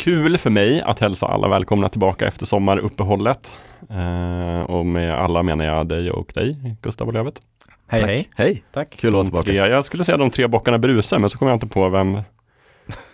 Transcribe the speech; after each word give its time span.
kul 0.00 0.38
för 0.38 0.50
mig 0.50 0.82
att 0.82 0.98
hälsa 0.98 1.26
alla 1.26 1.48
välkomna 1.48 1.88
tillbaka 1.88 2.26
efter 2.26 2.46
sommaruppehållet. 2.46 3.52
Eh, 3.90 4.62
och 4.62 4.86
med 4.86 5.14
alla 5.14 5.42
menar 5.42 5.64
jag 5.64 5.88
dig 5.88 6.10
och 6.10 6.30
dig, 6.34 6.76
Gustav 6.82 7.06
och 7.08 7.14
Lövet. 7.14 7.40
Hej 7.88 8.02
hej. 8.02 8.28
Hej, 8.36 8.62
Tack. 8.72 8.96
kul 8.96 9.08
att 9.08 9.14
vara 9.14 9.24
tillbaka. 9.24 9.44
tre, 9.44 9.54
jag 9.54 9.84
skulle 9.84 10.04
säga 10.04 10.16
de 10.18 10.30
tre 10.30 10.46
bockarna 10.46 10.78
Bruse, 10.78 11.18
men 11.18 11.30
så 11.30 11.38
kommer 11.38 11.52
jag 11.52 11.56
inte 11.56 11.66
på 11.66 11.88
vem. 11.88 12.18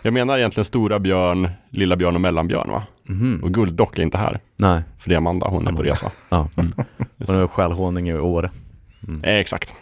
Jag 0.03 0.15
menar 0.15 0.39
egentligen 0.39 0.65
Stora 0.65 0.99
Björn, 0.99 1.49
Lilla 1.71 1.97
Björn 1.97 2.15
och 2.15 2.21
Mellanbjörn 2.21 2.71
va? 2.71 2.83
Mhm. 3.09 3.41
Och 3.45 3.55
Gulddock 3.55 3.99
är 3.99 4.03
inte 4.03 4.19
här, 4.19 4.41
Nej, 4.57 4.83
för 4.99 5.09
det 5.09 5.15
är 5.15 5.19
Amanda, 5.19 5.47
hon 5.49 5.69
är 5.69 5.73
på 5.73 5.83
resa. 5.83 6.11
ja. 6.29 6.49
Mm. 6.57 6.73
Nu 7.17 7.43
är 7.43 7.47
stjälhåning 7.47 8.09
i 8.09 8.15
Åre. 8.15 8.51
Eh, 9.23 9.35
exakt. 9.35 9.75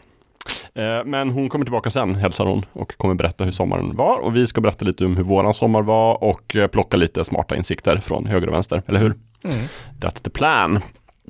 Eh, 0.75 1.04
men 1.04 1.30
hon 1.30 1.48
kommer 1.48 1.64
tillbaka 1.64 1.90
sen, 1.90 2.14
hälsar 2.14 2.46
hon, 2.46 2.66
och 2.72 2.96
kommer 2.96 3.14
berätta 3.14 3.44
hur 3.44 3.53
sommaren 3.53 3.96
var. 3.96 4.18
Och 4.18 4.36
vi 4.36 4.46
ska 4.46 4.61
berätta 4.61 4.85
lite 4.85 5.04
om 5.04 5.16
hur 5.16 5.25
våran 5.25 5.54
sommar 5.54 5.82
var 5.82 6.25
och 6.25 6.57
eh, 6.57 6.66
plocka 6.66 6.96
lite 6.96 7.25
smarta 7.25 7.57
insikter 7.57 7.96
från 7.96 8.26
höger 8.26 8.46
och 8.46 8.54
vänster, 8.54 8.82
eller 8.86 9.00
hur? 9.00 9.14
Mm. 9.44 9.66
That's 10.00 10.22
the 10.22 10.30
plan. 10.30 10.80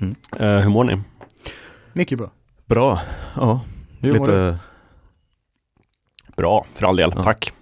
Mm. 0.00 0.14
Eh, 0.38 0.62
hur 0.62 0.70
mår 0.70 0.84
ni? 0.84 1.00
Mycket 1.92 2.19
bra. 2.19 2.30
Bra, 2.66 3.00
ja. 3.36 3.60
Hur 4.00 4.12
mår 4.12 4.19
Lite, 4.19 4.59
Bra, 6.36 6.66
för 6.74 6.86
all 6.86 6.97
del. 6.97 7.12
Ja. 7.16 7.22
Tack. 7.22 7.52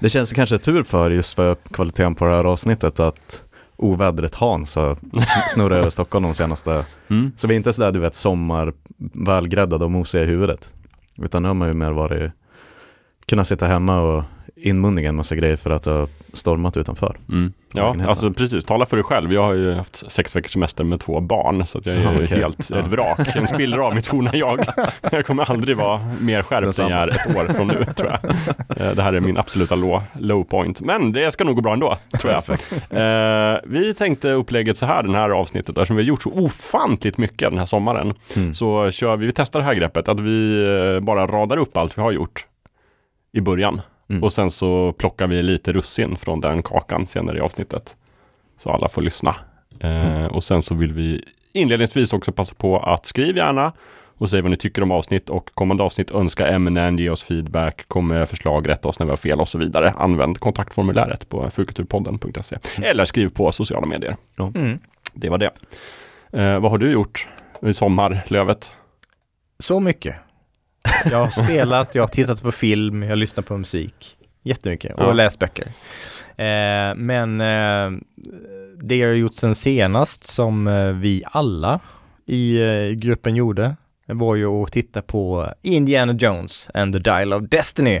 det 0.00 0.08
känns 0.08 0.32
kanske 0.32 0.58
tur 0.58 0.82
för 0.82 1.10
just 1.10 1.34
för 1.34 1.54
kvaliteten 1.54 2.14
på 2.14 2.24
det 2.24 2.34
här 2.34 2.44
avsnittet 2.44 3.00
att 3.00 3.44
ovädret 3.84 4.34
Hans 4.34 4.76
har 4.76 4.98
snurrat 5.48 5.78
över 5.78 5.90
Stockholm 5.90 6.22
de 6.22 6.34
senaste, 6.34 6.84
Mm. 7.08 7.32
så 7.36 7.48
vi 7.48 7.54
är 7.54 7.56
inte 7.56 7.72
sådär 7.72 7.92
du 7.92 7.98
vet 7.98 8.14
sommar 8.14 8.72
välgräddade 9.26 9.84
och 9.84 9.90
mosiga 9.90 10.22
i 10.22 10.26
huvudet. 10.26 10.74
Utan 11.18 11.42
nu 11.42 11.48
har 11.48 11.54
man 11.54 11.68
ju 11.68 11.74
mer 11.74 11.90
varit, 11.92 12.32
kunnat 13.26 13.48
sitta 13.48 13.66
hemma 13.66 14.00
och 14.00 14.24
inmundiga 14.62 15.08
en 15.08 15.16
massa 15.16 15.34
grejer 15.34 15.56
för 15.56 15.70
att 15.70 15.82
det 15.82 15.90
har 15.90 16.08
stormat 16.32 16.76
utanför. 16.76 17.16
Mm. 17.28 17.52
Ja, 17.72 17.96
alltså 18.06 18.32
precis. 18.32 18.64
Tala 18.64 18.86
för 18.86 18.96
dig 18.96 19.04
själv. 19.04 19.32
Jag 19.32 19.42
har 19.42 19.52
ju 19.54 19.74
haft 19.74 20.12
sex 20.12 20.36
veckors 20.36 20.52
semester 20.52 20.84
med 20.84 21.00
två 21.00 21.20
barn, 21.20 21.66
så 21.66 21.78
att 21.78 21.86
jag 21.86 21.96
är 21.96 22.14
Okej. 22.24 22.26
helt 22.26 22.70
ett 22.70 22.86
vrak. 22.86 23.36
En 23.36 23.46
spillra 23.54 23.86
av 23.86 23.94
mitt 23.94 24.06
forna 24.06 24.30
jag. 24.36 24.60
Jag 25.12 25.26
kommer 25.26 25.50
aldrig 25.50 25.76
vara 25.76 26.00
mer 26.20 26.42
skärpt 26.42 26.78
än 26.78 26.88
jag 26.88 27.00
är 27.02 27.08
ett 27.08 27.36
år 27.36 27.52
från 27.52 27.66
nu, 27.66 27.84
tror 27.84 28.10
jag. 28.10 28.24
Eh, 28.80 28.94
Det 28.96 29.02
här 29.02 29.12
är 29.12 29.20
min 29.20 29.36
absoluta 29.36 29.74
low, 29.74 30.02
low 30.18 30.44
point. 30.44 30.80
Men 30.80 31.12
det 31.12 31.30
ska 31.32 31.44
nog 31.44 31.54
gå 31.56 31.62
bra 31.62 31.72
ändå, 31.72 31.96
tror 32.20 32.32
jag. 32.32 32.42
Eh, 32.90 33.58
vi 33.64 33.94
tänkte 33.94 34.30
upplägget 34.32 34.78
så 34.78 34.86
här, 34.86 35.02
den 35.02 35.14
här 35.14 35.30
avsnittet, 35.30 35.68
eftersom 35.78 35.96
vi 35.96 36.02
har 36.02 36.06
gjort 36.08 36.22
så 36.22 36.30
ofantligt 36.32 37.18
mycket 37.18 37.50
den 37.50 37.58
här 37.58 37.66
sommaren, 37.66 38.14
Mm. 38.36 38.54
så 38.54 38.90
kör 38.90 39.16
vi, 39.16 39.26
vi 39.26 39.32
testar 39.32 39.58
det 39.60 39.64
här 39.66 39.74
greppet, 39.74 40.08
att 40.08 40.20
vi 40.20 40.62
eh, 40.96 41.00
bara 41.04 41.26
radar 41.26 41.56
upp 41.56 41.76
allt 41.76 41.98
vi 41.98 42.02
har 42.02 42.12
gjort 42.12 42.46
i 43.32 43.40
början. 43.40 43.80
Mm. 44.10 44.22
Och 44.22 44.32
sen 44.32 44.50
så 44.50 44.92
plockar 44.92 45.26
vi 45.26 45.42
lite 45.42 45.72
russin 45.72 46.16
från 46.16 46.40
den 46.40 46.62
kakan 46.62 47.06
senare 47.06 47.38
i 47.38 47.40
avsnittet. 47.40 47.96
Så 48.58 48.70
alla 48.70 48.88
får 48.88 49.02
lyssna. 49.02 49.34
Eh, 49.80 50.16
Mm. 50.16 50.26
och 50.30 50.44
sen 50.44 50.62
så 50.62 50.74
vill 50.74 50.92
vi 50.92 51.24
inledningsvis 51.52 52.12
också 52.12 52.32
passa 52.32 52.54
på 52.54 52.78
att 52.78 53.06
skriv 53.06 53.36
gärna 53.36 53.72
och 54.18 54.30
säg 54.30 54.42
vad 54.42 54.50
ni 54.50 54.56
tycker 54.56 54.82
om 54.82 54.90
avsnitt 54.90 55.30
och 55.30 55.50
kommande 55.54 55.82
avsnitt, 55.82 56.10
önska 56.10 56.46
ämnen, 56.48 56.98
ge 56.98 57.10
oss 57.10 57.22
feedback, 57.22 57.84
kom 57.88 58.06
med 58.08 58.28
förslag, 58.28 58.68
rätta 58.68 58.88
oss 58.88 58.98
när 58.98 59.06
vi 59.06 59.10
har 59.10 59.16
fel 59.16 59.40
och 59.40 59.48
så 59.48 59.58
vidare. 59.58 59.90
Använd 59.96 60.38
kontaktformuläret 60.40 61.28
på 61.28 61.50
fulkulturpodden.se 61.50 62.58
eller 62.82 63.04
skriv 63.04 63.28
på 63.28 63.52
sociala 63.52 63.86
medier. 63.86 64.16
Mm. 64.54 64.78
Det 65.14 65.28
var 65.28 65.38
det. 65.38 65.50
Eh, 66.32 66.58
vad 66.60 66.70
har 66.70 66.78
du 66.78 66.92
gjort 66.92 67.28
i 67.62 67.74
sommar, 67.74 68.22
Lövet? 68.26 68.72
Så 69.58 69.80
mycket. 69.80 70.14
Jag 71.10 71.18
har 71.18 71.44
spelat, 71.44 71.94
jag 71.94 72.02
har 72.02 72.08
tittat 72.08 72.42
på 72.42 72.52
film, 72.52 73.02
jag 73.02 73.08
har 73.10 73.16
lyssnat 73.16 73.46
på 73.46 73.56
musik. 73.58 74.16
Jättemycket. 74.42 74.94
Och 74.94 75.02
Ja. 75.02 75.12
läst 75.12 75.38
böcker. 75.38 75.66
Eh, 76.36 76.94
men 76.96 77.40
eh, 77.40 78.00
det 78.82 78.96
jag 78.96 79.08
har 79.08 79.14
gjort 79.14 79.34
sen 79.34 79.54
senast 79.54 80.24
som 80.24 80.66
eh, 80.66 80.86
vi 80.88 81.22
alla 81.26 81.80
i 82.26 82.60
eh, 82.62 82.88
gruppen 82.96 83.36
gjorde 83.36 83.76
var 84.06 84.34
ju 84.36 84.46
att 84.46 84.72
titta 84.72 85.02
på 85.02 85.54
Indiana 85.62 86.12
Jones 86.12 86.68
and 86.74 86.92
the 86.92 86.98
Dial 86.98 87.32
of 87.32 87.42
Destiny. 87.48 88.00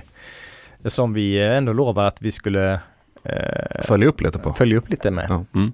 Som 0.86 1.12
vi 1.12 1.40
eh, 1.46 1.56
ändå 1.56 1.72
lovade 1.72 2.08
att 2.08 2.22
vi 2.22 2.32
skulle 2.32 2.80
eh, 3.24 3.82
Följ 3.84 4.06
upp 4.06 4.20
lite 4.20 4.38
på. 4.38 4.52
följa 4.52 4.78
upp 4.78 4.88
lite 4.88 5.10
med. 5.10 5.26
Ja. 5.28 5.44
Mm. 5.54 5.72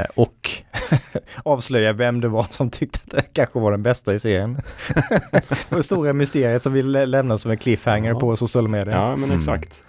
Eh, 0.00 0.06
och 0.14 0.50
avslöja 1.44 1.92
vem 1.92 2.20
det 2.20 2.28
var 2.28 2.46
som 2.50 2.70
tyckte 2.70 2.98
att 3.04 3.10
det 3.10 3.32
kanske 3.32 3.58
var 3.58 3.70
den 3.70 3.82
bästa 3.82 4.14
i 4.14 4.18
serien. 4.18 4.60
det 5.68 5.82
stora 5.82 6.12
mysteriet 6.12 6.62
som 6.62 6.72
vi 6.72 6.82
lä- 6.82 7.06
lämnar 7.06 7.36
som 7.36 7.50
en 7.50 7.58
cliffhanger 7.58 8.10
Ja. 8.10 8.20
på 8.20 8.36
sociala 8.36 8.68
medier. 8.68 8.96
Ja, 8.96 9.16
men 9.16 9.24
Mm. 9.24 9.38
exakt. 9.38 9.80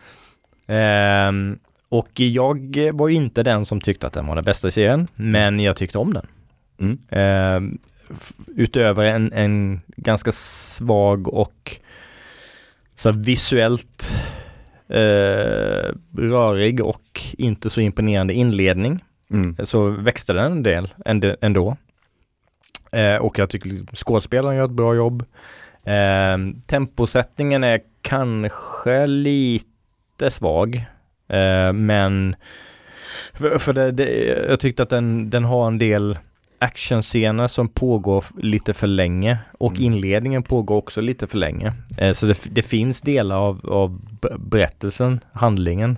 Ehm, 0.67 1.59
och 1.89 2.19
jag 2.19 2.77
var 2.93 3.07
ju 3.07 3.15
inte 3.15 3.43
den 3.43 3.65
som 3.65 3.81
tyckte 3.81 4.07
att 4.07 4.13
den 4.13 4.27
var 4.27 4.35
den 4.35 4.43
bästa 4.43 4.67
i 4.67 4.71
serien, 4.71 5.07
men 5.15 5.59
jag 5.59 5.75
tyckte 5.75 5.97
om 5.97 6.13
den. 6.13 6.27
Mm. 6.79 6.97
Ehm, 7.09 7.77
utöver 8.55 9.03
en, 9.03 9.33
en 9.33 9.81
ganska 9.97 10.31
svag 10.31 11.27
och 11.27 11.77
så 12.95 13.11
visuellt 13.11 14.11
eh, 14.89 15.91
rörig 16.17 16.81
och 16.85 17.21
inte 17.37 17.69
så 17.69 17.81
imponerande 17.81 18.33
inledning 18.33 19.03
Mm. 19.31 19.55
så 19.65 19.89
växte 19.89 20.33
den 20.33 20.51
en 20.51 20.63
del 20.63 20.93
änd- 21.05 21.35
ändå. 21.41 21.77
Eh, 22.91 23.15
och 23.15 23.39
jag 23.39 23.49
tycker 23.49 23.95
skådespelaren 23.95 24.57
gör 24.57 24.65
ett 24.65 24.71
bra 24.71 24.95
jobb. 24.95 25.23
Eh, 25.83 26.37
temposättningen 26.67 27.63
är 27.63 27.79
kanske 28.01 29.05
lite 29.07 30.29
svag. 30.31 30.75
Eh, 31.29 31.73
men 31.73 32.35
för, 33.33 33.57
för 33.57 33.73
det, 33.73 33.91
det, 33.91 34.23
jag 34.49 34.59
tyckte 34.59 34.83
att 34.83 34.89
den, 34.89 35.29
den 35.29 35.43
har 35.45 35.67
en 35.67 35.77
del 35.77 36.17
actionscener 36.59 37.47
som 37.47 37.67
pågår 37.67 38.25
lite 38.37 38.73
för 38.73 38.87
länge 38.87 39.37
och 39.59 39.71
Mm. 39.71 39.83
inledningen 39.83 40.43
pågår 40.43 40.75
också 40.75 41.01
lite 41.01 41.27
för 41.27 41.37
länge. 41.37 41.73
Eh, 41.97 42.13
så 42.13 42.25
det, 42.25 42.37
det 42.51 42.63
finns 42.63 43.01
delar 43.01 43.35
av, 43.37 43.69
av 43.69 44.01
berättelsen, 44.39 45.19
handlingen, 45.33 45.97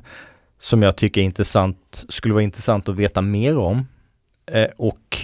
som 0.60 0.84
jag 0.84 0.96
tycker 0.96 1.22
är 1.22 1.26
intressant, 1.26 2.06
skulle 2.10 2.34
vara 2.34 2.44
intressant 2.44 2.90
att 2.90 2.96
veta 2.96 3.22
mer 3.22 3.58
om. 3.60 3.88
Eh, 4.52 4.68
och 4.78 5.18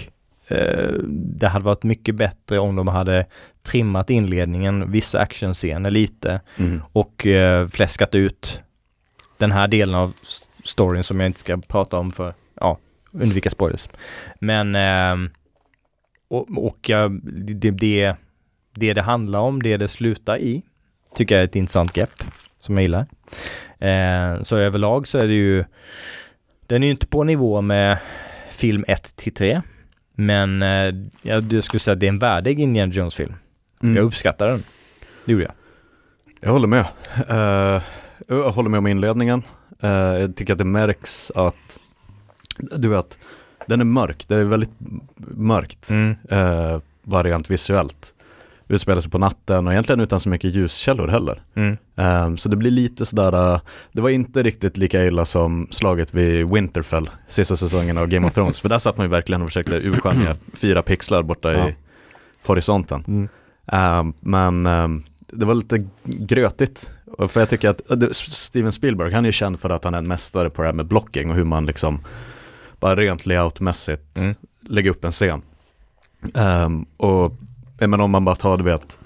eh, 0.48 0.94
det 1.14 1.48
hade 1.48 1.66
varit 1.66 1.84
mycket 1.84 2.16
bättre 2.16 2.60
om 2.60 2.76
de 2.76 2.88
hade 2.88 3.26
trimmat 3.64 4.10
inledningen, 4.10 4.92
vissa 4.92 5.20
actionscener 5.20 5.92
lite 5.92 6.42
Mm. 6.58 6.82
och 6.92 7.26
eh, 7.26 7.68
fläskat 7.68 8.16
ut 8.16 8.62
den 9.38 9.52
här 9.52 9.68
delen 9.68 9.96
av 9.96 10.14
storyn 10.64 11.04
som 11.04 11.20
jag 11.20 11.28
inte 11.30 11.40
ska 11.40 11.58
prata 11.58 11.98
om 11.98 12.12
för, 12.12 12.34
ja, 12.60 12.78
undvika 13.22 13.50
spoilers. 13.50 13.90
Men, 14.40 14.76
eh, 14.76 15.32
och, 16.28 16.66
och 16.66 16.90
jag, 16.90 17.22
det, 17.24 17.72
det, 17.72 18.16
det 18.76 18.94
det 18.94 19.02
handlar 19.02 19.40
om, 19.40 19.64
det 19.64 19.78
det 19.78 19.88
slutar 19.88 20.38
i, 20.38 20.62
tycker 21.16 21.36
jag 21.36 21.42
är 21.42 21.46
ett 21.46 21.56
intressant 21.56 21.94
grepp 21.94 22.24
som 22.60 22.76
jag 22.76 22.82
gillar. 22.82 23.06
Eh, 23.80 24.44
så 24.44 24.58
överlag 24.58 25.08
så 25.08 25.18
är 25.18 25.28
det 25.28 25.34
ju, 25.34 25.66
den 26.68 26.84
är 26.84 26.88
ju 26.88 26.92
inte 26.92 27.08
på 27.08 27.24
nivå 27.24 27.62
med 27.62 27.98
film 28.52 28.86
1 28.88 29.16
till 29.16 29.34
3, 29.34 29.62
men 30.16 30.62
eh, 30.62 30.96
jag, 31.22 31.54
jag 31.54 31.64
skulle 31.64 31.80
säga 31.80 31.94
att 31.94 32.00
det 32.00 32.06
är 32.06 32.10
en 32.10 32.20
värdig 32.20 32.60
Indiana 32.60 32.94
Jones-film. 32.94 33.34
Mm. 33.84 33.96
Jag 33.96 34.04
uppskattar 34.06 34.48
den. 34.48 34.64
Det 35.26 35.32
gjorde 35.32 35.44
jag. 35.44 35.54
Jag 36.42 36.52
håller 36.52 36.68
med. 36.68 36.86
Eh, 37.30 37.84
jag 38.28 38.52
håller 38.52 38.70
med 38.70 38.78
om 38.78 38.88
inledningen. 38.88 39.44
Eh, 39.80 39.90
jag 39.90 40.36
tycker 40.36 40.54
att 40.54 40.60
det 40.60 40.66
märks 40.66 41.32
att, 41.36 41.80
du 42.58 42.88
vet, 42.88 43.20
den 43.68 43.82
är 43.82 43.86
mörk. 43.86 44.26
Det 44.28 44.36
är 44.36 44.44
väldigt 44.44 44.72
mörkt 45.36 45.90
Mm. 45.90 46.16
eh, 46.30 46.80
variant 47.04 47.50
visuellt. 47.50 48.12
Utspelar 48.68 49.02
sig 49.02 49.12
på 49.12 49.18
natten 49.18 49.68
och 49.68 49.74
egentligen 49.74 50.00
utan 50.00 50.20
så 50.20 50.30
mycket 50.30 50.56
ljuskällor 50.56 51.08
heller. 51.08 51.42
Mm. 51.56 51.78
Eh, 51.96 52.36
så 52.36 52.50
det 52.50 52.56
blir 52.56 52.72
lite 52.72 53.06
sådär, 53.06 53.54
eh, 53.54 53.62
det 53.92 54.02
var 54.02 54.10
inte 54.10 54.44
riktigt 54.44 54.78
lika 54.78 55.06
illa 55.06 55.26
som 55.26 55.68
slaget 55.72 56.14
vid 56.14 56.50
Winterfell, 56.50 57.10
sista 57.28 57.56
säsongen 57.56 57.98
av 57.98 58.08
Game 58.08 58.28
of 58.28 58.34
Thrones. 58.34 58.60
För 58.62 58.70
där 58.70 58.78
satt 58.80 58.98
man 58.98 59.06
ju 59.06 59.10
verkligen 59.12 59.42
och 59.42 59.48
försökte 59.48 59.76
urskilja 59.76 60.36
fyra 60.54 60.82
pixlar 60.82 61.24
borta 61.24 61.54
Ja. 61.54 61.70
i 61.70 61.76
horisonten. 62.46 63.04
Mm. 63.08 63.30
Um, 64.00 64.14
men 64.20 64.66
um, 64.84 65.04
det 65.28 65.46
var 65.46 65.54
lite 65.56 65.88
grötigt. 66.04 66.92
För 67.28 67.40
jag 67.40 67.50
tycker 67.50 67.70
att 67.70 67.82
det- 68.00 68.14
Steven 68.16 68.72
Spielberg, 68.72 69.14
han 69.14 69.26
är 69.26 69.30
ju 69.30 69.32
känd 69.32 69.60
för 69.60 69.70
att 69.70 69.84
han 69.84 69.94
är 69.94 69.98
en 69.98 70.08
mästare 70.08 70.50
på 70.50 70.62
det 70.62 70.68
här 70.68 70.74
med 70.74 70.86
blocking 70.86 71.30
och 71.30 71.36
hur 71.36 71.44
man 71.44 71.66
liksom 71.66 72.00
bara 72.80 72.96
rent 72.96 73.26
layoutmässigt 73.26 74.18
Mm. 74.18 74.36
lägger 74.62 74.90
upp 74.92 75.04
en 75.06 75.12
scen. 75.12 75.42
Um, 76.66 76.86
och 76.98 77.32
menar 77.80 78.00
om 78.04 78.12
man 78.12 78.26
bara 78.26 78.36
tar, 78.36 78.58
du 78.58 78.64
vet, 78.64 78.98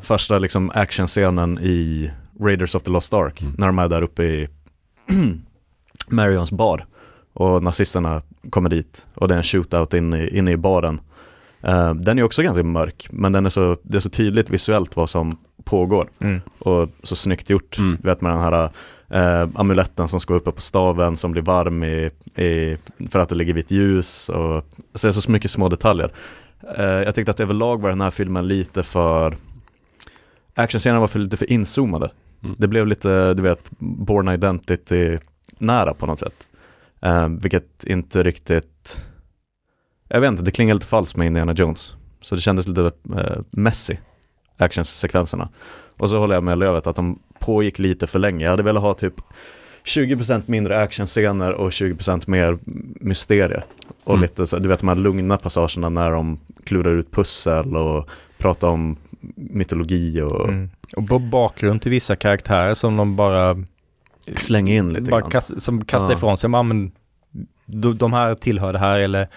första 0.00 0.38
liksom 0.38 0.70
actionscenen 0.74 1.58
i 1.58 2.10
Raiders 2.40 2.74
of 2.74 2.82
the 2.82 2.90
Lost 2.90 3.14
Ark, 3.14 3.42
Mm. 3.42 3.54
när 3.58 3.66
de 3.66 3.78
är 3.78 3.88
där 3.88 4.02
uppe 4.02 4.22
i 4.22 4.48
Marions 6.08 6.52
bar 6.52 6.86
och 7.32 7.62
nazisterna 7.62 8.22
kommer 8.50 8.70
dit 8.70 9.08
och 9.14 9.28
det 9.28 9.34
är 9.34 9.38
en 9.38 9.44
shootout 9.44 9.94
inne 9.94 10.22
i, 10.22 10.38
inne 10.38 10.50
i 10.50 10.56
baren. 10.56 11.00
Eh, 11.62 11.94
den 11.94 12.18
är 12.18 12.22
också 12.22 12.42
ganska 12.42 12.62
mörk, 12.62 13.06
men 13.10 13.32
den 13.32 13.46
är 13.46 13.50
så, 13.50 13.76
det 13.82 13.96
är 13.96 14.00
så 14.00 14.10
tydligt 14.10 14.50
visuellt 14.50 14.96
vad 14.96 15.10
som 15.10 15.38
pågår 15.64 16.08
Mm. 16.20 16.40
och 16.58 16.88
så 17.02 17.16
snyggt 17.16 17.50
gjort. 17.50 17.78
Mm. 17.78 17.96
Vet 18.02 18.20
med 18.20 18.32
den 18.32 18.40
här 18.40 18.70
eh, 19.10 19.48
amuletten 19.54 20.08
som 20.08 20.20
ska 20.20 20.32
vara 20.32 20.40
uppe 20.40 20.52
på 20.52 20.60
staven 20.60 21.16
som 21.16 21.32
blir 21.32 21.42
varm 21.42 21.84
i, 21.84 22.10
i, 22.34 22.76
för 23.10 23.18
att 23.18 23.28
det 23.28 23.34
ligger 23.34 23.54
vitt 23.54 23.70
ljus 23.70 24.28
och 24.28 24.64
så 24.94 25.06
det 25.06 25.10
är 25.10 25.12
så 25.12 25.30
mycket 25.30 25.50
små 25.50 25.68
detaljer. 25.68 26.12
Eh, 26.76 26.84
jag 26.84 27.14
tyckte 27.14 27.30
att 27.30 27.40
överlag 27.40 27.80
var 27.80 27.90
den 27.90 28.00
här 28.00 28.10
filmen 28.10 28.48
lite 28.48 28.82
för 28.82 29.36
actionscenerna 30.54 31.00
var 31.00 31.08
för, 31.08 31.18
lite 31.18 31.36
för 31.36 31.50
inzoomade. 31.50 32.10
Mm. 32.44 32.56
Det 32.58 32.68
blev 32.68 32.86
lite, 32.86 33.34
du 33.34 33.42
vet, 33.42 33.70
Born 33.78 34.28
Identity 34.28 35.18
nära 35.58 35.94
på 35.94 36.06
något 36.06 36.18
sätt. 36.18 36.48
Eh, 37.00 37.28
vilket 37.28 37.84
inte 37.84 38.22
riktigt, 38.22 39.06
jag 40.08 40.20
vet 40.20 40.28
inte, 40.28 40.42
det 40.42 40.50
klingar 40.50 40.74
lite 40.74 40.86
falskt 40.86 41.16
med 41.16 41.26
Indiana 41.26 41.52
Jones. 41.52 41.94
Så 42.22 42.34
det 42.34 42.40
kändes 42.40 42.68
lite 42.68 42.92
eh, 43.16 43.38
messy, 43.50 43.96
actionsekvenserna. 44.56 45.48
Och 45.98 46.10
så 46.10 46.18
håller 46.18 46.34
jag 46.34 46.44
med 46.44 46.58
Lövet 46.58 46.86
att 46.86 46.96
de 46.96 47.18
pågick 47.38 47.78
lite 47.78 48.06
för 48.06 48.18
länge. 48.18 48.44
Jag 48.44 48.50
hade 48.50 48.62
velat 48.62 48.82
ha 48.82 48.94
typ 48.94 49.14
20% 49.84 50.42
mindre 50.46 50.80
actionscener 50.82 51.52
och 51.52 51.70
20% 51.70 52.22
mer 52.30 52.58
mysterie. 53.00 53.62
Och 54.04 54.14
Mm. 54.14 54.22
lite 54.22 54.46
så, 54.46 54.58
du 54.58 54.68
vet 54.68 54.78
de 54.78 54.88
här 54.88 54.96
lugna 54.96 55.36
passagerna 55.38 55.88
när 55.88 56.10
de 56.10 56.38
klurar 56.64 56.98
ut 56.98 57.10
pussel 57.12 57.76
och 57.76 58.08
pratar 58.38 58.68
om 58.68 58.96
mytologi 59.34 60.20
och 60.22 60.48
Mm. 60.48 60.70
Och 60.96 61.20
bakgrund 61.20 61.82
till 61.82 61.90
vissa 61.90 62.16
karaktärer 62.16 62.74
som 62.74 62.96
de 62.96 63.16
bara, 63.16 63.56
slänger 64.36 64.76
in 64.76 64.92
lite 64.92 65.10
bara 65.10 65.20
grann. 65.20 65.30
kast, 65.30 65.62
som 65.62 65.84
kastar 65.84 66.10
Ja. 66.10 66.16
ifrån 66.16 66.38
sig. 66.38 66.50
Men, 66.50 66.92
de, 67.66 67.98
de 67.98 68.12
här 68.12 68.34
tillhör 68.34 68.72
det 68.72 68.78
här 68.78 68.98
eller 69.00 69.28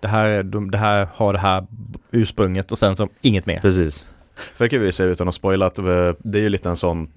det 0.00 0.08
här, 0.08 0.42
de, 0.42 0.70
det 0.70 0.78
här 0.78 1.08
har 1.14 1.32
det 1.32 1.38
här 1.38 1.66
ursprunget 2.10 2.72
och 2.72 2.78
sen 2.78 2.96
så 2.96 3.08
inget 3.20 3.46
mer. 3.46 3.58
Precis. 3.58 4.08
För 4.54 4.64
det 4.64 4.68
kan 4.68 4.80
vi 4.80 4.92
säga 4.92 5.10
utan 5.10 5.28
att 5.28 5.34
spoila 5.34 5.66
att 5.66 5.78
eh, 5.78 6.12
det 6.18 6.38
är 6.38 6.42
ju 6.42 6.48
lite 6.48 6.68
en 6.68 6.76
sån 6.76 7.10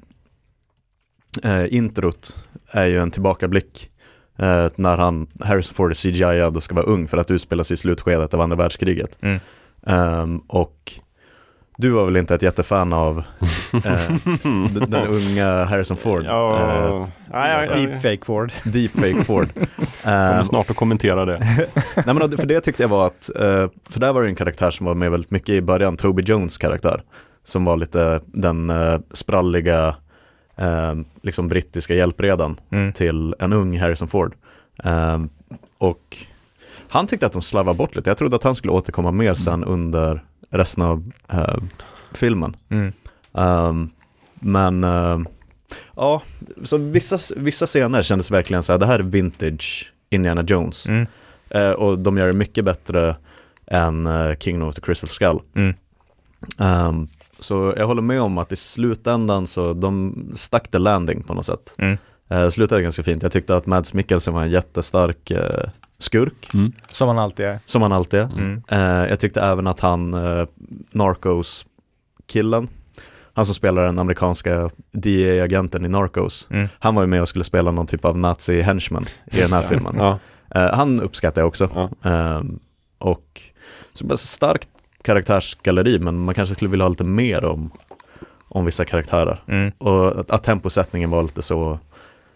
eh, 1.43 1.73
introt 1.73 2.39
är 2.71 2.85
ju 2.85 2.99
en 2.99 3.11
tillbakablick 3.11 3.91
eh, 4.37 4.69
när 4.75 4.97
han, 4.97 5.27
Harrison 5.39 5.75
Ford 5.75 5.91
är 5.91 5.95
CGI 5.95 6.57
och 6.57 6.63
ska 6.63 6.75
vara 6.75 6.85
ung 6.85 7.07
för 7.07 7.17
att 7.17 7.31
utspela 7.31 7.63
sig 7.63 7.73
i 7.73 7.77
slutskedet 7.77 8.33
av 8.33 8.41
andra 8.41 8.57
världskriget. 8.57 9.17
Mm. 9.21 9.39
Ehm, 9.87 10.37
och 10.37 10.93
du 11.81 11.89
var 11.89 12.05
väl 12.05 12.17
inte 12.17 12.35
ett 12.35 12.41
jättefan 12.41 12.93
av 12.93 13.17
eh, 13.73 14.15
den, 14.87 15.07
unga 15.07 15.63
Harrison 15.65 15.97
Ford? 15.97 16.21
Eh, 16.25 16.27
Ja, 17.33 17.65
jag, 17.65 17.77
Deepfake 17.77 18.25
Ford. 18.25 18.51
Deepfake 18.63 19.23
Ford. 19.23 19.47
kommer 20.03 20.39
Ehm, 20.39 20.45
snart 20.45 20.69
att 20.69 20.75
kommentera 20.75 21.25
det. 21.25 21.39
Nej 22.05 22.15
men 22.15 22.37
för 22.37 22.45
det 22.45 22.61
tyckte 22.61 22.83
jag 22.83 22.87
var 22.89 23.05
att, 23.07 23.29
eh, 23.35 23.67
för 23.89 23.99
där 23.99 24.13
var 24.13 24.21
det 24.21 24.27
en 24.27 24.35
karaktär 24.35 24.71
som 24.71 24.85
var 24.85 24.93
med 24.93 25.11
väldigt 25.11 25.31
mycket 25.31 25.49
i 25.49 25.61
början, 25.61 25.97
Toby 25.97 26.23
Jones 26.25 26.57
karaktär. 26.57 27.01
Som 27.43 27.65
var 27.65 27.77
lite 27.77 28.21
den 28.25 28.69
eh, 28.69 28.99
spralliga, 29.13 29.95
eh, 30.57 30.93
liksom 31.21 31.47
brittiska 31.49 31.93
hjälpredan 31.95 32.57
Mm. 32.71 32.93
till 32.93 33.35
en 33.39 33.53
ung 33.53 33.79
Harrison 33.79 34.07
Ford. 34.07 34.33
Eh, 34.83 35.19
och 35.77 36.17
han 36.89 37.07
tyckte 37.07 37.25
att 37.25 37.33
de 37.33 37.41
slarvade 37.41 37.77
bort 37.77 37.95
lite, 37.95 38.09
jag 38.09 38.17
trodde 38.17 38.35
att 38.35 38.43
han 38.43 38.55
skulle 38.55 38.73
återkomma 38.73 39.11
mer 39.11 39.33
sen 39.33 39.63
under 39.63 40.23
resten 40.51 40.83
av 40.83 41.11
eh, 41.29 41.55
filmen. 42.13 42.53
Mm. 42.69 42.93
Um, 43.31 43.89
men 44.33 44.83
uh, 44.83 45.19
ja, 45.95 46.21
så 46.63 46.77
vissa, 46.77 47.17
vissa 47.35 47.65
scener 47.65 48.01
kändes 48.01 48.31
verkligen 48.31 48.63
så 48.63 48.73
här, 48.73 48.79
det 48.79 48.85
här 48.85 48.99
är 48.99 49.03
vintage 49.03 49.93
Indiana 50.09 50.43
Jones. 50.43 50.87
Mm. 50.87 51.07
Eh, 51.49 51.71
och 51.71 51.99
de 51.99 52.17
gör 52.17 52.27
det 52.27 52.33
mycket 52.33 52.65
bättre 52.65 53.15
än 53.67 54.07
uh, 54.07 54.35
Kingdom 54.35 54.67
of 54.67 54.75
the 54.75 54.81
Crystal 54.81 55.09
Skull. 55.09 55.39
Mm. 55.55 55.73
Um, 56.57 57.07
så 57.39 57.73
jag 57.77 57.87
håller 57.87 58.01
med 58.01 58.21
om 58.21 58.37
att 58.37 58.51
i 58.51 58.55
slutändan 58.55 59.47
så 59.47 59.73
de 59.73 60.15
stack 60.35 60.71
the 60.71 60.77
landing 60.77 61.23
på 61.23 61.33
något 61.33 61.45
sätt. 61.45 61.75
Mm. 61.77 61.97
Uh, 62.31 62.49
slutade 62.49 62.81
ganska 62.81 63.03
fint. 63.03 63.23
Jag 63.23 63.31
tyckte 63.31 63.55
att 63.55 63.65
Mads 63.65 63.93
Mikkelsen 63.93 64.33
var 64.33 64.41
en 64.41 64.51
jättestark 64.51 65.31
skurk, 66.01 66.49
Mm. 66.53 66.71
Som 66.89 67.07
han 67.07 67.19
alltid 67.19 67.45
är. 67.45 67.59
som 67.65 67.81
han 67.81 67.91
alltid 67.91 68.19
är. 68.19 68.23
Mm. 68.23 68.61
Eh, 68.67 68.79
jag 69.09 69.19
tyckte 69.19 69.41
även 69.41 69.67
att 69.67 69.79
han, 69.79 70.13
uh, 70.13 70.45
Narcos-killen, 70.91 72.67
han 73.33 73.45
som 73.45 73.55
spelar 73.55 73.85
den 73.85 73.99
amerikanska 73.99 74.69
DEA-agenten 74.91 75.85
i 75.85 75.87
Narcos, 75.89 76.47
Mm. 76.51 76.67
han 76.79 76.95
var 76.95 77.03
ju 77.03 77.07
med 77.07 77.21
och 77.21 77.29
skulle 77.29 77.43
spela 77.43 77.71
någon 77.71 77.87
typ 77.87 78.05
av 78.05 78.17
nazi-henchman 78.17 79.05
i 79.31 79.39
den 79.41 79.53
här 79.53 79.61
filmen. 79.63 79.95
Ja. 79.97 80.19
Eh, 80.55 80.73
han 80.75 81.01
uppskattar 81.01 81.41
jag 81.41 81.47
också. 81.47 81.69
Ja. 82.01 82.09
Ehm, 82.09 82.59
och 82.97 83.41
så 83.93 84.05
bara 84.05 84.17
starkt 84.17 84.69
karaktärsgalleri, 85.03 85.99
men 85.99 86.19
man 86.19 86.35
kanske 86.35 86.55
skulle 86.55 86.71
vilja 86.71 86.83
ha 86.83 86.89
lite 86.89 87.03
mer 87.03 87.45
om, 87.45 87.71
om 88.49 88.65
vissa 88.65 88.85
karaktärer. 88.85 89.43
Mm. 89.47 89.71
Och 89.77 90.19
att, 90.19 90.31
att 90.31 90.43
temposättningen 90.43 91.09
var 91.09 91.23
lite 91.23 91.41
så 91.41 91.79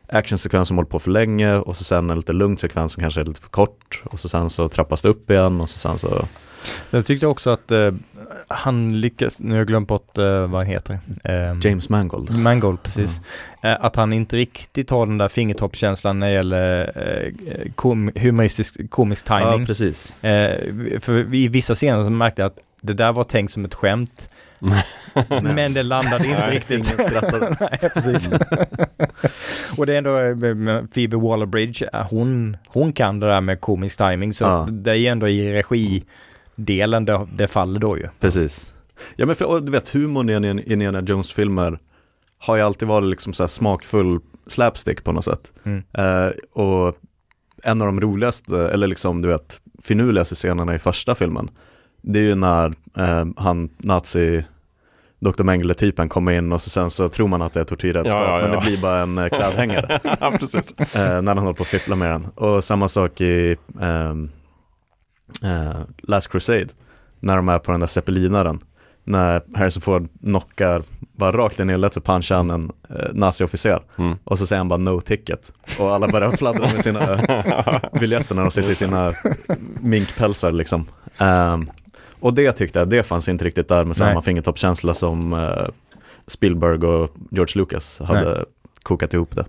actionsekvens 0.08 0.68
som 0.68 0.78
håller 0.78 0.90
på 0.90 1.00
för 1.00 1.12
länge 1.12 1.56
och 1.56 1.78
så 1.78 1.84
sen 1.84 2.10
en 2.10 2.16
lite 2.18 2.34
lugn 2.34 2.58
sekvens 2.58 2.92
som 2.94 3.02
kanske 3.04 3.22
är 3.22 3.26
lite 3.26 3.42
för 3.42 3.50
kort 3.50 4.02
och 4.04 4.20
så 4.20 4.30
sen 4.30 4.50
så 4.50 4.68
trappas 4.68 5.02
det 5.02 5.10
upp 5.10 5.30
igen 5.32 5.62
och 5.62 5.70
så 5.70 5.80
sen 5.80 5.98
så 5.98 6.26
Sen 6.90 7.04
tyckte 7.04 7.26
jag 7.26 7.32
också 7.32 7.50
att 7.50 7.72
eh, 7.72 7.92
han 8.48 9.02
lyckas, 9.02 9.40
nu 9.40 9.52
har 9.52 9.58
jag 9.58 9.68
glömt 9.68 9.88
bort 9.88 10.18
eh, 10.18 10.40
vad 10.40 10.52
han 10.52 10.66
heter. 10.66 11.00
Eh, 11.24 11.58
James 11.62 11.90
Mangold. 11.90 12.38
Mangold, 12.40 12.84
precis. 12.84 13.22
Eh, 13.64 13.86
att 13.86 13.96
han 13.96 14.14
inte 14.14 14.36
riktigt 14.36 14.90
har 14.90 15.06
den 15.06 15.18
där 15.18 15.28
fingertoppskänslan 15.28 16.20
när 16.20 16.28
det 16.28 16.34
gäller 16.34 16.92
eh, 16.96 17.72
kom, 17.76 18.12
humoristisk, 18.16 18.90
komisk 18.90 19.26
Ja, 19.30 19.40
timing. 19.52 19.66
precis. 19.66 20.24
eh, 20.24 20.74
för 21.00 21.34
i 21.36 21.48
vissa 21.48 21.76
scener 21.76 22.04
så 22.04 22.10
märkte 22.10 22.42
jag 22.42 22.48
att 22.48 22.60
det 22.82 22.94
där 22.94 23.12
var 23.12 23.24
tänkt 23.24 23.54
som 23.54 23.66
ett 23.66 23.76
skämt. 23.76 24.30
Men 25.44 25.74
det 25.74 25.84
landade 25.84 26.28
inte 26.28 26.40
Nej, 26.40 26.56
riktigt. 26.56 26.94
ingen 26.94 27.10
skrattade. 27.10 27.56
Nej, 27.60 27.90
precis. 27.94 28.30
och 29.78 29.86
det 29.86 29.94
är 29.94 29.98
ändå 29.98 30.20
eh, 30.20 30.36
med 30.56 30.94
Phoebe 30.94 31.18
Waller-Bridge, 31.18 31.90
eh, 31.94 32.08
hon, 32.10 32.58
hon 32.68 32.94
kan 32.94 33.20
det 33.20 33.28
där 33.28 33.42
med 33.42 33.62
komisk 33.62 33.98
timing 33.98 34.34
så 34.34 34.44
Ja. 34.44 34.68
det 34.72 34.92
är 34.92 34.96
ju 34.96 35.08
ändå 35.08 35.28
i 35.30 35.54
regidelen 36.58 37.06
det, 37.06 37.28
det 37.36 37.48
faller 37.48 37.80
då 37.80 37.98
ju. 37.98 38.08
Precis. 38.20 38.74
Ja 39.16 39.26
men 39.26 39.36
för, 39.36 39.46
och 39.46 39.64
du 39.66 39.72
vet 39.72 39.90
humorn 39.90 40.30
i 40.30 40.34
en- 40.34 40.60
i 40.60 40.74
Indiana 40.74 41.02
Jones-filmer 41.02 41.80
har 42.38 42.56
ju 42.56 42.62
alltid 42.62 42.88
varit 42.88 43.10
liksom 43.10 43.34
så 43.34 43.44
här 43.44 43.48
smakfull 43.48 44.20
slapstick 44.48 45.04
på 45.04 45.12
något 45.12 45.26
sätt. 45.26 45.54
Mm. 45.64 45.84
Eh, 45.94 46.32
och 46.54 46.96
en 47.64 47.82
av 47.82 47.88
de 47.88 48.02
roligaste, 48.02 48.70
eller 48.70 48.88
liksom 48.88 49.22
du 49.22 49.28
vet, 49.28 49.62
finurligaste 49.84 50.36
scenerna 50.36 50.76
i 50.76 50.80
första 50.80 51.16
filmen, 51.16 51.48
det 52.02 52.20
är 52.20 52.24
ju 52.24 52.36
när 52.36 52.74
eh, 52.98 53.26
han, 53.38 53.70
nazi, 53.78 54.46
Dr. 55.20 55.44
Mengele-typen 55.44 56.10
kommer 56.10 56.32
in 56.32 56.52
och 56.54 56.62
så 56.62 56.70
sen 56.70 56.90
så 56.90 57.10
tror 57.10 57.28
man 57.28 57.42
att 57.42 57.54
det 57.54 57.60
är 57.60 57.64
tortyrredskap, 57.66 58.22
Ja, 58.22 58.36
ja, 58.40 58.42
men 58.42 58.52
ja. 58.54 58.60
det 58.60 58.66
blir 58.66 58.82
bara 58.82 59.00
en 59.00 59.18
eh, 59.18 59.30
klädhängare 59.30 60.00
ja, 60.20 60.32
precis. 60.40 60.74
eh, 60.96 61.22
när 61.22 61.28
han 61.28 61.38
håller 61.38 61.54
på 61.54 61.64
att 61.64 61.68
fippla 61.68 61.96
med 61.96 62.10
den. 62.12 62.26
Och 62.26 62.64
samma 62.64 62.88
sak 62.88 63.22
i 63.22 63.56
ehm, 63.82 64.30
eh, 65.44 65.80
Last 65.98 66.32
Crusade, 66.32 66.68
när 67.20 67.36
de 67.36 67.50
är 67.50 67.60
på 67.60 67.72
den 67.72 67.80
där 67.80 67.88
zeppelinaren. 67.88 68.60
När 69.08 69.42
Harrison 69.56 69.82
Ford 69.82 70.08
knockar, 70.24 70.84
bara 71.18 71.32
rakt 71.32 71.60
in 71.60 71.70
i 71.70 71.74
nyllet 71.74 71.94
så 71.94 72.02
punchar 72.02 72.36
han 72.36 72.50
en 72.50 72.72
eh, 72.90 73.14
naziofficer. 73.14 73.82
Mm. 73.98 74.18
Och 74.24 74.38
så 74.40 74.46
säger 74.46 74.58
han 74.58 74.68
bara 74.68 74.78
no 74.78 75.02
ticket. 75.02 75.54
Och 75.80 75.94
alla 75.96 76.08
börjar 76.08 76.32
fladdra 76.38 76.62
med 76.74 76.84
sina 76.84 77.14
eh, 77.14 78.00
biljetter 78.00 78.36
när 78.36 78.42
de 78.42 78.52
sitter 78.52 78.72
i 78.72 78.76
sina 78.76 79.14
minkpälsar 79.82 80.52
liksom. 80.52 80.86
Ehm, 81.18 81.70
och 82.20 82.34
det 82.34 82.52
tyckte 82.52 82.80
jag, 82.80 82.90
det 82.90 83.04
fanns 83.04 83.30
inte 83.30 83.46
riktigt 83.46 83.68
där 83.68 83.86
med 83.86 83.98
samma 83.98 84.14
Nej. 84.14 84.24
fingertoppskänsla 84.24 84.94
som 84.94 85.34
eh, 85.34 85.68
Spielberg 86.28 86.88
och 86.88 87.12
George 87.32 87.62
Lucas 87.62 88.00
hade 88.00 88.46
kokat 88.84 89.14
ihop 89.14 89.36
det. 89.36 89.46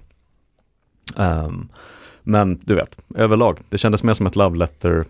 Ehm, 1.17 1.69
men 2.23 2.61
du 2.65 2.75
vet, 2.75 2.99
överlag, 3.15 3.59
det 3.69 3.79
kändes 3.79 4.03
mer 4.03 4.13
som 4.13 4.27
ett 4.27 4.37
love 4.37 4.59
letter 4.59 5.05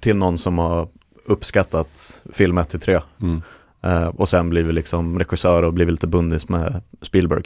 till 0.00 0.16
någon 0.16 0.38
som 0.38 0.58
har 0.58 0.88
uppskattat 1.24 2.22
film 2.32 2.58
1-3 2.58 3.02
Mm. 3.20 3.42
Eh, 3.82 4.06
och 4.06 4.28
sen 4.28 4.50
blivit 4.50 4.74
liksom 4.74 5.18
regissör 5.18 5.62
och 5.62 5.72
blivit 5.72 5.92
lite 5.92 6.06
bundis 6.06 6.48
med 6.48 6.82
Spielberg. 7.00 7.44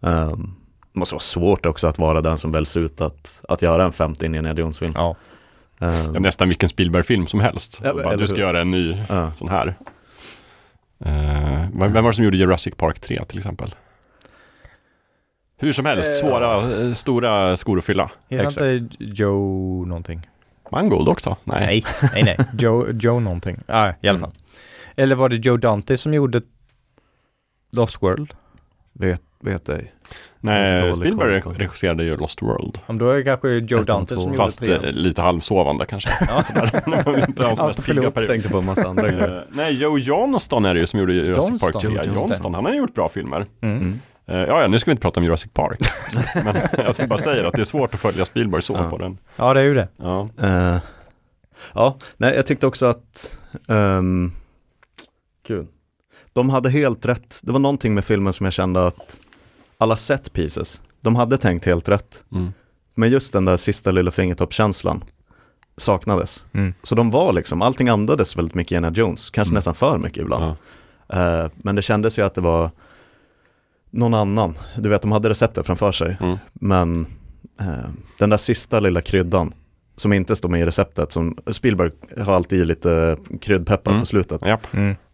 Um, 0.00 0.54
det 0.92 0.98
måste 0.98 1.14
vara 1.14 1.20
svårt 1.20 1.66
också 1.66 1.86
att 1.86 1.98
vara 1.98 2.20
den 2.20 2.38
som 2.38 2.52
väljs 2.52 2.76
ut 2.76 3.00
att, 3.00 3.44
att 3.48 3.62
göra 3.62 3.84
en 3.84 3.92
femte 3.92 4.26
Indiana 4.26 4.54
Jones-film. 4.54 4.92
Ja. 4.94 5.16
Ja, 5.78 6.02
nästan 6.20 6.48
vilken 6.48 6.68
Spielberg-film 6.68 7.26
som 7.26 7.40
helst. 7.40 7.80
Ja, 7.84 7.94
Bara, 7.94 8.16
du 8.16 8.26
ska 8.26 8.36
hur? 8.36 8.42
göra 8.42 8.60
en 8.60 8.70
ny 8.70 8.96
ja. 9.08 9.32
sån 9.36 9.48
här. 9.48 9.74
Eh, 11.04 11.68
vem 11.74 11.92
vem 11.92 12.04
var 12.04 12.10
det 12.10 12.14
som 12.16 12.24
gjorde 12.24 12.36
Jurassic 12.36 12.74
Park 12.76 13.00
3 13.00 13.24
till 13.24 13.38
exempel? 13.38 13.74
Hur 15.60 15.72
som 15.72 15.84
helst, 15.86 16.22
Eh, 16.22 16.28
svåra, 16.28 16.80
eh, 16.82 16.94
stora 16.94 17.56
skor 17.56 17.78
att 17.78 17.84
fylla. 17.84 18.10
Heter 18.28 18.72
inte 18.76 18.96
Joe 19.04 19.84
någonting? 19.86 20.28
Mangold 20.72 21.08
också? 21.08 21.36
Nej. 21.44 21.66
Nej, 21.66 21.84
nej, 22.14 22.22
nej. 22.22 22.46
Joe, 22.58 22.92
Joe 22.92 23.20
någonting. 23.20 23.56
Ja, 23.66 23.94
i 24.00 24.08
alla 24.08 24.18
Mm. 24.18 24.20
fall. 24.20 24.32
Eller 24.96 25.16
var 25.16 25.28
det 25.28 25.36
Joe 25.36 25.56
Dante 25.56 25.96
som 25.96 26.14
gjorde 26.14 26.40
Lost 27.72 28.02
World? 28.02 28.34
Vet, 28.92 29.22
vet 29.40 29.68
ej. 29.68 29.94
Nej, 30.40 30.94
Spielberg 30.96 31.40
koll 31.42 31.54
regisserade 31.54 32.04
ju 32.04 32.16
Lost 32.16 32.42
World. 32.42 32.78
Om 32.86 32.98
då 32.98 33.10
är 33.10 33.16
det 33.16 33.22
kanske 33.22 33.48
Joe 33.48 33.82
Dante 33.82 34.14
som 34.14 34.22
gjorde 34.24 34.36
Fast 34.36 34.58
trean. 34.60 34.84
eh, 34.84 34.92
lite 34.92 35.22
halvsovande 35.22 35.86
kanske. 35.86 36.10
Autopilot. 37.36 38.14
Tänkte 38.14 38.48
på 38.48 38.58
en 38.58 38.64
massa 38.64 38.88
andra 38.88 39.08
grejer. 39.08 39.36
Eh, 39.36 39.42
nej, 39.50 39.72
Joe 39.74 39.98
Johnston 39.98 40.64
är 40.64 40.74
det 40.74 40.80
ju 40.80 40.86
som 40.86 41.00
gjorde 41.00 41.12
Jurassic 41.12 41.60
Park 41.60 41.74
Johnston. 41.74 41.80
3. 41.80 41.90
Joe 41.90 41.94
Johnston. 42.04 42.14
Johnston. 42.28 42.54
han 42.54 42.64
har 42.64 42.74
gjort 42.74 42.94
bra 42.94 43.08
filmer. 43.08 43.46
Mm. 43.60 43.76
Mm. 43.80 44.00
Eh, 44.26 44.36
ja, 44.36 44.62
ja, 44.62 44.68
nu 44.68 44.78
ska 44.78 44.90
vi 44.90 44.92
inte 44.92 45.02
prata 45.02 45.20
om 45.20 45.24
Jurassic 45.24 45.52
Park. 45.52 45.78
Men 46.44 46.56
jag 46.98 47.08
bara 47.08 47.18
säga 47.18 47.46
att 47.48 47.54
det 47.54 47.60
är 47.60 47.64
svårt 47.64 47.94
att 47.94 48.00
följa 48.00 48.24
Spielberg 48.24 48.62
så 48.62 48.74
Ja. 48.74 48.90
på 48.90 48.98
den. 48.98 49.18
Ja, 49.36 49.54
det 49.54 49.60
är 49.60 49.64
ju 49.64 49.74
det. 49.74 49.88
Ja. 49.96 50.28
Eh, 50.42 50.76
ja, 51.74 51.96
nej 52.16 52.34
jag 52.36 52.46
tyckte 52.46 52.66
också 52.66 52.86
att, 52.86 53.38
um, 53.66 54.32
gud, 55.48 55.66
de 56.32 56.50
hade 56.50 56.70
helt 56.70 57.06
rätt. 57.06 57.40
Det 57.42 57.52
var 57.52 57.58
någonting 57.58 57.94
med 57.94 58.04
filmen 58.04 58.32
som 58.32 58.44
jag 58.46 58.52
kände 58.52 58.86
att 58.86 59.20
alla 59.78 59.96
set 59.96 60.32
pieces, 60.32 60.82
de 61.00 61.16
hade 61.16 61.38
tänkt 61.38 61.64
helt 61.66 61.88
rätt. 61.88 62.24
Mm. 62.32 62.52
Men 62.94 63.10
just 63.10 63.32
den 63.32 63.44
där 63.44 63.56
sista 63.56 63.90
lilla 63.90 64.10
fingertoppskänslan 64.10 65.04
saknades. 65.76 66.44
Mm. 66.52 66.74
Så 66.82 66.94
de 66.94 67.10
var 67.10 67.32
liksom, 67.32 67.62
allting 67.62 67.88
andades 67.88 68.36
väldigt 68.36 68.54
mycket 68.54 68.72
Indiana 68.72 68.94
Jones, 68.96 69.30
kanske 69.30 69.52
Mm. 69.52 69.54
nästan 69.54 69.74
för 69.74 69.98
mycket 69.98 70.22
ibland. 70.22 70.56
Ja. 71.08 71.44
Eh, 71.44 71.50
men 71.56 71.74
det 71.74 71.82
kändes 71.82 72.18
ju 72.18 72.22
att 72.22 72.34
det 72.34 72.40
var 72.40 72.70
någon 73.90 74.14
annan. 74.14 74.58
Du 74.76 74.88
vet, 74.88 75.02
de 75.02 75.12
hade 75.12 75.28
receptet 75.28 75.66
framför 75.66 75.92
sig. 75.92 76.16
Mm. 76.20 76.38
Men 76.52 77.06
eh, 77.60 77.90
den 78.18 78.30
där 78.30 78.36
sista 78.36 78.80
lilla 78.80 79.00
kryddan 79.00 79.54
som 79.96 80.12
inte 80.12 80.36
står 80.36 80.48
med 80.48 80.60
i 80.60 80.64
receptet, 80.64 81.12
som 81.12 81.36
Spielberg 81.46 81.90
har 82.24 82.34
alltid 82.34 82.60
i 82.60 82.64
lite 82.64 83.16
kryddpeppar 83.40 83.90
Mm. 83.90 84.00
på 84.02 84.06
slutet. 84.06 84.46
Japp. 84.46 84.66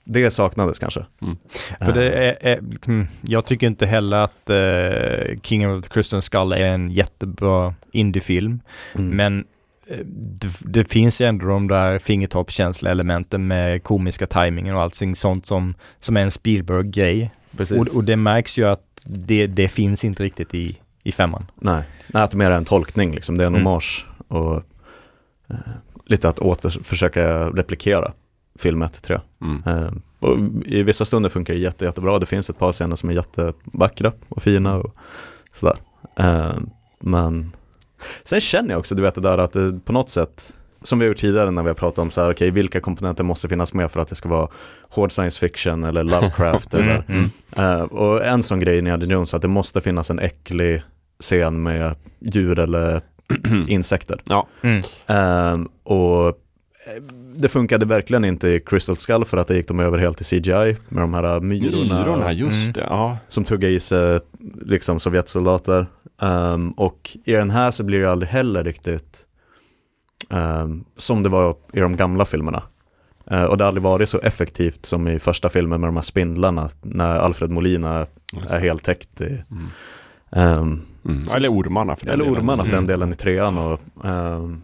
Det 0.05 0.31
saknades 0.31 0.79
kanske. 0.79 1.07
Mm. 1.23 1.37
För 1.79 1.93
det 1.93 2.11
är, 2.11 2.37
är, 2.41 2.61
mm, 2.87 3.07
jag 3.21 3.47
tycker 3.47 3.67
inte 3.67 3.87
heller 3.87 4.17
att 4.17 4.51
eh, 4.51 5.39
King 5.43 5.71
of 5.71 5.83
the 5.83 5.89
Crystal 5.89 6.23
Skull 6.23 6.53
är 6.53 6.67
en 6.67 6.91
jättebra 6.91 7.75
indiefilm. 7.93 8.61
Mm. 8.95 9.17
Men 9.17 9.45
eh, 9.87 9.99
det, 10.07 10.49
det 10.61 10.85
finns 10.91 11.21
ju 11.21 11.27
ändå 11.27 11.47
de 11.47 11.69
där 11.69 11.99
fingertoppskänsla 11.99 12.91
elementen 12.91 13.47
med 13.47 13.83
komiska 13.83 14.27
tajmingen 14.27 14.75
och 14.77 14.83
allting 14.83 15.17
sånt 15.17 15.47
som, 15.47 15.75
som 15.99 16.17
är 16.17 16.21
en 16.21 16.31
Spielberg-grej. 16.31 17.31
Och, 17.59 17.97
och 17.97 18.05
det 18.05 18.17
märks 18.17 18.59
ju 18.59 18.65
att 18.69 19.03
det, 19.05 19.47
det 19.47 19.69
finns 19.69 20.05
inte 20.05 20.23
riktigt 20.23 20.55
i, 20.55 20.79
i 21.03 21.13
femman. 21.13 21.47
Nej, 21.55 21.83
Nej, 22.07 22.23
att 22.23 22.31
det 22.31 22.37
mer 22.37 22.51
är 22.51 22.57
en 22.57 22.65
tolkning, 22.65 23.15
liksom. 23.15 23.39
det 23.39 23.45
är 23.45 23.47
en 23.47 23.55
Mm. 23.55 23.67
hommage 23.67 24.07
och 24.29 24.57
eh, 25.51 25.57
lite 26.07 26.29
att 26.29 26.39
åter 26.39 26.71
försöka 26.85 27.49
replikera 27.49 28.13
film 28.59 28.83
1 28.83 29.03
3. 29.03 29.21
Mm. 29.43 29.63
Eh, 29.67 29.93
och 30.21 30.39
I 30.67 30.83
vissa 30.83 31.05
stunder 31.05 31.29
funkar 31.29 31.55
det 31.55 31.61
jätte, 31.61 31.85
jättebra, 31.85 32.19
det 32.19 32.27
finns 32.27 32.51
ett 32.51 32.59
par 32.59 32.73
scener 32.73 32.97
som 32.97 33.09
är 33.11 33.15
jättevackra 33.15 34.13
och 34.29 34.43
fina 34.43 34.77
och 34.77 34.95
sådär. 35.53 35.77
Eh, 36.17 36.55
men 37.01 37.53
sen 38.25 38.41
känner 38.41 38.71
jag 38.71 38.79
också, 38.79 38.95
du 38.95 39.03
vet 39.03 39.15
det 39.15 39.21
där 39.21 39.39
att 39.39 39.53
det 39.53 39.81
på 39.85 39.93
något 39.93 40.09
sätt, 40.09 40.57
som 40.83 40.99
vi 40.99 41.05
har 41.05 41.09
gjort 41.09 41.19
tidigare 41.19 41.51
när 41.51 41.63
vi 41.63 41.69
har 41.69 41.75
pratat 41.75 41.99
om 41.99 42.11
så 42.11 42.21
här, 42.23 42.33
okej 42.33 42.51
vilka 42.51 42.81
komponenter 42.81 43.25
måste 43.25 43.49
finnas 43.49 43.75
med 43.75 43.91
för 43.91 44.01
att 44.01 44.09
det 44.09 44.15
ska 44.15 44.29
vara 44.29 44.49
hård 44.89 45.13
science 45.13 45.41
fiction 45.41 45.85
eller 45.85 46.05
Lovecraft 46.05 46.75
eller 46.75 46.85
sådär. 46.85 47.05
Mm. 47.09 47.31
Eh, 47.57 47.83
och 47.83 48.25
en 48.25 48.43
sån 48.43 48.61
grej 48.61 48.75
i 48.75 48.79
Indiana 48.79 49.05
Jones 49.05 49.35
att 49.35 49.43
det 49.43 49.49
måste 49.49 49.81
finnas 49.81 50.11
en 50.11 50.19
äcklig 50.19 50.83
scen 51.21 51.63
med 51.63 51.97
djur 52.21 52.59
eller 52.59 53.03
insekter. 53.69 54.23
Ja. 54.25 54.47
Mm. 54.63 54.83
Eh, 55.07 55.67
och 55.83 56.29
eh, 56.29 56.35
det 57.37 57.49
funkade 57.49 57.87
verkligen 57.87 58.25
inte 58.25 58.49
i 58.49 58.61
Crystal 58.61 58.97
Skull 58.97 59.25
för 59.25 59.37
att 59.37 59.49
det 59.49 59.57
gick 59.57 59.69
de 59.69 59.81
över 59.81 59.99
helt 59.99 60.17
till 60.19 60.27
CGI 60.43 60.77
med 60.89 61.03
de 61.03 61.15
här 61.15 61.41
myrorna, 61.41 61.99
Myrorna, 62.05 62.33
just 62.33 62.63
Mm. 62.63 62.73
det. 62.73 62.87
Ja. 62.91 63.19
som 63.29 63.45
tuggar 63.45 63.69
i 63.69 63.81
sig 63.81 64.21
liksom 64.63 65.01
Sovjetsoldater. 65.01 65.87
Um, 66.23 66.71
och 66.71 67.11
i 67.25 67.33
den 67.33 67.51
här 67.51 67.71
så 67.71 67.85
blir 67.85 67.99
det 68.01 68.11
aldrig 68.11 68.29
heller 68.31 68.65
riktigt 68.65 69.27
um, 70.31 70.85
som 70.97 71.23
det 71.23 71.29
var 71.29 71.57
i 71.73 71.81
de 71.81 71.97
gamla 71.97 72.25
filmerna. 72.25 72.63
Eh, 73.31 73.45
och 73.45 73.57
det 73.57 73.65
har 73.65 73.69
aldrig 73.69 73.83
varit 73.83 74.09
så 74.09 74.19
effektivt 74.19 74.87
som 74.87 75.09
i 75.09 75.19
första 75.19 75.49
filmen 75.49 75.81
med 75.81 75.89
de 75.89 75.97
här 75.97 76.03
spindlarna 76.03 76.71
när 76.83 77.17
Alfred 77.17 77.51
Molina 77.51 78.07
är 78.51 78.61
helt 78.61 78.83
täckt 78.83 79.21
i, 79.21 79.43
Mm. 79.51 79.67
ehm, 80.33 80.81
Mm. 81.09 81.23
Eller 81.37 81.49
ormarna 81.53 81.97
för 81.97 82.07
den 82.07 82.15
eller 82.15 82.25
delen. 82.25 82.39
ormarna 82.41 82.65
för 82.65 82.71
den 82.71 82.79
Mm. 82.79 82.89
delen 82.89 83.11
i 83.11 83.15
trean. 83.15 83.59
Och, 83.59 83.81
ehm, 84.05 84.63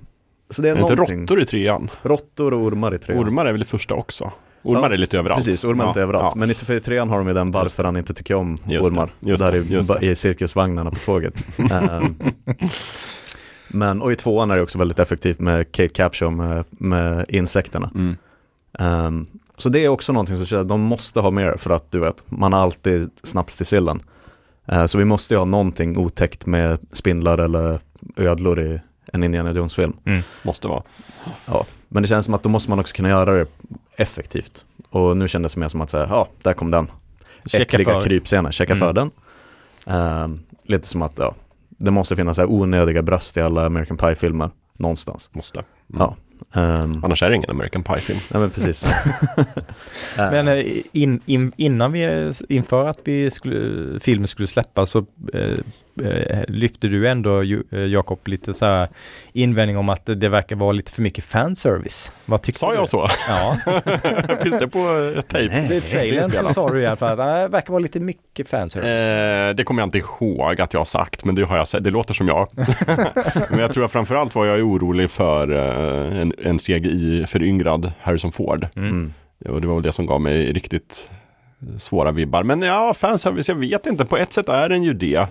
så 0.51 0.63
det 0.63 0.69
är, 0.69 0.73
Är 0.73 0.77
det 0.77 0.81
inte 0.83 0.95
någonting. 0.95 1.21
råttor 1.23 1.41
i 1.41 1.47
trean? 1.47 1.91
Råttor 2.03 2.55
och 2.55 2.61
ormar 2.61 2.95
i 2.95 2.99
trean. 2.99 3.25
Ormar 3.25 3.47
är 3.47 3.53
väl 3.53 3.63
i 3.63 3.65
första 3.65 3.95
också? 3.95 4.33
Ormar 4.63 4.89
Ja, 4.89 4.95
är 4.95 4.99
lite 4.99 5.19
överallt. 5.19 5.45
Precis, 5.45 5.65
ormar 5.65 5.85
är 5.85 5.87
Ja, 5.87 5.91
inte 5.91 6.03
överallt. 6.03 6.33
ja. 6.35 6.39
Men 6.39 6.51
i 6.51 6.77
i 6.77 6.81
trean 6.81 7.09
har 7.09 7.19
de 7.19 7.29
ju 7.29 7.35
den 7.35 7.51
varför 7.51 7.85
han 7.85 7.97
inte 7.97 8.15
tycker 8.15 8.35
om 8.35 8.59
Just 8.67 8.85
det, 8.85 8.91
ormar. 8.91 9.13
just 9.21 9.43
där 9.43 9.53
det, 9.53 9.59
i, 9.59 9.73
just 9.73 9.89
det. 10.01 10.07
i 10.07 10.15
cirkusvagnarna 10.15 10.91
på 10.91 10.97
tåget. 10.97 11.49
Ehm, 11.71 12.15
men, 13.69 14.03
och 14.03 14.13
i 14.13 14.17
tvåan 14.17 14.51
är 14.51 14.57
det 14.57 14.63
också 14.63 14.79
väldigt 14.79 14.99
effektivt 14.99 15.39
med 15.39 15.73
Kate 15.73 15.89
Capshaw 15.89 16.37
med, 16.37 16.65
med 16.71 17.25
insekterna. 17.29 17.91
Mm. 17.95 18.17
Ehm, 18.79 19.27
så 19.57 19.69
det 19.69 19.85
är 19.85 19.89
också 19.89 20.13
någonting 20.13 20.37
som 20.37 20.61
att 20.61 20.69
de 20.69 20.81
måste 20.81 21.21
ha 21.21 21.31
mer 21.31 21.55
för 21.59 21.71
att 21.71 21.91
du 21.91 21.99
vet, 22.01 22.25
man 22.27 22.53
har 22.53 22.61
alltid 22.61 23.11
snaps 23.23 23.57
till 23.57 23.67
sillen. 23.67 24.01
Eh, 24.67 24.87
så 24.87 24.99
vi 24.99 25.05
måste 25.05 25.35
ju 25.35 25.39
ha 25.39 25.45
någonting 25.45 25.97
otäckt 25.99 26.47
med 26.47 26.79
spindlar 26.93 27.39
eller 27.39 27.81
ödlor 28.17 28.61
i 28.61 28.81
en 29.13 29.25
Indiana 29.25 29.53
Jones-film. 29.53 29.93
Måste 30.43 30.69
vara. 30.69 30.83
Men 31.89 32.03
det 32.03 32.09
känns 32.09 32.25
som 32.25 32.35
att 32.35 32.43
då 32.43 32.49
måste 32.49 32.71
man 32.71 32.79
också 32.79 32.95
kunna 32.95 33.09
göra 33.09 33.33
det 33.35 33.47
effektivt. 33.97 34.65
Och 34.91 35.17
nu 35.17 35.29
kändes 35.29 35.55
det 35.55 35.61
mer 35.61 35.69
som 35.69 35.81
att 35.81 35.91
säga, 35.91 36.07
ja, 36.11 36.29
där 36.43 36.53
kom 36.53 36.71
den. 36.71 36.87
Checka 37.47 37.63
Äckliga 37.63 37.93
för. 37.93 38.01
krypscener, 38.01 38.51
checka 38.51 38.73
Mm. 38.73 38.81
för 38.89 38.93
den. 38.93 39.11
Ehm, 39.87 40.41
lite 40.65 40.87
som 40.89 41.03
att, 41.03 41.19
ja, 41.19 41.35
det 41.69 41.91
måste 41.91 42.17
finnas 42.17 42.37
så 42.37 42.43
här 42.43 42.51
onödiga 42.51 43.03
bröst 43.03 43.37
i 43.37 43.41
alla 43.41 43.67
American 43.67 43.97
Pie-filmer, 43.97 44.51
någonstans. 44.77 45.31
Måste. 45.33 45.59
Mm. 45.59 45.67
Ja. 46.03 46.17
Ehm, 46.61 47.05
Annars 47.05 47.23
är 47.23 47.31
det 47.31 47.37
ingen 47.37 47.51
American 47.51 47.83
Pie-film. 47.83 48.19
nej 48.31 48.41
men 48.41 48.51
precis. 48.51 48.85
Ehm, 50.19 50.31
Men 50.31 50.49
eh, 50.49 50.65
in, 50.93 51.21
in, 51.27 51.53
innan 51.57 51.93
vi, 51.93 52.33
inför 52.49 52.89
att 52.89 52.99
vi 53.05 53.31
skulle, 53.31 54.01
filmen 54.01 54.29
skulle 54.29 54.49
släppas 54.49 54.91
så 54.91 54.99
eh, 55.35 55.57
eh, 56.05 56.45
lyfte 56.49 56.89
du 56.89 57.09
ändå 57.09 57.43
eh, 57.43 57.79
Jakob 57.81 58.29
lite 58.29 58.55
så 58.55 58.65
här 58.67 58.89
invändning 59.33 59.79
om 59.79 59.89
att 59.89 60.07
det 60.07 60.29
verkar 60.29 60.57
vara 60.57 60.73
lite 60.73 60.93
för 60.93 61.03
mycket 61.03 61.25
fanservice. 61.25 62.13
Vad 62.27 62.43
tyckte 62.43 62.59
Sa 62.59 62.71
du? 62.71 62.77
jag 62.77 62.89
så? 62.89 63.09
Ja, 63.29 63.57
Finns 64.43 64.59
det 64.59 64.69
på 64.69 65.13
eh, 65.17 65.21
tejp? 65.23 65.55
Nej. 65.55 65.77
i 65.77 65.81
trailern 65.81 66.31
så 66.31 66.49
sa 66.55 66.69
du 66.69 66.81
i 66.81 66.87
alla 66.87 66.97
fall 66.97 67.21
att 67.21 67.27
"Ah, 67.27 67.39
det 67.43 67.49
verkar 67.49 67.73
vara 67.73 67.81
lite 67.83 68.01
mycket 68.01 68.49
fanservice. 68.49 68.87
Eh, 68.89 69.55
det 69.57 69.65
kommer 69.65 69.83
jag 69.83 69.87
inte 69.87 69.99
ihåg 69.99 70.61
att 70.61 70.73
jag 70.73 70.81
har 70.81 70.85
sagt, 70.85 71.25
men 71.25 71.35
det 71.35 71.43
har 71.43 71.57
jag 71.57 71.69
sett. 71.69 71.85
Det 71.85 71.91
låter 71.91 72.15
som 72.15 72.29
jag. 72.29 72.49
men 73.51 73.59
jag 73.59 73.73
tror 73.73 73.85
att 73.85 73.93
framförallt 73.93 74.35
var 74.35 74.47
jag 74.47 74.61
orolig 74.67 75.11
för 75.11 75.49
en, 75.51 76.33
en 76.43 76.59
CGI-föryngrad 76.59 77.93
Harrison 78.01 78.33
Ford. 78.33 78.67
Mm. 78.77 78.89
mm. 78.89 79.13
Och 79.49 79.61
det 79.61 79.67
var 79.67 79.75
väl 79.75 79.83
det 79.83 79.93
som 79.93 80.07
gav 80.07 80.21
mig 80.21 80.53
riktigt 80.53 81.11
svåra 81.79 82.13
vibbar. 82.13 82.43
Men 82.43 82.63
ja, 82.63 82.95
fanservice, 82.95 83.49
jag 83.49 83.57
vet 83.57 83.87
inte. 83.87 84.05
På 84.05 84.17
ett 84.17 84.33
sätt 84.33 84.49
är 84.49 84.69
den 84.69 84.83
ju 84.83 84.95
det. 84.95 85.27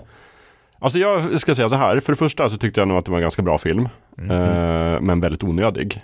Alltså 0.79 0.99
jag 0.99 1.41
ska 1.41 1.55
säga 1.55 1.69
så 1.69 1.75
här, 1.75 1.99
för 1.99 2.13
det 2.13 2.17
första 2.17 2.49
så 2.49 2.57
tyckte 2.57 2.81
jag 2.81 2.87
nog 2.87 2.97
att 2.97 3.05
det 3.05 3.11
var 3.11 3.17
en 3.17 3.21
ganska 3.21 3.41
bra 3.41 3.57
film. 3.57 3.89
Mm. 4.17 4.31
Eh, 4.31 5.01
men 5.01 5.19
väldigt 5.19 5.43
onödig. 5.43 6.01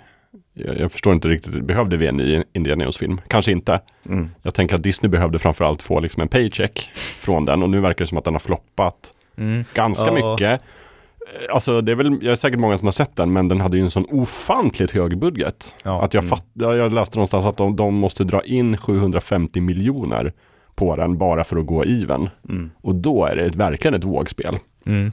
Jag, 0.54 0.80
jag 0.80 0.92
förstår 0.92 1.12
inte 1.14 1.28
riktigt, 1.28 1.60
behövde 1.62 1.96
vi 1.96 2.06
en 2.06 2.16
ny 2.16 2.42
Indiana 2.52 2.84
Jones-film? 2.84 3.20
Kanske 3.28 3.52
inte. 3.52 3.80
Mm. 4.08 4.30
Jag 4.42 4.54
tänker 4.54 4.74
att 4.74 4.82
Disney 4.82 5.10
behövde 5.10 5.38
framförallt 5.38 5.82
få 5.82 6.00
liksom 6.00 6.22
en 6.22 6.28
paycheck 6.28 6.90
från 7.20 7.44
den 7.44 7.62
och 7.62 7.70
nu 7.70 7.80
verkar 7.80 8.04
det 8.04 8.08
som 8.08 8.18
att 8.18 8.24
den 8.24 8.34
har 8.34 8.38
floppat 8.40 9.12
Mm. 9.38 9.64
ganska 9.74 10.06
Ja. 10.06 10.12
mycket. 10.12 10.52
Eh, 10.52 11.54
Alltså 11.54 11.80
det 11.80 11.92
är 11.92 11.96
väl, 11.96 12.18
jag 12.22 12.32
är 12.32 12.36
säkert 12.36 12.58
många 12.58 12.78
som 12.78 12.86
har 12.86 12.92
sett 12.92 13.16
den, 13.16 13.32
men 13.32 13.48
den 13.48 13.60
hade 13.60 13.76
ju 13.76 13.82
en 13.82 13.90
sån 13.90 14.06
ofantligt 14.10 14.90
hög 14.90 15.18
budget. 15.18 15.74
Ja. 15.84 16.02
Att 16.04 16.14
jag, 16.14 16.24
Mm. 16.24 16.30
fatt, 16.30 16.46
jag 16.54 16.92
läste 16.92 17.16
någonstans 17.18 17.46
att 17.46 17.56
de, 17.56 17.76
de 17.76 17.94
måste 17.94 18.24
dra 18.24 18.42
in 18.44 18.76
750 18.76 19.60
miljoner 19.60 20.32
på 20.76 20.96
den 20.96 21.18
bara 21.18 21.44
för 21.44 21.56
att 21.56 21.66
gå 21.66 21.84
even. 21.84 22.28
Mm. 22.48 22.70
Och 22.80 22.94
då 22.94 23.24
är 23.24 23.36
det 23.36 23.56
verkligen 23.56 23.94
ett 23.94 24.04
vågspel. 24.04 24.58
Mm. 24.86 25.12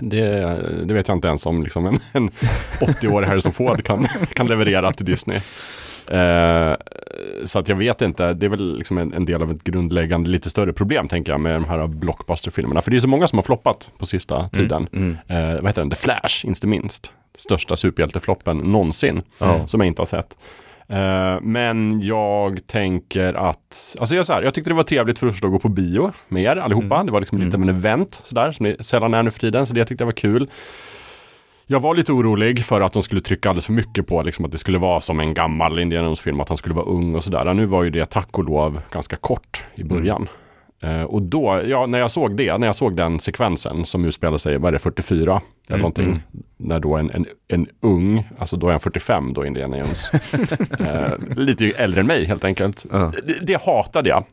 Det, 0.00 0.30
det 0.84 0.94
vet 0.94 1.08
jag 1.08 1.16
inte 1.16 1.28
ens 1.28 1.46
om 1.46 1.62
liksom 1.62 1.86
en, 1.86 1.98
en 2.12 2.30
80-årig 2.80 3.28
Harrison 3.28 3.52
Ford 3.52 3.82
kan, 3.84 4.04
kan 4.34 4.46
leverera 4.46 4.92
till 4.92 5.06
Disney. 5.06 5.36
Eh, 6.10 6.74
så 7.44 7.58
att 7.58 7.68
jag 7.68 7.76
vet 7.76 8.02
inte, 8.02 8.34
det 8.34 8.46
är 8.46 8.50
väl 8.50 8.76
liksom 8.78 8.98
en, 8.98 9.12
en 9.12 9.24
del 9.24 9.42
av 9.42 9.50
ett 9.50 9.64
grundläggande, 9.64 10.30
lite 10.30 10.50
större 10.50 10.72
problem 10.72 11.08
tänker 11.08 11.32
jag 11.32 11.40
med 11.40 11.54
de 11.54 11.64
här 11.64 11.86
blockbuster-filmerna. 11.86 12.80
För 12.82 12.90
det 12.90 12.96
är 12.96 13.00
så 13.00 13.08
många 13.08 13.28
som 13.28 13.38
har 13.38 13.42
floppat 13.44 13.90
på 13.98 14.06
sista 14.06 14.48
tiden. 14.48 14.86
Mm. 14.92 15.16
Eh, 15.28 15.54
vad 15.60 15.66
heter 15.66 15.82
den? 15.82 15.90
The 15.90 15.96
Flash, 15.96 16.46
inte 16.46 16.66
minst. 16.66 17.12
Största 17.38 17.76
superhjältefloppen 17.76 18.56
någonsin, 18.58 19.22
Ja. 19.38 19.66
som 19.66 19.80
jag 19.80 19.86
inte 19.86 20.02
har 20.02 20.06
sett. 20.06 20.36
Eh, 20.88 21.40
men 21.42 22.00
jag 22.00 22.66
tänker 22.66 23.34
att, 23.34 23.96
alltså 23.98 24.14
jag, 24.14 24.26
så 24.26 24.32
här, 24.32 24.42
jag 24.42 24.54
tyckte 24.54 24.70
det 24.70 24.74
var 24.74 24.82
trevligt 24.82 25.18
för 25.18 25.26
att 25.26 25.40
gå 25.40 25.58
på 25.58 25.68
bio 25.68 26.12
med 26.28 26.42
er 26.42 26.56
allihopa. 26.56 26.94
Mm. 26.94 27.06
Det 27.06 27.12
var 27.12 27.20
liksom 27.20 27.38
lite 27.38 27.56
av 27.56 27.62
en 27.62 27.68
event 27.68 28.20
sådär, 28.24 28.52
som 28.52 28.66
det 28.66 28.84
sällan 28.84 29.14
är 29.14 29.22
nu 29.22 29.30
för 29.30 29.40
tiden. 29.40 29.66
Så 29.66 29.74
det 29.74 29.84
tyckte 29.84 30.02
jag 30.02 30.06
var 30.06 30.12
kul. 30.12 30.48
Jag 31.66 31.80
var 31.80 31.94
lite 31.94 32.12
orolig 32.12 32.64
för 32.64 32.80
att 32.80 32.92
de 32.92 33.02
skulle 33.02 33.20
trycka 33.20 33.48
alldeles 33.48 33.66
för 33.66 33.72
mycket 33.72 34.06
på 34.06 34.22
liksom 34.22 34.44
att 34.44 34.52
det 34.52 34.58
skulle 34.58 34.78
vara 34.78 35.00
som 35.00 35.20
en 35.20 35.34
gammal 35.34 35.78
Indiana 35.78 36.06
Jones-film, 36.06 36.40
att 36.40 36.48
han 36.48 36.56
skulle 36.56 36.74
vara 36.74 36.86
ung 36.86 37.14
och 37.14 37.24
sådär. 37.24 37.54
Nu 37.54 37.66
var 37.66 37.82
ju 37.82 37.90
det 37.90 38.06
tack 38.06 38.38
och 38.38 38.44
lov 38.44 38.80
ganska 38.90 39.16
kort 39.16 39.64
i 39.74 39.84
början. 39.84 40.28
Eh, 40.84 41.02
och 41.02 41.22
då, 41.22 41.62
ja, 41.66 41.86
när 41.86 41.98
jag 41.98 42.10
såg 42.10 42.36
det, 42.36 42.58
när 42.58 42.66
jag 42.66 42.76
såg 42.76 42.96
den 42.96 43.20
sekvensen 43.20 43.86
som 43.86 44.04
utspelar 44.04 44.36
sig, 44.38 44.58
vad 44.58 44.68
är 44.68 44.72
det, 44.72 44.78
44 44.78 45.22
eller 45.22 45.40
Mm, 45.70 45.80
någonting. 45.80 46.04
mm. 46.06 46.18
När 46.56 46.80
då 46.80 46.96
en, 46.96 47.10
en, 47.10 47.26
en 47.48 47.66
ung, 47.82 48.28
alltså 48.38 48.56
då 48.56 48.66
är 48.66 48.70
han 48.70 48.80
45 48.80 49.32
då 49.32 49.46
Indiana 49.46 49.78
Jones. 49.78 50.10
eh, 50.80 51.12
lite 51.36 51.64
äldre 51.70 52.00
än 52.00 52.06
mig 52.06 52.24
helt 52.24 52.44
enkelt. 52.44 52.86
Ja. 52.92 53.12
Det, 53.26 53.46
det 53.46 53.62
hatade 53.66 54.08
jag. 54.08 54.24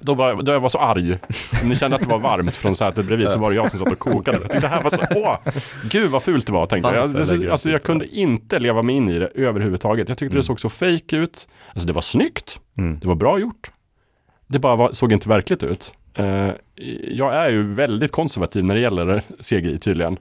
Då 0.00 0.14
var, 0.14 0.42
då 0.42 0.52
jag 0.52 0.60
var 0.60 0.68
så 0.68 0.78
arg. 0.78 1.18
Om 1.62 1.68
ni 1.68 1.76
kände 1.76 1.96
att 1.96 2.02
det 2.02 2.08
var 2.08 2.18
varmt 2.18 2.54
från 2.54 2.74
sätet 2.74 3.06
bredvid 3.06 3.28
så 3.30 3.38
var 3.38 3.50
det 3.50 3.56
jag 3.56 3.70
som 3.70 3.78
satt 3.80 3.92
och 3.92 3.98
kokade. 3.98 4.40
För 4.40 4.48
jag 4.52 4.62
det 4.62 4.68
här 4.68 4.82
var 4.82 4.90
så, 4.90 5.02
åh, 5.16 5.36
gud 5.90 6.10
vad 6.10 6.22
fult 6.22 6.46
det 6.46 6.52
var 6.52 6.66
tänkte 6.66 6.94
jag. 6.94 7.10
Du 7.26 7.50
Alltså 7.50 7.70
jag 7.70 7.82
kunde 7.82 8.06
inte 8.06 8.58
leva 8.58 8.82
mig 8.82 8.96
in 8.96 9.08
i 9.08 9.18
det 9.18 9.26
överhuvudtaget. 9.34 10.08
Jag 10.08 10.18
tyckte 10.18 10.36
det 10.36 10.42
såg 10.42 10.60
så 10.60 10.68
fake 10.68 11.16
ut. 11.16 11.48
Alltså 11.72 11.86
det 11.86 11.92
var 11.92 12.00
snyggt, 12.02 12.58
Mm. 12.78 12.98
det 13.00 13.08
var 13.08 13.14
bra 13.14 13.38
gjort. 13.38 13.70
Det 14.52 14.58
bara 14.58 14.76
var, 14.76 14.92
såg 14.92 15.12
inte 15.12 15.28
verkligt 15.28 15.62
ut. 15.62 15.94
Eh, 16.14 16.50
jag 17.08 17.34
är 17.34 17.50
ju 17.50 17.74
väldigt 17.74 18.12
konservativ 18.12 18.64
när 18.64 18.74
det 18.74 18.80
gäller 18.80 19.22
CGI 19.40 19.78
tydligen. 19.78 20.16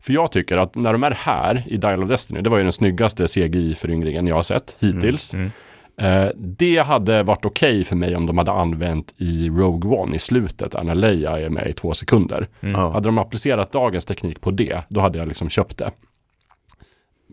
För 0.00 0.12
jag 0.12 0.32
tycker 0.32 0.56
att 0.56 0.74
när 0.74 0.92
de 0.92 1.04
är 1.04 1.10
här 1.10 1.62
i 1.66 1.76
Dial 1.76 2.02
of 2.02 2.08
Destiny, 2.08 2.40
det 2.40 2.50
var 2.50 2.56
ju 2.56 2.62
den 2.62 2.72
snyggaste 2.72 3.26
CGI-föryngringen 3.28 4.26
jag 4.26 4.34
har 4.34 4.42
sett 4.42 4.76
hittills. 4.80 5.34
Mm. 5.34 5.50
Eh, 6.00 6.28
det 6.36 6.78
hade 6.78 7.22
varit 7.22 7.44
okej 7.44 7.84
för 7.84 7.96
mig 7.96 8.16
om 8.16 8.26
de 8.26 8.38
hade 8.38 8.52
använt 8.52 9.14
i 9.16 9.48
Rogue 9.48 9.98
One 9.98 10.16
i 10.16 10.18
slutet, 10.18 10.72
där 10.72 10.82
när 10.82 10.94
Leia 10.94 11.40
är 11.40 11.48
med 11.48 11.66
i 11.66 11.72
två 11.72 11.94
sekunder. 11.94 12.46
Ja. 12.60 12.92
Hade 12.92 13.08
de 13.08 13.18
applicerat 13.18 13.72
dagens 13.72 14.04
teknik 14.04 14.40
på 14.40 14.50
det, 14.50 14.82
då 14.88 15.00
hade 15.00 15.18
jag 15.18 15.28
liksom 15.28 15.48
köpt 15.48 15.78
det. 15.78 15.90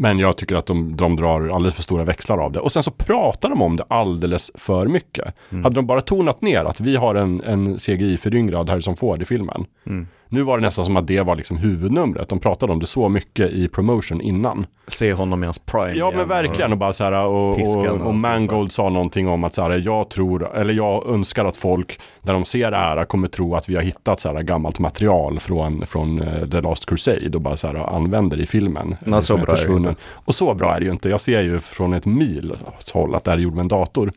Men 0.01 0.19
jag 0.19 0.37
tycker 0.37 0.55
att 0.55 0.65
de, 0.65 0.95
de 0.95 1.15
drar 1.15 1.49
alldeles 1.55 1.75
för 1.75 1.83
stora 1.83 2.03
växlar 2.03 2.37
av 2.37 2.51
det. 2.51 2.59
Och 2.59 2.71
sen 2.71 2.83
så 2.83 2.91
pratar 2.91 3.49
de 3.49 3.61
om 3.61 3.75
det 3.75 3.83
alldeles 3.87 4.51
för 4.55 4.87
mycket. 4.87 5.35
Mm. 5.49 5.63
Hade 5.63 5.75
de 5.75 5.85
bara 5.85 6.01
tonat 6.01 6.41
ner 6.41 6.65
att 6.65 6.81
vi 6.81 6.95
har 6.95 7.15
en, 7.15 7.41
en 7.41 7.77
CGI-föryngrad 7.77 8.69
Harrison 8.69 8.95
Ford 8.95 9.21
i 9.21 9.25
filmen. 9.25 9.65
Mm. 9.85 10.07
Nu 10.33 10.43
var 10.43 10.57
det 10.57 10.61
nästan 10.61 10.85
som 10.85 10.97
att 10.97 11.07
det 11.07 11.21
var 11.21 11.35
liksom 11.35 11.57
huvudnumret. 11.57 12.29
De 12.29 12.39
pratade 12.39 12.73
om 12.73 12.79
det 12.79 12.87
så 12.87 13.09
mycket 13.09 13.51
i 13.51 13.67
promotion 13.67 14.21
innan. 14.21 14.65
Se 14.87 15.13
honom 15.13 15.43
i 15.43 15.45
hans 15.45 15.59
prime 15.59 15.93
Ja 15.93 16.05
men 16.05 16.15
igen 16.15 16.29
verkligen 16.29 16.71
och 16.71 16.77
bara 16.77 16.93
så 16.93 17.03
här 17.03 17.25
och, 17.25 17.59
och, 17.59 18.01
och 18.01 18.15
Mangold 18.15 18.71
sa 18.71 18.89
någonting 18.89 19.27
om 19.27 19.43
att 19.43 19.53
så 19.53 19.61
här, 19.61 19.81
jag 19.85 20.09
tror, 20.09 20.55
eller 20.55 20.73
jag 20.73 21.07
önskar 21.07 21.45
att 21.45 21.57
folk 21.57 21.99
när 22.21 22.33
de 22.33 22.45
ser 22.45 22.71
det 22.71 22.77
här 22.77 23.05
kommer 23.05 23.27
tro 23.27 23.55
att 23.55 23.69
vi 23.69 23.75
har 23.75 23.81
hittat 23.81 24.19
så 24.19 24.33
här 24.33 24.41
gammalt 24.41 24.79
material 24.79 25.39
från, 25.39 25.85
från 25.85 26.21
eh, 26.21 26.49
The 26.49 26.61
Last 26.61 26.85
Crusade 26.85 27.31
och 27.35 27.41
bara 27.41 27.57
så 27.57 27.67
här 27.67 27.75
använder 27.75 28.39
i 28.39 28.45
filmen. 28.45 28.95
Ja, 29.05 29.21
så 29.21 29.33
bra 29.33 29.43
är 29.43 29.45
det 29.45 29.57
försvunnen. 29.57 29.95
Och 30.13 30.35
så 30.35 30.53
bra 30.53 30.75
är 30.75 30.79
det 30.79 30.85
ju 30.85 30.91
inte. 30.91 31.09
Jag 31.09 31.21
ser 31.21 31.41
ju 31.41 31.59
från 31.59 31.93
ett 31.93 32.05
mil 32.05 32.55
håll 32.93 33.15
att 33.15 33.23
det 33.23 33.31
här 33.31 33.37
är 33.37 33.41
gjort 33.41 33.53
med 33.53 33.61
en 33.61 33.67
dator. 33.67 34.11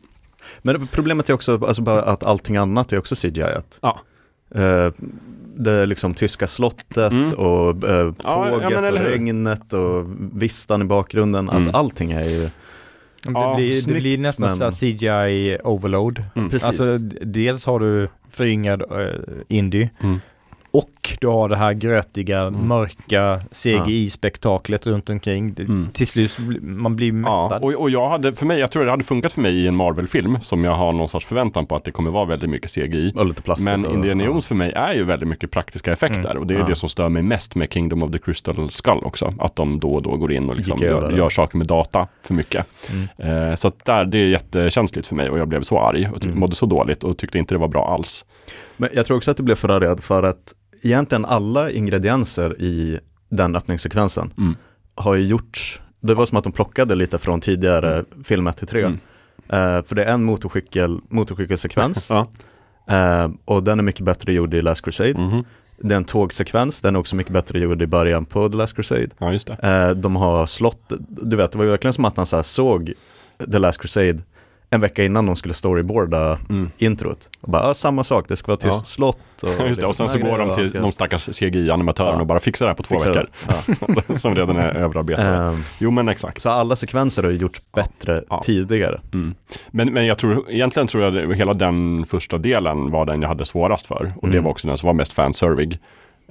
Men 0.61 0.87
problemet 0.87 1.29
är 1.29 1.33
också 1.33 1.65
alltså 1.65 1.89
att 1.89 2.23
allting 2.23 2.57
annat 2.57 2.93
är 2.93 2.99
också 2.99 3.15
CGI. 3.15 3.43
Ja. 3.81 3.99
Eh, 4.55 4.91
det 5.55 5.85
liksom 5.85 6.13
tyska 6.13 6.47
slottet 6.47 7.11
Mm. 7.11 7.33
och 7.33 7.83
eh, 7.89 7.95
Ja, 7.95 8.13
ja, 8.23 8.49
tåget 8.49 8.69
men 8.69 8.83
eller 8.85 9.03
och 9.05 9.09
regnet 9.11 9.73
och 9.73 10.05
vistan 10.33 10.81
i 10.81 10.85
bakgrunden. 10.85 11.49
Mm. 11.49 11.67
Att 11.69 11.75
allting 11.75 12.11
är 12.11 12.23
ju, 12.29 12.39
Det, 12.41 13.31
Ja, 13.33 13.55
blir, 13.55 13.65
det 13.65 13.71
snyggt, 13.71 13.99
blir 14.01 14.17
nästan 14.17 14.57
men- 14.57 14.71
CGI 14.71 15.57
overload. 15.63 16.23
Mm. 16.35 16.49
precis. 16.49 16.67
Alltså 16.67 16.97
dels 17.21 17.65
har 17.65 17.79
du 17.79 18.09
föryngrad 18.31 18.81
uh, 18.91 19.07
indie 19.47 19.89
Mm. 20.03 20.19
Och 20.77 21.17
du 21.21 21.27
har 21.27 21.49
det 21.49 21.55
här 21.57 21.73
grötiga, 21.73 22.41
Mm. 22.41 22.67
mörka 22.67 23.39
CGI-spektaklet 23.51 24.87
runt 24.87 25.09
omkring. 25.09 25.53
Det- 25.53 25.63
Mm. 25.63 25.87
Till 25.93 26.07
slut, 26.07 26.31
man 26.61 26.95
blir 26.95 27.07
Ja, 27.07 27.13
mättad. 27.49 27.63
och, 27.63 27.81
och 27.81 27.89
jag 27.89 28.09
hade, 28.09 28.35
för 28.35 28.45
mig, 28.45 28.59
jag 28.59 28.71
tror 28.71 28.85
det 28.85 28.91
hade 28.91 29.03
funkat 29.03 29.33
för 29.33 29.41
mig 29.41 29.55
i 29.55 29.67
en 29.67 29.75
Marvel-film 29.75 30.37
som 30.41 30.63
jag 30.63 30.75
har 30.75 30.93
någon 30.93 31.09
sorts 31.09 31.25
förväntan 31.25 31.65
på 31.65 31.75
att 31.75 31.83
det 31.83 31.91
kommer 31.91 32.11
vara 32.11 32.25
väldigt 32.25 32.49
mycket 32.49 32.71
CGI. 32.71 33.11
och 33.15 33.25
lite 33.25 33.41
plastigt. 33.41 33.65
Men 33.79 33.91
Indiana 33.91 34.23
ja. 34.23 34.29
Jones 34.29 34.47
för 34.47 34.55
mig 34.55 34.71
är 34.71 34.93
ju 34.93 35.03
väldigt 35.03 35.29
mycket 35.29 35.51
praktiska 35.51 35.93
effekter 35.93 36.29
Mm. 36.31 36.37
och 36.37 36.47
det 36.47 36.53
är 36.53 36.59
Ja. 36.59 36.65
det 36.65 36.75
som 36.75 36.89
stör 36.89 37.09
mig 37.09 37.23
mest 37.23 37.55
med 37.55 37.73
Kingdom 37.73 38.03
of 38.03 38.11
the 38.11 38.17
Crystal 38.19 38.69
Skull 38.69 38.99
också. 39.03 39.33
Att 39.39 39.55
de 39.55 39.79
då 39.79 39.93
och 39.93 40.01
då 40.01 40.17
går 40.17 40.31
in 40.31 40.49
och 40.49 40.55
liksom 40.55 40.79
gör, 40.79 41.11
gör 41.17 41.29
saker 41.29 41.57
med 41.57 41.67
data 41.67 42.07
för 42.23 42.33
mycket. 42.33 42.67
Mm. 43.19 43.49
Eh, 43.49 43.55
så 43.55 43.67
att 43.67 43.85
där, 43.85 44.05
det 44.05 44.17
är 44.17 44.27
jättekänsligt 44.27 45.07
för 45.07 45.15
mig 45.15 45.29
och 45.29 45.39
jag 45.39 45.47
blev 45.47 45.61
så 45.61 45.79
arg 45.79 46.09
och 46.15 46.25
Mm. 46.25 46.39
mådde 46.39 46.55
så 46.55 46.65
dåligt 46.65 47.03
och 47.03 47.17
tyckte 47.17 47.37
inte 47.39 47.53
det 47.55 47.59
var 47.59 47.67
bra 47.67 47.93
alls. 47.93 48.25
Men 48.77 48.89
jag 48.93 49.05
tror 49.05 49.17
också 49.17 49.31
att 49.31 49.37
det 49.37 49.43
blev 49.43 49.55
förargad 49.55 50.03
för 50.03 50.23
att 50.23 50.53
egentligen 50.83 51.25
alla 51.25 51.71
ingredienser 51.71 52.61
i 52.61 52.99
den 53.29 53.55
öppningssekvensen 53.55 54.31
Mm. 54.37 54.55
har 54.95 55.15
ju 55.15 55.27
gjorts, 55.27 55.81
det 56.01 56.13
var 56.13 56.25
som 56.25 56.37
att 56.37 56.43
de 56.43 56.53
plockade 56.53 56.95
lite 56.95 57.17
från 57.17 57.41
tidigare 57.41 58.03
film 58.23 58.47
1 58.47 58.57
till 58.57 58.67
3. 58.67 58.81
Mm. 58.83 58.99
Eh, 59.49 59.83
för 59.83 59.95
det 59.95 60.03
är 60.03 60.13
en 60.13 60.23
motorcykel, 60.23 60.99
motorcykelsekvens 61.09 62.09
Ja. 62.11 62.27
eh, 62.89 63.29
och 63.45 63.63
den 63.63 63.79
är 63.79 63.83
mycket 63.83 64.05
bättre 64.05 64.33
gjord 64.33 64.53
i 64.53 64.61
Last 64.61 64.81
Crusade. 64.85 65.21
Mhm. 65.21 65.43
Det 65.79 65.93
är 65.93 65.97
en 65.97 66.05
tågsekvens, 66.05 66.81
den 66.81 66.95
är 66.95 66.99
också 66.99 67.15
mycket 67.15 67.33
bättre 67.33 67.59
gjord 67.59 67.81
i 67.81 67.87
början 67.87 68.25
på 68.25 68.49
The 68.49 68.57
Last 68.57 68.75
Crusade. 68.75 69.07
ja, 69.17 69.33
just 69.33 69.47
det. 69.47 69.53
Eh, 69.67 69.89
de 69.95 70.15
har 70.15 70.45
slott, 70.45 70.91
du 71.09 71.35
vet 71.37 71.51
det 71.51 71.57
var 71.57 71.65
ju 71.65 71.71
verkligen 71.71 71.93
som 71.93 72.05
att 72.05 72.17
han 72.17 72.25
så 72.25 72.43
såg 72.43 72.93
The 73.51 73.59
Last 73.59 73.81
Crusade 73.81 74.19
en 74.69 74.81
vecka 74.81 75.03
innan 75.05 75.25
de 75.25 75.35
skulle 75.35 75.53
storyboarda 75.53 76.37
Mm. 76.49 76.71
introt. 76.77 77.29
Och 77.41 77.49
bara, 77.51 77.73
samma 77.73 78.03
sak, 78.03 78.25
det 78.27 78.35
ska 78.37 78.47
vara 78.47 78.57
tyst 78.57 78.73
Ja. 78.79 78.83
slott. 78.83 79.17
Och 79.43 79.49
Just 79.67 79.81
det, 79.81 79.87
och 79.87 79.95
sen 79.95 80.09
så 80.09 80.17
går 80.19 80.37
de 80.37 80.55
till 80.55 80.69
ska 80.69 80.79
de 80.79 80.91
stackars 80.91 81.29
CGI-animatörerna 81.29 82.13
Ja. 82.15 82.21
och 82.21 82.27
bara 82.27 82.39
fixar 82.39 82.65
det 82.65 82.69
här 82.69 82.75
på 82.75 82.83
två 82.83 82.95
fixa 82.95 83.09
det. 83.13 83.19
veckor. 83.19 83.93
Ja. 84.07 84.17
som 84.17 84.35
redan 84.35 84.57
är 84.57 84.75
överarbetade. 84.75 85.27
Ehm, 85.49 85.63
Jo 85.79 85.91
men 85.91 86.09
exakt. 86.09 86.41
så 86.41 86.49
alla 86.49 86.75
sekvenser 86.75 87.23
har 87.23 87.29
ju 87.29 87.37
gjorts 87.37 87.61
bättre 87.75 88.23
tidigare. 88.43 89.01
Mm. 89.13 89.35
Men, 89.71 89.93
men 89.93 90.05
jag 90.05 90.17
tror, 90.17 90.43
egentligen 90.49 90.87
tror 90.87 91.03
jag 91.03 91.29
att 91.31 91.35
hela 91.37 91.53
den 91.53 92.05
första 92.05 92.37
delen 92.37 92.91
var 92.91 93.05
den 93.05 93.21
jag 93.21 93.29
hade 93.29 93.45
svårast 93.45 93.87
för. 93.87 94.13
Och 94.17 94.27
det 94.27 94.33
Mm. 94.35 94.43
var 94.43 94.51
också 94.51 94.67
den 94.67 94.77
som 94.77 94.87
var 94.87 94.93
mest 94.93 95.13
fanservig. 95.13 95.79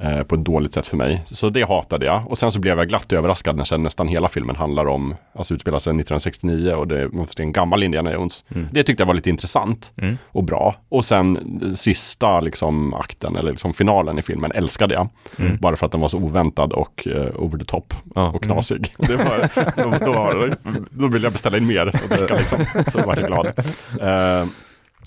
Eh, 0.02 0.22
på 0.22 0.34
ett 0.34 0.44
dåligt 0.44 0.74
sätt 0.74 0.86
för 0.86 0.96
mig. 0.96 1.22
Så 1.26 1.48
det 1.48 1.62
hatade 1.68 2.06
jag. 2.06 2.22
Och 2.30 2.38
sen 2.38 2.52
så 2.52 2.60
blev 2.60 2.78
jag 2.78 2.88
glatt 2.88 3.12
överraskad 3.12 3.56
när 3.56 3.64
sen 3.64 3.82
nästan 3.82 4.08
hela 4.08 4.28
filmen 4.28 4.56
handlar 4.56 4.86
om, 4.86 5.14
alltså 5.34 5.54
utspelar 5.54 5.78
sig 5.78 5.90
1969 5.90 6.72
och 6.72 6.88
det 6.88 7.08
man 7.12 7.26
får 7.26 7.34
se 7.36 7.42
en 7.42 7.52
gammal 7.52 7.82
Indiana 7.82 8.12
Jones. 8.12 8.44
Mm. 8.54 8.68
Det 8.72 8.82
tyckte 8.82 9.00
jag 9.02 9.06
var 9.06 9.14
lite 9.14 9.30
intressant 9.30 9.92
Mm. 9.96 10.18
och 10.26 10.44
bra. 10.44 10.74
Och 10.88 11.04
sen 11.04 11.60
eh, 11.62 11.70
sista 11.72 12.40
liksom 12.40 12.94
akten, 12.94 13.36
eller 13.36 13.50
liksom 13.50 13.74
finalen 13.74 14.18
i 14.18 14.22
filmen, 14.22 14.52
älskade 14.52 14.94
jag. 14.94 15.08
Mm. 15.38 15.56
Bara 15.60 15.76
för 15.76 15.86
att 15.86 15.92
den 15.92 16.00
var 16.00 16.08
så 16.08 16.18
oväntad 16.18 16.72
och 16.72 17.08
eh, 17.08 17.36
over 17.42 17.58
the 17.58 17.64
top 17.64 17.94
Ja. 18.14 18.30
och 18.30 18.42
knasig. 18.42 18.94
Det 18.98 19.16
var, 19.16 19.50
då, 19.76 20.12
då, 20.12 20.54
då 20.90 21.06
ville 21.08 21.26
jag 21.26 21.32
beställa 21.32 21.56
in 21.56 21.66
mer 21.66 21.86
och 21.86 21.92
dricka 22.18 22.34
liksom. 22.34 22.58
Så 22.92 22.98
var 23.06 23.16
jag 23.16 23.26
glad. 23.26 23.46
Eh, 24.00 24.46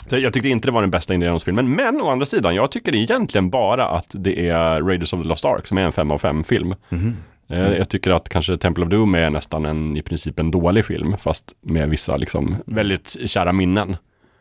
så 0.07 0.17
jag 0.17 0.33
tyckte 0.33 0.49
inte 0.49 0.67
det 0.67 0.71
var 0.71 0.81
den 0.81 0.91
bästa 0.91 1.13
Indiana 1.13 1.31
Jones-filmen. 1.33 1.75
Men 1.75 2.01
å 2.01 2.09
andra 2.09 2.25
sidan, 2.25 2.55
jag 2.55 2.71
tycker 2.71 2.95
egentligen 2.95 3.49
bara 3.49 3.87
att 3.87 4.07
det 4.09 4.49
är 4.49 4.81
Raiders 4.81 5.13
of 5.13 5.21
the 5.21 5.27
Lost 5.27 5.45
Ark 5.45 5.67
som 5.67 5.77
är 5.77 5.81
en 5.81 5.91
5 5.91 6.11
av 6.11 6.17
5 6.17 6.43
film. 6.43 6.75
Mhm. 6.89 7.15
Eh, 7.49 7.59
Jag 7.73 7.89
tycker 7.89 8.11
att 8.11 8.29
kanske 8.29 8.57
Temple 8.57 8.83
of 8.83 8.89
Doom 8.89 9.15
är 9.15 9.29
nästan 9.29 9.65
en, 9.65 9.97
i 9.97 10.01
princip 10.01 10.39
en 10.39 10.51
dålig 10.51 10.85
film, 10.85 11.17
fast 11.17 11.53
med 11.61 11.89
vissa 11.89 12.17
liksom 12.17 12.55
väldigt 12.65 13.17
kära 13.25 13.53
minnen 13.53 13.97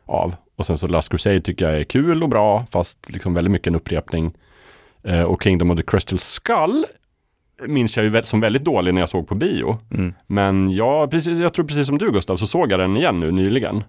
av. 0.06 0.34
Och 0.56 0.66
sen 0.66 0.78
så 0.78 0.88
Last 0.88 1.08
Crusade 1.10 1.40
tycker 1.40 1.64
jag 1.70 1.80
är 1.80 1.84
kul 1.84 2.22
och 2.22 2.28
bra, 2.28 2.66
fast 2.70 3.10
liksom 3.10 3.34
väldigt 3.34 3.52
mycket 3.52 3.66
en 3.66 3.74
upprepning. 3.74 4.32
Eh, 5.04 5.22
Och 5.22 5.42
Kingdom 5.42 5.70
of 5.70 5.76
the 5.76 5.82
Crystal 5.82 6.18
Skull 6.18 6.84
minns 7.66 7.96
jag 7.96 8.04
ju 8.04 8.22
som 8.22 8.40
väldigt 8.40 8.64
dålig 8.64 8.94
när 8.94 9.00
jag 9.02 9.08
såg 9.08 9.28
på 9.28 9.34
bio. 9.34 9.78
Mm. 9.94 10.14
Men 10.26 10.70
jag, 10.70 11.10
precis, 11.10 11.38
jag 11.38 11.54
tror 11.54 11.66
precis 11.66 11.86
som 11.86 11.98
du 11.98 12.12
Gustav, 12.12 12.36
så 12.36 12.46
såg 12.46 12.72
jag 12.72 12.80
den 12.80 12.96
igen 12.96 13.20
nu 13.20 13.30
nyligen. 13.32 13.84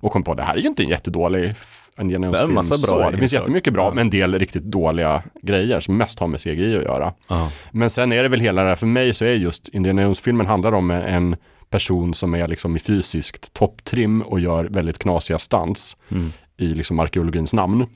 Och 0.00 0.12
kom 0.12 0.24
på, 0.24 0.34
det 0.34 0.42
här 0.42 0.54
är 0.54 0.58
ju 0.58 0.66
inte 0.66 0.82
en 0.82 0.88
jättedålig 0.88 1.54
en 1.96 2.10
Jones-film. 2.10 2.54
massa 2.54 2.74
bra 2.74 3.04
så. 3.04 3.10
Det 3.10 3.16
finns 3.18 3.32
jättemycket 3.32 3.72
bra, 3.72 3.84
Ja. 3.84 3.90
men 3.90 3.98
en 3.98 4.10
del 4.10 4.38
riktigt 4.38 4.62
dåliga 4.64 5.22
grejer 5.42 5.80
som 5.80 5.96
mest 5.96 6.18
har 6.18 6.26
med 6.26 6.40
CGI 6.40 6.76
att 6.76 6.82
göra. 6.82 7.12
Ja. 7.28 7.50
Men 7.72 7.90
sen 7.90 8.12
är 8.12 8.22
det 8.22 8.28
väl 8.28 8.40
hela 8.40 8.62
det 8.62 8.68
här, 8.68 8.76
för 8.76 8.86
mig 8.86 9.14
så 9.14 9.24
är 9.24 9.32
just 9.34 9.68
Indiana 9.68 10.02
Jones-filmen 10.02 10.46
handlar 10.46 10.72
om 10.72 10.90
en 10.90 11.36
person 11.70 12.14
som 12.14 12.34
är 12.34 12.48
liksom 12.48 12.76
i 12.76 12.78
fysiskt 12.78 13.52
topptrim 13.52 14.22
och 14.22 14.40
gör 14.40 14.64
väldigt 14.64 14.98
knasiga 14.98 15.38
stunts 15.38 15.96
Mm. 16.10 16.32
i 16.56 16.66
liksom 16.66 16.98
arkeologins 17.00 17.54
namn. 17.54 17.86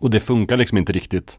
Och 0.00 0.10
det 0.10 0.20
funkar 0.20 0.56
liksom 0.56 0.78
inte 0.78 0.92
riktigt 0.92 1.38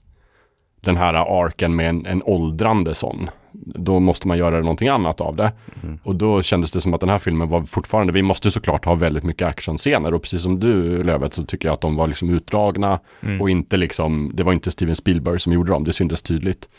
den 0.81 0.97
här 0.97 1.13
arken 1.45 1.75
med 1.75 1.89
en, 1.89 2.05
en 2.05 2.21
åldrande 2.25 2.95
sån. 2.95 3.29
Då 3.53 3.99
måste 3.99 4.27
man 4.27 4.37
göra 4.37 4.59
någonting 4.59 4.87
annat 4.87 5.21
av 5.21 5.35
det. 5.35 5.51
Mm. 5.83 5.99
Och 6.03 6.15
då 6.15 6.41
kändes 6.41 6.71
det 6.71 6.81
som 6.81 6.93
att 6.93 6.99
den 6.99 7.09
här 7.09 7.17
filmen 7.17 7.49
var 7.49 7.63
fortfarande, 7.63 8.13
vi 8.13 8.21
måste 8.21 8.51
såklart 8.51 8.85
ha 8.85 8.95
väldigt 8.95 9.23
mycket 9.23 9.47
actionscener 9.47 10.13
och 10.13 10.21
precis 10.21 10.41
som 10.41 10.59
du 10.59 11.03
Lövet 11.03 11.33
så 11.33 11.43
tycker 11.43 11.67
jag 11.67 11.73
att 11.73 11.81
de 11.81 11.95
var 11.95 12.07
liksom 12.07 12.29
utdragna 12.29 12.99
Mm. 13.21 13.41
och 13.41 13.49
inte 13.49 13.77
liksom, 13.77 14.31
det 14.33 14.43
var 14.43 14.53
inte 14.53 14.71
Steven 14.71 14.95
Spielberg 14.95 15.39
som 15.39 15.53
gjorde 15.53 15.71
dem, 15.71 15.83
det 15.83 15.93
syntes 15.93 16.21
tydligt. 16.21 16.69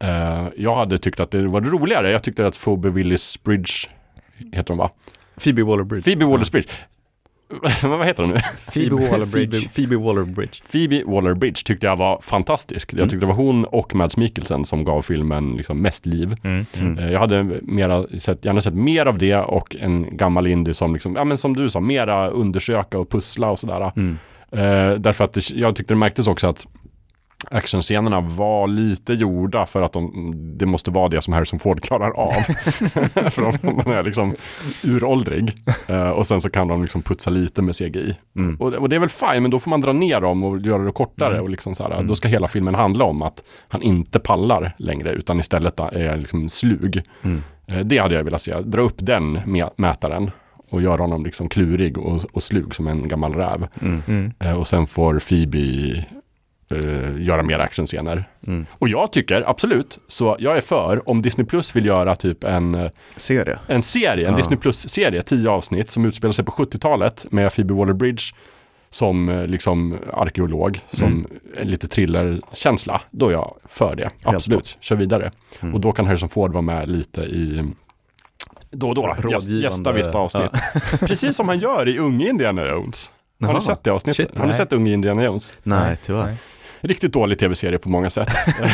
Eh, 0.00 0.46
jag 0.56 0.76
hade 0.76 0.98
tyckt 0.98 1.20
att 1.20 1.30
det 1.30 1.48
var 1.48 1.60
roligare, 1.60 2.10
jag 2.10 2.22
tyckte 2.22 2.46
att 2.46 2.64
Phoebe 2.64 2.90
Willis 2.90 3.42
Bridge, 3.42 3.72
heter 4.52 4.68
hon 4.68 4.78
va? 4.78 4.90
Phoebe 5.44 5.62
Waller-Bridge. 5.62 6.02
Phoebe 6.02 6.24
Waller 6.24 6.50
Bridge. 6.52 6.68
Vad 7.82 8.06
heter 8.06 8.22
hon 8.22 8.32
nu? 8.32 8.40
Phoebe 8.72 8.96
Waller-Bridge. 9.10 9.68
Phoebe, 9.74 9.96
Waller-Bridge. 9.96 10.62
Phoebe 10.72 11.02
Waller-Bridge 11.06 11.64
tyckte 11.64 11.86
jag 11.86 11.96
var 11.96 12.20
fantastisk. 12.20 12.92
Jag 12.92 12.98
Mm. 12.98 13.08
tyckte 13.08 13.26
det 13.26 13.32
var 13.32 13.34
hon 13.44 13.64
och 13.64 13.94
Mads 13.94 14.16
Mikkelsen 14.16 14.64
som 14.64 14.84
gav 14.84 15.02
filmen 15.02 15.54
liksom 15.56 15.82
mest 15.82 16.06
liv. 16.06 16.36
Mm. 16.44 16.66
Mm. 16.80 16.98
Eh, 16.98 17.12
Jag 17.12 17.20
hade 17.20 17.42
mera 17.62 18.06
sett, 18.18 18.44
gärna 18.44 18.60
sett 18.60 18.74
mer 18.74 19.06
av 19.06 19.18
det 19.18 19.34
och 19.36 19.76
en 19.80 20.16
gammal 20.16 20.46
indie 20.46 20.74
som 20.74 20.92
liksom, 20.94 21.16
ja 21.16 21.24
men 21.24 21.36
som 21.36 21.54
du 21.56 21.70
sa, 21.70 21.80
mera 21.80 22.28
undersöka 22.28 22.98
och 22.98 23.10
pussla 23.10 23.50
och 23.50 23.58
sådär. 23.58 23.92
Mm. 23.96 24.18
Eh, 24.52 24.98
därför 24.98 25.24
att 25.24 25.32
det, 25.32 25.50
jag 25.50 25.76
tyckte 25.76 25.94
det 25.94 25.98
märktes 25.98 26.28
också 26.28 26.46
att 26.46 26.66
actionscenerna 27.50 28.20
var 28.20 28.66
lite 28.66 29.12
gjorda 29.12 29.66
för 29.66 29.82
att 29.82 29.92
de, 29.92 30.32
det 30.58 30.66
måste 30.66 30.90
vara 30.90 31.08
det 31.08 31.22
som 31.22 31.34
Harrison 31.34 31.58
Ford 31.58 31.80
klarar 31.82 32.10
av. 32.10 32.32
för 33.30 33.42
de, 33.42 33.82
de 33.84 33.90
är 33.90 34.02
liksom 34.02 34.34
uråldrig. 34.84 35.52
Eh, 35.86 36.08
och 36.10 36.26
sen 36.26 36.40
så 36.40 36.50
kan 36.50 36.68
de 36.68 36.82
liksom 36.82 37.02
putsa 37.02 37.30
lite 37.30 37.62
med 37.62 37.74
CGI. 37.76 38.16
Mm. 38.36 38.56
Och, 38.56 38.72
och 38.74 38.88
det 38.88 38.96
är 38.96 39.00
väl 39.00 39.08
fine, 39.08 39.42
men 39.42 39.50
då 39.50 39.58
får 39.58 39.70
man 39.70 39.80
dra 39.80 39.92
ner 39.92 40.20
dem 40.20 40.44
och 40.44 40.60
göra 40.60 40.82
det 40.82 40.92
kortare. 40.92 41.32
Mm. 41.32 41.42
Och 41.44 41.50
liksom 41.50 41.74
så 41.74 41.82
här, 41.82 41.90
Mm. 41.90 42.06
Då 42.06 42.14
ska 42.14 42.28
hela 42.28 42.48
filmen 42.48 42.74
handla 42.74 43.04
om 43.04 43.22
att 43.22 43.44
han 43.68 43.82
inte 43.82 44.18
pallar 44.18 44.74
längre, 44.78 45.12
utan 45.12 45.40
istället 45.40 45.80
är 45.80 46.16
liksom 46.16 46.48
slug. 46.48 47.02
Mm. 47.22 47.42
Eh, 47.66 47.78
Det 47.78 47.98
hade 47.98 48.14
jag 48.14 48.24
velat 48.24 48.42
se. 48.42 48.60
Dra 48.60 48.82
upp 48.82 48.96
den 48.98 49.36
mä- 49.38 49.70
mätaren 49.76 50.30
och 50.70 50.82
göra 50.82 51.00
honom 51.02 51.22
liksom 51.24 51.48
klurig 51.48 51.98
och, 51.98 52.24
och 52.32 52.42
slug 52.42 52.74
som 52.74 52.86
en 52.88 53.08
gammal 53.08 53.32
räv. 53.34 53.66
Eh, 54.38 54.52
Och 54.58 54.66
sen 54.66 54.86
får 54.86 55.18
Phoebe 55.28 56.04
eh, 56.74 57.22
göra 57.22 57.42
mer 57.42 57.58
actionscener. 57.58 58.28
Mm. 58.46 58.66
Och 58.72 58.88
jag 58.88 59.12
tycker 59.12 59.44
absolut, 59.50 59.98
så 60.08 60.36
jag 60.38 60.56
är 60.56 60.60
för 60.60 61.08
om 61.08 61.22
Disney 61.22 61.46
Plus 61.46 61.76
vill 61.76 61.86
göra 61.86 62.16
typ 62.16 62.44
en, 62.44 62.74
eh, 62.74 62.90
Serie. 63.16 63.58
en 63.66 63.82
serie, 63.82 64.26
en 64.26 64.32
Ja. 64.32 64.36
Disney 64.36 64.58
Plus-serie, 64.58 65.22
tio 65.22 65.50
avsnitt 65.50 65.90
som 65.90 66.04
utspelar 66.04 66.32
sig 66.32 66.44
på 66.44 66.52
70-talet 66.52 67.26
med 67.30 67.52
Phoebe 67.54 67.74
Waller-Bridge 67.74 68.34
som 68.90 69.28
eh, 69.28 69.46
liksom 69.46 69.98
arkeolog, 70.12 70.78
som 70.90 71.06
Mm. 71.08 71.26
en 71.56 71.68
lite 71.68 71.88
thrillerkänsla. 71.88 73.00
Då 73.10 73.28
är 73.28 73.32
jag 73.32 73.54
för 73.68 73.96
det, 73.96 74.10
absolut. 74.22 74.76
Kör 74.80 74.96
vidare. 74.96 75.30
Mm. 75.60 75.74
Och 75.74 75.80
då 75.80 75.92
kan 75.92 76.06
Harrison 76.06 76.28
Ford 76.28 76.52
vara 76.52 76.62
med 76.62 76.88
lite 76.88 77.20
i 77.20 77.64
då 78.70 78.88
och 78.88 78.94
då, 78.94 79.02
Rådgivande- 79.18 79.62
gästa 79.62 79.92
visst 79.92 80.14
avsnitt. 80.14 80.50
Precis 81.00 81.36
som 81.36 81.48
han 81.48 81.58
gör 81.58 81.88
i 81.88 81.98
Unge 81.98 82.28
Indiana 82.28 82.66
Jones. 82.66 83.10
Har 83.40 83.48
Jaha. 83.48 83.54
ni 83.58 83.62
sett 83.64 83.84
det 83.84 83.90
avsnittet? 83.90 84.16
Shit, 84.28 84.36
Har 84.36 84.44
ni 84.44 84.48
nej. 84.48 84.56
sett 84.56 84.72
Unge 84.72 84.92
Indiana 84.92 85.24
Jones? 85.24 85.54
Nej, 85.62 85.96
tyvärr. 86.02 86.24
Nej. 86.26 86.36
Riktigt 86.80 87.12
dålig 87.12 87.38
tv-serie 87.38 87.78
på 87.78 87.88
många 87.88 88.10
sätt. 88.10 88.28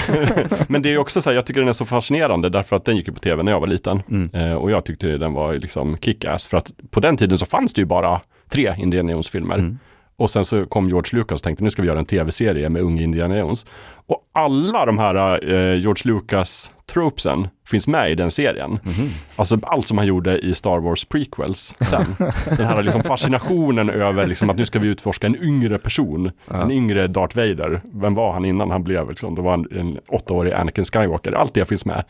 Men 0.68 0.82
det 0.82 0.92
är 0.92 0.98
också 0.98 1.20
så 1.20 1.30
här, 1.30 1.36
jag 1.36 1.46
tycker 1.46 1.60
den 1.60 1.68
är 1.68 1.72
så 1.72 1.84
fascinerande 1.84 2.48
därför 2.48 2.76
att 2.76 2.84
den 2.84 2.96
gick 2.96 3.08
ju 3.08 3.14
på 3.14 3.20
tv 3.20 3.42
när 3.42 3.52
jag 3.52 3.60
var 3.60 3.66
liten. 3.66 4.02
Mm. 4.10 4.30
Eh, 4.32 4.54
och 4.54 4.70
jag 4.70 4.84
tyckte 4.84 5.06
den 5.18 5.32
var 5.32 5.54
liksom 5.54 5.96
kick-ass 5.96 6.46
för 6.46 6.56
att 6.56 6.72
på 6.90 7.00
den 7.00 7.16
tiden 7.16 7.38
så 7.38 7.46
fanns 7.46 7.72
det 7.72 7.80
ju 7.80 7.86
bara 7.86 8.20
tre 8.48 8.74
Indiana 8.78 9.12
Jones-filmer. 9.12 9.54
Mm. 9.54 9.78
Och 10.16 10.30
sen 10.30 10.44
så 10.44 10.66
kom 10.66 10.88
George 10.88 11.18
Lucas 11.18 11.40
och 11.40 11.44
tänkte 11.44 11.64
nu 11.64 11.70
ska 11.70 11.82
vi 11.82 11.88
göra 11.88 11.98
en 11.98 12.04
tv-serie 12.04 12.68
med 12.68 12.82
unge 12.82 13.02
Indiana 13.02 13.38
Jones. 13.38 13.66
Och 14.06 14.22
alla 14.32 14.86
de 14.86 14.98
här 14.98 15.14
eh, 15.52 15.78
George 15.78 16.02
Lucas-tropesen 16.04 17.48
finns 17.66 17.88
med 17.88 18.10
i 18.10 18.14
den 18.14 18.30
serien. 18.30 18.70
Mhm. 18.70 19.10
Alltså 19.36 19.58
allt 19.62 19.88
som 19.88 19.98
han 19.98 20.06
gjorde 20.06 20.38
i 20.38 20.54
Star 20.54 20.78
Wars 20.78 21.04
prequels 21.04 21.74
sen. 21.90 22.16
den 22.56 22.66
här 22.66 22.82
liksom 22.82 23.02
fascinationen 23.02 23.90
över 23.90 24.26
liksom 24.26 24.50
att 24.50 24.56
nu 24.56 24.66
ska 24.66 24.78
vi 24.78 24.88
utforska 24.88 25.26
en 25.26 25.42
yngre 25.42 25.78
person. 25.78 26.30
Ja. 26.50 26.62
En 26.62 26.70
yngre 26.70 27.06
Darth 27.06 27.36
Vader. 27.36 27.80
Vem 27.92 28.14
var 28.14 28.32
han 28.32 28.44
innan 28.44 28.70
han 28.70 28.84
blev 28.84 29.08
liksom? 29.08 29.34
Då 29.34 29.42
var 29.42 29.50
han 29.50 29.66
en 29.70 29.98
åttaårig 30.08 30.52
Anakin 30.52 30.84
Skywalker. 30.84 31.32
Allt 31.32 31.54
det 31.54 31.64
finns 31.64 31.84
med. 31.84 32.04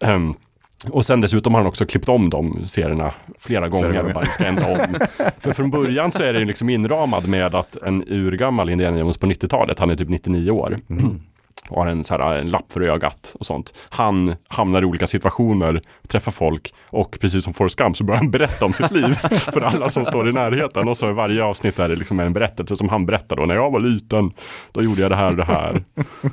Ehm, 0.00 0.34
och 0.90 1.04
sen 1.04 1.20
dessutom 1.20 1.54
har 1.54 1.60
han 1.60 1.68
också 1.68 1.86
klippt 1.86 2.08
om 2.08 2.30
de 2.30 2.66
serierna 2.66 3.12
flera 3.40 3.68
gånger 3.68 3.88
och 3.88 3.94
gånger. 3.94 4.14
bara 4.14 4.24
ska 4.24 4.44
ändra 4.44 4.66
om. 4.66 4.78
För 5.38 5.52
från 5.52 5.70
början 5.70 6.12
så 6.12 6.22
är 6.22 6.32
det 6.32 6.38
ju 6.38 6.44
liksom 6.44 6.68
inramad 6.68 7.28
med 7.28 7.54
att 7.54 7.76
en 7.76 8.04
urgammal 8.08 8.70
Indiana 8.70 8.98
Jones 8.98 9.18
på 9.18 9.26
90-talet, 9.26 9.78
han 9.78 9.90
är 9.90 9.96
typ 9.96 10.08
99 10.08 10.50
år. 10.50 10.78
Och 11.72 11.82
har 11.82 11.90
en, 11.90 12.04
så 12.04 12.18
här, 12.18 12.36
en 12.36 12.48
lapp 12.48 12.72
för 12.72 12.80
ögat 12.80 13.36
och 13.40 13.46
sånt. 13.46 13.74
Han 13.88 14.34
hamnar 14.48 14.82
i 14.82 14.84
olika 14.84 15.06
situationer, 15.06 15.82
träffar 16.08 16.32
folk 16.32 16.74
och 16.90 17.18
precis 17.20 17.44
som 17.44 17.54
Forrest 17.54 17.78
Gump 17.78 17.96
så 17.96 18.04
börjar 18.04 18.18
han 18.18 18.30
berätta 18.30 18.64
om 18.64 18.72
sitt 18.72 18.90
liv 18.90 19.14
för 19.52 19.60
alla 19.60 19.88
som 19.88 20.04
står 20.04 20.28
i 20.28 20.32
närheten. 20.32 20.88
Och 20.88 20.96
så 20.96 21.10
i 21.10 21.12
varje 21.12 21.44
avsnitt 21.44 21.78
är 21.78 21.88
det 21.88 21.96
liksom 21.96 22.20
en 22.20 22.32
berättelse 22.32 22.76
som 22.76 22.88
han 22.88 23.06
berättar 23.06 23.36
då. 23.36 23.46
När 23.46 23.54
jag 23.54 23.70
var 23.70 23.80
liten, 23.80 24.30
då 24.72 24.82
gjorde 24.82 25.00
jag 25.02 25.10
det 25.10 25.16
här 25.16 25.28
och 25.28 25.36
det 25.36 25.44
här. 25.44 25.84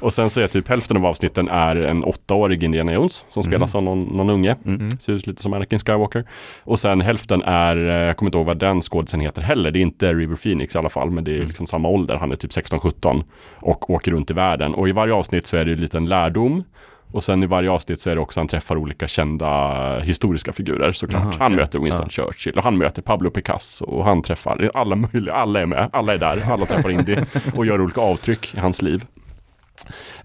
Och 0.02 0.14
sen 0.14 0.30
så 0.30 0.42
är 0.42 0.48
typ 0.48 0.68
hälften 0.68 0.98
av 0.98 1.06
avsnitten 1.06 1.48
är 1.48 1.76
en 1.76 2.04
åttaårig 2.04 2.64
Indiana 2.64 2.94
Jones 2.94 3.26
som 3.30 3.44
spelas 3.44 3.76
av 3.76 3.84
någon, 3.84 4.04
någon 4.04 4.30
unge. 4.30 4.56
Mm. 4.66 4.98
Ser 4.98 5.14
ut 5.14 5.28
lite 5.28 5.42
som 5.42 5.54
Anakin 5.54 5.80
Skywalker. 5.80 6.24
Och 6.64 6.80
sen 6.80 7.02
hälften 7.02 7.42
är, 7.42 7.76
eh, 7.76 7.94
jag 7.94 8.18
kommer 8.18 8.28
inte 8.28 8.38
ihåg 8.38 8.48
vad 8.48 8.60
den 8.60 8.82
skådisen 8.82 9.20
heter 9.20 9.42
heller. 9.42 9.72
Det 9.72 9.80
är 9.80 9.82
inte 9.82 10.14
River 10.14 10.36
Phoenix 10.36 10.76
i 10.76 10.78
alla 10.78 10.90
fall, 10.90 11.10
men 11.10 11.24
det 11.24 11.38
är 11.38 11.44
liksom 11.44 11.68
samma 11.68 11.90
ålder. 11.90 12.16
Han 12.16 12.32
är 12.32 12.36
typ 12.36 12.52
16-17 12.52 13.24
och 13.56 13.90
åker 13.90 14.12
runt 14.12 14.32
i 14.32 14.34
världen. 14.34 14.74
Och 14.74 14.90
i 14.90 14.92
varje 14.92 15.14
avsnitt 15.14 15.29
så 15.48 15.58
är 15.58 15.66
det 15.66 15.72
en 15.72 15.82
liten 15.82 16.06
lärdom. 16.06 16.64
Och 17.12 17.24
sen 17.24 17.44
i 17.44 17.46
varje 17.46 17.72
avsnitt 17.72 18.02
så 18.02 18.10
är 18.10 18.16
det 18.16 18.22
också 18.22 18.40
han 18.40 18.48
träffar 18.48 18.78
olika 18.78 19.08
kända 19.08 20.00
historiska 20.00 20.52
figurer 20.54 20.92
såklart. 20.94 21.22
Aha, 21.22 21.34
han 21.40 21.52
okej. 21.54 21.56
möter 21.56 21.80
Winston 21.80 22.10
Churchill 22.10 22.58
och 22.58 22.64
han 22.64 22.78
möter 22.78 23.02
Pablo 23.02 23.30
Picasso 23.32 23.86
och 23.86 24.06
han 24.06 24.22
träffar 24.22 24.72
alla 24.74 24.96
möjliga, 24.96 25.34
alla 25.34 25.60
är 25.62 25.66
med, 25.66 25.90
alla 25.94 26.14
är 26.14 26.18
där, 26.18 26.52
alla 26.52 26.66
träffar 26.66 26.90
Indy 26.90 27.18
och 27.56 27.66
gör 27.66 27.82
olika 27.82 28.02
avtryck 28.02 28.56
i 28.56 28.60
hans 28.60 28.82
liv. 28.82 29.06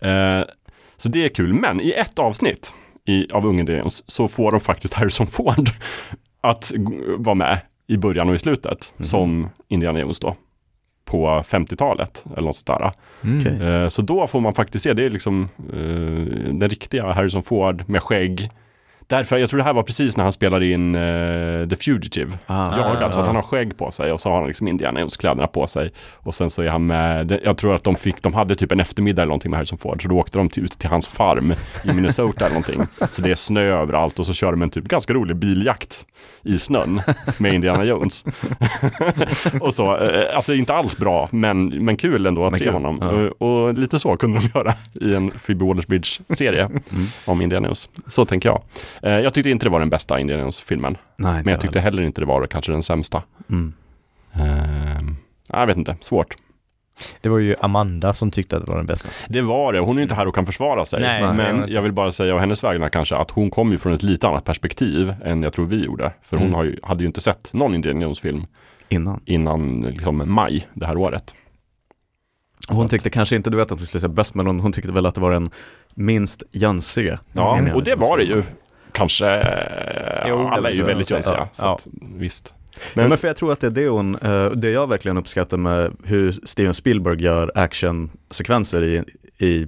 Eh, 0.01 0.41
så 0.97 1.09
det 1.09 1.25
är 1.25 1.29
kul, 1.29 1.53
men 1.55 1.81
i 1.81 1.91
ett 1.93 2.19
avsnitt 2.19 2.75
i, 3.07 3.33
av 3.33 3.47
Ungen 3.47 3.67
Jones 3.67 4.03
så 4.11 4.29
får 4.29 4.51
de 4.51 4.61
faktiskt 4.61 4.95
Harrison 4.95 5.27
Ford 5.27 5.71
att 6.41 6.73
vara 7.17 7.35
med 7.35 7.61
i 7.87 7.97
början 7.97 8.29
och 8.29 8.35
i 8.35 8.39
slutet 8.39 8.93
Mhm. 8.97 9.05
som 9.07 9.49
Indiana 9.69 10.01
Jones 10.01 10.19
då 10.21 10.37
på 11.05 11.27
50-talet 11.49 12.25
eller 12.37 12.47
något 12.47 12.57
sånt 12.57 12.67
där. 12.81 12.93
Mm. 13.25 13.83
Eh, 13.83 13.89
Så 13.89 14.03
då 14.03 14.27
får 14.27 14.41
man 14.41 14.55
faktiskt 14.55 14.83
se, 14.83 14.93
det 14.93 15.05
är 15.05 15.11
liksom 15.11 15.49
eh, 15.73 16.55
den 16.55 16.69
riktiga 16.69 17.13
Harrison 17.13 17.43
Ford 17.43 17.85
med 17.87 18.03
skägg. 18.03 18.51
Därför, 19.07 19.37
jag 19.37 19.51
tror 19.51 19.59
det 19.59 19.65
här 19.65 19.73
var 19.73 19.83
precis 19.83 20.17
när 20.17 20.25
han 20.25 20.33
spelade 20.33 20.67
in 20.67 20.95
eh, 20.95 21.69
The 21.69 21.77
Fugitive. 21.77 22.33
Ah, 22.47 22.71
Jag 22.77 22.79
ja, 22.79 23.05
alltså 23.05 23.21
att 23.21 23.27
han 23.27 23.37
har 23.37 23.43
skägg 23.43 23.77
på 23.79 23.91
sig 23.91 24.13
och 24.13 24.21
så 24.21 24.29
har 24.31 24.37
han 24.39 24.47
liksom 24.47 24.69
Indiana 24.69 25.01
Jones-kläderna 25.01 25.47
på 25.47 25.67
sig. 25.67 25.93
Och 26.15 26.35
sen 26.35 26.51
så 26.51 26.63
är 26.63 26.69
han 26.69 26.87
med, 26.87 27.41
jag 27.45 27.59
tror 27.59 27.75
att 27.75 27.85
de 27.85 27.97
fick, 27.97 28.23
de 28.23 28.35
hade 28.35 28.55
typ 28.55 28.73
en 28.73 28.81
eftermiddag 28.81 29.23
eller 29.23 29.29
någonting 29.29 29.51
med 29.51 29.59
Harrison 29.59 29.79
Ford. 29.79 30.03
Så 30.03 30.09
då 30.09 30.19
åkte 30.19 30.39
de 30.39 30.49
till, 30.49 30.65
ut 30.65 30.79
till 30.79 30.91
hans 30.91 31.07
farm 31.09 31.53
i 31.85 31.93
Minnesota 31.93 32.47
eller 32.47 32.55
någonting. 32.55 32.87
Så 33.11 33.23
det 33.23 33.31
är 33.31 33.35
snö 33.35 33.61
överallt 33.63 34.19
och 34.19 34.27
så 34.27 34.33
kör 34.33 34.51
de 34.51 34.63
en 34.63 34.71
typ 34.71 34.85
ganska 34.85 35.13
rolig 35.13 35.37
biljakt 35.37 36.07
i 36.43 36.59
snön 36.59 37.01
med 37.39 37.55
Indiana 37.55 37.85
Jones. 37.85 38.25
och 39.61 39.75
så, 39.75 39.97
eh, 39.97 40.37
alltså 40.37 40.55
inte 40.55 40.75
alls 40.75 40.97
bra, 40.97 41.29
men, 41.33 41.85
men 41.85 41.97
kul 41.97 42.27
ändå 42.27 42.45
att 42.47 42.51
Men 42.53 42.59
se 42.59 42.65
kul, 42.65 42.73
honom. 42.75 42.99
ja. 43.01 43.09
Och, 43.47 43.67
och 43.67 43.75
lite 43.75 43.99
så 43.99 44.17
kunde 44.17 44.39
de 44.41 44.49
göra 44.59 44.75
i 45.01 45.15
en 45.15 45.31
Phoebe 45.31 45.65
Waller-Bridge-serie 45.65 46.65
Mm. 46.65 46.81
om 47.25 47.41
Indiana 47.41 47.67
Jones. 47.69 47.89
Så 48.09 48.25
tänker 48.25 48.49
jag. 48.49 48.63
Eh, 49.03 49.13
jag 49.13 49.35
tyckte 49.35 49.51
inte 49.51 49.67
det 49.67 49.71
var 49.71 49.81
den 49.81 49.91
bästa 49.91 50.21
Indiana 50.21 50.43
Jones-filmen. 50.43 50.97
Men 51.17 51.49
jag 51.49 51.61
tyckte 51.61 51.81
heller 51.81 52.03
inte 52.03 52.21
det 52.21 52.27
var 52.27 52.47
kanske 52.47 52.73
den 52.73 52.83
sämsta. 52.83 53.23
Mm. 53.51 53.73
Ehm, 54.33 55.17
jag 55.49 55.67
vet 55.67 55.77
inte, 55.77 55.97
svårt. 56.01 56.35
Det 57.21 57.29
var 57.29 57.39
ju 57.39 57.57
Amanda 57.61 58.13
som 58.13 58.31
tyckte 58.31 58.57
att 58.57 58.65
det 58.67 58.71
var 58.71 58.77
den 58.77 58.87
bästa. 58.87 59.09
Det 59.29 59.41
var 59.41 59.73
det, 59.73 59.79
hon 59.81 59.97
är 59.97 60.01
ju 60.01 60.03
inte 60.03 60.15
här 60.15 60.29
och 60.29 60.35
kan 60.35 60.47
försvara 60.47 60.85
sig. 60.85 61.01
Nej, 61.01 61.23
men 61.23 61.57
nej. 61.61 61.73
jag 61.73 61.83
vill 61.83 61.93
bara 61.93 62.13
säga 62.13 62.35
av 62.35 62.41
hennes 62.41 62.65
vägnar 62.65 62.89
kanske 62.89 63.17
att 63.17 63.31
hon 63.31 63.51
kom 63.51 63.71
ju 63.71 63.79
från 63.79 63.93
ett 63.93 64.03
lite 64.03 64.29
annat 64.29 64.45
perspektiv 64.45 65.15
än 65.25 65.43
jag 65.43 65.53
tror 65.53 65.67
vi 65.67 65.85
gjorde. 65.85 66.13
För 66.23 66.37
hon 66.37 66.47
Mm. 66.47 66.55
har 66.57 66.65
ju, 66.65 66.79
hade 66.83 67.03
ju 67.03 67.07
inte 67.07 67.21
sett 67.21 67.53
någon 67.53 67.75
Indiana 67.75 68.01
Jones-film 68.03 68.47
Innan. 68.89 69.21
innan 69.25 69.81
liksom, 69.83 70.23
maj 70.27 70.69
det 70.75 70.87
här 70.87 70.97
året. 70.97 71.35
Hon 72.69 72.89
tyckte 72.89 73.11
kanske 73.11 73.37
inte, 73.37 73.51
du 73.51 73.57
vet 73.57 73.73
att 73.73 73.79
du 73.79 73.87
skulle 73.87 74.01
säga 74.01 74.09
bäst, 74.13 74.35
men 74.35 74.47
hon, 74.47 74.61
hon 74.61 74.73
tyckte 74.73 74.93
väl 74.93 75.07
att 75.07 75.15
det 75.15 75.21
var 75.21 75.31
den 75.31 75.51
minst 75.95 76.43
jönsiga. 76.53 77.19
Ja, 77.33 77.73
och 77.75 77.85
det 77.85 77.95
var 77.95 78.19
det 78.19 78.25
ju. 78.25 78.43
Kanske, 78.95 79.25
Jo, 80.29 80.49
alla 80.49 80.71
är 80.71 80.75
ju 80.75 80.83
väldigt 80.83 81.11
jönsiga. 81.11 81.35
ja, 81.37 81.49
Så 81.53 81.67
att, 81.67 81.87
visst. 82.17 82.55
Men, 82.95 83.09
Men, 83.09 83.19
för 83.19 83.29
jag 83.29 83.37
tror 83.37 83.53
att 83.53 83.61
det 83.61 83.67
är 83.67 83.71
det 83.71 83.89
hon, 83.89 84.15
eh, 84.15 84.51
det 84.51 84.71
jag 84.71 84.89
verkligen 84.89 85.17
uppskattar 85.17 85.57
med 85.57 85.97
hur 86.05 86.33
Steven 86.33 86.75
Spielberg 86.75 87.23
gör 87.23 87.53
actionsekvenser 87.55 88.83
i, 88.85 89.03
i 89.47 89.67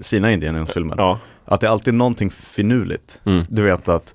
sina 0.00 0.32
Indiana 0.32 0.58
Jones-filmer. 0.58 0.94
ja. 0.98 1.18
Att 1.44 1.60
det 1.60 1.66
är 1.66 1.70
alltid 1.70 1.94
någonting 1.94 2.30
finurligt. 2.30 3.22
Mm. 3.24 3.44
Du 3.48 3.62
vet 3.62 3.88
att, 3.88 4.14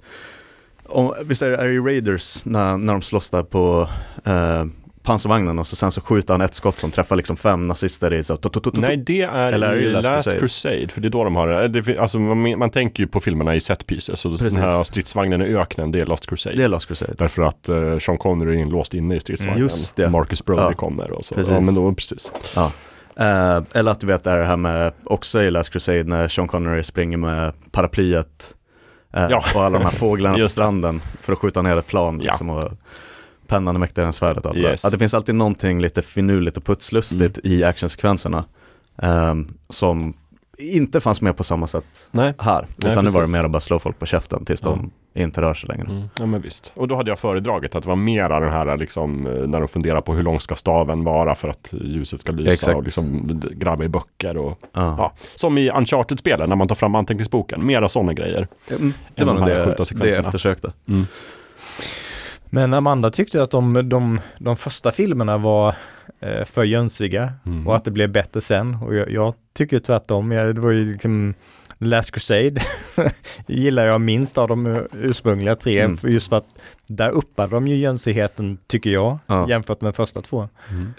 om, 0.86 1.14
visst 1.26 1.42
är 1.42 1.50
det, 1.50 1.78
Raiders 1.80 2.46
när, 2.46 2.78
när 2.78 2.94
de 2.94 3.02
slåss 3.02 3.30
där 3.30 3.44
på 3.44 3.90
eh, 4.26 4.66
pansarvagnen 5.04 5.60
och 5.60 5.68
så 5.68 5.76
sen 5.76 5.92
så 5.92 6.02
skjuter 6.02 6.34
han 6.34 6.42
ett 6.42 6.54
skott 6.54 6.78
som 6.78 6.92
träffar 6.92 7.16
liksom 7.16 7.38
fem 7.38 7.68
nazister 7.68 8.14
i 8.14 8.24
så, 8.24 8.38
Nej, 8.74 8.98
det 8.98 9.22
är 9.22 9.52
Eller 9.54 9.76
i 9.76 9.90
Last 9.92 10.06
Last, 10.08 10.30
Crusade? 10.30 10.40
Crusade. 10.40 10.88
För 10.88 11.02
det 11.02 11.08
är 11.08 11.10
då 11.10 11.24
de 11.24 11.36
har 11.36 11.48
det. 11.48 11.68
det. 11.82 12.00
Alltså, 12.00 12.20
man, 12.20 12.60
man 12.60 12.70
tänker 12.70 13.04
ju 13.04 13.08
på 13.08 13.20
filmerna 13.20 13.56
i 13.56 13.62
set 13.62 13.88
pieces. 13.88 14.20
Så 14.20 14.30
Precis. 14.32 14.54
den 14.56 14.64
här 14.64 14.84
stridsvagnen 14.84 15.42
i 15.42 15.56
öknen, 15.56 15.92
det 15.92 16.00
är 16.00 16.06
Last 16.06 16.28
Crusade. 16.30 16.56
det 16.56 16.64
är 16.64 16.68
Last 16.68 16.88
Crusade. 16.88 17.14
Därför 17.18 17.42
att 17.42 17.70
eh, 17.70 17.98
Sean 17.98 18.18
Connery 18.18 18.56
är 18.56 18.60
inlåst 18.62 18.94
inne 18.94 19.16
i 19.16 19.20
stridsvagnen. 19.20 19.56
Mm, 19.56 19.64
just 19.64 19.96
det. 19.96 20.10
Marcus 20.10 20.46
Brody 20.46 20.62
Ja. 20.62 20.74
kommer 20.74 21.12
och 21.12 21.26
så. 21.26 21.36
Precis. 21.36 21.54
Ja, 21.54 21.60
men 21.62 21.76
då, 21.76 21.94
precis. 21.94 22.32
Ja. 22.56 22.72
Eh, 23.16 23.64
eller 23.74 23.92
att 23.92 24.00
du 24.00 24.08
vet 24.08 24.24
det 24.24 24.30
är 24.32 24.40
det 24.40 24.46
här 24.46 24.58
med, 24.58 24.94
också 25.04 25.42
i 25.44 25.52
Last 25.52 25.70
Crusade 25.74 26.04
när 26.04 26.28
Sean 26.28 26.48
Connery 26.48 26.84
springer 26.84 27.18
med 27.18 27.54
paraplyet 27.72 28.56
eh, 29.14 29.28
Ja. 29.30 29.44
och 29.56 29.62
alla 29.64 29.80
de 29.80 29.84
här 29.86 29.92
fåglarna 29.92 30.38
på 30.38 30.48
stranden 30.48 31.02
för 31.22 31.34
att 31.34 31.40
skjuta 31.40 31.62
ner 31.62 31.78
ett 31.78 31.88
plan 31.88 32.18
liksom, 32.20 32.50
och 32.50 32.72
pennan 33.54 33.76
är 33.76 33.80
mäktigare 33.80 34.08
än 34.08 34.14
svärdet. 34.14 34.46
allt 34.46 34.56
det. 34.56 34.62
Yes. 34.62 34.86
Att 34.86 34.92
det 34.92 35.00
finns 35.00 35.14
alltid 35.14 35.36
någonting 35.36 35.82
lite 35.82 36.02
finurligt 36.02 36.58
och 36.58 36.64
putslustigt 36.66 37.40
Mm. 37.46 37.58
i 37.60 37.64
actionsekvenserna 37.64 38.46
ehm, 39.02 39.54
som 39.70 40.14
inte 40.58 41.00
fanns 41.00 41.22
med 41.22 41.38
på 41.38 41.44
samma 41.44 41.68
sätt 41.68 42.08
Nej. 42.12 42.34
här. 42.40 42.66
Nej, 42.76 42.92
utan 42.92 43.04
nu 43.06 43.10
var 43.12 43.22
det 43.26 43.32
mer 43.32 43.44
att 43.44 43.52
bara 43.52 43.60
slå 43.60 43.80
folk 43.80 44.00
på 44.00 44.06
käften 44.06 44.46
tills 44.46 44.62
de 44.62 44.92
inte 45.16 45.42
rör 45.42 45.54
sig 45.54 45.68
längre. 45.68 45.88
Mm. 45.92 46.04
Ja 46.20 46.26
men 46.26 46.42
visst. 46.42 46.72
Och 46.76 46.88
då 46.88 46.96
hade 46.96 47.12
jag 47.12 47.20
föredragit 47.20 47.76
att 47.76 47.84
det 47.84 47.90
var 47.90 47.96
mera 47.96 48.40
den 48.40 48.50
här 48.50 48.78
liksom 48.78 49.28
eh, 49.28 49.34
när 49.34 49.60
de 49.60 49.68
funderar 49.68 50.02
på 50.02 50.14
hur 50.14 50.24
lång 50.24 50.40
ska 50.40 50.56
staven 50.56 51.04
vara 51.04 51.36
för 51.36 51.48
att 51.48 51.74
ljuset 51.82 52.20
ska 52.22 52.32
lysa 52.32 52.52
Exakt. 52.52 52.78
och 52.78 52.84
liksom 52.84 53.42
gräva 53.52 53.84
i 53.84 53.90
böcker 53.90 54.38
och 54.38 54.60
Ja. 54.62 54.96
ja. 54.98 55.14
Som 55.36 55.58
i 55.58 55.70
Uncharted-spelen 55.70 56.50
när 56.50 56.56
man 56.56 56.68
tar 56.68 56.76
fram 56.76 56.96
anteckningsboken. 56.96 57.66
Mera 57.66 57.90
sådana 57.90 58.14
grejer. 58.14 58.48
Mm, 58.70 58.94
det 59.16 59.26
var 59.26 59.34
de 59.34 59.40
nog 59.40 59.50
det, 59.50 59.94
det 59.96 60.10
jag 60.10 60.26
eftersökte. 60.26 60.72
Men 62.54 62.74
Amanda 62.74 63.12
tyckte 63.12 63.44
att 63.44 63.52
de, 63.52 63.90
de, 63.90 64.20
de 64.40 64.58
första 64.58 64.92
filmerna 64.92 65.38
var 65.38 65.76
eh, 66.20 66.46
för 66.46 66.64
jönsiga 66.64 67.34
Mm. 67.46 67.68
och 67.68 67.76
att 67.76 67.84
det 67.86 67.92
blev 67.92 68.12
bättre 68.12 68.42
sen. 68.42 68.76
Och 68.76 68.96
jag, 68.96 69.10
jag 69.12 69.34
tycker 69.54 69.80
tvärtom. 69.80 70.32
Jag, 70.32 70.56
det 70.56 70.62
var 70.62 70.72
ju 70.72 70.92
liksom 70.92 71.34
The 71.80 71.86
Last 71.86 72.12
Crusade 72.12 72.62
gillar 73.48 73.86
jag 73.86 74.02
minst 74.02 74.38
av 74.38 74.48
de 74.48 74.66
eh, 74.66 74.82
ursprungliga 74.94 75.56
tre. 75.56 75.80
Mm. 75.80 75.98
Just 76.04 76.30
för 76.30 76.36
att 76.38 76.46
där 76.88 77.10
uppade 77.10 77.56
de 77.56 77.68
ju 77.68 77.76
jönsigheten, 77.76 78.58
tycker 78.68 78.90
jag, 78.90 79.18
Ja. 79.26 79.50
jämfört 79.50 79.82
med 79.82 79.96
första 79.96 80.22
två. 80.22 80.50
Mm. 80.72 80.94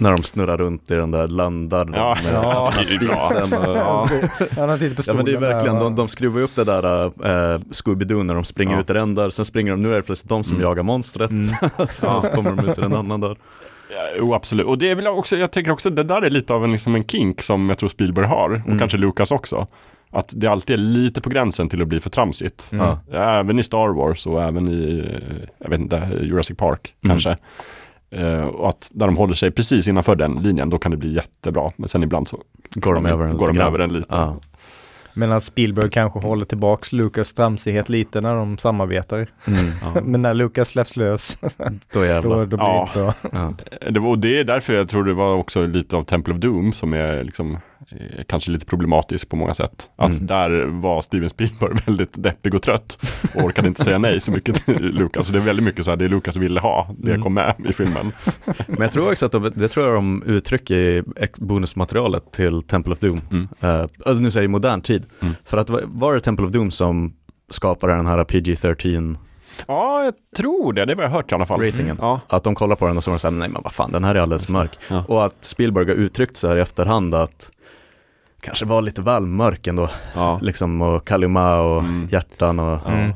När 0.00 0.10
de 0.12 0.22
snurrar 0.22 0.56
runt 0.56 0.90
i 0.90 0.94
den 0.94 1.10
där 1.10 1.28
landar 1.28 1.90
Ja. 1.94 2.16
med 2.24 2.34
Ja. 2.34 2.72
spisen. 2.72 3.52
Och, 3.52 3.76
Ja, 3.76 4.08
ja. 4.56 4.66
de 4.66 4.78
sitter 4.78 4.94
på 4.94 4.98
Ja 4.98 5.02
stolen 5.02 5.16
men 5.16 5.24
det 5.24 5.32
är 5.32 5.40
verkligen, 5.52 5.76
de, 5.78 5.96
de 5.96 6.08
skruvar 6.08 6.40
upp 6.40 6.54
det 6.56 6.64
där 6.64 7.04
uh, 7.06 7.10
Scooby-Doo 7.70 8.22
när 8.22 8.34
de 8.34 8.44
springer 8.44 8.74
Ja. 8.74 8.80
ut 8.80 8.90
i 8.90 8.92
den 8.92 9.14
där, 9.14 9.30
sen 9.30 9.44
springer 9.44 9.70
de, 9.72 9.80
nu 9.80 9.92
är 9.92 9.96
det 9.96 10.02
plötsligt 10.02 10.28
de 10.28 10.44
som 10.44 10.56
Mm. 10.56 10.68
jagar 10.68 10.82
monstret, 10.82 11.30
Mm. 11.30 11.48
sen 11.88 12.20
så 12.22 12.30
kommer 12.30 12.50
de 12.52 12.68
ut 12.68 12.78
i 12.78 12.80
den 12.80 12.94
annan 12.94 13.20
där. 13.20 13.36
Ja, 13.92 14.02
Jo, 14.18 14.34
absolut. 14.34 14.66
Och 14.66 14.78
det 14.78 14.90
är 14.90 14.94
väl 14.94 15.06
också, 15.06 15.36
jag 15.36 15.50
tänker 15.52 15.70
också, 15.70 15.90
det 15.90 16.02
där 16.02 16.22
är 16.22 16.30
lite 16.30 16.54
av 16.54 16.64
en, 16.64 16.72
liksom 16.72 16.94
en 16.94 17.04
kink 17.04 17.42
som 17.42 17.68
jag 17.68 17.78
tror 17.78 17.88
Spielberg 17.88 18.26
har. 18.26 18.50
Och 18.50 18.66
Mm. 18.66 18.78
kanske 18.78 18.98
Lucas 18.98 19.30
också. 19.32 19.66
Att 20.12 20.32
det 20.36 20.46
alltid 20.46 20.74
är 20.74 20.78
lite 20.78 21.20
på 21.20 21.30
gränsen 21.30 21.68
till 21.68 21.82
att 21.82 21.88
bli 21.88 22.00
för 22.00 22.10
tramsigt. 22.10 22.68
Mm. 22.72 22.86
Ja. 22.86 23.18
Även 23.40 23.58
i 23.58 23.62
Star 23.62 23.88
Wars 23.88 24.26
och 24.26 24.42
även 24.42 24.68
i, 24.68 24.98
eh, 25.14 25.36
jag 25.58 25.70
vet 25.70 25.80
inte, 25.80 26.08
Jurassic 26.22 26.56
Park 26.56 26.94
Mm. 27.04 27.12
kanske. 27.14 27.36
Eh, 28.10 28.42
och 28.44 28.68
att 28.68 28.90
där 28.94 29.06
de 29.06 29.16
håller 29.16 29.34
sig 29.34 29.50
precis 29.50 29.88
innanför 29.88 30.16
den 30.16 30.34
linjen, 30.42 30.70
då 30.70 30.78
kan 30.78 30.90
det 30.90 30.96
bli 30.96 31.14
jättebra. 31.14 31.70
Men 31.76 31.88
sen 31.88 32.02
ibland 32.02 32.28
så 32.28 32.38
Går 32.74 32.94
de 32.94 33.06
över 33.06 33.26
den 33.26 33.36
går 33.36 33.48
de 33.48 33.60
över 33.60 33.78
den 33.78 33.92
lite. 33.92 34.06
Ja. 34.10 34.36
Men 35.14 35.32
att 35.32 35.44
Spielberg 35.44 35.90
kanske 35.90 36.18
håller 36.18 36.44
tillbaks 36.44 36.92
Lucas 36.92 37.32
tramsighet 37.32 37.88
lite 37.88 38.20
när 38.20 38.34
de 38.34 38.58
samarbetar. 38.58 39.16
Mm. 39.16 39.60
Ja. 39.94 40.00
Men 40.04 40.22
när 40.22 40.34
Lucas 40.34 40.68
släpps 40.68 40.96
lös, 40.96 41.38
Då 41.92 42.04
jävlar. 42.04 42.36
då, 42.36 42.44
då 42.44 42.56
blir 42.56 42.58
Ja. 42.58 42.88
det 42.94 43.00
inte 43.00 43.28
bra. 43.28 43.54
Ja. 43.82 43.90
Det 43.90 44.00
var, 44.00 44.08
och 44.10 44.18
det 44.18 44.40
är 44.40 44.44
därför 44.44 44.72
jag 44.74 44.88
tror 44.88 45.04
det 45.04 45.14
var 45.14 45.34
också 45.34 45.66
lite 45.66 45.96
av 45.96 46.02
Temple 46.02 46.34
of 46.34 46.40
Doom 46.40 46.72
som 46.72 46.92
är 46.94 47.24
liksom 47.24 47.58
kanske 48.26 48.50
lite 48.50 48.66
problematisk 48.66 49.28
på 49.28 49.36
många 49.36 49.54
sätt. 49.54 49.90
Att 49.96 50.10
Mm. 50.10 50.26
där 50.26 50.64
var 50.66 51.02
Steven 51.02 51.30
Spielberg 51.30 51.72
väldigt 51.86 52.22
deppig 52.22 52.54
och 52.54 52.62
trött 52.62 52.98
och 53.36 53.44
orkade 53.44 53.68
inte 53.68 53.84
säga 53.84 53.98
nej 53.98 54.20
så 54.20 54.30
mycket 54.32 54.64
till 54.64 54.82
Lucas. 54.94 55.26
Så 55.26 55.32
det 55.32 55.38
är 55.38 55.42
väldigt 55.42 55.64
mycket 55.64 55.84
så 55.84 55.90
här, 55.90 55.96
det 55.96 56.08
Lucas 56.08 56.36
ville 56.36 56.60
ha, 56.60 56.94
det 56.98 57.10
Mm. 57.10 57.22
kom 57.22 57.34
med 57.34 57.54
i 57.68 57.72
filmen. 57.72 58.12
Men 58.66 58.80
jag 58.80 58.92
tror 58.92 59.10
också 59.10 59.26
att 59.26 59.32
de, 59.32 59.52
det 59.54 59.68
tror 59.68 59.86
jag 59.86 59.94
de 59.94 60.22
uttrycker 60.26 60.76
i 60.76 61.02
bonusmaterialet 61.36 62.32
till 62.32 62.62
Temple 62.62 62.92
of 62.92 62.98
Doom. 62.98 63.20
Mm. 63.30 63.48
Uh, 63.64 63.86
alltså 64.06 64.22
nu 64.22 64.30
säger 64.30 64.42
jag 64.42 64.48
i 64.50 64.52
modern 64.52 64.80
tid. 64.80 65.06
Mm. 65.20 65.34
För 65.44 65.56
att 65.58 65.70
var- 65.70 65.82
var 65.86 66.14
det 66.14 66.20
Temple 66.20 66.46
of 66.46 66.52
Doom 66.52 66.70
som 66.70 67.12
skapade 67.50 67.94
den 67.94 68.06
här 68.06 68.24
PG-13 68.24 69.16
Ja, 69.66 70.04
jag 70.04 70.14
tror 70.36 70.72
det. 70.72 70.84
Det 70.84 70.94
var 70.94 71.02
jag 71.04 71.10
hört 71.10 71.32
i 71.32 71.34
alla 71.34 71.46
fall. 71.46 71.60
ratingen? 71.62 71.98
Ja. 72.00 72.20
Att 72.26 72.44
de 72.44 72.54
kollar 72.54 72.76
på 72.76 72.86
den 72.86 72.96
och 72.96 73.04
så 73.04 73.10
var 73.10 73.14
de 73.14 73.18
såhär, 73.20 73.34
nej 73.34 73.48
men 73.48 73.62
vad 73.62 73.72
fan 73.72 73.92
den 73.92 74.04
här 74.04 74.14
är 74.14 74.20
alldeles 74.20 74.48
mörk. 74.48 74.78
Ja. 74.90 75.04
Och 75.08 75.24
att 75.24 75.44
Spielberg 75.44 75.86
har 75.86 75.94
uttryckt 75.94 76.36
så 76.36 76.48
här 76.48 76.56
i 76.56 76.60
efterhand 76.60 77.14
att 77.14 77.50
kanske 78.40 78.64
var 78.64 78.82
lite 78.82 79.02
väl 79.02 79.26
mörk 79.26 79.66
ändå. 79.66 79.88
Ja. 80.14 80.38
Liksom 80.42 80.82
och 80.82 81.06
Kalima 81.06 81.60
och 81.60 81.78
Mm. 81.80 82.08
hjärtan 82.10 82.58
och 82.58 82.88
Mm. 82.90 83.12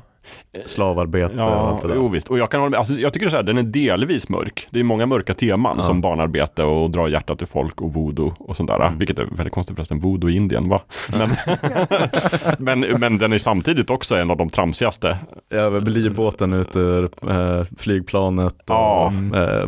Slavarbete 0.65 1.35
och 1.35 1.41
Ja, 1.41 1.55
allt 1.55 1.83
det 1.83 1.89
där. 1.89 1.95
jo 1.95 2.09
visst. 2.09 2.31
Och 2.31 2.39
jag 2.39 2.51
kan 2.51 2.61
hålla 2.61 2.71
med. 2.71 2.79
Alltså, 2.79 2.95
jag 2.95 3.13
tycker 3.13 3.29
så 3.31 3.37
här, 3.37 3.43
den 3.43 3.59
är 3.59 3.63
delvis 3.63 4.29
mörk. 4.29 4.69
Det 4.71 4.81
är 4.81 4.85
många 4.85 5.07
mörka 5.07 5.35
teman 5.35 5.75
Ja. 5.79 5.83
som 5.85 6.01
barnarbete 6.01 6.63
och 6.65 6.91
dra 6.91 7.09
hjärtat 7.09 7.43
ur 7.43 7.47
folk 7.47 7.81
och 7.81 7.95
voodoo 7.95 8.35
och 8.39 8.57
sånt 8.57 8.69
där. 8.71 8.77
Mm. 8.87 8.99
Vilket 8.99 9.19
är 9.19 9.25
väldigt 9.25 9.53
konstigt 9.55 9.77
förresten, 9.77 9.99
voodoo 10.01 10.31
i 10.31 10.37
Indien 10.37 10.69
va? 10.69 10.81
Men, 11.19 11.31
men, 12.81 12.81
men 13.01 13.19
den 13.19 13.33
är 13.33 13.39
samtidigt 13.39 13.91
också 13.91 14.17
en 14.17 14.31
av 14.31 14.37
de 14.37 14.49
tramsigaste. 14.51 15.17
Ja, 15.49 15.69
livbåten 15.71 16.53
ut 16.53 16.77
ur 16.77 17.05
eh, 17.31 17.65
flygplanet 17.79 18.55
och 18.55 18.65
Ja. 18.69 19.13
eh, 19.35 19.41
eh, 19.43 19.49
eh, 19.59 19.65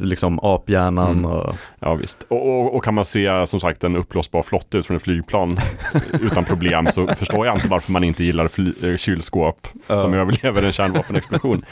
liksom 0.00 0.38
aphjärnan 0.42 1.08
Mm. 1.18 1.24
och 1.30 1.54
Ja 1.80 1.94
visst. 1.94 2.26
Och, 2.28 2.48
och, 2.60 2.74
och 2.76 2.84
kan 2.84 2.94
man 2.94 3.04
se 3.04 3.46
som 3.46 3.60
sagt 3.60 3.84
en 3.84 3.96
uppblåsbar 3.96 4.42
flotte 4.42 4.78
ut 4.78 4.86
från 4.86 4.96
ett 4.96 5.02
flygplan 5.02 5.58
utan 6.22 6.44
problem 6.44 6.88
så 6.92 7.06
förstår 7.06 7.46
jag 7.46 7.56
inte 7.56 7.68
varför 7.68 7.92
man 7.92 8.04
inte 8.04 8.24
gillar 8.24 8.48
fly, 8.48 8.72
eh, 8.84 8.96
kylskåp 8.96 9.66
Ja. 9.86 9.98
som 9.98 10.14
överlever 10.14 10.62
en 10.66 10.72
kärnvapenexplosion. 10.72 11.62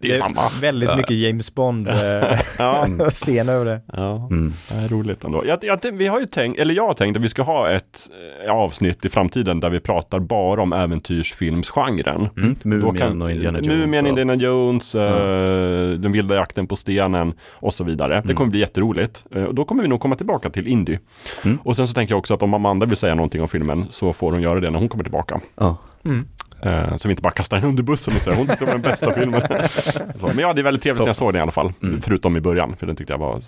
Det 0.00 0.10
är 0.12 0.16
samma. 0.16 0.40
Väldigt 0.60 0.96
mycket 0.96 1.16
James 1.16 1.54
Bond-scen 1.54 3.48
över 3.48 3.64
det. 3.64 3.80
Ja. 3.92 4.28
mm. 4.30 4.52
Det 4.70 4.74
är 4.78 4.88
roligt 4.88 5.24
ändå. 5.24 5.46
Jag, 5.46 5.58
jag, 5.64 5.78
vi 5.92 6.06
har 6.06 6.20
ju 6.20 6.26
tänkt, 6.26 6.60
eller 6.60 6.74
jag 6.74 6.86
har 6.86 6.94
tänkt 6.94 7.16
att 7.16 7.22
vi 7.22 7.28
ska 7.28 7.42
ha 7.42 7.70
ett 7.70 8.08
eh, 8.46 8.52
avsnitt 8.52 9.04
i 9.04 9.08
framtiden 9.08 9.60
där 9.60 9.70
vi 9.70 9.80
pratar 9.80 10.18
bara 10.20 10.62
om 10.62 10.72
äventyrsfilmsgenren. 10.72 12.28
Mm. 12.36 12.56
Mumien 12.62 13.22
och 13.22 13.30
Indiana 13.30 13.58
Jones. 13.58 13.68
Mumien, 13.78 14.06
Indiana. 14.06 14.34
Jones, 14.34 14.94
eh, 14.94 15.90
Den 15.98 16.12
vilda 16.12 16.34
jakten 16.34 16.66
på 16.66 16.76
stenen 16.92 17.34
och 17.50 17.74
så 17.74 17.84
vidare. 17.84 18.14
Det 18.14 18.18
Mm. 18.24 18.36
kommer 18.36 18.50
bli 18.50 18.60
jätteroligt. 18.60 19.24
Eh, 19.34 19.44
och 19.44 19.54
då 19.54 19.64
kommer 19.64 19.82
vi 19.82 19.88
nog 19.88 20.00
komma 20.00 20.16
tillbaka 20.16 20.50
till 20.50 20.66
Indy. 20.68 20.98
Mm. 21.44 21.58
Och 21.64 21.76
sen 21.76 21.86
så 21.86 21.94
tänker 21.94 22.12
jag 22.12 22.18
också 22.18 22.34
att 22.34 22.42
om 22.42 22.54
Amanda 22.54 22.86
vill 22.86 22.96
säga 22.96 23.14
någonting 23.14 23.42
om 23.42 23.48
filmen 23.48 23.86
så 23.90 24.12
får 24.12 24.32
hon 24.32 24.42
göra 24.42 24.60
det 24.60 24.70
när 24.70 24.78
hon 24.78 24.88
kommer 24.88 25.04
tillbaka. 25.04 25.40
Ja. 25.56 25.76
Mm. 26.04 26.26
Eh, 26.62 26.96
så 26.96 27.08
vi 27.08 27.12
inte 27.12 27.22
bara 27.22 27.32
kastar 27.32 27.56
henne 27.56 27.68
under 27.68 27.82
bussen 27.82 28.14
och 28.14 28.20
säger 28.20 28.36
hon 28.36 28.46
tyckte 28.46 28.64
det 28.64 28.66
var 28.66 28.78
den 28.78 28.82
bästa 28.90 29.12
filmen. 29.14 29.40
så, 30.20 30.26
men 30.26 30.38
ja, 30.38 30.52
det 30.52 30.60
är 30.60 30.62
väldigt 30.62 30.82
trevligt 30.82 31.00
när 31.00 31.06
jag 31.06 31.16
såg 31.16 31.32
den 31.32 31.38
i 31.40 31.42
alla 31.42 31.52
fall. 31.52 31.72
Mm. 31.82 32.00
Förutom 32.02 32.36
i 32.36 32.40
början, 32.40 32.76
för 32.76 32.86
den 32.86 32.96
tyckte 32.96 33.12
jag 33.12 33.18
var, 33.18 33.40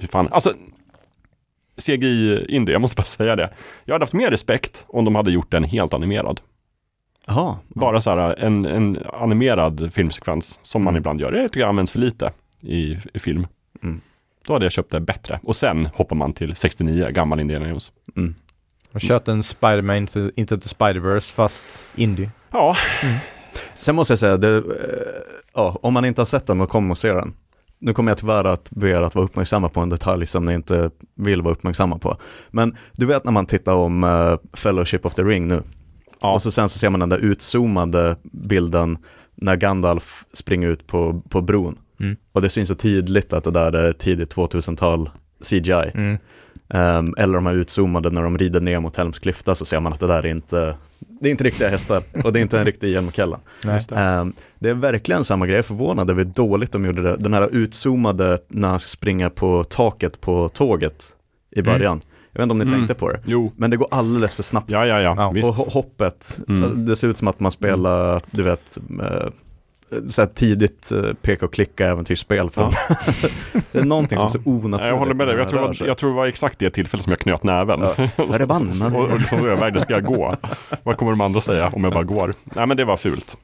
fy 0.00 0.06
fan. 0.06 0.28
Alltså, 0.30 0.52
CGI 1.86 2.46
Indy, 2.48 2.72
jag 2.72 2.80
måste 2.80 2.96
bara 2.96 3.06
säga 3.06 3.36
det. 3.36 3.50
Jag 3.84 3.94
hade 3.94 4.02
haft 4.02 4.12
mer 4.12 4.30
respekt 4.30 4.84
om 4.88 5.04
de 5.04 5.14
hade 5.14 5.30
gjort 5.30 5.50
den 5.50 5.64
helt 5.64 5.94
animerad. 5.94 6.40
Jaha. 7.26 7.56
Bara 7.68 8.00
så 8.00 8.10
här 8.10 8.34
en, 8.44 8.64
en 8.64 8.98
animerad 9.12 9.92
filmsekvens 9.92 10.58
som 10.62 10.82
man 10.84 10.92
Mm. 10.94 11.00
ibland 11.00 11.20
gör. 11.20 11.32
Det 11.32 11.42
tycker 11.48 11.60
jag 11.60 11.68
används 11.68 11.92
för 11.92 11.98
lite 11.98 12.30
i, 12.62 12.98
i 13.14 13.18
film. 13.18 13.46
Mm. 13.82 14.00
Då 14.46 14.52
hade 14.52 14.64
jag 14.64 14.72
köpt 14.72 14.92
det 14.92 15.00
bättre. 15.00 15.40
Och 15.42 15.56
sen 15.56 15.86
hoppar 15.86 16.16
man 16.16 16.32
till 16.32 16.56
69, 16.56 17.10
gammal 17.10 17.40
Indiana 17.40 17.68
Jones. 17.68 17.92
Mm. 18.16 18.34
Och 18.92 19.00
kört 19.00 19.28
en 19.28 19.42
Spider-Man 19.42 19.96
into, 19.96 20.30
into 20.36 20.56
the 20.56 20.68
Spider-Verse 20.68 21.34
fast 21.34 21.66
indie. 21.96 22.30
Ja, 22.50 22.76
Sen 23.74 23.94
måste 23.94 24.12
jag 24.12 24.18
säga, 24.18 24.36
det, 24.36 24.56
eh, 24.56 24.62
ja, 25.54 25.78
om 25.82 25.94
man 25.94 26.04
inte 26.04 26.20
har 26.20 26.26
sett 26.26 26.46
den 26.46 26.60
och 26.60 26.70
kommer 26.70 26.90
och 26.90 26.98
se 26.98 27.12
den. 27.12 27.34
Nu 27.78 27.92
kommer 27.92 28.10
jag 28.10 28.18
tyvärr 28.18 28.44
att 28.44 28.70
be 28.70 28.90
er 28.90 29.02
att 29.02 29.14
vara 29.14 29.24
uppmärksamma 29.24 29.68
på 29.68 29.80
en 29.80 29.88
detalj 29.88 30.26
som 30.26 30.44
ni 30.44 30.54
inte 30.54 30.90
vill 31.14 31.42
vara 31.42 31.54
uppmärksamma 31.54 31.98
på. 31.98 32.16
Men 32.50 32.76
du 32.92 33.06
vet 33.06 33.24
när 33.24 33.32
man 33.32 33.46
tittar 33.46 33.74
om 33.74 34.04
eh, 34.04 34.36
Fellowship 34.52 35.06
of 35.06 35.14
the 35.14 35.22
Ring 35.22 35.48
nu. 35.48 35.62
Ja. 36.20 36.34
Och 36.34 36.42
så 36.42 36.50
sen 36.50 36.68
så 36.68 36.78
ser 36.78 36.90
man 36.90 37.00
den 37.00 37.08
där 37.08 37.18
utzoomade 37.18 38.16
bilden 38.22 38.98
när 39.34 39.56
Gandalf 39.56 40.24
springer 40.32 40.68
ut 40.68 40.86
på, 40.86 41.22
på 41.28 41.40
bron. 41.40 41.78
Mm. 42.00 42.16
Och 42.32 42.42
det 42.42 42.48
syns 42.48 42.68
så 42.68 42.74
tydligt 42.74 43.32
att 43.32 43.44
det 43.44 43.50
där 43.50 43.72
är 43.72 43.92
tidigt 43.92 44.34
2000-tal 44.34 45.10
CGI. 45.50 45.90
Mm. 45.94 46.18
Ehm, 46.68 47.14
eller 47.18 47.34
de 47.34 47.46
här 47.46 47.54
utzoomade 47.54 48.10
när 48.10 48.22
de 48.22 48.38
rider 48.38 48.60
ner 48.60 48.80
mot 48.80 48.96
Helms 48.96 49.18
klyfta 49.18 49.54
så 49.54 49.64
ser 49.64 49.80
man 49.80 49.92
att 49.92 50.00
det 50.00 50.06
där 50.06 50.18
är 50.22 50.26
inte, 50.26 50.76
det 51.20 51.28
är 51.28 51.30
inte 51.30 51.44
riktiga 51.44 51.68
hästar 51.68 52.02
och 52.24 52.32
det 52.32 52.38
är 52.38 52.42
inte 52.42 52.58
en 52.58 52.64
riktig 52.64 52.92
just 52.92 53.88
det. 53.88 53.96
Ehm, 53.96 54.32
det 54.58 54.68
är 54.70 54.74
verkligen 54.74 55.24
samma 55.24 55.46
grej, 55.46 55.54
jag 55.54 55.58
är 55.58 55.62
förvånad 55.62 56.10
över 56.10 56.24
hur 56.24 56.30
dåligt 56.32 56.72
de 56.72 56.84
gjorde 56.84 57.02
det. 57.02 57.16
Den 57.16 57.34
här 57.34 57.48
utzoomade 57.52 58.38
när 58.48 58.68
han 58.68 58.80
ska 58.80 58.88
springa 58.88 59.30
på 59.30 59.64
taket 59.64 60.20
på 60.20 60.48
tåget 60.48 61.04
i 61.56 61.60
Mm. 61.60 61.72
början. 61.72 62.00
Jag 62.32 62.38
vet 62.40 62.42
inte 62.42 62.52
om 62.52 62.58
ni 62.58 62.64
Mm. 62.64 62.74
tänkte 62.74 62.94
på 62.94 63.12
det. 63.12 63.20
Jo, 63.26 63.52
Men 63.56 63.70
det 63.70 63.76
går 63.76 63.88
alldeles 63.90 64.34
för 64.34 64.42
snabbt. 64.42 64.70
ja, 64.70 64.86
ja, 64.86 65.00
ja. 65.00 65.26
Och 65.28 65.34
ho- 65.36 65.70
hoppet, 65.72 66.40
Mm. 66.48 66.86
det 66.86 66.96
ser 66.96 67.08
ut 67.08 67.18
som 67.18 67.28
att 67.28 67.40
man 67.40 67.50
spelar, 67.52 68.22
du 68.30 68.42
vet, 68.42 68.78
eh, 69.02 69.28
så 70.06 70.26
tidigt 70.26 70.92
eh, 70.92 71.12
peka 71.22 71.46
och 71.46 71.52
klicka 71.52 71.88
äventyrsspel. 71.88 72.50
För 72.50 72.62
det 73.72 73.78
är 73.78 73.84
någonting 73.84 74.18
som 74.18 74.28
Ja. 74.34 74.40
är 74.40 74.42
så 74.44 74.50
onaturligt. 74.50 74.86
jag 74.86 74.96
håller 74.98 75.14
med 75.14 75.28
dig. 75.28 75.36
Jag 75.36 75.48
tror, 75.48 75.72
sig. 75.72 75.86
jag 75.86 75.96
tror 75.98 76.10
det 76.10 76.16
var 76.16 76.26
exakt 76.26 76.58
det 76.58 76.70
tillfället 76.70 77.04
som 77.04 77.10
jag 77.10 77.20
knöt 77.20 77.42
näven. 77.42 77.80
Ja. 77.80 77.94
Förbannade. 78.16 78.96
och, 78.98 79.04
och 79.10 79.18
liksom 79.18 79.38
övervägde, 79.38 79.80
ska 79.80 79.92
jag 79.94 80.04
gå? 80.04 80.36
Vad 80.82 80.96
kommer 80.96 81.12
de 81.12 81.20
andra 81.20 81.40
säga 81.40 81.68
om 81.68 81.84
jag 81.84 81.92
bara 81.92 82.04
går? 82.04 82.34
Nej 82.44 82.66
men 82.66 82.76
det 82.76 82.84
var 82.84 82.96
fult. 82.96 83.36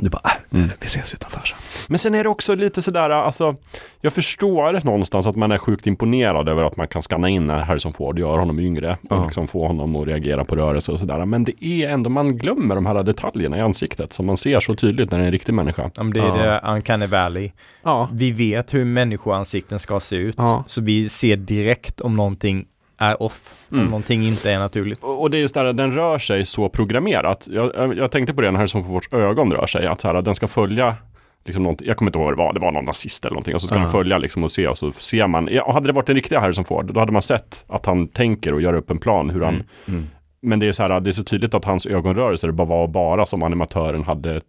Du 0.00 0.10
bara, 0.10 0.22
äh, 0.24 0.30
Mm. 0.58 0.68
vi 0.80 0.86
ses 0.86 1.14
utanför 1.14 1.40
sen. 1.44 1.58
Men 1.88 1.98
sen 1.98 2.14
är 2.14 2.22
det 2.22 2.28
också 2.30 2.54
lite 2.54 2.82
sådär, 2.82 3.10
alltså, 3.10 3.56
jag 4.00 4.12
förstår 4.12 4.84
någonstans 4.84 5.26
att 5.26 5.36
man 5.36 5.52
är 5.52 5.58
sjukt 5.58 5.86
imponerad 5.86 6.48
över 6.48 6.64
att 6.64 6.76
man 6.76 6.88
kan 6.88 7.02
skanna 7.02 7.28
in 7.28 7.46
när 7.46 7.58
Harrison 7.58 7.92
Ford 7.92 8.18
gör 8.18 8.38
honom 8.38 8.58
yngre 8.58 8.96
och 9.10 9.24
liksom 9.24 9.48
få 9.48 9.66
honom 9.66 9.96
att 9.96 10.06
reagera 10.06 10.44
på 10.44 10.56
rörelse 10.56 10.92
och 10.92 10.98
sådär. 11.00 11.24
Men 11.26 11.44
det 11.44 11.64
är 11.64 11.88
ändå, 11.88 12.10
man 12.10 12.36
glömmer 12.38 12.74
de 12.74 12.86
här 12.86 13.02
detaljerna 13.02 13.58
i 13.58 13.60
ansiktet 13.60 14.12
som 14.12 14.26
man 14.26 14.36
ser 14.36 14.60
så 14.60 14.74
tydligt 14.74 15.10
när 15.10 15.18
det 15.18 15.24
är 15.24 15.26
en 15.26 15.32
riktig 15.32 15.52
människa. 15.54 15.90
Ja, 15.94 16.02
men 16.02 16.12
det 16.12 16.20
är 16.20 16.24
Ja. 16.46 16.60
det 16.60 16.60
Uncanny 16.72 17.06
Valley. 17.06 17.50
Ja. 17.82 18.08
Vi 18.12 18.30
vet 18.32 18.74
hur 18.74 18.84
människoansikten 18.84 19.78
ska 19.78 20.00
se 20.00 20.16
ut. 20.16 20.34
Ja. 20.38 20.64
Så 20.66 20.80
vi 20.80 21.08
ser 21.08 21.36
direkt 21.36 22.00
om 22.00 22.16
någonting 22.16 22.66
är 23.00 23.22
off. 23.22 23.54
Om 23.70 23.76
Mm. 23.78 23.90
någonting 23.90 24.22
inte 24.22 24.52
är 24.52 24.58
naturligt. 24.58 25.04
Och 25.04 25.30
det 25.30 25.36
är 25.38 25.40
just 25.40 25.54
det 25.54 25.60
här, 25.60 25.72
den 25.72 25.92
rör 25.94 26.18
sig 26.18 26.44
så 26.46 26.68
programmerat. 26.68 27.48
Jag, 27.50 27.96
jag, 27.98 28.10
tänkte 28.10 28.34
på 28.34 28.40
det 28.40 28.50
när 28.50 28.58
Harrison 28.58 28.84
Fords 28.84 29.12
ögon 29.12 29.50
rör 29.50 29.66
sig, 29.66 29.86
att 29.86 30.00
så 30.00 30.08
här, 30.08 30.22
den 30.22 30.34
ska 30.34 30.48
följa 30.48 30.96
Liksom 31.44 31.76
jag 31.80 31.96
kommer 31.96 32.08
inte 32.08 32.18
ihåg 32.18 32.26
vad 32.26 32.34
det 32.34 32.38
var, 32.38 32.52
det 32.52 32.60
var 32.60 32.72
någon 32.72 32.84
nazist 32.84 33.24
eller 33.24 33.34
någonting 33.34 33.54
och 33.54 33.60
så 33.60 33.66
ska 33.66 33.76
Ja. 33.76 33.82
den 33.82 33.90
följa 33.90 34.18
liksom 34.18 34.44
och 34.44 34.52
se 34.52 34.68
och 34.68 34.78
så 34.78 34.92
ser 34.92 35.26
man, 35.26 35.48
ja, 35.52 35.72
hade 35.72 35.86
det 35.86 35.92
varit 35.92 36.06
den 36.06 36.16
riktiga 36.16 36.40
Harrison 36.40 36.64
Ford, 36.64 36.94
då 36.94 37.00
hade 37.00 37.12
man 37.12 37.22
sett 37.22 37.64
att 37.68 37.86
han 37.86 38.08
tänker 38.08 38.54
och 38.54 38.60
gör 38.62 38.74
upp 38.74 38.90
en 38.90 38.98
plan 38.98 39.30
hur 39.30 39.40
han, 39.42 39.54
Mm. 39.54 39.66
Mm. 39.88 40.06
men 40.42 40.58
det 40.58 40.68
är 40.68 40.72
så 40.72 40.82
här, 40.82 41.00
det 41.00 41.10
är 41.10 41.12
så 41.12 41.24
tydligt 41.24 41.54
att 41.54 41.64
hans 41.64 41.86
ögonrörelser 41.86 42.50
bara 42.50 42.68
var 42.68 42.88
bara 42.88 43.26
som 43.26 43.42
animatören 43.42 44.04
hade 44.04 44.40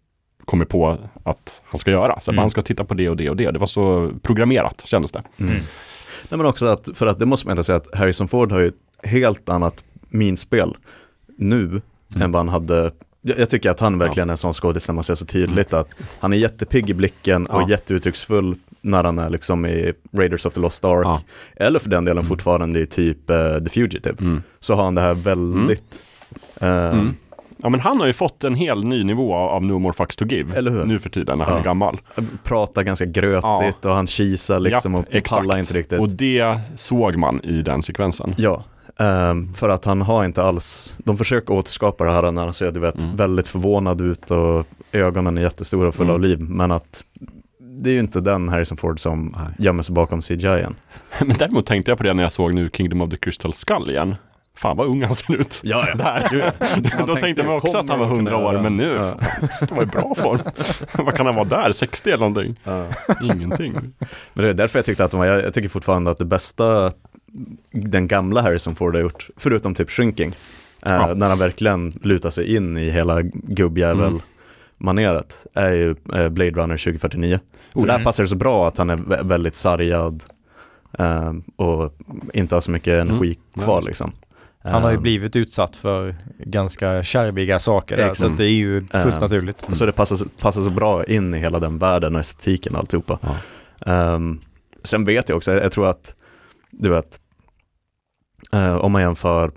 kommit 0.46 0.70
på 0.70 0.98
att 1.24 1.62
han 1.66 1.80
ska 1.80 1.92
göra. 1.92 2.20
Så 2.20 2.32
Mm. 2.32 2.40
han 2.40 2.50
ska 2.50 2.62
titta 2.62 2.84
på 2.84 2.94
det 2.94 3.10
och 3.10 3.18
det 3.18 3.30
och 3.30 3.36
det. 3.36 3.52
Det 3.52 3.60
var 3.60 3.68
så 3.68 4.12
programmerat 4.24 4.84
kändes 4.86 5.12
det. 5.12 5.24
Mm. 6.22 6.28
Mm. 6.28 6.28
Nej 6.30 6.38
men 6.38 6.46
också 6.46 6.66
att, 6.66 6.90
för 6.98 7.08
att 7.08 7.20
det 7.20 7.26
måste 7.26 7.48
man 7.48 7.52
ändå 7.52 7.64
säga 7.64 7.76
att 7.76 7.96
Harrison 7.96 8.28
Ford 8.28 8.52
har 8.52 8.60
ju 8.60 8.68
ett 8.68 8.76
helt 9.10 9.50
annat 9.50 9.84
minspel 10.10 10.78
nu 11.38 11.82
Mm. 12.16 12.22
än 12.24 12.32
vad 12.32 12.40
han 12.40 12.50
hade 12.50 12.92
jag 13.22 13.40
jag 13.40 13.50
tycker 13.50 13.70
att 13.70 13.80
han 13.80 13.98
verkligen 14.00 14.30
är 14.30 14.34
en 14.34 14.38
sån 14.38 14.54
skådis 14.54 14.88
när 14.88 14.96
man 14.96 15.04
ser 15.04 15.16
så 15.16 15.26
tydligt 15.26 15.74
att 15.74 15.88
han 16.20 16.34
är 16.34 16.38
jättepigg 16.38 16.90
i 16.90 16.94
blicken 16.94 17.46
och 17.48 17.62
Ja. 17.62 17.70
jätteuttrycksfull 17.70 18.56
när 18.82 19.04
han 19.04 19.20
är 19.20 19.30
liksom 19.30 19.66
i 19.66 19.94
Raiders 20.14 20.46
of 20.46 20.54
the 20.54 20.60
Lost 20.60 20.86
Ark. 20.86 21.06
Ja. 21.06 21.22
Eller 21.56 21.80
för 21.80 21.90
den 21.90 22.06
delen 22.06 22.18
Mm. 22.18 22.28
fortfarande 22.30 22.80
i 22.80 22.86
typ 22.88 23.30
eh, 23.30 23.58
The 23.58 23.70
Fugitive. 23.70 24.16
Mm. 24.20 24.44
Så 24.60 24.74
har 24.74 24.84
han 24.84 24.96
det 24.96 25.02
här 25.02 25.14
väldigt, 25.14 26.06
Mm. 26.60 27.14
Ja 27.64 27.70
men 27.70 27.80
han 27.80 28.00
har 28.00 28.08
ju 28.08 28.14
fått 28.14 28.44
en 28.44 28.56
hel 28.56 28.84
ny 28.84 29.04
nivå 29.04 29.36
av, 29.36 29.64
No 29.66 29.80
More 29.80 29.94
Fucks 29.94 30.16
To 30.16 30.26
Give. 30.26 30.62
Nu 30.86 31.00
för 31.00 31.10
tiden 31.10 31.38
när 31.38 31.46
han 31.46 31.54
Ja. 31.54 31.60
är 31.60 31.64
gammal. 31.64 31.98
pratar 32.44 32.84
ganska 32.84 33.06
grötigt 33.06 33.86
och 33.86 33.94
han 33.94 34.08
kisar 34.08 34.60
liksom 34.60 34.94
Japp, 34.94 35.06
och 35.16 35.30
pallar 35.30 35.58
inte 35.60 35.74
riktigt. 35.74 36.00
Och 36.00 36.10
det 36.10 36.60
såg 36.76 37.16
man 37.16 37.42
i 37.44 37.62
den 37.62 37.84
sekvensen. 37.84 38.34
Ja, 38.38 38.64
ehm, 39.00 39.54
för 39.54 39.70
att 39.70 39.86
han 39.86 40.02
har 40.02 40.26
inte 40.26 40.44
alls, 40.44 40.96
de 41.06 41.18
försöker 41.18 41.54
återskapa 41.54 42.04
det 42.06 42.12
här 42.12 42.32
när 42.32 42.44
han 42.44 42.54
ser 42.54 42.72
du 42.72 42.80
vet, 42.80 43.04
Mm. 43.04 43.16
väldigt 43.16 43.50
förvånad 43.50 44.02
ut 44.02 44.32
och 44.32 44.66
ögonen 44.92 45.38
är 45.38 45.42
jättestora 45.42 45.88
och 45.88 45.96
fulla 45.96 46.10
Mm. 46.10 46.16
av 46.16 46.22
liv, 46.22 46.40
men 46.50 46.72
att 46.72 47.04
det 47.60 47.90
är 47.90 47.94
ju 47.94 48.00
inte 48.00 48.22
den 48.22 48.50
Harrison 48.50 48.78
Ford 48.78 49.00
som 49.00 49.36
Nej. 49.38 49.48
gömmer 49.60 49.84
sig 49.84 49.96
bakom 49.96 50.22
CGI 50.22 50.36
igen. 50.58 50.76
Men 51.20 51.36
däremot 51.40 51.66
tänkte 51.66 51.92
jag 51.92 51.98
på 51.98 52.04
det 52.04 52.14
när 52.14 52.24
jag 52.24 52.32
såg 52.32 52.54
nu 52.54 52.70
Kingdom 52.74 53.02
of 53.02 53.10
the 53.10 53.18
Crystal 53.18 53.54
Skull 53.54 53.90
igen. 53.90 54.16
Fan 54.62 54.78
vad 54.78 54.88
ung 54.88 55.04
han 55.04 55.16
ser 55.16 55.34
ut. 55.36 55.60
Ja, 55.64 55.86
Där. 55.96 56.52
Man 56.98 57.08
Då 57.08 57.16
tänkte 57.16 57.44
man 57.44 57.56
också 57.56 57.78
att 57.78 57.90
han 57.90 58.00
var 58.00 58.06
100 58.06 58.38
år, 58.38 58.62
men 58.62 58.78
nu, 58.78 58.94
Ja. 58.94 59.14
det 59.60 59.72
var 59.72 59.84
i 59.84 59.86
bra 59.86 60.16
form. 60.16 60.40
vad 61.06 61.16
kan 61.16 61.26
han 61.26 61.36
vara 61.36 61.46
där? 61.46 61.72
60 61.72 62.10
eller 62.10 62.18
någonting? 62.30 62.60
Ja. 62.64 62.88
Ingenting. 63.24 63.74
Men 64.34 64.44
det 64.46 64.50
är 64.50 64.54
därför 64.54 64.80
jag 64.80 64.86
tyckte 64.86 65.04
att 65.04 65.12
de 65.12 65.20
var, 65.20 65.26
jag, 65.28 65.54
tycker 65.54 65.70
fortfarande 65.70 66.12
att 66.12 66.18
det 66.18 66.26
bästa 66.26 66.92
den 67.72 68.08
gamla 68.08 68.42
Harrison 68.42 68.76
Ford 68.76 68.96
har 68.96 69.02
gjort, 69.02 69.28
förutom 69.38 69.76
typ 69.76 69.90
Shrinking, 69.90 70.30
eh, 70.86 70.92
Ja. 70.92 71.14
när 71.16 71.30
han 71.30 71.40
verkligen 71.40 72.00
lutar 72.04 72.30
sig 72.30 72.56
in 72.56 72.78
i 72.78 72.90
hela 72.90 73.22
gubbjävel 73.34 74.08
Mm. 74.08 74.20
maneret 74.78 75.46
är 75.54 75.70
ju 75.72 75.90
eh, 76.14 76.30
Blade 76.30 76.52
Runner 76.52 76.78
2049. 76.78 77.40
För 77.74 77.80
Oh, 77.80 77.86
där 77.86 77.94
mm. 77.94 78.04
passar 78.04 78.24
det 78.24 78.30
så 78.30 78.36
bra 78.36 78.68
att 78.68 78.78
han 78.78 78.90
är 78.90 78.98
vä- 78.98 79.28
väldigt 79.28 79.56
sargad 79.56 80.24
eh, 81.00 81.34
och 81.56 81.94
inte 82.34 82.56
har 82.56 82.62
så 82.62 82.72
mycket 82.72 82.94
energi 83.00 83.38
Ja, 83.54 83.62
kvar 83.62 83.82
liksom. 83.86 84.12
Han 84.64 84.84
har 84.84 84.90
ju 84.90 84.96
Eh, 84.96 85.02
blivit 85.02 85.36
utsatt 85.36 85.76
för 85.76 86.16
ganska 86.40 87.04
kärviga 87.04 87.60
saker 87.60 87.98
där, 87.98 88.14
så 88.14 88.28
det 88.28 88.46
är 88.46 88.50
ju 88.50 88.80
fullt 88.88 89.14
Eh, 89.16 89.20
naturligt. 89.20 89.66
Så 89.74 89.86
det 89.86 89.92
passar, 89.92 90.28
passar 90.40 90.62
så 90.62 90.70
bra 90.70 91.04
in 91.04 91.34
i 91.34 91.40
hela 91.40 91.60
den 91.60 91.78
världen 91.78 92.16
och 92.16 92.22
estetiken 92.22 92.74
och 92.74 92.80
alltihopa. 92.80 93.20
Ja. 93.22 93.36
Ehm, 93.92 94.40
sen 94.84 95.06
vet 95.06 95.30
jag 95.30 95.36
också, 95.36 95.52
jag, 95.52 95.72
tror 95.72 95.88
att, 95.90 96.16
du 96.72 96.90
vet, 96.90 97.20
eh, 98.54 98.76
om 98.76 98.92
man 98.92 99.02
jämför 99.02 99.52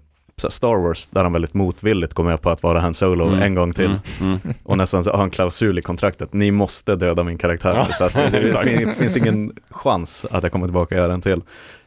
Star 0.48 0.76
Wars, 0.82 1.06
där 1.06 1.22
han 1.22 1.32
väldigt 1.32 1.54
motvilligt 1.54 2.14
går 2.14 2.24
med 2.24 2.40
på 2.42 2.50
att 2.50 2.62
vara 2.62 2.80
Han 2.80 2.94
Solo 2.94 3.26
Mm. 3.28 3.42
en 3.42 3.54
gång 3.54 3.72
till 3.72 3.84
Mm. 3.84 3.98
Mm. 4.20 4.38
och 4.62 4.78
nästan 4.78 5.04
så 5.04 5.12
har 5.12 5.24
en 5.24 5.30
klausul 5.30 5.78
i 5.78 5.82
kontraktet, 5.82 6.32
ni 6.32 6.50
måste 6.50 6.96
döda 6.96 7.22
min 7.22 7.38
karaktär. 7.38 7.74
Ja, 7.74 7.86
Så 7.92 8.04
att 8.04 8.12
det, 8.32 8.94
finns 8.98 9.16
ingen 9.16 9.52
chans 9.70 10.26
att 10.30 10.42
jag 10.42 10.52
kommer 10.52 10.66
tillbaka 10.66 10.94
och 10.94 11.00
gör 11.00 11.08
en 11.08 11.20
till. 11.20 11.40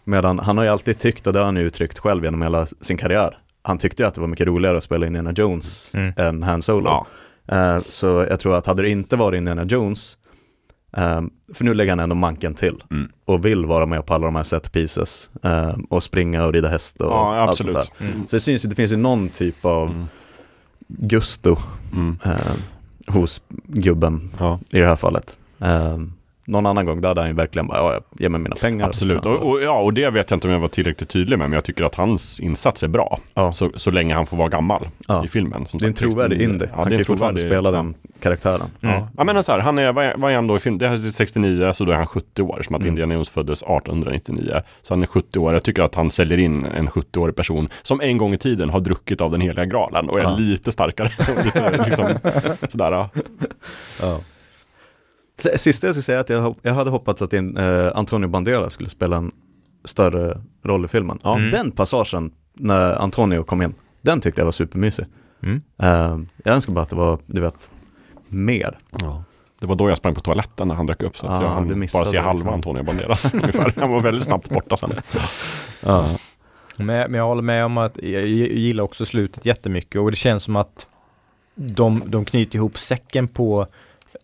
Medan 0.08 0.40
han 0.40 0.58
har 0.58 0.64
ju 0.64 0.70
alltid 0.70 0.98
tyckt, 1.00 1.28
och 1.28 1.34
det 1.34 1.40
har 1.40 1.46
han 1.46 1.56
ju 1.58 1.62
uttryckt 1.64 2.00
själv 2.00 2.24
genom 2.24 2.42
hela 2.42 2.66
sin 2.66 2.98
karriär, 2.98 3.38
han 3.62 3.78
tyckte 3.78 4.02
ju 4.04 4.08
att 4.08 4.14
det 4.14 4.22
var 4.22 4.28
mycket 4.28 4.48
roligare 4.48 4.78
att 4.78 4.84
spela 4.84 5.06
Indiana 5.06 5.32
Jones 5.36 5.96
Mm. 5.96 6.14
än 6.18 6.44
Han 6.44 6.62
Solo. 6.62 6.90
Ja. 6.90 7.06
Eh, 7.76 7.82
så 7.90 8.06
jag 8.30 8.40
tror 8.40 8.56
att 8.56 8.66
hade 8.66 8.82
det 8.82 8.90
inte 8.90 9.16
varit 9.16 9.38
Indiana 9.38 9.64
Jones, 9.64 10.18
eh, 10.98 11.22
för 11.54 11.64
nu 11.66 11.74
lägger 11.74 11.92
han 11.92 12.00
ändå 12.00 12.16
manken 12.16 12.54
till 12.54 12.84
Mm. 12.92 13.10
och 13.26 13.46
vill 13.46 13.66
vara 13.66 13.86
med 13.86 14.06
på 14.06 14.14
alla 14.14 14.26
de 14.26 14.36
här 14.36 14.44
set 14.44 14.72
pieces 14.72 15.30
eh, 15.44 15.76
och 15.90 16.04
springa 16.04 16.46
och 16.46 16.54
rida 16.54 16.68
häst 16.68 17.02
och 17.02 17.12
Ja, 17.12 17.36
allt 17.40 17.50
absolut. 17.50 17.76
sånt 17.76 17.88
där. 18.00 18.06
Mm. 18.08 18.28
Så 18.28 18.36
det, 18.36 18.40
syns, 18.40 18.66
ju- 18.66 18.70
det 18.70 18.76
finns 18.76 18.92
ju 18.94 18.98
någon 18.98 19.30
typ 19.30 19.66
av 19.66 19.90
Mm. 19.90 20.08
gusto 20.88 21.58
Mm. 21.94 22.18
eh, 22.26 22.34
hos 23.14 23.42
gubben 23.68 24.34
Ja, 24.40 24.60
i 24.70 24.80
det 24.80 24.86
här 24.88 24.96
fallet. 24.96 25.38
Eh, 25.60 25.98
någon 26.48 26.66
annan 26.66 26.86
gång 26.86 27.02
där 27.02 27.08
hade 27.10 27.22
han 27.22 27.30
ju 27.30 27.36
verkligen 27.36 27.68
bara, 27.68 27.78
ja, 27.78 28.00
ge 28.20 28.30
mig 28.30 28.42
mina 28.42 28.56
pengar. 28.56 28.88
absolut. 28.88 29.24
Så, 29.24 29.36
Och, 29.36 29.52
och, 29.52 29.62
ja, 29.62 29.80
och 29.82 29.94
det 29.94 30.10
vet 30.10 30.30
jag 30.32 30.38
inte 30.38 30.48
om 30.48 30.54
jag 30.54 30.60
var 30.60 30.68
tillräckligt 30.68 31.10
tydlig 31.10 31.38
med, 31.40 31.50
men 31.50 31.56
jag 31.56 31.64
tycker 31.64 31.84
att 31.84 31.96
hans 31.96 32.40
insats 32.40 32.84
är 32.84 32.88
bra. 32.88 33.20
Ja. 33.34 33.54
Så, 33.54 33.72
så 33.76 33.92
länge 33.92 34.14
han 34.16 34.26
får 34.26 34.38
vara 34.38 34.50
gammal 34.50 34.88
Ja. 35.08 35.26
i 35.26 35.28
filmen. 35.28 35.66
Som 35.66 35.80
det 35.80 35.86
är 35.86 35.88
en 35.88 35.94
trovärdig 35.94 36.38
69. 36.40 36.54
indie. 36.54 36.68
Ja, 36.72 36.76
han 36.76 36.84
kan 36.86 36.94
är 36.94 36.98
ju 36.98 37.04
fortfarande 37.04 37.40
spela 37.40 37.70
ja. 37.70 37.76
den 37.76 37.94
karaktären. 38.22 38.62
Mm. 38.82 38.96
Ja. 38.96 39.08
Jag 39.18 39.26
menar 39.26 39.42
så 39.42 39.52
här, 39.52 39.60
han 39.60 39.78
är, 39.80 39.94
vad 39.94 40.06
är, 40.06 40.16
vad 40.18 40.32
är 40.32 40.36
han 40.36 40.48
då 40.48 40.56
i 40.58 40.60
film? 40.60 40.78
Det 40.78 40.88
här 40.88 40.94
är 41.08 41.12
69, 41.12 41.74
så 41.74 41.86
då 41.86 41.92
är 41.92 41.96
han 41.96 42.08
70 42.08 42.42
år. 42.42 42.62
Som 42.64 42.76
att 42.76 42.82
Mm. 42.82 42.88
Indiana 42.90 43.14
Jones 43.14 43.30
föddes 43.30 43.62
1899. 43.64 44.62
Så 44.82 44.94
han 44.94 45.04
är 45.04 45.08
70 45.08 45.40
år. 45.40 45.54
Jag 45.54 45.64
tycker 45.64 45.82
att 45.82 45.96
han 45.96 46.12
säljer 46.12 46.38
in 46.38 46.66
en 46.66 46.90
70-årig 46.90 47.36
person 47.36 47.70
som 47.82 48.02
en 48.02 48.18
gång 48.18 48.34
i 48.34 48.38
tiden 48.38 48.70
har 48.70 48.80
druckit 48.80 49.22
av 49.22 49.32
den 49.32 49.42
heliga 49.42 49.66
graalen 49.66 50.10
och 50.10 50.20
är 50.20 50.24
Ja. 50.24 50.36
lite 50.36 50.72
starkare. 50.72 51.12
Lite, 51.46 51.84
liksom, 51.86 52.06
sådär, 52.70 52.92
ja. 54.02 54.20
Ja. 55.44 55.58
Sista 55.58 55.88
jag 55.88 55.96
ska 55.96 56.02
säga 56.02 56.18
är 56.18 56.22
att 56.22 56.30
jag, 56.30 56.56
jag 56.62 56.74
hade 56.74 56.90
hoppats 56.90 57.22
att 57.22 57.34
in, 57.34 57.58
eh, 57.58 57.92
Antonio 57.96 58.28
Banderas 58.28 58.74
skulle 58.74 58.90
spela 58.90 59.18
en 59.18 59.32
större 59.86 60.42
roll 60.64 60.86
i 60.86 60.88
filmen. 60.88 61.20
Ja. 61.24 61.38
Mm. 61.38 61.50
Den 61.50 61.72
passagen 61.72 62.32
när 62.54 62.96
Antonio 62.96 63.44
kom 63.44 63.62
in, 63.62 63.74
den 64.02 64.22
tyckte 64.22 64.42
jag 64.42 64.46
var 64.46 64.52
supermysig. 64.52 65.06
Mm. 65.44 65.62
Eh, 65.82 66.20
jag 66.44 66.56
önskar 66.56 66.74
bara 66.74 66.82
att 66.82 66.90
det 66.90 66.96
var, 66.96 67.20
du 67.26 67.42
vet, 67.42 67.70
mer. 68.28 68.78
Det 69.60 69.68
var 69.68 69.76
då 69.76 69.90
jag 69.90 69.98
sprang 69.98 70.16
på 70.16 70.22
toaletten 70.22 70.68
när 70.68 70.76
han 70.76 70.86
dök 70.86 71.04
upp. 71.04 71.18
Så 71.18 71.28
att 71.28 71.42
Ja, 71.42 71.48
jag 71.48 71.54
hann 71.54 71.88
bara 71.94 72.06
se 72.06 72.18
halva 72.18 72.34
liksom. 72.34 72.54
Antonio 72.54 72.84
Banderas 72.84 73.26
ungefär. 73.34 73.74
Han 73.78 73.92
var 73.92 74.02
väldigt 74.02 74.24
snabbt 74.24 74.50
borta 74.50 74.78
sen. 74.78 74.92
Ja. 75.86 76.18
Men, 76.78 77.12
men 77.12 77.14
jag 77.14 77.28
håller 77.28 77.42
med 77.42 77.66
om 77.66 77.78
att 77.78 77.98
jag 78.04 78.26
gillar 78.28 78.84
också 78.84 79.06
slutet 79.06 79.46
jättemycket 79.46 80.02
och 80.02 80.12
det 80.12 80.18
känns 80.18 80.44
som 80.44 80.56
att 80.56 80.88
de, 81.56 82.04
de 82.06 82.26
knyter 82.26 82.56
ihop 82.56 82.80
säcken 82.80 83.28
på 83.28 83.68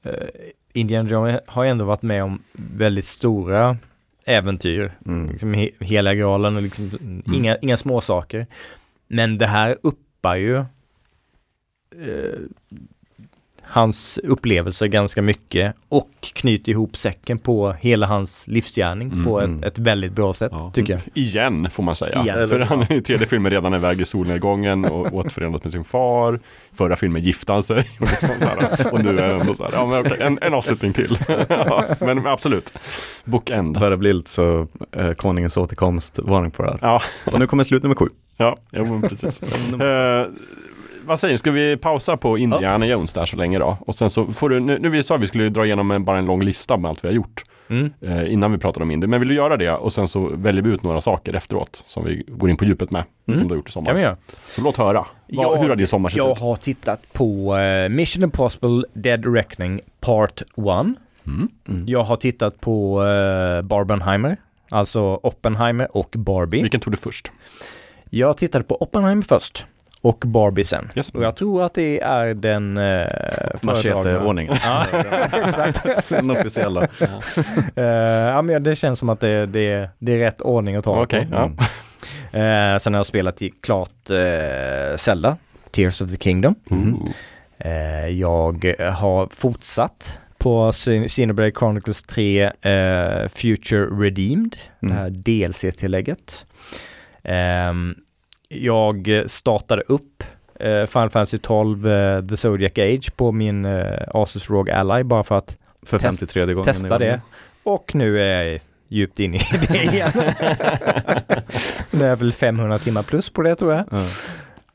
eh, 0.04 0.12
Indiana 0.74 1.10
Jones 1.10 1.40
har 1.46 1.66
ändå 1.66 1.86
varit 1.86 2.02
med 2.02 2.24
om 2.24 2.44
väldigt 2.54 3.06
stora 3.06 3.78
äventyr. 4.26 4.92
Mm. 5.06 5.32
Liksom 5.32 5.54
he, 5.54 5.70
hela 5.80 6.16
graalen 6.16 6.56
och 6.56 6.62
liksom 6.62 6.92
inga, 7.34 7.58
inga 7.58 7.78
små 7.78 8.02
saker. 8.02 8.48
Men 9.08 9.38
det 9.38 9.48
här 9.48 9.78
uppar 9.82 10.36
ju 10.36 10.58
eh, 10.58 12.40
hans 13.74 14.20
upplevelser 14.24 14.88
ganska 14.88 15.22
mycket 15.22 15.76
och 15.90 16.10
knyter 16.34 16.72
ihop 16.72 16.98
säcken 16.98 17.38
på 17.38 17.72
hela 17.80 18.08
hans 18.08 18.48
livsgärning 18.48 19.12
Mm, 19.12 19.24
på 19.26 19.40
mm. 19.42 19.64
ett, 19.64 19.66
ett 19.66 19.80
väldigt 19.80 20.12
bra 20.14 20.34
sätt 20.34 20.52
tycker 20.74 20.94
jag. 20.94 21.02
Igen 21.14 21.70
får 21.72 21.84
man 21.84 21.96
säga. 21.96 22.22
Igen. 22.24 22.48
För 22.48 22.60
han 22.60 22.82
är 22.82 22.94
i 22.94 23.02
tredje 23.02 23.28
filmen 23.28 23.52
redan 23.52 23.74
iväg 23.74 24.02
i 24.02 24.06
solnedgången 24.06 24.86
och 24.86 25.14
återförenat 25.14 25.64
med 25.64 25.74
sin 25.74 25.84
far. 25.84 26.40
Förra 26.76 26.96
filmen 26.96 27.22
gifte 27.22 27.52
han 27.52 27.64
sig. 27.64 27.78
Och, 27.80 28.08
liksom 28.08 28.30
så 28.40 28.46
här, 28.48 28.94
och 28.94 29.04
nu 29.04 29.20
är 29.20 29.34
ändå 29.34 29.56
så 29.56 29.64
här, 29.64 29.72
ja, 29.74 29.86
men 29.86 30.00
okej, 30.02 30.18
en, 30.22 30.40
en 30.42 30.54
avslutning 30.54 30.94
till. 30.94 31.18
ja, 31.50 31.86
men, 32.00 32.28
absolut. 32.28 32.74
Bookend. 33.26 33.80
Börjar 33.80 33.98
bli 33.98 34.14
lite 34.14 34.30
så 34.30 34.68
eh, 34.92 35.12
konungens 35.14 35.58
återkomst 35.58 36.20
varning 36.20 36.52
på 36.52 36.64
det 36.64 36.70
här. 36.70 36.80
Ja, 36.82 37.02
Och 37.32 37.40
nu 37.40 37.48
kommer 37.48 37.64
slut 37.64 37.84
nummer 37.84 37.96
sju. 37.96 38.10
ja, 38.38 38.56
jo, 38.72 38.84
men 38.86 39.02
precis. 39.02 39.42
Eh, 39.82 40.26
vad 41.06 41.20
säger 41.20 41.34
du, 41.34 41.38
ska 41.38 41.52
vi 41.52 41.78
pausa 41.78 42.18
på 42.18 42.38
Indiana 42.38 42.86
Jones 42.86 43.14
där 43.14 43.26
så 43.26 43.38
länge 43.38 43.60
då? 43.60 43.78
Och 43.80 43.96
sen 43.96 44.10
så 44.10 44.26
får 44.26 44.50
du, 44.50 44.60
nu, 44.60 44.80
nu 44.80 44.90
vi 44.90 45.04
sa 45.04 45.16
att 45.16 45.22
vi 45.22 45.28
skulle 45.28 45.50
dra 45.50 45.66
igenom 45.66 45.92
en, 45.92 46.06
bara 46.06 46.18
en 46.18 46.26
lång 46.26 46.44
lista 46.44 46.78
med 46.78 46.90
allt 46.90 47.04
vi 47.04 47.08
har 47.08 47.16
gjort. 47.16 47.44
Mm. 47.70 47.94
eh, 48.02 48.34
innan 48.34 48.52
vi 48.52 48.58
pratar 48.58 48.82
om 48.82 48.92
Indy. 48.92 49.08
Men 49.08 49.20
vill 49.20 49.30
du 49.30 49.36
göra 49.36 49.58
det 49.58 49.72
och 49.72 49.94
sen 49.94 50.08
så 50.08 50.30
väljer 50.34 50.64
vi 50.64 50.70
ut 50.70 50.84
några 50.84 51.02
saker 51.02 51.34
efteråt 51.34 51.84
som 51.88 52.06
vi 52.06 52.24
går 52.28 52.50
in 52.50 52.58
på 52.58 52.66
djupet 52.66 52.92
med. 52.92 53.04
Mm. 53.28 53.40
Som 53.40 53.48
du 53.48 53.54
har 53.54 53.58
gjort 53.58 53.70
i 53.70 53.72
sommar. 53.72 53.86
kan 53.86 53.96
vi 53.96 54.02
göra. 54.02 54.18
Så 54.46 54.62
låt 54.62 54.78
höra. 54.78 55.06
Vad, 55.28 55.60
hur 55.60 55.70
har 55.70 55.76
din 55.76 55.88
sommar 55.88 56.10
sett 56.10 56.18
Jag 56.18 56.32
ut? 56.32 56.40
har 56.40 56.56
tittat 56.56 57.14
på 57.14 57.58
eh, 57.58 57.90
Mission 57.90 58.24
Impossible 58.24 58.84
Dead 58.94 59.36
Reckoning 59.36 59.82
Part 60.00 60.42
1. 60.42 60.48
Mm. 60.58 60.98
Mm. 61.70 61.84
Jag 61.88 62.04
har 62.04 62.16
tittat 62.16 62.62
på 62.62 63.02
uh, 63.02 63.62
Barbenheimer, 63.62 64.38
alltså 64.70 65.20
Oppenheimer 65.24 65.98
och 65.98 66.16
Barbie. 66.18 66.62
Vilken 66.62 66.80
tog 66.80 66.94
du 66.94 66.98
först? 66.98 67.32
Jag 68.10 68.38
tittade 68.38 68.64
på 68.64 68.82
Oppenheimer 68.82 69.22
först 69.22 69.66
och 70.04 70.24
Barbie 70.26 70.64
sen. 70.64 70.90
Yes. 70.96 71.10
Och 71.10 71.24
jag 71.24 71.36
tror 71.36 71.64
att 71.64 71.74
det 71.74 72.00
är 72.02 72.34
den 72.34 72.78
uh, 72.78 73.06
Machete-ordningen. 73.62 74.56
Ja, 74.64 74.86
exakt. 75.48 75.86
Den 76.10 76.32
officiella. 76.32 76.88
Eh, 77.76 77.84
ja, 77.84 78.42
men 78.42 78.64
det 78.64 78.76
känns 78.76 79.00
som 79.00 79.10
att 79.10 79.20
det, 79.20 79.46
det, 79.46 79.90
det 80.00 80.12
är 80.14 80.20
rätt 80.20 80.42
ordning 80.42 80.76
att 80.76 80.84
ta 80.84 81.02
Okej, 81.04 81.28
på. 81.32 81.36
ja. 81.36 81.46
Eh, 82.40 82.80
sen 82.80 82.94
har 82.94 83.00
jag 83.00 83.06
spelat 83.06 83.42
i 83.42 83.50
klart 83.50 84.10
eh, 84.10 84.98
Zelda, 84.98 85.38
Tears 85.72 86.02
of 86.02 86.12
the 86.12 86.18
Kingdom. 86.18 86.56
Mm. 86.72 86.96
Eh, 87.60 88.08
jag 88.08 88.76
har 88.98 89.28
fortsatt 89.36 90.18
på 90.38 90.72
Xenoblade 91.08 91.52
Chronicles 91.52 92.04
3 92.04 92.44
eh, 92.44 92.52
Future 93.30 93.86
Redeemed, 93.86 94.56
det 94.80 94.86
Mm. 94.88 94.98
här 94.98 95.10
DLC-tillägget. 95.10 96.46
Ehm, 97.24 97.96
jag 98.62 99.24
startade 99.28 99.82
upp 99.82 100.24
eh, 100.60 100.86
Final 100.86 101.10
Fantasy 101.10 101.38
12 101.38 101.88
eh, 101.88 102.26
The 102.26 102.38
Zodiac 102.38 102.72
Age 102.78 103.16
på 103.16 103.32
min 103.32 103.66
eh, 103.66 103.98
Asus 104.14 104.50
ROG 104.50 104.70
Ally 104.70 105.04
bara 105.04 105.24
för 105.24 105.38
att 105.38 105.58
För 105.86 105.98
Test- 106.00 106.20
53 106.20 106.46
gången. 106.46 106.64
testa 106.64 106.98
det. 107.00 107.22
Och 107.64 107.96
nu 107.96 108.22
är 108.22 108.44
jag 108.44 108.60
djupt 108.88 109.20
inne 109.20 109.38
i 109.38 109.42
det 109.70 109.84
igen. 109.94 110.12
det 111.92 112.06
är 112.06 112.16
väl 112.16 112.34
500 112.34 112.80
timmar 112.80 113.04
plus 113.04 113.30
på 113.30 113.42
det 113.42 113.56
tror 113.56 113.74
jag. 113.74 113.86
Ja. 113.92 114.04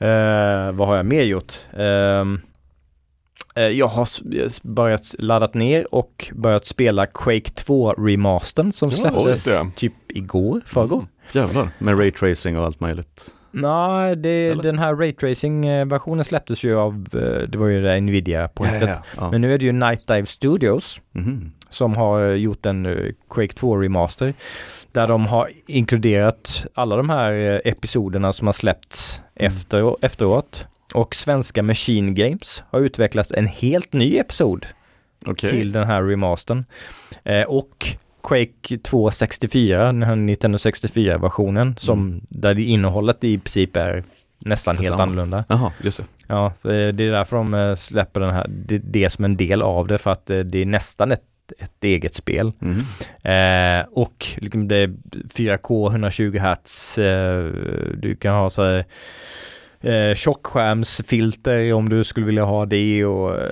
Eh, 0.07 0.73
vad 0.73 0.89
har 0.89 0.97
jag 0.97 1.07
mer 1.07 1.23
gjort? 1.23 1.59
Eh, 1.73 2.25
jag 3.73 3.89
har 3.89 4.09
börjat 4.69 5.15
laddat 5.19 5.55
ner 5.55 5.95
och 5.95 6.31
börjat 6.35 6.67
spela 6.67 7.07
Quake 7.07 7.51
2 7.51 7.93
remastern 7.93 8.73
som 8.73 8.91
Ja, 8.91 8.97
släpptes 8.97 9.45
det. 9.45 9.71
typ 9.77 9.93
igår, 10.09 10.61
förrgår. 10.67 10.97
Mm. 10.99 11.09
Jävlar, 11.33 11.69
med 11.79 11.99
raytracing 12.01 12.59
och 12.59 12.65
allt 12.65 12.81
möjligt. 12.81 13.35
Nej, 13.51 14.17
det, 14.17 14.55
den 14.55 14.79
här 14.79 14.95
Raytracing-versionen 14.95 16.25
släpptes 16.25 16.65
ju 16.65 16.77
av, 16.79 17.07
eh, 17.13 17.49
det 17.49 17.59
var 17.59 17.67
ju 17.67 17.83
det 17.83 18.01
Nvidia-projektet. 18.01 18.99
Ja. 19.17 19.31
Men 19.31 19.41
nu 19.41 19.55
är 19.55 19.59
det 19.59 19.65
ju 19.65 19.73
Night 19.73 20.07
Dive 20.07 20.27
Studios 20.27 21.01
Mhm. 21.13 21.53
som 21.71 21.97
har 21.97 22.29
eh, 22.29 22.35
gjort 22.35 22.67
en 22.67 22.87
eh, 22.87 23.13
Quake 23.31 23.53
2 23.55 23.77
remaster. 23.77 24.35
Där 24.93 25.07
de 25.07 25.27
har 25.27 25.51
inkluderat 25.67 26.67
alla 26.75 26.97
de 26.97 27.11
här 27.11 27.63
episoderna 27.65 28.33
som 28.33 28.47
har 28.49 28.53
släppts 28.53 29.23
Mm. 29.37 29.53
efter, 29.53 30.05
efteråt. 30.05 30.67
Och 30.95 31.15
svenska 31.15 31.63
Machine 31.63 32.15
Games 32.15 32.63
har 32.71 32.81
utvecklat 32.81 33.31
en 33.31 33.47
helt 33.47 33.93
ny 33.93 34.19
episod 34.19 34.67
Okej. 35.27 35.51
till 35.51 35.73
den 35.73 35.87
här 35.87 36.03
remastern. 36.03 36.65
Eh, 37.25 37.43
och 37.43 37.87
Quake 38.23 38.79
2 38.83 39.11
64, 39.11 39.85
den 39.85 40.03
här 40.03 40.17
Nintendo 40.17 40.59
64-versionen, 40.59 41.77
som 41.77 41.99
Mm. 42.09 42.21
där 42.29 42.55
det 42.55 42.63
innehållet 42.63 43.25
i 43.25 43.39
princip 43.39 43.77
är 43.77 44.05
nästan 44.45 44.75
helt 44.77 44.83
Detsamma. 44.85 45.03
annorlunda. 45.03 45.45
Jaha, 45.49 45.73
just 45.83 45.99
det. 45.99 46.05
Ja, 46.27 46.53
det 46.63 46.75
är 46.85 46.93
därför 47.13 47.37
de 47.37 47.55
eh, 47.55 47.75
släpper 47.77 48.21
den 48.21 48.35
här, 48.35 48.47
det, 48.49 48.79
det 48.79 49.11
som 49.11 49.25
en 49.25 49.37
del 49.37 49.63
av 49.63 49.87
det, 49.87 49.99
för 49.99 50.11
att 50.13 50.31
eh, 50.31 50.39
det 50.39 50.63
är 50.63 50.67
nästan 50.67 51.13
ett, 51.13 51.23
ett 51.59 51.85
eget 51.85 52.15
spel. 52.15 52.53
Mhm. 52.59 52.79
Eh, 53.23 53.87
och 53.93 54.27
liksom 54.37 54.69
det 54.69 54.77
är 54.77 54.89
4K 55.35 55.91
120 55.91 56.39
Hz, 56.39 56.99
eh, 56.99 57.45
du 57.97 58.17
kan 58.21 58.35
ha 58.35 58.51
så 58.51 58.63
här 58.65 58.85
eh, 59.81 60.15
tjockskärmsfilter 60.15 61.73
om 61.73 61.89
du 61.89 62.05
skulle 62.05 62.27
vilja 62.27 62.45
ha 62.45 62.67
det 62.67 63.05
och 63.05 63.35
eh, 63.41 63.49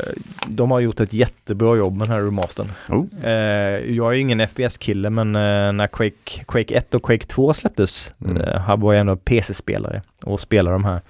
de 0.48 0.70
har 0.70 0.80
gjort 0.80 1.00
ett 1.00 1.12
jättebra 1.12 1.76
jobb 1.76 1.96
med 1.96 2.08
den 2.08 2.16
här 2.16 2.22
remastern. 2.24 2.66
Oh. 2.88 3.04
Eh, 3.24 3.94
jag 3.94 4.14
är 4.14 4.18
ingen 4.18 4.40
FPS-kille 4.48 5.10
men 5.10 5.28
eh, 5.36 5.72
när 5.72 5.86
Quake, 5.86 6.44
Quake 6.48 6.74
1 6.74 6.94
och 6.94 7.02
Quake 7.02 7.26
2 7.26 7.54
släpptes 7.54 8.14
Mm. 8.24 8.36
eh, 8.42 8.76
var 8.76 8.92
jag 8.92 9.00
ändå 9.00 9.16
PC-spelare 9.16 10.02
och 10.22 10.40
spelade 10.40 10.74
de 10.74 10.84
här. 10.84 11.00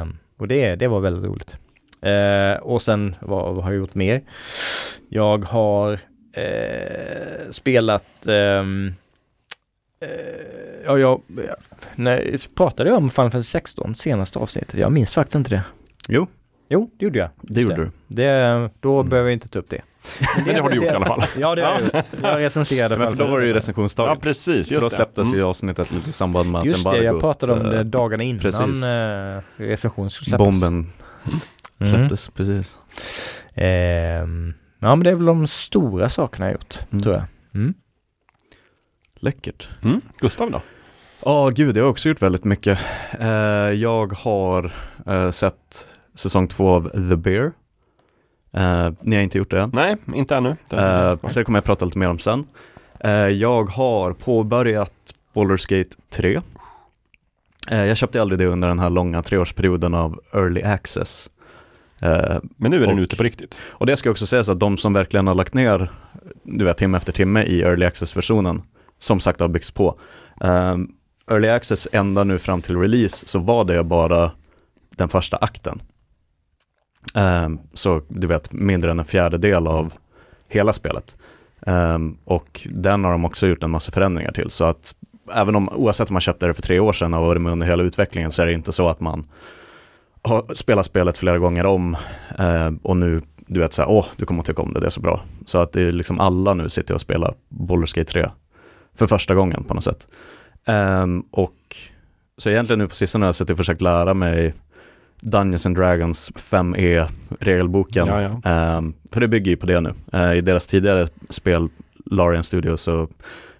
Eh, 0.00 0.06
och 0.38 0.48
det, 0.48 0.76
det 0.76 0.88
var 0.88 1.00
väldigt 1.00 1.24
roligt. 1.24 1.56
Eh, 2.02 2.62
och 2.62 2.82
sen 2.82 3.16
vad, 3.20 3.54
vad 3.54 3.64
har 3.64 3.70
jag 3.72 3.78
gjort 3.78 3.94
mer? 3.94 4.22
Jag 5.08 5.44
har 5.44 5.92
eh, 6.32 7.50
spelat 7.50 8.26
ehm, 8.26 8.86
eh, 8.88 8.92
Ja, 10.86 10.98
jag, 10.98 11.22
när, 11.94 12.54
pratade 12.56 12.90
jag 12.90 12.96
om 12.98 13.10
Final 13.10 13.30
Fantasy 13.30 13.50
16 13.50 13.94
senaste 13.94 14.38
avsnittet? 14.38 14.74
Jag 14.80 14.92
minns 14.92 15.14
faktiskt 15.14 15.34
inte 15.34 15.50
det. 15.50 15.62
Jo, 16.08 16.26
Jo, 16.68 16.90
det 16.98 17.04
gjorde 17.04 17.18
jag. 17.18 17.30
det 17.42 17.60
Just 17.60 17.70
gjorde 17.70 17.84
du. 17.84 17.90
Det, 18.08 18.70
då 18.80 18.98
Mm. 19.00 19.08
behöver 19.10 19.28
jag 19.30 19.32
inte 19.36 19.48
ta 19.48 19.58
upp 19.58 19.70
det. 19.70 19.82
Men 20.46 20.54
det 20.54 20.60
har 20.60 20.70
du 20.70 20.76
gjort 20.76 20.84
i 20.84 20.88
alla 20.88 21.06
fall. 21.06 21.24
Ja, 21.38 21.54
det 21.54 21.62
har 21.62 21.72
jag 21.72 21.80
gjort. 21.82 21.92
Jag 22.22 22.40
recenserade 22.40 22.96
Men 22.96 23.08
för 23.10 23.16
då 23.16 23.26
var 23.26 23.38
det 23.38 23.44
ju 23.44 23.50
Ja, 23.50 23.56
recensionsdagen. 23.56 24.18
precis. 24.20 24.68
För 24.68 24.74
då 24.74 24.80
Just 24.80 24.90
det. 24.90 24.96
släpptes 24.96 25.26
Mm. 25.26 25.38
ju 25.38 25.44
avsnittet 25.44 25.90
lite 25.92 26.10
i 26.10 26.12
samband 26.12 26.50
med 26.50 26.58
att 26.58 26.64
Just 26.64 26.84
det, 26.84 27.02
jag 27.04 27.20
pratade 27.20 27.52
om 27.52 27.62
det 27.62 27.78
eh, 27.78 27.84
dagarna 27.84 28.22
innan 28.22 28.40
precis. 28.40 28.84
eh, 28.84 29.40
recension 29.56 30.10
släppas. 30.10 30.38
Bomben 30.38 30.92
Mm. 31.80 31.94
släpptes, 31.94 32.28
precis. 32.28 32.78
Ehm, 33.54 34.54
ja, 34.78 34.94
men 34.96 35.04
det 35.04 35.10
är 35.10 35.14
väl 35.14 35.24
de 35.24 35.46
stora 35.46 36.08
sakerna 36.08 36.46
jag 36.46 36.52
gjort, 36.52 36.78
Mm. 36.92 37.02
tror 37.02 37.14
jag. 37.14 37.24
Läckert. 39.16 39.68
Mm. 39.82 40.00
Gustav 40.20 40.50
då? 40.50 40.62
Ja, 41.24 41.48
gud, 41.54 41.76
jag 41.76 41.82
har 41.84 41.90
också 41.90 42.08
gjort 42.08 42.22
väldigt 42.22 42.44
mycket. 42.44 42.78
Eh, 43.20 43.28
jag 43.72 44.12
har 44.12 44.72
eh, 45.06 45.30
sett 45.30 45.86
säsong 46.14 46.48
två 46.48 46.68
av 46.70 46.88
The 47.10 47.16
Bear. 47.16 47.52
Eh, 48.52 48.90
ni 49.02 49.16
har 49.16 49.22
inte 49.22 49.38
gjort 49.38 49.50
det 49.50 49.60
än. 49.60 49.70
Nej, 49.72 49.96
inte 50.14 50.36
ännu. 50.36 50.56
Det- 50.70 50.76
Eh, 51.22 51.28
så 51.28 51.38
det 51.38 51.44
kommer 51.44 51.56
jag 51.56 51.64
prata 51.64 51.84
lite 51.84 51.98
mer 51.98 52.08
om 52.08 52.18
sen. 52.18 52.46
Eh, 53.00 53.10
jag 53.12 53.64
har 53.64 54.12
påbörjat 54.12 54.92
Baldur's 55.34 55.78
Gate 55.78 55.96
3. 56.10 56.40
Eh, 57.70 57.84
jag 57.84 57.96
köpte 57.96 58.20
aldrig 58.22 58.38
det 58.38 58.46
under 58.46 58.68
den 58.68 58.78
här 58.78 58.90
långa 58.90 59.22
treårsperioden 59.22 59.94
av 59.94 60.20
Early 60.34 60.62
Access. 60.62 61.30
Men 62.56 62.70
nu 62.70 62.76
är 62.76 62.86
den 62.86 62.98
och- 62.98 63.02
ute 63.02 63.16
på 63.16 63.22
riktigt. 63.22 63.58
och 63.62 63.86
det 63.86 63.96
ska 63.96 64.10
också 64.10 64.26
sägas 64.26 64.48
att 64.48 64.60
de 64.60 64.78
som 64.78 64.92
verkligen 64.92 65.26
har 65.26 65.34
lagt 65.34 65.54
ner, 65.54 65.90
du 66.42 66.64
vet, 66.64 66.76
timme 66.76 66.96
efter 66.96 67.12
timme 67.12 67.42
i 67.42 67.62
Early 67.62 67.86
Access-versionen, 67.86 68.62
som 68.98 69.20
sagt 69.20 69.40
har 69.40 69.48
byggts 69.48 69.70
på. 69.70 69.98
Um, 70.40 70.92
Early 71.30 71.48
Access 71.48 71.88
ända 71.92 72.24
nu 72.24 72.38
fram 72.38 72.62
till 72.62 72.76
release 72.76 73.28
så 73.28 73.38
var 73.38 73.64
det 73.64 73.84
bara 73.84 74.30
den 74.96 75.08
första 75.08 75.36
akten. 75.36 75.82
Um, 77.14 77.60
så 77.74 78.02
du 78.08 78.26
vet, 78.26 78.52
mindre 78.52 78.90
än 78.90 78.98
en 78.98 79.04
fjärdedel 79.04 79.66
av 79.66 79.94
hela 80.48 80.72
spelet. 80.72 81.16
Um, 81.60 82.18
och 82.24 82.66
den 82.70 83.04
har 83.04 83.12
de 83.12 83.24
också 83.24 83.46
gjort 83.46 83.62
en 83.62 83.70
massa 83.70 83.92
förändringar 83.92 84.32
till. 84.32 84.50
Så 84.50 84.64
att 84.64 84.94
även 85.34 85.56
om, 85.56 85.68
oavsett 85.68 86.10
om 86.10 86.14
man 86.14 86.20
köpte 86.20 86.46
det 86.46 86.54
för 86.54 86.62
tre 86.62 86.80
år 86.80 86.92
sedan 86.92 87.14
och 87.14 87.26
varit 87.26 87.42
med 87.42 87.52
under 87.52 87.66
hela 87.66 87.82
utvecklingen 87.82 88.30
så 88.30 88.42
är 88.42 88.46
det 88.46 88.52
inte 88.52 88.72
så 88.72 88.88
att 88.88 89.00
man 89.00 89.24
har 90.22 90.54
spelat 90.54 90.86
spelet 90.86 91.18
flera 91.18 91.38
gånger 91.38 91.66
om 91.66 91.96
eh, 92.38 92.70
och 92.82 92.96
nu, 92.96 93.22
du 93.46 93.60
vet 93.60 93.72
så 93.72 93.82
här, 93.82 93.90
åh, 93.90 94.06
du 94.16 94.26
kommer 94.26 94.40
att 94.40 94.46
tycka 94.46 94.62
om 94.62 94.72
det, 94.72 94.80
det 94.80 94.86
är 94.86 94.90
så 94.90 95.00
bra. 95.00 95.22
Så 95.46 95.58
att 95.58 95.72
det 95.72 95.82
är 95.82 95.92
liksom 95.92 96.20
alla 96.20 96.54
nu 96.54 96.68
sitter 96.68 96.94
och 96.94 97.00
spelar 97.00 97.34
Baldur's 97.48 97.96
Gate 97.96 98.12
3 98.12 98.28
för 98.96 99.06
första 99.06 99.34
gången 99.34 99.64
på 99.64 99.74
något 99.74 99.84
sätt. 99.84 100.08
Ehm, 100.66 101.20
och 101.30 101.76
så 102.38 102.50
egentligen 102.50 102.78
nu 102.78 102.88
på 102.88 102.94
sistone 102.94 103.24
har 103.24 103.28
jag 103.28 103.34
suttit 103.34 103.50
och 103.50 103.56
försökt 103.56 103.80
lära 103.80 104.14
mig 104.14 104.54
Dungeons 105.20 105.66
and 105.66 105.76
Dragons 105.76 106.32
5e 106.34 107.08
regelboken. 107.40 108.06
Ja, 108.06 108.22
ja. 108.22 108.50
Ehm, 108.50 108.94
för 109.10 109.20
det 109.20 109.28
bygger 109.28 109.50
ju 109.50 109.56
på 109.56 109.66
det 109.66 109.80
nu. 109.80 109.94
Eh, 110.12 110.32
I 110.32 110.40
deras 110.40 110.66
tidigare 110.66 111.08
spel, 111.28 111.68
Larian 112.10 112.44
Studio, 112.44 112.76
så 112.76 113.08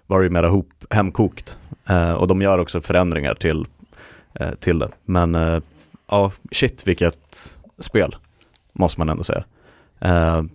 var 0.07 0.19
det 0.19 0.23
ju 0.23 0.29
mera 0.29 0.49
hop, 0.49 0.69
hemkokt. 0.89 1.57
Eh, 1.85 2.11
och 2.11 2.27
de 2.27 2.41
gör 2.41 2.59
också 2.59 2.81
förändringar 2.81 3.33
till, 3.33 3.65
eh, 4.33 4.51
till 4.51 4.79
det. 4.79 4.89
Men 5.05 5.61
ja, 6.09 6.31
shit 6.51 6.87
vilket 6.87 7.57
spel, 7.79 8.15
måste 8.73 9.01
man 9.01 9.09
ändå 9.09 9.23
säga. 9.23 9.43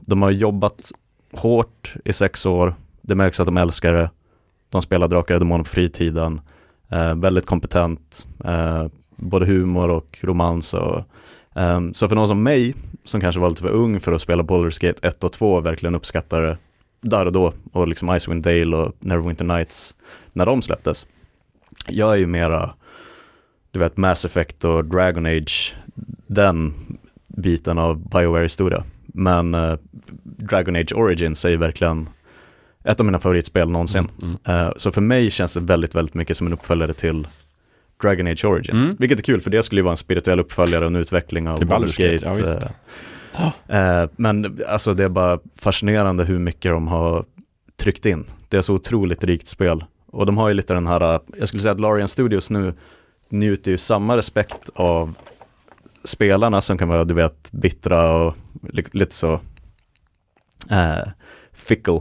De 0.00 0.22
har 0.22 0.30
jobbat 0.30 0.90
hårt 1.32 1.94
i 2.04 2.12
sex 2.12 2.46
år, 2.46 2.74
det 3.02 3.14
märks 3.14 3.40
att 3.40 3.46
de 3.46 3.56
älskar 3.56 3.92
det. 3.92 4.10
De 4.72 4.82
spelar 4.82 5.08
Drakar 5.08 5.34
och 5.34 5.40
Demoner 5.40 5.64
på 5.64 5.70
fritiden. 5.70 6.40
Eh, 6.90 7.14
väldigt 7.14 7.46
kompetent, 7.46 8.26
eh, 8.44 8.86
både 9.16 9.46
humor 9.46 9.88
och 9.88 10.18
romans. 10.22 10.74
Och, 10.74 11.02
ehm, 11.54 11.94
så 11.94 12.08
för 12.08 12.16
någon 12.16 12.28
som 12.28 12.42
mig, 12.42 12.74
som 13.04 13.20
kanske 13.20 13.40
var 13.40 13.48
lite 13.48 13.62
för 13.62 13.70
ung 13.70 14.00
för 14.00 14.12
att 14.12 14.22
spela 14.22 14.42
Baldur's 14.42 14.86
Gate 14.86 15.08
1 15.08 15.24
och 15.24 15.32
2, 15.32 15.60
verkligen 15.60 15.94
uppskattade 15.94 16.46
det 16.46 16.56
där 17.00 17.26
och 17.26 17.32
då. 17.32 17.52
Och 17.72 17.88
liksom 17.88 18.16
Icewind 18.16 18.42
Dale 18.42 18.76
och 18.76 18.94
Neverwinter 18.98 19.44
Nights, 19.44 19.94
när 20.32 20.46
de 20.46 20.62
släpptes. 20.62 21.06
Jag 21.88 22.12
är 22.12 22.16
ju 22.16 22.26
mera, 22.26 22.74
du 23.70 23.78
vet, 23.78 23.96
Mass 23.96 24.24
Effect 24.24 24.64
och 24.64 24.84
Dragon 24.84 25.26
Age, 25.26 25.76
den 26.26 26.74
biten 27.26 27.78
av 27.78 28.08
Bioware-historia. 28.08 28.84
Men 29.06 29.54
eh, 29.54 29.76
Dragon 30.22 30.76
Age 30.76 30.92
Origins 30.94 31.44
är 31.44 31.48
ju 31.48 31.56
verkligen 31.56 32.08
ett 32.84 33.00
av 33.00 33.06
mina 33.06 33.18
favoritspel 33.18 33.68
någonsin. 33.68 34.08
Mm, 34.22 34.36
mm. 34.44 34.66
Eh, 34.66 34.72
så 34.76 34.92
för 34.92 35.00
mig 35.00 35.30
känns 35.30 35.54
det 35.54 35.60
väldigt, 35.60 35.94
väldigt 35.94 36.14
mycket 36.14 36.36
som 36.36 36.46
en 36.46 36.52
uppföljare 36.52 36.94
till 36.94 37.28
Dragon 38.02 38.26
Age 38.26 38.44
Origins. 38.44 38.82
Mm. 38.82 38.96
Vilket 38.98 39.18
är 39.18 39.22
kul, 39.22 39.40
för 39.40 39.50
det 39.50 39.62
skulle 39.62 39.78
ju 39.78 39.82
vara 39.82 39.92
en 39.92 39.96
spirituell 39.96 40.40
uppföljare 40.40 40.84
och 40.84 40.90
en 40.90 40.96
utveckling 40.96 41.48
av 41.48 41.58
Baldur's 41.60 42.12
Gate, 42.12 42.42
ja, 43.36 43.52
eh, 43.68 44.02
eh, 44.02 44.08
men 44.16 44.58
alltså 44.68 44.94
det 44.94 45.04
är 45.04 45.08
bara 45.08 45.38
fascinerande 45.62 46.24
hur 46.24 46.38
mycket 46.38 46.72
de 46.72 46.88
har 46.88 47.24
tryckt 47.76 48.06
in. 48.06 48.24
Det 48.48 48.56
är 48.56 48.62
så 48.62 48.74
otroligt 48.74 49.24
rikt 49.24 49.46
spel. 49.46 49.84
Och 50.06 50.26
de 50.26 50.36
har 50.36 50.48
ju 50.48 50.54
lite 50.54 50.74
den 50.74 50.86
här, 50.86 51.20
jag 51.38 51.48
skulle 51.48 51.60
säga 51.60 51.72
att 51.72 51.80
Larian 51.80 52.08
Studios 52.08 52.50
nu 52.50 52.74
njuter 53.28 53.70
ju 53.70 53.78
samma 53.78 54.16
respekt 54.16 54.70
av 54.74 55.14
spelarna 56.04 56.60
som 56.60 56.78
kan 56.78 56.88
vara, 56.88 57.04
du 57.04 57.14
vet, 57.14 57.52
bittra 57.52 58.12
och 58.12 58.36
li- 58.72 58.84
lite 58.92 59.14
så 59.14 59.40
fickle. 61.52 62.00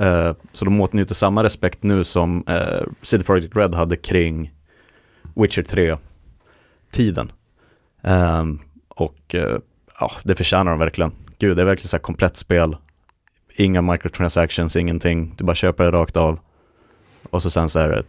Eh, 0.00 0.32
så 0.52 0.64
de 0.64 0.80
åtnjuter 0.80 1.14
samma 1.14 1.44
respekt 1.44 1.82
nu 1.82 2.04
som 2.04 2.44
eh, 2.48 2.82
CD 3.02 3.24
Projekt 3.24 3.56
Red 3.56 3.74
hade 3.74 3.96
kring 3.96 4.52
Witcher 5.34 5.62
3-tiden. 5.62 7.32
Ehm, 8.02 8.60
och 8.88 9.34
eh, 9.34 9.58
ja, 10.00 10.10
det 10.22 10.34
förtjänar 10.34 10.70
de 10.70 10.78
verkligen. 10.78 11.12
Gud, 11.38 11.56
det 11.56 11.62
är 11.62 11.66
verkligen 11.66 11.88
så 11.88 11.96
här 11.96 12.02
komplett 12.02 12.36
spel. 12.36 12.76
Inga 13.54 13.82
microtransactions, 13.82 14.76
ingenting. 14.76 15.34
Du 15.38 15.44
bara 15.44 15.54
köper 15.54 15.84
det 15.84 15.90
rakt 15.90 16.16
av. 16.16 16.38
Och 17.30 17.42
så 17.42 17.50
sen 17.50 17.68
så 17.68 17.78
är 17.78 17.88
det 17.88 18.02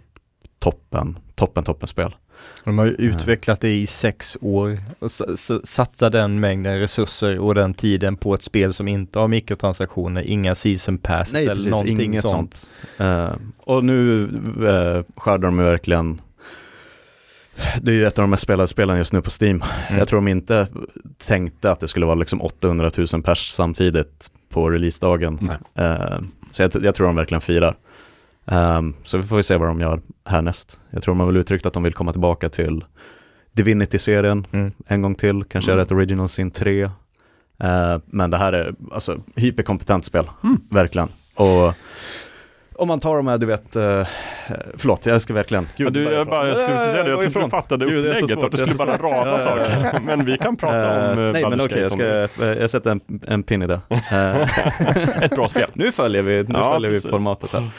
toppen, 0.60 1.18
toppen, 1.36 1.64
toppen 1.64 1.88
spel. 1.88 2.16
De 2.64 2.78
har 2.78 2.86
ju 2.86 2.92
utvecklat 2.92 3.62
det 3.62 3.76
i 3.76 3.88
sex 3.88 4.38
år 4.42 4.78
och 5.00 5.06
s- 5.06 5.22
s- 5.34 5.70
satsat 5.70 6.12
den 6.12 6.40
mängden 6.40 6.80
resurser 6.80 7.40
och 7.40 7.56
den 7.56 7.74
tiden 7.74 8.16
på 8.18 8.34
ett 8.34 8.44
spel 8.44 8.74
som 8.74 8.88
inte 8.88 9.20
har 9.20 9.28
mikrotransaktioner, 9.28 10.22
inga 10.22 10.56
season 10.56 10.98
pass 10.98 11.34
Nej, 11.34 11.44
eller 11.44 11.56
precis, 11.56 11.70
någonting 11.70 12.02
inget 12.02 12.30
sånt. 12.30 12.54
sånt. 12.54 12.70
Eh, 13.10 13.32
och 13.58 13.84
nu 13.86 14.22
uh, 14.60 15.04
skördar 15.16 15.48
de 15.48 15.60
ju 15.60 15.66
verkligen 15.66 16.22
det 17.82 17.92
är 17.92 17.96
ju 17.96 18.06
ett 18.06 18.20
av 18.20 18.24
de 18.24 18.30
mest 18.30 18.44
spelade 18.44 18.68
spelen 18.68 18.98
just 18.98 19.14
nu 19.14 19.22
på 19.22 19.30
Steam. 19.42 19.62
Mm. 19.88 20.00
Jag 20.00 20.08
tror 20.08 20.18
de 20.18 20.28
inte 20.28 20.68
tänkte 21.28 21.72
att 21.72 21.80
det 21.80 21.88
skulle 21.88 22.06
vara 22.06 22.16
liksom 22.16 22.42
800 22.42 22.92
000 23.14 23.24
pers 23.24 23.50
samtidigt 23.50 24.32
på 24.50 24.70
releasedagen. 24.70 25.52
Eh, 25.76 26.20
så 26.52 26.62
jag, 26.62 26.72
jag 26.84 26.96
tror 26.96 27.08
de 27.08 27.16
verkligen 27.16 27.42
firar. 27.42 27.76
Ehm, 28.52 28.94
så 29.04 29.18
vi 29.18 29.24
får 29.24 29.42
se 29.42 29.58
vad 29.58 29.68
de 29.68 29.80
gör 29.82 30.02
härnäst. 30.26 30.80
Jag 30.90 31.04
tror 31.04 31.12
de 31.16 31.20
har 31.20 31.28
väl 31.28 31.38
uttryckt 31.38 31.66
att 31.66 31.74
de 31.74 31.84
vill 31.84 31.94
komma 31.94 32.12
tillbaka 32.12 32.50
till 32.50 32.86
Divinity-serien 33.52 34.48
Mm. 34.52 34.72
en 34.88 35.02
gång 35.02 35.16
till, 35.16 35.44
kanske 35.44 35.72
Mm. 35.72 35.82
ett 35.84 35.92
Original 35.92 36.30
Sin 36.30 36.52
3. 36.52 36.84
Eh, 36.84 37.98
men 38.06 38.30
det 38.30 38.38
här 38.38 38.54
är 38.54 38.74
alltså 38.92 39.18
hyperkompetent 39.36 40.06
spel, 40.06 40.26
Mm. 40.44 40.58
verkligen. 40.72 41.08
Och 41.36 41.74
om 42.76 42.88
man 42.88 43.00
tar 43.00 43.16
de 43.18 43.28
här, 43.28 43.38
du 43.38 43.46
vet, 43.46 43.76
uh, 43.76 44.06
förlåt, 44.78 45.06
jag 45.06 45.22
ska 45.22 45.34
verkligen, 45.34 45.68
Ja, 45.76 45.90
du, 45.90 46.04
jag, 46.04 46.28
bara, 46.28 46.48
jag 46.48 46.58
skulle 46.58 46.78
säga 46.78 47.04
det, 47.04 47.10
jag 47.10 47.32
trodde 47.32 47.46
du 47.48 47.50
fattade 47.50 47.86
Gud, 47.86 48.04
det 48.04 48.10
är 48.12 48.16
så 48.16 48.24
upplägget, 48.26 48.42
svårt, 48.44 48.54
att 48.54 48.60
du 48.60 48.66
skulle 48.68 48.78
bara 48.78 48.98
rada 48.98 49.40
saker. 49.40 50.00
Men 50.06 50.26
vi 50.26 50.38
kan 50.38 50.58
prata 50.58 51.12
om 51.12 51.20
uh, 51.20 51.32
Nej, 51.32 51.50
men 51.50 51.62
okej, 51.62 51.82
jag, 51.82 51.92
ska, 51.92 52.06
eh, 52.06 52.30
jag 52.60 52.70
sätter 52.70 52.92
en, 52.92 53.02
en 53.28 53.44
pin 53.44 53.62
i 53.62 53.68
det. 53.68 53.80
Ett 55.22 55.36
bra 55.36 55.48
spel. 55.48 55.70
nu 55.74 55.92
följer 55.92 56.22
vi, 56.22 56.44
nu 56.44 56.50
Ja, 56.54 56.74
följer 56.74 56.92
vi 56.92 57.00
formatet 57.02 57.54
här. 57.54 57.70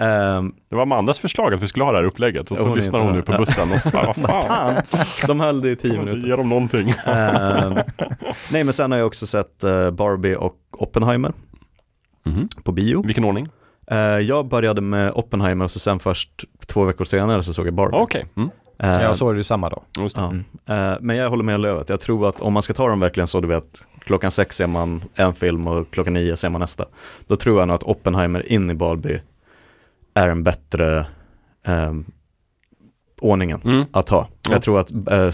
Ehm, 0.00 0.52
Det 0.70 0.76
var 0.76 0.82
Amandas 0.82 1.18
förslag 1.18 1.54
att 1.54 1.62
vi 1.62 1.66
skulle 1.66 1.84
ha 1.84 1.92
det 1.92 1.98
här 1.98 2.04
upplägget 2.04 2.50
och 2.50 2.56
så 2.56 2.62
Hon 2.62 2.72
är 2.72 2.76
lyssnar 2.76 3.00
hon 3.00 3.12
nu 3.12 3.22
på 3.22 3.32
bussen 3.32 3.72
och 3.72 3.80
så 3.80 3.90
bara, 3.90 4.06
vad 4.16 4.44
fan, 4.46 4.82
de 5.26 5.40
höll 5.40 5.60
det 5.60 5.70
i 5.70 5.76
tio 5.76 5.98
minuter. 5.98 6.28
ger 6.28 6.36
dem 6.36 6.48
någonting. 6.48 6.90
Ehm, 7.06 7.74
nej, 8.52 8.64
men 8.64 8.72
sen 8.72 8.90
har 8.90 8.98
jag 8.98 9.06
också 9.06 9.26
sett 9.26 9.64
eh, 9.64 9.90
Barbie 9.90 10.34
och 10.36 10.56
Oppenheimer 10.78 11.32
Mhm. 12.24 12.48
på 12.64 12.72
bio. 12.72 13.02
Vilken 13.06 13.24
ordning? 13.24 13.48
Eh, 13.90 13.98
jag 13.98 14.48
började 14.48 14.80
med 14.80 15.12
Oppenheimer 15.14 15.64
och 15.64 15.70
så 15.70 15.78
sen 15.78 15.98
först 15.98 16.44
två 16.66 16.84
veckor 16.84 17.04
senare 17.04 17.42
så 17.42 17.52
såg 17.54 17.66
jag 17.66 17.74
Barbie. 17.74 17.96
Okej. 17.96 18.26
Mm. 18.36 18.50
Eh, 18.78 19.02
Jag 19.02 19.16
såg 19.16 19.34
det 19.34 19.38
ju 19.38 19.44
samma 19.44 19.68
dag. 19.68 19.82
Just 19.98 20.16
det. 20.16 20.22
ja. 20.22 20.28
Mm. 20.28 20.92
Eh, 20.92 20.98
men 21.00 21.16
jag 21.16 21.30
håller 21.30 21.44
med 21.44 21.60
Lövet. 21.60 21.88
Jag 21.88 22.00
tror 22.00 22.28
att 22.28 22.40
om 22.40 22.52
man 22.52 22.62
ska 22.62 22.72
ta 22.72 22.88
dem 22.88 23.00
verkligen 23.00 23.26
så, 23.26 23.40
du 23.40 23.48
vet, 23.48 23.86
klockan 24.04 24.30
sex 24.30 24.56
ser 24.56 24.66
man 24.66 25.02
en 25.14 25.34
film 25.34 25.66
och 25.66 25.90
klockan 25.90 26.12
nio 26.14 26.36
ser 26.36 26.48
man 26.48 26.60
nästa. 26.60 26.84
Då 27.26 27.36
tror 27.36 27.58
jag 27.58 27.68
nog 27.68 27.74
att 27.74 27.82
Oppenheimer 27.82 28.52
in 28.52 28.70
i 28.70 28.74
Barbie 28.74 29.20
är 30.14 30.28
en 30.28 30.42
bättre 30.44 31.06
eh, 31.66 31.92
ordningen 33.20 33.60
Mm. 33.64 33.84
att 33.92 34.06
ta. 34.06 34.28
Ja. 34.42 34.50
Jag 34.52 34.62
tror 34.62 34.78
att 34.80 34.90
eh, 34.90 35.30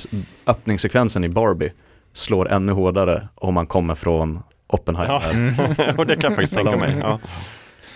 öppningssekvensen 0.47 1.25
i 1.25 1.29
Barbie 1.29 1.73
slår 2.13 2.49
ännu 2.49 2.73
hårdare 2.73 3.29
om 3.35 3.55
man 3.55 3.67
kommer 3.67 3.95
från 3.95 4.43
Oppenheimer. 4.67 5.55
Ja. 5.79 5.93
och 5.99 6.07
det 6.07 6.17
kan 6.17 6.31
jag 6.31 6.37
faktiskt 6.37 6.55
tänka 6.57 6.77
mig. 6.77 6.97
Ja. 7.01 7.21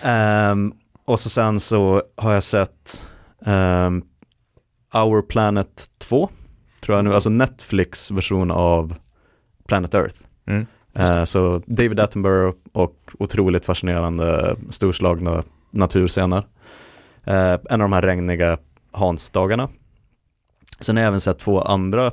Ehm, 0.03 0.73
och 1.05 1.19
så 1.19 1.29
sen 1.29 1.59
så 1.59 2.03
har 2.17 2.33
jag 2.33 2.43
sett 2.43 3.07
ehm, 3.45 4.03
Our 4.93 5.21
Planet 5.21 5.85
2, 5.99 6.29
tror 6.81 6.97
jag 6.97 7.05
nu, 7.05 7.13
alltså 7.13 7.29
Netflix 7.29 8.11
version 8.11 8.51
av 8.51 8.95
Planet 9.67 9.93
Earth. 9.93 10.15
Mm. 10.47 10.65
Eh, 10.95 11.23
så 11.23 11.61
David 11.65 11.99
Attenborough 11.99 12.57
och 12.73 12.95
otroligt 13.19 13.65
fascinerande 13.65 14.55
storslagna 14.69 15.43
naturscener. 15.71 16.43
Eh, 17.23 17.51
en 17.53 17.59
av 17.71 17.79
de 17.79 17.93
här 17.93 18.01
regniga 18.01 18.57
Hans-dagarna. 18.91 19.69
Sen 20.79 20.95
har 20.95 21.03
jag 21.03 21.07
även 21.07 21.21
sett 21.21 21.39
två 21.39 21.61
andra, 21.61 22.11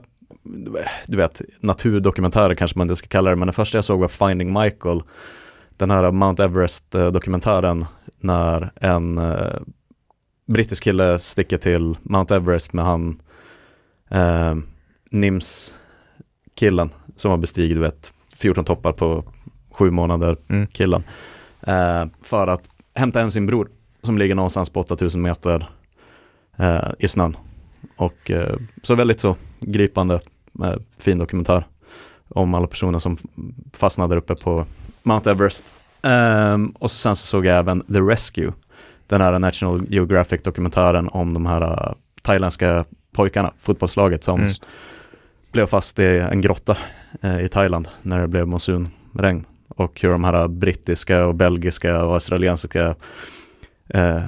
du 1.07 1.17
vet, 1.17 1.43
naturdokumentärer 1.61 2.55
kanske 2.55 2.79
man 2.79 2.85
inte 2.85 2.97
ska 2.97 3.09
kalla 3.09 3.31
det, 3.31 3.37
men 3.37 3.47
den 3.47 3.53
första 3.53 3.79
jag 3.79 3.85
såg 3.85 4.01
var 4.01 4.09
Finding 4.09 4.53
Michael, 4.63 5.01
den 5.77 5.91
här 5.91 6.11
Mount 6.11 6.45
Everest-dokumentären 6.45 7.85
när 8.21 8.71
en 8.77 9.19
eh, 9.19 9.57
brittisk 10.47 10.85
kille 10.85 11.19
sticker 11.19 11.59
till 11.59 11.97
Mount 12.03 12.37
Everest 12.37 12.73
med 12.73 12.85
han 12.85 13.23
eh, 14.11 14.55
Nims-killen 15.11 16.91
som 17.17 17.31
har 17.31 17.39
bestigit, 17.39 17.77
du 17.77 17.81
vet, 17.81 18.13
14 18.37 18.65
toppar 18.65 18.93
på 18.93 19.25
sju 19.71 19.91
månader, 19.91 20.37
Mm. 20.49 20.67
killen. 20.67 21.03
Eh, 21.61 22.05
för 22.23 22.47
att 22.47 22.69
hämta 22.95 23.21
hem 23.21 23.31
sin 23.31 23.47
bror 23.47 23.69
som 24.09 24.19
ligger 24.19 24.35
någonstans 24.35 24.71
på 24.71 24.81
8000 24.81 25.23
meter 25.23 25.69
eh, 26.59 26.91
i 26.99 27.09
snön. 27.09 27.37
Och 27.97 28.31
eh, 28.31 28.57
så 28.83 28.95
väldigt 28.95 29.21
så 29.21 29.37
gripande, 29.61 30.15
eh, 30.65 30.75
fin 31.01 31.19
dokumentär 31.19 31.67
om 32.29 32.55
alla 32.55 32.67
personer 32.67 32.99
som 32.99 33.17
fastnade 33.73 34.17
uppe 34.17 34.35
på 34.35 34.67
Mount 35.03 35.31
Everest. 35.31 35.75
Ehm, 36.03 36.69
och 36.69 36.91
sen 36.91 37.17
så 37.17 37.27
såg 37.27 37.47
jag 37.47 37.59
även 37.59 37.81
The 37.81 38.01
Rescue, 38.01 38.53
den 39.07 39.21
här 39.21 39.39
National 39.39 39.87
Geographic-dokumentären 39.89 41.09
om 41.09 41.35
de 41.35 41.47
här 41.47 41.63
uh, 41.63 41.93
thailändska 42.23 42.85
pojkarna, 43.13 43.53
fotbollslaget 43.59 44.25
som 44.25 44.41
Mm. 44.41 44.53
blev 45.53 45.67
fast 45.67 45.99
i 45.99 46.19
en 46.19 46.41
grotta 46.41 46.77
eh, 47.23 47.41
i 47.45 47.49
Thailand 47.49 47.89
när 48.03 48.21
det 48.21 48.29
blev 48.29 48.47
monsunregn. 48.47 49.45
Och 49.69 50.01
hur 50.01 50.11
de 50.11 50.25
här 50.25 50.49
brittiska 50.49 51.27
och 51.27 51.35
belgiska 51.35 52.05
och 52.05 52.15
australiensiska 52.15 52.95
eh, 53.89 54.23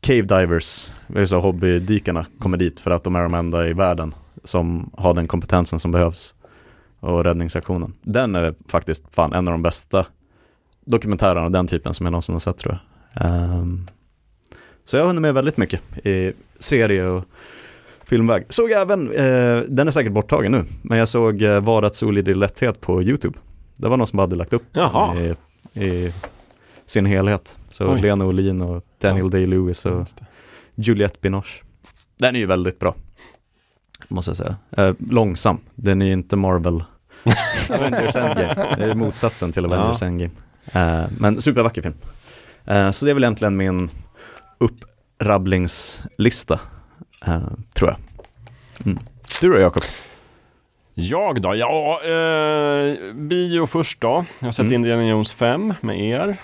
cave 0.00 0.22
divers, 0.22 0.92
det 1.06 1.20
är 1.20 1.26
så 1.26 1.40
hobbydykarna, 1.40 2.26
kommer 2.38 2.56
dit 2.56 2.80
för 2.80 2.90
att 2.90 3.04
de 3.04 3.14
är 3.14 3.22
de 3.22 3.34
enda 3.34 3.66
i 3.66 3.72
världen 3.72 4.14
som 4.44 4.90
har 4.96 5.14
den 5.14 5.28
kompetensen 5.28 5.78
som 5.78 5.92
behövs 5.92 6.34
och 7.00 7.24
räddningsaktionen. 7.24 7.94
Den 8.02 8.34
är 8.34 8.54
faktiskt 8.68 9.14
fan 9.14 9.32
en 9.32 9.48
av 9.48 9.52
de 9.52 9.62
bästa 9.62 10.06
dokumentärerna 10.84 11.40
av 11.40 11.50
den 11.50 11.66
typen 11.66 11.94
som 11.94 12.06
jag 12.06 12.10
någonsin 12.10 12.34
har 12.34 12.40
sett 12.40 12.58
tror 12.58 12.78
jag. 13.14 13.26
Ehm, 13.26 13.86
så 14.84 14.96
jag 14.96 15.02
har 15.02 15.08
hunnit 15.08 15.22
med 15.22 15.34
väldigt 15.34 15.56
mycket 15.56 16.06
i 16.06 16.32
serie 16.58 17.06
och 17.06 17.24
filmväg. 18.04 18.44
Såg 18.48 18.70
jag 18.70 18.80
även, 18.80 19.12
eh, 19.12 19.62
den 19.68 19.88
är 19.88 19.90
säkert 19.90 20.12
borttagen 20.12 20.52
nu, 20.52 20.64
men 20.82 20.98
jag 20.98 21.08
såg 21.08 21.42
eh, 21.42 21.60
Varat 21.60 21.94
solid 21.94 22.28
i 22.28 22.34
lätthet 22.34 22.80
på 22.80 23.02
YouTube. 23.02 23.38
Det 23.76 23.88
var 23.88 23.96
någon 23.96 24.06
som 24.06 24.18
hade 24.18 24.36
lagt 24.36 24.52
upp 24.52 24.62
Jaha. 24.72 25.16
i, 25.20 25.34
i 25.84 26.12
sin 26.90 27.06
helhet. 27.06 27.58
Så 27.70 27.92
Oj. 27.92 28.00
Lena 28.00 28.26
Olin 28.26 28.62
och 28.62 28.84
Daniel 29.00 29.30
Day-Lewis 29.30 29.86
och. 29.86 30.08
Juliette 30.74 31.18
Binoche. 31.20 31.62
Den 32.18 32.36
är 32.36 32.40
ju 32.40 32.46
väldigt 32.46 32.78
bra, 32.78 32.94
måste 34.08 34.30
jag 34.30 34.36
säga. 34.36 34.56
Eh, 34.70 34.94
långsam, 35.10 35.58
den 35.74 36.02
är 36.02 36.06
ju 36.06 36.12
inte 36.12 36.36
Marvel 36.36 36.84
Avengers 37.70 38.16
Endgame. 38.16 38.76
Det 38.78 38.84
är 38.84 38.94
motsatsen 38.94 39.52
till 39.52 39.64
Avengers 39.64 40.00
Ja. 40.02 40.06
Endgame. 40.06 40.30
Eh, 40.74 41.04
men 41.18 41.40
supervacker 41.40 41.82
film. 41.82 41.94
Eh, 42.64 42.90
så 42.90 43.04
det 43.04 43.10
är 43.12 43.14
väl 43.14 43.24
egentligen 43.24 43.56
min 43.56 43.90
upprabblingslista, 44.58 46.60
eh, 47.26 47.42
tror 47.74 47.90
jag. 47.90 47.96
Mm. 48.86 48.98
Du 49.40 49.48
då 49.52 49.60
Jakob? 49.60 49.82
Jag 50.94 51.42
då? 51.42 51.54
Ja, 51.56 52.00
eh, 52.04 53.14
bio 53.14 53.66
först 53.66 54.00
då. 54.00 54.24
Jag 54.38 54.46
har 54.46 54.52
sett 54.52 54.60
Mm. 54.60 54.72
Indiana 54.72 55.06
Jones 55.06 55.32
5 55.32 55.74
med 55.80 56.00
er. 56.00 56.36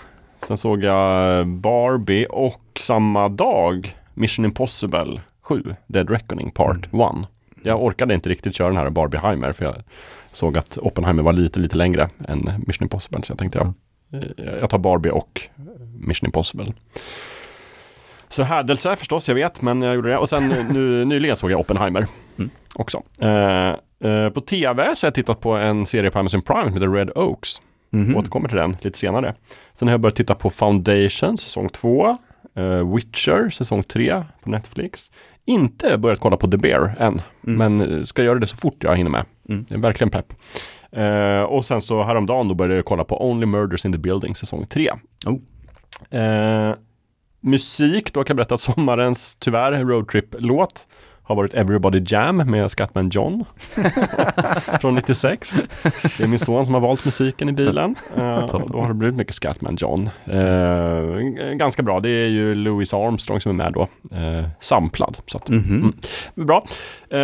Sen 0.42 0.58
såg 0.58 0.84
jag 0.84 1.46
Barbie 1.48 2.26
och 2.30 2.62
samma 2.80 3.28
dag 3.28 3.96
Mission 4.14 4.44
Impossible 4.44 5.20
7, 5.42 5.74
Dead 5.86 6.10
Reckoning 6.10 6.50
Part 6.50 6.76
1. 6.86 6.90
Jag 7.62 7.82
orkade 7.84 8.14
inte 8.14 8.28
riktigt 8.28 8.54
köra 8.54 8.68
den 8.68 8.76
här 8.76 8.90
Barbieheimer 8.90 9.52
för 9.52 9.64
jag 9.64 9.74
såg 10.32 10.58
att 10.58 10.78
Oppenheimer 10.78 11.22
var 11.22 11.32
lite, 11.32 11.58
lite 11.60 11.76
längre 11.76 12.08
än 12.28 12.50
Mission 12.66 12.84
Impossible. 12.84 13.22
Så 13.22 13.30
jag 13.30 13.38
tänkte 13.38 13.58
jag, 13.58 13.72
eh, 14.22 14.54
jag 14.60 14.70
tar 14.70 14.78
Barbie 14.78 15.10
och 15.10 15.40
Mission 16.00 16.26
Impossible. 16.26 16.72
Så 18.28 18.42
hädelse 18.42 18.96
förstås, 18.96 19.28
jag 19.28 19.34
vet, 19.34 19.62
men 19.62 19.82
jag 19.82 19.94
gjorde 19.94 20.08
det. 20.08 20.18
Och 20.18 20.28
sen 20.28 20.48
nu, 20.70 21.04
nyligen 21.04 21.36
såg 21.36 21.50
jag 21.50 21.60
Oppenheimer 21.60 22.06
Mm. 22.38 22.50
också. 22.74 23.02
Eh, 23.20 23.68
eh, 24.10 24.28
på 24.30 24.40
tv 24.40 24.96
så 24.96 25.04
har 25.04 25.08
jag 25.08 25.14
tittat 25.14 25.40
på 25.40 25.52
en 25.56 25.86
serie 25.86 26.10
på 26.10 26.18
Amazon 26.18 26.42
Prime 26.42 26.64
som 26.64 26.72
heter 26.72 26.88
Red 26.88 27.10
Oaks. 27.14 27.60
Mhm. 27.96 28.16
Återkommer 28.16 28.48
till 28.48 28.56
den 28.58 28.76
lite 28.80 28.98
senare. 28.98 29.34
Sen 29.74 29.88
har 29.88 29.92
jag 29.92 30.00
börjat 30.00 30.16
titta 30.16 30.34
på 30.34 30.50
Foundation 30.50 31.38
säsong 31.38 31.68
2. 31.68 32.16
eh, 32.56 32.94
Witcher 32.94 33.50
säsong 33.50 33.82
3 33.82 34.24
på 34.42 34.50
Netflix. 34.50 35.10
Inte 35.44 35.98
börjat 35.98 36.20
kolla 36.20 36.36
på 36.36 36.50
The 36.50 36.56
Bear 36.56 36.96
än. 36.98 37.20
Mm. 37.46 37.76
Men 37.76 37.98
eh, 37.98 38.04
ska 38.04 38.22
göra 38.22 38.38
det 38.38 38.46
så 38.46 38.56
fort 38.56 38.84
jag 38.84 38.96
hinner 38.96 39.10
med. 39.10 39.24
Mm. 39.48 39.64
Det 39.68 39.74
är 39.74 39.78
verkligen 39.78 40.10
pepp. 40.10 40.32
Eh, 40.92 41.42
och 41.42 41.64
sen 41.64 41.82
så 41.82 42.02
häromdagen 42.04 42.48
då 42.48 42.54
började 42.54 42.74
jag 42.74 42.84
kolla 42.84 43.04
på 43.04 43.30
Only 43.30 43.46
Murders 43.46 43.84
in 43.84 43.92
the 43.92 43.98
Building 43.98 44.34
säsong 44.36 44.66
3. 44.66 44.90
Oh. 45.26 46.20
Eh, 46.20 46.74
musik, 47.40 48.12
då 48.12 48.24
kan 48.24 48.34
jag 48.34 48.36
berätta 48.36 48.54
att 48.54 48.60
sommarens, 48.60 49.36
tyvärr, 49.36 49.84
roadtrip-låt 49.84 50.86
har 51.26 51.34
varit 51.36 51.54
Everybody 51.54 52.02
Jam 52.06 52.36
med 52.36 52.70
Scatman 52.70 53.08
John 53.08 53.44
från 54.80 54.94
96. 54.94 55.54
Det 56.18 56.24
är 56.24 56.28
min 56.28 56.38
son 56.38 56.64
som 56.64 56.74
har 56.74 56.80
valt 56.80 57.04
musiken 57.04 57.48
i 57.48 57.52
bilen. 57.52 57.94
Och 58.52 58.70
då 58.70 58.80
har 58.80 58.88
det 58.88 58.94
blivit 58.94 59.16
mycket 59.16 59.34
Scatman 59.34 59.76
John. 59.80 60.10
Eh, 60.24 61.52
ganska 61.54 61.82
bra, 61.82 62.00
det 62.00 62.08
är 62.10 62.26
ju 62.28 62.54
Louis 62.54 62.94
Armstrong 62.94 63.40
som 63.40 63.50
är 63.50 63.64
med 63.64 63.72
då. 63.72 63.82
Eh, 64.16 64.48
samplad. 64.60 65.16
Så 65.26 65.38
att, 65.38 65.48
Mhm. 65.48 65.92
mm. 66.34 66.46
Bra. 66.46 66.66
Eh, 67.10 67.18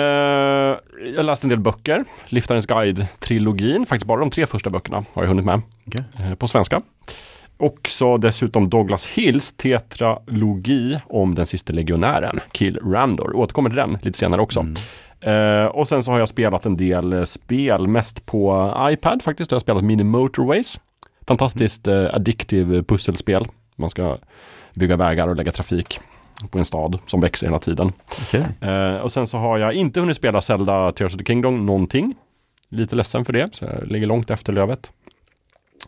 jag 1.17 1.25
läste 1.25 1.45
en 1.45 1.49
del 1.49 1.61
böcker. 1.61 2.05
Liftarens 2.27 2.67
guide-trilogin. 2.67 3.85
Faktiskt 3.87 4.07
bara 4.07 4.21
de 4.21 4.31
tre 4.31 4.47
första 4.47 4.71
böckerna 4.71 5.05
har 5.15 5.23
jag 5.23 5.29
hunnit 5.29 5.45
med. 5.45 5.63
Eh, 6.19 6.35
på 6.35 6.49
svenska. 6.49 6.81
Också 7.57 8.17
dessutom 8.17 8.71
Douglas 8.71 9.07
Hills 9.07 9.53
tetralogi 9.53 10.99
om 11.07 11.35
den 11.35 11.47
sista 11.47 11.73
legionären, 11.73 12.41
Kill 12.53 12.79
Randor. 12.79 13.37
Återkommer 13.37 13.71
till 13.71 13.77
den 13.77 13.99
lite 14.03 14.19
senare 14.19 14.41
också. 14.41 14.61
Mm. 14.61 14.75
Eh, 15.21 15.67
och 15.67 15.89
sen 15.89 16.03
så 16.03 16.11
har 16.11 16.19
jag 16.19 16.29
spelat 16.29 16.67
en 16.67 16.77
del 16.77 17.13
eh, 17.13 17.25
spel, 17.25 17.89
mest 17.89 18.27
på 18.27 18.75
iPad 18.91 19.23
faktiskt. 19.23 19.51
Då 19.51 19.55
har 19.55 19.57
jag 19.57 19.63
spelat 19.63 19.85
Mini 19.85 20.05
Motorways. 20.05 20.81
Fantastiskt 21.27 21.89
eh, 21.89 22.15
addictive 22.15 22.83
pusselspel. 22.83 23.47
Man 23.77 23.91
ska 23.91 24.19
bygga 24.75 24.97
vägar 24.97 25.29
och 25.29 25.37
lägga 25.37 25.53
trafik 25.53 26.01
på 26.51 26.59
en 26.59 26.65
stad 26.65 26.99
som 27.07 27.21
växer 27.21 27.47
hela 27.47 27.59
tiden. 27.59 27.93
Okej. 28.23 28.45
Eh, 28.61 28.97
och 28.97 29.13
sen 29.13 29.27
så 29.27 29.39
har 29.39 29.59
jag 29.59 29.73
inte 29.73 30.01
hunnit 30.01 30.17
spela 30.17 30.41
Zelda 30.41 30.93
Tears 30.93 31.15
of 31.15 31.19
the 31.19 31.25
Kingdom 31.25 31.67
någonting. 31.67 32.15
Lite 32.69 32.97
ledsen 32.97 33.25
för 33.25 33.33
det, 33.33 33.49
så 33.53 33.65
jag 33.65 33.87
ligger 33.87 34.07
långt 34.07 34.31
efter 34.31 34.53
lövet. 34.53 34.93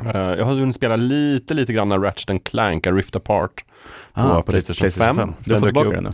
Eh, 0.00 0.20
jag 0.20 0.44
har 0.44 0.54
hunnit 0.54 0.76
spela 0.76 0.96
lite, 0.96 1.54
lite 1.54 1.72
grann 1.72 2.02
Ratchet 2.02 2.30
and 2.30 2.44
Clank, 2.44 2.86
A 2.86 2.90
Rift 2.92 3.16
Apart. 3.16 3.64
Ah, 4.12 4.42
PlayStation 4.42 4.90
5. 4.90 5.34
Du 5.44 5.52
har 5.52 5.60
fått 5.60 5.68
tillbaka 5.68 5.90
den 5.90 6.04
nu? 6.04 6.10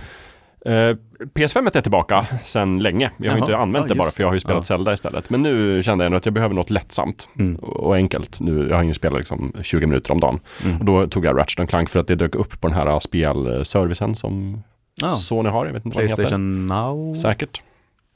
Eh, 0.64 0.96
PS5 1.34 1.76
är 1.76 1.80
tillbaka 1.80 2.26
sedan 2.44 2.78
länge. 2.78 3.10
Jag 3.16 3.30
har 3.30 3.38
Jaha, 3.38 3.46
inte 3.46 3.56
använt 3.56 3.84
ja, 3.88 3.94
det 3.94 3.98
bara 3.98 4.10
för 4.10 4.22
jag 4.22 4.28
har 4.28 4.34
ju 4.34 4.40
spelat 4.40 4.56
Ja. 4.56 4.62
Zelda 4.76 4.92
istället. 4.92 5.30
Men 5.30 5.42
nu 5.42 5.82
kände 5.82 6.04
jag 6.04 6.10
nog 6.10 6.18
att 6.18 6.24
jag 6.26 6.34
behöver 6.34 6.54
något 6.54 6.70
lättsamt 6.70 7.28
Mm. 7.38 7.56
och 7.56 7.94
enkelt. 7.96 8.40
Nu, 8.40 8.68
jag 8.68 8.76
har 8.76 8.82
ingen 8.82 8.94
spelat 8.94 9.18
liksom 9.18 9.52
20 9.62 9.86
minuter 9.86 10.12
om 10.12 10.20
dagen. 10.20 10.40
Mm. 10.64 10.78
Och 10.78 10.84
då 10.84 11.06
tog 11.06 11.24
jag 11.24 11.38
Ratchet 11.38 11.60
and 11.60 11.68
Clank 11.68 11.88
för 11.88 12.00
att 12.00 12.06
det 12.06 12.14
dök 12.14 12.34
upp 12.34 12.60
på 12.60 12.68
den 12.68 12.76
här 12.76 13.00
spelservicen 13.00 14.14
som 14.16 14.62
Ja. 15.02 15.12
Sony 15.12 15.48
har. 15.48 15.66
Jag 15.66 15.72
vet 15.72 15.84
inte 15.84 15.94
vad 15.96 16.02
den 16.04 16.08
heter. 16.10 16.22
Playstation 16.22 16.66
Now? 16.66 17.14
Säkert. 17.14 17.62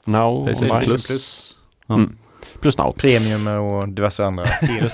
Now 0.05 0.45
Playstation 0.45 0.75
online. 0.75 0.89
Plus? 0.89 1.57
Ja. 1.87 1.95
Mm. 1.95 2.17
Plus 2.61 2.77
Now. 2.77 2.91
Premium 2.97 3.47
och 3.47 3.89
diverse 3.89 4.25
andra 4.25 4.43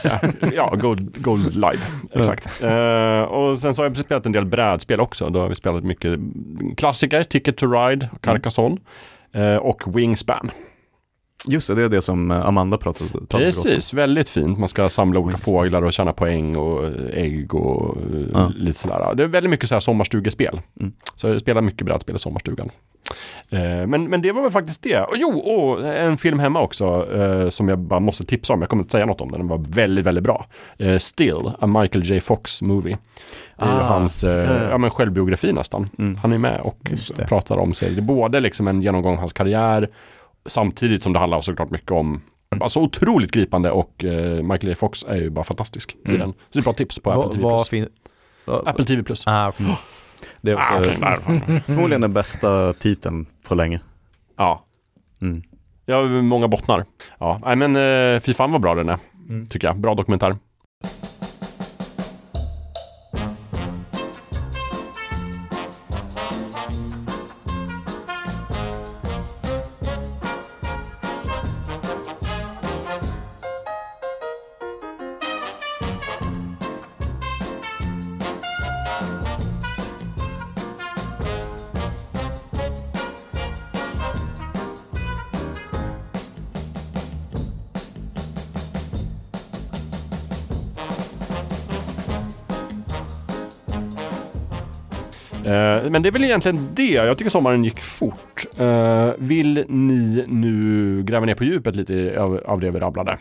ja, 0.56 0.76
Gold, 0.76 1.22
Gold 1.24 1.56
Live. 1.56 1.78
Exakt. 2.16 2.62
Eh, 2.64 3.22
och 3.22 3.60
sen 3.60 3.76
så 3.76 3.82
har 3.82 3.90
jag 3.90 3.98
spelat 3.98 4.26
en 4.26 4.32
del 4.32 4.46
brädspel 4.46 5.00
också. 5.00 5.30
Då 5.30 5.40
har 5.40 5.50
vi 5.50 5.56
spelat 5.56 5.84
mycket 5.84 6.20
klassiker, 6.78 7.24
Ticket 7.24 7.58
to 7.58 7.68
Ride, 7.72 8.10
Carcassonne 8.22 8.78
eh, 9.34 9.56
och 9.56 9.98
Wingspan. 9.98 10.52
Just 11.48 11.68
det, 11.68 11.76
det 11.76 11.84
är 11.84 11.90
det 11.90 12.02
som 12.02 12.32
eh, 12.32 12.46
Amanda 12.46 12.78
pratade 12.78 13.10
om. 13.18 13.28
Precis, 13.28 13.94
väldigt 13.94 14.30
fint. 14.30 14.60
Man 14.60 14.70
ska 14.70 14.90
samla 14.90 15.20
olika 15.20 15.38
Wingspan. 15.38 15.54
fåglar 15.54 15.82
och 15.82 15.94
tjäna 15.94 16.14
poäng 16.14 16.56
och 16.56 16.86
ägg 17.14 17.56
och 17.56 17.98
Ja. 18.34 18.52
lite 18.56 18.80
sådär. 18.80 19.16
Det 19.16 19.24
är 19.24 19.28
väldigt 19.28 19.50
mycket 19.50 19.70
så 19.70 19.76
här 19.76 19.80
sommarstugespel. 19.80 20.62
Mm. 20.80 20.94
Så 21.16 21.28
jag 21.28 21.42
spelar 21.42 21.62
mycket 21.62 21.86
brädspel 21.86 22.16
i 22.16 22.20
sommarstugan. 22.20 22.70
Eh, 23.52 23.88
men, 23.88 24.04
men 24.10 24.22
det 24.22 24.32
var 24.32 24.42
väl 24.42 24.52
faktiskt 24.52 24.84
det. 24.84 25.00
Och 25.00 25.14
jo, 25.18 25.30
och 25.40 25.88
en 25.88 26.18
film 26.18 26.40
hemma 26.40 26.62
också 26.62 27.08
eh, 27.16 27.50
som 27.50 27.70
jag 27.70 27.80
bara 27.80 28.00
måste 28.00 28.26
tipsa 28.26 28.54
om. 28.54 28.62
Jag 28.62 28.70
kommer 28.70 28.84
inte 28.84 28.92
säga 28.92 29.06
något 29.06 29.22
om 29.22 29.32
den. 29.32 29.40
Den 29.40 29.48
var 29.48 29.58
väldigt, 29.70 30.06
väldigt 30.06 30.24
bra. 30.24 30.46
Eh, 30.78 30.98
Still, 30.98 31.52
a 31.60 31.68
Michael 31.68 32.04
J. 32.06 32.22
Fox 32.22 32.62
movie. 32.62 32.98
Det 33.58 33.66
är 33.66 33.68
ju 33.70 33.74
Ah, 33.82 33.84
hans 33.84 34.24
eh, 34.24 34.70
ja, 34.70 34.78
men 34.78 34.90
självbiografi 34.90 35.54
nästan. 35.54 35.90
Mm. 35.98 36.18
Han 36.18 36.34
är 36.34 36.38
med 36.38 36.62
och 36.62 36.92
pratar 37.28 37.58
om 37.58 37.74
sig. 37.74 37.92
Det 37.92 38.00
är 38.00 38.02
både 38.02 38.40
liksom 38.40 38.68
en 38.68 38.82
genomgång 38.82 39.14
av 39.14 39.20
hans 39.20 39.34
karriär 39.34 39.90
samtidigt 40.46 41.04
som 41.04 41.14
det 41.14 41.20
handlar 41.20 41.42
såklart 41.42 41.70
mycket 41.70 41.92
om 41.92 42.22
så 42.68 42.82
otroligt 42.84 43.32
gripande 43.32 43.72
och 43.72 44.04
eh, 44.04 44.44
Michael 44.44 44.68
J. 44.70 44.76
Fox 44.76 45.04
är 45.08 45.16
ju 45.16 45.30
bara 45.30 45.44
fantastisk 45.46 45.96
i 46.06 46.10
Mm. 46.10 46.20
den. 46.20 46.30
Så 46.32 46.38
det 46.52 46.58
är 46.58 46.60
ett 46.60 46.64
bra 46.66 46.74
tips 46.74 47.00
på 47.00 47.12
Apple 47.12 47.32
TV+. 47.70 47.88
Plus. 48.46 48.62
Apple 48.66 48.86
TV+. 48.86 49.04
Plus. 49.04 49.24
Ah, 49.28 49.48
okej. 49.50 49.66
Det 50.42 50.52
är 50.52 50.56
också 50.56 50.74
Ah, 50.74 51.16
förmodligen 51.66 52.02
den 52.02 52.14
bästa 52.14 52.74
titeln 52.74 53.26
på 53.48 53.56
länge. 53.56 53.80
ja, 54.38 54.66
Mm. 55.22 55.44
jag 55.86 55.96
har 55.96 56.22
många 56.22 56.48
bottnar. 56.48 56.86
Ja, 57.20 57.56
men 57.56 57.76
eh, 57.76 58.20
fy 58.22 58.34
fan 58.34 58.52
vad 58.52 58.62
bra 58.62 58.76
den 58.76 58.90
är, 58.90 58.98
Mm. 59.30 59.48
tycker 59.48 59.68
jag. 59.68 59.80
Bra 59.80 59.96
dokumentär. 59.96 60.36
Är 96.12 96.14
väl 96.14 96.24
egentligen 96.24 96.68
det. 96.76 96.84
Jag 96.92 97.18
tycker 97.18 97.32
sommaren 97.32 97.64
gick 97.64 97.82
fort. 97.82 98.46
Eh, 98.58 99.10
vill 99.18 99.66
ni 99.68 100.26
nu 100.28 101.04
gräva 101.04 101.26
ner 101.26 101.36
på 101.36 101.44
djupet 101.44 101.76
lite 101.76 102.16
av, 102.22 102.42
av 102.46 102.60
det 102.60 102.72
vi 102.72 102.80
rabblade? 102.80 103.18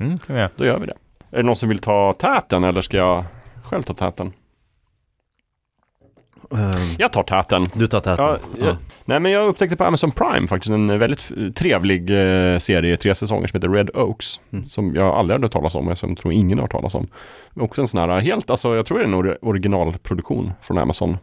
Mm, 0.00 0.18
kan 0.18 0.34
vi 0.36 0.40
göra. 0.42 0.50
Då 0.56 0.64
gör 0.64 0.78
vi 0.80 0.86
det. 0.86 0.94
Är 1.30 1.36
det 1.36 1.42
någon 1.42 1.56
som 1.56 1.68
vill 1.68 1.78
ta 1.78 2.12
täten 2.12 2.64
eller 2.64 2.82
ska 2.82 2.96
jag 2.96 3.24
själv 3.64 3.82
ta 3.82 3.94
täten? 3.94 4.32
Ehm, 6.50 6.94
Jag 6.98 7.12
tar 7.12 7.22
täten. 7.22 7.64
Du 7.74 7.86
tar 7.86 8.00
täten. 8.00 8.24
Ja, 8.24 8.38
ja. 8.58 8.76
Nej 9.04 9.20
men 9.20 9.32
jag 9.32 9.48
upptäckte 9.48 9.76
på 9.76 9.84
Amazon 9.84 10.10
Prime 10.10 10.48
faktiskt 10.48 10.70
en 10.70 10.98
väldigt 10.98 11.56
trevlig 11.56 12.10
eh, 12.10 12.58
serie, 12.58 12.96
tre 12.96 13.14
säsonger 13.14 13.46
som 13.46 13.56
heter 13.56 13.68
Red 13.68 13.90
Oaks. 13.94 14.40
Mm. 14.52 14.68
Som 14.68 14.94
jag 14.94 15.06
aldrig 15.06 15.34
hade 15.34 15.44
hört 15.44 15.52
talas 15.52 15.74
om 15.74 15.88
och 15.88 15.98
som 15.98 16.08
jag 16.08 16.18
tror 16.18 16.32
ingen 16.32 16.58
har 16.58 16.62
hört 16.64 16.72
talas 16.72 16.94
om. 16.94 17.08
Också 17.56 17.80
en 17.80 17.88
sån 17.88 18.10
här 18.10 18.20
helt, 18.20 18.50
alltså 18.50 18.76
jag 18.76 18.86
tror 18.86 18.98
det 18.98 19.04
är 19.04 19.08
en 19.08 19.14
or- 19.14 19.38
originalproduktion 19.42 20.52
från 20.62 20.78
Amazon. 20.78 21.18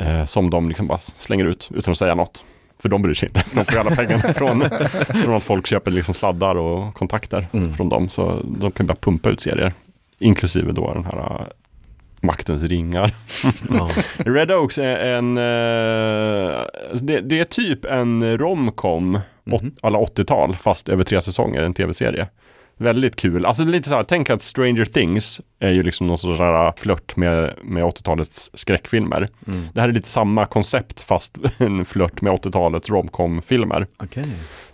Eh, 0.00 0.24
som 0.24 0.50
de 0.50 0.68
liksom 0.68 0.86
bara 0.86 0.98
slänger 0.98 1.44
ut 1.44 1.70
utan 1.74 1.92
att 1.92 1.98
säga 1.98 2.14
något. 2.14 2.44
För 2.82 2.88
de 2.88 3.02
bryr 3.02 3.14
sig 3.14 3.28
inte. 3.28 3.44
De 3.54 3.64
får 3.64 3.78
alla 3.78 3.90
pengarna 3.96 4.18
från, 4.34 4.64
från 5.24 5.34
att 5.34 5.42
folk 5.44 5.66
köper 5.66 5.90
liksom 5.90 6.14
sladdar 6.14 6.54
och 6.56 6.94
kontakter 6.94 7.46
Mm. 7.52 7.74
från 7.74 7.88
dem. 7.88 8.08
Så 8.08 8.40
de 8.58 8.70
kan 8.70 8.86
bara 8.86 8.94
pumpa 8.94 9.28
ut 9.30 9.40
serier. 9.40 9.72
Inklusive 10.18 10.72
då 10.72 10.94
den 10.94 11.04
här 11.04 11.18
eh, 11.40 11.46
Maktens 12.20 12.62
ringar. 12.62 13.14
Ja. 13.70 13.88
Red 14.16 14.50
Oaks 14.50 14.78
är 14.78 14.96
en, 14.96 15.38
eh, 15.38 16.62
det, 17.00 17.20
det 17.20 17.38
är 17.40 17.44
typ 17.44 17.84
en 17.84 18.38
romcom, 18.38 19.18
Mhm. 19.44 19.72
alla 19.82 19.98
80-tal, 19.98 20.56
fast 20.56 20.88
över 20.88 21.04
tre 21.04 21.20
säsonger, 21.22 21.62
en 21.62 21.74
tv-serie. 21.74 22.26
Väldigt 22.78 23.16
kul. 23.16 23.46
Alltså 23.46 23.64
lite 23.64 23.88
så 23.88 23.94
här, 23.94 24.02
tänk 24.04 24.30
att 24.30 24.42
Stranger 24.42 24.84
Things 24.84 25.40
är 25.58 25.70
ju 25.70 25.82
liksom 25.82 26.06
någon 26.06 26.18
sorts 26.18 26.40
här 26.40 26.72
flört 26.76 27.16
med, 27.16 27.54
med 27.62 27.84
80-talets 27.84 28.50
skräckfilmer. 28.54 29.28
Mm. 29.46 29.62
Det 29.72 29.80
här 29.80 29.88
är 29.88 29.92
lite 29.92 30.08
samma 30.08 30.46
koncept 30.46 31.00
fast 31.00 31.36
en 31.58 31.84
flört 31.84 32.20
med 32.20 32.32
80-talets 32.32 32.90
romcom-filmer. 32.90 33.86
Okej. 33.96 34.24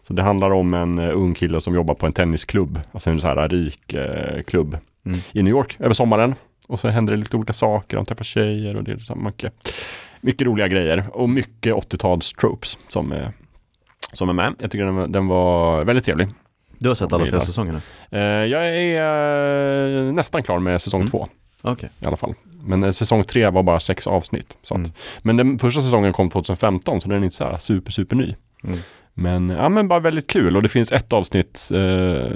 Så 0.07 0.13
det 0.13 0.23
handlar 0.23 0.51
om 0.51 0.75
en 0.75 0.99
eh, 0.99 1.17
ung 1.17 1.35
kille 1.35 1.61
som 1.61 1.75
jobbar 1.75 1.95
på 1.95 2.07
en 2.07 2.13
tennisklubb, 2.13 2.81
alltså 2.93 3.11
en 3.11 3.21
så 3.21 3.29
här 3.29 3.49
rik 3.49 3.93
eh, 3.95 4.43
klubb 4.43 4.79
Mm. 5.07 5.19
i 5.33 5.43
New 5.43 5.51
York 5.51 5.77
över 5.79 5.95
sommaren. 5.95 6.35
Och 6.69 6.81
så 6.81 6.89
händer 6.89 7.13
det 7.13 7.17
lite 7.19 7.37
olika 7.37 7.53
saker, 7.53 7.97
han 7.97 8.07
träffar 8.07 8.25
tjejer 8.25 8.77
och 8.77 8.85
det 8.85 8.93
är 8.93 8.99
så 8.99 9.15
mycket, 9.15 9.53
mycket 10.21 10.47
roliga 10.47 10.69
grejer. 10.69 11.05
Och 11.13 11.29
mycket 11.29 11.75
80-tals 11.75 12.33
tropes 12.33 12.79
som 12.89 13.15
som 14.13 14.29
är 14.29 14.33
med. 14.33 14.55
Jag 14.59 14.71
tycker 14.71 14.85
den 14.85 14.97
var, 14.97 15.07
den 15.07 15.27
var 15.27 15.85
väldigt 15.85 16.05
trevlig. 16.05 16.29
Du 16.85 16.91
har 16.91 16.95
sett 16.95 17.13
alla 17.13 17.27
tre 17.27 17.41
säsongerna? 17.41 17.81
Eh, 18.11 18.21
jag 18.21 18.69
är 18.69 20.07
eh, 20.07 20.13
nästan 20.13 20.43
klar 20.43 20.59
med 20.59 20.83
säsong 20.83 21.01
Mm. 21.01 21.11
två 21.11 21.29
Okej. 21.63 21.91
i 22.01 22.07
alla 22.07 22.17
fall. 22.17 22.35
Men 22.67 22.85
eh, 22.85 22.91
säsong 22.91 23.25
tre 23.25 23.51
var 23.51 23.63
bara 23.63 23.81
sex 23.81 24.07
avsnitt. 24.07 24.57
Så 24.63 24.75
att, 24.75 24.79
Mm. 24.79 24.91
Men 25.23 25.37
den 25.37 25.59
första 25.59 25.81
säsongen 25.83 26.13
kom 26.13 26.31
2015 26.31 27.01
så 27.01 27.09
den 27.09 27.21
är 27.21 27.25
inte 27.25 27.37
så 27.37 27.45
här 27.45 27.59
super, 27.59 27.93
super 27.93 28.17
ny. 28.17 28.35
Mm. 28.65 28.79
Men, 29.15 29.51
ja, 29.51 29.69
men 29.69 29.89
bara 29.89 30.01
väldigt 30.01 30.27
kul 30.27 30.57
och 30.57 30.63
det 30.63 30.69
finns 30.69 30.93
ett 30.93 31.13
avsnitt 31.13 31.71
eh, 31.75 32.33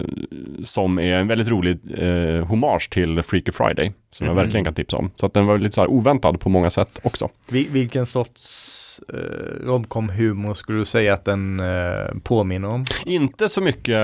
som 0.65 0.99
är 0.99 1.15
en 1.17 1.29
väldigt 1.29 1.49
rolig 1.49 1.79
eh, 1.99 2.45
hommage 2.47 2.91
till 2.91 3.23
Freaky 3.23 3.53
Friday. 3.53 3.93
Som 4.11 4.27
Mhm. 4.27 4.37
jag 4.37 4.43
verkligen 4.45 4.65
kan 4.65 4.75
tipsa 4.75 4.97
om. 4.97 5.11
Så 5.17 5.27
att 5.27 5.35
den 5.35 5.47
var 5.47 5.59
lite 5.59 5.75
så 5.75 5.81
här 5.81 5.89
oväntad 5.91 6.41
på 6.41 6.49
många 6.49 6.71
sätt 6.71 6.99
också. 7.03 7.29
Vil- 7.49 7.71
vilken 7.73 8.07
sorts 8.07 8.75
eh, 9.15 9.67
romcom-humor 9.67 10.55
skulle 10.55 10.79
du 10.79 10.85
säga 10.85 11.15
att 11.15 11.25
den 11.25 11.61
eh, 11.61 12.07
påminner 12.23 12.69
om? 12.69 12.85
Inte 13.07 13.49
så 13.49 13.61
mycket, 13.61 13.95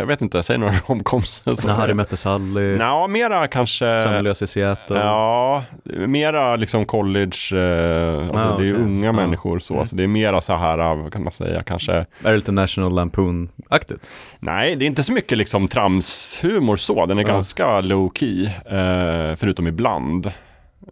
jag 0.00 0.06
vet 0.06 0.22
inte, 0.22 0.42
säg 0.42 0.58
några 0.58 0.72
romcoms. 0.88 1.42
När 1.46 1.72
Harry 1.74 1.94
mötte 1.94 2.16
Sally, 2.16 2.76
Nja, 2.76 3.06
mera 3.06 3.48
kanske... 3.48 3.96
Sömnlös 3.96 4.42
i 4.42 4.46
Seattle. 4.46 4.96
Ja, 4.98 5.64
mera 6.06 6.56
liksom 6.56 6.84
college, 6.84 7.36
eh, 7.52 8.18
alltså 8.22 8.36
Ah, 8.38 8.58
det 8.58 8.68
är 8.68 8.72
okej. 8.72 8.84
unga 8.84 9.06
Ja. 9.06 9.12
människor 9.12 9.58
så, 9.58 9.74
Mm. 9.74 9.86
så 9.86 9.96
det 9.96 10.02
är 10.02 10.06
mera 10.06 10.40
så 10.40 10.56
här, 10.56 10.78
eh, 10.78 11.02
vad 11.02 11.12
kan 11.12 11.24
man 11.24 11.32
säga, 11.32 11.62
kanske, 11.62 11.92
Är 11.92 12.04
det 12.22 12.34
lite 12.36 12.52
National 12.52 12.92
Lampoon-aktigt? 12.94 14.10
nej 14.40 14.76
det 14.76 14.84
är 14.84 14.86
inte 14.86 15.02
så 15.02 15.12
mycket 15.12 15.38
liksom 15.38 15.68
tramshumor 15.68 16.76
så, 16.76 17.06
den 17.06 17.18
är 17.18 17.22
Ja. 17.22 17.28
ganska 17.28 17.80
low 17.80 18.10
key, 18.14 18.44
eh, 18.46 19.36
förutom 19.36 19.66
ibland. 19.66 20.30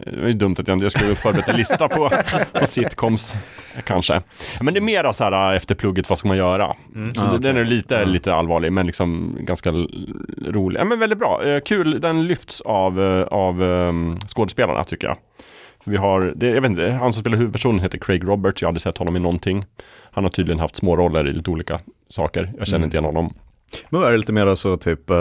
Det 0.06 0.20
var 0.20 0.28
ju 0.28 0.32
dumt 0.34 0.56
att 0.58 0.68
jag, 0.68 0.82
jag 0.82 0.92
skulle 0.92 1.14
förberett 1.14 1.48
en 1.48 1.56
lista 1.56 1.88
på, 1.88 2.10
på 2.52 2.66
sitcoms, 2.66 3.34
kanske. 3.84 4.22
Men 4.60 4.74
det 4.74 4.78
är 4.78 4.82
mera 4.82 5.12
så 5.12 5.24
här 5.24 5.54
efter 5.54 5.74
plugget, 5.74 6.08
vad 6.08 6.18
ska 6.18 6.28
man 6.28 6.36
göra? 6.36 6.74
Mm. 6.94 7.14
Så 7.14 7.20
Ah, 7.26 7.38
den 7.38 7.56
är 7.56 7.64
lite, 7.64 8.04
lite 8.04 8.34
allvarlig, 8.34 8.72
men 8.72 8.86
liksom 8.86 9.36
ganska 9.40 9.70
rolig. 10.48 10.80
Ja, 10.80 10.84
men 10.84 10.98
väldigt 10.98 11.18
bra. 11.18 11.44
Eh, 11.44 11.60
kul, 11.60 12.00
den 12.00 12.26
lyfts 12.26 12.60
av, 12.60 13.00
eh, 13.02 13.22
av 13.22 13.62
um, 13.62 14.18
skådespelarna 14.26 14.84
tycker 14.84 15.06
jag. 15.06 15.16
Vi 15.84 15.96
har, 15.96 16.32
det, 16.36 16.46
jag 16.46 16.60
vet 16.60 16.70
inte, 16.70 16.90
han 16.90 17.12
som 17.12 17.20
spelar 17.20 17.38
huvudpersonen 17.38 17.80
heter 17.80 17.98
Craig 17.98 18.28
Roberts, 18.28 18.62
jag 18.62 18.66
har 18.66 18.70
aldrig 18.70 18.82
sett 18.82 18.98
honom 18.98 19.16
i 19.16 19.20
någonting. 19.20 19.64
Han 20.12 20.24
har 20.24 20.30
tydligen 20.30 20.60
haft 20.60 20.76
små 20.76 20.96
roller 20.96 21.28
i 21.28 21.32
lite 21.32 21.50
olika 21.50 21.80
saker. 22.08 22.52
Jag 22.58 22.66
känner 22.66 22.78
Mm. 22.78 22.84
inte 22.86 22.96
igen 22.96 23.04
honom. 23.04 23.34
Men 23.90 24.02
är 24.02 24.10
det 24.10 24.16
lite 24.16 24.32
mer 24.32 24.54
så 24.54 24.76
typ 24.76 25.10
uh, 25.10 25.16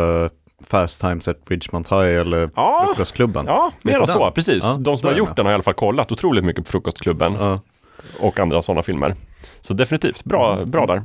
Fast 0.65 1.01
Times 1.01 1.27
at 1.27 1.37
Ridgemont 1.47 1.89
High 1.89 2.15
eller 2.19 2.49
Ja, 2.55 2.85
Frukostklubben? 2.87 3.45
ja 3.45 3.71
mera 3.83 4.07
så, 4.07 4.31
precis. 4.31 4.63
Ja, 4.63 4.75
De 4.79 4.97
som 4.97 5.09
har 5.09 5.17
gjort 5.17 5.35
den 5.35 5.45
har 5.45 5.51
i 5.51 5.53
alla 5.53 5.63
fall 5.63 5.73
kollat 5.73 6.11
otroligt 6.11 6.43
mycket 6.43 6.65
på 6.65 6.71
Frukostklubben 6.71 7.33
Ja. 7.33 7.59
och 8.19 8.39
andra 8.39 8.61
sådana 8.61 8.83
filmer. 8.83 9.15
Så 9.61 9.73
definitivt, 9.73 10.23
bra, 10.23 10.65
bra 10.65 10.85
där. 10.85 11.01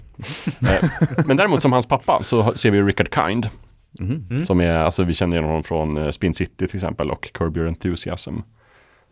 Eh, 0.72 0.88
Men 1.26 1.36
däremot 1.36 1.62
som 1.62 1.72
hans 1.72 1.86
pappa 1.86 2.20
så 2.24 2.52
ser 2.54 2.70
vi 2.70 2.82
Richard 2.82 3.14
Kind. 3.14 3.48
Mm. 4.00 4.44
Som 4.44 4.60
är, 4.60 4.74
alltså 4.76 5.04
vi 5.04 5.14
känner 5.14 5.36
igen 5.36 5.46
honom 5.48 5.62
från 5.62 5.96
eh, 5.96 6.10
Spin 6.10 6.34
City 6.34 6.66
till 6.68 6.76
exempel 6.76 7.10
och 7.10 7.32
Curb 7.32 7.56
Your 7.56 7.68
Enthusiasm. 7.68 8.36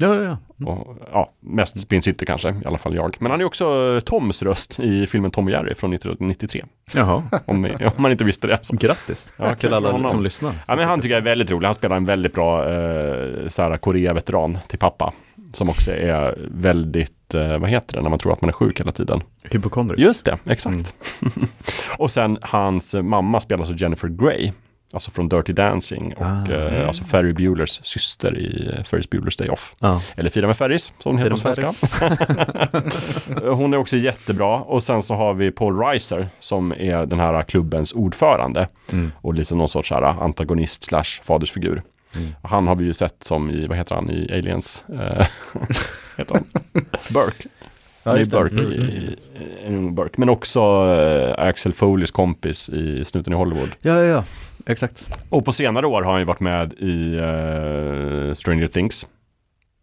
Ja, 0.00 0.14
ja, 0.14 0.22
ja. 0.56 0.66
Och, 0.66 0.96
ja, 1.12 1.32
mest 1.40 1.80
Spin 1.80 2.02
City 2.02 2.26
kanske, 2.26 2.48
i 2.48 2.66
alla 2.66 2.78
fall 2.78 2.94
jag. 2.94 3.16
Men 3.20 3.30
han 3.30 3.40
är 3.40 3.44
också 3.44 3.94
eh, 3.96 4.00
Toms 4.00 4.42
röst 4.42 4.80
i 4.80 5.06
filmen 5.06 5.30
Tom 5.30 5.44
och 5.44 5.50
Jerry 5.50 5.74
från 5.74 5.92
1993. 5.92 6.64
Jaha, 6.94 7.22
Om, 7.44 7.64
om 7.96 8.02
man 8.02 8.10
inte 8.12 8.24
visste 8.24 8.46
det. 8.46 8.58
Så. 8.62 8.76
grattis 8.76 9.32
Ja, 9.38 9.54
till 9.54 9.72
alla 9.72 9.90
honom. 9.92 10.10
som 10.10 10.22
lyssnar. 10.22 10.54
Ja, 10.68 10.76
men 10.76 10.88
han 10.88 11.00
tycker 11.00 11.14
jag 11.14 11.20
är 11.20 11.24
väldigt 11.24 11.50
rolig. 11.50 11.66
Han 11.66 11.74
spelar 11.74 11.96
en 11.96 12.04
väldigt 12.04 12.34
bra 12.34 12.68
eh, 12.68 13.76
Korea-veteran 13.80 14.58
till 14.68 14.78
pappa. 14.78 15.12
Som 15.52 15.68
också 15.68 15.92
är 15.92 16.38
väldigt, 16.50 17.34
eh, 17.34 17.58
vad 17.58 17.70
heter 17.70 17.96
det, 17.96 18.02
när 18.02 18.10
man 18.10 18.18
tror 18.18 18.32
att 18.32 18.40
man 18.40 18.48
är 18.48 18.52
sjuk 18.54 18.80
hela 18.80 18.92
tiden. 18.92 19.22
Hypokondrisk. 19.42 20.02
Just 20.02 20.24
det, 20.24 20.38
exakt. 20.44 20.94
Mm. 21.20 21.48
och 21.98 22.10
sen 22.10 22.38
hans 22.42 22.94
mamma 22.94 23.40
spelas 23.40 23.70
av 23.70 23.76
Jennifer 23.80 24.08
Grey. 24.08 24.52
Alltså 24.92 25.10
från 25.10 25.28
Dirty 25.28 25.52
Dancing 25.52 26.14
och 26.14 26.26
Ah. 26.26 26.52
eh, 26.52 26.88
alltså 26.88 27.04
Ferry 27.04 27.32
Buellers 27.32 27.80
syster 27.82 28.38
i 28.38 28.70
eh, 28.76 28.82
Ferris 28.84 29.08
Bueller's 29.08 29.38
Day 29.38 29.48
Off. 29.48 29.72
Ja. 29.80 30.02
Eller 30.16 30.30
Fira 30.30 30.46
med 30.46 30.56
Ferris, 30.56 30.92
som 30.98 31.12
hon 31.12 31.18
heter 31.18 31.30
på 31.30 31.36
svenska. 31.36 31.66
hon 33.54 33.74
är 33.74 33.78
också 33.78 33.96
jättebra. 33.96 34.56
Och 34.60 34.82
sen 34.82 35.02
så 35.02 35.14
har 35.14 35.34
vi 35.34 35.50
Paul 35.50 35.78
Reiser 35.78 36.28
som 36.38 36.72
är 36.72 37.06
den 37.06 37.20
här 37.20 37.42
klubbens 37.42 37.92
ordförande. 37.92 38.68
Mm. 38.92 39.12
Och 39.16 39.34
lite 39.34 39.54
någon 39.54 39.68
sorts 39.68 39.90
här 39.90 40.02
antagonist 40.02 40.84
slash 40.84 41.04
fadersfigur. 41.22 41.82
Mm. 42.16 42.28
Han 42.42 42.66
har 42.68 42.76
vi 42.76 42.84
ju 42.84 42.94
sett 42.94 43.24
som 43.24 43.50
i, 43.50 43.66
vad 43.66 43.78
heter 43.78 43.94
han, 43.94 44.10
i 44.10 44.28
Aliens? 44.32 44.84
Eh, 44.88 44.96
heter 46.16 46.34
han? 46.34 46.44
Burke. 47.14 47.48
Just 48.18 48.30
det. 48.30 48.36
Burke 48.36 48.54
Mm, 48.54 48.72
i, 48.72 48.76
mm. 48.76 48.90
i, 48.90 49.16
i, 49.84 49.88
i 49.88 49.90
Burke. 49.90 50.14
Men 50.16 50.28
också 50.28 50.60
eh, 50.60 51.44
Axel 51.48 51.72
Foleys 51.72 52.10
kompis 52.10 52.68
i 52.68 53.04
Snuten 53.04 53.32
i 53.32 53.36
Hollywood. 53.36 53.68
ja, 53.80 53.92
ja, 53.94 54.02
ja. 54.04 54.24
Exakt. 54.70 55.08
Och 55.30 55.44
på 55.44 55.52
senare 55.52 55.86
år 55.86 56.02
har 56.02 56.10
han 56.12 56.20
ju 56.20 56.24
varit 56.24 56.40
med 56.40 56.72
i 56.72 57.14
eh, 57.16 58.34
Stranger 58.34 58.66
Things. 58.66 59.06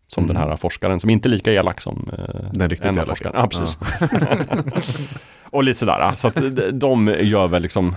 Som 0.08 0.24
Mm. 0.24 0.36
den 0.36 0.50
här 0.50 0.56
forskaren 0.58 1.00
som 1.00 1.10
inte 1.10 1.28
är 1.28 1.32
lika 1.32 1.52
elak 1.54 1.82
som 1.82 2.10
eh, 2.18 2.52
Den 2.54 2.70
riktigt 2.70 2.86
elaka. 2.92 3.06
forskarna. 3.06 3.40
Ja, 3.40 3.48
precis. 3.48 3.78
och 5.52 5.64
lite 5.64 5.80
sådär. 5.80 6.12
Så 6.16 6.28
att 6.28 6.36
de- 6.36 6.72
de 6.80 7.16
gör 7.20 7.48
väl 7.48 7.62
liksom, 7.62 7.96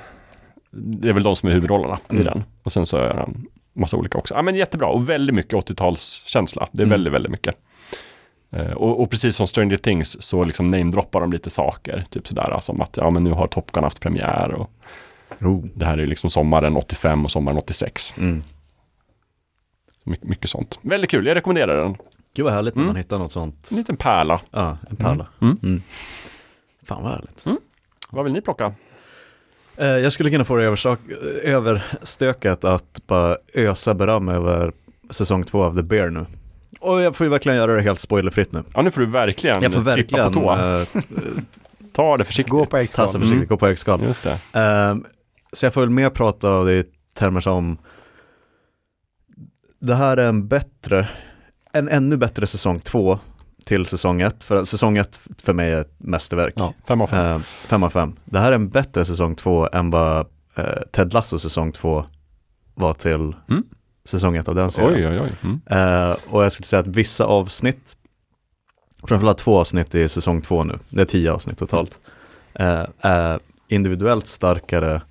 det 0.71 1.09
är 1.09 1.13
väl 1.13 1.23
de 1.23 1.37
som 1.37 1.49
är 1.49 1.53
huvudrollerna 1.53 1.99
i 2.11 2.15
Mm. 2.15 2.25
den. 2.25 2.45
Och 2.63 2.73
sen 2.73 2.87
så 2.87 2.97
är 2.97 3.15
han 3.15 3.45
massa 3.75 3.97
olika 3.97 4.19
också. 4.19 4.35
Ja 4.35 4.43
men 4.43 4.55
jättebra 4.55 4.87
och 4.89 5.09
väldigt 5.11 5.35
mycket 5.37 5.53
80-talskänsla. 5.55 6.69
Det 6.73 6.83
är 6.83 6.87
Mm. 6.87 6.91
väldigt, 6.91 7.13
väldigt 7.13 7.33
mycket. 7.33 7.55
Eh, 8.53 8.73
Och, 8.73 9.03
och 9.03 9.11
precis 9.11 9.37
som 9.37 9.47
Stranger 9.47 9.77
Things 9.77 10.23
så 10.23 10.45
liksom 10.45 10.71
namedroppar 10.71 11.21
de 11.21 11.33
lite 11.33 11.51
saker. 11.51 12.05
Typ 12.11 12.27
sådär 12.27 12.57
som 12.61 12.81
att 12.81 12.97
ja 12.97 13.11
men 13.11 13.25
nu 13.25 13.31
har 13.33 13.47
Top 13.47 13.73
Gun 13.73 13.85
haft 13.85 14.01
premiär 14.01 14.53
och 14.53 14.71
Oh. 15.41 15.65
det 15.75 15.85
här 15.87 15.99
är 15.99 16.07
liksom 16.07 16.31
sommaren 16.31 16.77
85 16.77 17.25
och 17.25 17.31
sommaren 17.31 17.59
86. 17.59 18.15
Mm. 18.17 18.43
My 20.05 20.17
mycket 20.23 20.51
sånt. 20.51 20.79
Väldigt 20.83 21.11
kul, 21.11 21.27
jag 21.27 21.35
rekommenderar 21.35 21.83
den. 21.83 21.97
Gud 22.35 22.45
vad 22.45 22.55
härligt 22.55 22.75
när 22.75 22.83
Mm. 22.83 22.93
man 22.93 22.97
hittar 22.97 23.19
något 23.19 23.31
sånt. 23.33 23.69
En 23.71 23.77
liten 23.77 23.97
pärla. 23.97 24.41
Ja, 24.51 24.79
en 24.91 24.97
pärla. 24.97 25.27
Mm. 25.41 25.59
Mm. 25.63 25.83
Fan 26.85 27.03
vad 27.03 27.13
härligt. 27.13 27.45
Vad 28.11 28.25
vill 28.25 28.33
ni 28.33 28.41
plocka? 28.41 28.73
Eh, 29.77 29.87
Jag 29.87 30.13
skulle 30.13 30.31
kunna 30.31 30.45
få 30.45 30.57
det 30.57 30.65
överstökat 31.45 32.65
att 32.65 33.01
bara 33.07 33.37
ösa 33.55 33.95
beröm 33.95 34.29
över 34.29 34.73
säsong 35.11 35.45
två 35.45 35.63
av 35.65 35.77
The 35.77 35.83
Bear 35.83 36.11
nu. 36.11 36.27
Och 36.81 37.01
jag 37.03 37.17
får 37.17 37.25
ju 37.27 37.31
verkligen 37.31 37.59
göra 37.59 37.75
det 37.77 37.83
helt 37.83 37.99
spoilerfritt 37.99 38.53
nu. 38.53 38.65
Ja 38.75 38.83
nu 38.83 38.91
får 38.91 39.01
du 39.01 39.07
verkligen 39.07 39.63
Jag 39.63 39.73
får 39.73 39.81
trippa 39.81 39.97
verkligen 39.97 40.33
på 40.33 40.41
tå. 40.41 40.53
eh, 40.57 41.03
Ta 41.93 42.17
det 42.17 42.25
försiktigt. 42.25 42.51
Gå 42.51 42.67
på 42.67 42.77
äggskal. 42.77 43.07
tassa 43.07 43.19
försiktigt, 43.19 43.37
Mm. 43.37 43.49
gå 43.49 43.57
på 43.57 43.67
äggskal. 43.67 44.03
Just 44.03 44.25
det. 44.25 44.39
Ehm, 44.61 45.05
så 45.53 45.67
jag 45.67 45.75
får 45.75 45.81
väl 45.81 45.91
mer 45.91 46.11
prata 46.11 46.49
av 46.51 46.67
det 46.67 46.73
i 46.75 46.85
termer 47.15 47.41
som 47.41 47.79
det 49.79 49.95
här 49.95 50.17
är 50.17 50.29
en 50.29 50.49
bättre, 50.49 51.09
en 51.73 51.89
ännu 51.89 52.17
bättre 52.17 52.47
säsong 52.47 52.81
två 52.81 53.19
till 53.65 53.87
säsong 53.87 54.21
ett. 54.21 54.45
För 54.45 54.65
säsong 54.65 54.97
ett 54.99 55.21
för 55.43 55.53
mig 55.53 55.71
är 55.73 55.81
ett 55.81 55.95
mästerverk. 55.99 56.55
Ja, 56.57 56.75
fem 56.87 57.01
av 57.01 57.07
fem. 57.07 57.27
Ehm, 57.27 57.43
fem 57.43 57.83
av 57.83 57.91
fem. 57.91 58.17
Det 58.25 58.39
här 58.39 58.53
är 58.53 58.55
en 58.57 58.69
bättre 58.69 59.05
säsong 59.05 59.35
två 59.35 59.69
än 59.73 59.91
vad 59.91 60.27
eh, 60.57 60.65
Ted 60.93 61.13
Lasso 61.15 61.39
säsong 61.39 61.73
två 61.73 62.05
var 62.75 62.93
till 62.93 63.35
Mm. 63.51 63.65
säsong 64.05 64.37
ett 64.37 64.49
av 64.49 64.55
den 64.55 64.71
serien. 64.71 65.13
oj, 65.13 65.21
oj, 65.21 65.31
oj. 65.43 65.51
Mm. 65.51 65.61
Eh, 66.11 66.17
och 66.31 66.45
jag 66.45 66.53
skulle 66.53 66.67
säga 66.67 66.81
att 66.81 66.87
vissa 66.87 67.25
avsnitt, 67.25 67.97
framförallt 69.09 69.39
två 69.39 69.59
avsnitt 69.59 69.95
i 69.95 70.09
säsong 70.09 70.43
två 70.43 70.65
nu, 70.65 70.79
det 70.89 71.01
är 71.01 71.05
tio 71.07 71.33
avsnitt 71.33 71.59
totalt, 71.59 71.99
eh, 72.55 72.85
är 73.01 73.41
individuellt 73.69 74.27
starkare 74.27 75.03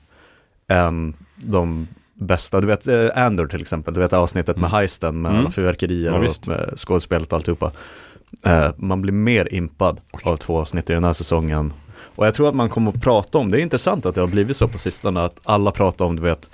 än 0.69 1.13
de 1.35 1.87
bästa. 2.13 2.61
Du 2.61 2.67
vet, 2.67 2.87
eh, 2.87 3.07
Andor 3.15 3.47
till 3.47 3.61
exempel, 3.61 3.93
du 3.93 3.99
vet 3.99 4.13
avsnittet 4.13 4.57
med 4.57 4.67
Mm. 4.67 4.71
heisten 4.71 5.21
med 5.21 5.29
Mm. 5.29 5.41
alla 5.41 5.51
fyrverkerier 5.51 6.11
Ja, 6.11 6.17
och 6.17 6.47
med 6.47 6.73
skådespelet 6.79 7.27
och 7.33 7.37
alltihopa. 7.37 7.71
Eh, 8.45 8.71
man 8.77 9.01
blir 9.01 9.13
mer 9.13 9.53
impad 9.53 9.99
av 10.23 10.37
två 10.37 10.59
avsnitt 10.59 10.89
i 10.89 10.93
den 10.93 11.03
här 11.03 11.13
säsongen. 11.13 11.73
Och 12.15 12.27
jag 12.27 12.33
tror 12.33 12.49
att 12.49 12.55
man 12.55 12.69
kommer 12.69 12.91
att 12.91 13.01
prata 13.01 13.37
om, 13.37 13.51
det 13.51 13.57
är 13.57 13.61
intressant 13.61 14.05
att 14.05 14.15
det 14.15 14.21
har 14.21 14.27
blivit 14.27 14.57
så 14.57 14.67
på 14.67 14.77
sistone, 14.77 15.21
att 15.21 15.39
alla 15.43 15.71
pratar 15.71 16.05
om, 16.05 16.15
du 16.15 16.21
vet, 16.21 16.49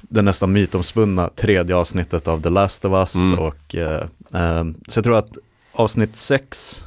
det 0.00 0.22
nästan 0.22 0.52
mytomspunna 0.52 1.28
tredje 1.28 1.76
avsnittet 1.76 2.28
av 2.28 2.42
The 2.42 2.48
Last 2.48 2.84
of 2.84 2.92
Us 2.92 3.14
Mm. 3.32 3.38
och 3.38 3.74
eh, 3.74 4.06
ehm, 4.34 4.74
så 4.88 4.98
jag 4.98 5.04
tror 5.04 5.16
att 5.16 5.38
avsnitt 5.72 6.16
sex 6.16 6.84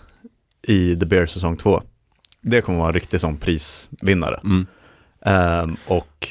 i 0.68 0.96
The 0.96 1.06
Bear 1.06 1.26
säsong 1.26 1.58
2 1.58 1.82
det 2.42 2.62
kommer 2.62 2.78
vara 2.80 2.88
en 2.88 2.94
riktig 2.94 3.22
sån 3.22 3.38
prisvinnare. 3.38 4.40
Mm. 4.44 4.66
Ehm, 5.26 5.76
och 5.88 6.28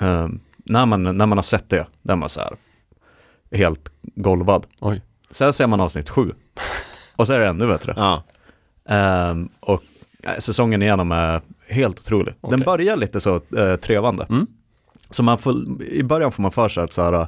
ehm, 0.00 0.40
när, 0.64 0.86
man, 0.86 1.02
när 1.02 1.26
man 1.26 1.38
har 1.38 1.42
sett 1.42 1.68
det, 1.70 1.86
där 2.02 2.12
är 2.12 2.16
man 2.16 2.28
så 2.28 2.40
här 2.40 2.56
helt 3.58 3.92
golvad. 4.02 4.66
Oj. 4.80 5.02
Sen 5.30 5.52
ser 5.52 5.66
man 5.66 5.80
avsnitt 5.80 6.10
sju 6.10 6.32
och 7.16 7.26
så 7.26 7.32
är 7.32 7.38
det 7.38 7.48
ännu 7.48 7.66
bättre. 7.66 7.94
Ja. 7.96 8.22
Ehm, 8.88 9.48
och 9.60 9.82
säsongen 10.38 10.82
igenom 10.82 11.12
är 11.12 11.40
helt 11.68 11.98
otrolig. 12.00 12.34
Den 12.40 12.52
Okej. 12.54 12.64
börjar 12.64 12.96
lite 12.96 13.20
så 13.20 13.34
eh, 13.56 13.76
trevande. 13.76 14.26
Mm. 14.30 14.46
Så 15.10 15.22
man 15.22 15.38
får, 15.38 15.82
i 15.82 16.02
början 16.02 16.32
får 16.32 16.42
man 16.42 16.52
för 16.52 16.68
sig 16.68 16.82
att 16.84 16.92
så 16.92 17.02
här, 17.02 17.12
ah, 17.12 17.26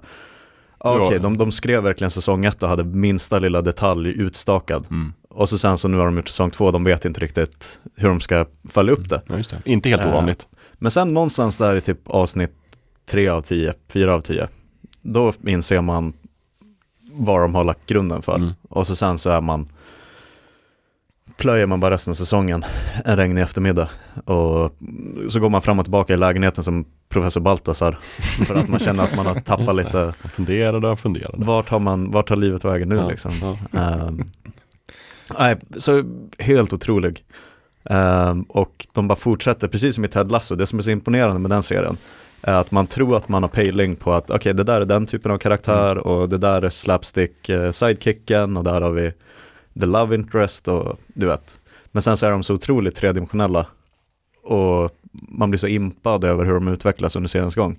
okej, 0.98 1.08
Ja. 1.12 1.18
de, 1.22 1.36
de 1.36 1.52
skrev 1.52 1.82
verkligen 1.82 2.10
säsong 2.10 2.44
ett 2.44 2.62
och 2.62 2.68
hade 2.68 2.84
minsta 2.84 3.38
lilla 3.38 3.62
detalj 3.62 4.08
utstakad. 4.08 4.86
Mm. 4.90 5.12
Och 5.30 5.48
så 5.48 5.58
sen 5.58 5.78
så 5.78 5.88
nu 5.88 5.96
har 5.96 6.04
de 6.04 6.16
gjort 6.16 6.28
säsong 6.28 6.50
två, 6.50 6.70
de 6.70 6.84
vet 6.84 7.04
inte 7.04 7.20
riktigt 7.20 7.80
hur 7.96 8.08
de 8.08 8.20
ska 8.20 8.46
följa 8.68 8.92
upp 8.92 9.08
det. 9.08 9.22
Ja, 9.26 9.34
det. 9.36 9.60
Inte 9.64 9.88
helt 9.88 10.02
Eh, 10.02 10.08
ovanligt. 10.08 10.48
Men 10.78 10.90
sen 10.90 11.08
någonstans 11.08 11.58
där 11.58 11.76
i 11.76 11.80
typ 11.80 12.08
avsnitt 12.08 12.52
tre 13.10 13.28
av 13.28 13.40
tio, 13.40 13.74
fyra 13.92 14.14
av 14.14 14.20
tio, 14.20 14.48
då 15.02 15.32
inser 15.46 15.80
man 15.80 16.12
vad 17.12 17.40
de 17.40 17.54
har 17.54 17.64
lagt 17.64 17.86
grunden 17.86 18.22
för. 18.22 18.34
Mm. 18.36 18.50
Och 18.68 18.86
så 18.86 18.96
sen 18.96 19.18
så 19.18 19.30
är 19.30 19.40
man 19.40 19.68
plöjer 21.36 21.66
man 21.66 21.80
bara 21.80 21.94
resten 21.94 22.10
av 22.10 22.14
säsongen 22.14 22.64
en 23.04 23.16
regnig 23.16 23.42
eftermiddag 23.42 23.88
och 24.24 24.74
så 25.28 25.40
går 25.40 25.48
man 25.50 25.62
fram 25.62 25.78
och 25.78 25.84
tillbaka 25.84 26.14
i 26.14 26.16
lägenheten 26.16 26.64
som 26.64 26.84
professor 27.08 27.40
Baltasar 27.40 27.98
för 28.46 28.54
att 28.54 28.68
man 28.68 28.80
känner 28.80 29.04
att 29.04 29.16
man 29.16 29.26
har 29.26 29.34
tappat 29.40 29.76
lite, 29.76 29.98
Jag 30.22 30.30
funderade 30.32 30.88
och 30.88 30.98
funderade. 31.00 31.44
vart 31.44 31.68
har 31.68 31.78
man, 31.78 32.10
vart 32.10 32.28
tar 32.28 32.36
livet 32.36 32.64
vägen 32.64 32.88
nu 32.88 32.96
Ja, 32.96 33.08
liksom. 33.08 33.32
ja. 33.72 33.78
Ehm, 33.80 34.24
Nej, 35.38 35.56
så 35.76 36.02
helt 36.38 36.72
otrolig. 36.72 37.24
Ehm, 37.84 38.42
och 38.42 38.86
de 38.92 39.08
bara 39.08 39.16
fortsätter, 39.16 39.68
precis 39.68 39.94
som 39.94 40.04
i 40.04 40.08
Ted 40.08 40.32
Lasso, 40.32 40.54
det 40.54 40.66
som 40.66 40.78
är 40.78 40.82
så 40.82 40.90
imponerande 40.90 41.38
med 41.38 41.50
den 41.50 41.62
serien 41.62 41.96
är 42.42 42.54
att 42.54 42.70
man 42.70 42.86
tror 42.86 43.16
att 43.16 43.28
man 43.28 43.42
har 43.42 43.48
pejling 43.50 43.96
på 43.96 44.12
att 44.12 44.30
okej, 44.30 44.54
det 44.54 44.64
där 44.64 44.80
är 44.80 44.84
den 44.84 45.06
typen 45.06 45.30
av 45.30 45.38
karaktär 45.38 45.92
Mm. 45.92 46.02
och 46.02 46.28
det 46.28 46.38
där 46.38 46.62
är 46.62 46.68
slapstick 46.70 47.48
eh, 47.48 47.70
sidekicken 47.70 48.56
och 48.56 48.64
där 48.64 48.80
har 48.80 48.90
vi 48.90 49.12
the 49.80 49.86
love 49.86 50.14
interest 50.14 50.68
och 50.68 50.98
du 51.06 51.26
vet. 51.26 51.60
Men 51.92 52.02
sen 52.02 52.16
så 52.16 52.26
är 52.26 52.30
de 52.30 52.42
så 52.42 52.54
otroligt 52.54 52.94
tredimensionella 52.96 53.66
och 54.42 54.90
man 55.12 55.50
blir 55.50 55.58
så 55.58 55.66
impad 55.66 56.24
över 56.24 56.44
hur 56.44 56.54
de 56.54 56.68
utvecklas 56.68 57.16
under 57.16 57.28
seriens 57.28 57.54
gång. 57.54 57.78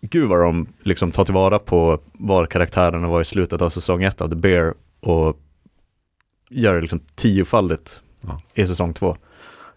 Gud 0.00 0.28
vad 0.28 0.40
de 0.40 0.66
liksom 0.82 1.12
tar 1.12 1.24
tillvara 1.24 1.58
på 1.58 2.00
var 2.12 2.46
karaktärerna 2.46 3.08
var 3.08 3.20
i 3.20 3.24
slutet 3.24 3.62
av 3.62 3.68
säsong 3.68 4.02
ett 4.04 4.20
av 4.20 4.28
The 4.28 4.36
Bear 4.36 4.74
och 5.00 5.40
gör 6.50 6.74
det 6.74 6.80
liksom 6.80 7.00
tiofaldigt 7.14 8.00
Ja. 8.26 8.38
i 8.54 8.66
säsong 8.66 8.92
två. 8.94 9.16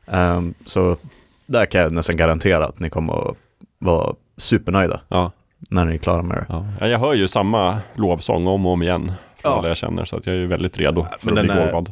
Ehm, 0.07 0.53
så 0.65 0.97
där 1.45 1.65
kan 1.65 1.81
jag 1.81 1.91
nästan 1.91 2.17
garantera 2.17 2.65
att 2.65 2.79
ni 2.79 2.89
kommer 2.89 3.29
att 3.31 3.37
vara 3.79 4.15
supernöjda 4.37 5.01
Ja. 5.07 5.31
när 5.69 5.85
ni 5.85 5.93
är 5.93 5.97
klara 5.97 6.21
med 6.21 6.37
det. 6.37 6.45
Ja. 6.49 6.65
Ja, 6.79 6.87
Jag 6.87 6.99
hör 6.99 7.13
ju 7.13 7.27
samma 7.27 7.79
lovsång 7.95 8.47
om 8.47 8.65
och 8.65 8.71
om 8.71 8.81
igen 8.83 9.11
från 9.37 9.53
alla 9.53 9.67
jag 9.67 9.77
känner 9.77 10.05
så 10.05 10.17
att 10.17 10.25
jag 10.25 10.35
är 10.35 10.39
ju 10.39 10.47
väldigt 10.47 10.77
redo 10.77 11.05
för 11.19 11.25
Men 11.31 11.37
att 11.37 11.45
bli 11.45 11.55
golvad. 11.55 11.91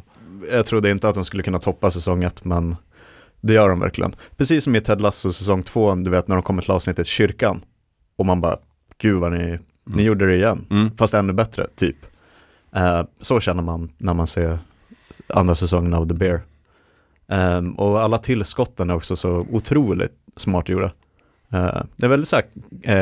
Jag 0.52 0.66
trodde 0.66 0.90
inte 0.90 1.08
att 1.08 1.14
de 1.14 1.24
skulle 1.24 1.42
kunna 1.42 1.58
toppa 1.58 1.90
säsong 1.90 2.24
ett, 2.24 2.44
men 2.44 2.76
det 3.40 3.52
gör 3.52 3.68
de 3.68 3.80
verkligen. 3.80 4.14
Precis 4.36 4.64
som 4.64 4.76
i 4.76 4.80
Ted 4.80 5.00
Lasso 5.00 5.32
säsong 5.32 5.62
två, 5.62 5.94
du 5.94 6.10
vet 6.10 6.28
när 6.28 6.36
de 6.36 6.42
kommer 6.42 6.62
till 6.62 6.70
avsnittet 6.70 7.06
Kyrkan 7.06 7.60
och 8.16 8.26
man 8.26 8.40
bara, 8.40 8.56
gud 8.98 9.16
vad 9.20 9.32
ni, 9.32 9.58
ni 9.86 10.02
gjorde 10.02 10.26
det 10.26 10.34
igen, 10.34 10.66
Mm. 10.70 10.96
fast 10.96 11.14
ännu 11.14 11.32
bättre, 11.32 11.66
typ. 11.76 11.96
Eh, 12.74 13.02
så 13.20 13.40
känner 13.40 13.62
man 13.62 13.92
när 13.98 14.14
man 14.14 14.26
ser 14.26 14.58
andra 15.28 15.54
säsongen 15.54 15.94
av 15.94 16.08
The 16.08 16.14
Bear. 16.14 16.42
Um, 17.26 17.72
och 17.74 18.00
alla 18.00 18.18
tillskotten 18.18 18.90
är 18.90 18.94
också 18.94 19.16
så 19.16 19.46
otroligt 19.50 20.12
smart 20.36 20.68
gjorda. 20.68 20.92
Eh, 21.52 21.82
det 21.96 22.06
är 22.06 22.08
väldigt 22.08 22.28
så 22.28 22.36
här 22.36 22.44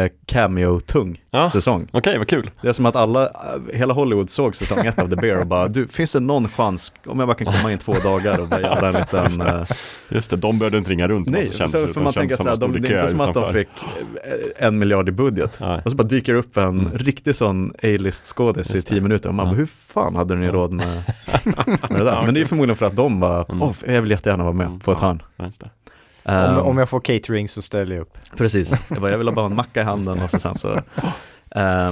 eh, 0.04 0.10
cameo-tung 0.26 1.20
Ja. 1.30 1.50
säsong. 1.50 1.88
Okej, 1.92 2.18
vad 2.18 2.28
kul. 2.28 2.50
Det 2.62 2.68
är 2.68 2.72
som 2.72 2.86
att 2.86 2.96
alla, 2.96 3.30
hela 3.72 3.94
Hollywood 3.94 4.30
såg 4.30 4.56
säsong 4.56 4.86
ett 4.86 4.98
av 4.98 5.10
The 5.10 5.16
Bear 5.16 5.36
och 5.40 5.46
bara, 5.46 5.68
du, 5.68 5.88
finns 5.88 6.12
det 6.12 6.20
någon 6.20 6.48
chans 6.48 6.92
om 7.06 7.18
jag 7.18 7.28
bara 7.28 7.34
kan 7.34 7.46
komma 7.52 7.72
in 7.72 7.78
två 7.78 7.92
dagar 7.92 8.38
och 8.40 8.48
bara 8.48 8.60
göra 8.60 8.88
en 8.88 8.94
liten... 8.94 9.40
eh, 9.46 9.62
Just 10.08 10.30
det, 10.30 10.36
de 10.36 10.58
behövde 10.58 10.78
inte 10.78 10.90
ringa 10.90 11.08
runt 11.08 11.28
nej, 11.28 11.46
så, 11.52 11.58
kändisar, 11.58 11.86
för 11.86 12.00
man 12.00 12.12
tänker 12.12 12.36
som 12.36 12.42
så 12.42 12.48
här, 12.48 12.54
att 12.54 12.60
de 12.60 12.72
det 12.72 12.88
är 12.88 12.96
inte 12.96 13.08
som 13.10 13.20
att 13.20 13.34
de 13.34 13.40
utanför. 13.42 13.58
fick 13.58 13.68
eh, 14.58 14.66
en 14.66 14.78
miljard 14.78 15.08
i 15.08 15.12
budget. 15.12 15.58
Nej. 15.60 15.80
Och 15.84 15.90
så 15.90 15.96
bara 15.96 16.02
dyker 16.08 16.34
upp 16.34 16.56
en 16.56 16.64
Mm. 16.80 16.98
riktig 16.98 17.34
sån 17.36 17.70
A-list 17.82 18.26
skådis 18.26 18.70
i 18.70 18.74
Just 18.76 18.88
det. 18.88 18.94
tio 18.94 19.00
minuter 19.02 19.28
och 19.28 19.34
man 19.34 19.46
Ja. 19.46 19.52
bara, 19.52 19.56
hur 19.58 19.66
fan 19.66 20.16
hade 20.16 20.34
ni 20.34 20.48
råd 20.48 20.72
med, 20.72 20.86
med 21.44 21.98
det 22.00 22.04
där? 22.04 22.22
Men 22.24 22.34
det 22.34 22.40
är 22.40 22.44
förmodligen 22.44 22.76
för 22.76 22.86
att 22.86 22.96
de 22.96 23.20
bara, 23.20 23.44
Mm. 23.44 23.62
åh, 23.62 23.72
jag 23.86 24.02
vill 24.02 24.10
jättegärna 24.10 24.44
vara 24.44 24.54
med 24.54 24.66
Mm. 24.66 24.80
på 24.80 24.92
ett 24.92 24.98
hörn. 24.98 25.22
Ja, 25.36 25.44
just 25.44 25.60
det. 25.60 25.70
Om, 26.28 26.34
Ehm, 26.34 26.58
om 26.58 26.78
jag 26.78 26.88
får 26.88 27.00
catering 27.00 27.48
så 27.48 27.62
ställer 27.62 27.94
jag 27.94 28.02
upp. 28.02 28.18
Precis, 28.36 28.86
jag, 28.90 29.00
bara, 29.00 29.10
jag 29.10 29.18
vill 29.18 29.28
ha 29.28 29.34
bara 29.34 29.46
en 29.46 29.54
macka 29.54 29.80
i 29.80 29.84
handen 29.84 30.22
och 30.22 30.30
så 30.30 30.38
sen 30.38 30.54
så... 30.56 30.68
ehm, 30.70 30.82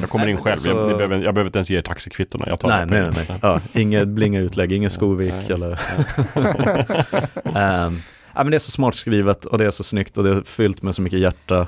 Jag 0.01 0.11
kommer 0.11 0.27
in 0.27 0.37
själv, 0.37 0.57
så- 0.57 0.69
jag, 0.71 0.97
behöver, 0.97 1.17
jag 1.23 1.35
behöver 1.35 1.45
inte 1.49 1.59
ens 1.59 1.71
ge 1.71 1.79
er 1.79 1.83
taxikvittona. 1.83 2.45
Jag 2.49 2.61
tar 2.61 2.69
Nej, 2.69 2.87
nej, 2.87 3.03
nej, 3.03 3.27
nej. 3.29 3.39
Ja, 3.43 3.61
inget 3.73 4.09
blinga 4.19 4.41
utlägg, 4.41 4.73
ingen 4.73 4.91
Skovik 4.91 5.35
Nej, 5.35 5.53
eller... 5.53 5.81
Ehm, 7.57 7.95
ja, 8.35 8.43
men 8.45 8.51
det 8.51 8.57
är 8.57 8.59
så 8.59 8.71
smart 8.71 8.95
skrivet 8.95 9.45
och 9.45 9.59
det 9.59 9.67
är 9.67 9.71
så 9.71 9.85
snyggt 9.85 10.19
och 10.19 10.25
det 10.25 10.31
är 10.31 10.43
fyllt 10.43 10.83
med 10.83 10.95
så 10.95 11.03
mycket 11.03 11.19
hjärta. 11.19 11.67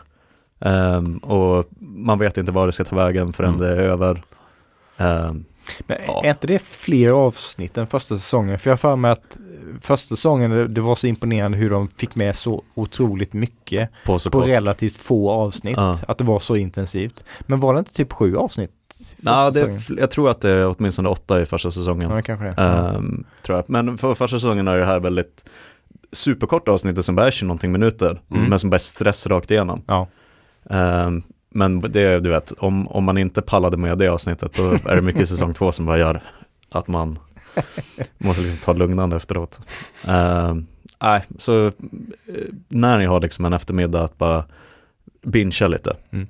Ehm, 0.61 1.19
och 1.19 1.69
man 1.81 2.19
vet 2.19 2.39
inte 2.39 2.53
var 2.53 2.67
det 2.67 2.73
ska 2.73 2.85
ta 2.85 2.97
vägen 2.97 3.33
förrän 3.33 3.55
Mm. 3.55 3.61
det 3.61 3.69
är 3.69 3.77
över. 3.89 4.23
Ehm, 4.97 5.45
Men 5.87 5.99
Ja. 6.07 6.25
är 6.25 6.31
inte 6.31 6.47
det 6.47 6.63
fler 6.63 7.11
avsnitt 7.11 7.79
än 7.79 7.87
första 7.87 8.19
säsongen? 8.19 8.59
För 8.59 8.71
jag 8.71 8.73
har 8.73 8.79
för 8.79 8.97
mig 8.97 9.11
att 9.11 9.39
första 9.81 10.09
säsongen, 10.17 10.51
det, 10.51 10.69
det 10.69 10.81
var 10.81 10.95
så 10.95 11.07
imponerande 11.07 11.59
hur 11.59 11.71
de 11.71 11.89
fick 11.89 12.15
med 12.15 12.37
så 12.37 12.63
otroligt 12.75 13.33
mycket 13.33 13.91
på 14.07 14.19
på 14.33 14.41
relativt 14.41 14.97
få 14.97 15.31
avsnitt. 15.31 15.77
Ja. 15.77 15.99
Att 16.09 16.19
det 16.19 16.25
var 16.25 16.41
så 16.41 16.57
intensivt. 16.57 17.25
Men 17.41 17.61
var 17.61 17.73
det 17.75 17.79
inte 17.79 17.95
typ 17.95 18.13
sju 18.13 18.37
avsnitt? 18.37 18.71
Ja, 19.17 19.51
det 19.51 19.71
jag 19.99 20.11
tror 20.11 20.31
att 20.31 20.41
det 20.41 20.51
är 20.51 20.75
åtminstone 20.79 21.09
åtta 21.09 21.43
i 21.43 21.47
första 21.47 21.71
säsongen. 21.71 22.11
Ja, 22.11 22.23
kanske. 22.23 22.63
Ehm, 22.63 23.25
tror 23.43 23.59
jag. 23.59 23.71
Men 23.71 23.99
för 23.99 24.15
första 24.15 24.37
säsongen 24.37 24.69
är 24.69 24.77
det 24.77 24.85
här 24.87 25.01
väldigt 25.01 25.45
superkorta 26.13 26.71
avsnittet 26.73 27.05
som 27.05 27.15
bara 27.15 27.27
är 27.27 27.31
20 27.31 27.47
någonting 27.47 27.73
minuter, 27.73 28.21
Mm. 28.31 28.45
men 28.51 28.59
som 28.59 28.71
bara 28.71 28.77
är 28.77 28.79
stress 28.79 29.27
rakt 29.27 29.51
igenom. 29.51 29.83
Ja. 29.87 30.07
Ehm, 30.71 31.23
men 31.51 31.81
det, 31.81 32.21
du 32.21 32.31
vet, 32.31 32.53
om, 32.59 32.89
om 32.89 33.05
man 33.05 33.19
inte 33.19 33.43
pallade 33.43 33.77
med 33.77 33.99
det 33.99 34.09
avsnittet, 34.09 34.55
då 34.57 34.73
är 34.73 34.95
det 34.95 35.03
mycket 35.03 35.29
säsong 35.29 35.55
två 35.55 35.73
som 35.73 35.87
bara 35.87 35.99
gör 35.99 36.21
att 36.69 36.89
man 36.89 37.19
måste 38.19 38.43
liksom 38.43 38.61
ta 38.65 38.73
lugnande 38.73 39.17
efteråt. 39.17 39.61
Ehm, 40.09 40.67
Nej, 41.03 41.23
så 41.39 41.67
eh, 41.67 41.73
när 42.69 42.99
ni 42.99 43.05
har 43.07 43.21
liksom 43.21 43.45
en 43.45 43.53
eftermiddag 43.53 44.05
att 44.05 44.19
bara 44.19 44.45
bingea 45.23 45.69
lite, 45.69 45.97
Mm. 46.13 46.29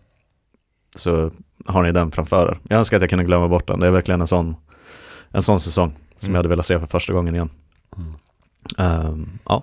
så 0.96 1.30
har 1.66 1.82
ni 1.82 1.92
den 1.92 2.10
framför 2.10 2.48
er. 2.48 2.58
Jag 2.68 2.78
önskar 2.78 2.96
att 2.96 3.00
jag 3.02 3.10
kunde 3.10 3.24
glömma 3.24 3.48
bort 3.48 3.66
den, 3.66 3.80
det 3.80 3.86
är 3.86 3.90
verkligen 3.90 4.20
en 4.20 4.26
sån, 4.26 4.56
en 5.30 5.42
sån 5.42 5.60
säsong 5.60 5.92
som 6.18 6.26
Mm. 6.26 6.34
jag 6.34 6.38
hade 6.38 6.48
velat 6.48 6.66
se 6.66 6.78
för 6.78 6.86
första 6.86 7.12
gången 7.12 7.34
igen. 7.34 7.50
Mm. 7.96 8.12
Ehm, 8.78 9.38
ja. 9.44 9.62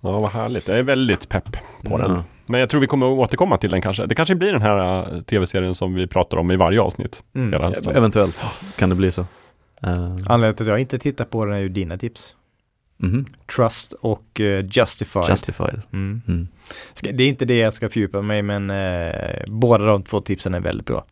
Ja, 0.00 0.18
vad 0.20 0.30
härligt. 0.30 0.68
Jag 0.68 0.78
är 0.78 0.82
väldigt 0.82 1.28
pepp 1.28 1.56
på 1.84 1.98
den. 1.98 2.22
Men 2.46 2.60
jag 2.60 2.68
tror 2.70 2.80
vi 2.80 2.86
kommer 2.86 3.06
att 3.12 3.18
återkomma 3.18 3.56
till 3.58 3.70
den 3.70 3.80
kanske. 3.82 4.06
Det 4.06 4.14
kanske 4.14 4.34
blir 4.34 4.52
den 4.52 4.62
här 4.62 5.14
äh, 5.14 5.22
tv-serien 5.22 5.74
som 5.74 5.94
vi 5.94 6.06
pratar 6.06 6.36
om 6.36 6.50
i 6.50 6.56
varje 6.56 6.80
avsnitt. 6.80 7.22
Mm. 7.34 7.52
Hela 7.52 7.66
hösten. 7.66 7.96
Eventuellt 7.96 8.38
kan 8.76 8.88
det 8.88 8.94
bli 8.94 9.10
så. 9.10 9.26
Ehm, 9.82 10.16
Anledningen 10.26 10.54
till 10.54 10.64
att 10.66 10.68
jag 10.70 10.80
inte 10.80 10.98
tittar 10.98 11.24
på 11.24 11.44
den 11.44 11.54
är 11.54 11.60
ju 11.60 11.68
dina 11.68 11.98
tips. 11.98 12.34
mhm. 12.96 13.24
Trust 13.56 13.92
och 13.92 14.40
uh, 14.40 14.60
Justified. 14.70 15.24
Justified. 15.28 15.82
Mm. 15.92 16.22
Mm. 16.28 16.48
Ska, 16.94 17.12
det 17.12 17.24
är 17.24 17.28
inte 17.28 17.44
det 17.44 17.58
jag 17.58 17.72
ska 17.72 17.88
fördjupa 17.88 18.22
mig 18.22 18.42
men 18.42 18.70
eh, 18.70 19.42
båda 19.46 19.84
de 19.84 20.02
två 20.02 20.20
tipsen 20.20 20.54
är 20.54 20.60
väldigt 20.60 20.86
bra. 20.86 21.04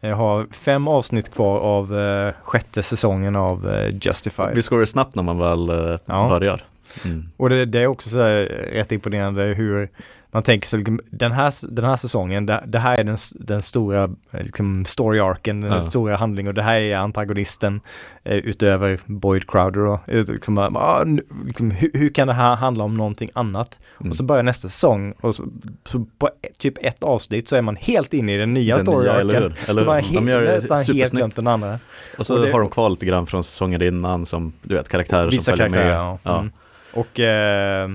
Jag 0.00 0.16
har 0.16 0.46
fem 0.52 0.88
avsnitt 0.88 1.34
kvar 1.34 1.58
av 1.58 1.98
eh, 1.98 2.34
sjätte 2.42 2.82
säsongen 2.82 3.36
av 3.36 3.88
Justified. 4.02 4.54
Visst 4.54 4.68
går 4.68 4.80
det 4.80 4.86
snabbt 4.86 5.14
när 5.14 5.22
man 5.22 5.38
väl 5.38 5.98
Ja. 6.04 6.28
börjar? 6.28 6.64
Mm. 7.04 7.28
Och 7.36 7.48
det, 7.48 7.64
det 7.64 7.78
är 7.80 7.86
också 7.86 8.08
så 8.10 8.16
här 8.22 8.44
rätt 8.72 8.92
imponerande 8.92 9.42
hur 9.42 9.88
man 10.36 10.42
tänker 10.42 10.68
sig, 10.68 10.78
liksom, 10.78 11.00
den 11.10 11.32
här, 11.32 11.52
den 11.74 11.84
här 11.84 11.96
säsongen, 11.96 12.46
det, 12.46 12.64
det 12.66 12.78
här 12.78 12.98
är 13.00 13.04
den, 13.04 13.16
den 13.34 13.62
stora 13.62 14.04
eh, 14.04 14.42
liksom, 14.42 14.84
story-arken, 14.84 15.60
den 15.60 15.72
Ja. 15.72 15.82
stora 15.82 16.16
handlingen 16.16 16.48
och 16.48 16.54
det 16.54 16.62
här 16.62 16.74
är 16.80 16.96
antagonisten 16.96 17.80
eh, 18.24 18.36
utöver 18.36 18.98
Boyd 19.06 19.50
Crowder. 19.50 19.80
Och, 19.86 20.00
eh, 20.08 20.24
liksom, 20.28 20.58
ah, 20.58 21.04
liksom, 21.46 21.70
hur, 21.70 21.90
hur 21.94 22.08
kan 22.08 22.28
det 22.28 22.34
här 22.34 22.54
handla 22.56 22.84
om 22.84 22.94
någonting 22.94 23.30
annat? 23.34 23.78
Mm. 24.00 24.10
Och 24.10 24.16
så 24.16 24.24
börjar 24.24 24.42
nästa 24.42 24.68
säsong 24.68 25.12
och 25.20 25.34
så, 25.34 25.44
så 25.86 26.06
på 26.18 26.26
ett, 26.42 26.58
typ 26.58 26.74
ett 26.86 27.02
avsnitt 27.02 27.48
så 27.48 27.56
är 27.56 27.62
man 27.62 27.76
helt 27.76 28.14
inne 28.14 28.34
i 28.34 28.36
den 28.36 28.54
nya 28.54 28.78
story-arken. 28.78 29.20
eller 29.20 29.40
hur? 29.40 29.50
Så 29.50 29.70
Eller 29.70 29.84
man 29.84 29.96
hur? 29.96 30.02
he- 30.02 30.14
De 30.14 30.28
gör 30.28 30.42
det 30.42 30.50
helt 30.50 30.62
supersnyggt. 30.62 31.10
glömt 31.12 31.36
den 31.36 31.46
andra. 31.46 31.78
Och 32.18 32.26
så 32.26 32.36
Och 32.36 32.42
det- 32.46 32.52
har 32.52 32.60
de 32.60 32.68
kvar 32.70 32.88
lite 32.90 33.06
grann 33.06 33.26
från 33.26 33.44
säsonger 33.44 33.82
innan 33.82 34.26
som, 34.26 34.52
du 34.62 34.74
vet, 34.74 34.88
karaktärer 34.88 35.30
som 35.30 35.40
följer 35.44 35.56
karaktärer, 35.68 35.84
med. 36.04 36.18
ja. 36.22 36.38
Mm. 36.38 36.50
Och 36.92 37.20
eh, 37.20 37.90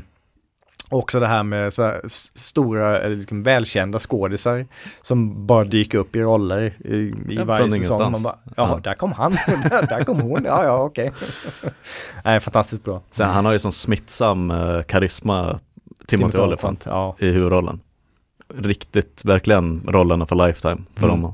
också 0.92 1.20
det 1.20 1.28
här 1.28 1.44
med 1.44 1.74
så 1.74 1.84
här 1.84 2.02
stora, 2.36 3.00
eller 3.00 3.16
liksom 3.16 3.44
välkända 3.44 4.00
skådisar 4.00 4.66
som 5.02 5.48
bara 5.48 5.64
dyker 5.64 5.98
upp 5.98 6.16
i 6.16 6.22
roller 6.22 6.62
i, 6.80 6.94
i 6.94 7.14
Ja, 7.30 7.44
varje 7.46 7.72
säsong. 7.82 8.12
Man 8.12 8.24
bara, 8.24 8.36
Ja. 8.56 8.80
där 8.84 8.94
kom 8.94 9.12
han, 9.12 9.32
där, 9.32 9.88
där 9.98 10.04
kom 10.04 10.22
hon, 10.22 10.44
ja 10.46 10.64
ja 10.64 10.84
okej. 10.84 11.12
Nej, 12.24 12.40
fantastiskt 12.40 12.84
bra. 12.84 13.02
Sen 13.12 13.30
han 13.30 13.46
har 13.46 13.52
ju 13.52 13.60
sån 13.60 13.72
smittsam 13.72 14.52
eh, 14.52 14.82
karisma, 14.82 15.60
Timothy 16.08 16.38
Olyphant, 16.38 16.84
Ja. 16.86 17.16
i 17.20 17.26
huvudrollen. 17.32 17.80
Riktigt, 18.58 19.22
verkligen 19.26 19.82
rollerna 19.88 20.26
för 20.26 20.48
lifetime 20.48 20.78
för 20.96 21.08
Mm. 21.10 21.22
dem. 21.22 21.34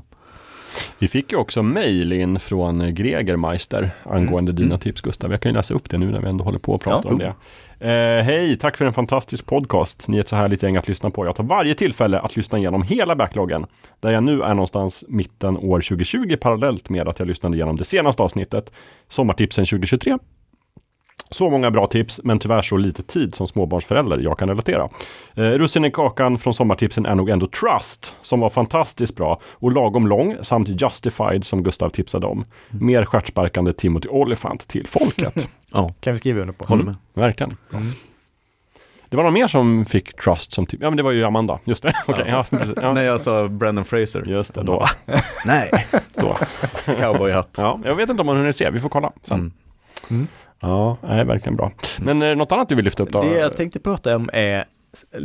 Vi 0.98 1.08
fick 1.08 1.32
ju 1.32 1.38
också 1.38 1.62
mail 1.62 2.12
in 2.12 2.38
från 2.40 2.94
Gregermeister 2.94 3.90
angående 4.04 4.52
dina 4.52 4.66
Mm. 4.66 4.78
tips 4.78 5.00
Gustav. 5.00 5.30
Jag 5.30 5.40
kan 5.40 5.52
ju 5.52 5.56
läsa 5.56 5.74
upp 5.74 5.90
det 5.90 5.98
nu 5.98 6.10
när 6.10 6.20
vi 6.20 6.28
ändå 6.28 6.44
håller 6.44 6.58
på 6.58 6.72
och 6.72 6.80
pratar 6.80 7.08
Ja. 7.08 7.12
om 7.12 7.18
det. 7.18 7.34
Eh, 7.80 8.24
Hej, 8.24 8.56
tack 8.56 8.76
för 8.76 8.84
en 8.84 8.92
fantastisk 8.92 9.46
podcast. 9.46 10.08
Ni 10.08 10.16
är 10.16 10.20
ett 10.20 10.28
så 10.28 10.36
härligt 10.36 10.62
gäng 10.62 10.76
att 10.76 10.88
lyssna 10.88 11.10
på. 11.10 11.26
Jag 11.26 11.36
tar 11.36 11.44
varje 11.44 11.74
tillfälle 11.74 12.18
att 12.20 12.36
lyssna 12.36 12.58
igenom 12.58 12.82
hela 12.82 13.16
backloggen. 13.16 13.66
Där 14.00 14.10
jag 14.10 14.22
nu 14.22 14.42
är 14.42 14.48
någonstans 14.54 15.04
mitten 15.08 15.56
år 15.56 15.80
2020 15.80 16.36
parallellt 16.40 16.90
med 16.90 17.08
att 17.08 17.18
jag 17.18 17.28
lyssnade 17.28 17.56
igenom 17.56 17.76
det 17.76 17.84
senaste 17.84 18.22
avsnittet. 18.22 18.72
Sommartipsen 19.08 19.64
2023. 19.66 20.18
Så 21.30 21.50
många 21.50 21.70
bra 21.70 21.86
tips, 21.86 22.20
men 22.24 22.38
tyvärr 22.38 22.62
så 22.62 22.76
lite 22.76 23.02
tid 23.02 23.34
som 23.34 23.48
småbarnsförälder 23.48 24.18
jag 24.18 24.38
kan 24.38 24.48
relatera. 24.48 24.88
Eh, 25.34 25.42
russin 25.42 25.84
i 25.84 25.90
kakan 25.90 26.38
från 26.38 26.54
sommartipsen 26.54 27.06
är 27.06 27.14
nog 27.14 27.28
ändå 27.30 27.46
Trust, 27.46 28.14
som 28.22 28.40
var 28.40 28.50
fantastiskt 28.50 29.16
bra 29.16 29.40
och 29.52 29.72
lagom 29.72 30.06
lång, 30.06 30.36
samt 30.42 30.82
Justified 30.82 31.44
som 31.44 31.62
Gustav 31.62 31.90
tipsade 31.90 32.26
om. 32.26 32.44
Mer 32.68 33.04
stjärtsparkande 33.04 33.72
Timothy 33.72 34.08
Olyphant 34.08 34.68
till 34.68 34.86
folket. 34.86 35.48
Ja, 35.72 35.94
Kan 36.00 36.12
vi 36.12 36.18
skriva 36.18 36.40
under 36.40 36.54
på. 36.54 36.64
håller 36.64 36.84
med. 36.84 36.94
Verkligen. 37.14 37.56
Mm. 37.72 37.84
Det 39.08 39.16
var 39.16 39.24
någon 39.24 39.32
mer 39.32 39.48
som 39.48 39.84
fick 39.86 40.16
Trust 40.22 40.52
som 40.52 40.66
tips. 40.66 40.82
Ja, 40.82 40.90
men 40.90 40.96
det 40.96 41.02
var 41.02 41.10
ju 41.10 41.24
Amanda. 41.24 41.58
Just 41.64 41.82
det. 41.82 41.92
Okej, 42.06 42.24
ja. 42.28 42.44
ja. 42.76 42.92
Nej, 42.92 43.04
jag 43.04 43.20
sa 43.20 43.48
Brandon 43.48 43.84
Fraser. 43.84 44.22
Just 44.26 44.54
det, 44.54 44.62
då. 44.62 44.86
Nej, 45.46 45.86
då. 46.14 46.36
cowboyhatt. 47.00 47.54
Ja, 47.56 47.80
jag 47.84 47.94
vet 47.94 48.10
inte 48.10 48.20
om 48.20 48.26
man 48.26 48.36
hunnit 48.36 48.56
se, 48.56 48.70
vi 48.70 48.80
får 48.80 48.88
kolla 48.88 49.12
sen. 49.22 49.52
Mm. 50.10 50.26
Ja, 50.60 50.96
nej, 51.02 51.24
verkligen 51.24 51.56
bra. 51.56 51.72
Men 51.98 52.22
är 52.22 52.28
det 52.28 52.34
något 52.34 52.52
annat 52.52 52.68
du 52.68 52.74
vill 52.74 52.84
lyfta 52.84 53.02
upp 53.02 53.10
då? 53.12 53.20
Det 53.20 53.38
jag 53.38 53.56
tänkte 53.56 53.80
prata 53.80 54.16
om 54.16 54.30
är 54.32 54.64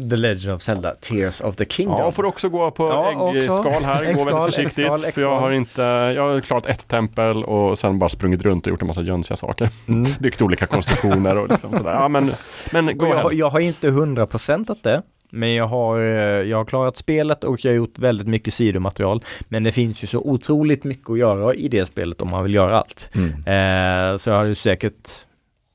The 0.09 0.15
Legend 0.15 0.55
of 0.55 0.61
Zelda, 0.61 0.95
Tears 0.95 1.41
of 1.41 1.55
the 1.55 1.65
Kingdom. 1.65 1.99
Ja, 1.99 2.11
får 2.11 2.25
också 2.25 2.49
gå 2.49 2.71
på 2.71 2.83
Ja, 2.87 3.33
äggskal 3.35 3.83
här. 3.83 4.03
Gå 4.03 4.09
Äggskal, 4.09 4.25
väldigt 4.33 4.55
försiktigt. 4.55 4.77
äggskal, 4.77 4.99
För 4.99 5.21
jag 5.21 5.31
äggskal. 5.33 5.39
har 5.39 5.51
inte, 5.51 5.81
jag 6.15 6.33
har 6.33 6.41
klarat 6.41 6.65
ett 6.65 6.87
tempel 6.87 7.43
och 7.43 7.79
sen 7.79 7.99
bara 7.99 8.09
sprungit 8.09 8.41
runt 8.43 8.65
och 8.67 8.71
gjort 8.71 8.81
en 8.81 8.87
massa 8.87 9.01
jönsiga 9.01 9.37
saker. 9.37 9.69
Mm. 9.87 10.11
Byggt 10.19 10.41
olika 10.41 10.65
konstruktioner 10.65 11.37
och 11.37 11.49
liksom 11.49 11.77
sådär. 11.77 11.93
Ja, 11.93 12.07
men, 12.07 12.31
men 12.71 12.97
gå 12.97 13.07
jag, 13.07 13.33
jag 13.33 13.49
har 13.49 13.59
inte 13.59 13.87
100% 13.89 14.75
det. 14.83 15.01
Men 15.35 15.53
jag 15.53 15.67
har, 15.67 15.99
eh, 15.99 16.05
jag 16.49 16.57
har 16.57 16.65
klarat 16.65 16.97
spelet 16.97 17.43
och 17.43 17.65
jag 17.65 17.71
har 17.71 17.75
gjort 17.75 17.99
väldigt 17.99 18.27
mycket 18.27 18.53
sidomaterial. 18.53 19.23
Men 19.49 19.63
det 19.63 19.71
finns 19.71 20.03
ju 20.03 20.07
så 20.07 20.19
otroligt 20.19 20.83
mycket 20.83 21.09
att 21.09 21.17
göra 21.17 21.53
i 21.53 21.67
det 21.67 21.85
spelet 21.85 22.21
om 22.21 22.29
man 22.29 22.43
vill 22.43 22.53
göra 22.53 22.77
allt. 22.79 23.09
Mm. 23.15 23.29
Eh, 23.31 24.17
så 24.17 24.29
jag 24.29 24.37
hade 24.37 24.49
ju 24.49 24.55
säkert 24.55 25.09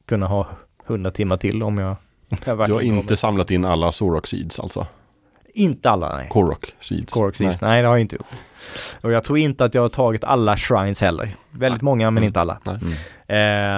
kunnat 0.08 0.30
ha 0.30 0.46
100 0.86 1.10
timmar 1.10 1.36
till 1.36 1.62
om 1.62 1.78
jag, 1.78 1.90
om 1.90 1.96
jag 2.28 2.38
Du 2.44 2.50
har 2.50 2.56
verkligen 2.56 2.96
inte 2.98 3.16
samlat 3.16 3.50
in 3.50 3.64
alla 3.64 3.92
Sorok 3.92 4.26
Seeds 4.26 4.60
alltså? 4.60 4.80
kommer. 4.80 4.92
Inte 5.54 5.90
alla 5.90 6.16
nej. 6.16 6.28
Korok 6.30 6.74
Seeds? 6.80 7.12
Korok 7.12 7.36
Seeds. 7.36 7.60
Nej. 7.60 7.82
det 7.82 7.88
har 7.88 7.94
jag 7.94 8.00
inte 8.00 8.16
gjort. 8.16 8.26
Och 9.00 9.12
jag 9.12 9.24
tror 9.24 9.38
inte 9.38 9.64
att 9.64 9.74
jag 9.74 9.82
har 9.82 9.88
tagit 9.88 10.24
alla 10.24 10.56
shrines 10.56 11.00
heller. 11.00 11.36
Väldigt 11.50 11.82
många 11.82 12.10
men 12.10 12.16
Mm. 12.22 12.26
inte 12.26 12.40
alla. 12.40 12.58
Nej. 12.64 12.76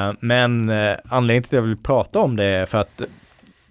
Eh, 0.09 0.15
men 0.21 0.69
eh, 0.69 0.97
anledningen 1.09 1.43
till 1.43 1.49
att 1.49 1.63
jag 1.63 1.69
vill 1.69 1.77
prata 1.77 2.19
om 2.19 2.37
det 2.37 2.45
är 2.47 2.67
för 2.67 2.79
att 2.79 3.03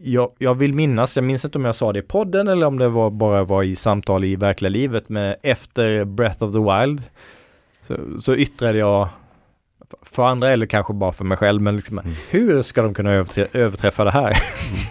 jag, 0.01 0.31
jag 0.37 0.55
vill 0.55 0.73
minnas, 0.73 1.15
jag 1.15 1.25
minns 1.25 1.45
inte 1.45 1.57
om 1.57 1.65
jag 1.65 1.75
sa 1.75 1.93
det 1.93 1.99
i 1.99 2.01
podden 2.01 2.47
eller 2.47 2.67
om 2.67 2.79
det 2.79 2.89
var 2.89 3.09
bara 3.09 3.43
var 3.43 3.63
i 3.63 3.75
samtal 3.75 4.23
i 4.23 4.35
verkliga 4.35 4.69
livet, 4.69 5.09
men 5.09 5.35
efter 5.43 6.05
Breath 6.05 6.43
of 6.43 6.53
the 6.53 6.59
Wild 6.59 7.01
så, 7.87 8.21
så 8.21 8.35
yttrade 8.35 8.77
jag 8.77 9.09
för 10.01 10.23
andra 10.25 10.49
eller 10.49 10.65
kanske 10.65 10.93
bara 10.93 11.11
för 11.11 11.25
mig 11.25 11.37
själv, 11.37 11.61
men 11.61 11.75
liksom, 11.75 11.99
Mm. 11.99 12.11
hur 12.29 12.61
ska 12.61 12.81
de 12.81 12.93
kunna 12.93 13.09
överträ- 13.09 13.47
överträffa 13.53 14.03
det 14.03 14.11
här? 14.11 14.37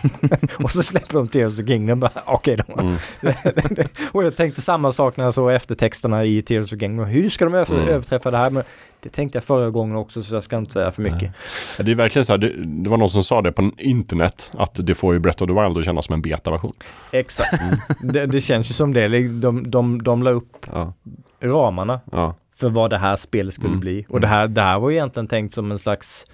och 0.63 0.73
så 0.73 0.83
släpper 0.83 1.15
de 1.15 1.29
Tears 1.29 1.61
of 1.61 1.67
Kingdom, 1.67 2.01
bara, 2.01 2.11
okej 2.27 2.57
då. 2.69 2.81
Mm. 2.81 2.97
och 4.13 4.25
jag 4.25 4.37
tänkte 4.37 4.61
samma 4.63 4.93
sak 4.93 5.17
när 5.17 5.25
jag 5.25 5.35
såg 5.35 5.53
eftertexterna 5.53 6.25
i 6.25 6.43
Tears 6.43 6.73
of 6.73 6.79
Kingdom, 6.81 7.07
hur 7.07 7.31
ska 7.31 7.45
de 7.45 7.55
Mm. 7.55 7.89
överträffa 7.89 8.31
det 8.31 8.37
här? 8.37 8.51
Men 8.51 8.63
det 9.01 9.09
tänkte 9.09 9.37
jag 9.37 9.45
förra 9.45 9.71
gången 9.71 9.97
också, 9.97 10.23
så 10.23 10.35
jag 10.35 10.45
ska 10.45 10.57
inte 10.59 10.73
säga 10.73 10.93
för 10.93 11.03
mycket. 11.03 11.33
Ja, 11.79 11.85
Det 11.85 11.91
är 11.91 11.95
verkligen 11.95 12.25
så 12.25 12.33
här, 12.33 12.39
det, 12.39 12.53
det 12.65 12.91
var 12.91 12.97
någon 12.97 13.11
som 13.11 13.25
sa 13.25 13.43
det 13.43 13.53
på 13.53 13.71
internet, 13.79 14.51
att 14.55 14.87
det 14.87 14.95
får 14.95 15.15
ju 15.15 15.21
Breath 15.21 15.43
of 15.43 15.47
the 15.49 15.53
Wild 15.63 15.79
att 15.79 15.85
kännas 15.85 16.07
som 16.07 16.13
en 16.15 16.23
betaversion. 16.23 16.73
Exakt. 17.13 17.63
det, 18.03 18.27
det 18.27 18.41
känns 18.41 18.71
ju 18.71 18.75
som 18.75 18.93
det. 18.95 19.09
De, 19.29 19.71
de, 19.71 20.03
de 20.03 20.23
la 20.23 20.31
upp 20.31 20.67
Ja, 20.73 20.93
ramarna 21.41 22.01
ja, 22.13 22.35
för 22.61 22.69
vad 22.69 22.91
det 22.91 22.99
här 22.99 23.17
spelet 23.17 23.55
skulle 23.55 23.69
Mm. 23.69 23.81
bli. 23.81 24.07
Och 24.09 24.21
det 24.21 24.27
här, 24.27 24.49
det 24.49 24.61
här 24.63 24.79
var 24.79 24.91
ju 24.91 24.97
egentligen 24.97 25.27
tänkt 25.27 25.55
som 25.55 25.71
en 25.73 25.79
slags 25.79 26.27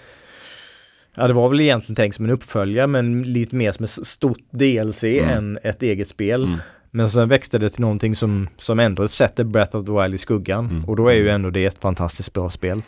Ja, 1.16 1.26
det 1.28 1.34
var 1.34 1.48
väl 1.48 1.60
egentligen 1.60 1.96
tänkt 1.96 2.14
som 2.16 2.24
en 2.24 2.30
uppföljare 2.30 2.86
men 2.86 3.22
lite 3.22 3.56
mer 3.56 3.72
som 3.72 3.84
ett 3.84 3.90
stort 4.06 4.38
DLC 4.50 5.04
Mm. 5.04 5.30
än 5.30 5.58
ett 5.62 5.82
eget 5.82 6.08
spel. 6.08 6.44
Mm. 6.44 6.58
Men 6.90 7.08
sen 7.10 7.28
växte 7.28 7.58
det 7.58 7.70
till 7.70 7.80
någonting 7.80 8.16
som, 8.16 8.48
som 8.56 8.80
ändå 8.80 9.08
sätter 9.08 9.44
Breath 9.44 9.76
of 9.76 9.84
the 9.84 9.92
Wild 9.92 10.14
i 10.14 10.18
skuggan. 10.18 10.70
Mm. 10.70 10.84
Och 10.84 10.96
då 10.96 11.08
är 11.08 11.14
ju 11.14 11.28
ändå 11.28 11.50
det 11.50 11.64
ett 11.64 11.78
fantastiskt 11.78 12.32
bra 12.32 12.50
spel. 12.50 12.78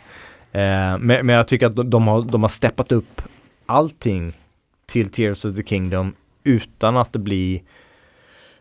Eh, 0.51 0.61
men, 0.61 0.99
men 0.99 1.29
jag 1.29 1.47
tycker 1.47 1.65
att 1.65 1.75
de, 1.75 1.89
de, 1.89 2.07
har, 2.07 2.21
de 2.21 2.41
har 2.41 2.49
steppat 2.49 2.91
upp 2.91 3.21
allting 3.65 4.33
till 4.85 5.09
Tears 5.09 5.45
of 5.45 5.55
the 5.55 5.63
Kingdom 5.63 6.15
utan 6.43 6.97
att 6.97 7.13
det 7.13 7.19
blir 7.19 7.61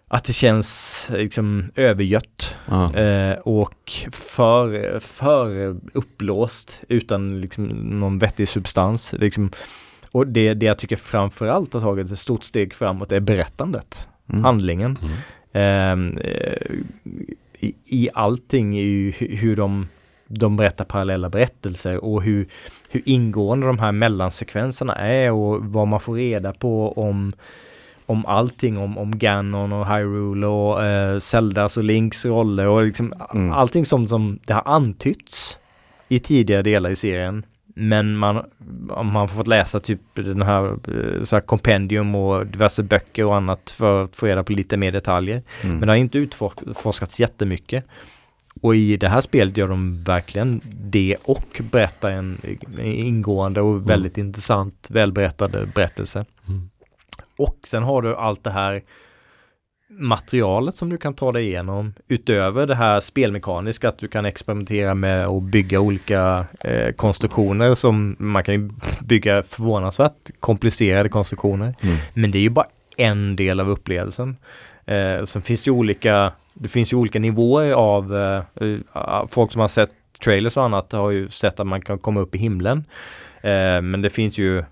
att 0.08 0.24
det 0.24 0.32
känns 0.32 1.06
liksom 1.12 1.70
övergött 1.74 2.56
Ja. 2.68 2.94
eh, 2.94 3.38
och 3.38 3.92
för, 4.12 4.98
för 5.00 5.76
upplåst 5.92 6.80
utan 6.88 7.40
liksom 7.40 7.64
någon 8.00 8.18
vettig 8.18 8.48
substans. 8.48 9.12
Liksom. 9.18 9.50
Och 10.12 10.26
det, 10.26 10.54
det 10.54 10.66
jag 10.66 10.78
tycker 10.78 10.96
framförallt 10.96 11.72
har 11.74 11.80
tagit 11.80 12.10
ett 12.12 12.18
stort 12.18 12.44
steg 12.44 12.74
framåt 12.74 13.12
är 13.12 13.20
berättandet, 13.20 14.08
Mm. 14.28 14.44
handlingen. 14.44 14.98
Mm. 15.02 15.16
Ehm, 15.52 16.18
eh, 16.18 16.76
i, 17.58 17.74
I 17.84 18.08
allting 18.14 18.78
i 18.78 19.10
hur 19.18 19.56
de, 19.56 19.88
de 20.26 20.56
berättar 20.56 20.84
parallella 20.84 21.28
berättelser 21.30 22.04
och 22.04 22.22
hur, 22.22 22.46
hur 22.90 23.02
ingående 23.04 23.66
de 23.66 23.78
här 23.78 23.92
mellansekvenserna 23.92 24.94
är 24.94 25.32
och 25.32 25.64
vad 25.64 25.88
man 25.88 26.00
får 26.00 26.14
reda 26.14 26.52
på 26.52 26.92
om 26.92 27.32
om 28.06 28.26
allting 28.26 28.78
om, 28.78 28.98
om 28.98 29.18
Ganon 29.18 29.72
och 29.72 29.86
Hyrule 29.86 30.46
och 30.46 30.84
eh, 30.84 31.18
Zeldas 31.18 31.76
och 31.76 31.84
Links 31.84 32.24
roller 32.24 32.68
och 32.68 32.82
liksom 32.84 33.12
Mm. 33.34 33.52
allting 33.52 33.84
som, 33.84 34.08
som 34.08 34.38
det 34.46 34.52
har 34.52 34.62
antytts 34.66 35.58
i 36.08 36.18
tidigare 36.18 36.62
delar 36.62 36.90
i 36.90 36.96
serien. 36.96 37.44
Men 37.78 38.16
man, 38.16 38.44
man 38.88 39.14
har 39.16 39.26
fått 39.26 39.48
läsa 39.48 39.78
typ 39.80 40.00
den 40.14 40.42
här, 40.42 40.64
eh, 40.66 41.24
så 41.24 41.36
här 41.36 41.40
kompendium 41.40 42.14
och 42.14 42.46
diverse 42.46 42.82
böcker 42.82 43.24
och 43.24 43.36
annat 43.36 43.70
för 43.70 44.04
att 44.04 44.16
få 44.16 44.26
reda 44.26 44.44
på 44.44 44.52
lite 44.52 44.76
mer 44.76 44.92
detaljer. 44.92 45.42
Mm. 45.62 45.76
Men 45.78 45.86
det 45.86 45.92
har 45.92 45.96
inte 45.96 46.18
utforskats 46.18 47.20
jättemycket. 47.20 47.84
Och 48.60 48.76
i 48.76 48.96
det 48.96 49.08
här 49.08 49.20
spelet 49.20 49.56
gör 49.56 49.68
de 49.68 50.02
verkligen 50.02 50.60
det 50.64 51.16
och 51.24 51.62
berättar 51.70 52.10
en 52.10 52.40
ingående 52.82 53.60
och 53.60 53.90
väldigt 53.90 54.18
intressant 54.18 54.88
välberättad 54.90 55.68
berättelse. 55.74 56.24
Mm. 56.48 56.70
Och 57.38 57.58
sen 57.66 57.82
har 57.82 58.02
du 58.02 58.16
allt 58.16 58.44
det 58.44 58.50
här 58.50 58.82
materialet 59.88 60.74
som 60.74 60.90
du 60.90 60.98
kan 60.98 61.14
ta 61.14 61.32
dig 61.32 61.46
igenom 61.46 61.94
utöver 62.08 62.66
det 62.66 62.74
här 62.74 63.00
spelmekaniska 63.00 63.88
att 63.88 63.98
du 63.98 64.08
kan 64.08 64.24
experimentera 64.24 64.94
med 64.94 65.26
och 65.26 65.42
bygga 65.42 65.80
olika 65.80 66.46
eh, 66.60 66.92
konstruktioner 66.92 67.74
som 67.74 68.16
man 68.18 68.42
kan 68.42 68.80
bygga 69.00 69.42
förvånansvärt 69.42 70.30
komplicerade 70.40 71.08
konstruktioner. 71.08 71.74
Mm. 71.80 71.96
Men 72.14 72.30
det 72.30 72.38
är 72.38 72.42
ju 72.42 72.50
bara 72.50 72.66
en 72.96 73.36
del 73.36 73.60
av 73.60 73.70
upplevelsen. 73.70 74.36
Eh, 74.86 75.24
sen 75.24 75.42
finns 75.42 75.62
det 75.62 75.68
ju 75.68 75.76
olika, 75.76 76.32
det 76.54 76.68
finns 76.68 76.92
ju 76.92 76.96
olika 76.96 77.18
nivåer 77.18 77.72
av 77.72 78.16
eh, 78.16 78.42
eh, 78.54 79.26
folk 79.28 79.52
som 79.52 79.60
har 79.60 79.68
sett 79.68 79.90
trailers 80.24 80.56
och 80.56 80.64
annat 80.64 80.92
har 80.92 81.10
ju 81.10 81.28
sett 81.28 81.60
att 81.60 81.66
man 81.66 81.80
kan 81.80 81.98
komma 81.98 82.20
upp 82.20 82.34
i 82.34 82.38
himlen. 82.38 82.84
Eh, 83.40 83.80
men 83.82 84.02
det 84.02 84.10
finns 84.10 84.38
ju 84.38 84.64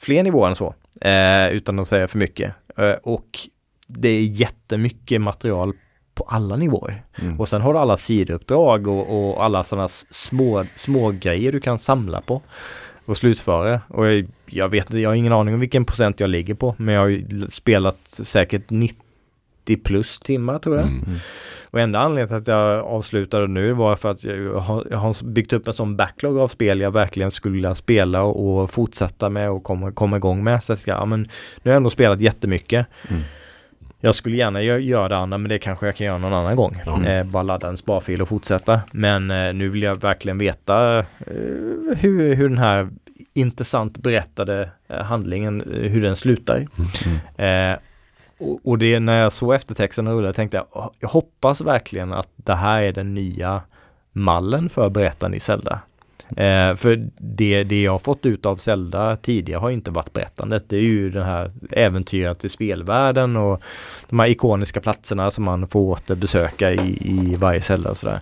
fler 0.00 0.22
nivåer 0.22 0.48
än 0.48 0.54
så, 0.54 0.74
eh, 1.00 1.48
utan 1.48 1.78
att 1.78 1.88
säga 1.88 2.08
för 2.08 2.18
mycket. 2.18 2.54
Eh, 2.76 2.92
och 3.02 3.38
det 3.86 4.08
är 4.08 4.22
jättemycket 4.22 5.20
material 5.20 5.72
på 6.14 6.24
alla 6.24 6.56
nivåer. 6.56 7.02
Mm. 7.14 7.40
Och 7.40 7.48
sen 7.48 7.60
har 7.60 7.72
du 7.72 7.78
alla 7.78 7.96
sidouppdrag 7.96 8.86
och, 8.86 9.30
och 9.30 9.44
alla 9.44 9.64
sådana 9.64 9.88
små, 10.10 10.64
små 10.76 11.10
grejer 11.10 11.52
du 11.52 11.60
kan 11.60 11.78
samla 11.78 12.20
på 12.20 12.42
och 13.04 13.16
slutföra. 13.16 13.80
Och 13.88 14.06
jag, 14.06 14.26
jag 14.46 14.68
vet 14.68 14.92
jag 14.92 15.10
har 15.10 15.14
ingen 15.14 15.32
aning 15.32 15.54
om 15.54 15.60
vilken 15.60 15.84
procent 15.84 16.20
jag 16.20 16.30
ligger 16.30 16.54
på, 16.54 16.74
men 16.78 16.94
jag 16.94 17.00
har 17.00 17.48
spelat 17.48 17.98
säkert 18.08 18.70
90 18.70 18.96
plus 19.84 20.20
timmar 20.20 20.58
tror 20.58 20.76
jag. 20.76 20.86
Mm. 20.86 21.04
Och 21.72 21.80
enda 21.80 21.98
anledningen 21.98 22.28
till 22.28 22.36
att 22.36 22.48
jag 22.58 22.84
avslutade 22.84 23.46
nu 23.46 23.72
var 23.72 23.96
för 23.96 24.10
att 24.10 24.24
jag 24.24 24.54
har, 24.60 24.86
jag 24.90 24.98
har 24.98 25.24
byggt 25.24 25.52
upp 25.52 25.68
en 25.68 25.74
sån 25.74 25.96
backlog 25.96 26.38
av 26.38 26.48
spel 26.48 26.80
jag 26.80 26.90
verkligen 26.90 27.30
skulle 27.30 27.54
vilja 27.54 27.74
spela 27.74 28.22
och, 28.22 28.62
och 28.62 28.70
fortsätta 28.70 29.28
med 29.28 29.50
och 29.50 29.62
komma, 29.64 29.92
komma 29.92 30.16
igång 30.16 30.44
med. 30.44 30.62
Så 30.62 30.72
att, 30.72 30.86
ja, 30.86 31.04
men 31.04 31.20
nu 31.20 31.26
har 31.64 31.70
jag 31.70 31.76
ändå 31.76 31.90
spelat 31.90 32.20
jättemycket. 32.20 32.86
Mm. 33.10 33.22
Jag 34.00 34.14
skulle 34.14 34.36
gärna 34.36 34.60
gö- 34.60 34.78
göra 34.78 35.08
det 35.08 35.16
andra 35.16 35.38
men 35.38 35.48
det 35.48 35.58
kanske 35.58 35.86
jag 35.86 35.96
kan 35.96 36.06
göra 36.06 36.18
någon 36.18 36.32
annan 36.32 36.56
gång. 36.56 36.82
Mm. 36.86 37.04
Eh, 37.04 37.32
bara 37.32 37.42
ladda 37.42 37.68
en 37.68 37.76
sparfil 37.76 38.22
och 38.22 38.28
fortsätta. 38.28 38.80
Men 38.92 39.30
eh, 39.30 39.52
nu 39.54 39.68
vill 39.68 39.82
jag 39.82 40.00
verkligen 40.00 40.38
veta 40.38 40.98
eh, 40.98 41.04
hur, 41.98 42.34
hur 42.34 42.48
den 42.48 42.58
här 42.58 42.88
intressant 43.34 43.98
berättade 43.98 44.70
eh, 44.88 45.02
handlingen, 45.02 45.60
eh, 45.60 45.90
hur 45.90 46.02
den 46.02 46.16
slutar. 46.16 46.56
Mm. 47.36 47.78
Och, 48.42 48.60
och 48.64 48.78
det 48.78 49.00
när 49.00 49.22
jag 49.22 49.32
såg 49.32 49.54
eftertexten 49.54 50.08
rullade, 50.08 50.32
tänkte 50.32 50.56
jag, 50.56 50.90
jag 51.00 51.08
hoppas 51.08 51.60
verkligen 51.60 52.12
att 52.12 52.28
det 52.36 52.54
här 52.54 52.82
är 52.82 52.92
den 52.92 53.14
nya 53.14 53.62
mallen 54.12 54.68
för 54.68 54.88
berättande 54.88 55.36
i 55.36 55.40
Zelda. 55.40 55.80
Eh, 56.36 56.74
för 56.74 57.10
det, 57.18 57.64
det 57.64 57.82
jag 57.82 57.92
har 57.92 57.98
fått 57.98 58.26
ut 58.26 58.46
av 58.46 58.56
Zelda 58.56 59.16
tidigare 59.16 59.60
har 59.60 59.70
inte 59.70 59.90
varit 59.90 60.12
berättandet. 60.12 60.64
Det 60.68 60.76
är 60.76 60.80
ju 60.80 61.10
den 61.10 61.26
här 61.26 61.52
äventyret 61.70 62.44
i 62.44 62.48
spelvärlden 62.48 63.36
och 63.36 63.62
de 64.08 64.18
här 64.18 64.26
ikoniska 64.26 64.80
platserna 64.80 65.30
som 65.30 65.44
man 65.44 65.68
får 65.68 65.80
återbesöka 65.80 66.72
i, 66.72 66.98
i 67.00 67.36
varje 67.36 67.62
Zelda 67.62 67.90
och 67.90 67.98
sådär. 67.98 68.20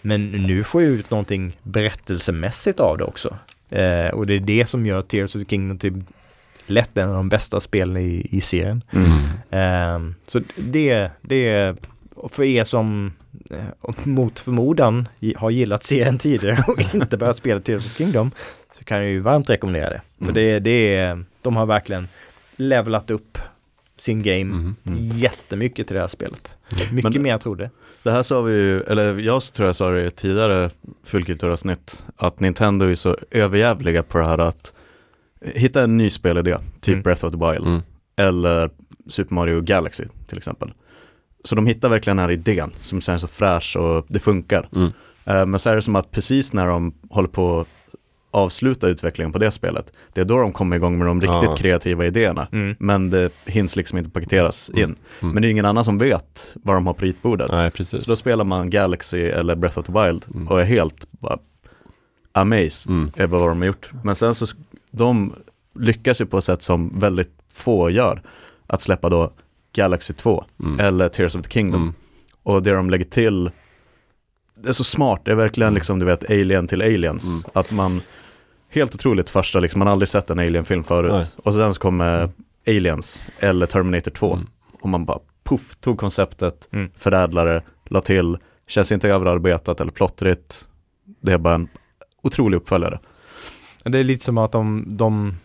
Men 0.00 0.30
nu 0.30 0.64
får 0.64 0.82
jag 0.82 0.90
ut 0.90 1.10
någonting 1.10 1.56
berättelsemässigt 1.62 2.80
av 2.80 2.98
det 2.98 3.04
också. 3.04 3.36
Eh, 3.70 4.08
och 4.08 4.26
det 4.26 4.34
är 4.34 4.40
det 4.40 4.66
som 4.66 4.86
gör 4.86 5.02
Tears 5.02 5.36
of 5.36 5.42
the 5.42 5.48
Kingdom 5.48 5.78
till 5.78 6.02
lätt 6.66 6.98
en 6.98 7.08
av 7.08 7.14
de 7.14 7.28
bästa 7.28 7.60
spelen 7.60 7.96
i, 7.96 8.26
i 8.30 8.40
serien. 8.40 8.82
Mm. 8.90 9.08
Ehm, 9.50 10.14
så 10.28 10.40
det, 10.56 11.10
det 11.22 11.48
är 11.48 11.76
för 12.28 12.42
er 12.42 12.64
som 12.64 13.12
eh, 13.50 13.94
mot 14.04 14.38
förmodan 14.38 15.08
har 15.36 15.50
gillat 15.50 15.84
serien 15.84 16.18
tidigare 16.18 16.64
och 16.68 16.94
inte 16.94 17.16
börjat 17.16 17.36
spela 17.36 17.60
Tears 17.60 17.86
of 17.86 17.96
Kingdom 17.96 18.30
så 18.78 18.84
kan 18.84 18.98
jag 18.98 19.06
ju 19.06 19.20
varmt 19.20 19.50
rekommendera 19.50 19.90
det. 19.90 20.00
För 20.18 20.24
Mm. 20.24 20.34
det, 20.34 20.58
det 20.58 20.94
är, 20.96 21.24
de 21.42 21.56
har 21.56 21.66
verkligen 21.66 22.08
levelat 22.56 23.10
upp 23.10 23.38
sin 23.96 24.22
game 24.22 24.40
Mm. 24.40 24.76
Mm. 24.86 24.98
jättemycket 25.02 25.86
till 25.86 25.94
det 25.94 26.00
här 26.00 26.08
spelet. 26.08 26.56
Mycket 26.92 27.12
Men- 27.12 27.22
mer 27.22 27.30
jag 27.30 27.40
trodde. 27.40 27.70
Det 28.02 28.10
här 28.10 28.22
sa 28.22 28.40
vi 28.42 28.52
ju, 28.54 28.80
eller 28.82 29.18
jag 29.18 29.42
tror 29.42 29.66
jag 29.68 29.76
sa 29.76 29.90
det 29.90 30.06
i 30.06 30.10
tidigare 30.10 30.70
fullkulturavsnitt, 31.04 32.06
att 32.16 32.40
Nintendo 32.40 32.86
är 32.86 32.94
så 32.94 33.16
överjävliga 33.30 34.02
på 34.02 34.18
det 34.18 34.24
här 34.24 34.38
att 34.38 34.72
hitta 35.44 35.82
en 35.82 35.96
ny 35.96 36.10
spelidé, 36.10 36.56
typ 36.80 36.92
Mm. 36.92 37.02
Breath 37.02 37.24
of 37.24 37.32
the 37.32 37.38
Wild, 37.38 37.66
Mm. 37.66 37.80
eller 38.16 38.70
Super 39.08 39.34
Mario 39.34 39.60
Galaxy 39.60 40.04
till 40.26 40.38
exempel. 40.38 40.72
Så 41.44 41.54
de 41.54 41.66
hittar 41.66 41.88
verkligen 41.88 42.16
den 42.16 42.24
här 42.24 42.32
idén 42.32 42.70
som 42.76 42.98
är 42.98 43.18
så 43.18 43.26
fräsch 43.26 43.76
och 43.76 44.06
det 44.08 44.18
funkar. 44.18 44.68
Mm. 44.74 44.92
Eh, 45.24 45.46
Men 45.46 45.58
så 45.60 45.70
är 45.70 45.74
det 45.76 45.82
som 45.82 45.96
att 45.96 46.10
precis 46.10 46.52
när 46.52 46.66
de 46.66 46.94
håller 47.10 47.28
på 47.28 47.60
att 47.60 47.66
avsluta 48.30 48.88
utvecklingen 48.88 49.32
på 49.32 49.38
det 49.38 49.50
spelet, 49.50 49.92
det 50.12 50.20
är 50.20 50.24
då 50.24 50.36
de 50.40 50.52
kommer 50.52 50.76
igång 50.76 50.98
med 50.98 51.06
de 51.06 51.20
riktigt 51.20 51.42
Ja. 51.42 51.56
kreativa 51.56 52.06
idéerna. 52.06 52.48
Mm. 52.52 52.76
Men 52.78 53.10
det 53.10 53.30
hinns 53.46 53.76
liksom 53.76 53.98
inte 53.98 54.10
paketeras 54.10 54.70
in. 54.70 54.76
Mm. 54.84 54.96
Mm. 55.22 55.34
Men 55.34 55.42
det 55.42 55.48
är 55.48 55.50
ingen 55.50 55.64
annan 55.64 55.84
som 55.84 55.98
vet 55.98 56.56
vad 56.62 56.76
de 56.76 56.86
har 56.86 56.94
på 56.94 57.04
ritbordet. 57.04 57.50
Nej, 57.52 57.70
precis. 57.70 58.04
Så 58.04 58.10
då 58.10 58.16
spelar 58.16 58.44
man 58.44 58.70
Galaxy 58.70 59.20
eller 59.20 59.54
Breath 59.56 59.78
of 59.78 59.86
the 59.86 59.92
Wild 59.92 60.24
Mm. 60.34 60.48
och 60.48 60.60
är 60.60 60.64
helt 60.64 61.06
bara 61.12 61.38
amazed 62.32 62.94
Mm. 62.96 63.10
över 63.16 63.38
vad 63.38 63.48
de 63.48 63.58
har 63.58 63.66
gjort. 63.66 63.90
Men 64.04 64.14
sen 64.14 64.34
så, 64.34 64.46
de 64.96 65.34
lyckas 65.78 66.20
ju 66.20 66.26
på 66.26 66.38
ett 66.38 66.44
sätt 66.44 66.62
som 66.62 66.98
väldigt 67.00 67.32
få 67.52 67.90
gör. 67.90 68.22
Att 68.66 68.80
släppa 68.80 69.08
då 69.08 69.32
Galaxy 69.72 70.12
2 70.14 70.44
Mm. 70.60 70.80
eller 70.80 71.08
Tears 71.08 71.34
of 71.34 71.42
the 71.42 71.50
Kingdom. 71.50 71.82
Mm. 71.82 71.94
Och 72.42 72.62
det 72.62 72.70
de 72.74 72.90
lägger 72.90 73.04
till, 73.04 73.50
det 74.62 74.68
är 74.68 74.72
så 74.72 74.84
smart, 74.84 75.20
det 75.24 75.30
är 75.30 75.34
verkligen 75.34 75.68
Mm. 75.68 75.74
liksom 75.74 75.98
du 75.98 76.06
vet 76.06 76.30
Alien 76.30 76.66
till 76.66 76.82
Aliens. 76.82 77.44
Mm. 77.44 77.50
Att 77.54 77.70
man, 77.70 78.00
helt 78.68 78.94
otroligt 78.94 79.30
första, 79.30 79.60
liksom, 79.60 79.78
man 79.78 79.86
har 79.86 79.92
aldrig 79.92 80.08
sett 80.08 80.30
en 80.30 80.38
Alien-film 80.38 80.84
förut. 80.84 81.12
Nej. 81.12 81.24
Och 81.36 81.54
sen 81.54 81.74
så 81.74 81.80
kommer 81.80 82.18
Mm. 82.18 82.30
Aliens 82.66 83.22
eller 83.38 83.66
Terminator 83.66 84.10
2. 84.10 84.34
Mm. 84.34 84.46
Och 84.80 84.88
man 84.88 85.04
bara 85.04 85.18
puff, 85.44 85.76
tog 85.80 85.98
konceptet, 85.98 86.68
Mm. 86.72 86.90
förädlade, 86.96 87.62
la 87.84 88.00
till, 88.00 88.38
känns 88.66 88.92
inte 88.92 89.08
överarbetat 89.08 89.80
eller 89.80 89.92
plottrigt. 89.92 90.68
Det 91.20 91.32
är 91.32 91.38
bara 91.38 91.54
en 91.54 91.68
otrolig 92.22 92.56
uppföljare. 92.56 92.98
Det 93.84 93.98
är 93.98 94.04
lite 94.04 94.24
som 94.24 94.38
att 94.38 94.52
de, 94.52 94.84
de, 94.96 95.36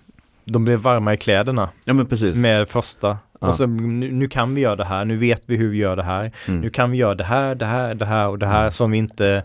de 0.46 0.66
blev 0.66 0.80
varma 0.80 1.14
i 1.14 1.18
kläderna 1.18 1.70
Ja 1.86 1.94
men 1.94 2.06
precis. 2.06 2.36
med 2.38 2.70
första. 2.70 3.18
Ja. 3.42 3.48
Och 3.48 3.56
så, 3.56 3.66
nu, 3.66 4.12
nu 4.12 4.28
kan 4.28 4.56
vi 4.56 4.62
göra 4.62 4.76
det 4.76 4.86
här, 4.86 5.06
nu 5.06 5.18
vet 5.18 5.42
vi 5.50 5.56
hur 5.56 5.70
vi 5.70 5.78
gör 5.78 5.96
det 5.96 6.04
här. 6.04 6.32
Mm. 6.48 6.62
Nu 6.62 6.70
kan 6.70 6.92
vi 6.92 6.98
göra 6.98 7.16
det 7.16 7.24
här, 7.24 7.56
det 7.56 7.66
här, 7.66 7.96
det 7.96 8.06
här 8.06 8.28
och 8.28 8.40
det 8.40 8.48
här 8.48 8.70
som 8.70 8.92
vi 8.92 8.98
inte 8.98 9.44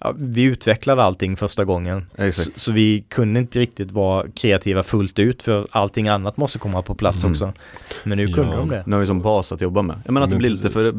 ja, 0.00 0.14
vi 0.18 0.42
utvecklade 0.42 1.02
allting 1.02 1.36
första 1.36 1.64
gången. 1.64 2.06
Så, 2.16 2.22
Exakt. 2.22 2.56
så 2.56 2.72
vi 2.72 3.04
kunde 3.08 3.40
inte 3.40 3.58
riktigt 3.58 3.92
vara 3.92 4.24
kreativa 4.36 4.82
fullt 4.82 5.18
ut 5.18 5.42
för 5.42 5.66
allting 5.70 6.08
annat 6.08 6.36
måste 6.36 6.58
komma 6.58 6.82
på 6.82 6.94
plats 6.94 7.22
Mm. 7.24 7.32
också. 7.32 7.52
Men 8.04 8.18
nu 8.18 8.26
kunde 8.26 8.52
Ja. 8.52 8.58
de 8.58 8.68
det. 8.68 8.82
Nu 8.86 8.92
har 8.92 9.00
vi 9.00 9.06
som 9.06 9.20
bas 9.22 9.52
att 9.52 9.60
jobba 9.60 9.82
med. 9.82 9.96
Jag 10.04 10.12
menar 10.12 10.24
att 10.24 10.30
det 10.30 10.36
blir 10.36 10.50
lite 10.50 10.70
för 10.70 10.84
eh, 10.86 10.92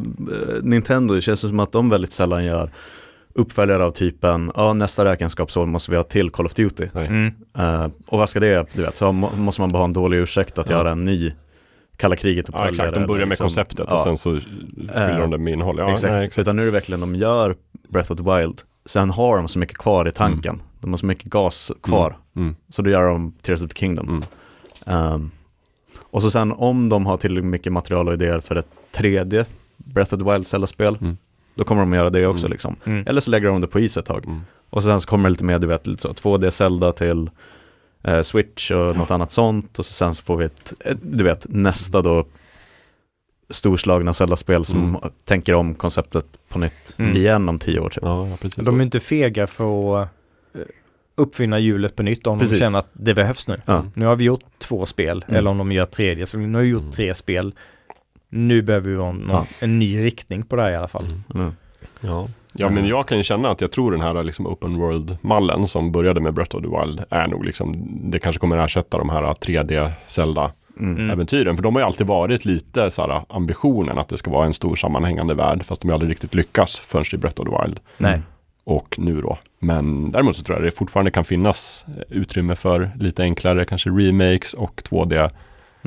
Nintendo, 0.62 1.14
det 1.16 1.22
känns 1.22 1.40
som 1.40 1.60
att 1.60 1.72
de 1.72 1.90
väldigt 1.90 2.12
sällan 2.12 2.46
gör 2.46 2.70
uppföljare 3.36 3.84
av 3.84 3.92
typen, 3.92 4.52
ja 4.56 4.74
nästa 4.74 5.06
räkenskapsår 5.06 5.66
måste 5.66 5.92
vi 5.92 5.98
ha 5.98 6.04
till 6.04 6.30
Call 6.30 6.46
of 6.46 6.54
Duty. 6.54 6.88
Mm. 6.96 7.32
Eh, 7.58 7.88
och 8.08 8.18
vad 8.20 8.30
ska 8.30 8.40
det, 8.40 8.74
du 8.74 8.82
vet, 8.82 8.98
så 8.98 9.12
må, 9.12 9.30
måste 9.36 9.62
man 9.62 9.72
bara 9.72 9.78
ha 9.80 9.86
en 9.86 9.94
dålig 9.94 10.18
ursäkt 10.18 10.58
att 10.58 10.70
Ja. 10.70 10.76
göra 10.78 10.92
en 10.92 11.04
ny 11.04 11.32
kalla 11.98 12.16
kriget 12.16 12.46
Ja, 12.54 12.70
exakt. 12.70 12.94
De 12.94 13.08
börjar 13.08 13.20
med 13.26 13.30
liksom. 13.30 13.44
konceptet 13.46 13.86
Ja. 13.90 13.94
och 13.94 14.00
sen 14.00 14.18
så 14.18 14.40
fyller 14.88 15.20
de 15.20 15.30
det 15.32 15.38
med 15.38 15.54
innehåll. 15.54 15.76
Ja, 15.78 15.94
exakt. 15.94 16.14
Nej, 16.14 16.32
Så 16.32 16.42
utan 16.42 16.56
nu 16.56 16.62
är 16.62 16.66
det 16.66 16.72
verkligen, 16.72 17.00
de 17.00 17.16
gör 17.16 17.56
Breath 17.90 18.12
of 18.12 18.18
the 18.18 18.24
Wild, 18.24 18.62
sen 18.86 19.10
har 19.10 19.38
de 19.38 19.48
så 19.48 19.60
mycket 19.60 19.78
kvar 19.78 20.08
i 20.08 20.12
tanken. 20.12 20.62
De 20.82 20.90
har 20.92 20.98
så 20.98 21.06
mycket 21.06 21.24
gas 21.32 21.72
kvar. 21.84 22.18
Mm. 22.36 22.56
Så 22.70 22.82
då 22.82 22.90
gör 22.90 23.08
de 23.08 23.32
Tears 23.42 23.64
of 23.64 23.70
the 23.70 23.76
Kingdom. 23.80 24.08
Mm. 24.10 24.24
Ehm, 24.86 25.32
och 26.02 26.22
så 26.22 26.32
sen 26.32 26.52
om 26.52 26.90
de 26.90 27.06
har 27.06 27.18
tillräckligt 27.18 27.46
mycket 27.50 27.74
material 27.74 28.08
och 28.08 28.14
idéer 28.14 28.40
för 28.40 28.56
ett 28.56 28.68
tredje 28.92 29.46
Breath 29.78 30.14
of 30.14 30.20
the 30.24 30.32
Wild 30.32 30.48
Zelda-spel, 30.48 30.98
Mm. 31.02 31.18
Då 31.56 31.64
kommer 31.64 31.82
de 31.82 31.94
att 31.94 31.98
göra 32.00 32.10
det 32.10 32.28
också 32.28 32.46
Mm. 32.46 32.52
liksom. 32.52 32.76
Mm. 32.86 33.08
Eller 33.08 33.22
så 33.22 33.32
lägger 33.32 33.48
de 33.48 33.62
det 33.62 33.68
på 33.68 33.80
is 33.80 33.98
ett 33.98 34.06
tag. 34.06 34.26
Mm. 34.26 34.42
Och 34.70 34.84
sen 34.84 35.00
så 35.02 35.08
kommer 35.10 35.24
det 35.24 35.30
lite 35.30 35.44
mer, 35.44 35.60
du 35.60 35.68
vet, 35.68 35.88
lite 35.88 36.02
så 36.02 36.14
2D 36.14 36.50
Zelda 36.52 36.92
till 36.92 37.30
eh, 38.04 38.22
Switch 38.22 38.72
och 38.72 38.98
något 38.98 39.12
annat 39.12 39.32
sånt. 39.32 39.80
Och 39.80 39.86
så 39.86 39.94
sen 39.94 40.14
så 40.14 40.24
får 40.24 40.38
vi 40.38 40.46
ett, 40.46 40.74
ett 40.80 40.98
du 41.02 41.24
vet, 41.24 41.46
nästa 41.50 42.02
då 42.02 42.26
storslagna 43.50 44.14
Zelda-spel 44.14 44.66
som 44.66 44.84
Mm. 44.90 45.02
tänker 45.26 45.54
om 45.54 45.76
konceptet 45.76 46.26
på 46.50 46.60
nytt 46.60 46.96
Mm. 47.00 47.16
igen 47.16 47.50
om 47.50 47.60
tio 47.60 47.80
år 47.80 47.90
typ. 47.90 48.04
Ja, 48.04 48.38
precis. 48.42 48.66
De 48.66 48.80
är 48.80 48.84
inte 48.84 49.00
fega 49.00 49.48
för 49.48 50.02
att 50.02 50.10
eh, 50.56 50.62
uppfinna 51.16 51.60
hjulet 51.60 51.96
på 51.96 52.04
nytt 52.04 52.28
om 52.28 52.40
Precis. 52.40 52.60
de 52.60 52.66
känner 52.66 52.80
att 52.80 52.90
det 52.94 53.14
behövs 53.14 53.48
nu. 53.48 53.56
Ja. 53.66 53.86
Nu 53.94 54.06
har 54.06 54.16
vi 54.16 54.24
gjort 54.24 54.44
två 54.58 54.86
spel, 54.86 55.26
Mm. 55.28 55.38
eller 55.40 55.52
om 55.52 55.58
de 55.58 55.72
gör 55.72 55.86
tredje. 55.86 56.26
Så 56.26 56.38
nu 56.38 56.54
har 56.58 56.62
vi 56.64 56.68
gjort 56.70 56.82
Mm. 56.82 56.92
tre 56.92 57.16
spel. 57.16 57.54
Nu 58.36 58.62
behöver 58.62 58.90
vi 58.90 58.98
ha 58.98 59.12
någon, 59.12 59.30
Ja. 59.30 59.46
en 59.60 59.80
ny 59.80 60.04
riktning 60.04 60.44
på 60.44 60.56
det 60.56 60.62
här 60.62 60.72
i 60.72 60.76
alla 60.76 60.88
fall. 60.88 61.06
Mm. 61.06 61.24
Mm. 61.36 61.54
Ja. 62.02 62.28
ja, 62.54 62.70
men 62.70 62.86
jag 62.88 63.08
kan 63.08 63.18
ju 63.18 63.24
känna 63.24 63.50
att 63.50 63.62
jag 63.62 63.72
tror 63.72 63.92
den 63.92 64.02
här 64.02 64.24
liksom 64.24 64.48
open 64.48 64.78
world-mallen 64.78 65.68
som 65.68 65.92
började 65.92 66.22
med 66.22 66.34
Breath 66.34 66.56
of 66.56 66.62
the 66.62 66.68
Wild 66.68 67.04
är 67.10 67.28
nog 67.28 67.46
liksom, 67.46 67.74
det 68.12 68.20
kanske 68.20 68.40
kommer 68.40 68.58
ersätta 68.58 68.98
de 68.98 69.10
här 69.10 69.24
3D 69.34 69.92
Zelda-äventyren. 70.08 71.42
Mm. 71.42 71.48
Mm. 71.48 71.56
För 71.56 71.64
de 71.64 71.76
har 71.76 71.82
ju 71.82 71.86
alltid 71.86 72.08
varit 72.08 72.46
lite 72.46 72.92
så 72.92 73.02
här 73.02 73.22
ambitionen 73.30 73.98
att 73.98 74.10
det 74.10 74.18
ska 74.18 74.32
vara 74.32 74.46
en 74.46 74.54
stor 74.54 74.76
sammanhängande 74.76 75.34
värld, 75.34 75.66
fast 75.66 75.82
de 75.82 75.88
har 75.88 75.94
aldrig 75.94 76.12
riktigt 76.12 76.36
lyckats 76.36 76.80
förrän 76.80 77.06
i 77.14 77.18
Breath 77.18 77.42
of 77.42 77.48
the 77.48 77.64
Wild. 77.64 77.80
Nej. 77.98 78.22
och 78.64 78.96
nu 79.00 79.22
då. 79.22 79.38
Men 79.60 80.12
däremot 80.12 80.36
så 80.36 80.44
tror 80.44 80.58
jag 80.58 80.68
det 80.68 80.72
fortfarande 80.78 81.12
kan 81.12 81.24
finnas 81.26 81.86
utrymme 82.10 82.56
för 82.56 82.92
lite 83.00 83.24
enklare 83.24 83.66
kanske 83.66 83.90
remakes 83.90 84.54
och 84.54 84.82
2D 84.90 85.30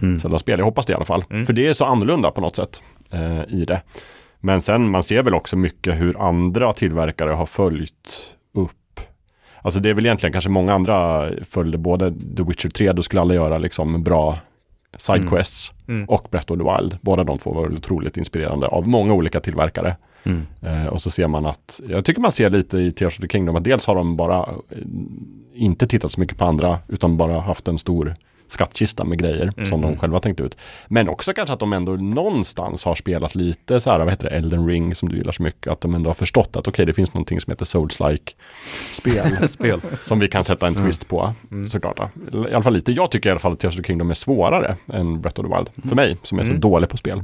Mm. 0.02 0.18
Zelda-spel. 0.20 0.58
Jag 0.58 0.66
hoppas 0.66 0.86
det 0.86 0.92
i 0.92 0.96
alla 0.96 1.04
fall. 1.04 1.24
Mm. 1.30 1.46
För 1.46 1.52
det 1.52 1.66
är 1.66 1.72
så 1.72 1.84
annorlunda 1.84 2.30
på 2.30 2.40
något 2.40 2.56
sätt 2.56 2.82
eh, 3.10 3.42
i 3.48 3.64
det. 3.64 3.82
Men 4.40 4.62
sen 4.62 4.90
man 4.90 5.02
ser 5.02 5.22
väl 5.22 5.34
också 5.34 5.56
mycket 5.56 6.00
hur 6.00 6.28
andra 6.28 6.72
tillverkare 6.72 7.30
har 7.30 7.46
följt 7.46 8.34
upp. 8.54 9.00
Alltså 9.62 9.80
det 9.80 9.88
är 9.90 9.94
väl 9.94 10.06
egentligen 10.06 10.32
kanske 10.32 10.50
många 10.50 10.74
andra 10.74 11.28
följde 11.50 11.78
både 11.78 12.14
The 12.36 12.42
Witcher 12.42 12.68
3, 12.68 12.92
då 12.92 13.02
skulle 13.02 13.20
alla 13.20 13.34
göra 13.34 13.58
liksom 13.58 14.02
bra 14.02 14.38
sidequests 14.96 15.72
Mm. 15.88 16.08
och 16.08 16.28
Breath 16.30 16.52
of 16.52 16.58
the 16.58 16.64
Wild. 16.64 16.98
Båda 17.00 17.24
de 17.24 17.38
två 17.38 17.52
var 17.52 17.72
otroligt 17.72 18.16
inspirerande 18.16 18.66
av 18.66 18.88
många 18.88 19.12
olika 19.14 19.40
tillverkare. 19.40 19.96
Mm. 20.24 20.46
Eh, 20.62 20.86
och 20.86 21.02
så 21.02 21.10
ser 21.10 21.28
man 21.28 21.46
att, 21.46 21.80
jag 21.88 22.04
tycker 22.04 22.20
man 22.20 22.32
ser 22.32 22.50
lite 22.50 22.78
i 22.78 22.92
Tears 22.92 23.14
of 23.14 23.20
the 23.20 23.28
Kingdom 23.28 23.56
att 23.56 23.64
dels 23.64 23.86
har 23.86 23.94
de 23.94 24.16
bara 24.16 24.38
eh, 24.38 24.78
inte 25.54 25.86
tittat 25.86 26.12
så 26.12 26.20
mycket 26.20 26.38
på 26.38 26.44
andra 26.44 26.78
utan 26.88 27.16
bara 27.16 27.40
haft 27.40 27.68
en 27.68 27.78
stor 27.78 28.14
skattkista 28.48 29.04
med 29.04 29.18
grejer 29.18 29.52
som 29.68 29.80
Mhm. 29.80 29.90
de 29.90 29.96
själva 29.98 30.20
tänkt 30.20 30.40
ut. 30.40 30.56
Men 30.88 31.08
också 31.08 31.32
kanske 31.32 31.52
att 31.52 31.60
de 31.60 31.72
ändå 31.72 31.92
någonstans 31.96 32.84
har 32.84 32.94
spelat 32.94 33.34
lite 33.34 33.80
så 33.80 33.90
här, 33.90 33.98
vad 33.98 34.10
heter 34.10 34.30
det, 34.30 34.36
Elden 34.36 34.66
Ring 34.68 34.94
som 34.94 35.08
du 35.08 35.16
gillar 35.16 35.32
så 35.32 35.42
mycket, 35.42 35.72
att 35.72 35.80
de 35.80 35.94
ändå 35.94 36.10
har 36.10 36.14
förstått 36.14 36.56
att 36.56 36.68
okej, 36.68 36.86
det 36.86 36.92
finns 36.94 37.14
någonting 37.14 37.40
som 37.40 37.50
heter 37.50 37.64
Souls-like 37.64 38.30
spel 38.92 39.48
Spel. 39.48 39.80
som 40.04 40.18
vi 40.18 40.28
kan 40.28 40.44
sätta 40.44 40.66
en 40.66 40.74
twist 40.74 41.08
på 41.08 41.34
Mm. 41.50 41.68
såklart. 41.68 41.98
I 42.32 42.36
alla 42.36 42.62
fall 42.62 42.72
lite. 42.74 42.92
Jag 42.92 43.10
tycker 43.10 43.28
i 43.28 43.30
alla 43.30 43.40
fall 43.40 43.52
att 43.52 43.60
Tears 43.60 43.74
of 43.74 43.76
the 43.76 43.86
Kingdom 43.86 44.10
är 44.10 44.14
svårare 44.14 44.76
än 44.92 45.20
Breath 45.20 45.40
of 45.40 45.46
the 45.46 45.56
Wild. 45.56 45.88
För 45.88 45.96
mig 45.96 46.16
som 46.22 46.38
är 46.38 46.42
så 46.42 46.48
Mm. 46.48 46.60
dålig 46.60 46.88
på 46.88 46.96
spel. 46.96 47.22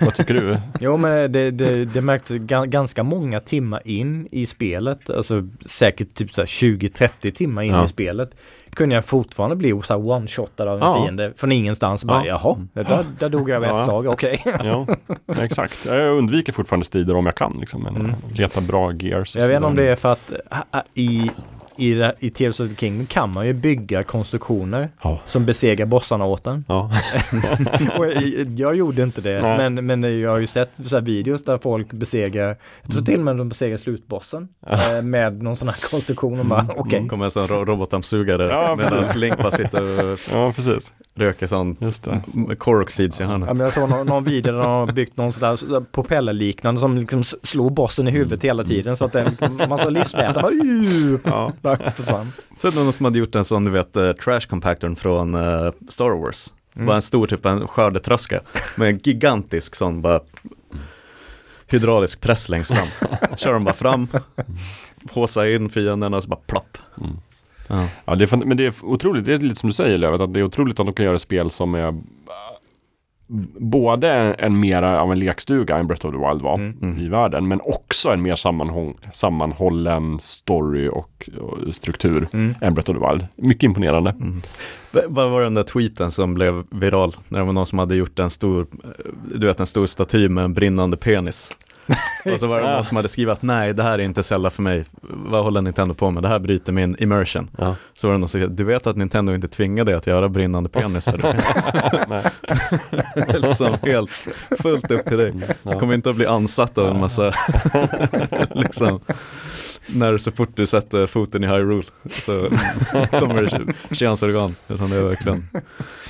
Vad 0.00 0.14
tycker 0.14 0.34
du? 0.34 0.56
Jo 0.80 0.96
men 0.96 1.32
det, 1.32 1.50
det, 1.50 1.84
det 1.84 2.00
märktes 2.00 2.36
ga- 2.36 2.66
ganska 2.66 3.02
många 3.02 3.40
timmar 3.40 3.82
in 3.84 4.28
i 4.30 4.46
spelet, 4.46 5.10
alltså 5.10 5.48
säkert 5.66 6.14
typ 6.14 6.32
så 6.32 6.40
här 6.40 6.46
20-30 6.46 7.30
timmar 7.32 7.62
in 7.62 7.72
Ja. 7.72 7.84
i 7.84 7.88
spelet 7.88 8.30
kunde 8.76 8.94
jag 8.94 9.04
fortfarande 9.04 9.56
bli 9.56 9.70
så 9.70 9.94
one-shotad 9.94 10.68
av 10.68 10.82
en 10.82 10.88
Ja. 10.88 11.02
fiende 11.02 11.32
från 11.36 11.52
ingenstans. 11.52 12.04
Bara, 12.04 12.26
Ja. 12.26 12.58
Jaha, 12.74 12.84
där, 12.84 13.04
där 13.18 13.28
dog 13.28 13.50
jag 13.50 13.60
med 13.60 13.70
Ja. 13.70 13.78
ett 13.78 13.84
slag, 13.84 14.06
okej. 14.06 14.42
Ja, 14.64 14.86
exakt. 15.42 15.86
Jag 15.86 16.18
undviker 16.18 16.52
fortfarande 16.52 16.86
strider 16.86 17.16
om 17.16 17.26
jag 17.26 17.34
kan. 17.34 17.56
Liksom, 17.60 17.82
men 17.82 17.96
Mm. 17.96 18.12
Leta 18.34 18.60
bra 18.60 18.92
gears. 18.92 19.36
Jag 19.36 19.46
vet 19.48 19.56
inte 19.56 19.68
om 19.68 19.76
det 19.76 19.88
är 19.88 19.96
för 19.96 20.12
att 20.12 20.32
i, 20.94 21.30
i, 21.78 22.10
i 22.18 22.30
Tears 22.30 22.60
of 22.60 22.68
the 22.70 22.76
Kingdom 22.76 23.06
kan 23.06 23.32
man 23.34 23.46
ju 23.46 23.52
bygga 23.52 24.02
konstruktioner 24.02 24.88
Ja. 25.02 25.20
som 25.26 25.46
besegrar 25.46 25.86
bossarna 25.86 26.24
åt 26.24 26.46
en. 26.46 26.64
Ja. 26.68 26.90
Och 27.98 28.06
jag, 28.06 28.22
jag 28.56 28.76
gjorde 28.76 29.02
inte 29.02 29.20
det, 29.20 29.40
Nej. 29.42 29.70
men, 29.70 29.86
men 29.86 30.20
jag 30.20 30.30
har 30.30 30.38
ju 30.38 30.46
sett 30.46 30.70
så 30.86 30.94
här 30.96 31.02
videos 31.02 31.44
där 31.44 31.58
folk 31.58 31.92
besegrar, 31.92 32.46
jag 32.82 32.90
tror 32.90 32.96
Mm. 32.96 33.04
till 33.04 33.18
och 33.18 33.24
med 33.24 33.36
de 33.36 33.48
besegrar 33.48 33.76
slutbossen 33.76 34.48
eh, 34.66 35.02
med 35.02 35.42
någon 35.42 35.56
sån 35.56 35.68
här 35.68 35.76
konstruktion 35.90 36.40
och 36.40 36.46
bara 36.46 36.60
Mm. 36.60 36.76
okej. 36.78 37.08
kommer 37.08 37.24
en 37.24 37.30
sån 37.30 37.46
ro- 37.46 37.64
robotdammsugare 37.64 38.48
Ja, 38.48 38.76
medan. 38.78 39.04
Link 39.18 39.38
bara 39.38 39.52
sitter 39.52 40.10
och 40.12 40.18
ja, 40.32 40.52
precis. 40.56 40.92
röker 41.14 41.46
sån. 41.46 41.76
Coroxids 42.58 43.20
i 43.20 43.24
hörnet. 43.24 43.48
Ja, 43.48 43.54
men 43.54 43.64
jag 43.64 43.72
såg 43.74 43.88
någon, 43.90 44.06
någon 44.06 44.24
video 44.24 44.52
där 44.52 44.58
de 44.58 44.66
har 44.70 44.92
byggt 44.92 45.16
någon 45.16 45.32
sån 45.32 45.40
där 45.70 45.80
propellerliknande 45.80 46.80
som 46.80 46.96
liksom 46.98 47.22
slår 47.42 47.70
bossen 47.70 48.08
i 48.08 48.10
huvudet 48.10 48.44
hela 48.44 48.64
tiden 48.64 48.96
så 48.96 49.04
att 49.04 49.12
det 49.12 49.20
är 49.20 49.24
en 49.62 49.68
massa 49.68 49.90
uh, 49.90 51.18
Ja. 51.24 51.52
Bara 51.66 51.90
försvann. 51.96 52.32
Så 52.56 52.70
någon 52.70 52.92
som 52.92 53.04
hade 53.04 53.18
gjort 53.18 53.34
en 53.34 53.44
sån, 53.44 53.64
du 53.64 53.70
vet, 53.70 53.96
eh, 53.96 54.12
trash 54.12 54.40
compactorn 54.40 54.96
från 54.96 55.34
eh, 55.34 55.72
Star 55.88 56.10
Wars. 56.10 56.54
Mm. 56.74 56.86
Bara 56.86 56.96
en 56.96 57.02
stor 57.02 57.26
typ 57.26 57.46
en 57.46 57.68
skördetröska 57.68 58.40
med 58.76 58.88
en 58.88 58.98
gigantisk 58.98 59.74
sån 59.74 60.02
bara 60.02 60.20
hydraulisk 61.70 62.20
press 62.20 62.48
längst 62.48 62.74
fram. 62.74 63.08
Kör 63.36 63.52
de 63.52 63.64
bara 63.64 63.74
fram, 63.74 64.08
påsa 65.14 65.50
in 65.50 65.68
fienden 65.68 66.14
och 66.14 66.22
så 66.22 66.28
bara 66.28 66.40
plopp. 66.46 66.78
Mm. 67.00 67.16
Ja. 67.68 67.88
Ja, 68.04 68.14
det 68.14 68.32
är, 68.32 68.36
men 68.36 68.56
det 68.56 68.66
är 68.66 68.74
otroligt, 68.82 69.24
det 69.24 69.32
är 69.32 69.38
lite 69.38 69.56
som 69.60 69.68
du 69.68 69.74
säger 69.74 69.98
Lövet, 69.98 70.20
att 70.20 70.34
det 70.34 70.40
är 70.40 70.44
otroligt 70.44 70.80
att 70.80 70.86
de 70.86 70.92
kan 70.92 71.04
göra 71.04 71.18
spel 71.18 71.50
som 71.50 71.74
är 71.74 71.94
både 73.58 74.08
en, 74.12 74.60
mera 74.60 75.00
av 75.02 75.12
en 75.12 75.18
lekstuga 75.18 75.76
än 75.78 75.86
Breath 75.86 76.06
of 76.06 76.12
the 76.12 76.18
Wild 76.28 76.42
var 76.42 76.54
Mm. 76.54 76.98
I 76.98 77.08
världen, 77.08 77.48
men 77.48 77.60
också 77.64 78.08
en 78.08 78.22
mer 78.22 78.36
sammanhållen 79.12 80.20
story 80.20 80.88
och, 80.88 81.28
och 81.40 81.74
struktur 81.74 82.28
Mm. 82.32 82.54
än 82.60 82.74
Breath 82.74 82.90
of 82.90 82.96
the 82.98 83.06
Wild. 83.12 83.26
Mycket 83.36 83.62
imponerande. 83.62 84.10
Mm. 84.10 84.40
Vad 85.08 85.30
var 85.30 85.42
den 85.42 85.54
där 85.54 85.62
tweeten 85.62 86.10
som 86.10 86.34
blev 86.34 86.64
viral? 86.70 87.12
När 87.28 87.38
det 87.38 87.44
var 87.44 87.52
någon 87.52 87.66
som 87.66 87.78
hade 87.78 87.94
gjort 87.96 88.18
en 88.18 88.30
stor, 88.30 88.60
eh, 88.84 88.88
du 89.34 89.46
vet 89.46 89.60
en 89.60 89.66
stor 89.66 89.86
staty 89.86 90.28
med 90.28 90.44
en 90.44 90.54
brinnande 90.54 90.96
penis. 90.96 91.52
Och 92.32 92.40
så 92.40 92.48
var 92.48 92.60
det 92.60 92.70
någon 92.72 92.84
som 92.84 92.96
hade 92.96 93.08
skrivit 93.08 93.32
att 93.32 93.42
nej, 93.42 93.74
det 93.74 93.82
här 93.82 93.98
är 93.98 94.02
inte 94.02 94.22
Zelda 94.22 94.50
för 94.50 94.62
mig. 94.62 94.84
Vad 95.00 95.44
håller 95.44 95.62
Nintendo 95.62 95.94
på 95.94 96.10
med? 96.10 96.22
Det 96.22 96.28
här 96.28 96.38
bryter 96.38 96.72
min 96.72 96.96
immersion. 96.98 97.50
Ja. 97.58 97.76
Så 97.94 98.06
var 98.08 98.12
det 98.14 98.18
någon 98.18 98.28
som 98.28 98.40
skrev, 98.40 98.54
du 98.54 98.64
vet 98.64 98.86
att 98.86 98.96
Nintendo 98.96 99.34
inte 99.34 99.48
tvingar 99.48 99.84
dig 99.84 99.94
att 99.94 100.06
göra 100.06 100.28
brinnande 100.28 100.68
penisar. 100.68 101.18
Nej. 102.08 102.22
liksom 103.40 103.76
helt 103.82 104.10
fullt 104.62 104.90
upp 104.90 105.06
till 105.06 105.18
dig. 105.18 105.32
Du 105.32 105.46
Ja. 105.62 105.78
kommer 105.80 105.94
inte 105.94 106.10
att 106.10 106.16
bli 106.16 106.26
ansatt 106.26 106.78
av 106.78 106.88
en 106.88 107.00
massa, 107.00 107.32
liksom, 108.54 109.00
när 109.94 110.18
så 110.18 110.30
fort 110.32 110.50
du 110.54 110.66
sätter 110.66 111.06
foten 111.06 111.44
i 111.44 111.46
Hyrule 111.46 111.82
så 112.10 112.48
kommer 113.10 113.42
det 113.88 113.94
könsorgan. 113.94 114.54
Utan 114.68 114.90
det 114.90 114.96
är 114.96 115.04
verkligen, 115.04 115.48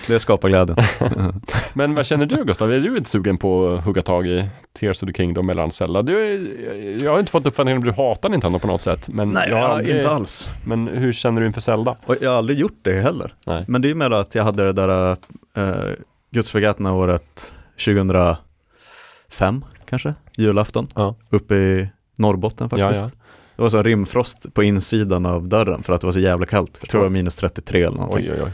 det 0.07 0.19
skapar 0.19 0.49
glädjen. 0.49 0.77
Men 1.75 1.95
vad 1.95 2.07
känner 2.07 2.27
du 2.27 2.45
Gustav? 2.45 2.73
Är 2.73 2.81
du 2.81 2.97
inte 2.97 3.11
sugen 3.11 3.39
på 3.39 3.69
att 3.73 3.85
hugga 3.85 4.03
tag 4.03 4.27
i 4.27 4.49
Tears 4.81 5.03
of 5.03 5.07
the 5.07 5.13
Kingdom 5.13 5.51
eller 5.51 5.71
Zelda? 5.71 6.03
Du, 6.03 6.99
jag 7.03 7.11
har 7.13 7.19
inte 7.19 7.33
fått 7.33 7.47
uppfattningen 7.47 7.79
att 7.79 7.85
du 7.85 7.93
hatar 7.93 8.29
Nintendo 8.29 8.59
på 8.59 8.67
något 8.67 8.83
sätt. 8.83 9.09
Men, 9.09 9.31
Nej, 9.31 9.49
jag 9.51 9.59
ja, 9.59 9.67
aldrig, 9.69 9.97
inte 9.97 10.11
alls. 10.11 10.51
men 10.65 10.89
hur 10.89 11.13
känner 11.13 11.41
du 11.41 11.47
inför 11.47 11.61
Zelda? 11.61 11.97
Och 12.07 12.17
jag 12.21 12.31
har 12.31 12.37
aldrig 12.37 12.59
gjort 12.59 12.79
det 12.83 13.01
heller. 13.01 13.35
Nej. 13.47 13.65
Men 13.69 13.83
det 13.83 13.87
är 13.87 13.91
ju 13.91 13.95
mer 13.95 14.11
att 14.11 14.35
jag 14.35 14.45
hade 14.45 14.65
det 14.65 14.73
där 14.73 15.11
uh, 15.59 15.95
gudsförgätna 16.31 16.93
året 16.93 17.53
2005 17.85 19.65
kanske, 19.89 20.15
julafton, 20.37 20.89
Ja. 20.95 21.15
uppe 21.31 21.55
i 21.55 21.89
Norrbotten 22.19 22.71
faktiskt. 22.71 23.03
Ja, 23.03 23.11
Det 23.57 23.63
var 23.63 23.69
så 23.69 23.83
rimfrost 23.83 24.55
på 24.55 24.63
insidan 24.63 25.27
av 25.27 25.49
dörren 25.49 25.83
för 25.83 25.93
att 25.93 26.01
det 26.01 26.07
var 26.07 26.13
så 26.13 26.21
jävla 26.21 26.47
kallt. 26.47 26.79
Jag 26.81 26.89
tror 26.91 27.01
det 27.01 27.05
var 27.05 27.11
minus 27.11 27.37
33 27.37 27.83
eller 27.83 27.97
någonting. 27.97 28.31
Oj, 28.31 28.33
oj, 28.33 28.43
oj. 28.45 28.53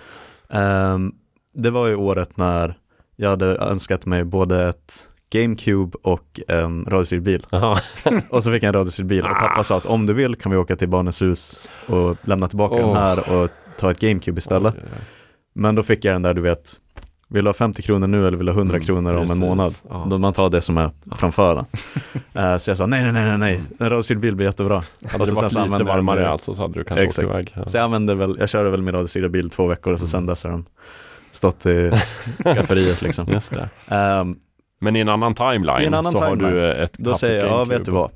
Ehm, 0.58 1.12
det 1.54 1.70
var 1.70 1.86
ju 1.86 1.94
året 1.96 2.36
när 2.36 2.74
jag 3.16 3.30
hade 3.30 3.46
önskat 3.46 4.06
mig 4.06 4.24
både 4.24 4.68
ett 4.68 5.08
GameCube 5.32 5.98
och 6.02 6.40
en 6.48 6.84
radiostyrd 6.84 7.22
bil. 7.22 7.46
Och 8.30 8.42
så 8.42 8.52
fick 8.52 8.62
jag 8.62 8.68
en 8.68 8.74
radiostyrd 8.74 9.06
bil 9.06 9.22
och 9.24 9.38
pappa 9.40 9.64
sa 9.64 9.76
att 9.76 9.86
om 9.86 10.06
du 10.06 10.14
vill 10.14 10.36
kan 10.36 10.52
vi 10.52 10.58
åka 10.58 10.76
till 10.76 10.88
Barnens 10.88 11.22
hus 11.22 11.64
och 11.86 12.16
lämna 12.22 12.48
tillbaka 12.48 12.76
den 12.76 12.84
Åh. 12.84 12.94
här 12.94 13.30
och 13.32 13.50
ta 13.78 13.90
ett 13.90 14.00
GameCube 14.00 14.38
istället. 14.38 14.74
Oj, 14.74 14.80
oj. 14.84 15.04
Men 15.54 15.74
då 15.74 15.82
fick 15.82 16.04
jag 16.04 16.14
den 16.14 16.22
där 16.22 16.34
du 16.34 16.40
vet, 16.40 16.72
vill 17.32 17.44
du 17.44 17.48
ha 17.48 17.54
50 17.54 17.82
kronor 17.82 18.06
nu 18.06 18.26
eller 18.26 18.36
vill 18.36 18.46
du 18.46 18.52
ha 18.52 18.58
100 18.58 18.76
Mm, 18.76 18.86
kronor 18.86 19.16
om 19.16 19.30
en 19.30 19.38
månad? 19.38 19.74
Ja. 19.90 20.06
Då 20.10 20.18
man 20.18 20.32
tar 20.32 20.50
det 20.50 20.60
som 20.62 20.78
är 20.78 20.90
framför 21.16 21.54
den. 21.54 21.64
Eh, 22.34 22.56
så 22.56 22.70
jag 22.70 22.76
sa 22.78 22.86
nej, 22.86 23.12
nej, 23.12 23.12
nej, 23.12 23.38
nej, 23.38 23.62
en 23.78 23.90
radiostyrd 23.90 24.18
bil 24.20 24.36
blir 24.36 24.46
jättebra. 24.46 24.82
Hade 25.12 25.24
det 25.24 25.26
så 25.26 25.48
sen 25.50 25.70
varit 25.70 25.80
lite 25.80 25.92
varmare 25.92 26.28
alltså 26.30 26.54
så 26.54 26.62
hade 26.62 26.74
du 26.74 26.84
kanske 26.84 27.04
Exakt. 27.06 27.28
åkt 27.28 27.34
iväg. 27.34 27.52
Ja. 27.56 27.66
Så 27.66 27.76
jag 27.76 27.84
använde 27.84 28.14
väl, 28.14 28.36
jag 28.40 28.48
körde 28.48 28.70
väl 28.70 28.82
min 28.82 28.94
radiostyrda 28.94 29.28
bil 29.28 29.50
två 29.50 29.66
veckor 29.66 29.92
och 29.92 30.00
så 30.00 30.06
sen 30.06 30.26
dess 30.26 30.44
har 30.44 30.50
den 30.50 30.64
stått 31.30 31.66
i 31.66 31.90
skafferiet 32.44 33.02
liksom. 33.02 33.26
Just 33.28 33.52
det. 33.54 33.68
Ehm, 33.96 34.36
Men 34.80 34.96
i 34.96 35.00
en 35.00 35.08
annan 35.08 35.34
timeline 35.34 35.86
en 35.86 35.94
annan 35.94 36.12
så 36.12 36.18
har 36.18 36.28
timeline. 36.36 36.54
du 36.54 36.72
ett 36.72 36.92
då 36.98 37.10
haft 37.10 37.20
säger 37.20 37.40
jag, 37.44 37.48
ja 37.52 37.64
vet 37.64 37.84
du 37.84 37.90
vad, 37.90 38.10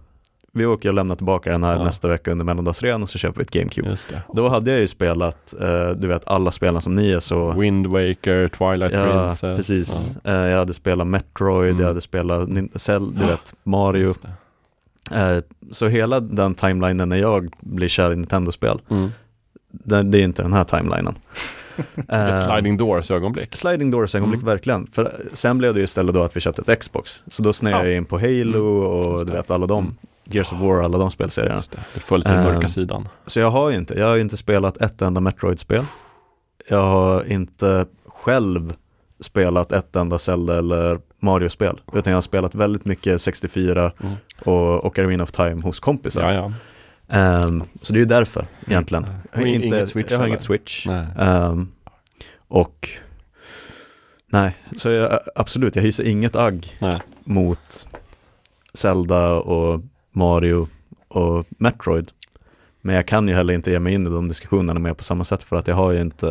vi 0.57 0.67
åker 0.67 0.89
och 0.89 0.95
lämnar 0.95 1.15
tillbaka 1.15 1.51
den 1.51 1.65
här 1.65 1.77
Ja. 1.77 1.85
nästa 1.85 2.09
vecka 2.09 2.31
under 2.33 2.45
mellandagsrean 2.45 3.03
och 3.03 3.09
så 3.11 3.19
köper 3.19 3.39
vi 3.39 3.43
ett 3.43 3.51
GameCube. 3.51 3.97
Då 4.35 4.49
hade 4.49 4.71
jag 4.71 4.81
ju 4.81 4.89
spelat, 4.89 5.55
eh, 5.61 5.91
du 5.91 6.09
vet 6.09 6.29
alla 6.29 6.51
spelen 6.51 6.81
som 6.83 6.95
ni 6.95 7.11
är 7.13 7.21
så 7.21 7.53
Wind 7.53 7.87
Waker, 7.87 8.49
Twilight 8.49 8.93
Ja, 8.93 9.27
Princess. 9.29 9.57
precis. 9.57 10.17
Eh, 10.25 10.33
jag 10.35 10.59
hade 10.59 10.75
spelat 10.75 11.07
Metroid, 11.07 11.71
Mm. 11.71 11.81
jag 11.81 11.89
hade 11.89 12.01
spelat 12.01 12.49
Nin- 12.49 12.79
Cell, 12.79 13.15
du 13.15 13.21
Ja. 13.23 13.27
vet, 13.29 13.55
Mario. 13.65 14.15
Eh, 15.13 15.39
så 15.73 15.87
hela 15.89 16.21
den 16.21 16.55
timelinen 16.55 17.09
när 17.09 17.17
jag 17.17 17.53
blir 17.61 17.89
kär 17.89 18.13
i 18.13 18.17
Nintendo-spel, 18.17 18.81
Mm. 18.91 19.11
det, 19.71 20.03
det 20.03 20.19
är 20.19 20.23
inte 20.23 20.43
den 20.43 20.53
här 20.53 20.65
timelinen. 20.65 21.15
Eh, 22.09 22.35
Ett 22.35 22.41
sliding 22.41 22.77
doors 22.77 23.11
ögonblick. 23.11 23.57
Sliding 23.57 23.91
doors 23.91 24.15
ögonblick, 24.15 24.43
Mm. 24.43 24.51
verkligen. 24.53 24.87
För 24.93 25.13
sen 25.33 25.59
blev 25.59 25.75
det 25.75 25.81
ju 25.81 25.85
istället 25.85 26.15
då 26.15 26.23
att 26.23 26.37
vi 26.37 26.41
köpte 26.41 26.73
ett 26.73 26.81
Xbox. 26.81 27.23
Så 27.29 27.43
då 27.43 27.53
snöade 27.53 27.79
Ja. 27.85 27.89
jag 27.89 27.97
in 27.97 28.05
på 28.05 28.19
Halo 28.19 28.79
Mm. 28.79 29.13
och 29.13 29.27
du 29.27 29.33
vet 29.33 29.51
alla 29.51 29.67
de, 29.67 29.85
Mm. 29.85 29.97
Gears 30.27 30.53
of 30.53 30.61
War, 30.61 30.83
alla 30.83 30.99
de 30.99 31.11
spelserierna. 31.11 31.55
Just 31.55 31.73
det. 31.73 31.79
Det 31.95 32.01
föll 32.01 32.23
till 32.23 32.33
den 32.33 32.45
mörka 32.45 32.69
sidan. 32.69 33.09
Så 33.27 33.41
jag 33.41 33.51
har 33.51 33.71
ju 33.71 33.77
inte, 33.77 33.95
jag 33.95 34.07
har 34.07 34.15
ju 34.15 34.21
inte 34.21 34.37
spelat 34.37 34.77
ett 34.77 35.03
enda 35.03 35.21
Metroid-spel. 35.21 35.85
Jag 36.69 36.87
har 36.87 37.25
inte 37.33 37.87
själv 38.07 38.75
spelat 39.21 39.73
ett 39.73 39.97
enda 39.97 40.19
Zelda 40.19 40.59
eller 40.59 41.01
Mario-spel. 41.21 41.81
Utan 41.93 42.11
jag 42.11 42.17
har 42.17 42.23
spelat 42.23 42.55
väldigt 42.55 42.85
mycket 42.85 43.21
64 43.21 43.93
Mm. 44.01 44.15
och 44.45 44.85
Ocarina 44.87 45.23
of 45.23 45.33
Time 45.33 45.63
hos 45.63 45.81
kompisar. 45.81 46.33
Ja, 46.33 46.35
ja. 46.35 46.53
Ehm, 47.17 47.65
så 47.83 47.93
det 47.93 47.97
är 47.97 48.01
ju 48.01 48.05
därför 48.05 48.47
egentligen. 48.67 49.05
Mm. 49.05 49.17
Jag 49.33 49.41
har, 49.41 49.47
inte, 49.47 49.67
inget 49.67 49.89
Switch, 49.89 50.11
jag 50.11 50.19
har 50.19 50.27
inget 50.27 50.43
Switch. 50.43 50.87
Ehm, 51.19 51.69
och 52.49 52.89
nej, 54.33 54.57
så 54.77 54.89
jag, 54.91 55.19
absolut, 55.35 55.77
jag 55.77 55.83
hyser 55.83 56.05
inget 56.05 56.37
agg 56.37 56.67
Nej. 56.81 56.99
mot 57.25 57.87
Zelda 58.75 59.33
och 59.33 59.81
Mario 60.17 60.69
och 61.09 61.47
Metroid. 61.49 62.11
Men 62.83 62.95
jag 62.95 63.07
kan 63.07 63.29
ju 63.29 63.35
heller 63.35 63.55
inte 63.55 63.71
ge 63.71 63.79
mig 63.81 63.95
in 63.95 64.07
i 64.07 64.11
de 64.11 64.29
diskussionerna 64.29 64.81
med 64.81 64.97
på 64.97 65.05
samma 65.05 65.25
sätt 65.25 65.43
för 65.43 65.57
att 65.57 65.69
jag 65.69 65.75
har 65.75 65.93
ju 65.93 66.01
inte 66.01 66.27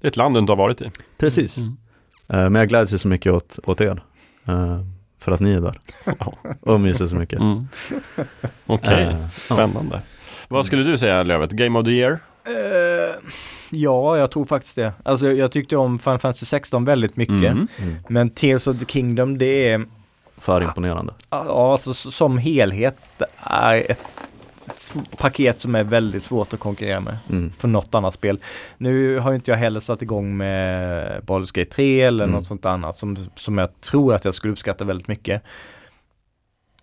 Det 0.00 0.06
är 0.06 0.08
ett 0.08 0.16
land 0.16 0.34
du 0.34 0.38
inte 0.38 0.52
har 0.52 0.56
varit 0.56 0.80
i. 0.80 0.90
Precis. 1.18 1.58
Mm. 1.58 1.76
Eh, 2.28 2.50
men 2.50 2.54
jag 2.54 2.68
gläds 2.68 2.92
ju 2.94 2.98
så 2.98 3.08
mycket 3.08 3.32
åt, 3.32 3.58
åt 3.64 3.80
er. 3.80 4.02
eh, 4.48 4.80
för 5.18 5.32
att 5.32 5.40
ni 5.40 5.52
är 5.52 5.60
där. 5.60 5.78
Och 6.60 6.80
myser 6.80 7.06
så 7.06 7.16
mycket. 7.16 7.40
Mm. 7.40 7.68
Okej, 8.66 9.04
Eh, 9.04 9.18
ja. 9.20 9.28
spännande. 9.54 10.00
Vad 10.48 10.66
skulle 10.66 10.82
du 10.84 10.98
säga 10.98 11.22
Lövet? 11.22 11.50
Game 11.50 11.78
of 11.78 11.84
the 11.84 11.90
year? 11.90 12.12
Eh, 12.46 13.30
ja, 13.70 14.16
jag 14.16 14.30
tror 14.30 14.44
faktiskt 14.44 14.76
det. 14.76 14.92
Alltså 15.02 15.26
jag, 15.26 15.36
jag 15.36 15.52
tyckte 15.52 15.76
om 15.76 15.98
Final 15.98 16.18
Fantasy 16.18 16.46
16 16.46 16.84
väldigt 16.84 17.16
mycket. 17.16 17.36
Mm. 17.52 17.68
Mm. 17.78 17.94
Men 18.08 18.30
Tears 18.30 18.66
of 18.66 18.78
the 18.78 18.84
Kingdom 18.84 19.38
det 19.38 19.68
är, 19.70 19.86
För 20.42 20.62
imponerande. 20.62 21.14
ja 21.30 21.72
alltså 21.72 21.94
som 21.94 22.38
helhet 22.38 22.96
är 23.44 23.90
ett 23.90 24.20
paket 25.18 25.60
som 25.60 25.74
är 25.74 25.84
väldigt 25.84 26.22
svårt 26.24 26.52
att 26.52 26.60
konkurrera 26.60 27.00
med 27.00 27.18
Mm. 27.30 27.50
för 27.58 27.68
något 27.68 27.94
annat 27.94 28.14
spel. 28.14 28.38
Nu 28.78 29.18
har 29.18 29.34
inte 29.34 29.50
jag 29.50 29.58
heller 29.58 29.80
satt 29.80 30.02
igång 30.02 30.36
med 30.36 31.22
Baldur's 31.22 31.54
Gate 31.58 31.70
3 31.70 32.02
eller 32.02 32.24
Mm. 32.24 32.34
något 32.34 32.44
sånt 32.44 32.66
annat 32.66 32.96
som, 32.96 33.16
som 33.36 33.58
jag 33.58 33.80
tror 33.80 34.14
att 34.14 34.24
jag 34.24 34.34
skulle 34.34 34.52
uppskatta 34.52 34.84
väldigt 34.84 35.08
mycket. 35.08 35.42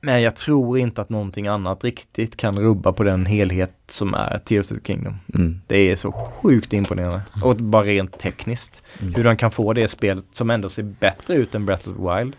Men 0.01 0.21
jag 0.21 0.35
tror 0.35 0.77
inte 0.77 1.01
att 1.01 1.09
någonting 1.09 1.47
annat 1.47 1.83
riktigt 1.83 2.37
kan 2.37 2.59
rubba 2.59 2.91
på 2.93 3.03
den 3.03 3.25
helhet 3.25 3.73
som 3.87 4.13
är 4.13 4.37
Tears 4.37 4.71
of 4.71 4.77
the 4.77 4.83
Kingdom. 4.83 5.17
Mm. 5.33 5.61
Det 5.67 5.77
är 5.77 5.95
så 5.95 6.11
sjukt 6.11 6.73
imponerande. 6.73 7.21
Och 7.43 7.55
bara 7.55 7.83
rent 7.83 8.19
tekniskt. 8.19 8.83
Mm. 9.01 9.13
Hur 9.15 9.23
de 9.23 9.37
kan 9.37 9.51
få 9.51 9.73
det 9.73 9.87
spelet 9.87 10.25
som 10.31 10.49
ändå 10.49 10.69
ser 10.69 10.83
bättre 10.83 11.33
ut 11.33 11.55
än 11.55 11.65
Breath 11.65 11.89
of 11.89 11.95
the 11.95 12.01
Wild. 12.19 12.35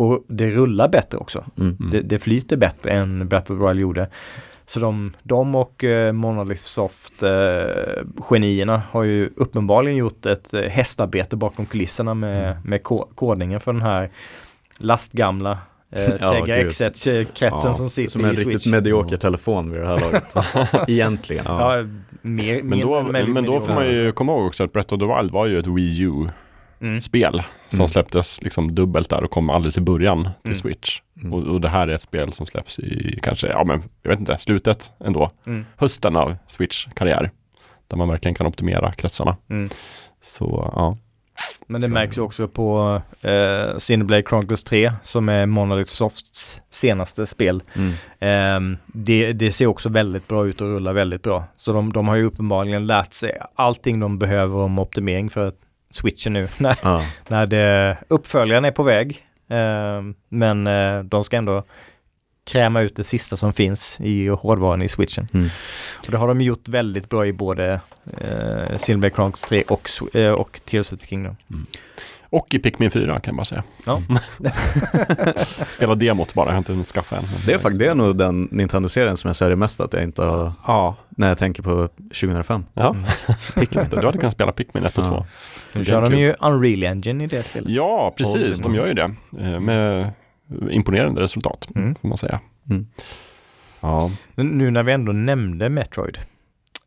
Och 0.00 0.24
det 0.28 0.50
rullar 0.50 0.88
bättre 0.88 1.18
också. 1.18 1.44
Mm. 1.58 1.76
Det, 1.92 2.00
det 2.00 2.18
flyter 2.18 2.56
bättre 2.56 2.90
än 2.90 3.28
the 3.46 3.54
Wild 3.54 3.80
gjorde. 3.80 4.08
Så 4.66 4.80
de, 4.80 5.12
de 5.22 5.54
och 5.54 5.84
eh, 5.84 6.12
Monolith 6.12 6.62
Soft 6.62 7.22
eh, 7.22 7.30
genierna 8.18 8.82
har 8.90 9.02
ju 9.02 9.30
uppenbarligen 9.36 9.96
gjort 9.96 10.26
ett 10.26 10.54
eh, 10.54 10.60
hästarbete 10.62 11.36
bakom 11.36 11.66
kulisserna 11.66 12.14
med, 12.14 12.50
Mm. 12.50 12.62
med 12.64 12.82
ko- 12.82 13.08
kodningen 13.14 13.60
för 13.60 13.72
den 13.72 13.82
här 13.82 14.10
lastgamla 14.78 15.58
eh, 15.92 16.02
Ja, 16.20 16.32
Tegra 16.32 16.56
gud. 16.62 16.66
X1-kretsen 16.72 17.58
Ja, 17.70 17.74
som 17.74 17.90
sitter 17.90 18.10
Som 18.10 18.24
en 18.24 18.30
i 18.30 18.32
riktigt 18.32 18.46
Switch. 18.62 18.66
medioker 18.66 19.16
telefon 19.16 19.70
vid 19.72 19.80
det 19.80 19.86
här 19.86 20.00
laget. 20.00 20.34
Egentligen. 20.88 21.44
Ja. 21.48 21.76
Ja, 21.76 21.84
mer, 22.22 22.62
Men 22.62 22.80
då, 22.80 23.02
men 23.26 23.44
då 23.44 23.60
får 23.60 23.74
man 23.74 23.86
ju 23.86 24.12
komma 24.12 24.32
ihåg 24.32 24.46
också 24.46 24.64
att 24.64 24.72
of 24.92 24.98
the 25.00 25.06
Wild 25.16 25.30
var 25.32 25.46
ju 25.46 25.58
ett 25.58 25.66
Wii 25.66 26.02
U-spel 26.02 26.32
Mm. 26.80 27.00
som 27.00 27.78
Mm. 27.78 27.88
släpptes 27.88 28.42
liksom 28.42 28.74
dubbelt 28.74 29.10
där 29.10 29.24
och 29.24 29.30
kom 29.30 29.50
alldeles 29.50 29.78
i 29.78 29.80
början 29.80 30.22
till 30.24 30.50
Mm. 30.50 30.54
Switch. 30.56 31.00
Mm. 31.20 31.32
Och, 31.32 31.42
och 31.42 31.60
det 31.60 31.68
här 31.68 31.88
är 31.88 31.92
ett 31.94 32.02
spel 32.02 32.32
som 32.32 32.46
släpps 32.46 32.78
i 32.78 33.18
kanske, 33.22 33.46
ja 33.46 33.64
men 33.64 33.82
jag 34.02 34.10
vet 34.10 34.20
inte, 34.20 34.38
slutet 34.38 34.92
ändå. 35.04 35.30
Mm. 35.46 35.66
Hösten 35.76 36.16
av 36.16 36.36
Switch-karriär. 36.46 37.30
Där 37.88 37.96
man 37.96 38.08
verkligen 38.08 38.34
kan 38.34 38.46
optimera 38.46 38.92
kretsarna. 38.92 39.36
Så 40.24 40.70
ja. 40.76 40.96
Men 41.66 41.80
det 41.80 41.88
märks 41.88 42.18
ju 42.18 42.22
också 42.22 42.48
på 42.48 43.02
eh, 43.20 43.76
Cineblade 43.78 44.22
Chronicles 44.22 44.64
3 44.64 44.92
som 45.02 45.28
är 45.28 45.46
Monolith 45.46 45.90
Softs 45.90 46.62
senaste 46.70 47.26
spel. 47.26 47.62
Mm. 47.76 47.92
Ehm, 48.20 48.76
det, 48.86 49.32
det 49.32 49.52
ser 49.52 49.66
också 49.66 49.88
väldigt 49.88 50.28
bra 50.28 50.46
ut 50.46 50.60
och 50.60 50.66
rullar 50.66 50.92
väldigt 50.92 51.22
bra. 51.22 51.44
Så 51.56 51.72
de, 51.72 51.92
de 51.92 52.08
har 52.08 52.16
ju 52.16 52.24
uppenbarligen 52.24 52.86
lärt 52.86 53.12
sig 53.12 53.38
allting 53.54 54.00
de 54.00 54.18
behöver 54.18 54.58
om 54.58 54.78
optimering 54.78 55.30
för 55.30 55.52
switchen 55.90 56.32
nu. 56.32 56.48
när, 56.58 56.76
Ja. 56.82 57.04
när 57.28 57.46
det, 57.46 57.96
uppföljaren 58.08 58.64
är 58.64 58.70
på 58.70 58.82
väg. 58.82 59.26
Ehm, 59.48 60.14
men 60.28 60.66
eh, 60.66 61.00
de 61.02 61.24
ska 61.24 61.36
ändå 61.36 61.64
kräma 62.44 62.80
ut 62.80 62.96
det 62.96 63.04
sista 63.04 63.36
som 63.36 63.52
finns 63.52 64.00
i 64.00 64.28
hårdvaran 64.28 64.82
i 64.82 64.88
switchen. 64.88 65.28
Mm. 65.34 65.48
Och 65.98 66.10
det 66.10 66.16
har 66.16 66.28
de 66.28 66.40
gjort 66.40 66.68
väldigt 66.68 67.08
bra 67.08 67.26
i 67.26 67.32
både 67.32 67.80
eh, 68.20 68.76
Cineblade 68.78 69.14
Chronicles 69.14 69.42
3 69.42 69.62
och, 69.62 69.90
eh, 70.16 70.32
och 70.32 70.60
Tears 70.64 70.92
of 70.92 70.98
the 71.00 71.06
Kingdom. 71.06 71.36
Och 72.32 72.54
i 72.54 72.58
Pikmin 72.58 72.90
4 72.90 73.20
kan 73.20 73.22
jag 73.32 73.36
bara 73.36 73.44
säga. 73.44 73.62
Ja. 73.86 74.02
Spela 75.70 75.94
demot 75.94 76.34
bara, 76.34 76.46
jag 76.46 76.52
har 76.52 76.58
inte 76.58 76.72
hunnit 76.72 76.88
skaffa 76.88 77.16
än. 77.16 77.22
Det 77.46 77.52
är, 77.52 77.58
faktiskt, 77.58 77.78
det 77.78 77.86
är 77.86 77.94
nog 77.94 78.16
den 78.16 78.48
Nintendo-serien 78.50 79.16
som 79.16 79.28
jag 79.28 79.36
sörjer 79.36 79.56
mest 79.56 79.80
att 79.80 79.92
jag 79.94 80.02
inte 80.02 80.22
har, 80.22 80.52
Ja, 80.66 80.96
när 81.08 81.28
jag 81.28 81.38
tänker 81.38 81.62
på 81.62 81.88
2005. 81.98 82.64
ja. 82.74 82.90
Mm. 82.90 83.04
Pikmin. 83.54 83.86
Du 83.90 83.96
hade 84.06 84.18
kunnat 84.18 84.34
spela 84.34 84.52
Pikmin 84.52 84.84
1 84.84 84.98
och 84.98 85.04
Ja. 85.04 85.26
2. 85.72 85.78
Nu 85.78 85.84
kör 85.84 86.02
de 86.10 86.18
ju 86.18 86.34
Unreal 86.40 86.82
Engine 86.84 87.24
i 87.24 87.26
det 87.26 87.42
spelet. 87.42 87.68
Ja, 87.70 88.14
precis. 88.16 88.60
De 88.60 88.74
gör 88.74 88.86
ju 88.86 88.94
det. 88.94 89.10
eh, 89.40 89.60
Med 89.60 90.12
imponerande 90.70 91.22
resultat, 91.22 91.68
Mm. 91.74 91.94
får 91.94 92.08
man 92.08 92.18
säga. 92.18 92.40
Mm. 92.70 92.86
Ja, 93.80 94.10
Nu 94.34 94.70
när 94.70 94.82
vi 94.82 94.92
ändå 94.92 95.12
nämnde 95.12 95.68
Metroid. 95.68 96.18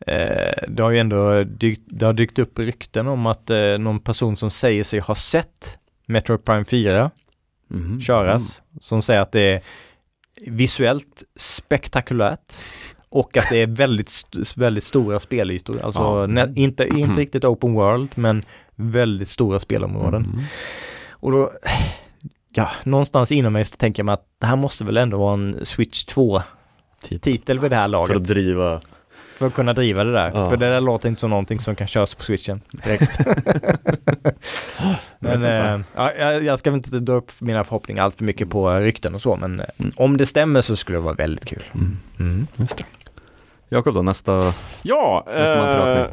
Eh, 0.07 0.51
det 0.67 0.83
har 0.83 0.89
ju 0.91 0.97
ändå 0.99 1.43
dykt, 1.43 1.81
det 1.85 2.05
har 2.05 2.13
dykt 2.13 2.39
upp 2.39 2.59
rykten 2.59 3.07
om 3.07 3.25
att 3.25 3.49
eh, 3.49 3.77
någon 3.79 3.99
person 3.99 4.37
som 4.37 4.51
säger 4.51 4.83
sig 4.83 4.99
ha 4.99 5.15
sett 5.15 5.77
Metroid 6.05 6.45
Prime 6.45 6.65
4 6.65 7.11
Mhm. 7.67 8.01
köras, 8.01 8.61
som 8.79 9.01
säger 9.01 9.21
att 9.21 9.31
det 9.31 9.41
är 9.41 9.61
visuellt 10.47 11.23
spektakulärt 11.35 12.53
och 13.09 13.37
att 13.37 13.49
det 13.49 13.57
är 13.61 13.67
väldigt, 13.67 14.07
st- 14.09 14.59
väldigt 14.61 14.83
stora 14.83 15.19
spelytor. 15.19 15.79
Alltså 15.83 16.01
Ja. 16.01 16.23
inte, 16.23 16.53
inte 16.61 16.83
Mm. 16.83 17.15
riktigt 17.15 17.45
open 17.45 17.73
world, 17.73 18.09
men 18.15 18.43
väldigt 18.75 19.29
stora 19.29 19.59
spelområden. 19.59 20.25
Mm. 20.33 20.45
Och 21.11 21.31
då, 21.31 21.51
ja, 22.53 22.69
någonstans 22.83 23.31
inom 23.31 23.53
mig 23.53 23.65
så 23.65 23.77
tänker 23.77 23.99
jag 23.99 24.05
mig 24.05 24.13
att 24.13 24.25
det 24.39 24.45
här 24.45 24.55
måste 24.55 24.83
väl 24.85 24.97
ändå 24.97 25.17
vara 25.17 25.33
en 25.33 25.65
Switch 25.65 26.05
2-titel 26.05 27.59
vid 27.59 27.71
det 27.71 27.75
här 27.77 27.87
laget. 27.87 28.07
För 28.07 28.15
att 28.15 28.27
driva, 28.27 28.81
För 29.37 29.47
att 29.47 29.53
kunna 29.53 29.73
driva 29.73 30.03
det 30.03 30.11
där. 30.11 30.31
Ja. 30.35 30.49
För 30.49 30.57
det 30.57 30.69
där 30.69 30.81
låter 30.81 31.09
inte 31.09 31.21
som 31.21 31.29
någonting 31.29 31.59
som 31.59 31.75
kan 31.75 31.87
köras 31.87 32.15
på 32.15 32.23
switchen 32.23 32.61
direkt. 32.71 33.19
men 35.19 35.43
eh, 35.43 35.81
ja, 35.95 36.13
jag, 36.13 36.59
ska 36.59 36.71
väl 36.71 36.77
inte 36.77 36.99
dra 36.99 37.13
upp 37.13 37.31
mina 37.39 37.63
förhoppningar 37.63 38.03
allt 38.03 38.17
för 38.17 38.23
mycket 38.23 38.49
på 38.49 38.69
rykten 38.79 39.15
och 39.15 39.21
så, 39.21 39.35
men 39.35 39.61
Mm. 39.77 39.91
om 39.95 40.17
det 40.17 40.25
stämmer 40.25 40.61
så 40.61 40.75
skulle 40.75 40.97
det 40.97 41.01
vara 41.01 41.13
väldigt 41.13 41.45
kul. 41.45 41.63
Mm. 41.73 41.97
Mm. 42.19 42.47
Jakob 43.69 43.93
då, 43.93 44.01
nästa, 44.01 44.53
Ja, 44.81 45.23
Nästa 45.27 45.99
eh. 46.01 46.07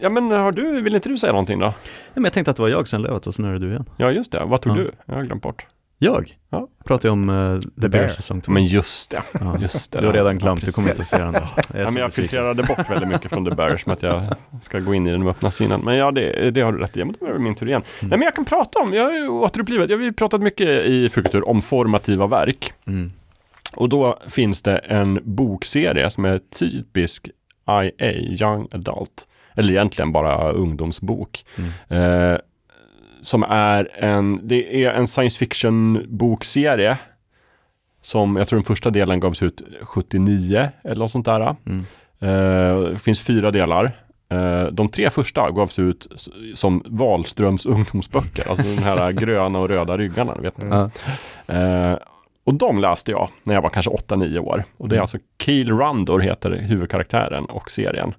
Ja 0.00 0.08
men 0.08 0.30
har 0.30 0.52
du, 0.52 0.82
vill 0.82 0.94
inte 0.94 1.08
du 1.08 1.16
säga 1.18 1.32
någonting 1.32 1.58
då? 1.58 1.66
Nej, 1.66 1.74
men 2.14 2.24
jag 2.24 2.32
tänkte 2.32 2.50
att 2.50 2.56
det 2.56 2.62
var 2.62 2.68
jag 2.68 2.88
sen 2.88 3.02
Lövet 3.02 3.26
och 3.26 3.34
så 3.34 3.42
nu 3.42 3.48
är 3.48 3.52
det 3.52 3.58
du 3.58 3.68
igen. 3.68 3.84
Ja, 3.96 4.10
just 4.10 4.32
det. 4.32 4.44
Vad 4.44 4.62
tog 4.62 4.72
Ja. 4.72 4.76
du? 4.76 4.90
Jag 5.06 5.14
har 5.14 5.22
glömt 5.22 5.42
bort. 5.42 5.66
Jag? 6.02 6.36
Ja. 6.50 6.68
Pratar 6.84 7.08
ju 7.08 7.12
om 7.12 7.28
uh, 7.28 7.60
The, 7.60 7.66
The 7.80 7.88
Bear 7.88 7.88
Bear. 8.02 8.08
säsong 8.08 8.40
2. 8.40 8.52
Men 8.52 8.64
just 8.64 9.10
det. 9.10 9.22
ja. 9.40 9.56
Just 9.60 9.92
det 9.92 10.00
Du 10.00 10.06
har 10.06 10.12
redan 10.14 10.38
glömt, 10.38 10.62
Ja, 10.62 10.66
du 10.66 10.72
kommer 10.72 10.90
inte 10.90 11.04
se 11.04 11.18
den 11.18 11.32
då. 11.32 11.38
Jag 11.38 11.64
Ja, 11.80 11.90
men 11.90 12.02
jag 12.02 12.12
filtrerade 12.12 12.62
bort 12.62 12.90
väldigt 12.90 13.08
mycket 13.08 13.30
från 13.30 13.44
The 13.44 13.54
Bears 13.54 13.86
med 13.86 13.92
att 13.92 14.02
jag 14.02 14.22
ska 14.62 14.78
gå 14.80 14.94
in 14.94 15.06
i 15.06 15.10
den 15.10 15.22
med 15.22 15.30
öppna 15.30 15.50
sinnen. 15.50 15.80
Men 15.84 15.96
ja, 15.96 16.10
det, 16.10 16.50
det 16.50 16.60
har 16.60 16.72
du 16.72 16.78
rätt 16.78 16.96
i. 16.96 17.00
Ja, 17.00 17.04
Men 17.06 17.16
då 17.20 17.26
är 17.26 17.32
det 17.32 17.38
min 17.38 17.54
tur 17.54 17.68
igen. 17.68 17.82
Nej, 18.00 18.10
men 18.10 18.22
jag 18.22 18.34
kan 18.34 18.44
prata 18.44 18.78
om, 18.78 18.94
jag 18.94 19.04
har 19.04 19.12
ju 19.12 19.28
återupplivat, 19.28 19.90
jag 19.90 19.96
har 19.98 20.04
ju 20.04 20.12
pratat 20.12 20.40
mycket 20.40 20.68
i 20.68 21.08
Fukultur 21.08 21.48
om 21.48 21.62
formativa 21.62 22.26
verk. 22.26 22.72
Mm. 22.86 23.12
Och 23.76 23.88
då 23.88 24.18
finns 24.28 24.62
det 24.62 24.76
en 24.78 25.20
bokserie 25.24 26.10
som 26.10 26.24
är 26.24 26.40
typisk 26.58 27.28
IA, 27.68 28.12
Young 28.42 28.68
Adult. 28.70 29.26
Eller 29.54 29.70
egentligen 29.72 30.12
bara 30.12 30.52
ungdomsbok. 30.52 31.44
Mm. 31.88 32.30
Eh, 32.32 32.38
som 33.22 33.42
är 33.42 33.88
en, 34.04 34.40
det 34.48 34.84
är 34.84 34.90
en 34.90 35.08
science 35.08 35.38
fiction 35.38 36.04
bokserie. 36.08 36.96
Som 38.02 38.36
jag 38.36 38.48
tror 38.48 38.56
den 38.58 38.64
första 38.64 38.90
delen 38.90 39.20
gavs 39.20 39.42
ut 39.42 39.62
79 39.82 40.68
eller 40.84 40.96
något 41.00 41.10
sånt 41.10 41.24
där. 41.26 41.56
Mm. 41.66 41.86
Eh, 42.20 42.80
det 42.90 42.98
finns 42.98 43.20
fyra 43.20 43.50
delar. 43.50 43.92
Eh, 44.32 44.62
de 44.64 44.88
tre 44.88 45.10
första 45.10 45.50
gavs 45.50 45.78
ut 45.78 46.06
som 46.54 46.82
Wahlströms 46.86 47.66
ungdomsböcker. 47.66 48.50
Alltså 48.50 48.66
den 48.68 48.78
här 48.78 49.12
gröna 49.20 49.58
och 49.58 49.68
röda 49.68 49.96
ryggarna. 49.98 50.34
Vet 50.34 50.58
ni? 50.62 50.68
Ja. 50.68 50.90
Eh, 51.54 51.96
och 52.44 52.54
de 52.54 52.78
läste 52.78 53.10
jag 53.10 53.28
när 53.42 53.54
jag 53.54 53.62
var 53.62 53.70
kanske 53.70 53.90
8-9 53.90 54.38
år. 54.38 54.64
Och 54.76 54.88
det 54.88 54.94
är 54.94 54.96
Mm. 54.96 55.02
alltså 55.02 55.18
Keel 55.42 55.70
Rundor 55.70 56.20
heter 56.20 56.50
huvudkaraktären 56.50 57.44
och 57.44 57.70
serien. 57.70 58.14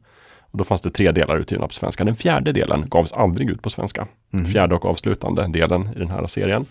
Och 0.52 0.58
då 0.58 0.64
fanns 0.64 0.82
det 0.82 0.92
tre 0.92 1.12
delar 1.12 1.38
utgivna 1.38 1.68
på 1.68 1.74
svenska. 1.74 2.04
Den 2.04 2.16
fjärde 2.16 2.52
delen 2.52 2.86
gavs 2.90 3.14
aldrig 3.14 3.50
ut 3.50 3.62
på 3.62 3.70
svenska. 3.70 4.08
Mm. 4.34 4.46
Fjärde 4.46 4.76
och 4.76 4.86
avslutande 4.86 5.48
delen 5.48 5.90
i 5.96 6.00
den 6.00 6.10
här 6.10 6.28
serien. 6.28 6.66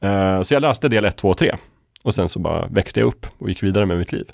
Eh, 0.00 0.42
så 0.42 0.54
jag 0.54 0.60
läste 0.60 0.88
del 0.88 1.04
1, 1.04 1.16
2 1.16 1.28
och 1.28 1.38
3. 1.38 1.56
Och 2.04 2.14
sen 2.14 2.28
så 2.28 2.38
bara 2.38 2.66
växte 2.66 3.00
jag 3.00 3.06
upp 3.06 3.26
och 3.38 3.48
gick 3.48 3.62
vidare 3.62 3.86
med 3.86 3.98
mitt 3.98 4.12
liv. 4.12 4.26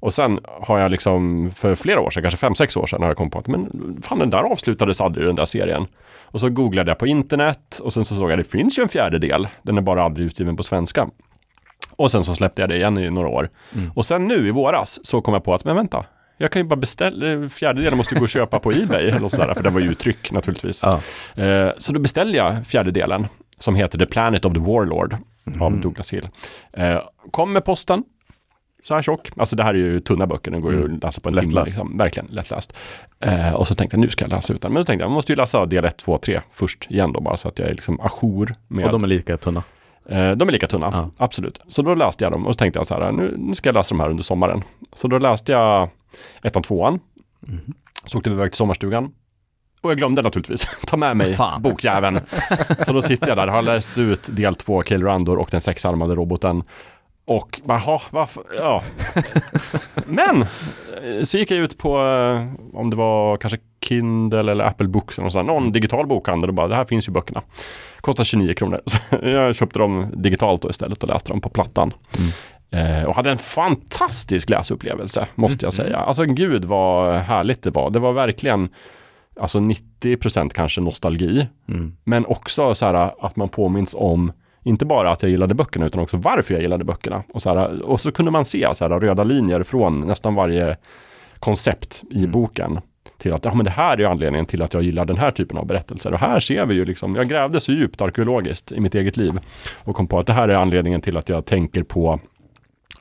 Och 0.00 0.14
sen 0.14 0.40
har 0.44 0.78
jag 0.78 0.90
liksom 0.90 1.50
för 1.50 1.74
flera 1.74 2.00
år 2.00 2.10
sedan, 2.10 2.22
kanske 2.22 2.38
fem 2.38 2.54
sex 2.54 2.76
år 2.76 2.86
sedan, 2.86 3.02
har 3.02 3.08
jag 3.08 3.16
kommit 3.16 3.32
på 3.32 3.38
att 3.38 3.46
men 3.46 3.70
fan 4.02 4.18
den 4.18 4.30
där 4.30 4.38
avslutades 4.38 5.00
aldrig 5.00 5.26
den 5.26 5.36
där 5.36 5.44
serien. 5.44 5.86
Och 6.22 6.40
så 6.40 6.48
googlade 6.48 6.90
jag 6.90 6.98
på 6.98 7.06
internet 7.06 7.80
och 7.82 7.92
sen 7.92 8.04
så 8.04 8.16
såg 8.16 8.30
jag 8.30 8.40
att 8.40 8.44
det 8.44 8.50
finns 8.50 8.78
ju 8.78 8.82
en 8.82 8.88
fjärde 8.88 9.18
del. 9.18 9.48
Den 9.62 9.78
är 9.78 9.82
bara 9.82 10.02
aldrig 10.02 10.26
utgiven 10.26 10.56
på 10.56 10.62
svenska. 10.62 11.08
Och 11.90 12.10
sen 12.10 12.24
så 12.24 12.34
släppte 12.34 12.62
jag 12.62 12.68
det 12.68 12.76
igen 12.76 12.98
i 12.98 13.10
några 13.10 13.28
år. 13.28 13.50
Mm. 13.74 13.90
Och 13.94 14.06
sen 14.06 14.28
nu 14.28 14.48
i 14.48 14.50
våras 14.50 15.06
så 15.06 15.20
kom 15.20 15.34
jag 15.34 15.44
på 15.44 15.54
att, 15.54 15.64
men 15.64 15.76
vänta, 15.76 16.04
jag 16.42 16.50
kan 16.50 16.62
ju 16.62 16.68
bara 16.68 16.76
beställa, 16.76 17.48
fjärde 17.48 17.82
delen 17.82 17.96
måste 17.96 18.14
gå 18.14 18.20
och 18.22 18.28
köpa 18.28 18.58
på 18.58 18.72
Ebay 18.72 19.08
eller 19.08 19.28
sådär, 19.28 19.54
för 19.54 19.62
den 19.62 19.74
var 19.74 19.80
ju 19.80 19.94
tryck 19.94 20.32
naturligtvis. 20.32 20.82
Ja. 20.82 21.00
Eh, 21.42 21.70
så 21.78 21.92
då 21.92 22.00
beställde 22.00 22.38
jag 22.38 22.66
fjärde 22.66 22.90
delen 22.90 23.26
som 23.58 23.74
heter 23.74 23.98
The 23.98 24.06
Planet 24.06 24.44
of 24.44 24.52
the 24.52 24.60
Warlord 24.60 25.16
av 25.60 25.66
Mm. 25.68 25.80
Douglas 25.80 26.12
Hill. 26.12 26.28
Eh, 26.72 26.98
kom 27.30 27.52
med 27.52 27.64
posten, 27.64 28.04
så 28.82 28.94
här 28.94 29.02
tjock. 29.02 29.30
Alltså 29.36 29.56
det 29.56 29.62
här 29.62 29.74
är 29.74 29.78
ju 29.78 30.00
tunna 30.00 30.26
böcker, 30.26 30.50
den 30.50 30.60
går 30.60 30.72
ju 30.72 30.78
Mm. 30.84 30.94
att 30.96 31.02
läsa 31.02 31.20
på 31.20 31.28
en 31.28 31.38
timme. 31.38 31.60
Liksom. 31.60 31.98
Verkligen 31.98 32.26
lättläst. 32.30 32.72
Eh, 33.20 33.54
och 33.54 33.66
så 33.68 33.74
tänkte 33.74 33.96
jag, 33.96 34.00
nu 34.00 34.08
ska 34.10 34.24
jag 34.24 34.32
läsa 34.32 34.54
ut 34.54 34.62
den. 34.62 34.72
Men 34.72 34.80
då 34.80 34.84
tänkte 34.84 35.02
jag, 35.02 35.10
jag 35.10 35.14
måste 35.14 35.32
ju 35.32 35.36
läsa 35.36 35.66
del 35.66 35.84
1, 35.84 35.96
2, 35.96 36.18
3 36.18 36.40
först 36.52 36.90
igen 36.90 37.12
då, 37.12 37.20
bara 37.20 37.36
så 37.36 37.48
att 37.48 37.58
jag 37.58 37.68
är 37.68 37.74
liksom 37.74 38.00
ajour 38.00 38.54
med 38.68 38.84
Och 38.86 38.92
de 38.92 39.04
är 39.04 39.08
lika 39.08 39.36
tunna. 39.36 39.62
Eh, 40.08 40.30
de 40.30 40.48
är 40.48 40.52
lika 40.52 40.66
tunna, 40.66 40.90
Ja. 40.92 41.10
absolut. 41.16 41.60
Så 41.68 41.82
då 41.82 41.94
läste 41.94 42.24
jag 42.24 42.32
dem 42.32 42.46
och 42.46 42.52
så 42.54 42.58
tänkte 42.58 42.78
jag 42.78 42.86
så 42.86 42.94
här, 42.94 43.12
nu, 43.12 43.34
nu 43.38 43.54
ska 43.54 43.68
jag 43.68 43.74
läsa 43.74 43.94
de 43.94 44.00
här 44.00 44.10
under 44.10 44.22
sommaren. 44.24 44.62
Så 44.92 45.08
då 45.08 45.18
läste 45.18 45.52
jag 45.52 45.88
ettan, 46.42 46.62
tvåan, 46.62 47.00
Mm. 47.48 47.60
så 48.04 48.18
åkte 48.18 48.30
vi 48.30 48.36
iväg 48.36 48.50
till 48.52 48.56
sommarstugan. 48.58 49.10
Och 49.80 49.90
jag 49.90 49.98
glömde 49.98 50.22
naturligtvis 50.22 50.66
ta 50.86 50.96
med 50.96 51.16
mig 51.16 51.34
Fan. 51.34 51.62
bokjäveln. 51.62 52.20
Så 52.86 52.92
då 52.92 53.02
sitter 53.02 53.28
jag 53.28 53.36
där, 53.36 53.46
har 53.48 53.62
läst 53.62 53.98
ut 53.98 54.36
del 54.36 54.54
två, 54.54 54.82
Kill 54.82 55.02
Randor 55.04 55.38
och 55.38 55.48
den 55.50 55.60
sexarmade 55.60 56.14
roboten. 56.14 56.62
Och 57.24 57.60
bara, 57.64 57.78
"Ha, 57.78 58.02
varför? 58.10 58.42
Ja. 58.56 58.82
Men, 60.06 60.42
eh, 60.42 61.22
så 61.24 61.38
gick 61.38 61.50
jag 61.50 61.58
ut 61.58 61.78
på, 61.78 61.88
eh, 61.98 62.48
om 62.80 62.90
det 62.90 62.96
var 62.96 63.36
kanske 63.36 63.58
Kindle 63.84 64.38
eller 64.52 64.64
Apple 64.64 64.88
Books, 64.88 65.18
eller 65.18 65.30
här, 65.36 65.42
någon 65.42 65.72
digital 65.72 66.06
bokhandel 66.06 66.48
och 66.50 66.54
bara, 66.54 66.68
det 66.68 66.74
här 66.74 66.84
finns 66.84 67.08
ju 67.08 67.12
böckerna. 67.12 67.42
Kostar 68.00 68.24
29 68.24 68.54
kronor. 68.54 68.80
Så 68.86 68.96
jag 69.22 69.54
köpte 69.54 69.78
dem 69.78 70.06
digitalt 70.16 70.62
då 70.62 70.70
istället 70.70 71.02
och 71.02 71.08
läste 71.08 71.30
dem 71.30 71.40
på 71.40 71.48
plattan. 71.48 71.92
Eh, 72.70 73.04
och 73.04 73.14
hade 73.14 73.30
en 73.30 73.38
fantastisk 73.38 74.48
läsupplevelse, 74.50 75.26
måste 75.34 75.66
jag 75.66 75.74
Mm. 75.78 75.86
säga. 75.86 75.96
Alltså 75.98 76.24
gud 76.24 76.64
vad 76.64 77.14
härligt 77.16 77.62
det 77.62 77.70
var. 77.70 77.90
Det 77.90 77.98
var 77.98 78.12
verkligen, 78.12 78.68
alltså 79.40 79.58
90% 79.60 80.52
kanske 80.54 80.80
nostalgi. 80.80 81.48
Mm. 81.68 81.96
Men 82.04 82.26
också 82.26 82.74
så 82.74 82.86
här 82.86 83.24
att 83.26 83.36
man 83.36 83.48
påminns 83.48 83.94
om 83.98 84.32
inte 84.62 84.84
bara 84.84 85.10
att 85.10 85.22
jag 85.22 85.30
gillade 85.30 85.54
böckerna 85.54 85.86
utan 85.86 86.00
också 86.02 86.16
varför 86.16 86.54
jag 86.54 86.62
gillade 86.62 86.84
böckerna. 86.84 87.22
Och 87.34 87.42
så, 87.42 87.54
här, 87.54 87.82
och 87.82 88.00
så 88.00 88.12
kunde 88.12 88.30
man 88.30 88.44
se 88.44 88.68
så 88.74 88.88
här, 88.88 89.00
röda 89.00 89.24
linjer 89.24 89.62
från 89.62 90.00
nästan 90.00 90.34
varje 90.34 90.76
koncept 91.38 92.02
i 92.10 92.18
Mm. 92.18 92.30
boken. 92.30 92.80
Till 93.18 93.32
att 93.32 93.44
ja, 93.44 93.54
men 93.54 93.64
det 93.64 93.70
här 93.70 93.92
är 93.94 93.98
ju 93.98 94.04
anledningen 94.06 94.46
till 94.46 94.62
att 94.62 94.74
jag 94.74 94.82
gillar 94.82 95.04
den 95.04 95.16
här 95.18 95.30
typen 95.30 95.58
av 95.58 95.66
berättelser. 95.66 96.12
Och 96.12 96.18
här 96.18 96.40
ser 96.40 96.66
vi 96.66 96.74
ju 96.74 96.84
liksom, 96.84 97.14
jag 97.16 97.28
grävde 97.28 97.60
så 97.60 97.72
djupt 97.72 98.00
arkeologiskt 98.00 98.72
i 98.72 98.80
mitt 98.80 98.94
eget 98.94 99.16
liv. 99.16 99.32
Och 99.84 99.96
kom 99.96 100.06
på 100.06 100.18
att 100.18 100.26
det 100.26 100.32
här 100.32 100.48
är 100.48 100.54
anledningen 100.54 101.00
till 101.00 101.16
att 101.16 101.28
jag 101.28 101.46
tänker 101.46 101.82
på 101.82 102.20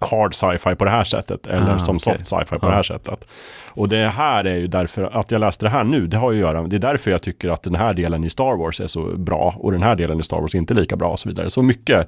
hard 0.06 0.36
sci-fi 0.36 0.76
på 0.76 0.86
det 0.86 0.92
här 0.92 1.04
sättet. 1.04 1.48
Eller 1.48 1.76
Ah, 1.76 1.80
som 1.80 1.96
okej. 1.96 2.00
soft 2.18 2.28
sci-fi 2.28 2.60
på 2.60 2.66
Ja. 2.66 2.70
det 2.70 2.76
här 2.76 2.84
sättet. 2.84 3.28
Och 3.70 3.90
det 3.90 4.08
här 4.08 4.44
är 4.44 4.56
ju 4.56 4.68
därför 4.68 5.04
att 5.20 5.32
jag 5.32 5.40
läste 5.40 5.66
det 5.66 5.70
här 5.70 5.84
nu, 5.84 6.08
det 6.08 6.18
har 6.18 6.32
ju 6.32 6.38
att 6.38 6.54
göra, 6.54 6.68
det 6.68 6.76
är 6.76 6.80
därför 6.80 7.12
jag 7.12 7.22
tycker 7.22 7.50
att 7.50 7.64
den 7.64 7.76
här 7.76 7.94
delen 7.94 8.24
i 8.24 8.30
Star 8.30 8.58
Wars 8.58 8.82
är 8.82 8.88
så 8.88 9.04
bra 9.18 9.54
och 9.58 9.72
den 9.72 9.84
här 9.84 9.96
delen 9.96 10.20
i 10.20 10.24
Star 10.24 10.42
Wars 10.42 10.56
inte 10.56 10.74
lika 10.74 10.96
bra 10.96 11.10
och 11.12 11.20
så 11.20 11.30
vidare. 11.30 11.50
Så 11.50 11.62
mycket 11.62 12.08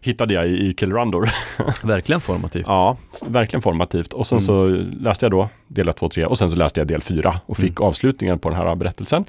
hittade 0.00 0.34
jag 0.34 0.46
i, 0.48 0.68
i 0.70 0.74
Kill 0.74 0.92
Rundor. 0.92 1.28
Verkligen 1.86 2.20
formativt. 2.20 2.64
Ja, 2.66 2.96
verkligen 3.26 3.62
formativt. 3.62 4.12
Och 4.12 4.26
sen 4.26 4.38
Mm. 4.38 4.46
så 4.46 4.66
läste 5.04 5.24
jag 5.26 5.30
då 5.30 5.48
del 5.68 5.88
1, 5.88 5.96
2, 5.96 6.08
3 6.08 6.26
och 6.26 6.38
sen 6.38 6.50
så 6.50 6.56
läste 6.56 6.80
jag 6.80 6.86
del 6.86 7.02
4 7.02 7.40
och 7.46 7.56
fick 7.56 7.80
avslutningen 7.80 8.38
på 8.38 8.48
den 8.48 8.58
här 8.58 8.74
berättelsen. 8.76 9.24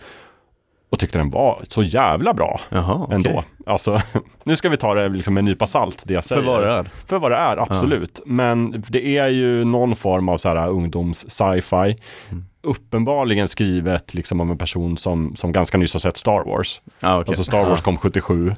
Och 0.90 1.00
tyckte 1.00 1.18
den 1.18 1.30
var 1.30 1.64
så 1.70 1.84
jävla 1.84 2.34
bra 2.34 2.60
Jaha, 2.70 3.08
ändå. 3.12 3.44
Alltså, 3.66 4.02
nu 4.44 4.56
ska 4.56 4.70
vi 4.70 4.78
ta 4.78 4.94
det 4.94 5.10
liksom 5.10 5.34
med 5.34 5.42
en 5.42 5.46
nypa 5.46 5.68
salt, 5.68 6.04
det 6.06 6.14
jag 6.14 6.24
säger. 6.24 6.42
För 6.42 6.52
vad 6.52 6.64
det 6.64 6.70
är. 6.72 6.90
För 7.06 7.20
vad 7.20 7.32
det 7.32 7.38
är, 7.38 7.58
absolut. 7.58 8.22
Men 8.26 8.84
det 8.88 9.18
är 9.18 9.28
ju 9.28 9.66
någon 9.66 9.96
form 9.96 10.30
av 10.30 10.38
så 10.38 10.50
här 10.50 10.70
ungdoms-sci-fi. 10.70 11.96
Mm. 12.30 12.46
Uppenbarligen 12.62 13.48
skrivet 13.48 14.14
liksom 14.14 14.42
av 14.42 14.52
en 14.52 14.58
person 14.58 14.98
som, 14.98 15.36
som 15.36 15.52
ganska 15.52 15.78
nyss 15.78 15.94
har 15.94 16.00
sett 16.00 16.18
Star 16.18 16.46
Wars. 16.46 16.82
Ja, 17.00 17.20
okej. 17.20 17.30
Alltså 17.32 17.44
Star 17.44 17.64
Wars 17.64 17.80
Ja. 17.80 17.84
kom 17.84 17.98
77 17.98 18.56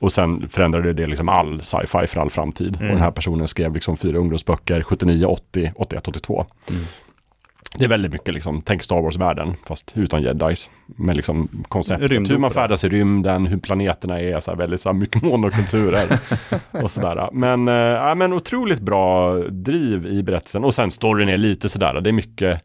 och 0.00 0.12
sen 0.12 0.48
förändrade 0.48 0.92
det 0.92 1.06
liksom 1.06 1.28
all 1.28 1.60
sci-fi 1.62 2.06
för 2.06 2.20
all 2.20 2.30
framtid. 2.30 2.76
Mm. 2.76 2.88
Och 2.88 2.94
den 2.94 3.02
här 3.02 3.10
personen 3.10 3.48
skrev 3.48 3.74
liksom 3.74 3.96
fyra 3.96 4.18
ungdomsböcker 4.18 4.82
79, 4.82 5.26
80, 5.26 5.72
81, 5.76 6.08
82. 6.08 6.46
Mm. 6.70 6.84
Det 7.76 7.84
är 7.84 7.88
väldigt 7.88 8.12
mycket 8.12 8.34
liksom, 8.34 8.62
tänk 8.62 8.82
Star 8.82 9.02
Wars-världen 9.02 9.54
fast 9.66 9.92
utan 9.96 10.22
jedis. 10.22 10.70
Med 10.86 11.16
liksom 11.16 11.64
konceptet, 11.68 12.10
Rymdopera. 12.10 12.34
hur 12.34 12.40
man 12.40 12.50
färdas 12.50 12.84
i 12.84 12.88
rymden, 12.88 13.46
hur 13.46 13.58
planeterna 13.58 14.20
är, 14.20 14.40
så 14.40 14.50
här, 14.50 14.58
väldigt 14.58 14.80
så 14.80 14.88
här, 14.88 14.94
mycket 14.94 15.22
monokulturer 15.22 16.18
och 16.82 16.90
sådär. 16.90 17.28
Men, 17.32 17.66
ja, 17.66 18.14
men 18.14 18.32
otroligt 18.32 18.80
bra 18.80 19.34
driv 19.38 20.06
i 20.06 20.22
berättelsen 20.22 20.64
och 20.64 20.74
sen 20.74 20.90
storyn 20.90 21.28
är 21.28 21.36
lite 21.36 21.68
sådär, 21.68 22.00
det 22.00 22.10
är 22.10 22.12
mycket 22.12 22.62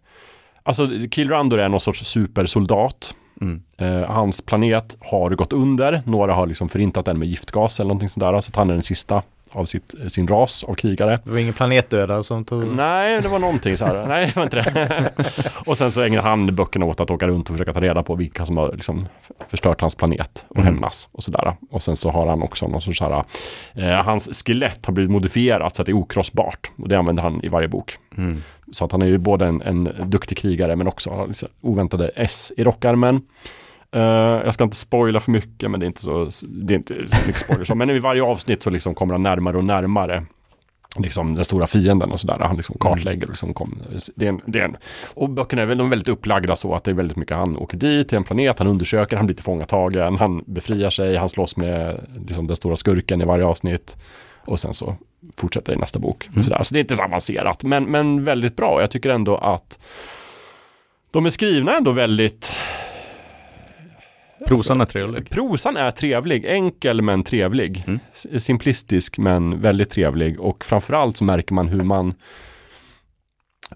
Alltså 0.63 0.89
Kill 1.11 1.29
Randor 1.29 1.59
är 1.59 1.69
någon 1.69 1.81
sorts 1.81 2.05
supersoldat. 2.05 3.13
Mm. 3.41 3.61
Eh, 3.77 4.09
hans 4.11 4.41
planet 4.41 4.97
har 4.99 5.29
gått 5.29 5.53
under, 5.53 6.01
några 6.05 6.33
har 6.33 6.47
liksom 6.47 6.69
förintat 6.69 7.05
den 7.05 7.19
med 7.19 7.27
giftgas 7.27 7.79
eller 7.79 7.87
någonting 7.87 8.09
sådär. 8.09 8.41
Så 8.41 8.49
att 8.49 8.55
han 8.55 8.69
är 8.69 8.73
den 8.73 8.83
sista 8.83 9.21
av 9.53 9.65
sitt, 9.65 9.95
sin 10.09 10.27
ras 10.27 10.63
av 10.63 10.73
krigare. 10.73 11.19
Det 11.23 11.31
var 11.31 11.37
ingen 11.37 11.53
planetdödare 11.53 12.23
som 12.23 12.45
tog... 12.45 12.65
Nej, 12.67 13.21
det 13.21 13.27
var 13.27 13.39
någonting 13.39 13.77
så 13.77 13.85
här. 13.85 14.05
Nej, 14.07 14.25
det 14.25 14.35
var 14.35 14.43
inte 14.43 14.55
det. 14.61 15.11
och 15.65 15.77
sen 15.77 15.91
så 15.91 16.01
ägnar 16.01 16.21
han 16.21 16.55
böckerna 16.55 16.85
åt 16.85 16.99
att 16.99 17.11
åka 17.11 17.27
runt 17.27 17.49
och 17.49 17.53
försöka 17.55 17.73
ta 17.73 17.81
reda 17.81 18.03
på 18.03 18.15
vilka 18.15 18.45
som 18.45 18.57
har 18.57 18.71
liksom 18.71 19.07
förstört 19.49 19.81
hans 19.81 19.95
planet 19.95 20.45
och 20.49 20.57
Mm. 20.57 20.73
hämnas 20.73 21.09
och 21.11 21.23
sådär. 21.23 21.55
Och 21.71 21.83
sen 21.83 21.95
så 21.95 22.09
har 22.11 22.27
han 22.27 22.41
också 22.43 22.67
någon 22.67 22.81
sorts 22.81 22.97
så 22.99 23.05
här, 23.05 23.23
eh, 23.73 24.05
hans 24.05 24.43
skelett 24.45 24.85
har 24.85 24.93
blivit 24.93 25.11
modifierat 25.11 25.75
så 25.75 25.81
att 25.81 25.85
det 25.85 25.91
är 25.91 25.97
okrossbart. 25.97 26.71
Och 26.75 26.89
det 26.89 26.97
använder 26.97 27.23
han 27.23 27.43
i 27.43 27.47
varje 27.47 27.67
bok. 27.67 27.97
Mm. 28.17 28.43
Så 28.71 28.85
att 28.85 28.91
han 28.91 29.01
är 29.01 29.05
ju 29.05 29.17
både 29.17 29.45
en, 29.45 29.61
en 29.61 29.89
duktig 30.05 30.37
krigare 30.37 30.75
men 30.75 30.87
också 30.87 31.25
liksom 31.27 31.49
oväntade 31.61 32.11
S 32.15 32.51
i 32.57 32.63
rockarmen. 32.63 33.21
Eh, 33.93 34.01
jag 34.45 34.53
ska 34.53 34.63
inte 34.63 34.77
spoila 34.77 35.19
för 35.19 35.31
mycket 35.31 35.71
men 35.71 35.79
det 35.79 35.85
är 35.85 35.87
inte 35.87 36.01
så, 36.01 36.29
det 36.41 36.73
är 36.73 36.77
inte 36.77 36.93
så 36.93 37.27
mycket 37.27 37.41
spoilers. 37.41 37.73
Men 37.75 37.89
i 37.89 37.99
varje 37.99 38.23
avsnitt 38.23 38.63
så 38.63 38.69
liksom 38.69 38.95
kommer 38.95 39.13
han 39.13 39.23
närmare 39.23 39.57
och 39.57 39.65
närmare 39.65 40.23
liksom 40.97 41.35
den 41.35 41.45
stora 41.45 41.67
fienden 41.67 42.11
och 42.11 42.19
sådär. 42.19 42.37
Han 42.39 42.55
liksom 42.55 42.75
kartlägger. 42.79 43.23
och 43.23 43.29
Liksom 43.29 43.53
kom, 43.53 43.81
det 44.15 44.25
är 44.25 44.29
en, 44.29 44.41
det 44.45 44.59
är 44.59 44.65
en, 44.65 44.77
och 45.13 45.29
böckerna 45.29 45.61
är 45.61 45.65
väl 45.65 45.77
de 45.77 45.87
är 45.87 45.89
väldigt 45.89 46.07
upplagda 46.07 46.55
så 46.55 46.75
att 46.75 46.83
det 46.83 46.91
är 46.91 46.95
väldigt 46.95 47.17
mycket. 47.17 47.37
Han 47.37 47.57
åker 47.57 47.77
dit 47.77 48.09
till 48.09 48.17
en 48.17 48.23
planet, 48.23 48.59
han 48.59 48.67
undersöker, 48.67 49.17
han 49.17 49.25
blir 49.25 49.35
tillfångatagen, 49.35 50.17
han 50.17 50.43
befriar 50.45 50.89
sig, 50.89 51.15
han 51.15 51.29
slåss 51.29 51.57
med 51.57 52.07
liksom, 52.27 52.47
den 52.47 52.55
stora 52.55 52.75
skurken 52.75 53.21
i 53.21 53.25
varje 53.25 53.45
avsnitt. 53.45 53.97
Och 54.45 54.59
sen 54.59 54.73
så 54.73 54.95
fortsätter 55.37 55.71
det 55.71 55.77
i 55.77 55.79
nästa 55.79 55.99
bok. 55.99 56.27
Mm. 56.31 56.43
Sådär. 56.43 56.63
Så 56.63 56.73
det 56.73 56.79
är 56.79 56.81
inte 56.81 56.95
så 56.95 57.03
avancerat, 57.03 57.63
men, 57.63 57.83
men 57.83 58.23
väldigt 58.23 58.55
bra. 58.55 58.81
Jag 58.81 58.91
tycker 58.91 59.09
ändå 59.09 59.37
att 59.37 59.79
de 61.11 61.25
är 61.25 61.29
skrivna 61.29 61.77
ändå 61.77 61.91
väldigt 61.91 62.51
Prosan 64.47 64.81
är 64.81 64.85
trevlig. 64.85 65.29
Prosan 65.29 65.77
är 65.77 65.91
trevlig, 65.91 66.45
enkel 66.45 67.01
men 67.01 67.23
trevlig. 67.23 67.83
Mm. 67.87 67.99
Simplistisk 68.39 69.17
men 69.17 69.61
väldigt 69.61 69.89
trevlig 69.89 70.39
och 70.39 70.65
framförallt 70.65 71.17
så 71.17 71.23
märker 71.23 71.53
man 71.53 71.67
hur 71.67 71.83
man 71.83 72.13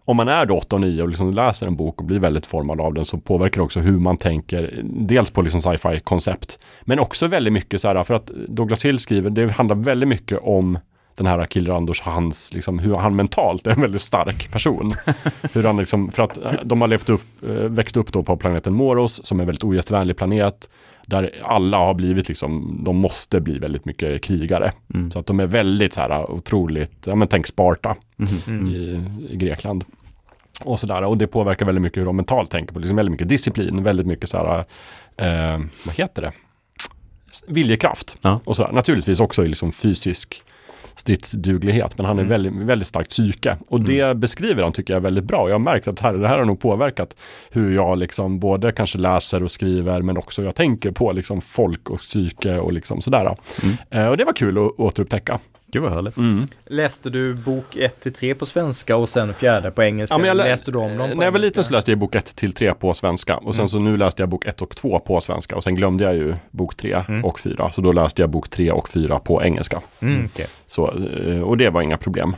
om 0.06 0.18
man 0.18 0.28
är 0.28 0.46
då 0.46 0.58
8 0.58 0.76
och 0.76 0.82
9 0.82 1.02
och 1.02 1.10
liksom 1.10 1.34
läser 1.34 1.68
en 1.68 1.76
bok 1.76 2.00
och 2.00 2.06
blir 2.06 2.20
väldigt 2.20 2.46
formad 2.46 2.82
av 2.82 2.94
den 2.94 3.06
så 3.06 3.18
påverkar 3.18 3.60
det 3.60 3.66
också 3.66 3.80
hur 3.80 4.00
man 4.00 4.18
tänker. 4.18 4.82
Dels 4.84 5.32
på 5.32 5.42
liksom 5.42 5.62
sci-fi 5.62 6.00
koncept 6.00 6.60
men 6.82 7.00
också 7.00 7.28
väldigt 7.28 7.54
mycket 7.54 7.82
så 7.82 7.88
här 7.88 8.04
för 8.04 8.14
att 8.14 8.28
Douglas 8.48 8.86
Hill 8.86 9.00
skriver, 9.00 9.30
det 9.30 9.52
handlar 9.52 9.76
väldigt 9.76 10.10
mycket 10.10 10.40
om 10.42 10.80
den 11.18 11.26
här 11.26 11.46
Kill 11.46 11.68
Randors, 11.68 12.02
hans, 12.02 12.54
liksom, 12.54 12.80
hur 12.80 12.96
han 12.96 13.16
mentalt 13.16 13.68
är 13.68 13.72
en 13.72 13.82
väldigt 13.82 14.02
stark 14.02 14.52
person. 14.52 14.92
hur 15.54 15.64
han 15.64 15.78
liksom, 15.78 16.12
för 16.12 16.24
att 16.24 16.38
eh, 16.38 16.52
de 16.64 16.82
har 16.82 16.88
levt 16.88 17.10
upp, 17.10 17.44
eh, 17.44 17.50
växt 17.50 17.98
upp 17.98 18.14
då 18.14 18.24
på 18.24 18.38
planeten 18.38 18.74
Moros 18.74 19.26
som 19.26 19.40
är 19.40 19.44
en 19.44 19.48
väldigt 19.48 19.64
ogästvänlig 19.64 20.18
planet. 20.18 20.70
Där 21.06 21.32
alla 21.44 21.78
har 21.78 21.94
blivit 21.94 22.28
liksom, 22.28 22.82
de 22.86 22.98
måste 22.98 23.42
bli 23.42 23.60
väldigt 23.60 23.86
mycket 23.86 24.24
krigare. 24.24 24.72
Mm. 24.94 25.12
Så 25.12 25.20
att 25.20 25.26
de 25.26 25.40
är 25.40 25.48
väldigt 25.48 25.94
så 25.94 26.02
här 26.02 26.32
otroligt, 26.32 27.08
ja 27.08 27.16
men 27.16 27.28
tänk 27.28 27.48
Sparta. 27.48 27.96
Mm. 28.48 28.68
i, 28.68 29.04
i 29.30 29.38
Grekland. 29.38 29.86
Och 30.60 30.80
sådär, 30.80 31.04
och 31.04 31.18
det 31.18 31.28
påverkar 31.28 31.66
väldigt 31.66 31.82
mycket 31.82 32.02
hur 32.02 32.06
de 32.06 32.16
mentalt 32.16 32.52
tänker 32.52 32.74
på, 32.74 32.80
liksom 32.80 32.96
väldigt 32.96 33.12
mycket 33.12 33.30
disciplin, 33.30 33.84
väldigt 33.84 34.08
mycket 34.08 34.30
så 34.30 34.38
här, 34.38 34.66
eh, 35.18 35.60
vad 35.86 35.96
heter 35.96 36.22
det? 36.22 36.32
Viljekraft. 37.48 38.18
Ja. 38.22 38.40
Och 38.44 38.56
sådär. 38.56 38.72
Naturligtvis 38.72 39.20
också 39.20 39.46
i 39.46 39.48
liksom 39.48 39.72
fysisk 39.72 40.44
stridsduglighet, 40.98 41.98
men 41.98 42.06
han 42.06 42.18
är 42.20 42.24
Mm. 42.24 42.30
väldigt, 42.30 42.54
väldigt 42.68 42.88
starkt 42.88 43.10
psyke. 43.10 43.58
Och 43.68 43.82
det 43.82 44.18
beskriver 44.18 44.64
han 44.64 44.72
tycker 44.72 44.94
jag 44.94 45.02
väldigt 45.02 45.24
bra. 45.24 45.48
Jag 45.48 45.54
har 45.56 45.60
märkt 45.60 45.88
att 45.88 46.00
här, 46.00 46.14
det 46.14 46.28
här 46.28 46.38
har 46.38 46.46
nog 46.46 46.60
påverkat 46.60 47.16
hur 47.52 47.76
jag 47.76 47.98
liksom 47.98 48.40
både 48.40 48.72
kanske 48.72 48.98
läser 48.98 49.44
och 49.44 49.52
skriver, 49.52 50.02
men 50.02 50.18
också 50.18 50.44
jag 50.44 50.56
tänker 50.56 50.92
på 50.92 51.12
liksom 51.12 51.42
folk 51.42 51.90
och 51.90 52.00
psyke 52.00 52.58
och 52.58 52.74
liksom 52.74 53.02
sådär. 53.02 53.36
Mm. 53.64 53.76
Eh, 53.90 54.08
och 54.08 54.18
det 54.18 54.24
var 54.26 54.34
kul 54.34 54.58
att 54.58 54.80
återupptäcka. 54.80 55.40
Gud 55.72 55.84
vad 55.84 55.94
härligt. 55.94 56.16
Läste 56.66 57.10
du 57.10 57.34
bok 57.34 57.76
1 57.76 58.00
till 58.02 58.14
3 58.14 58.36
på 58.36 58.46
svenska 58.46 58.98
och 58.98 59.10
sen 59.10 59.34
fjärde 59.34 59.72
på 59.72 59.84
engelska? 59.84 60.14
Ja, 60.14 60.18
men 60.18 60.28
jag 60.28 60.38
lä- 60.38 60.44
läste 60.44 60.72
du 60.72 60.78
om 60.78 60.98
dem 60.98 61.10
När 61.10 61.26
jag 61.26 61.32
var 61.32 61.40
liten 61.40 61.64
så 61.64 61.74
läste 61.74 61.92
jag 61.92 61.98
bok 62.00 62.16
1 62.16 62.36
till 62.36 62.54
3 62.54 62.74
på 62.74 62.94
svenska 62.94 63.38
och 63.38 63.56
sen 63.56 63.62
Mm. 63.62 63.70
så 63.70 63.80
nu 63.80 63.98
läste 63.98 64.22
jag 64.22 64.30
bok 64.30 64.46
1 64.46 64.62
och 64.62 64.76
2 64.76 65.00
på 65.00 65.22
svenska 65.22 65.56
och 65.56 65.64
sen 65.64 65.76
glömde 65.76 66.04
jag 66.04 66.16
ju 66.16 66.36
bok 66.52 66.76
3 66.76 67.04
Mm. 67.08 67.26
och 67.26 67.40
4 67.40 67.72
så 67.72 67.82
då 67.82 67.92
läste 67.92 68.22
jag 68.22 68.30
bok 68.30 68.50
3 68.50 68.72
och 68.72 68.90
4 68.90 69.20
på 69.20 69.44
engelska. 69.44 69.82
Mm, 70.00 70.28
okej. 70.34 70.48
Så, 70.68 70.88
eh, 71.26 71.42
och 71.42 71.58
det 71.58 71.70
var 71.70 71.82
inga 71.82 71.98
problem. 71.98 72.36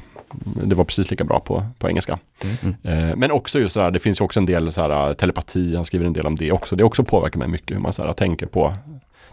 Det 0.64 0.76
var 0.76 0.84
precis 0.86 1.12
lika 1.12 1.24
bra 1.24 1.40
på, 1.40 1.64
på 1.80 1.90
engelska. 1.90 2.18
Mm. 2.62 2.76
Eh, 3.10 3.16
Men 3.16 3.32
också 3.32 3.60
just 3.60 3.74
så 3.74 3.82
här, 3.82 3.92
det 3.92 4.00
finns 4.00 4.22
ju 4.22 4.26
också 4.26 4.40
en 4.40 4.46
del 4.46 4.72
så 4.72 4.82
här, 4.82 5.14
telepati, 5.14 5.76
han 5.76 5.86
skriver 5.86 6.06
en 6.06 6.14
del 6.14 6.26
om 6.28 6.36
det 6.36 6.52
också. 6.52 6.76
Det 6.76 6.84
också 6.84 7.04
påverkar 7.04 7.40
mig 7.40 7.48
mycket 7.48 7.76
hur 7.78 7.82
man 7.82 7.94
så 7.94 8.04
här, 8.06 8.14
tänker 8.14 8.46
på 8.46 8.74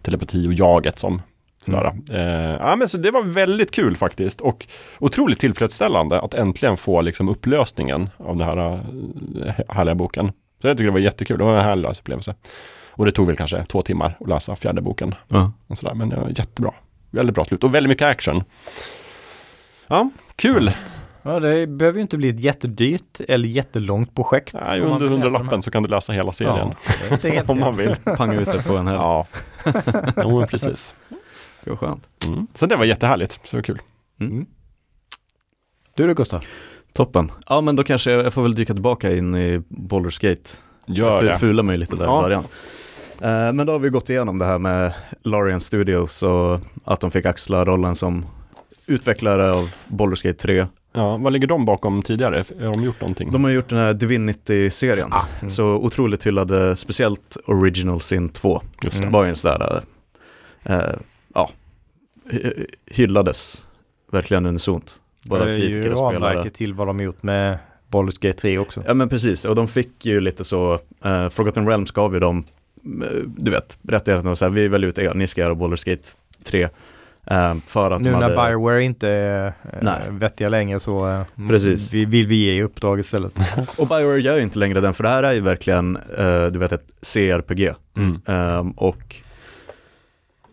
telepati 0.02 0.48
och 0.48 0.52
jaget 0.52 0.98
som 0.98 1.22
sådär. 1.66 1.92
Eh, 2.12 2.56
ja, 2.60 2.76
men 2.76 2.88
så 2.88 2.98
det 2.98 3.10
var 3.10 3.22
väldigt 3.22 3.70
kul 3.70 3.96
faktiskt 3.96 4.40
och 4.40 4.66
otroligt 4.98 5.40
tillfredsställande 5.40 6.20
att 6.20 6.34
äntligen 6.34 6.76
få 6.76 7.00
liksom 7.00 7.28
upplösningen 7.28 8.10
av 8.16 8.36
den 8.36 8.48
här 8.48 8.72
eh, 9.46 9.54
härliga 9.68 9.94
boken. 9.94 10.32
Så 10.62 10.68
jag 10.68 10.76
tycker 10.76 10.86
det 10.86 10.92
var 10.92 10.98
jättekul, 10.98 11.38
det 11.38 11.44
var 11.44 11.58
en 11.58 11.64
härlig 11.64 11.82
läsupplevelse. 11.88 12.34
Och 12.90 13.04
det 13.04 13.12
tog 13.12 13.26
väl 13.26 13.36
kanske 13.36 13.64
två 13.64 13.82
timmar 13.82 14.16
att 14.20 14.28
läsa 14.28 14.56
fjärde 14.56 14.82
boken. 14.82 15.14
Och 15.66 15.78
sådär, 15.78 15.94
men 15.94 16.08
det 16.08 16.16
var 16.16 16.28
jättebra. 16.28 16.72
Väldigt 17.10 17.34
bra 17.34 17.44
slut 17.44 17.64
och 17.64 17.74
väldigt 17.74 17.88
mycket 17.88 18.06
action. 18.06 18.44
Ja, 19.86 20.10
kul! 20.36 20.72
Ja, 21.22 21.40
det 21.40 21.66
behöver 21.66 21.98
ju 21.98 22.02
inte 22.02 22.16
bli 22.16 22.28
ett 22.28 22.40
jättedyrt 22.40 23.20
eller 23.28 23.48
jättelångt 23.48 24.14
projekt. 24.14 24.54
Nej, 24.66 24.80
under 24.80 25.08
hundralappen 25.08 25.62
så 25.62 25.70
kan 25.70 25.82
du 25.82 25.88
läsa 25.88 26.12
hela 26.12 26.32
serien. 26.32 26.74
Ja, 26.86 26.92
det 27.02 27.08
är 27.08 27.12
inte 27.12 27.28
helt 27.28 27.50
om 27.50 27.60
man 27.60 27.76
vill. 27.76 27.96
Panga 28.16 28.40
ut 28.40 28.52
det 28.52 28.62
på 28.62 28.76
en 28.76 28.86
helg. 28.86 28.98
Ja, 28.98 29.26
jo, 30.16 30.46
precis. 30.46 30.94
Gud 31.66 31.78
vad 31.80 31.88
skönt. 31.90 32.08
Mm. 32.26 32.46
Så 32.54 32.66
det 32.66 32.76
var 32.76 32.84
jättehärligt, 32.84 33.32
så 33.32 33.40
det 33.50 33.56
var 33.56 33.62
kul. 33.62 33.80
Du 35.94 36.06
då 36.06 36.14
Gustav? 36.14 36.44
Toppen. 36.92 37.30
Ja 37.46 37.60
men 37.60 37.76
då 37.76 37.84
kanske 37.84 38.10
jag, 38.10 38.24
jag 38.26 38.34
får 38.34 38.42
väl 38.42 38.54
dyka 38.54 38.72
tillbaka 38.74 39.12
in 39.16 39.34
i 39.36 39.58
Baldur's 39.68 40.28
Gate. 40.28 40.50
Gör 40.86 41.14
jag 41.14 41.24
det. 41.24 41.38
fular 41.38 41.62
mig 41.62 41.76
lite 41.78 41.96
där 41.96 42.04
Ja. 42.04 42.20
i 42.20 42.22
början. 42.22 42.44
Eh, 43.20 43.52
men 43.52 43.66
då 43.66 43.72
har 43.72 43.78
vi 43.78 43.88
gått 43.88 44.10
igenom 44.10 44.38
det 44.38 44.44
här 44.44 44.58
med 44.58 44.92
Larian 45.22 45.60
Studios 45.60 46.22
och 46.22 46.60
att 46.84 47.00
de 47.00 47.10
fick 47.10 47.26
axla 47.26 47.64
rollen 47.64 47.94
som 47.94 48.26
utvecklare 48.86 49.52
av 49.52 49.70
Baldur's 49.88 50.26
Gate 50.26 50.38
3. 50.38 50.66
Ja, 50.92 51.16
vad 51.16 51.32
ligger 51.32 51.46
de 51.46 51.64
bakom 51.64 52.02
tidigare? 52.02 52.44
Har 52.60 52.72
de 52.74 52.82
gjort 52.84 53.00
någonting? 53.00 53.32
De 53.32 53.44
har 53.44 53.50
gjort 53.50 53.68
den 53.68 53.78
här 53.78 53.94
Divinity-serien. 53.94 55.12
Mm. 55.40 55.50
Så 55.50 55.66
otroligt 55.66 56.26
hyllade, 56.26 56.76
speciellt 56.76 57.36
Original 57.46 58.00
Sin 58.00 58.28
2. 58.28 58.62
Just 58.82 58.96
det. 58.96 59.02
Mm. 59.02 59.12
var 59.12 59.22
ju 59.24 59.28
en 59.30 59.36
sån 59.36 59.50
där, 59.60 59.82
eh, 60.64 60.80
hyllades 62.90 63.66
verkligen 64.12 64.46
unisont. 64.46 65.00
Både 65.24 65.44
det 65.44 65.54
är 65.54 65.56
ju 65.56 65.72
kritiker 65.72 65.92
och 65.92 65.98
spelare. 65.98 66.14
ramverket 66.14 66.54
till 66.54 66.74
vad 66.74 66.86
de 66.86 67.00
gjort 67.00 67.22
med 67.22 67.58
Baldur's 67.90 68.20
Gate 68.20 68.38
3 68.38 68.58
också. 68.58 68.82
Ja 68.86 68.94
men 68.94 69.08
precis, 69.08 69.44
och 69.44 69.54
de 69.54 69.68
fick 69.68 70.06
ju 70.06 70.20
lite 70.20 70.44
så, 70.44 70.78
eh, 71.04 71.28
Forgotten 71.28 71.68
Realms 71.68 71.90
gav 71.90 72.14
ju 72.14 72.20
dem, 72.20 72.44
eh, 73.02 73.08
du 73.36 73.50
vet, 73.50 73.78
rättigheten 73.88 74.26
och 74.26 74.38
så 74.38 74.44
här, 74.44 74.52
vi 74.52 74.68
väljer 74.68 74.88
ut 74.88 74.98
er, 74.98 75.14
ni 75.14 75.26
ska 75.26 75.40
göra 75.40 75.54
Baldur's 75.54 75.90
Gate 75.90 76.08
3. 76.44 76.68
Eh, 77.30 77.54
för 77.66 77.90
att 77.90 78.02
Nu 78.02 78.10
när 78.10 78.22
hade, 78.22 78.34
Bioware 78.34 78.84
inte 78.84 79.08
är 79.08 79.52
äh, 79.82 80.12
vettiga 80.12 80.48
längre 80.48 80.80
så 80.80 81.24
Precis. 81.48 81.92
vi, 81.92 82.04
vill 82.04 82.26
vi 82.26 82.36
ge 82.36 82.62
uppdrag 82.62 83.00
istället. 83.00 83.32
och 83.78 83.88
Bioware 83.88 84.20
gör 84.20 84.36
ju 84.36 84.42
inte 84.42 84.58
längre 84.58 84.80
den, 84.80 84.94
för 84.94 85.02
det 85.02 85.10
här 85.10 85.22
är 85.22 85.32
ju 85.32 85.40
verkligen, 85.40 85.98
du 86.52 86.58
vet, 86.58 86.72
ett 86.72 86.86
CRPG. 87.14 87.72
Mm. 87.96 88.20
Ehm, 88.26 88.70
och 88.70 89.16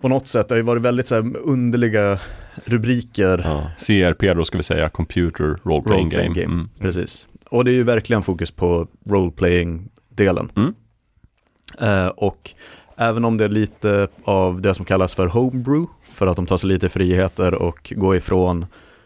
på 0.04 0.10
något 0.10 0.28
sätt 0.28 0.48
det 0.48 0.54
har 0.54 0.58
ju 0.58 0.64
varit 0.64 0.82
väldigt 0.82 1.08
så 1.08 1.16
underliga 1.44 2.20
rubriker. 2.66 3.42
Ja. 3.44 3.72
CRP 3.78 4.34
då 4.34 4.46
ska 4.46 4.58
vi 4.58 4.64
säga, 4.64 4.90
Computer 4.90 5.58
Role 5.64 5.84
Playing 5.84 6.10
Game. 6.10 6.28
game. 6.28 6.44
Mm. 6.54 6.70
Precis. 6.80 7.28
Och 7.50 7.66
det 7.66 7.72
är 7.72 7.76
ju 7.76 7.84
verkligen 7.84 8.22
fokus 8.22 8.52
på 8.52 8.88
role-playing-delen. 9.06 10.50
Mm. 10.56 10.74
Eh, 11.82 12.08
och 12.08 12.52
även 12.98 13.26
om 13.26 13.38
det 13.38 13.46
är 13.46 13.50
lite 13.50 14.08
av 14.24 14.62
det 14.62 14.74
som 14.74 14.86
kallas 14.86 15.16
för 15.16 15.28
homebrew, 15.28 15.88
för 16.14 16.28
att 16.28 16.36
de 16.36 16.46
tar 16.46 16.58
sig 16.58 16.70
lite 16.70 16.90
friheter 16.90 17.54
och 17.54 17.94
går 17.96 18.16
ifrån 18.16 18.66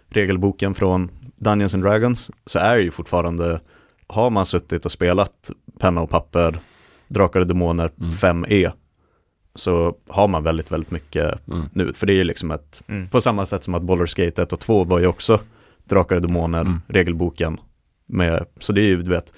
regelboken 0.10 0.74
från 0.74 1.10
Dungeons 1.36 1.74
and 1.74 1.84
Dragons, 1.84 2.32
så 2.46 2.60
är 2.60 2.78
det 2.78 2.84
ju 2.84 2.92
fortfarande, 2.92 3.62
har 4.08 4.30
man 4.30 4.46
suttit 4.46 4.86
och 4.86 4.92
spelat 4.92 5.52
penna 5.80 6.02
och 6.02 6.10
papper, 6.10 6.60
Drakar 7.08 7.40
och 7.40 7.48
Demoner 7.48 7.90
Mm. 7.98 8.10
5E, 8.12 8.72
så 9.58 9.96
har 10.08 10.28
man 10.28 10.44
väldigt, 10.44 10.72
väldigt 10.72 10.92
mycket 10.92 11.48
Mm. 11.48 11.70
nu. 11.74 11.94
För 11.94 12.08
det 12.08 12.14
är 12.14 12.18
ju 12.18 12.24
liksom 12.24 12.52
ett, 12.52 12.82
Mm. 12.88 13.10
på 13.10 13.22
samma 13.22 13.46
sätt 13.46 13.64
som 13.64 13.76
att 13.76 13.84
Baldur's 13.84 14.26
Gate 14.26 14.42
1 14.42 14.54
och 14.54 14.60
2 14.60 14.84
var 14.84 15.00
ju 15.00 15.08
också 15.08 15.40
Drakar 15.90 16.16
och 16.16 16.22
Demoner, 16.22 16.62
Mm. 16.62 16.82
regelboken. 16.88 17.58
Med, 18.10 18.46
så 18.60 18.74
det 18.74 18.82
är 18.82 18.86
ju, 18.86 19.04
du 19.04 19.10
vet, 19.12 19.34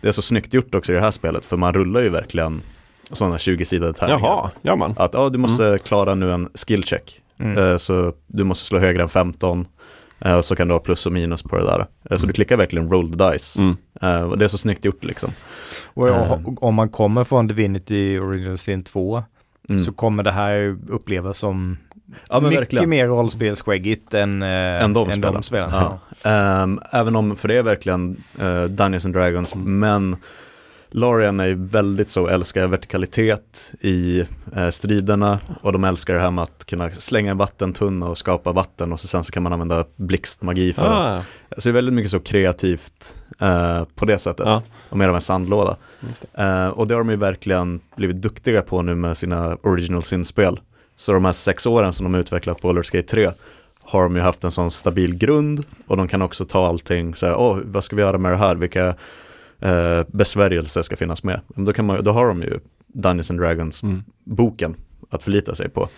det 0.00 0.08
är 0.08 0.12
så 0.12 0.22
snyggt 0.22 0.54
gjort 0.54 0.74
också 0.74 0.92
i 0.92 0.94
det 0.94 1.00
här 1.00 1.10
spelet, 1.10 1.44
för 1.44 1.56
man 1.56 1.72
rullar 1.74 2.00
ju 2.00 2.08
verkligen 2.08 2.62
sådana 3.10 3.36
20-sidade 3.36 3.92
tärningar. 3.92 4.20
Jaha, 4.20 4.50
ja 4.62 4.76
man. 4.76 4.94
Att 4.96 5.14
ja, 5.14 5.28
du 5.28 5.38
måste 5.38 5.78
klara 5.84 6.14
nu 6.14 6.32
en 6.32 6.48
skillcheck. 6.54 7.20
Mm. 7.38 7.58
Eh, 7.58 7.76
Så 7.76 8.12
du 8.26 8.44
måste 8.44 8.64
slå 8.66 8.78
högre 8.78 9.02
än 9.02 9.08
15. 9.08 9.66
eh, 10.20 10.34
Och 10.34 10.44
så 10.44 10.56
kan 10.56 10.68
du 10.68 10.74
ha 10.74 10.78
plus 10.78 11.06
och 11.06 11.12
minus 11.12 11.42
på 11.42 11.56
det 11.56 11.64
där. 11.64 11.86
Eh, 12.10 12.16
Så 12.16 12.26
du 12.26 12.32
klickar 12.32 12.56
verkligen 12.56 12.88
roll 12.90 13.12
the 13.12 13.30
dice. 13.30 13.62
Mm. 13.62 13.76
Eh, 14.02 14.22
Och 14.30 14.38
det 14.38 14.44
är 14.44 14.48
så 14.48 14.58
snyggt 14.58 14.84
gjort 14.84 15.04
liksom. 15.04 15.30
Och 15.84 16.08
Eh. 16.08 16.38
om 16.56 16.74
man 16.74 16.88
kommer 16.88 17.24
från 17.24 17.46
Divinity 17.46 18.18
Original 18.18 18.58
Sin 18.58 18.84
2 18.84 19.22
Mm. 19.70 19.84
så 19.84 19.92
kommer 19.92 20.22
det 20.22 20.30
här 20.30 20.78
upplevas 20.88 21.38
som 21.38 21.78
ja, 22.28 22.40
men 22.40 22.48
mycket 22.48 22.60
verkligen. 22.60 22.88
mer 22.88 23.06
rollspelsskäggigt 23.06 24.14
än, 24.14 24.42
äh, 24.42 24.84
Än 24.84 24.92
de 24.92 25.12
spelen. 25.12 25.42
spelen. 25.42 25.70
Ja. 25.72 25.98
Ehm, 26.30 26.80
även 26.90 27.16
om, 27.16 27.36
för 27.36 27.48
det 27.48 27.56
är 27.56 27.62
verkligen 27.62 28.22
uh, 28.42 28.64
Dungeons 28.64 29.04
and 29.04 29.14
Dragons, 29.14 29.54
men 29.54 30.16
Lorien 30.94 31.40
är 31.40 31.46
ju 31.46 31.54
väldigt 31.66 32.10
så, 32.10 32.28
älskar 32.28 32.66
vertikalitet 32.66 33.72
i 33.80 34.24
eh, 34.56 34.68
striderna 34.68 35.38
och 35.62 35.72
de 35.72 35.84
älskar 35.84 36.14
det 36.14 36.20
här 36.20 36.30
med 36.30 36.42
att 36.42 36.64
kunna 36.64 36.90
slänga 36.90 37.30
en 37.30 37.38
vattentunna 37.38 38.08
och 38.08 38.18
skapa 38.18 38.52
vatten 38.52 38.92
och 38.92 39.00
så 39.00 39.08
sen 39.08 39.24
så 39.24 39.32
kan 39.32 39.42
man 39.42 39.52
använda 39.52 39.84
blixtmagi 39.96 40.72
för 40.72 40.86
Ah, 40.86 41.22
så 41.58 41.68
det 41.68 41.70
är 41.70 41.74
väldigt 41.74 41.94
mycket 41.94 42.10
så 42.10 42.20
kreativt 42.20 43.16
eh, 43.40 43.84
på 43.94 44.04
det 44.04 44.18
sättet 44.18 44.46
Ja. 44.46 44.62
och 44.90 44.96
mer 44.98 45.08
av 45.08 45.14
en 45.14 45.20
sandlåda. 45.20 45.76
det. 46.00 46.42
Eh, 46.42 46.68
och 46.68 46.86
det 46.86 46.94
har 46.94 47.00
de 47.00 47.10
ju 47.10 47.16
verkligen 47.16 47.80
blivit 47.96 48.22
duktiga 48.22 48.62
på 48.62 48.82
nu 48.82 48.94
med 48.94 49.16
sina 49.16 49.56
original 49.62 50.02
sin-spel. 50.02 50.60
Så 50.96 51.12
de 51.12 51.24
här 51.24 51.32
sex 51.32 51.66
åren 51.66 51.92
som 51.92 52.04
de 52.12 52.14
utvecklat 52.18 52.60
Baldur's 52.60 52.92
Gate 52.96 53.08
3 53.08 53.30
har 53.84 54.02
de 54.02 54.16
ju 54.16 54.22
haft 54.22 54.44
en 54.44 54.50
sån 54.50 54.70
stabil 54.70 55.14
grund 55.14 55.64
och 55.86 55.96
de 55.96 56.08
kan 56.08 56.22
också 56.22 56.44
ta 56.44 56.66
allting, 56.66 57.14
så 57.14 57.26
här, 57.26 57.36
åh, 57.36 57.58
vad 57.64 57.84
ska 57.84 57.96
vi 57.96 58.02
göra 58.02 58.18
med 58.18 58.32
det 58.32 58.36
här, 58.36 58.54
vilka 58.54 58.94
eh, 59.60 60.02
besvärjelser 60.08 60.82
ska 60.82 60.96
finnas 60.96 61.24
med. 61.24 61.40
Men 61.48 61.64
Då, 61.64 61.72
kan 61.72 61.84
man, 61.86 62.02
då 62.04 62.10
har 62.12 62.26
de 62.26 62.42
ju 62.42 62.58
Dungeons 62.86 63.30
and 63.30 63.40
Dragons 63.40 63.82
Mm. 63.82 64.02
att 65.10 65.22
förlita 65.22 65.54
sig 65.54 65.68
på. 65.68 65.88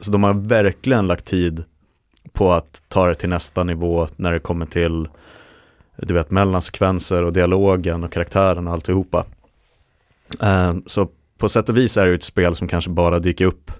Så 0.00 0.10
de 0.10 0.22
har 0.22 0.34
verkligen 0.34 1.06
lagt 1.06 1.24
tid 1.24 1.64
på 2.32 2.52
att 2.52 2.82
ta 2.88 3.08
det 3.08 3.14
till 3.14 3.28
nästa 3.28 3.64
nivå 3.64 4.06
när 4.16 4.32
det 4.32 4.38
kommer 4.38 4.66
till 4.66 5.08
du 5.96 6.14
vet, 6.14 6.30
mellansekvenser 6.30 7.22
och 7.22 7.32
dialogen 7.32 8.04
och 8.04 8.12
karaktären 8.12 8.66
och 8.66 8.72
alltihopa. 8.72 9.24
Eh, 10.40 10.74
så 10.86 11.08
på 11.38 11.48
sätt 11.48 11.68
och 11.68 11.76
vis 11.76 11.96
är 11.96 12.06
det 12.06 12.14
ett 12.14 12.22
spel 12.22 12.56
som 12.56 12.68
kanske 12.68 12.90
bara 12.90 13.18
dyker 13.18 13.46
upp 13.46 13.70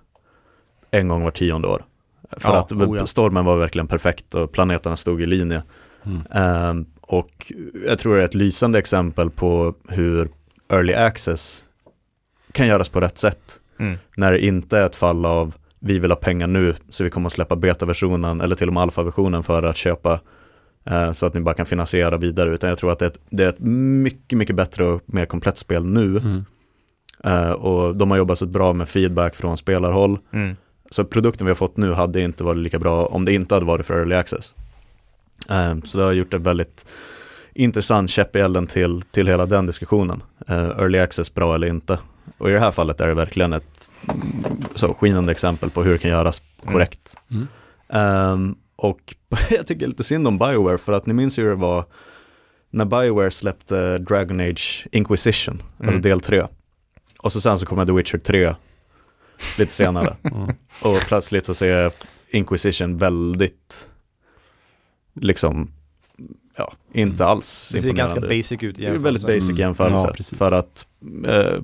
en 0.91 1.09
gång 1.09 1.23
var 1.23 1.31
tionde 1.31 1.69
år. 1.69 1.85
För 2.36 2.53
Ja, 2.53 2.59
att 2.59 2.73
oh 2.73 2.97
ja. 2.97 3.07
stormen 3.07 3.45
var 3.45 3.57
verkligen 3.57 3.86
perfekt 3.86 4.35
och 4.35 4.53
planeterna 4.53 4.97
stod 4.97 5.23
i 5.23 5.27
linje. 5.27 5.62
Mm. 6.05 6.23
Eh, 6.32 6.86
och 7.01 7.53
jag 7.86 7.99
tror 7.99 8.16
det 8.16 8.23
är 8.23 8.24
ett 8.24 8.35
lysande 8.35 8.78
exempel 8.78 9.31
på 9.31 9.74
hur 9.89 10.28
early 10.69 10.95
access 10.95 11.65
kan 12.53 12.66
göras 12.66 12.89
på 12.89 13.01
rätt 13.01 13.19
sätt. 13.19 13.61
Mm. 13.78 13.99
När 14.16 14.32
det 14.32 14.45
inte 14.45 14.78
är 14.78 14.86
ett 14.86 14.97
fall 14.97 15.27
av 15.27 15.55
vi 15.78 15.99
vill 15.99 16.11
ha 16.11 16.16
pengar 16.16 16.47
nu 16.47 16.74
så 16.89 17.05
vi 17.05 17.11
kommer 17.11 17.27
att 17.27 17.32
släppa 17.32 17.57
betaversionen 17.57 18.41
eller 18.41 18.57
till 18.57 18.69
och 18.69 18.74
med 18.74 18.82
alfaversionen 18.82 19.43
för 19.43 19.62
att 19.62 19.77
köpa 19.77 20.20
så 21.12 21.27
att 21.27 21.35
ni 21.35 21.40
bara 21.40 21.55
kan 21.55 21.66
finansiera 21.66 22.16
vidare. 22.16 22.55
Utan 22.55 22.69
jag 22.69 22.78
tror 22.78 22.93
att 22.93 22.98
det 22.98 23.05
är 23.05 23.11
ett, 23.11 23.20
det 23.31 23.44
är 23.44 23.48
ett 23.48 23.61
mycket, 23.61 24.39
mycket 24.39 24.56
bättre 24.56 24.85
och 24.85 25.02
mer 25.06 25.27
komplett 25.27 25.56
spel 25.56 25.85
nu. 25.85 26.19
Mm. 26.19 26.44
Eh, 27.24 27.51
och 27.51 27.97
de 27.97 28.11
har 28.11 28.19
jobbat 28.19 28.39
så 28.39 28.47
bra 28.47 28.73
med 28.73 28.89
feedback 28.89 29.35
från 29.35 29.56
spelarhåll. 29.56 30.19
Mm. 30.32 30.56
Så 30.90 31.05
produkten 31.05 31.47
vi 31.47 31.51
har 31.51 31.56
fått 31.56 31.77
nu 31.77 31.93
hade 31.93 32.20
inte 32.20 32.44
varit 32.44 32.59
lika 32.59 32.78
bra 32.78 33.06
om 33.06 33.24
det 33.24 33.32
inte 33.32 33.55
hade 33.55 33.66
varit 33.66 33.86
för 33.86 33.98
early 33.98 34.15
access. 34.15 34.55
Eh, 35.51 35.77
så 35.85 35.98
det 35.98 36.05
har 36.05 36.12
gjort 36.12 36.31
det 36.31 36.39
väldigt 36.39 36.86
intressant 37.55 38.11
käpp 38.11 38.36
i 38.36 38.39
elden 38.39 38.66
till, 38.66 39.02
till 39.02 39.28
hela 39.28 39.47
den 39.47 39.66
diskussionen. 39.66 40.23
Eh, 40.48 40.69
early 40.69 40.98
access 40.98 41.35
bra 41.35 41.55
eller 41.55 41.66
inte. 41.66 41.98
Och 42.39 42.51
i 42.51 42.52
det 42.52 42.61
här 42.61 42.70
fallet 42.70 43.01
är 43.01 43.06
det 43.09 43.15
verkligen 43.15 43.52
ett 43.52 43.89
mm, 44.02 44.44
så 44.74 44.94
skinande 44.94 45.32
exempel 45.32 45.70
på 45.70 45.82
hur 45.82 45.93
det 45.93 45.98
kan 45.98 46.11
göras 46.11 46.43
korrekt. 46.65 47.15
Mm. 47.31 47.47
Ehm, 47.89 48.55
och 48.76 49.14
jag 49.51 49.66
tycker 49.66 49.86
lite 49.86 50.05
synd 50.05 50.28
om 50.28 50.38
Bioware 50.38 50.78
för 50.78 50.92
att 50.92 51.06
ni 51.06 51.14
minns 51.14 51.38
ju 51.38 51.42
hur 51.42 51.51
det 51.51 51.56
var 51.56 51.84
när 52.70 52.84
Bioware 52.84 53.30
släppte 53.30 53.98
Dragon 53.98 54.40
Age 54.40 54.86
Inquisition, 54.92 55.62
alltså 55.78 55.90
Mm. 55.90 56.02
del 56.02 56.20
3. 56.20 56.46
Och 57.18 57.32
så 57.32 57.40
sen 57.40 57.59
så 57.59 57.66
kommer 57.66 57.86
The 57.86 57.92
Witcher 57.92 58.18
3 58.18 58.55
lite 59.59 59.72
senare. 59.72 60.16
Mm. 60.22 60.48
och 60.82 61.01
plötsligt 61.09 61.44
så 61.44 61.55
ser 61.55 61.92
Inquisition 62.30 62.96
väldigt, 62.96 63.88
liksom, 65.20 65.68
ja, 66.56 66.72
inte 66.92 67.24
alls 67.26 67.70
Det 67.74 67.82
ser 67.82 67.92
ganska 67.92 68.16
imponerande 68.16 68.36
basic 68.42 68.62
ut 68.62 68.78
i 68.78 68.82
Det 68.82 68.88
är 68.88 68.92
väldigt 68.98 69.05
jämförelse. 69.22 69.26
basic 69.26 69.48
Mm. 69.48 69.60
jämförelse. 69.60 70.12
Ja, 70.30 70.36
för 70.36 70.52
att 70.52 70.86
eh, 71.26 71.60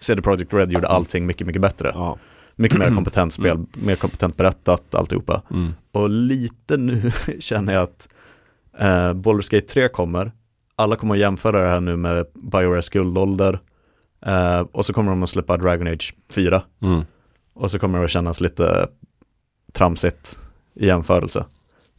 CD 0.00 0.22
Projekt 0.22 0.52
Red 0.54 0.72
gjorde 0.72 0.88
allting 0.88 1.26
mycket, 1.26 1.46
mycket 1.46 1.62
bättre. 1.62 1.90
Ja. 1.94 2.18
Mycket 2.56 2.78
mer 2.78 2.94
kompetent 2.94 3.32
spel, 3.32 3.64
mer 3.74 3.96
kompetent 3.96 4.36
berättat, 4.36 4.94
alltihopa. 4.94 5.42
Mm. 5.50 5.72
Och 5.92 6.10
lite 6.10 6.76
nu 6.76 7.10
känner 7.40 7.72
jag 7.74 7.82
att 7.82 8.08
eh, 8.78 9.12
Baldur's 9.12 9.50
Gate 9.50 9.66
3 9.66 9.88
kommer. 9.88 10.32
Alla 10.76 10.96
kommer 10.96 11.14
att 11.14 11.20
jämföra 11.20 11.58
det 11.64 11.68
här 11.70 11.80
nu 11.80 11.96
med 11.96 12.26
Biowares 12.34 12.88
guldålder. 12.88 13.60
Eh, 14.26 14.60
och 14.60 14.86
så 14.86 14.92
kommer 14.92 15.10
de 15.10 15.22
att 15.22 15.30
släppa 15.30 15.56
Dragon 15.56 15.86
Age 15.86 16.14
4. 16.30 16.62
Mm. 16.82 17.02
Och 17.54 17.70
så 17.70 17.78
kommer 17.78 17.98
det 17.98 18.04
att 18.04 18.10
kännas 18.10 18.40
lite 18.40 18.88
tramsigt 19.72 20.38
i 20.74 20.86
jämförelse. 20.86 21.44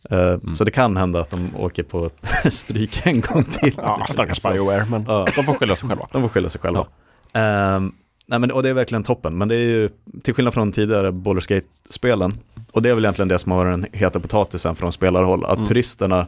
Eh, 0.09 0.37
Så 0.53 0.63
det 0.63 0.71
kan 0.71 0.97
hända 0.97 1.21
att 1.21 1.29
de 1.29 1.55
åker 1.55 1.83
på 1.83 2.09
stryk 2.49 3.05
en 3.05 3.21
gång 3.21 3.43
till. 3.43 3.73
Ja, 3.77 4.05
stackars 4.09 4.43
Bioware, 4.43 4.85
men 4.89 5.05
Ja. 5.07 5.27
de 5.35 5.43
får 5.43 5.53
skylla 5.53 5.75
sig 5.75 5.89
själva. 5.89 6.07
De 6.11 6.21
får 6.21 6.29
skylla 6.29 6.49
sig 6.49 6.61
själva. 6.61 6.87
Ehm, 7.33 7.91
nej 8.25 8.39
men, 8.39 8.51
och 8.51 8.63
det 8.63 8.69
är 8.69 8.73
verkligen 8.73 9.03
toppen, 9.03 9.37
men 9.37 9.47
det 9.47 9.55
är 9.55 9.59
ju 9.69 9.89
till 10.23 10.33
skillnad 10.33 10.53
från 10.53 10.71
tidigare 10.71 11.11
Baldur's 11.11 11.49
Gate-spelen, 11.53 12.31
och 12.71 12.81
det 12.81 12.89
är 12.89 12.93
väl 12.93 13.05
egentligen 13.05 13.29
det 13.29 13.39
som 13.39 13.51
har 13.51 13.65
varit 13.65 13.73
den 13.81 13.85
heta 13.99 14.19
potatisen 14.19 14.75
från 14.75 14.91
spelarhåll, 14.91 15.45
att 15.45 15.57
Mm. 15.57 15.67
puristerna 15.67 16.27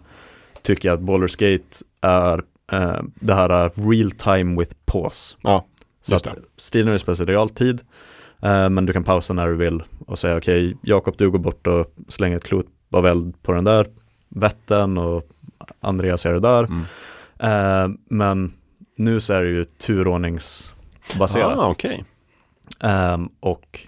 tycker 0.61 0.91
att 0.91 0.99
Baldur's 0.99 1.39
Gate 1.39 1.75
är 2.01 2.43
eh, 2.71 3.01
det 3.15 3.33
här 3.33 3.89
real 3.91 4.11
time 4.11 4.59
with 4.59 4.75
pause. 4.85 5.37
Ja, 5.41 5.65
Så 6.01 6.15
att 6.15 6.27
striden 6.57 6.93
utspelar 6.93 7.15
sig 7.15 7.23
i 7.23 7.29
realtid, 7.29 7.81
eh, 8.41 8.69
men 8.69 8.85
du 8.85 8.93
kan 8.93 9.03
pausa 9.03 9.33
när 9.33 9.47
du 9.47 9.55
vill 9.55 9.83
och 10.05 10.19
säga 10.19 10.37
okej, 10.37 10.77
Jakob 10.81 11.15
du 11.17 11.29
går 11.31 11.39
bort 11.39 11.67
och 11.67 11.93
slänger 12.07 12.37
ett 12.37 12.43
klot 12.43 12.65
av 12.91 13.07
eld 13.07 13.43
på 13.43 13.51
den 13.51 13.63
där 13.63 13.85
vätten 14.29 14.97
och 14.97 15.23
Andreas 15.79 16.25
är 16.25 16.33
det 16.33 16.39
där. 16.39 16.63
Mm. 16.63 16.83
Eh, 17.39 17.97
men 18.09 18.53
nu 18.97 19.19
så 19.19 19.33
är 19.33 19.41
det 19.41 19.49
ju 19.49 19.65
turordningsbaserat. 21.07 21.57
Ah, 21.59 21.69
okej. 21.69 22.03
Ehm, 22.83 23.29
och 23.39 23.79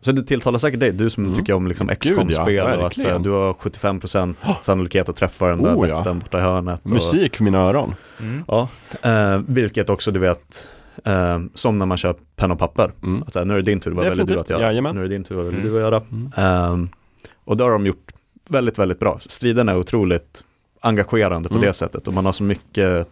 så 0.00 0.12
det 0.12 0.22
tilltalar 0.22 0.58
säkert 0.58 0.80
dig, 0.80 0.92
du 0.92 1.10
som 1.10 1.24
Mm. 1.24 1.36
tycker 1.36 1.52
om 1.52 1.66
liksom 1.66 1.88
XCOM-spel 1.88 2.54
ja, 2.54 2.64
och 2.64 2.70
att 2.70 2.78
verkligen. 2.80 3.08
säga, 3.10 3.18
du 3.18 3.30
har 3.30 3.52
75% 3.54 4.34
sannolikhet 4.60 5.08
att 5.08 5.16
träffa 5.16 5.46
den 5.46 5.62
där 5.62 5.74
Oh, 5.76 5.88
ja. 5.88 6.14
borta 6.14 6.38
i 6.38 6.42
hörnet. 6.42 6.80
Och, 6.84 6.90
Musik 6.90 7.36
för 7.36 7.44
mina 7.44 7.58
öron. 7.58 7.94
Mm. 8.20 8.44
Ja, 8.48 8.68
eh, 9.02 9.38
vilket 9.46 9.90
också 9.90 10.10
du 10.10 10.20
vet, 10.20 10.68
eh, 11.04 11.38
som 11.54 11.78
när 11.78 11.86
man 11.86 11.96
kör 11.98 12.14
penna 12.36 12.54
och 12.54 12.60
papper. 12.60 12.90
Mm. 13.02 13.22
Att 13.22 13.32
säga, 13.32 13.44
nu 13.44 13.54
är 13.54 13.58
det 13.58 13.62
din 13.62 13.80
tur, 13.80 13.90
vad 13.90 14.04
väljer 14.06 14.24
du 14.24 14.38
att 14.40 14.50
göra? 14.50 14.62
Jajamän. 14.62 14.94
Nu 14.94 15.00
är 15.00 15.08
det 15.08 15.14
din 15.14 15.24
tur, 15.24 15.34
vad 15.34 15.44
väljer 15.44 15.60
Mm. 15.60 15.72
du 15.72 15.78
att 15.78 15.84
göra? 15.92 16.02
Mm. 16.12 16.32
Ehm, 16.36 16.88
och 17.44 17.56
det 17.56 17.64
har 17.64 17.70
de 17.70 17.86
gjort 17.86 18.12
väldigt, 18.50 18.78
väldigt 18.78 18.98
bra. 18.98 19.18
Striden 19.20 19.68
är 19.68 19.76
otroligt 19.78 20.44
engagerande 20.80 21.48
på 21.48 21.54
Mm. 21.54 21.66
det 21.66 21.72
sättet 21.72 22.08
och 22.08 22.14
man 22.14 22.24
har 22.26 22.32
så 22.32 22.42
mycket, 22.42 23.08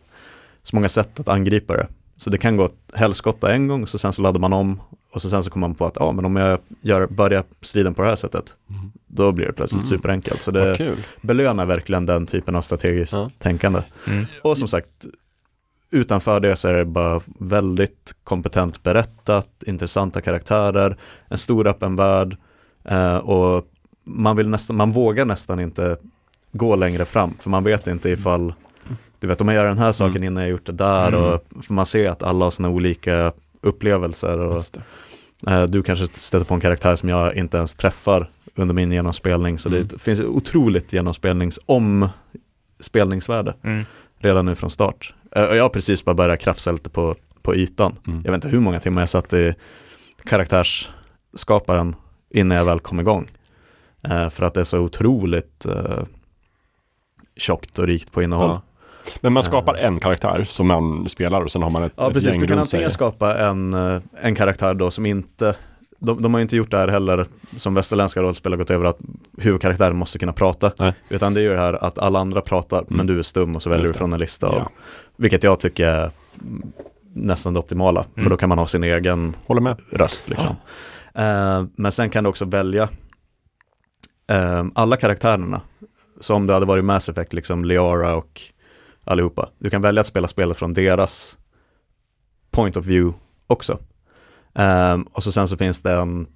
så 0.63 0.77
många 0.77 0.89
sätt 0.89 1.21
att 1.21 1.29
angripa 1.29 1.77
det. 1.77 1.87
Så 2.19 2.31
det 2.31 2.39
kan 2.39 2.57
gå 2.57 2.69
helskotta 2.95 3.53
en 3.53 3.67
gång, 3.69 3.87
så 3.87 3.99
sen 3.99 4.13
så 4.13 4.23
laddar 4.23 4.41
man 4.41 4.53
om 4.53 4.81
och 5.13 5.23
så 5.23 5.29
sen 5.29 5.43
så 5.45 5.51
kommer 5.51 5.69
man 5.69 5.75
på 5.75 5.87
att 5.87 5.97
ja, 6.01 6.13
men 6.13 6.25
om 6.25 6.37
jag 6.37 6.59
gör, 6.81 7.07
börjar 7.07 7.45
striden 7.61 7.95
på 7.95 8.03
det 8.03 8.09
här 8.09 8.17
sättet, 8.17 8.57
Mm. 8.71 8.93
då 9.07 9.33
blir 9.33 9.47
det 9.47 9.53
plötsligt 9.53 9.83
Mm. 9.83 9.87
superenkelt. 9.87 10.43
Så 10.43 10.51
det 10.51 10.97
belönar 11.21 11.67
verkligen 11.67 12.07
den 12.07 12.27
typen 12.27 12.57
av 12.57 12.61
strategiskt 12.63 13.15
Ja. 13.15 13.31
tänkande. 13.39 13.83
Mm. 14.07 14.27
Och 14.43 14.59
som 14.59 14.69
sagt, 14.69 14.89
utanför 15.91 16.41
det 16.41 16.57
så 16.57 16.69
är 16.69 16.73
det 16.73 16.85
bara 16.85 17.21
väldigt 17.39 18.15
kompetent 18.25 18.83
berättat, 18.83 19.49
intressanta 19.67 20.21
karaktärer, 20.21 20.97
en 21.29 21.39
stor 21.39 21.67
öppen 21.67 21.97
värld 21.97 22.37
eh, 22.85 23.17
och 23.17 23.67
man, 24.05 24.37
vill 24.37 24.49
nästan, 24.49 24.77
man 24.77 24.91
vågar 24.91 25.25
nästan 25.25 25.61
inte 25.61 25.97
gå 26.53 26.77
längre 26.77 27.05
fram, 27.05 27.35
för 27.43 27.51
man 27.51 27.65
vet 27.65 27.87
inte 27.87 28.11
ifall, 28.11 28.55
du 29.21 29.27
vet 29.27 29.41
om 29.41 29.49
jag 29.49 29.55
gör 29.55 29.65
den 29.67 29.79
här 29.79 29.93
saken 29.93 30.17
Mm. 30.17 30.25
innan 30.27 30.43
jag 30.43 30.51
gjort 30.51 30.67
det 30.67 30.73
där, 30.73 31.09
Mm. 31.09 31.23
och 31.23 31.45
man 31.69 31.87
ser 31.87 32.09
att 32.11 32.23
alla 32.23 32.45
har 32.47 32.51
sina 32.51 32.69
olika 32.69 33.33
upplevelser 33.61 34.39
och 34.41 34.65
eh, 35.47 35.63
du 35.65 35.83
kanske 35.83 36.07
stöter 36.07 36.47
på 36.47 36.55
en 36.55 36.61
karaktär 36.61 36.97
som 36.97 37.09
jag 37.09 37.35
inte 37.37 37.57
ens 37.57 37.75
träffar 37.75 38.31
under 38.55 38.75
min 38.75 38.93
genomspelning, 38.93 39.59
så 39.59 39.69
Mm. 39.69 39.89
det 39.89 39.99
finns 39.99 40.21
otroligt 40.21 40.93
genomspelnings 40.93 41.59
om 41.67 42.09
spelningsvärde 42.81 43.55
Mm. 43.63 43.85
redan 44.19 44.47
nu 44.47 44.55
från 44.55 44.71
start. 44.71 45.15
Eh, 45.37 45.43
Och 45.45 45.57
jag 45.57 45.63
har 45.65 45.69
precis 45.71 46.05
bara 46.05 46.15
börjat 46.15 46.41
krafsa 46.41 46.73
lite 46.73 46.91
på, 46.91 47.15
på 47.43 47.55
ytan. 47.55 47.97
Mm. 48.07 48.21
Jag 48.25 48.33
vet 48.33 48.35
inte 48.45 48.49
hur 48.49 48.61
många 48.61 48.81
timmar 48.81 49.03
jag 49.03 49.09
satt 49.09 49.33
i 49.33 49.55
karaktärsskaparen 50.25 51.97
innan 52.31 52.59
jag 52.59 52.65
väl 52.65 52.81
kom 52.81 53.01
igång. 53.01 53.31
Eh, 54.03 54.29
för 54.29 54.47
att 54.47 54.55
det 54.55 54.61
är 54.61 54.65
så 54.65 54.79
otroligt 54.79 55.67
eh, 55.67 56.03
tjockt 57.37 57.79
och 57.79 57.87
rikt 57.87 58.13
på 58.13 58.23
innehåll. 58.23 58.51
Ja. 58.51 58.63
Men 59.21 59.33
man 59.33 59.43
skapar 59.43 59.75
en 59.75 60.01
karaktär 60.01 60.45
som 60.45 60.67
man 60.67 61.09
spelar 61.09 61.41
och 61.41 61.53
sen 61.53 61.63
har 61.63 61.71
man 61.71 61.83
ett, 61.83 61.93
Ja, 61.97 62.07
ett 62.09 62.13
precis. 62.15 62.31
gäng 62.31 62.41
Du 62.41 62.47
kan 62.47 62.59
antingen 62.59 62.91
skapa 62.91 63.39
en, 63.39 63.75
eh, 63.75 64.03
en 64.23 64.35
karaktär 64.35 64.75
då 64.75 64.91
som 64.91 65.07
inte 65.07 65.55
de, 66.01 66.23
de 66.23 66.35
har 66.35 66.41
inte 66.41 66.57
gjort 66.57 66.71
det 66.71 66.77
här 66.77 66.89
heller 66.89 67.27
som 67.57 67.75
västerländska 67.75 68.21
rollspel 68.23 68.53
har 68.53 68.57
gått 68.57 68.71
över 68.71 68.85
att 68.85 68.99
huvudkaraktären 69.39 69.97
måste 69.97 70.19
kunna 70.19 70.33
prata. 70.33 70.71
Nej. 70.79 70.93
Utan 71.09 71.35
det 71.35 71.41
är 71.41 71.43
ju 71.43 71.49
det 71.51 71.57
här 71.57 71.85
att 71.85 71.99
alla 71.99 72.19
andra 72.19 72.41
pratar 72.41 72.85
men 72.89 73.07
du 73.07 73.19
är 73.19 73.23
stum 73.23 73.57
och 73.57 73.63
så 73.63 73.71
väljer 73.71 73.87
du 73.87 73.95
från 73.95 74.13
en 74.13 74.19
lista. 74.21 74.47
Av, 74.47 74.55
Ja. 74.55 74.69
Vilket 75.17 75.43
jag 75.43 75.61
tycker 75.61 75.87
är 75.87 76.11
mm, 76.41 76.73
nästan 77.13 77.53
det 77.55 77.59
optimala. 77.61 78.03
För 78.15 78.21
Mm. 78.21 78.31
då 78.31 78.37
kan 78.37 78.49
man 78.49 78.59
ha 78.59 78.67
sin 78.67 78.85
egen 78.85 79.37
röst. 79.91 80.29
Liksom. 80.29 80.57
Eh, 81.15 81.65
men 81.77 81.93
sen 81.93 82.11
kan 82.11 82.25
du 82.25 82.31
också 82.31 82.45
välja 82.45 82.89
eh, 84.31 84.65
alla 84.75 84.97
karaktärerna. 84.97 85.61
Så 86.21 86.35
om 86.35 86.47
det 86.47 86.53
hade 86.53 86.67
varit 86.67 86.85
Mass 86.85 87.09
Effect, 87.09 87.33
liksom 87.33 87.65
Liara 87.65 88.15
och 88.17 88.41
allihopa. 89.09 89.49
Du 89.59 89.71
kan 89.71 89.83
välja 89.83 90.01
att 90.01 90.07
spela 90.07 90.29
spelet 90.29 90.57
från 90.57 90.75
deras 90.75 91.39
point 92.51 92.77
of 92.77 92.87
view 92.87 93.19
också. 93.47 93.79
Eh, 94.55 94.99
och 95.13 95.23
så 95.23 95.33
sen 95.33 95.49
så 95.49 95.57
finns 95.57 95.83
det 95.83 95.93
en 95.93 96.27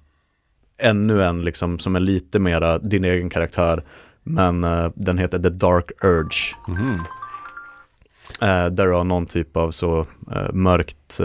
ännu 0.77 1.23
en 1.23 1.41
liksom 1.41 1.79
som 1.79 1.95
är 1.95 1.99
lite 1.99 2.39
mera 2.39 2.79
din 2.79 3.03
egen 3.03 3.29
karaktär. 3.29 3.83
Men 4.23 4.63
eh, 4.63 4.91
den 4.95 5.17
heter 5.17 5.39
The 5.39 5.49
Dark 5.49 5.91
Urge. 6.03 6.55
Mhm. 6.67 6.99
Eh, 8.41 8.65
där 8.65 8.85
du 8.85 8.93
har 8.93 9.03
någon 9.03 9.25
typ 9.25 9.57
av 9.57 9.71
så 9.71 10.05
eh, 10.31 10.53
mörkt 10.53 11.21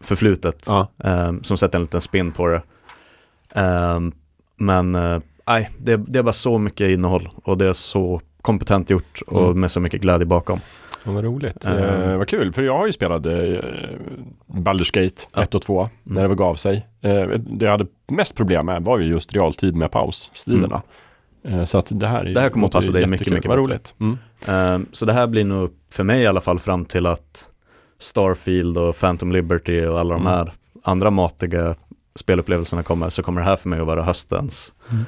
förflutet 0.00 0.68
eh, 1.04 1.32
som 1.42 1.56
sätter 1.56 1.78
en 1.78 1.82
liten 1.82 2.00
spin 2.00 2.32
på 2.32 2.46
det. 2.48 2.62
Eh, 3.60 4.00
men 4.56 4.92
nej, 5.46 5.70
det, 5.78 5.96
det 5.96 6.18
är 6.18 6.22
bara 6.22 6.32
så 6.32 6.58
mycket 6.58 6.90
innehåll 6.90 7.28
och 7.44 7.58
det 7.58 7.66
är 7.66 7.72
så 7.72 8.20
kompetent 8.42 8.90
gjort 8.90 9.22
och 9.26 9.44
Mm. 9.46 9.60
med 9.60 9.70
så 9.70 9.80
mycket 9.80 10.00
glädje 10.00 10.26
bakom. 10.26 10.60
Ja, 11.04 11.12
vad 11.12 11.24
roligt. 11.24 11.66
Eh. 11.66 11.72
Eh, 12.10 12.16
vad 12.18 12.28
kul, 12.28 12.52
för 12.52 12.62
jag 12.62 12.78
har 12.78 12.86
ju 12.86 12.92
spelat 12.92 13.26
eh, 13.26 13.32
Baldur's 14.46 14.94
Gate 15.02 15.22
Ja. 15.34 15.42
1 15.42 15.54
och 15.54 15.62
2 15.62 15.88
när 16.02 16.28
det 16.28 16.34
gav 16.34 16.54
sig. 16.54 16.86
Eh, 17.00 17.22
det 17.28 17.64
jag 17.64 17.70
hade 17.72 17.86
mest 18.08 18.36
problem 18.36 18.66
med 18.66 18.82
var 18.84 18.98
ju 18.98 19.04
just 19.06 19.32
realtid 19.32 19.76
med 19.76 19.90
pausstriderna. 19.90 20.82
Eh, 21.44 21.64
så 21.64 21.78
att 21.78 21.86
det 21.90 22.06
här, 22.06 22.24
är, 22.24 22.34
Det 22.34 22.40
här 22.40 22.48
kommer 22.50 22.66
att 22.66 22.72
passa 22.72 22.92
dig 22.92 23.06
mycket, 23.06 23.32
mycket 23.32 23.48
Vad 23.48 23.58
bättre. 23.58 23.72
roligt. 23.74 23.94
Mm. 24.00 24.18
Eh, 24.82 24.86
så 24.92 25.06
det 25.06 25.12
här 25.12 25.26
blir 25.26 25.44
nog 25.44 25.70
för 25.92 26.04
mig 26.04 26.22
i 26.22 26.26
alla 26.26 26.40
fall 26.40 26.58
fram 26.58 26.84
till 26.84 27.06
att 27.06 27.50
Starfield 27.98 28.78
och 28.78 28.96
Phantom 28.96 29.32
Liberty 29.32 29.84
och 29.86 30.00
alla 30.00 30.14
de 30.14 30.20
Mm. 30.26 30.32
här 30.32 30.52
andra 30.82 31.10
matiga 31.10 31.74
spelupplevelserna 32.14 32.82
kommer 32.82 33.08
så 33.08 33.22
kommer 33.22 33.40
det 33.40 33.46
här 33.46 33.56
för 33.56 33.68
mig 33.68 33.80
att 33.80 33.86
vara 33.86 34.02
höstens 34.02 34.72
Mm. 34.90 35.04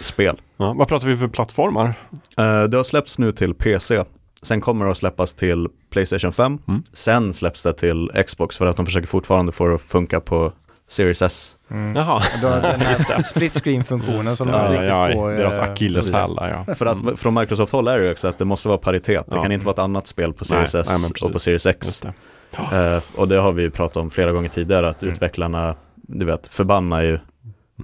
spel. 0.00 0.40
Ja, 0.62 0.72
vad 0.72 0.88
pratar 0.88 1.08
vi 1.08 1.16
för 1.16 1.28
plattformar? 1.28 1.94
Eh, 2.38 2.62
det 2.62 2.76
har 2.76 2.84
släppts 2.84 3.18
nu 3.18 3.32
till 3.32 3.54
PC. 3.54 4.04
Sen 4.42 4.60
kommer 4.60 4.84
det 4.84 4.90
att 4.90 4.96
släppas 4.96 5.34
till 5.34 5.68
Playstation 5.90 6.32
5. 6.32 6.58
Mm. 6.68 6.82
Sen 6.92 7.32
släpps 7.32 7.62
det 7.62 7.72
till 7.72 8.10
Xbox 8.26 8.58
för 8.58 8.66
att 8.66 8.76
de 8.76 8.86
försöker 8.86 9.06
fortfarande 9.08 9.52
få 9.52 9.66
det 9.68 9.74
att 9.74 9.82
funka 9.82 10.20
på 10.20 10.52
Series 10.88 11.22
S. 11.22 11.56
Mm. 11.70 11.96
Jaha, 11.96 12.22
har 12.42 12.60
den 12.62 12.80
här 12.80 13.22
split 13.22 13.52
screen-funktionen 13.62 14.36
som 14.36 14.48
de 14.48 14.68
riktigt 14.72 14.88
ja, 14.88 15.10
får. 15.12 15.30
deras 15.32 15.58
eh, 15.58 15.64
akilleshäl 15.64 16.30
ja. 16.36 16.74
För 16.74 16.86
att 16.86 17.00
Mm. 17.02 17.16
från 17.16 17.34
Microsoft 17.34 17.72
håll 17.72 17.88
är 17.88 17.98
det 17.98 18.04
ju 18.04 18.10
också 18.12 18.28
att 18.28 18.38
det 18.38 18.44
måste 18.44 18.68
vara 18.68 18.78
paritet. 18.78 19.26
Det 19.28 19.36
Ja. 19.36 19.42
kan 19.42 19.52
inte 19.52 19.66
vara 19.66 19.72
ett 19.72 19.78
annat 19.78 20.06
spel 20.06 20.32
på 20.32 20.44
Series 20.44 20.74
Nej, 20.74 20.80
S 20.82 20.96
nej, 21.02 21.26
och 21.28 21.32
på 21.32 21.38
Series 21.38 21.66
X. 21.66 22.00
Det. 22.00 22.94
Eh, 22.94 23.02
och 23.20 23.28
det 23.28 23.36
har 23.36 23.52
vi 23.52 23.62
ju 23.62 23.70
pratat 23.70 23.96
om 23.96 24.10
flera 24.10 24.32
gånger 24.32 24.48
tidigare, 24.48 24.88
att 24.88 25.02
Mm. 25.02 25.12
utvecklarna, 25.14 25.74
du 25.94 26.24
vet, 26.24 26.46
förbannar 26.46 27.00
ju 27.02 27.18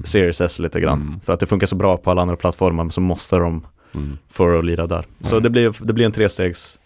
Series 0.04 0.40
S 0.40 0.58
lite 0.58 0.80
grann. 0.80 1.00
Mm. 1.02 1.20
För 1.20 1.32
att 1.32 1.40
det 1.40 1.46
funkar 1.46 1.66
så 1.66 1.76
bra 1.76 1.96
på 1.96 2.10
alla 2.10 2.22
andra 2.22 2.36
plattformar, 2.36 2.88
så 2.90 3.00
måste 3.00 3.36
de 3.36 3.66
Mm. 3.94 4.18
det 4.52 4.58
att 4.58 4.64
lira 4.64 4.86
där. 4.86 5.04
Så 5.20 5.34
Mm. 5.36 5.42
det 5.42 5.50
blir, 5.50 5.76
det 5.80 5.92
blir 5.92 6.06
en 6.06 6.12
trestegs 6.12 6.78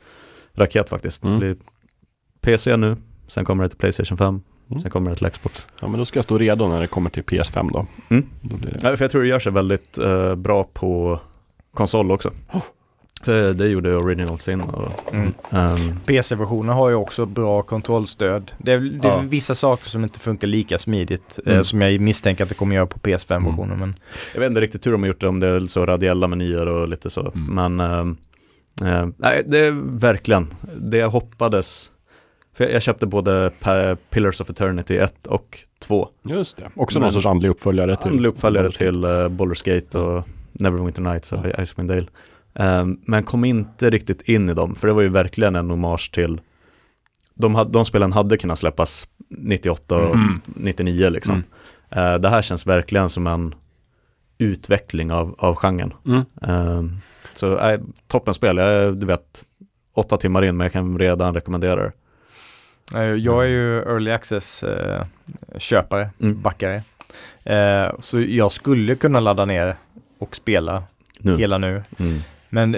raket 0.55 0.89
faktiskt. 0.89 1.24
Mm. 1.24 1.34
Det 1.34 1.40
blir 1.40 1.56
PC 2.40 2.76
nu, 2.76 2.97
sen 3.26 3.44
kommer 3.44 3.62
det 3.64 3.68
till 3.68 3.78
Playstation 3.78 4.18
5, 4.18 4.40
Mm. 4.70 4.80
sen 4.80 4.90
kommer 4.90 5.10
det 5.10 5.16
till 5.16 5.30
Xbox. 5.30 5.66
Ja, 5.80 5.89
men 5.89 5.98
då 5.98 6.05
ska 6.05 6.16
jag 6.16 6.24
stå 6.24 6.39
redo 6.39 6.68
när 6.68 6.80
det 6.80 6.86
kommer 6.86 7.10
till 7.10 7.22
PS5 7.24 7.70
då. 7.72 7.86
Mm. 8.09 8.26
då 8.40 8.56
det. 8.56 8.78
Ja, 8.82 8.97
för 8.97 9.05
jag 9.05 9.10
tror 9.10 9.22
det 9.22 9.28
gör 9.28 9.39
sig 9.39 9.52
väldigt 9.52 9.98
eh, 9.98 10.34
bra 10.34 10.64
på 10.72 11.20
konsol 11.74 12.10
också. 12.10 12.30
Oh. 12.52 12.62
För 13.23 13.53
det 13.55 13.69
gjorde 13.69 13.97
Original 13.97 14.39
Sin. 14.39 14.61
Och, 14.61 15.15
Mm. 15.15 15.32
ehm, 15.51 16.01
PC-versionen 16.07 16.74
har 16.74 16.89
ju 16.89 16.94
också 16.94 17.27
bra 17.27 17.62
kontrollstöd. 17.62 18.53
Det 18.59 18.73
är, 18.73 18.81
det 18.81 19.09
är 19.09 19.12
Ja. 19.12 19.23
vissa 19.28 19.55
saker 19.55 19.86
som 19.89 20.05
inte 20.05 20.20
funkar 20.20 20.49
lika 20.49 20.78
smidigt 20.78 21.39
eh, 21.47 21.53
Mm. 21.53 21.65
som 21.65 21.81
jag 21.81 22.01
misstänker 22.01 22.43
att 22.44 22.49
det 22.49 22.55
kommer 22.55 22.77
göra 22.77 22.86
på 22.86 22.99
PS5-versionen. 22.99 23.78
Men 23.78 23.94
Jag 24.35 24.40
vet 24.40 24.49
inte 24.49 24.61
riktigt 24.61 24.86
hur 24.86 24.93
de 24.93 25.01
har 25.03 25.07
gjort 25.09 25.20
det, 25.20 25.28
om 25.28 25.40
det 25.40 25.47
är 25.49 25.61
så 25.61 25.86
radiella 25.86 26.27
menyer 26.27 26.66
och 26.66 26.89
lite 26.89 27.11
så. 27.11 27.32
Mm. 27.35 27.55
Men 27.77 27.81
ehm, 27.81 28.16
eh, 28.85 29.07
nej, 29.16 29.43
det 29.47 29.59
är 29.59 29.99
verkligen 29.99 30.47
det 30.77 30.97
jag 30.97 31.11
hoppades. 31.11 31.89
För 32.57 32.65
jag, 32.65 32.73
jag 32.73 32.82
köpte 32.82 33.07
både 33.07 33.51
Pa- 33.61 33.97
Pillars 34.11 34.40
of 34.40 34.51
Eternity 34.51 34.97
1 34.97 35.27
och 35.27 35.59
2. 35.81 36.09
Just 36.24 36.57
det. 36.57 36.70
Också 36.77 36.99
någon 36.99 37.12
sorts 37.12 37.27
andlig 37.27 37.49
uppföljare 37.49 37.97
till 37.97 38.11
Andlig 38.11 38.28
uppföljare 38.28 38.73
till 38.73 39.05
uh, 39.05 39.11
Baldur's 39.28 39.74
Gate 39.74 39.99
och 39.99 40.24
Neverwinter 40.53 41.03
Nights 41.03 41.32
och 41.32 41.39
Icewind 41.62 41.89
Dale. 41.89 42.07
Ehm, 42.54 43.00
men 43.06 43.24
kom 43.24 43.44
inte 43.44 43.90
riktigt 43.90 44.22
in 44.22 44.48
i 44.48 44.54
dem, 44.54 44.74
för 44.74 44.86
det 44.88 44.94
var 44.94 45.02
ju 45.02 45.08
verkligen 45.08 45.56
en 45.56 45.70
hommage 45.70 46.10
till 46.14 46.40
de, 47.34 47.54
hade, 47.54 47.70
de 47.70 47.84
spelen 47.84 48.12
hade 48.12 48.36
kunnat 48.36 48.58
släppas 48.58 49.08
98 49.28 49.96
och 49.96 50.14
Mm. 50.14 50.40
99 50.46 51.10
liksom. 51.10 51.44
Eh, 51.90 52.14
det 52.14 52.28
här 52.28 52.42
känns 52.42 52.66
verkligen 52.66 53.08
som 53.08 53.26
en 53.26 53.54
utveckling 54.38 55.12
av, 55.12 55.34
av 55.38 55.54
genren. 55.54 55.92
Mm. 56.06 56.22
Um, 56.40 57.00
så 57.34 57.58
äh, 57.58 57.80
toppenspel, 58.08 58.56
jag 58.56 58.66
är, 58.68 58.92
du 58.92 59.06
vet, 59.06 59.44
åtta 59.94 60.16
timmar 60.16 60.44
in 60.44 60.56
men 60.56 60.64
jag 60.64 60.72
kan 60.72 60.98
redan 60.98 61.34
rekommendera 61.34 61.76
det. 61.82 61.92
eh, 62.94 63.02
jag 63.02 63.44
är 63.44 63.48
ju 63.48 63.78
early 63.82 64.10
access-köpare, 64.10 66.10
Mm. 66.20 66.42
backare. 66.42 66.82
Eh, 67.44 67.92
så 68.00 68.20
jag 68.20 68.52
skulle 68.52 68.94
kunna 68.94 69.20
ladda 69.20 69.44
ner 69.44 69.74
och 70.18 70.36
spela 70.36 70.82
Nu. 71.18 71.36
hela 71.36 71.58
nu. 71.58 71.82
Mm. 71.98 72.18
Men 72.54 72.72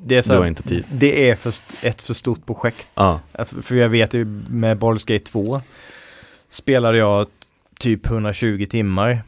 det 0.00 0.16
är 0.16 0.22
så 0.22 0.32
här, 0.32 0.46
inte 0.46 0.62
tid. 0.62 0.84
det 0.92 1.30
är 1.30 1.36
för, 1.36 1.54
ett 1.82 2.02
för 2.02 2.14
stort 2.14 2.46
projekt. 2.46 2.88
Ja, 2.94 3.20
För 3.62 3.74
jag 3.74 3.88
vet 3.88 4.14
ju 4.14 4.24
med 4.48 4.78
Baldur's 4.78 5.06
Gate 5.12 5.24
2 5.24 5.60
spelade 6.48 6.98
jag 6.98 7.26
typ 7.78 8.06
120 8.06 8.66
timmar 8.70 9.22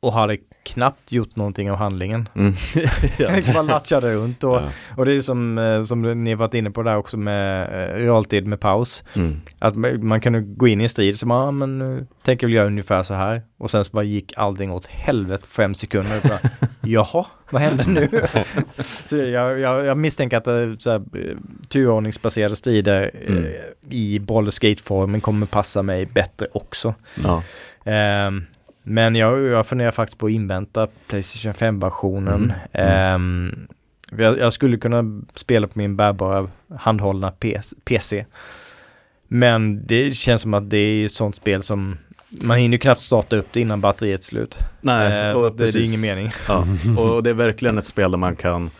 och 0.00 0.12
hade 0.12 0.36
knappt 0.62 1.12
gjort 1.12 1.36
någonting 1.36 1.70
av 1.70 1.76
handlingen. 1.76 2.28
mm. 2.34 2.54
ja. 3.18 3.30
Bara 3.54 3.62
latchade 3.62 4.14
runt 4.14 4.44
och, 4.44 4.54
Ja. 4.56 4.68
och 4.96 5.04
det 5.06 5.12
är 5.14 5.22
som, 5.22 5.58
eh, 5.58 5.82
som 5.84 6.24
ni 6.24 6.34
varit 6.34 6.54
inne 6.54 6.70
på 6.70 6.82
där 6.82 6.96
också 6.96 7.16
med 7.16 7.62
eh, 7.62 7.94
realtid 7.94 8.46
med 8.46 8.60
paus. 8.60 9.04
Mm. 9.16 9.40
Att 9.58 9.76
man 9.76 10.06
man 10.06 10.20
kan 10.20 10.56
gå 10.56 10.68
in 10.68 10.80
i 10.80 10.84
en 10.84 10.88
strid 10.90 11.26
man, 11.26 11.44
ja 11.44 11.50
men 11.50 11.78
nu 11.78 12.06
tänker 12.24 12.46
jag 12.46 12.54
göra 12.54 12.66
ungefär 12.66 13.02
så 13.02 13.14
här. 13.14 13.42
Och 13.58 13.70
sen 13.70 13.84
så 13.84 13.90
bara 13.92 14.04
gick 14.04 14.32
allting 14.36 14.72
åt 14.72 14.86
helvete 14.86 15.42
på 15.42 15.48
fem 15.48 15.74
sekunder. 15.74 16.16
Och 16.22 16.28
bara, 16.28 16.40
Jaha, 16.82 17.26
vad 17.50 17.62
hände 17.62 17.84
nu? 17.86 18.08
så 19.06 19.16
jag, 19.16 19.58
jag, 19.58 19.84
jag 19.86 19.98
misstänker 19.98 20.36
att 20.36 20.44
det, 20.44 20.76
så 20.80 20.90
här, 20.90 20.98
eh, 20.98 21.36
turordningsbaserade 21.68 22.56
strider 22.56 23.10
eh, 23.14 23.30
Mm. 23.36 23.44
i 23.90 24.18
Baldur's 24.18 24.60
Gate-formen 24.62 25.20
kommer 25.20 25.46
passa 25.46 25.82
mig 25.82 26.06
bättre 26.06 26.46
också. 26.52 26.94
ja. 27.24 27.42
Ehm, 27.84 28.44
men 28.82 29.14
jag, 29.14 29.40
jag 29.40 29.66
funderar 29.66 29.90
faktiskt 29.90 30.18
på 30.18 30.26
att 30.26 30.32
invänta 30.32 30.88
Playstation 31.08 31.52
5-versionen. 31.52 32.52
Mm. 32.72 33.14
Ehm, 33.14 33.66
jag, 34.18 34.38
jag 34.38 34.52
skulle 34.52 34.76
kunna 34.76 35.22
spela 35.34 35.66
på 35.66 35.78
min 35.78 35.96
bärbara 35.96 36.48
handhållna 36.78 37.30
PS, 37.30 37.74
PC. 37.84 38.26
Men 39.28 39.86
det 39.86 40.16
känns 40.16 40.42
som 40.42 40.54
att 40.54 40.70
det 40.70 40.76
är 40.76 41.04
ett 41.06 41.12
sånt 41.12 41.36
spel 41.36 41.62
som 41.62 41.96
man 42.42 42.56
hinner 42.58 42.78
knappt 42.78 43.00
starta 43.00 43.36
upp 43.36 43.46
det 43.52 43.60
innan 43.60 43.80
batteriet 43.80 44.20
är 44.20 44.24
slut. 44.24 44.58
Nej, 44.80 45.34
och 45.34 45.40
så 45.40 45.46
att 45.46 45.58
det, 45.58 45.72
det 45.72 45.78
är 45.78 45.84
ingen 45.88 46.00
mening. 46.00 46.30
Ja, 46.48 46.66
och 46.98 47.22
det 47.22 47.30
är 47.30 47.34
verkligen 47.34 47.78
ett 47.78 47.86
spel 47.86 48.10
där 48.10 48.18
man 48.18 48.36
kan, 48.36 48.70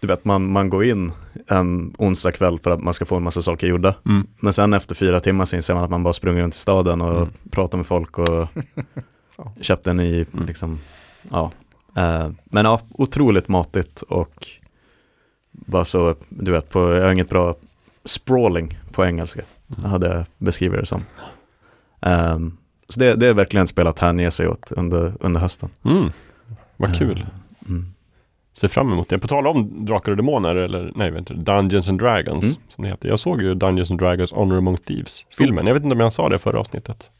du 0.00 0.06
vet, 0.06 0.24
man, 0.24 0.52
man 0.52 0.70
går 0.70 0.84
in 0.84 1.12
en 1.46 1.94
onsdag 1.98 2.32
kväll 2.32 2.58
för 2.58 2.70
att 2.70 2.80
man 2.82 2.94
ska 2.94 3.04
få 3.04 3.16
en 3.16 3.22
massa 3.22 3.42
saker 3.42 3.66
gjorda. 3.66 3.94
Mm. 4.06 4.26
Men 4.40 4.52
sen 4.52 4.72
efter 4.72 4.94
fyra 4.94 5.20
timmar 5.20 5.44
så 5.44 5.56
inser 5.56 5.74
man 5.74 5.84
att 5.84 5.90
man 5.90 6.02
bara 6.02 6.12
sprungit 6.12 6.42
runt 6.42 6.54
i 6.54 6.58
staden 6.58 7.00
och 7.00 7.16
Mm. 7.16 7.28
pratat 7.50 7.78
med 7.78 7.86
folk 7.86 8.18
och 8.18 8.48
Ja. 9.38 9.52
köpt 9.60 9.86
en 9.86 9.96
ny, 9.96 10.24
Mm. 10.32 10.46
liksom, 10.46 10.78
ja. 11.30 11.50
Eh, 11.96 12.30
men 12.44 12.64
ja, 12.64 12.80
otroligt 12.90 13.48
matigt 13.48 14.02
och 14.02 14.46
bara 15.52 15.84
så, 15.84 16.14
du 16.28 16.52
vet, 16.52 16.70
på, 16.70 16.94
jag 16.94 17.02
har 17.02 17.12
inget 17.12 17.28
bra 17.30 17.56
sprawling 18.04 18.78
på 18.92 19.04
engelska, 19.04 19.42
Mm. 19.78 19.90
hade 19.90 20.06
jag 20.16 20.24
beskrivit 20.38 20.80
det 20.80 20.86
som. 20.86 21.04
Ehm, 22.00 22.56
så 22.88 23.00
det, 23.00 23.14
det 23.14 23.26
är 23.26 23.34
verkligen 23.34 23.64
ett 23.64 23.70
spel 23.70 23.86
att 23.86 23.98
hänge 23.98 24.30
sig 24.30 24.48
åt 24.48 24.72
under, 24.72 25.12
under 25.20 25.40
hösten. 25.40 25.68
Mm. 25.84 26.10
Vad 26.76 26.98
kul. 26.98 27.26
Mm. 27.68 27.86
Ser 28.52 28.68
fram 28.68 28.92
emot 28.92 29.08
det. 29.08 29.18
På 29.18 29.28
tal 29.28 29.46
om 29.46 29.84
Drakar 29.86 30.10
och 30.12 30.16
Demoner, 30.16 30.54
eller 30.54 30.92
nej, 30.94 31.18
inte, 31.18 31.34
Dungeons 31.34 31.88
and 31.88 31.98
Dragons, 32.00 32.44
Mm. 32.44 32.56
som 32.68 32.84
det 32.84 32.90
heter. 32.90 33.08
Jag 33.08 33.18
såg 33.18 33.42
ju 33.42 33.54
Dungeons 33.54 33.90
and 33.90 34.00
Dragons 34.00 34.32
Honor 34.32 34.58
Among 34.58 34.76
Thieves-filmen. 34.76 35.66
Jag 35.66 35.74
vet 35.74 35.82
inte 35.84 35.94
om 35.94 36.00
jag 36.00 36.12
sa 36.12 36.28
det 36.28 36.38
förra 36.38 36.60
avsnittet. 36.60 37.10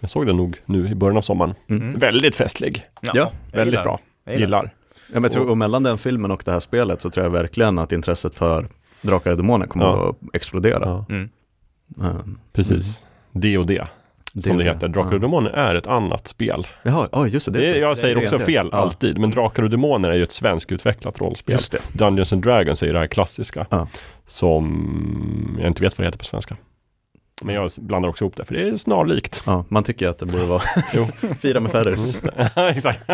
Jag 0.00 0.10
såg 0.10 0.26
den 0.26 0.36
nog 0.36 0.56
nu 0.66 0.88
i 0.88 0.94
början 0.94 1.16
av 1.16 1.22
sommaren. 1.22 1.54
Mm. 1.70 1.92
Väldigt 1.92 2.34
festlig. 2.34 2.82
Ja, 3.00 3.10
jag 3.14 3.30
Väldigt 3.52 3.66
gillar 3.72 3.82
bra. 3.84 4.00
det. 4.24 4.32
Jag 4.32 4.40
Gillar. 4.40 4.64
Ja, 4.64 4.70
men 5.12 5.22
jag 5.22 5.32
tror, 5.32 5.50
och 5.50 5.58
mellan 5.58 5.82
den 5.82 5.98
filmen 5.98 6.30
och 6.30 6.42
det 6.44 6.50
här 6.50 6.60
spelet 6.60 7.00
så 7.00 7.10
tror 7.10 7.26
jag 7.26 7.30
verkligen 7.30 7.78
att 7.78 7.92
intresset 7.92 8.34
för 8.34 8.68
Drakar 9.02 9.30
och 9.30 9.36
Demoner 9.36 9.66
kommer 9.66 9.84
Ja. 9.86 10.10
att 10.10 10.34
explodera. 10.36 10.78
Ja, 10.82 11.04
Mm. 11.08 11.28
Ehm, 12.02 12.38
precis. 12.52 13.04
D 13.32 13.58
och 13.58 13.66
D, 13.66 13.84
som 14.44 14.58
det 14.58 14.64
heter. 14.64 14.88
Drakar 14.88 15.12
och 15.14 15.20
Demoner 15.20 15.50
är 15.50 15.74
ett 15.74 15.86
annat 15.86 16.28
spel. 16.28 16.66
Jaha, 16.82 17.08
oj 17.12 17.28
just 17.30 17.52
det. 17.52 17.58
Det 17.60 17.66
så. 17.70 17.76
jag 17.76 17.98
säger 17.98 18.14
det 18.14 18.22
också 18.22 18.38
det. 18.38 18.44
fel 18.44 18.68
Ja. 18.72 18.78
alltid, 18.78 19.18
men 19.18 19.30
Drakar 19.30 19.62
och 19.62 19.70
Demoner 19.70 20.10
är 20.10 20.14
ju 20.14 20.22
ett 20.22 20.32
svenskutvecklat 20.32 21.20
rollspel. 21.20 21.52
Just 21.52 21.72
det. 21.72 21.78
Dungeons 21.92 22.32
and 22.32 22.42
Dragons 22.42 22.82
är 22.82 22.86
ju 22.86 22.92
det 22.92 22.98
här 22.98 23.06
klassiska. 23.06 23.66
Ja. 23.70 23.88
Som 24.26 25.56
jag 25.60 25.66
inte 25.68 25.82
vet 25.82 25.98
vad 25.98 26.02
det 26.04 26.06
heter 26.08 26.18
på 26.18 26.24
svenska. 26.24 26.56
Men 27.44 27.54
jag 27.54 27.70
blandar 27.78 28.08
också 28.08 28.24
ihop 28.24 28.36
det, 28.36 28.44
för 28.44 28.54
det 28.54 28.68
är 28.68 28.76
snarlikt. 28.76 29.42
Ja, 29.46 29.64
man 29.68 29.82
tycker 29.84 30.08
att 30.08 30.18
det 30.18 30.26
borde 30.26 30.46
vara 30.46 30.62
Jo. 30.94 31.06
Fira 31.40 31.60
med 31.60 31.72
Ferris. 31.72 32.22
Exakt. 32.56 33.06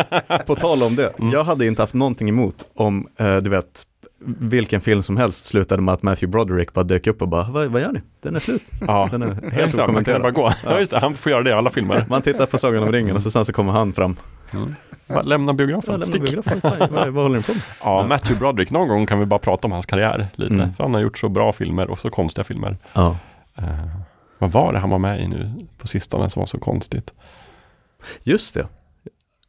På 0.45 0.55
tal 0.55 0.83
om 0.83 0.95
det, 0.95 1.13
Mm. 1.19 1.31
jag 1.31 1.43
hade 1.43 1.65
inte 1.67 1.81
haft 1.81 1.93
någonting 1.93 2.29
emot 2.29 2.55
om, 2.75 3.07
eh, 3.19 3.37
du 3.37 3.49
vet, 3.49 3.83
vilken 4.25 4.81
film 4.81 5.03
som 5.03 5.17
helst 5.17 5.45
slutade 5.45 5.81
med 5.81 5.93
att 5.93 6.01
Matthew 6.01 6.31
Broderick 6.31 6.73
bara 6.73 6.83
dök 6.83 7.07
upp 7.07 7.21
och 7.21 7.27
bara, 7.27 7.43
vad, 7.49 7.67
vad 7.67 7.81
gör 7.81 7.91
ni? 7.91 8.01
Den 8.21 8.35
är 8.35 8.39
slut. 8.39 8.71
Ja, 8.87 9.09
Den 9.11 9.21
är 9.21 9.27
helt 9.27 9.71
kan 9.71 9.77
bara 9.77 9.83
okommenterad. 9.83 10.33
gå. 10.33 10.53
Ja. 10.65 10.79
just 10.79 10.91
det, 10.91 10.99
han 10.99 11.15
får 11.15 11.31
göra 11.31 11.43
det 11.43 11.49
i 11.49 11.53
alla 11.53 11.69
filmer. 11.69 12.05
Man 12.09 12.21
tittar 12.21 12.45
på 12.45 12.57
Sagan 12.57 12.83
om 12.83 12.91
ringen 12.91 13.15
och 13.15 13.23
så 13.23 13.31
sen 13.31 13.45
så 13.45 13.53
kommer 13.53 13.71
han 13.71 13.93
fram. 13.93 14.15
Bara 15.07 15.21
lämna 15.21 15.53
biografen, 15.53 15.83
Ja, 15.87 15.91
lämna 15.91 16.05
stick. 16.05 16.21
biografen. 16.21 16.59
Vad, 16.91 17.09
vad 17.09 17.23
håller 17.23 17.37
ni 17.37 17.43
på 17.43 17.53
med? 17.53 17.61
Ja, 17.83 18.05
Matthew 18.09 18.39
Broderick, 18.39 18.71
någon 18.71 18.87
gång 18.87 19.05
kan 19.05 19.19
vi 19.19 19.25
bara 19.25 19.39
prata 19.39 19.67
om 19.67 19.71
hans 19.71 19.85
karriär 19.85 20.27
lite. 20.35 20.53
Mm. 20.53 20.73
För 20.73 20.83
han 20.83 20.93
har 20.93 21.01
gjort 21.01 21.17
så 21.17 21.29
bra 21.29 21.53
filmer 21.53 21.89
och 21.89 21.99
så 21.99 22.09
konstiga 22.09 22.43
filmer. 22.43 22.77
Ja. 22.93 23.17
Uh, 23.59 23.65
vad 24.43 24.51
var 24.51 24.73
det 24.73 24.79
han 24.79 24.89
var 24.89 24.99
med 24.99 25.21
i 25.21 25.27
nu 25.27 25.51
på 25.77 25.87
sistone 25.87 26.29
som 26.29 26.39
var 26.39 26.45
så 26.47 26.59
konstigt? 26.59 27.11
Just 28.23 28.53
det. 28.55 28.67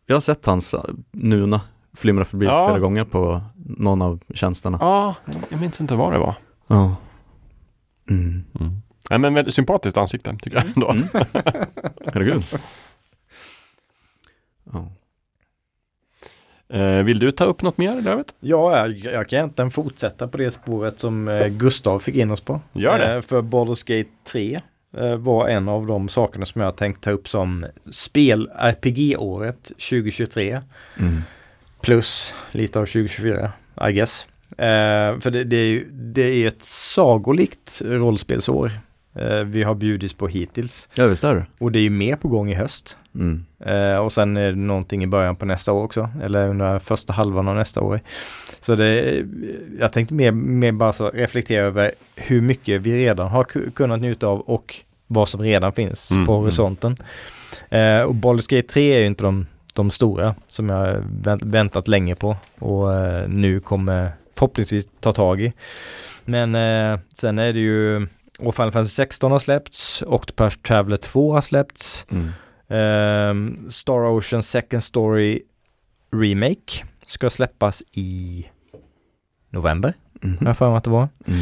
Jag 0.07 0.17
har 0.17 0.21
sett 0.21 0.47
hans 0.47 0.75
eh, 0.75 0.83
Nuna 1.13 1.61
flimra 1.97 2.25
förbi 2.25 2.47
Ja. 2.47 2.67
flera 2.69 2.79
gånger 2.79 3.05
på 3.05 3.43
någon 3.55 4.03
av 4.03 4.21
tjänsterna. 4.35 4.79
Ja, 4.81 5.15
jag 5.49 5.61
minns 5.61 5.81
inte 5.81 5.95
vad 5.95 6.13
det 6.13 6.19
var. 6.19 6.35
Ja. 6.67 6.97
Mm. 8.11 8.45
Mm. 8.61 8.73
Nej, 9.11 9.19
men 9.19 9.35
väldigt 9.35 9.55
sympatiskt 9.55 9.99
ansikte 9.99 10.37
tycker 10.43 10.57
jag 10.57 10.67
ändå. 10.77 10.91
Mm. 10.91 11.05
Herregud. 12.13 12.45
Ja. 14.73 14.89
Eh, 16.69 17.03
vill 17.03 17.19
du 17.19 17.31
ta 17.33 17.45
upp 17.45 17.63
något 17.63 17.79
mer 17.79 18.03
Lövet? 18.03 18.35
Ja, 18.41 18.77
jag, 18.79 18.91
jag 19.15 19.29
kan 19.29 19.37
egentligen 19.39 19.71
fortsätta 19.71 20.29
på 20.29 20.37
det 20.39 20.51
spåret 20.51 21.01
som 21.01 21.29
eh, 21.29 21.47
Gustav 21.49 21.99
fick 21.99 22.15
in 22.15 22.31
oss 22.31 22.41
på. 22.41 22.61
Gör 22.73 22.99
det. 22.99 23.15
Eh, 23.15 23.21
för 23.21 23.43
Baldur's 23.43 23.99
Gate 23.99 24.11
3 24.33 24.55
eh, 24.55 24.61
var 25.19 25.49
en 25.49 25.69
av 25.69 25.87
de 25.87 26.09
sakerna 26.09 26.47
som 26.47 26.61
jag 26.61 26.77
tänkt 26.77 27.05
ta 27.05 27.11
upp 27.11 27.29
som 27.29 27.67
spel 27.93 28.51
RPG-året 28.59 29.63
2023. 29.65 30.61
Mm. 30.99 31.23
Plus 31.81 32.35
lite 32.53 32.79
av 32.79 32.87
2024, 32.87 33.53
I 33.89 33.93
guess. 33.93 34.29
Eh, 34.59 35.19
för 35.21 35.31
det, 35.31 35.45
det, 35.45 35.57
är 35.57 35.67
ju, 35.67 35.89
det 35.91 36.23
är 36.23 36.49
ett 36.49 36.63
sagolikt 36.65 37.83
rollspelsår 37.85 38.71
eh, 39.15 39.39
vi 39.39 39.63
har 39.63 39.75
bjudits 39.75 40.15
på 40.15 40.29
hittills. 40.29 40.89
Ja, 40.95 41.07
visst 41.07 41.25
är 41.25 41.35
det. 41.35 41.47
Och 41.59 41.73
det 41.73 41.79
är 41.79 41.83
ju 41.83 41.91
mer 41.91 42.17
på 42.17 42.29
gång 42.29 42.51
i 42.51 42.55
höst. 42.55 42.97
Mm. 43.15 43.45
Eh, 43.61 43.97
och 43.97 44.13
sen 44.13 44.37
är 44.37 44.51
det 44.51 44.59
någonting 44.59 45.03
i 45.03 45.07
början 45.07 45.37
på 45.37 45.47
nästa 45.47 45.73
år 45.73 45.83
också, 45.83 46.11
eller 46.23 46.49
under 46.49 46.79
första 46.79 47.13
halvan 47.13 47.49
av 47.49 47.57
nästa 47.57 47.81
år. 47.81 48.01
Så 48.67 48.75
det, 48.75 49.25
jag 49.79 49.93
tänkte 49.93 50.15
mer, 50.15 50.33
mer 50.33 50.73
bara 50.73 50.93
så 50.93 51.11
reflektera 51.11 51.65
över 51.65 51.93
hur 52.17 52.41
mycket 52.41 52.81
vi 52.81 52.99
redan 53.05 53.29
har 53.29 53.45
ku- 53.45 53.71
kunnat 53.71 54.01
njuta 54.01 54.27
av 54.27 54.41
och 54.41 54.75
vad 55.07 55.29
som 55.29 55.41
redan 55.41 55.73
finns 55.73 56.11
Mm, 56.11 56.27
på 56.27 56.33
mm. 56.33 56.43
horisonten. 56.43 56.97
Eh, 57.69 58.01
och 58.01 58.15
Baldur's 58.15 58.57
Gate 58.57 58.69
3 58.69 58.93
är 58.97 59.01
ju 59.01 59.07
inte 59.07 59.25
de, 59.25 59.47
de 59.75 59.91
stora 59.91 60.35
som 60.47 60.69
jag 60.69 61.03
vänt, 61.25 61.43
väntat 61.45 61.89
länge 61.89 62.15
på 62.15 62.37
och 62.59 62.95
eh, 62.95 63.29
nu 63.29 63.61
kommer 63.61 64.13
förhoppningsvis 64.35 64.89
ta 65.01 65.13
tag 65.13 65.43
i. 65.43 65.53
Men 66.25 66.55
eh, 66.55 66.99
sen 67.15 67.39
är 67.39 67.53
det 67.53 67.61
ju, 67.61 68.07
och 68.39 68.55
Final 68.57 68.73
Fantasy 68.73 68.95
16 68.95 69.33
har 69.33 69.39
släppts, 69.39 70.03
Octopath 70.07 70.57
Traveler 70.57 70.97
2 70.97 71.33
har 71.33 71.41
släppts, 71.41 72.07
Mm. 72.11 72.29
Ehm, 72.69 73.71
Star 73.71 74.07
Ocean 74.19 74.43
Second 74.43 74.83
Story 74.85 75.41
Remake 76.13 76.85
ska 77.07 77.31
släppas 77.31 77.83
i 77.93 78.47
november, 79.55 79.93
Mhm. 80.23 80.37
har 80.41 80.47
jag 80.47 80.57
för 80.57 80.69
mig 80.69 80.77
att 80.77 80.85
det 80.85 80.91
var. 80.91 81.09
Mm. 81.27 81.41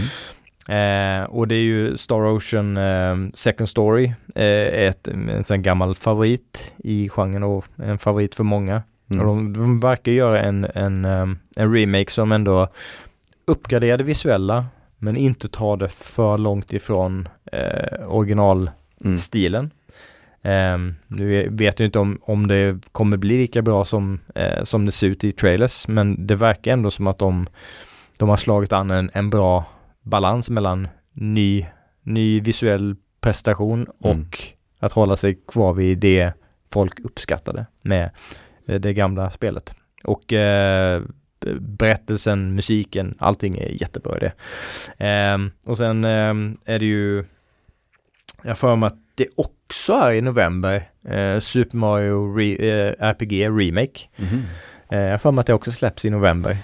Eh, 0.68 1.24
och 1.24 1.48
det 1.48 1.54
är 1.54 1.62
ju 1.62 1.96
Star 1.96 2.36
Ocean 2.36 2.76
ehm, 2.76 3.30
Second 3.34 3.68
Story, 3.68 4.04
eh, 4.34 4.86
ett, 4.86 5.08
en 5.08 5.44
sån 5.44 5.62
gammal 5.62 5.94
favorit 5.94 6.72
i 6.78 7.08
genren 7.08 7.42
och 7.42 7.64
en 7.76 7.98
favorit 7.98 8.34
för 8.34 8.44
många. 8.44 8.82
Och 9.08 9.14
Mm. 9.14 9.26
de, 9.26 9.52
de 9.52 9.80
verkar 9.80 10.12
göra 10.12 10.40
en, 10.40 10.64
en, 10.74 11.04
ehm, 11.04 11.38
en 11.56 11.74
remake 11.74 12.10
som 12.10 12.32
ändå 12.32 12.68
uppgraderar 13.46 13.98
det 13.98 14.04
visuella 14.04 14.66
men 14.98 15.16
inte 15.16 15.48
tar 15.48 15.76
det 15.76 15.88
för 15.88 16.38
långt 16.38 16.72
ifrån 16.72 17.28
eh, 17.52 18.02
Mm. 19.04 19.18
stilen. 19.18 19.70
Um, 20.44 20.94
nu 21.06 21.48
vet 21.50 21.78
jag 21.80 21.86
inte 21.86 21.98
om, 21.98 22.18
om 22.22 22.46
det 22.46 22.78
kommer 22.92 23.16
bli 23.16 23.38
lika 23.38 23.62
bra 23.62 23.84
som, 23.84 24.20
eh, 24.34 24.64
som 24.64 24.86
det 24.86 24.92
ser 24.92 25.06
ut 25.06 25.24
i 25.24 25.32
trailers, 25.32 25.88
men 25.88 26.26
det 26.26 26.36
verkar 26.36 26.72
ändå 26.72 26.90
som 26.90 27.06
att 27.06 27.18
de, 27.18 27.46
de 28.22 28.28
har 28.28 28.36
slagit 28.36 28.72
an 28.72 28.90
en, 28.90 29.10
en 29.12 29.30
bra 29.30 29.64
balans 30.02 30.50
mellan 30.50 30.88
ny, 31.12 31.66
ny 32.02 32.40
visuell 32.40 32.96
prestation 33.20 33.86
och 33.98 34.14
Mm. 34.14 34.26
att 34.78 34.92
hålla 34.92 35.16
sig 35.16 35.38
kvar 35.48 35.72
vid 35.72 35.98
det 35.98 36.32
folk 36.72 37.00
uppskattade 37.00 37.66
med 37.82 38.10
eh, 38.66 38.80
det 38.80 38.92
gamla 38.92 39.30
spelet. 39.30 39.74
Och 40.04 40.32
eh, 40.32 41.02
berättelsen, 41.60 42.54
musiken, 42.54 43.14
allting 43.18 43.58
är 43.58 43.68
jättebra 43.82 44.16
i 44.16 44.20
det. 44.20 44.32
Ehm, 44.98 45.50
och 45.64 45.76
sen 45.76 46.04
ehm, 46.04 46.56
är 46.64 46.78
det 46.78 46.86
ju, 46.86 47.24
jag 48.42 48.58
får 48.58 48.76
mig 48.76 48.86
att 48.86 48.98
det 49.14 49.26
också 49.36 49.92
är 49.92 50.12
i 50.12 50.20
november, 50.20 50.82
eh, 51.08 51.38
Super 51.38 51.76
Mario 51.76 52.36
Re, 52.36 52.54
eh, 52.54 52.94
RPG 52.98 53.48
Remake. 53.48 54.00
Mhm. 54.16 54.42
Eh, 54.90 54.98
jag 54.98 55.22
får 55.22 55.32
mig 55.32 55.40
att 55.40 55.46
det 55.46 55.54
också 55.54 55.72
släpps 55.72 56.04
i 56.04 56.10
november. 56.10 56.56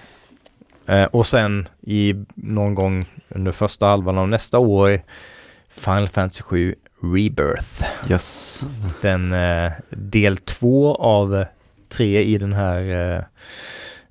Eh, 0.88 1.04
och 1.04 1.26
sen 1.26 1.68
i 1.80 2.14
någon 2.34 2.74
gång 2.74 3.04
under 3.28 3.52
första 3.52 3.86
halvan 3.86 4.18
av 4.18 4.28
nästa 4.28 4.58
år 4.58 5.00
Final 5.68 6.08
Fantasy 6.08 6.42
7 6.42 6.74
Rebirth. 7.02 7.84
Yes. 8.10 8.62
Den 9.00 9.32
eh, 9.32 9.72
del 9.90 10.36
två 10.36 10.94
av 10.94 11.44
tre 11.88 12.22
i 12.22 12.38
den 12.38 12.52
här 12.52 12.80
eh, 13.16 13.22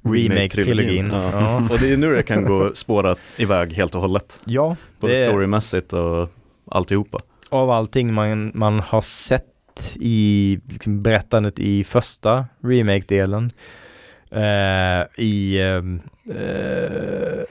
remake-trilogin. 0.04 1.10
Ja. 1.12 1.32
Ja. 1.32 1.68
Och 1.72 1.80
det 1.80 1.94
är 1.94 1.98
nu 1.98 2.16
det 2.16 2.24
kan 2.24 2.46
gå 2.46 2.72
spåra 2.74 3.16
iväg 3.38 3.74
helt 3.74 3.96
och 3.96 4.02
hållet. 4.02 4.40
ja, 4.46 4.76
Både 5.00 5.14
det, 5.14 5.28
storymässigt 5.28 5.94
och 5.94 6.30
alltihopa. 6.72 7.20
av 7.50 7.70
allting 7.72 8.14
man, 8.14 8.52
man 8.54 8.80
har 8.80 9.02
sett 9.02 9.44
i 10.00 10.60
liksom, 10.70 11.04
berättandet 11.04 11.60
i 11.60 11.84
första 11.84 12.46
remake-delen 12.64 13.52
i, 15.18 15.62
ehm, 15.62 16.02
eh, 16.30 17.44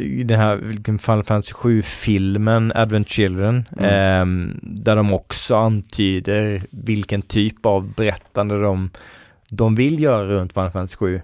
i 0.00 0.22
den 0.22 0.38
här 0.38 0.56
vilken 0.56 0.98
Final 0.98 1.24
Fantasy 1.24 1.52
7-filmen 1.52 2.72
Advent 2.74 3.08
Children 3.08 3.64
ehm, 3.80 4.58
där 4.62 4.96
de 4.96 5.12
också 5.14 5.56
antyder 5.56 6.60
vilken 6.70 7.22
typ 7.22 7.66
av 7.66 7.94
berättande 7.94 8.62
de, 8.62 8.90
de 9.50 9.74
vill 9.74 10.02
göra 10.02 10.24
runt 10.26 10.52
Final 10.52 10.70
Fantasy 10.70 10.96
7 10.96 11.20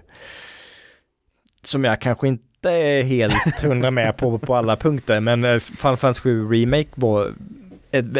som 1.61 1.83
jag 1.83 2.01
kanske 2.01 2.27
inte 2.27 2.71
är 2.71 3.03
helt 3.03 3.61
hundra 3.63 3.91
med 3.91 4.17
på 4.17 4.37
på 4.39 4.55
alla 4.55 4.75
punkter 4.75 5.19
men 5.19 5.43
eh, 5.43 5.59
Final 5.59 5.97
Fantasy 5.97 6.21
7 6.21 6.49
Remake 6.51 6.89
var 6.95 7.33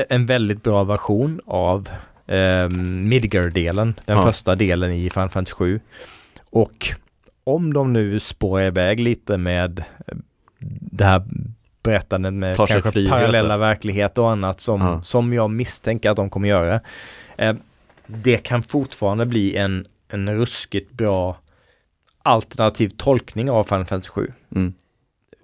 en 0.10 0.26
väldigt 0.26 0.64
bra 0.64 0.84
version 0.84 1.42
av 1.46 1.90
eh, 2.28 2.70
Midgar-delen, 2.70 3.94
den 4.06 4.18
Ja. 4.18 4.28
första 4.28 4.56
delen 4.56 4.92
i 4.92 5.10
Final 5.10 5.30
Fantasy 5.30 5.54
7. 5.56 5.80
Och 6.62 6.88
om 7.44 7.74
de 7.74 7.94
nu 7.94 8.20
spårar 8.20 8.64
iväg 8.66 9.00
lite 9.00 9.38
med 9.38 9.80
eh, 10.08 10.18
det 10.80 11.04
här 11.06 11.24
berättandet 11.84 12.34
med 12.34 12.56
Tar 12.56 12.68
kanske 12.68 13.10
parallella 13.10 13.58
verkligheter 13.58 14.22
och 14.22 14.32
annat 14.32 14.60
som, 14.60 14.82
Ja. 14.82 15.02
som 15.02 15.34
jag 15.34 15.50
misstänker 15.50 16.10
att 16.10 16.16
de 16.16 16.30
kommer 16.30 16.48
göra. 16.50 16.80
Eh, 17.38 17.56
det 18.08 18.38
kan 18.38 18.64
fortfarande 18.64 19.26
bli 19.26 19.56
en, 19.58 19.86
en 20.10 20.36
ruskigt 20.38 20.92
bra 20.92 21.38
alternativ 22.24 22.90
tolkning 22.90 23.50
av 23.52 23.64
Final 23.64 23.86
Fantasy 23.86 24.10
7 24.12 24.32
Mm. 24.56 24.74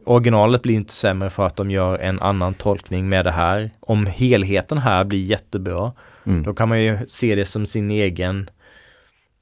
originalet 0.06 0.62
blir 0.62 0.76
inte 0.76 0.94
sämre 0.94 1.30
för 1.30 1.46
att 1.46 1.56
de 1.56 1.72
gör 1.72 1.98
en 1.98 2.20
annan 2.20 2.54
tolkning 2.54 3.10
med 3.10 3.26
det 3.26 3.32
här. 3.32 3.70
Om 3.80 4.06
helheten 4.06 4.78
här 4.78 5.04
blir 5.04 5.26
jättebra, 5.26 5.92
Mm. 6.26 6.44
då 6.44 6.54
kan 6.54 6.70
man 6.70 6.82
ju 6.84 6.98
se 7.08 7.36
det 7.36 7.46
som 7.46 7.66
sin 7.66 7.92
egen 7.92 8.50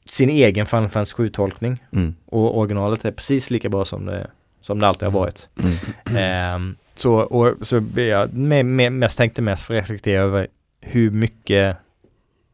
sin 0.06 0.30
egen 0.30 0.66
Final 0.66 0.90
Fantasy 0.90 1.16
7-tolkning. 1.24 1.78
Mm. 1.94 2.16
Och 2.26 2.58
originalet 2.58 3.06
är 3.06 3.12
precis 3.12 3.50
lika 3.50 3.70
bra 3.70 3.86
som 3.86 4.06
det, 4.06 4.28
som 4.62 4.80
det 4.80 4.88
alltid 4.88 5.04
har 5.08 5.20
varit. 5.20 5.50
Mm. 5.60 6.18
Ehm, 6.18 6.76
så, 6.96 7.14
och, 7.14 7.68
så 7.68 7.82
jag 7.96 8.34
med, 8.34 8.66
med, 8.66 8.94
mest 8.94 9.18
tänkte 9.18 9.42
mest 9.42 9.64
för 9.66 9.74
att 9.74 9.82
reflektera 9.82 10.22
över 10.24 10.48
hur 10.82 11.12
mycket 11.12 11.78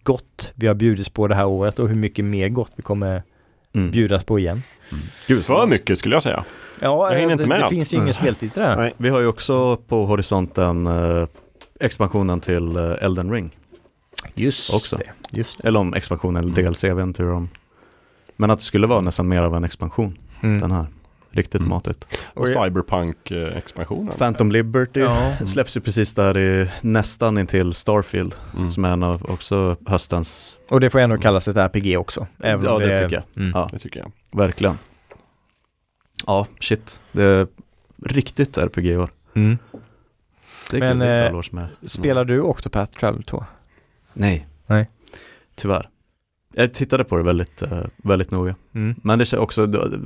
gott 0.03 0.51
vi 0.55 0.67
har 0.67 0.75
bjudits 0.75 1.09
på 1.09 1.27
det 1.27 1.35
här 1.35 1.45
året 1.45 1.79
och 1.79 1.87
hur 1.87 1.95
mycket 1.95 2.25
mer 2.25 2.49
gott 2.49 2.71
vi 2.75 2.83
kommer 2.83 3.23
Mm. 3.75 3.91
bjudas 3.91 4.23
på 4.23 4.39
igen. 4.39 4.63
Gud, 5.27 5.43
För 5.45 5.67
mycket 5.67 5.99
skulle 5.99 6.15
jag 6.15 6.23
säga. 6.23 6.43
Ja, 6.81 7.11
Jag 7.13 7.19
hinner 7.19 7.31
inte 7.31 7.43
det, 7.43 7.47
med 7.47 7.59
det 7.59 7.63
allt. 7.65 7.73
finns 7.73 7.93
ju 7.93 7.95
ingen 7.97 8.05
Nej. 8.05 8.13
speltitel 8.15 8.63
där. 8.63 8.75
Nej. 8.75 8.93
Vi 8.97 9.09
har 9.09 9.19
ju 9.19 9.27
också 9.27 9.77
på 9.77 10.05
horisonten 10.05 10.87
eh, 10.87 11.27
expansionen 11.79 12.39
till 12.39 12.75
eh, 12.75 12.91
Elden 13.01 13.31
Ring. 13.31 13.55
Just 14.35 14.73
Också. 14.73 14.95
det. 14.95 15.37
Just 15.37 15.61
det. 15.61 15.67
Eller 15.67 15.79
om 15.79 15.93
expansion 15.93 16.35
eller 16.35 16.49
Mm. 16.49 16.63
DLC, 16.63 16.83
jag 16.83 16.95
vet 16.95 17.03
inte 17.03 17.23
hur 17.23 17.29
de... 17.29 17.49
Men 18.35 18.49
att 18.51 18.59
det 18.59 18.65
skulle 18.65 18.87
vara 18.87 19.01
nästan 19.01 19.27
mer 19.27 19.41
av 19.41 19.55
en 19.55 19.63
expansion, 19.63 20.17
Mm. 20.43 20.59
den 20.59 20.71
här. 20.71 20.85
Riktigt 21.31 21.59
Mm. 21.59 21.69
matigt. 21.69 22.07
Och 22.33 22.47
Cyberpunk-expansionen. 22.47 24.13
Phantom 24.17 24.51
Liberty 24.51 24.99
Ja. 24.99 25.33
släpps 25.45 25.77
ju 25.77 25.81
precis 25.81 26.13
där 26.13 26.37
i 26.37 26.69
nästan 26.81 27.37
intill 27.37 27.73
Starfield, 27.73 28.35
Mm. 28.55 28.69
som 28.69 28.85
är 28.85 28.89
en 28.89 29.03
av 29.03 29.25
också 29.31 29.77
höstens, 29.87 30.57
Och 30.69 30.79
det 30.79 30.89
får 30.89 30.99
ändå 30.99 31.17
kallas 31.17 31.47
ett 31.47 31.57
RPG 31.57 31.97
också. 31.97 32.27
Även 32.39 32.65
Ja, 32.65 32.77
det 32.79 32.93
är- 32.93 33.03
tycker 33.03 33.15
jag. 33.15 33.43
Mm. 33.43 33.51
ja, 33.55 33.69
Det 33.71 33.79
tycker 33.79 33.99
jag. 33.99 34.11
verkligen. 34.31 34.77
Ja, 36.25 36.47
shit. 36.59 37.01
Det 37.11 37.23
är 37.23 37.47
riktigt 38.05 38.57
RPG 38.57 38.85
i 38.91 38.97
år. 38.97 39.09
Mm. 39.33 39.57
Det 40.71 40.77
är 40.77 40.79
Men, 40.81 40.91
kul, 40.91 40.99
det 40.99 41.05
är 41.07 41.15
ett 41.17 41.21
eh, 41.21 41.25
halvår 41.25 41.41
som 41.43 41.57
är. 41.57 41.67
Spelar 41.85 42.25
du 42.25 42.41
Octopath 42.41 42.99
Travel 42.99 43.23
2? 43.23 43.45
Nej. 44.17 44.47
Nej. 44.67 44.89
Tyvärr. 45.55 45.89
Jag 46.53 46.73
tittade 46.73 47.03
på 47.03 47.17
det 47.17 47.23
väldigt, 47.23 47.61
eh, 47.61 47.81
väldigt 47.97 48.31
noga. 48.31 48.55
Mm. 48.75 48.95
Men 49.03 49.19
det 49.19 49.33
är 49.33 49.37
också 49.39 49.65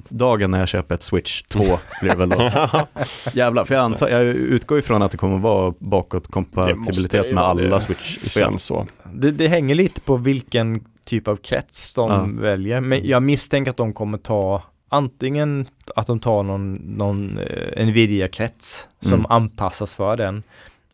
dagen 0.10 0.52
när 0.52 0.60
jag 0.60 0.68
köper 0.68 0.96
ett 0.96 1.02
Switch 1.04 1.42
2 1.42 1.64
blir 2.02 2.12
det 2.12 2.18
väl 2.18 2.30
då. 2.30 2.52
Jävlar, 3.34 3.66
för 3.66 3.76
jag, 3.76 3.84
antar, 3.84 4.10
jag 4.10 4.24
utgår 4.24 4.80
ifrån 4.80 5.02
att 5.02 5.12
det 5.12 5.18
kommer 5.18 5.38
vara 5.40 5.74
bakåtkompatibilitet 5.80 7.34
med 7.36 7.44
alla 7.44 7.82
Switch-spel. 7.82 8.60
så. 8.60 8.88
Det, 9.14 9.32
det 9.32 9.48
hänger 9.48 9.76
lite 9.76 10.02
på 10.02 10.18
vilken 10.18 10.86
typ 11.06 11.28
av 11.28 11.36
krets 11.36 11.94
de 11.94 12.38
väljer. 12.38 12.82
Men 12.82 13.08
jag 13.08 13.24
misstänker 13.24 13.72
att 13.72 13.78
de 13.78 13.94
kommer 13.94 14.18
ta 14.18 14.64
antingen 14.90 15.68
att 15.96 16.08
de 16.08 16.20
tar 16.20 16.44
någon, 16.44 16.74
någon 16.74 17.38
eh, 17.40 17.86
Nvidia-krets 17.86 18.88
som 19.00 19.14
Mm. 19.14 19.26
anpassas 19.32 19.96
för 19.96 20.18
den. 20.18 20.44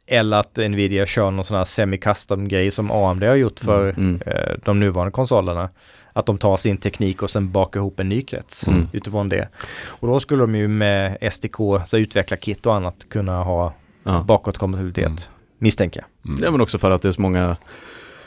Eller 0.07 0.37
att 0.37 0.57
Nvidia 0.57 1.05
kör 1.05 1.31
någon 1.31 1.45
sån 1.45 1.57
här 1.57 1.65
semi-custom 1.65 2.47
grej 2.47 2.71
som 2.71 2.91
AMD 2.91 3.23
har 3.23 3.35
gjort 3.35 3.59
för 3.59 3.89
Mm. 3.89 4.21
eh, 4.25 4.55
de 4.65 4.79
nuvarande 4.79 5.11
konsolerna. 5.11 5.69
Att 6.13 6.25
de 6.25 6.37
tar 6.37 6.57
sin 6.57 6.77
teknik 6.77 7.23
och 7.23 7.29
sen 7.29 7.51
bakar 7.51 7.79
ihop 7.79 7.99
en 7.99 8.09
ny 8.09 8.21
krets 8.21 8.67
Mm. 8.67 8.87
utifrån 8.93 9.29
det. 9.29 9.47
Och 9.85 10.07
då 10.07 10.19
skulle 10.19 10.41
de 10.43 10.55
ju 10.55 10.67
med 10.67 11.17
SDK, 11.21 11.55
så 11.87 11.97
utveckla 11.97 12.37
kit 12.37 12.65
och 12.65 12.75
annat, 12.75 12.95
kunna 13.09 13.43
ha 13.43 13.73
Ja. 14.03 14.23
bakåtkompatibilitet. 14.27 15.05
Mm. 15.05 15.17
Misstänker 15.59 16.01
jag. 16.23 16.31
Mm. 16.31 16.43
ja, 16.43 16.51
men 16.51 16.61
också 16.61 16.77
för 16.77 16.91
att 16.91 17.01
det 17.01 17.07
är 17.07 17.11
så 17.11 17.21
många 17.21 17.57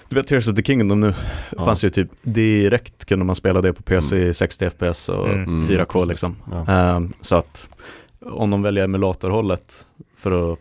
du 0.09 0.17
vet 0.17 0.27
Tears 0.27 0.49
of 0.49 0.57
the 0.57 0.63
Kingdom 0.63 1.01
nu, 1.01 1.15
Ja. 1.57 1.65
fanns 1.65 1.85
ju 1.85 1.91
typ 1.91 2.09
direkt 2.23 3.05
kunde 3.05 3.25
man 3.25 3.37
spela 3.37 3.61
det 3.61 3.73
på 3.73 3.83
PC 3.83 4.17
i 4.29 4.35
60 4.35 4.71
FPS 4.71 5.09
och 5.09 5.29
Mm. 5.29 5.45
Mm, 5.45 5.67
4K 5.69 5.93
precis. 5.93 6.09
liksom. 6.09 6.37
Ja. 6.53 6.73
Ehm, 6.73 7.13
så 7.21 7.37
att 7.37 7.69
om 8.21 8.51
de 8.51 8.63
väljer 8.63 8.85
emulatorhållet 8.85 9.87
för 10.17 10.53
att 10.53 10.59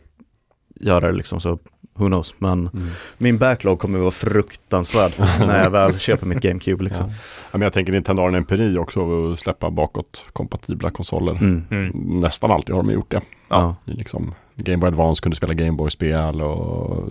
göra 0.80 1.08
det 1.12 1.18
liksom 1.18 1.40
så 1.40 1.60
who 1.94 2.08
knows. 2.08 2.36
Men 2.38 2.60
Mm. 2.68 2.88
min 3.18 3.38
backlog 3.38 3.80
kommer 3.80 3.98
att 4.00 4.02
vara 4.02 4.12
fruktansvärd 4.12 5.12
när 5.40 5.64
jag 5.64 5.70
väl 5.70 6.00
köper 6.00 6.26
mitt 6.26 6.42
GameCube 6.42 6.84
liksom. 6.84 7.08
Ja. 7.10 7.14
Ja, 7.52 7.58
men 7.58 7.62
jag 7.62 7.74
tänker 7.74 7.92
Nintendo 7.94 8.22
har 8.22 8.30
en 8.30 8.36
empiri 8.36 8.78
också 8.78 9.32
att 9.34 9.40
släppa 9.40 9.70
bakåt 9.70 10.26
kompatibla 10.34 10.90
konsoler. 10.92 11.32
Mm. 11.32 11.64
Mm. 11.72 12.20
Nästan 12.20 12.52
alltid 12.52 12.76
har 12.76 12.84
de 12.84 12.92
gjort 12.94 13.12
det. 13.12 13.22
Ja. 13.50 13.76
I 13.86 13.92
Liksom, 13.92 14.34
Game 14.56 14.78
Boy 14.78 14.88
Advance 14.88 15.22
kunde 15.22 15.36
spela 15.36 15.54
Game 15.54 15.72
Boy-spel 15.72 16.42
och 16.42 17.10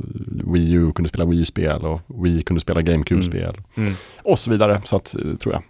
Wii 0.54 0.72
U 0.72 0.92
kunde 0.94 1.08
spela 1.08 1.24
Wii-spel 1.24 1.84
och 1.86 2.00
Wii 2.24 2.42
kunde 2.42 2.60
spela 2.60 2.82
GameCube-spel. 2.82 3.56
Mm. 3.76 3.92
Och 4.24 4.38
så 4.38 4.50
vidare, 4.50 4.80
så 4.84 4.96
att, 4.96 5.14
eh, 5.14 5.34
tror 5.36 5.54
jag. 5.54 5.62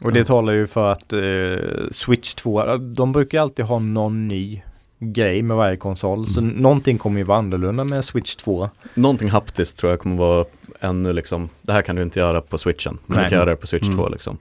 Och 0.00 0.12
det 0.12 0.24
talar 0.24 0.52
ju 0.52 0.66
för 0.66 0.92
att 0.92 1.12
eh, 1.12 1.90
Switch 1.90 2.34
2, 2.34 2.76
de 2.76 3.12
brukar 3.12 3.40
alltid 3.40 3.64
ha 3.64 3.78
någon 3.78 4.28
ny 4.28 4.62
grej 4.98 5.42
med 5.42 5.56
varje 5.56 5.76
konsol. 5.76 6.26
Så 6.26 6.40
Mm. 6.40 6.54
någonting 6.54 6.98
kommer 6.98 7.18
ju 7.18 7.24
vara 7.24 7.38
annorlunda 7.38 7.84
med 7.84 8.04
Switch 8.04 8.36
2. 8.36 8.70
Någonting 8.94 9.28
haptiskt 9.30 9.78
tror 9.78 9.92
jag 9.92 10.00
kommer 10.00 10.16
vara 10.16 10.44
ännu 10.80 11.12
liksom, 11.12 11.48
det 11.62 11.72
här 11.72 11.82
kan 11.82 11.96
du 11.96 12.02
inte 12.02 12.20
göra 12.20 12.40
på 12.40 12.58
switchen. 12.58 12.98
Du 13.06 13.14
Nej. 13.14 13.30
kan 13.30 13.38
göra 13.38 13.50
det 13.50 13.56
på 13.56 13.66
switch 13.66 13.86
Mm. 13.88 13.98
2 13.98 14.08
liksom. 14.08 14.38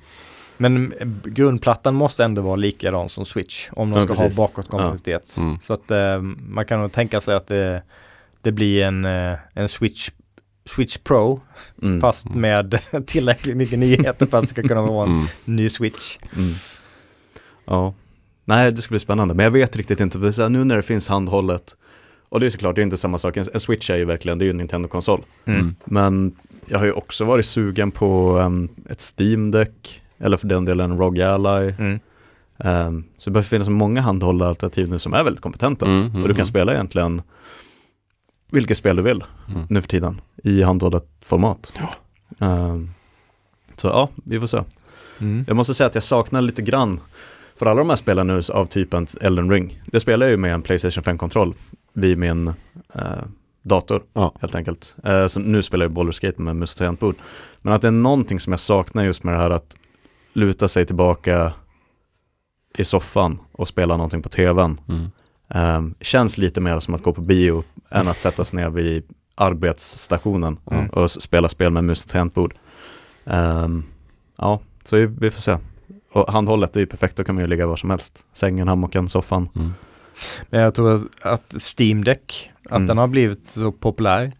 Men 0.57 0.91
eh, 0.99 1.07
grundplattan 1.25 1.95
måste 1.95 2.23
ändå 2.23 2.41
vara 2.41 2.55
likadan 2.55 3.09
som 3.09 3.25
Switch 3.25 3.69
om 3.71 3.89
de 3.89 3.99
Ja, 3.99 4.05
ska 4.05 4.13
precis. 4.13 4.37
ha 4.37 4.43
bakåtkompatibilitet. 4.47 5.35
Mm. 5.37 5.59
Så 5.59 5.73
att 5.73 5.91
eh, 5.91 6.21
man 6.47 6.65
kan 6.65 6.81
nog 6.81 6.91
tänka 6.91 7.21
sig 7.21 7.35
att 7.35 7.47
det, 7.47 7.83
det 8.41 8.51
blir 8.51 8.83
en, 8.83 9.05
eh, 9.05 9.37
en 9.53 9.69
Switch, 9.69 10.09
Switch 10.65 10.97
Pro 10.97 11.41
Mm. 11.81 12.01
fast 12.01 12.25
Mm. 12.25 12.41
med 12.41 12.79
tillräckligt 13.07 13.57
mycket 13.57 13.79
nyheter 13.79 14.25
för 14.25 14.37
att 14.37 14.43
det 14.43 14.47
ska 14.47 14.61
kunna 14.61 14.81
vara 14.81 15.05
en 15.05 15.11
Mm. 15.13 15.25
ny 15.45 15.69
Switch. 15.69 16.17
Mm. 16.37 16.53
Ja, 17.65 17.93
nej 18.45 18.71
det 18.71 18.81
ska 18.81 18.91
bli 18.91 18.99
spännande. 18.99 19.33
Men 19.33 19.43
jag 19.43 19.51
vet 19.51 19.75
riktigt 19.75 19.99
inte, 19.99 20.19
för 20.19 20.31
så 20.31 20.41
här, 20.41 20.49
nu 20.49 20.63
när 20.63 20.75
det 20.77 20.83
finns 20.83 21.07
handhållet, 21.07 21.77
och 22.29 22.39
det 22.39 22.45
är 22.45 22.49
såklart, 22.49 22.75
det 22.75 22.81
är 22.81 22.83
inte 22.83 22.97
samma 22.97 23.17
sak, 23.17 23.37
en 23.37 23.59
switch 23.59 23.89
är 23.89 23.97
ju 23.97 24.05
verkligen, 24.05 24.37
det 24.37 24.43
är 24.43 24.47
ju 24.47 24.51
en 24.51 24.57
Nintendo-konsol. 24.57 25.21
Mm. 25.45 25.75
Men 25.85 26.35
jag 26.65 26.79
har 26.79 26.85
ju 26.85 26.91
också 26.91 27.25
varit 27.25 27.45
sugen 27.45 27.91
på 27.91 28.37
um, 28.37 28.69
ett 28.89 29.13
Steam 29.19 29.51
Deck, 29.51 30.01
eller 30.17 30.37
för 30.37 30.47
den 30.47 30.65
delen 30.65 30.91
en 30.91 30.97
ROG 30.97 31.21
Ally. 31.21 31.73
Mm. 31.79 31.99
Um, 32.57 33.03
så 33.17 33.29
det 33.29 33.33
behöver 33.33 33.47
finnas 33.47 33.69
många 33.69 34.01
handhållna 34.01 34.47
alternativ 34.47 34.89
nu 34.89 34.99
som 34.99 35.13
är 35.13 35.23
väldigt 35.23 35.41
kompetenta. 35.41 35.85
Mm, 35.85 36.05
mm, 36.07 36.21
Och 36.21 36.27
du 36.27 36.33
kan 36.33 36.39
mm. 36.39 36.45
spela 36.45 36.73
egentligen 36.73 37.21
vilket 38.51 38.77
spel 38.77 38.95
du 38.95 39.01
vill 39.01 39.23
Mm. 39.49 39.65
nu 39.69 39.81
för 39.81 39.87
tiden 39.87 40.21
i 40.43 40.63
handhållet 40.63 41.05
format. 41.25 41.73
Um, 42.39 42.93
så 43.75 43.87
ja, 43.87 44.09
vi 44.25 44.39
får 44.39 44.47
se. 44.47 44.63
Mm. 45.19 45.45
Jag 45.47 45.55
måste 45.55 45.73
säga 45.73 45.87
att 45.87 45.95
jag 45.95 46.03
saknar 46.03 46.41
lite 46.41 46.61
grann 46.61 46.99
för 47.55 47.65
alla 47.65 47.79
de 47.79 47.89
här 47.89 47.95
spelen 47.95 48.27
nu 48.27 48.41
av 48.53 48.65
typen 48.65 49.07
Elden 49.21 49.49
Ring. 49.51 49.81
Det 49.85 49.99
spelar 49.99 50.25
jag 50.25 50.31
ju 50.31 50.37
med 50.37 50.53
en 50.53 50.61
Playstation 50.61 51.03
5-kontroll 51.03 51.53
vid 51.93 52.17
min 52.17 52.47
eh, 52.95 53.03
dator 53.61 54.03
Ja. 54.13 54.35
helt 54.41 54.55
enkelt. 54.55 54.95
Eh, 55.03 55.27
så 55.27 55.39
nu 55.39 55.63
spelar 55.63 55.85
jag 55.85 55.89
ju 55.91 55.95
Boulderskate 55.95 56.41
med 56.41 56.55
mus 56.55 56.73
och 56.73 56.77
tangentbord. 56.77 57.15
Men 57.61 57.73
att 57.73 57.81
det 57.81 57.87
är 57.87 57.91
någonting 57.91 58.39
som 58.39 58.53
jag 58.53 58.59
saknar 58.59 59.03
just 59.03 59.23
med 59.23 59.33
det 59.33 59.37
här 59.39 59.49
att 59.49 59.75
luta 60.33 60.67
sig 60.67 60.85
tillbaka 60.85 61.53
i 62.77 62.83
soffan 62.83 63.39
och 63.51 63.67
spela 63.67 63.97
någonting 63.97 64.21
på 64.21 64.29
tvn. 64.29 64.79
Mm. 64.89 65.11
Eh, 65.49 65.95
känns 66.01 66.37
lite 66.37 66.61
mer 66.61 66.79
som 66.79 66.93
att 66.93 67.03
gå 67.03 67.13
på 67.13 67.21
bio 67.21 67.63
än 67.89 68.07
att 68.07 68.19
sätta 68.19 68.45
sig 68.45 68.59
ner 68.59 68.69
vid 68.69 69.03
arbetsstationen 69.35 70.57
Mm. 70.71 70.89
och 70.89 71.11
spela 71.11 71.49
spel 71.49 71.71
med 71.71 71.83
mus 71.83 72.03
och 72.05 72.11
tangentbord. 72.11 72.53
Ehm, 73.25 73.83
ja, 74.37 74.59
så 74.83 74.95
vi, 74.97 75.05
vi 75.05 75.31
får 75.31 75.39
se. 75.39 75.57
Och 76.13 76.33
handhållet 76.33 76.75
är 76.75 76.79
ju 76.79 76.85
perfekt, 76.85 77.15
då 77.17 77.23
kan 77.23 77.35
man 77.35 77.43
ju 77.43 77.47
ligga 77.47 77.65
var 77.67 77.75
som 77.75 77.89
helst. 77.89 78.25
Sängen, 78.33 78.67
hammocken, 78.67 79.09
soffan. 79.09 79.49
Mm. 79.55 79.73
Men 80.49 80.61
jag 80.61 80.75
tror 80.75 80.93
att- 80.95 81.25
att 81.25 81.53
Steam 81.79 82.03
Deck, 82.03 82.51
att 82.65 82.71
Mm. 82.71 82.87
den 82.87 82.97
har 82.97 83.07
blivit 83.07 83.49
så 83.49 83.71
populär, 83.71 84.31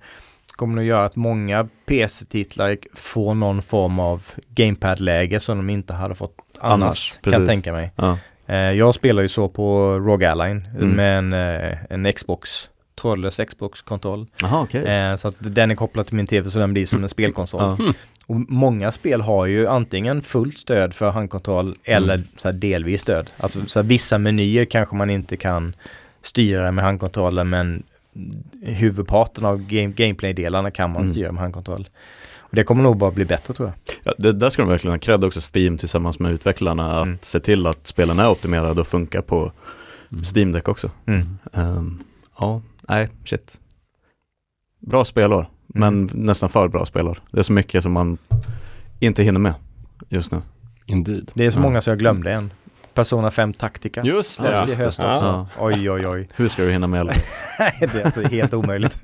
kommer 0.55 0.81
att 0.81 0.87
göra 0.87 1.05
att 1.05 1.15
många 1.15 1.67
PC-titlar 1.85 2.77
får 2.93 3.33
någon 3.33 3.61
form 3.61 3.99
av 3.99 4.25
gamepad-läge 4.55 5.39
som 5.39 5.57
de 5.57 5.69
inte 5.69 5.93
hade 5.93 6.15
fått 6.15 6.35
annars, 6.59 6.81
Annars, 6.83 7.19
kan 7.23 7.33
jag 7.33 7.47
tänka 7.49 7.73
mig. 7.73 7.91
Ja, 7.95 8.17
Eh, 8.47 8.55
jag 8.57 8.95
spelar 8.95 9.21
ju 9.21 9.29
så 9.29 9.49
på 9.49 9.89
ROG 9.99 10.23
Ally 10.25 10.49
Mm. 10.51 10.89
med 10.89 11.17
en, 11.17 11.33
eh, 11.33 11.77
en 11.89 12.13
Xbox, 12.13 12.49
trådlös 13.01 13.37
Xbox-kontroll. 13.47 14.27
Okej. 14.53 14.85
Eh, 14.85 15.15
så 15.15 15.27
att 15.27 15.35
den 15.39 15.71
är 15.71 15.75
kopplad 15.75 16.05
till 16.05 16.15
min 16.15 16.27
tv 16.27 16.49
så 16.49 16.59
den 16.59 16.73
blir 16.73 16.85
som 16.85 17.03
en 17.03 17.09
spelkonsol. 17.09 17.61
Ja. 17.79 17.93
Och 18.27 18.35
många 18.35 18.91
spel 18.91 19.21
har 19.21 19.45
ju 19.45 19.67
antingen 19.67 20.21
fullt 20.21 20.57
stöd 20.57 20.93
för 20.93 21.11
handkontroll 21.11 21.75
eller 21.83 22.13
Mm. 22.15 22.27
så 22.35 22.51
delvis 22.51 23.01
stöd. 23.01 23.29
Alltså 23.37 23.65
så 23.65 23.81
vissa 23.81 24.17
menyer 24.17 24.65
kanske 24.65 24.95
man 24.95 25.09
inte 25.09 25.37
kan 25.37 25.75
styra 26.21 26.71
med 26.71 26.83
handkontrollen 26.85 27.49
men 27.49 27.83
huvudparten 28.61 29.45
av 29.45 29.57
game, 29.67 29.93
gameplay-delarna 29.93 30.71
kan 30.71 30.89
man 30.91 31.01
Mm. 31.01 31.13
styra 31.13 31.31
med 31.31 31.41
handkontroll. 31.41 31.87
Och 32.37 32.55
det 32.55 32.63
kommer 32.63 32.83
nog 32.83 32.97
bara 32.97 33.11
bli 33.11 33.25
bättre 33.25 33.53
tror 33.53 33.67
jag. 33.67 33.95
Ja, 34.03 34.13
det, 34.17 34.31
där 34.33 34.49
ska 34.49 34.61
de 34.61 34.69
verkligen 34.69 34.93
ha 34.93 34.99
cred 34.99 35.23
också, 35.23 35.39
Steam 35.57 35.77
tillsammans 35.77 36.19
med 36.19 36.31
utvecklarna, 36.31 36.99
att 37.01 37.07
Mm. 37.07 37.19
se 37.21 37.39
till 37.39 37.67
att 37.67 37.87
spelen 37.87 38.19
är 38.19 38.29
optimerade 38.29 38.81
och 38.81 38.87
funkar 38.87 39.21
på 39.21 39.51
Mm. 40.11 40.23
Steam 40.35 40.51
Deck 40.51 40.67
också. 40.67 40.91
Mm. 41.05 41.37
Ehm, 41.53 42.03
ja, 42.39 42.61
nej, 42.89 43.09
shit. 43.25 43.59
Bra 44.79 45.05
spelår, 45.05 45.49
men 45.73 45.93
Mm. 45.93 46.09
nästan 46.25 46.49
för 46.49 46.67
bra 46.67 46.85
spelår. 46.85 47.17
Det 47.31 47.39
är 47.39 47.43
så 47.43 47.53
mycket 47.53 47.83
som 47.83 47.91
man 47.93 48.17
inte 48.99 49.23
hinner 49.23 49.39
med 49.39 49.53
just 50.09 50.31
nu. 50.31 50.41
Indeed. 50.85 51.31
Det 51.33 51.45
är 51.45 51.51
så 51.51 51.57
Ja. 51.57 51.61
många 51.63 51.81
så 51.81 51.89
jag 51.89 51.99
glömde 51.99 52.31
en. 52.31 52.51
Persona 52.93 53.31
5 53.31 53.53
Tactica. 53.53 54.03
Just 54.03 54.41
det. 54.43 54.51
Ja, 54.51 54.63
just 54.67 54.77
det. 54.77 54.93
Ja. 54.97 55.47
Oj, 55.59 55.91
oj, 55.91 56.07
oj. 56.07 56.27
Hur 56.35 56.47
ska 56.47 56.63
du 56.63 56.71
hinna 56.71 56.87
med 56.87 56.99
alla? 56.99 57.13
Det 57.79 57.95
är 57.95 58.05
alltså 58.05 58.21
helt 58.21 58.53
omöjligt. 58.53 58.97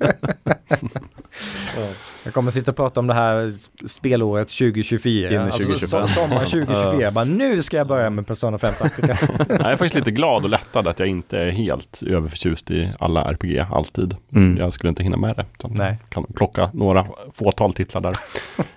Jag 2.24 2.34
kommer 2.34 2.50
sitta 2.50 2.70
och 2.70 2.76
prata 2.76 3.00
om 3.00 3.06
det 3.06 3.14
här 3.14 3.50
spelåret 3.88 4.48
2024. 4.48 5.28
In 5.28 5.34
i 5.34 5.36
Alltså, 5.38 5.60
2025. 5.60 6.00
so- 6.02 6.06
sommaren 6.06 6.46
2024. 6.46 7.00
Ja. 7.02 7.10
Bara 7.10 7.24
nu 7.24 7.62
ska 7.62 7.76
jag 7.76 7.86
börja 7.86 8.10
med 8.10 8.26
Persona 8.26 8.58
5 8.58 8.74
Tactica. 8.78 9.18
Jag 9.48 9.60
är 9.60 9.76
faktiskt 9.76 9.94
lite 9.94 10.10
glad 10.10 10.44
och 10.44 10.50
lättad 10.50 10.88
att 10.88 10.98
jag 10.98 11.08
inte 11.08 11.38
är 11.38 11.50
helt 11.50 12.02
överförtjust 12.06 12.70
i 12.70 12.92
alla 12.98 13.32
RPG 13.32 13.58
alltid. 13.72 14.16
Mm. 14.34 14.56
Jag 14.56 14.72
skulle 14.72 14.88
inte 14.88 15.02
hinna 15.02 15.16
med 15.16 15.36
det. 15.36 15.46
Nej. 15.68 15.98
kan 16.08 16.24
plocka 16.24 16.70
några 16.72 17.06
fåtal 17.34 17.72
titlar 17.74 18.00
där. 18.00 18.16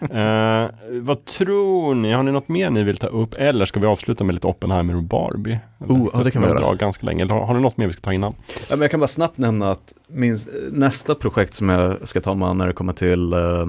eh, 0.64 0.70
vad 1.02 1.26
tror 1.26 1.96
ni? 1.96 2.12
Har 2.12 2.24
ni 2.24 2.32
något 2.32 2.48
mer 2.50 2.70
ni 2.70 2.84
vill 2.84 2.98
ta 2.98 3.08
upp? 3.08 3.34
Eller 3.38 3.66
ska 3.66 3.80
vi 3.80 3.88
avsluta 3.88 4.24
med 4.24 4.36
lite 4.36 4.48
Oppenheimer 4.48 4.96
och 4.96 5.04
Barbie? 5.04 5.60
Eller? 5.84 5.94
Oh, 5.94 6.10
ja, 6.14 6.20
det 6.24 6.32
kan 6.32 6.42
vi 6.42 6.48
göra. 6.48 6.60
dra 6.60 6.74
ganska 6.74 7.06
länge. 7.06 7.26
Har, 7.26 7.46
har 7.46 7.54
ni 7.54 7.60
något 7.62 7.78
mer 7.78 7.88
vi 7.88 7.94
ska 7.94 8.02
ta 8.02 8.14
innan? 8.14 8.34
Ja, 8.70 8.76
men 8.76 8.82
jag 8.82 8.92
kan 8.92 9.00
bara 9.00 9.08
snabbt 9.08 9.38
nämna 9.38 9.72
att 9.72 9.94
min, 10.14 10.38
nästa 10.72 11.16
projekt 11.16 11.54
som 11.54 11.70
jag 11.70 12.08
ska 12.08 12.22
ta 12.22 12.34
mig 12.34 12.48
an 12.48 12.58
när 12.58 12.68
det 12.68 12.74
kommer 12.74 12.94
till 12.94 13.34
eh, 13.34 13.68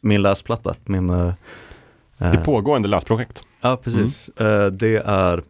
min 0.00 0.22
läsplatta, 0.22 0.74
min... 0.84 1.10
eh, 1.10 1.32
Det 2.18 2.42
pågående 2.44 2.88
läsprojekt. 2.88 3.42
Ja, 3.60 3.76
precis. 3.84 4.28
Eh, 4.28 4.66
det 4.66 4.96
är, 5.06 5.42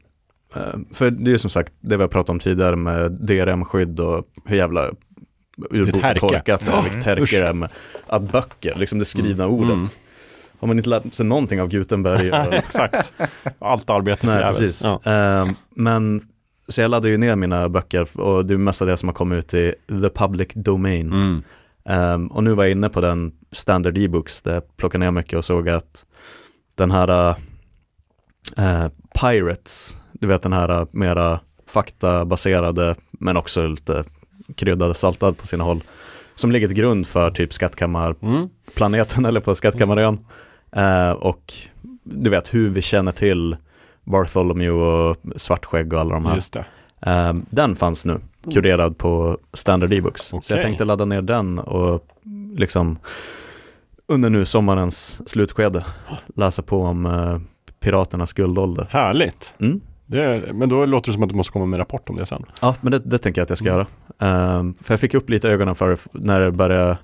för 0.92 1.10
det 1.10 1.30
är 1.30 1.32
ju 1.32 1.38
som 1.38 1.50
sagt 1.50 1.72
det 1.80 1.96
vi 1.96 2.02
har 2.02 2.08
pratat 2.08 2.28
om 2.30 2.38
tidigare 2.38 2.76
med 2.76 3.12
DRM-skydd 3.12 4.00
och 4.00 4.24
hur 4.44 4.56
jävla 4.56 4.90
urbota 5.70 6.06
härke. 6.06 6.20
korkat 6.20 6.60
det 6.60 6.66
är, 6.70 6.74
Ja, 6.76 6.80
vilket 6.82 7.04
härke 7.04 7.40
det 7.40 7.46
är 7.46 7.52
med 7.52 7.68
att 8.06 8.22
böcker, 8.32 8.74
liksom 8.74 8.98
det 8.98 9.04
skrivna 9.04 9.44
Mm. 9.44 9.56
ordet. 9.56 9.72
Mm. 9.76 9.86
Har 10.60 10.68
man 10.68 10.76
inte 10.78 10.88
lärt 10.90 11.14
sig 11.14 11.26
någonting 11.26 11.60
av 11.60 11.68
Gutenberg? 11.68 12.30
och- 12.48 12.54
Exakt. 12.54 13.12
Allt 13.58 13.90
arbete 13.90 14.26
Nej, 14.26 14.44
precis. 14.44 14.84
Ja. 14.84 15.10
Ehm, 15.12 15.54
men 15.76 16.22
så 16.68 16.80
jag 16.80 16.90
laddade 16.90 17.08
ju 17.08 17.16
ner 17.16 17.36
mina 17.36 17.68
böcker 17.68 18.20
och 18.20 18.46
det 18.46 18.54
är 18.54 18.58
mest 18.58 18.82
av 18.82 18.88
det 18.88 18.96
som 18.96 19.08
har 19.08 19.14
kommit 19.14 19.38
ut 19.38 19.54
i 19.54 19.74
the 19.88 20.08
public 20.08 20.48
domain. 20.54 21.12
Mm. 21.12 21.42
Ehm, 21.84 22.26
och 22.26 22.44
nu 22.44 22.54
var 22.54 22.64
jag 22.64 22.70
inne 22.72 22.88
på 22.88 23.00
den 23.00 23.32
standard 23.52 23.98
e-books 23.98 24.42
där 24.42 24.54
jag 24.54 24.76
plockade 24.76 25.04
ner 25.04 25.10
mycket 25.10 25.38
och 25.38 25.44
såg 25.44 25.68
att 25.68 26.06
den 26.74 26.90
här 26.90 27.36
eh, 28.56 28.88
Pirates, 29.20 29.96
du 30.12 30.26
vet 30.26 30.42
den 30.42 30.52
här 30.52 30.86
mera 30.90 31.40
faktabaserade 31.66 32.94
men 33.10 33.36
också 33.36 33.66
lite 33.66 34.04
kryddad 34.56 34.96
saltad 34.96 35.38
på 35.38 35.46
sina 35.46 35.64
håll, 35.64 35.82
som 36.34 36.52
ligger 36.52 36.68
till 36.68 36.76
grund 36.76 37.06
för 37.06 37.30
typ 37.30 37.52
Skattkammarplaneten 37.52 39.18
Mm. 39.18 39.24
eller 39.28 39.40
på 39.40 39.54
Skattkammarön. 39.54 40.18
Eh, 40.76 41.10
och 41.10 41.54
du 42.02 42.30
vet 42.30 42.54
hur 42.54 42.70
vi 42.70 42.82
känner 42.82 43.12
till 43.12 43.56
Bartholomew 44.04 44.72
och 44.84 45.16
Svartskägg 45.36 45.92
och 45.92 46.00
alla 46.00 46.14
de 46.14 46.26
här. 46.26 46.34
Just 46.34 46.52
det. 46.52 46.64
Eh, 47.06 47.32
den 47.50 47.76
fanns 47.76 48.06
nu, 48.06 48.20
kurerad 48.54 48.98
på 48.98 49.38
standard 49.52 49.92
e-books. 49.92 50.22
Så 50.22 50.52
jag 50.52 50.62
tänkte 50.62 50.84
ladda 50.84 51.04
ner 51.04 51.22
den 51.22 51.58
och 51.58 52.06
liksom 52.56 52.98
under 54.06 54.30
nu 54.30 54.44
sommarens 54.44 55.28
slutskede 55.28 55.84
läsa 56.36 56.62
på 56.62 56.82
om 56.82 57.06
eh, 57.06 57.38
piraternas 57.80 58.32
guldålder. 58.32 58.86
Härligt. 58.90 59.54
Mm. 59.60 59.80
Det, 60.06 60.52
men 60.54 60.68
då 60.68 60.86
låter 60.86 61.10
det 61.10 61.12
som 61.14 61.22
att 61.22 61.28
du 61.28 61.34
måste 61.34 61.52
komma 61.52 61.66
med 61.66 61.80
rapport 61.80 62.08
om 62.08 62.16
det 62.16 62.26
sen. 62.26 62.44
Ja, 62.60 62.74
men 62.80 62.90
det, 62.90 62.98
det 62.98 63.18
tänker 63.18 63.40
jag 63.40 63.44
att 63.44 63.50
jag 63.50 63.58
ska 63.58 63.68
Mm. 63.72 63.86
göra. 64.18 64.58
Eh, 64.58 64.72
för 64.82 64.92
jag 64.94 65.00
fick 65.00 65.14
upp 65.14 65.30
lite 65.30 65.48
ögonen 65.50 65.74
för 65.74 65.98
när 66.12 66.40
det 66.40 66.52
började 66.52 66.98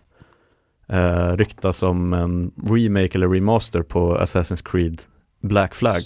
uh, 0.93 1.37
ryktas 1.37 1.83
om 1.83 2.13
en 2.13 2.51
remake 2.71 3.19
eller 3.19 3.29
remaster 3.29 3.83
på 3.83 4.19
Assassin's 4.19 4.65
Creed 4.71 5.03
Black 5.43 5.75
Flag. 5.75 6.01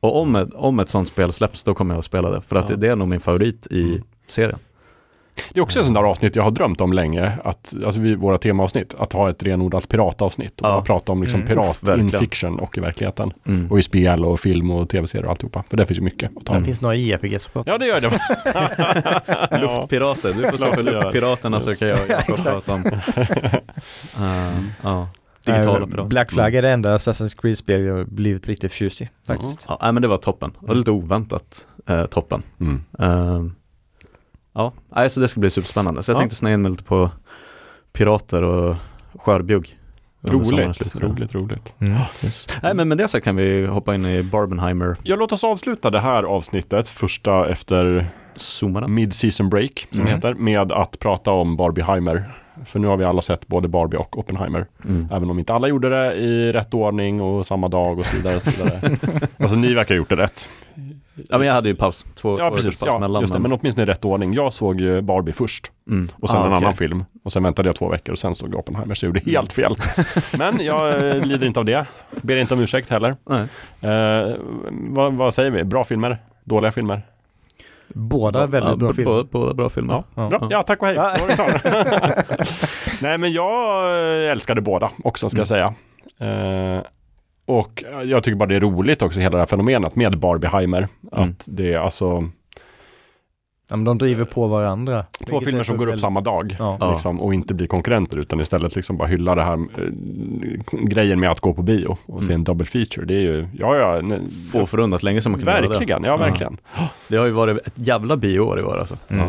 Och 0.00 0.20
om 0.20 0.36
ett, 0.36 0.54
om 0.54 0.80
ett 0.80 0.88
sånt 0.88 1.08
spel 1.08 1.32
släpps, 1.32 1.64
då 1.64 1.74
kommer 1.74 1.94
jag 1.94 1.98
att 1.98 2.04
spela 2.04 2.30
det. 2.30 2.40
För 2.40 2.56
att 2.56 2.70
Ja. 2.70 2.76
det, 2.76 2.88
är 2.88 2.96
nog 2.96 3.08
min 3.08 3.20
favorit 3.20 3.66
i 3.70 3.82
Mm. 3.82 4.02
serien. 4.26 4.58
Det 5.52 5.60
är 5.60 5.62
också 5.62 5.78
en 5.78 5.84
sån 5.84 5.94
där 5.94 6.02
avsnitt 6.02 6.36
jag 6.36 6.42
har 6.42 6.50
drömt 6.50 6.80
om 6.80 6.92
länge, 6.92 7.32
att, 7.44 7.74
alltså 7.86 8.00
vid 8.00 8.18
våra 8.18 8.38
temaavsnitt, 8.38 8.94
att 8.98 9.12
ha 9.12 9.30
ett 9.30 9.42
renodlat 9.42 9.88
piratavsnitt 9.88 10.60
och 10.60 10.68
Ja. 10.68 10.82
prata 10.86 11.12
om 11.12 11.22
liksom 11.22 11.40
Mm. 11.40 11.48
pirat 11.52 11.82
Uff, 11.88 11.98
in 11.98 12.10
fiction 12.10 12.58
och 12.58 12.78
i 12.78 12.80
verkligen. 12.80 13.12
Mm. 13.46 13.70
Och 13.70 13.78
i 13.78 13.82
spel 13.82 14.24
och 14.24 14.40
film 14.40 14.70
och 14.70 14.88
tv-serier 14.88 15.24
och 15.24 15.30
alltihopa. 15.30 15.64
För 15.70 15.76
det 15.76 15.86
finns 15.86 15.98
ju 15.98 16.02
mycket 16.02 16.30
att 16.36 16.44
ta 16.46 16.58
Det 16.58 16.64
finns 16.64 16.80
några 16.82 16.94
JRPGs 16.94 17.46
att 17.46 17.52
prata 17.52 17.74
om. 17.74 17.74
Ja, 17.74 17.78
det 17.78 17.86
gör 17.86 18.00
det. 18.00 19.60
Luftpirater, 19.60 20.32
du 20.32 20.50
får 20.50 20.58
se 20.58 20.74
för 20.74 20.82
luftpiraterna 20.82 21.60
så 21.60 21.74
kan 21.74 21.88
jag, 21.88 21.98
jag 22.08 22.26
prata 22.44 22.72
om. 22.74 22.84
Uh, 22.86 24.60
ja. 24.82 25.08
Digitala 25.46 25.78
Nej, 25.78 25.88
pirater. 25.88 26.08
Black 26.08 26.32
Flag 26.32 26.54
är 26.54 26.62
det 26.62 26.70
enda 26.70 26.96
Assassin's 26.96 27.40
Creed-spel 27.40 27.80
jag 27.84 28.08
blivit 28.08 28.48
riktigt 28.48 28.72
förtjust 28.72 29.00
i 29.00 29.08
faktiskt. 29.26 29.66
Ja, 29.80 29.92
men 29.92 30.02
det 30.02 30.08
var 30.08 30.16
toppen. 30.16 30.52
Det 30.60 30.66
var 30.66 30.74
lite 30.74 30.90
oväntat 30.90 31.68
eh, 31.88 32.04
toppen. 32.06 32.42
Mm. 32.60 32.82
Uh, 33.02 33.50
ja, 34.54 34.72
nej, 34.94 35.10
så 35.10 35.20
det 35.20 35.28
ska 35.28 35.40
bli 35.40 35.50
superspännande. 35.50 36.02
Så 36.02 36.10
jag 36.12 36.16
Ja. 36.16 36.20
tänkte 36.20 36.36
snöa 36.36 36.52
in 36.54 36.62
mig 36.62 36.70
lite 36.70 36.84
på 36.84 37.10
pirater 37.92 38.42
och 38.42 38.76
skörbjugg. 39.14 39.78
Roligt, 40.22 40.94
roligt, 40.96 41.34
roligt. 41.34 41.74
Mm. 41.78 41.98
Yes. 42.24 42.46
Nej, 42.62 42.74
men 42.74 42.88
med 42.88 42.98
det 42.98 43.08
så 43.08 43.20
kan 43.20 43.36
vi 43.36 43.66
hoppa 43.66 43.94
in 43.94 44.06
i 44.06 44.22
Barbenheimer 44.22 44.96
Ja, 45.02 45.16
låt 45.16 45.32
oss 45.32 45.44
avsluta 45.44 45.90
det 45.90 46.00
här 46.00 46.22
avsnittet, 46.22 46.88
första 46.88 47.48
efter 47.48 48.06
zoomarna. 48.36 48.86
mid-season 48.88 49.48
break, 49.48 49.86
som 49.90 50.00
Mm. 50.00 50.14
heter, 50.14 50.34
med 50.34 50.72
att 50.72 50.98
prata 50.98 51.30
om 51.30 51.56
Barbieheimer. 51.56 52.30
För 52.64 52.78
nu 52.78 52.86
har 52.86 52.96
vi 52.96 53.04
alla 53.04 53.22
sett 53.22 53.46
både 53.46 53.68
Barbie 53.68 53.96
och 53.96 54.18
Oppenheimer. 54.18 54.66
Mm. 54.84 55.08
Även 55.12 55.30
om 55.30 55.38
inte 55.38 55.54
alla 55.54 55.68
gjorde 55.68 55.88
det 55.88 56.14
i 56.14 56.52
rätt 56.52 56.74
ordning 56.74 57.20
och 57.20 57.46
samma 57.46 57.68
dag 57.68 57.98
och 57.98 58.06
så 58.06 58.16
vidare. 58.16 58.36
Och 58.36 58.42
så 58.42 58.50
vidare. 58.50 58.80
alltså 59.38 59.56
ni 59.56 59.74
verkar 59.74 59.94
ha 59.94 59.96
gjort 59.98 60.08
det 60.08 60.16
rätt. 60.16 60.48
Ja, 61.30 61.38
men 61.38 61.46
jag 61.46 61.54
hade 61.54 61.68
ju 61.68 61.74
paus. 61.74 62.06
Två, 62.14 62.38
Ja, 62.38 62.48
två 62.48 62.54
precis. 62.56 62.80
paus 62.80 62.88
Ja, 62.92 62.98
mellan. 62.98 63.20
just 63.22 63.32
det. 63.34 63.38
Men 63.40 63.52
åtminstone 63.52 63.82
i 63.82 63.86
rätt 63.86 64.04
ordning. 64.04 64.34
Jag 64.34 64.52
såg 64.52 64.80
ju 64.80 65.00
Barbie 65.02 65.32
först 65.32 65.72
mm. 65.90 66.08
och 66.20 66.30
sen 66.30 66.38
Ah, 66.38 66.46
en 66.46 66.52
okej. 66.52 66.56
annan 66.64 66.76
film. 66.76 67.04
Och 67.24 67.32
sen 67.32 67.42
väntade 67.42 67.68
jag 67.68 67.76
två 67.76 67.88
veckor 67.88 68.12
och 68.12 68.18
sen 68.18 68.34
såg 68.34 68.48
jag 68.54 68.58
Oppenheimer 68.58 68.94
så 68.94 69.06
jag 69.06 69.08
gjorde 69.08 69.30
helt 69.30 69.52
fel. 69.52 69.74
Mm. 69.96 70.54
Men 70.56 70.66
jag 70.66 71.08
eh, 71.16 71.22
lider 71.22 71.46
inte 71.46 71.60
av 71.60 71.66
det. 71.66 71.86
Ber 72.22 72.36
inte 72.36 72.54
om 72.54 72.60
ursäkt 72.60 72.90
heller. 72.90 73.16
Eh, 73.80 74.34
vad, 74.70 75.12
vad 75.12 75.34
säger 75.34 75.50
vi? 75.50 75.64
Bra 75.64 75.84
filmer? 75.84 76.18
Dåliga 76.44 76.72
filmer? 76.72 77.02
Båda 77.88 78.46
väldigt 78.46 78.70
Ja, 78.70 78.76
bra 78.76 78.92
filmer. 78.92 79.10
Båda, 79.12 79.28
båda 79.32 79.54
bra 79.54 79.68
filmer. 79.68 79.94
Ja, 79.94 80.04
Ja. 80.14 80.28
bra. 80.28 80.48
Ja, 80.50 80.62
tack 80.62 80.80
och 80.82 80.86
hej. 80.86 80.96
Ja. 80.96 81.16
Då 81.18 81.26
var. 81.26 81.62
Nej, 83.02 83.18
men 83.18 83.32
jag 83.32 83.84
eh, 84.24 84.30
älskade 84.30 84.60
båda 84.60 84.90
också, 85.04 85.28
ska 85.30 85.38
jag 85.38 85.48
säga. 85.48 85.74
Eh, 86.20 86.82
och 87.46 87.84
jag 88.04 88.24
tycker 88.24 88.36
bara 88.36 88.46
det 88.48 88.56
är 88.56 88.60
roligt 88.60 89.02
också, 89.02 89.20
hela 89.20 89.30
det 89.32 89.38
här 89.38 89.46
fenomenet 89.46 89.96
med 89.96 90.18
Barbieheimer. 90.18 90.88
Mm. 91.12 91.24
Att 91.30 91.44
det 91.46 91.72
är 91.74 91.78
alltså 91.78 92.28
Ja, 93.70 93.76
men 93.76 93.84
de 93.84 93.98
driver 93.98 94.24
på 94.24 94.46
varandra. 94.46 95.04
två 95.28 95.40
filmer 95.40 95.62
som 95.62 95.76
går 95.76 95.86
upp 95.86 96.00
samma 96.00 96.20
dag. 96.20 96.56
Ja. 96.58 96.76
Ja. 96.80 96.92
Liksom, 96.92 97.20
och 97.20 97.34
inte 97.34 97.54
blir 97.54 97.66
konkurrenter 97.66 98.16
utan 98.16 98.40
istället 98.40 98.76
liksom 98.76 98.96
bara 98.96 99.08
hylla 99.08 99.34
det 99.34 99.42
här 99.42 99.54
eh, 99.54 100.78
grejen 100.82 101.20
med 101.20 101.30
att 101.30 101.40
gå 101.40 101.54
på 101.54 101.62
bio 101.62 101.96
och 102.06 102.24
se 102.24 102.30
Mm. 102.32 102.40
en 102.40 102.44
double 102.44 102.66
feature. 102.66 103.06
Det 103.06 103.14
är 103.14 103.20
ju, 103.20 103.48
ja 103.58 103.76
ja, 103.76 104.00
ne, 104.02 104.18
Få 104.52 104.66
förunnat 104.66 105.02
länge 105.02 105.20
som 105.20 105.32
man 105.32 105.40
kan 105.40 105.48
göra 105.52 105.60
det. 105.62 105.68
verkligen, 105.68 106.04
ja 106.04 106.16
verkligen. 106.16 106.56
Det 107.08 107.16
har 107.16 107.26
ju 107.26 107.32
varit 107.32 107.66
ett 107.66 107.72
jävla 107.86 108.16
bioår 108.16 108.58
i 108.58 108.62
år 108.62 108.78
alltså. 108.78 108.96
Mm. 109.08 109.28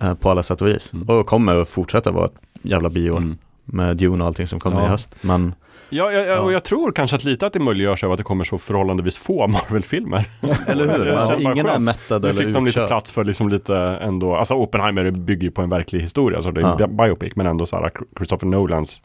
Eh, 0.00 0.14
på 0.14 0.30
alla 0.30 0.42
sätt 0.42 0.62
och 0.62 0.68
vis. 0.68 0.92
Mm. 0.92 1.08
Och 1.08 1.26
kommer 1.26 1.56
att 1.56 1.68
fortsätta 1.68 2.10
vara 2.12 2.24
ett 2.24 2.34
jävla 2.62 2.90
bioår. 2.90 3.16
Mm. 3.18 3.38
Med 3.64 3.96
Dune 3.96 4.20
och 4.22 4.26
allting 4.26 4.46
som 4.46 4.60
kommer 4.60 4.80
Ja. 4.80 4.86
i 4.86 4.88
höst. 4.88 5.16
Men 5.20 5.54
Ja, 5.90 6.12
ja, 6.12 6.20
ja, 6.20 6.40
och 6.40 6.48
Ja. 6.48 6.52
jag 6.52 6.64
tror 6.64 6.92
kanske 6.92 7.16
att 7.16 7.24
lite 7.24 7.46
att 7.46 7.52
det 7.52 7.58
möjliggörs 7.60 8.04
av 8.04 8.12
att 8.12 8.18
det 8.18 8.24
kommer 8.24 8.44
så 8.44 8.58
förhållandevis 8.58 9.18
få 9.18 9.46
Marvel-filmer. 9.46 10.24
eller 10.66 10.98
hur? 10.98 11.04
Det 11.04 11.18
Alltså, 11.18 11.40
ingen 11.40 11.58
är 11.66 11.70
skönt. 11.70 11.84
mättad 11.84 12.22
Nu 12.22 12.28
eller 12.28 12.42
fick 12.44 12.54
de 12.54 12.64
lite 12.64 12.78
utkörd. 12.80 12.88
plats 12.88 13.12
för 13.12 13.24
liksom 13.24 13.48
lite 13.48 13.76
ändå, 13.76 14.36
alltså 14.36 14.54
Oppenheimer 14.54 15.10
bygger 15.10 15.42
ju 15.42 15.50
på 15.50 15.62
en 15.62 15.70
verklig 15.70 16.00
historia, 16.00 16.42
så 16.42 16.50
det 16.50 16.60
är 16.60 16.76
Ja. 16.78 16.86
biopic, 16.86 17.32
men 17.36 17.46
ändå 17.46 17.66
så 17.66 17.76
här 17.76 17.90
Christopher 18.16 18.46
Nolans 18.46 19.02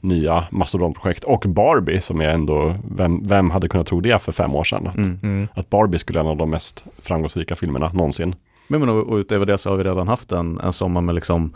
nya 0.00 0.44
mastodontprojekt 0.50 1.24
och 1.24 1.44
Barbie 1.48 2.00
som 2.00 2.20
är 2.20 2.28
ändå, 2.28 2.74
vem, 2.96 3.26
vem 3.26 3.50
hade 3.50 3.68
kunnat 3.68 3.86
tro 3.86 4.00
det 4.00 4.22
för 4.22 4.32
fem 4.32 4.54
år 4.54 4.64
sedan? 4.64 4.86
Att, 4.86 4.96
Mm. 4.96 5.18
Mm. 5.22 5.48
att 5.54 5.70
Barbie 5.70 5.98
skulle 5.98 6.18
vara 6.18 6.26
en 6.26 6.30
av 6.30 6.36
de 6.36 6.50
mest 6.50 6.84
framgångsrika 7.02 7.56
filmerna 7.56 7.90
någonsin. 7.94 8.34
Men, 8.68 8.80
men 8.80 8.88
och, 8.88 9.08
och 9.08 9.16
utöver 9.16 9.46
det 9.46 9.58
så 9.58 9.70
har 9.70 9.76
vi 9.76 9.84
redan 9.84 10.08
haft 10.08 10.32
en, 10.32 10.60
en 10.60 10.72
sommar 10.72 11.00
med 11.00 11.14
liksom 11.14 11.52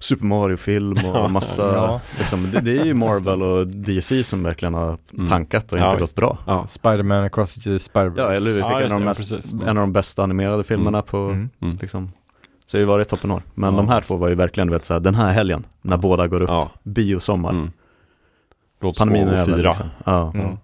Super 0.00 0.24
Mario-film 0.24 0.96
och 1.14 1.30
massa, 1.30 1.62
Ja. 1.62 2.00
liksom, 2.18 2.50
det, 2.52 2.60
det 2.60 2.78
är 2.78 2.84
ju 2.84 2.94
Marvel 3.04 3.42
och 3.42 3.66
DC 3.66 4.24
som 4.24 4.42
verkligen 4.42 4.74
har 4.74 4.98
Mm. 5.14 5.28
tankat 5.28 5.72
och 5.72 5.78
Ja, 5.78 5.84
inte 5.84 5.96
gått 5.96 6.02
visst. 6.08 6.16
bra. 6.16 6.38
Ja. 6.46 6.66
Spider-Man 6.66 7.24
Across 7.24 7.54
the 7.54 7.70
Spider-Verse. 7.78 8.18
Ja, 8.20 8.32
eller 8.32 8.50
hur? 8.50 8.58
Ja, 8.58 8.80
en, 8.80 8.84
av 8.84 8.90
de 8.90 9.02
ja, 9.02 9.08
mest, 9.08 9.32
en 9.52 9.68
av 9.68 9.74
de 9.74 9.92
bästa 9.92 10.22
animerade 10.22 10.64
filmerna 10.64 11.02
på, 11.02 11.16
Mm. 11.16 11.50
Mm. 11.62 11.78
liksom, 11.80 12.12
så 12.66 12.76
det 12.76 12.78
har 12.78 12.80
ju 12.82 12.86
varit 12.86 13.08
toppenår. 13.08 13.42
Men 13.54 13.70
Ja. 13.74 13.76
de 13.76 13.88
här 13.88 14.00
två 14.00 14.16
var 14.16 14.28
ju 14.28 14.34
verkligen, 14.34 14.66
du 14.66 14.72
vet, 14.72 14.84
så 14.84 14.94
här, 14.94 15.00
den 15.00 15.14
här 15.14 15.30
helgen, 15.30 15.66
när 15.82 15.96
båda 15.96 16.26
går 16.26 16.40
upp, 16.42 16.48
Ja. 16.48 16.70
biosommar, 16.82 17.50
Mm. 17.50 17.70
Låt 18.80 18.90
oss 18.92 18.98
pandemin 18.98 19.26
gå 19.26 19.32
är 19.32 19.40
och 19.40 19.46
fira. 19.46 19.68
liksom. 19.68 19.86
Ja. 20.04 20.32
Mm. 20.34 20.56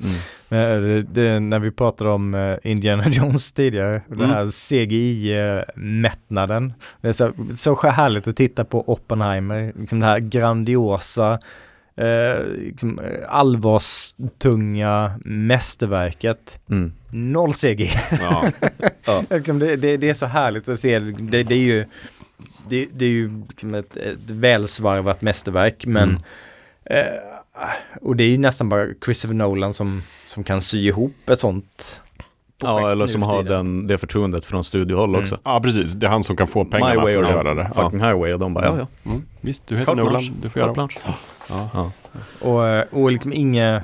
Mm. 0.00 0.12
Men 0.48 0.82
det, 0.82 1.02
det, 1.02 1.40
när 1.40 1.58
vi 1.58 1.70
pratade 1.70 2.10
om 2.10 2.34
eh, 2.34 2.56
Indiana 2.62 3.04
Jones 3.08 3.52
tidigare, 3.52 4.02
den 4.08 4.30
här 4.30 4.46
CGI-mättnaden. 4.46 6.74
Det 7.00 7.08
är 7.08 7.12
så, 7.12 7.32
så 7.56 7.88
härligt 7.88 8.28
att 8.28 8.36
titta 8.36 8.64
på 8.64 8.92
Oppenheimer, 8.92 9.72
liksom 9.76 10.00
det 10.00 10.06
här 10.06 10.18
grandiosa, 10.18 11.38
eh, 11.96 12.34
liksom, 12.58 12.98
eh, 12.98 13.20
allvarstunga 13.28 15.20
mästerverket. 15.24 16.60
Mm. 16.70 16.92
Noll 17.10 17.52
CGI. 17.52 17.90
Ja. 18.10 18.50
liksom 19.36 19.58
det, 19.58 19.76
det, 19.76 19.96
det 19.96 20.10
är 20.10 20.14
så 20.14 20.26
härligt 20.26 20.68
att 20.68 20.80
se, 20.80 20.98
det, 20.98 21.42
det 21.42 21.54
är 21.54 21.58
ju 21.58 21.84
det, 22.68 22.88
det 22.92 23.04
är 23.04 23.10
ju 23.10 23.42
liksom 23.48 23.74
ett, 23.74 23.96
ett 23.96 24.30
välsvarvat 24.30 25.22
mästerverk 25.22 25.86
men 25.86 26.08
Mm. 26.08 26.22
Eh, 26.84 27.06
och 28.02 28.16
det 28.16 28.24
är 28.24 28.28
ju 28.28 28.38
nästan 28.38 28.68
bara 28.68 28.86
Christopher 29.04 29.34
Nolan 29.34 29.72
som, 29.74 30.02
som 30.24 30.44
kan 30.44 30.60
sy 30.60 30.86
ihop 30.86 31.30
ett 31.30 31.38
sånt 31.38 32.02
Ja, 32.64 32.90
eller 32.92 33.06
som 33.06 33.22
har 33.22 33.42
den, 33.42 33.86
det 33.86 33.98
förtroendet 33.98 34.46
från 34.46 34.64
studiehåll 34.64 35.08
Mm. 35.08 35.20
också. 35.22 35.38
Ja, 35.44 35.60
precis. 35.60 35.92
Det 35.92 36.06
är 36.06 36.10
han 36.10 36.24
som 36.24 36.36
kan 36.36 36.46
få 36.46 36.64
pengarna 36.64 36.94
My 36.94 37.00
way 37.00 37.14
för 37.14 37.22
att 37.24 37.30
göra 37.30 37.54
det. 37.54 37.70
Ja. 37.74 37.82
fucking 37.82 38.00
highway 38.00 38.32
och 38.32 38.38
de 38.38 38.54
bara, 38.54 38.64
ja 38.64 38.76
ja. 38.78 39.10
Mm. 39.10 39.22
Visst, 39.40 39.66
du 39.66 39.74
heter 39.76 39.86
Carte 39.94 40.02
Nolan. 40.04 40.22
Du 40.42 40.50
får 40.50 40.62
göra 40.62 40.72
blanche. 40.72 40.98
Ja. 41.48 41.70
Ja. 41.74 41.92
Och, 42.40 42.66
eh, 42.68 42.84
och 42.90 43.12
liksom 43.12 43.32
inga, 43.32 43.82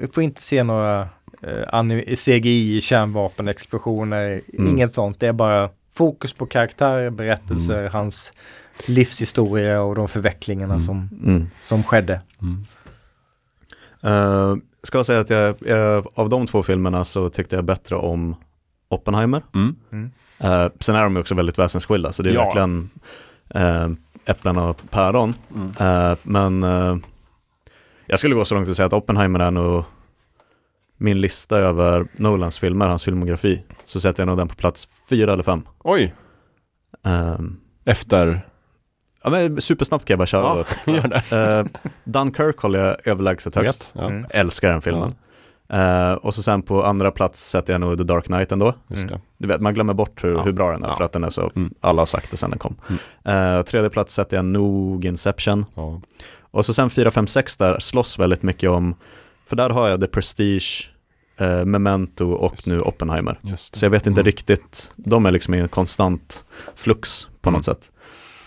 vi 0.00 0.06
får 0.06 0.22
inte 0.22 0.42
se 0.42 0.62
några 0.62 1.08
eh, 1.42 2.14
CGI, 2.16 2.80
kärnvapenexplosioner, 2.80 4.40
Mm. 4.58 4.68
inget 4.70 4.92
sånt. 4.92 5.20
Det 5.20 5.26
är 5.26 5.32
bara 5.32 5.70
fokus 5.94 6.32
på 6.32 6.46
karaktär, 6.46 7.10
berättelser, 7.10 7.78
Mm. 7.80 7.92
hans 7.92 8.32
livshistoria 8.86 9.82
och 9.82 9.94
de 9.94 10.08
förvecklingarna 10.08 10.74
Mm. 10.74 10.80
som, 10.86 11.08
Mm. 11.24 11.48
som 11.62 11.82
skedde. 11.82 12.20
Mm. 14.02 14.50
Uh, 14.50 14.56
ska 14.82 14.98
jag 14.98 15.06
säga 15.06 15.20
att 15.20 15.30
jag, 15.30 15.56
jag, 15.60 16.06
av 16.14 16.28
de 16.28 16.46
två 16.46 16.62
filmerna 16.62 17.04
så 17.04 17.28
tyckte 17.28 17.56
jag 17.56 17.64
bättre 17.64 17.96
om 17.96 18.36
Oppenheimer. 18.88 19.42
Mm. 19.54 19.76
Eh, 20.38 20.68
sen 20.80 20.96
är 20.96 21.02
de 21.02 21.16
också 21.16 21.34
väldigt 21.34 21.58
väsensskilda, 21.58 22.12
så 22.12 22.22
det 22.22 22.30
är 22.30 22.34
Ja. 22.34 22.44
verkligen 22.44 22.90
uh, 23.56 23.92
äpplen 24.24 24.58
och 24.58 24.80
päron. 24.90 25.34
Mm. 25.54 25.72
Eh, 26.10 26.16
men 26.22 26.62
eh, 26.62 26.96
jag 28.06 28.18
skulle 28.18 28.34
gå 28.34 28.44
så 28.44 28.54
långt 28.54 28.68
att 28.68 28.76
säga 28.76 28.86
att 28.86 28.92
Oppenheimer 28.92 29.40
är 29.40 29.50
nog 29.50 29.84
min 30.96 31.20
lista 31.20 31.58
över 31.58 32.06
Nolans 32.16 32.58
filmer, 32.58 32.88
hans 32.88 33.04
filmografi. 33.04 33.64
Så 33.84 34.00
sätter 34.00 34.20
jag 34.22 34.26
nog 34.28 34.36
den 34.36 34.48
på 34.48 34.54
plats 34.54 34.88
fyra 35.08 35.32
eller 35.32 35.42
fem. 35.42 35.62
Oj, 35.78 36.14
Ehm, 37.04 37.56
efter... 37.84 38.46
ja, 39.24 39.30
men 39.30 39.60
supersnabbt 39.60 40.04
kan 40.04 40.12
jag 40.14 40.18
bara 40.18 40.26
köra 40.26 40.64
Ja, 40.86 40.92
gör 40.92 41.08
det. 41.08 41.36
Eh, 41.36 41.90
Dunkirk 42.04 42.58
håller 42.58 42.84
jag 42.86 42.96
överlägset 43.08 43.54
högst. 43.54 43.92
Ja, 43.94 44.06
Mm. 44.06 44.26
Älskar 44.30 44.68
den 44.68 44.82
filmen. 44.82 45.14
Eh, 45.72 46.12
och 46.12 46.34
så 46.34 46.42
sen 46.42 46.62
på 46.62 46.84
andra 46.84 47.10
plats 47.10 47.50
sätter 47.50 47.72
jag 47.72 47.80
nog 47.80 47.98
The 47.98 48.04
Dark 48.04 48.24
Knight 48.24 48.52
ändå. 48.52 48.74
just 48.88 49.08
det. 49.08 49.20
Du 49.38 49.48
vet, 49.48 49.60
man 49.60 49.74
glömmer 49.74 49.94
bort 49.94 50.24
hur, 50.24 50.32
Ja. 50.34 50.42
hur 50.42 50.52
bra 50.52 50.72
den 50.72 50.84
är 50.84 50.88
Ja. 50.88 50.96
för 50.96 51.04
att 51.04 51.12
den 51.12 51.24
är 51.24 51.30
så, 51.30 51.50
Mm. 51.56 51.74
alla 51.80 52.00
har 52.00 52.06
sagt 52.06 52.30
det 52.30 52.36
sen 52.36 52.50
den 52.50 52.58
kom. 52.58 52.76
Eh, 53.24 53.62
tredje 53.62 53.90
plats 53.90 54.14
sätter 54.14 54.36
jag 54.36 54.44
nog 54.44 55.04
Inception. 55.04 55.66
Ja. 55.74 56.00
Och 56.40 56.66
så 56.66 56.74
sen 56.74 56.90
4, 56.90 57.10
5, 57.10 57.26
6 57.26 57.56
där 57.56 57.78
slåss 57.80 58.18
väldigt 58.18 58.42
mycket 58.42 58.70
om, 58.70 58.94
för 59.46 59.56
där 59.56 59.70
har 59.70 59.88
jag 59.88 60.00
The 60.00 60.06
Prestige, 60.06 60.90
eh, 61.40 61.64
Memento 61.64 62.32
och 62.32 62.52
Just. 62.52 62.66
nu 62.66 62.80
Oppenheimer. 62.80 63.38
Så 63.56 63.84
jag 63.84 63.90
vet 63.90 64.06
inte 64.06 64.20
Mm. 64.20 64.26
riktigt, 64.26 64.92
de 64.96 65.26
är 65.26 65.30
liksom 65.30 65.54
i 65.54 65.58
en 65.58 65.68
konstant 65.68 66.44
flux 66.74 67.28
på 67.40 67.48
Mm. 67.48 67.58
något 67.58 67.64
sätt. 67.64 67.92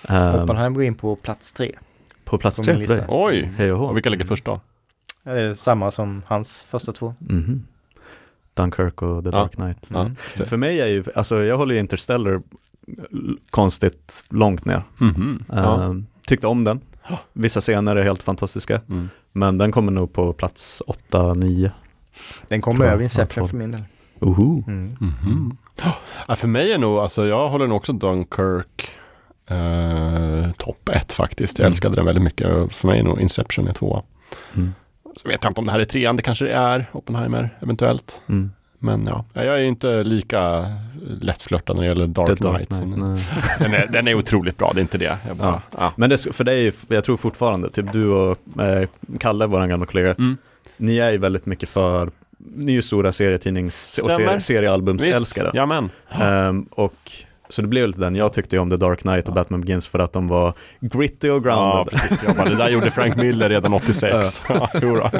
Eh, 0.09 0.43
Oppenheimer 0.43 0.75
går 0.75 0.83
in 0.83 0.95
på 0.95 1.15
plats 1.15 1.53
tre. 1.53 1.71
på 2.25 2.37
plats 2.37 2.57
på 2.57 2.63
tre 2.63 2.87
för 2.87 2.95
dig. 2.95 3.05
Oj, 3.09 3.51
Hej 3.57 3.71
och 3.71 3.79
hå. 3.79 3.85
och 3.85 3.95
vilka 3.97 4.09
ligger 4.09 4.25
först 4.25 4.45
då? 4.45 4.59
Är 5.23 5.53
samma 5.53 5.91
som 5.91 6.21
hans 6.27 6.59
första 6.59 6.91
två. 6.91 7.13
Mhm. 7.19 7.67
Dunkirk 8.53 9.01
och 9.01 9.23
The 9.23 9.29
Ja. 9.29 9.37
Dark 9.37 9.51
Knight. 9.55 9.89
Ja, 9.93 9.99
Mm. 10.01 10.15
det. 10.37 10.45
För 10.45 10.57
mig 10.57 10.81
är 10.81 10.87
ju, 10.87 11.03
alltså 11.15 11.43
jag 11.43 11.57
håller 11.57 11.73
ju 11.73 11.79
Interstellar 11.79 12.41
konstigt 13.49 14.23
långt 14.29 14.65
ner. 14.65 14.81
Mhm. 14.97 15.43
Ja. 15.49 15.83
Eh, 15.83 15.93
tyckte 16.27 16.47
om 16.47 16.63
den. 16.63 16.79
Vissa 17.33 17.59
scener 17.61 17.95
är 17.95 18.03
helt 18.03 18.23
fantastiska. 18.23 18.81
Mm. 18.89 19.09
Men 19.31 19.57
den 19.57 19.71
kommer 19.71 19.91
nog 19.91 20.13
på 20.13 20.33
plats 20.33 20.83
8, 20.87 21.33
9. 21.33 21.71
Den 22.47 22.61
kommer 22.61 22.85
över 22.85 23.03
Inception 23.03 23.43
Ja, 23.43 23.47
för 23.47 23.57
min 23.57 23.71
del. 23.71 23.83
Uhu. 24.21 24.63
Mm. 24.67 24.97
Mhm. 24.99 25.57
Ja, 26.27 26.35
för 26.35 26.47
mig 26.47 26.71
är 26.73 26.77
nog, 26.77 26.97
alltså 26.99 27.25
jag 27.25 27.49
håller 27.49 27.67
nog 27.67 27.77
också 27.77 27.93
Dunkirk 27.93 28.89
eh, 29.49 30.51
topp 30.57 30.89
ett 30.89 31.13
faktiskt. 31.13 31.59
Jag 31.59 31.65
Mm. 31.65 31.71
älskade 31.71 31.95
den 31.95 32.05
väldigt 32.05 32.23
mycket. 32.23 32.75
För 32.75 32.87
mig 32.87 32.99
är 32.99 33.03
nog 33.03 33.21
Inception 33.21 33.67
är 33.67 33.73
tvåa. 33.73 34.03
Mm. 34.55 34.73
Så 35.17 35.27
vet 35.27 35.43
jag 35.43 35.49
inte 35.49 35.59
om 35.59 35.65
det 35.65 35.71
här 35.71 35.79
är 35.79 35.85
trean, 35.85 36.15
det 36.15 36.21
kanske 36.21 36.45
det 36.45 36.53
är, 36.53 36.85
Oppenheimer 36.91 37.49
eventuellt. 37.61 38.21
Mm. 38.29 38.51
Men 38.79 39.05
ja, 39.05 39.25
jag 39.33 39.45
är 39.59 39.63
inte 39.63 40.03
lika 40.03 40.65
lättflörtad 41.21 41.75
när 41.75 41.81
det 41.83 41.87
gäller 41.89 42.07
Dark 42.07 42.27
Dark 42.39 42.39
Knight. 42.69 42.69
Knight. 42.83 43.59
Den, 43.59 43.73
är, 43.73 43.87
den 43.91 44.07
är 44.07 44.13
otroligt 44.15 44.57
bra, 44.57 44.71
det 44.73 44.79
är 44.79 44.81
inte 44.81 44.97
det. 44.97 45.17
Bara, 45.37 45.61
ja. 45.77 45.93
Men 45.95 46.09
det, 46.09 46.35
för 46.35 46.43
dig, 46.43 46.71
jag 46.87 47.03
tror 47.03 47.17
fortfarande, 47.17 47.69
typ 47.69 47.91
du 47.91 48.07
och 48.09 48.37
eh, 48.61 48.87
Kalle, 49.19 49.45
vår 49.47 49.67
gamla 49.67 49.85
kollega, 49.85 50.11
Mm. 50.11 50.37
ni 50.77 50.97
är 50.97 51.11
ju 51.11 51.17
väldigt 51.17 51.45
mycket 51.45 51.69
för, 51.69 52.09
ni 52.37 52.71
är 52.71 52.75
ju 52.75 52.81
stora 52.81 53.11
serietidnings 53.11 53.99
och 54.03 54.11
Stämmer. 54.11 54.27
serie, 54.27 54.39
seriealbumsälskare. 54.41 55.51
Jajamän. 55.53 55.89
Ehm, 56.09 56.61
och 56.71 57.11
så 57.49 57.61
det 57.61 57.67
blev 57.67 57.87
lite 57.87 57.99
den, 57.99 58.15
jag 58.15 58.33
tyckte 58.33 58.55
ju 58.55 58.59
om 58.61 58.69
The 58.69 58.75
Dark 58.77 58.99
Knight 58.99 59.23
och 59.27 59.31
Ja. 59.31 59.35
Batman 59.35 59.61
Begins 59.61 59.87
för 59.87 59.99
att 59.99 60.13
de 60.13 60.27
var 60.27 60.53
gritty 60.79 61.29
och 61.29 61.35
Ja, 61.35 61.39
grounded. 61.39 61.93
precis. 61.93 62.23
Jag 62.27 62.35
bara, 62.35 62.49
det 62.49 62.55
där 62.55 62.69
gjorde 62.69 62.91
Frank 62.91 63.15
Miller 63.15 63.49
redan 63.49 63.73
86. 63.73 64.41
ja, 64.49 64.69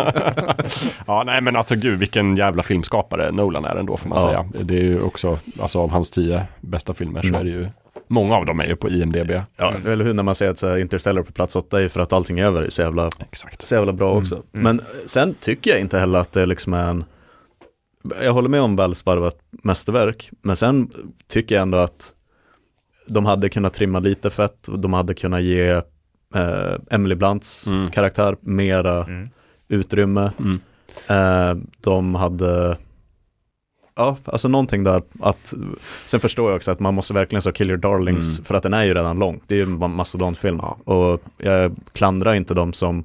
ja, 1.08 1.24
nej 1.26 1.42
men 1.42 1.56
alltså 1.56 1.76
gud, 1.76 2.00
vilken 2.00 2.36
jävla 2.36 2.64
filmskapare 2.64 3.32
Nolan 3.32 3.66
är 3.66 3.76
ändå 3.76 3.98
får 3.98 4.10
man 4.10 4.22
Ja. 4.22 4.28
säga. 4.28 4.64
Det 4.64 4.74
är 4.78 4.82
ju 4.84 5.02
också, 5.02 5.40
alltså 5.62 5.80
av 5.80 5.92
hans 5.92 6.12
tio 6.12 6.42
bästa 6.62 6.94
filmer 6.94 7.22
så 7.22 7.28
Mm. 7.28 7.40
är 7.42 7.44
det 7.44 7.50
ju, 7.50 7.68
många 8.08 8.36
av 8.36 8.46
dem 8.46 8.60
är 8.60 8.66
ju 8.68 8.76
på 8.76 8.90
IMDB. 8.90 9.32
Ja, 9.58 9.74
eller 9.86 10.06
hur, 10.06 10.14
när 10.14 10.24
man 10.24 10.36
säger 10.36 10.52
att 10.52 10.58
så 10.58 10.78
Interstellar 10.78 11.22
på 11.22 11.32
plats 11.32 11.56
åtta 11.56 11.82
är 11.82 11.88
för 11.88 12.00
att 12.00 12.14
allting 12.14 12.40
över 12.42 12.62
är 12.62 12.70
så 12.70 12.82
jävla, 12.82 13.10
Exakt. 13.32 13.62
så 13.62 13.76
jävla 13.76 13.94
bra 13.94 14.12
Mm. 14.12 14.24
också. 14.24 14.44
Men 14.52 14.82
sen 15.06 15.36
tycker 15.42 15.72
jag 15.72 15.80
inte 15.80 16.00
heller 16.00 16.20
att 16.20 16.32
det 16.32 16.46
liksom 16.46 16.74
är 16.74 16.90
en, 16.90 17.04
jag 18.22 18.34
håller 18.34 18.50
med 18.50 18.62
om 18.62 18.76
välsvarvat 18.76 19.38
mästerverk, 19.52 20.30
men 20.42 20.56
sen 20.56 20.92
tycker 21.28 21.56
jag 21.56 21.62
ändå 21.62 21.78
att 21.78 22.14
de 23.08 23.26
hade 23.26 23.50
kunnat 23.50 23.74
trimma 23.74 24.00
lite 24.00 24.30
fett, 24.30 24.68
och 24.68 24.80
de 24.80 24.94
hade 24.94 25.14
kunnat 25.14 25.42
ge 25.42 25.70
eh, 26.36 26.74
Emily 26.92 27.16
Blunts 27.16 27.68
Mm. 27.68 27.92
karaktär 27.92 28.38
mera 28.42 29.04
Mm. 29.04 29.30
utrymme. 29.68 30.32
Mm. 30.40 30.60
Eh, 31.08 31.64
de 31.84 32.16
hade, 32.16 32.78
ja, 33.96 34.18
alltså 34.26 34.48
någonting 34.48 34.84
där 34.84 35.02
att, 35.20 35.54
sen 36.06 36.20
förstår 36.20 36.50
jag 36.50 36.56
också 36.56 36.72
att 36.72 36.80
man 36.80 36.94
måste 36.94 37.14
verkligen 37.14 37.42
så 37.42 37.52
kill 37.52 37.70
your 37.70 37.78
darlings, 37.82 38.40
Mm. 38.40 38.46
för 38.46 38.56
att 38.56 38.64
den 38.64 38.74
är 38.74 38.84
ju 38.84 38.94
redan 38.94 39.20
lång, 39.20 39.42
det 39.48 39.56
är 39.56 39.66
ju 39.66 39.72
en 39.84 39.96
mastodontfilm. 39.96 40.60
Ja. 40.62 40.78
Och 40.94 41.22
jag 41.38 41.76
klandrar 41.94 42.34
inte 42.34 42.54
de 42.54 42.74
som 42.74 43.04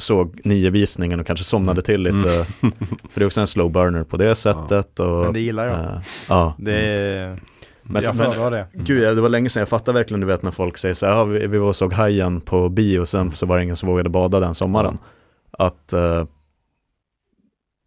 såg 0.00 0.40
nio 0.44 0.70
visningen 0.70 1.20
och 1.20 1.26
kanske 1.26 1.44
somnade 1.44 1.82
till 1.82 2.00
lite, 2.02 2.46
för 3.10 3.14
det 3.14 3.22
är 3.22 3.26
också 3.26 3.40
en 3.40 3.46
slow 3.46 3.70
burner 3.72 4.04
på 4.04 4.16
det 4.16 4.34
sättet. 4.34 5.00
Och, 5.00 5.22
Men 5.24 5.32
det 5.32 5.40
gillar 5.40 5.66
jag. 5.66 5.78
eh, 5.96 6.00
ja. 6.28 6.54
Det 6.58 6.72
är... 6.74 7.38
Men, 7.82 8.02
jag 8.02 8.16
men, 8.16 8.26
föredrar 8.26 8.50
det. 8.50 8.66
Gud, 8.72 9.02
ja, 9.02 9.14
det 9.14 9.20
var 9.20 9.28
länge 9.28 9.48
sedan 9.48 9.60
jag 9.60 9.68
fattade 9.68 9.98
verkligen, 9.98 10.20
du 10.20 10.26
vet 10.26 10.42
när 10.42 10.50
folk 10.50 10.78
säger 10.78 10.94
så 10.94 11.06
här, 11.06 11.12
ja, 11.12 11.24
vi, 11.24 11.46
vi 11.46 11.58
var 11.58 11.68
och 11.68 11.76
såg 11.76 11.92
Hajen 11.92 12.40
på 12.40 12.68
bio 12.68 13.00
och 13.00 13.08
sen 13.08 13.30
så 13.30 13.46
var 13.46 13.56
det 13.58 13.62
ingen 13.64 13.76
som 13.76 13.88
vågade 13.88 14.10
bada 14.10 14.40
den 14.40 14.54
sommaren. 14.54 14.98
Att 15.50 15.92
eh, 15.92 16.24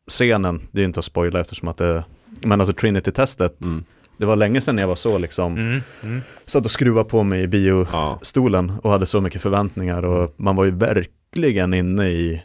scenen, 0.07 0.61
det 0.71 0.79
är 0.79 0.81
ju 0.81 0.85
inte 0.85 0.99
att 0.99 1.05
spoila 1.05 1.39
eftersom 1.41 1.67
att 1.67 1.77
det, 1.77 2.03
men 2.41 2.61
alltså 2.61 2.73
Trinity-testet, 2.75 3.61
Mm. 3.61 3.83
det 4.17 4.25
var 4.25 4.35
länge 4.35 4.61
sedan 4.61 4.77
jag 4.77 4.87
var 4.87 4.95
så 4.95 5.17
liksom, 5.17 5.53
Mm. 5.57 5.81
Mm. 6.03 6.21
satt 6.45 6.65
och 6.65 6.71
skruvade 6.71 7.09
på 7.09 7.23
mig 7.23 7.41
i 7.41 7.47
biostolen 7.47 8.69
Ja. 8.75 8.79
och 8.83 8.91
hade 8.91 9.05
så 9.05 9.21
mycket 9.21 9.41
förväntningar 9.41 10.05
och 10.05 10.33
man 10.37 10.55
var 10.55 10.65
ju 10.65 10.71
verkligen 10.71 11.09
inne 11.35 12.07
i, 12.07 12.41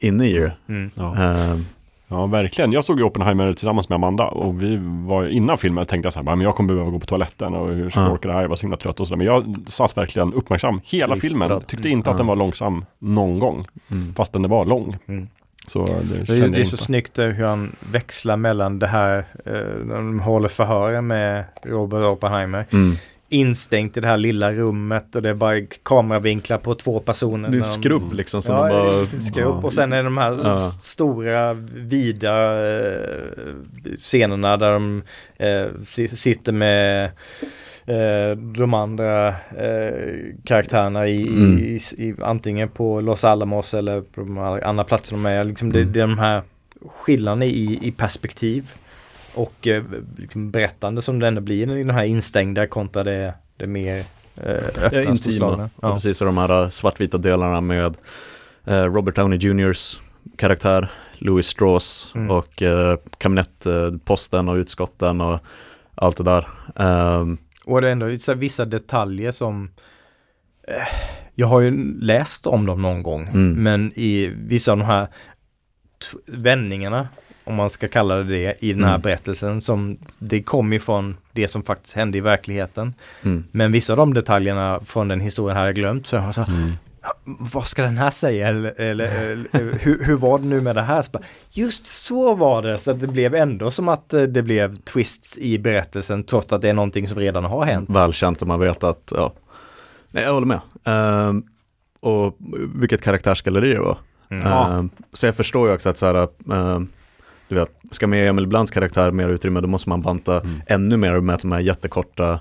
inne 0.00 0.26
i 0.26 0.32
det. 0.32 0.52
Mm. 0.68 0.90
Ja. 0.94 1.14
Eh, 1.32 1.58
ja, 2.08 2.26
verkligen. 2.26 2.72
Jag 2.72 2.84
såg 2.84 2.98
ju 2.98 3.04
Oppenheimer 3.04 3.52
tillsammans 3.52 3.88
med 3.88 3.96
Amanda 3.96 4.24
och 4.26 4.62
vi 4.62 4.78
var 5.06 5.28
innan 5.28 5.58
filmen 5.58 5.86
tänkte 5.86 6.06
jag 6.06 6.12
så 6.12 6.18
här, 6.18 6.24
bara, 6.24 6.36
men 6.36 6.44
jag 6.44 6.56
kommer 6.56 6.74
behöva 6.74 6.90
gå 6.90 6.98
på 6.98 7.06
toaletten 7.06 7.54
och 7.54 7.68
hur 7.74 7.90
ska 7.90 8.00
jag 8.00 8.08
Ja. 8.08 8.12
orka 8.12 8.28
det 8.28 8.34
här? 8.34 8.42
Jag 8.42 8.48
var 8.48 8.56
så 8.56 8.62
himla 8.62 8.76
trött 8.76 9.00
och 9.00 9.06
sådär. 9.06 9.16
Men 9.18 9.26
jag 9.26 9.56
satt 9.66 9.96
verkligen 9.96 10.32
uppmärksam 10.34 10.80
hela 10.84 11.16
Klistrad. 11.16 11.42
filmen. 11.48 11.64
Tyckte 11.66 11.88
inte 11.88 12.10
att 12.10 12.16
den 12.16 12.26
var 12.26 12.36
långsam 12.36 12.84
någon 12.98 13.38
gång, 13.38 13.64
mm. 13.90 14.14
fastän 14.14 14.42
den 14.42 14.50
var 14.50 14.64
lång. 14.66 14.96
Mm. 15.06 15.28
Så 15.66 15.86
det, 15.86 16.24
Det 16.26 16.48
det 16.48 16.60
är 16.60 16.64
så 16.64 16.76
snyggt 16.76 17.14
där 17.14 17.30
hur 17.30 17.44
han 17.44 17.76
växlar 17.92 18.36
mellan 18.36 18.78
det 18.78 18.86
här, 18.86 19.18
eh, 19.18 19.52
när 19.84 19.94
de 19.96 20.20
håller 20.20 20.48
förhören 20.48 21.06
med 21.06 21.44
Robert 21.64 22.04
Oppenheimer. 22.04 22.66
Mm. 22.72 22.96
Instängt 23.32 23.96
i 23.96 24.00
det 24.00 24.08
här 24.08 24.16
lilla 24.16 24.52
rummet 24.52 25.14
och 25.14 25.22
det 25.22 25.28
är 25.30 25.34
bara 25.34 25.60
kameravinklar 25.82 26.56
på 26.58 26.74
två 26.74 27.00
personer. 27.00 27.48
Det 27.50 27.58
är 27.58 27.62
skrubb 27.62 28.12
liksom 28.12 28.42
som 28.42 28.54
ja, 28.56 28.62
de 28.68 28.86
det 29.00 29.06
bara... 29.12 29.20
skrubb. 29.20 29.64
Och 29.64 29.72
sen 29.72 29.92
är 29.92 30.02
de 30.02 30.18
här 30.18 30.38
Ja. 30.44 30.58
stora, 30.58 31.54
vida 31.74 32.52
eh, 32.78 33.34
scenerna 33.96 34.56
där 34.56 34.72
de 34.72 35.02
eh, 35.36 35.66
si- 35.84 36.08
sitter 36.08 36.52
med 36.52 37.04
eh, 37.86 38.36
de 38.56 38.74
andra 38.74 39.28
eh, 39.28 39.94
karaktärerna 40.44 41.06
i, 41.08 41.28
Mm. 41.28 41.58
i, 41.58 41.80
i, 41.96 42.14
antingen 42.22 42.68
på 42.68 43.00
Los 43.00 43.24
Alamos 43.24 43.74
eller 43.74 44.00
på 44.00 44.20
de 44.20 44.38
andra 44.38 44.84
platser 44.84 45.12
de 45.16 45.26
är. 45.26 45.44
Liksom 45.44 45.72
det, 45.72 45.80
Mm. 45.80 45.92
det 45.92 45.98
är 46.00 46.06
de 46.06 46.18
här 46.18 46.42
skillnaderna 46.86 47.44
i, 47.44 47.78
i 47.82 47.92
perspektiv 47.92 48.72
och 49.34 49.66
eh, 49.66 49.84
liksom 50.16 50.50
berättande 50.50 51.02
som 51.02 51.18
det 51.18 51.26
ändå 51.28 51.40
blir 51.40 51.76
i 51.76 51.82
de 51.84 51.92
här 51.94 52.04
instängda 52.04 52.66
kontra 52.66 53.04
det, 53.04 53.34
det 53.56 53.66
mer 53.66 54.04
eh, 54.36 54.54
öppna, 54.54 54.88
Ja, 54.92 55.02
intima. 55.10 55.70
Ja. 55.82 55.92
Precis, 55.94 56.20
och 56.20 56.26
de 56.26 56.38
här 56.38 56.62
äh, 56.62 56.68
svartvita 56.68 57.18
delarna 57.18 57.60
med 57.60 57.96
eh, 58.64 58.82
Robert 58.84 59.16
Downey 59.16 59.38
Jr.s 59.38 60.02
karaktär, 60.36 60.90
Louis 61.18 61.46
Strauss 61.46 62.12
Mm. 62.14 62.30
och 62.30 62.62
eh, 62.62 62.96
kabinettposten 63.18 64.48
och 64.48 64.54
utskotten 64.54 65.20
och 65.20 65.40
allt 65.94 66.16
det 66.16 66.24
där. 66.24 66.46
Ehm, 66.76 67.38
Och 67.64 67.80
det 67.80 67.88
är 67.88 67.92
ändå 67.92 68.34
vissa 68.36 68.64
detaljer 68.64 69.32
som 69.32 69.70
eh, 70.68 70.74
Jag 71.34 71.46
har 71.46 71.60
ju 71.60 71.98
läst 72.00 72.46
om 72.46 72.66
dem 72.66 72.82
någon 72.82 73.02
gång, 73.02 73.22
Mm. 73.28 73.62
men 73.62 73.92
i 73.94 74.26
vissa 74.36 74.72
av 74.72 74.78
de 74.78 74.84
här 74.84 75.08
vändningarna, 76.26 77.08
om 77.50 77.56
man 77.56 77.70
ska 77.70 77.88
kalla 77.88 78.14
det 78.16 78.24
det, 78.24 78.56
i 78.60 78.72
den 78.72 78.84
här 78.84 78.90
Mm. 78.90 79.00
berättelsen 79.00 79.60
som 79.60 79.96
det 80.18 80.42
kom 80.42 80.72
ifrån 80.72 81.16
det 81.32 81.48
som 81.48 81.62
faktiskt 81.62 81.94
hände 81.94 82.18
i 82.18 82.20
verkligheten. 82.20 82.94
Mm. 83.22 83.44
Men 83.52 83.72
vissa 83.72 83.92
av 83.92 83.96
de 83.96 84.14
detaljerna 84.14 84.80
från 84.84 85.08
den 85.08 85.20
historien 85.20 85.56
hade 85.56 85.68
jag 85.68 85.74
glömt 85.76 86.06
så 86.06 86.16
jag 86.16 86.34
så, 86.34 86.42
Mm. 86.42 86.72
vad 87.24 87.64
ska 87.66 87.82
den 87.82 87.96
här 87.98 88.10
säga 88.10 88.48
eller, 88.48 88.80
eller, 88.80 89.04
eller 89.04 89.78
hur, 89.78 90.04
hur 90.04 90.16
var 90.16 90.38
det 90.38 90.44
nu 90.46 90.60
med 90.60 90.76
det 90.76 90.82
här? 90.82 91.02
Så 91.02 91.10
bara, 91.10 91.22
Just 91.52 91.86
så 91.86 92.34
var 92.34 92.62
det, 92.62 92.78
så 92.78 92.90
att 92.90 93.00
det 93.00 93.06
blev 93.06 93.34
ändå 93.34 93.70
som 93.70 93.88
att 93.88 94.12
eh, 94.14 94.22
det 94.22 94.42
blev 94.42 94.76
twists 94.76 95.38
i 95.38 95.58
berättelsen 95.58 96.22
trots 96.22 96.52
att 96.52 96.62
det 96.62 96.68
är 96.68 96.74
någonting 96.74 97.08
som 97.08 97.18
redan 97.18 97.44
har 97.44 97.64
hänt. 97.64 97.90
Välkänt 97.90 98.42
och 98.42 98.48
man 98.48 98.60
vet 98.60 98.84
att, 98.84 99.12
ja. 99.16 99.32
Nej, 100.10 100.24
jag 100.24 100.32
håller 100.32 100.46
med. 100.46 100.60
Ehm, 100.84 101.42
och 102.00 102.36
vilket 102.74 103.02
karaktärsgalleri 103.02 103.72
det 103.72 103.80
var. 103.80 103.98
Mm. 104.30 104.46
Ehm, 104.46 104.90
så 105.12 105.26
jag 105.26 105.34
förstår 105.34 105.68
ju 105.68 105.74
också 105.74 105.88
att 105.88 105.96
så 105.96 106.06
här, 106.06 106.28
ehm, 106.52 106.88
du 107.50 107.56
vet, 107.56 107.70
ska 107.90 108.06
man 108.06 108.18
ge 108.18 108.26
Emil 108.26 108.46
Blands 108.46 108.70
karaktär 108.70 109.10
mer 109.10 109.28
utrymme 109.28 109.60
då 109.60 109.66
måste 109.68 109.88
man 109.88 110.02
banta 110.02 110.40
Mm. 110.40 110.60
ännu 110.66 110.96
mer 110.96 111.20
med 111.20 111.34
att 111.34 111.42
de 111.42 111.52
här 111.52 111.60
jättekorta, 111.60 112.40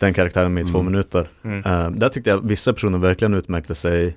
den 0.00 0.14
karaktären 0.14 0.54
med 0.54 0.68
i 0.68 0.72
två 0.72 0.78
Mm. 0.78 0.92
minuter. 0.92 1.28
Mm. 1.44 1.62
Ehm, 1.64 1.98
där 1.98 2.08
tyckte 2.08 2.30
jag 2.30 2.48
vissa 2.48 2.72
personer 2.72 2.98
verkligen 2.98 3.34
utmärkte 3.34 3.74
sig 3.74 4.16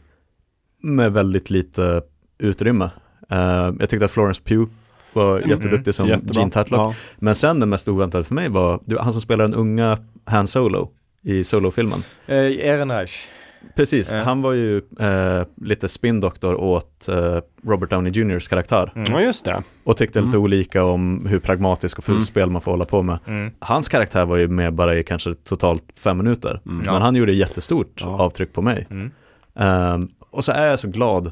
med 0.81 1.13
väldigt 1.13 1.49
lite 1.49 2.01
utrymme. 2.37 2.89
Ehm, 3.29 3.77
jag 3.79 3.89
tyckte 3.89 4.05
att 4.05 4.11
Florence 4.11 4.41
Pugh 4.43 4.71
var 5.13 5.37
Mm. 5.37 5.49
jätteduktig 5.49 5.93
som 5.93 6.07
Jättebra. 6.07 6.39
Gene 6.39 6.51
Tatlock. 6.51 6.79
Ja. 6.79 6.95
Men 7.19 7.35
sen 7.35 7.59
det 7.59 7.65
mest 7.65 7.87
oväntade 7.87 8.23
för 8.23 8.35
mig 8.35 8.49
var 8.49 8.79
var 8.85 9.03
han 9.03 9.11
som 9.13 9.21
spelar 9.21 9.45
den 9.47 9.53
unga 9.53 9.97
Han 10.25 10.47
Solo 10.47 10.89
i 11.23 11.43
Solo-filmen. 11.43 12.03
Eh, 12.27 12.35
Ehrenreich. 12.37 13.27
Precis, 13.75 14.13
Ja. 14.13 14.19
han 14.19 14.41
var 14.41 14.53
ju 14.53 14.77
eh, 14.99 15.43
lite 15.61 15.89
spindoktor 15.89 16.55
åt 16.55 17.07
eh, 17.09 17.37
Robert 17.67 17.89
Downey 17.89 18.11
Jrs 18.11 18.47
karaktär 18.47 18.91
Mm. 18.95 19.11
ja, 19.13 19.21
just 19.21 19.45
det. 19.45 19.63
och 19.83 19.97
tyckte 19.97 20.19
lite 20.19 20.29
Mm. 20.31 20.41
olika 20.41 20.83
om 20.83 21.25
hur 21.25 21.39
pragmatisk 21.39 21.97
och 21.97 22.03
fullt 22.03 22.35
Mm. 22.37 22.53
man 22.53 22.61
får 22.61 22.71
hålla 22.71 22.85
på 22.85 23.01
med. 23.01 23.19
Mm. 23.27 23.51
Hans 23.59 23.89
karaktär 23.89 24.25
var 24.25 24.37
ju 24.37 24.47
med 24.47 24.73
bara 24.73 24.95
i 24.97 25.03
kanske 25.03 25.33
totalt 25.33 25.83
fem 25.97 26.17
minuter, 26.17 26.61
Mm. 26.65 26.77
Men 26.85 27.01
han 27.01 27.15
gjorde 27.15 27.31
jättestort 27.33 27.93
Ja. 28.01 28.07
avtryck 28.07 28.53
på 28.53 28.61
mig. 28.61 28.87
Mm. 28.91 29.11
Ehm, 29.55 30.09
och 30.29 30.43
så 30.43 30.51
är 30.51 30.67
jag 30.69 30.79
så 30.79 30.87
glad 30.87 31.31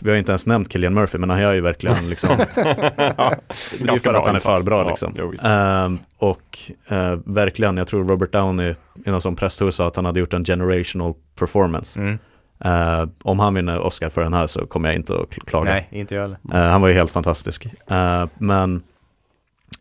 vi 0.00 0.10
har 0.10 0.16
inte 0.16 0.32
ens 0.32 0.46
nämnt 0.46 0.68
Killian 0.72 0.94
Murphy, 0.94 1.18
men 1.18 1.30
han 1.30 1.40
gör 1.40 1.52
ju 1.52 1.60
verkligen 1.60 2.08
liksom, 2.10 2.30
ja, 2.56 3.34
det 3.80 3.88
är 3.88 3.98
för 3.98 4.14
att 4.14 4.26
han 4.26 4.36
är 4.36 4.40
för 4.40 4.62
bra 4.62 4.88
liksom. 4.88 5.14
jo, 5.18 5.28
visst. 5.30 5.44
Ehm, 5.44 5.98
och 6.18 6.58
eh, 6.88 7.18
verkligen, 7.24 7.76
jag 7.76 7.86
tror 7.88 8.04
Robert 8.08 8.32
Downey 8.32 8.74
i 9.06 9.10
någon 9.10 9.20
sån 9.20 9.36
presstour 9.36 9.70
sa 9.70 9.88
att 9.88 9.96
han 9.96 10.04
hade 10.04 10.20
gjort 10.20 10.32
en 10.32 10.44
generational 10.44 11.14
performance. 11.38 12.00
Mm. 12.00 12.18
Eh, 12.64 13.08
om 13.22 13.38
han 13.38 13.54
vinner 13.54 13.78
Oscar 13.78 14.08
för 14.10 14.20
den 14.22 14.32
här 14.34 14.46
så 14.46 14.66
kommer 14.66 14.88
jag 14.88 14.96
inte 14.96 15.12
att 15.14 15.28
kl- 15.28 15.44
klaga. 15.46 15.70
Nej, 15.70 15.88
inte 15.90 16.14
jag 16.14 16.22
heller. 16.22 16.38
Eh, 16.52 16.70
han 16.70 16.80
var 16.80 16.88
ju 16.88 16.94
helt 16.94 17.10
fantastisk. 17.10 17.66
Eh, 17.90 18.26
men 18.38 18.82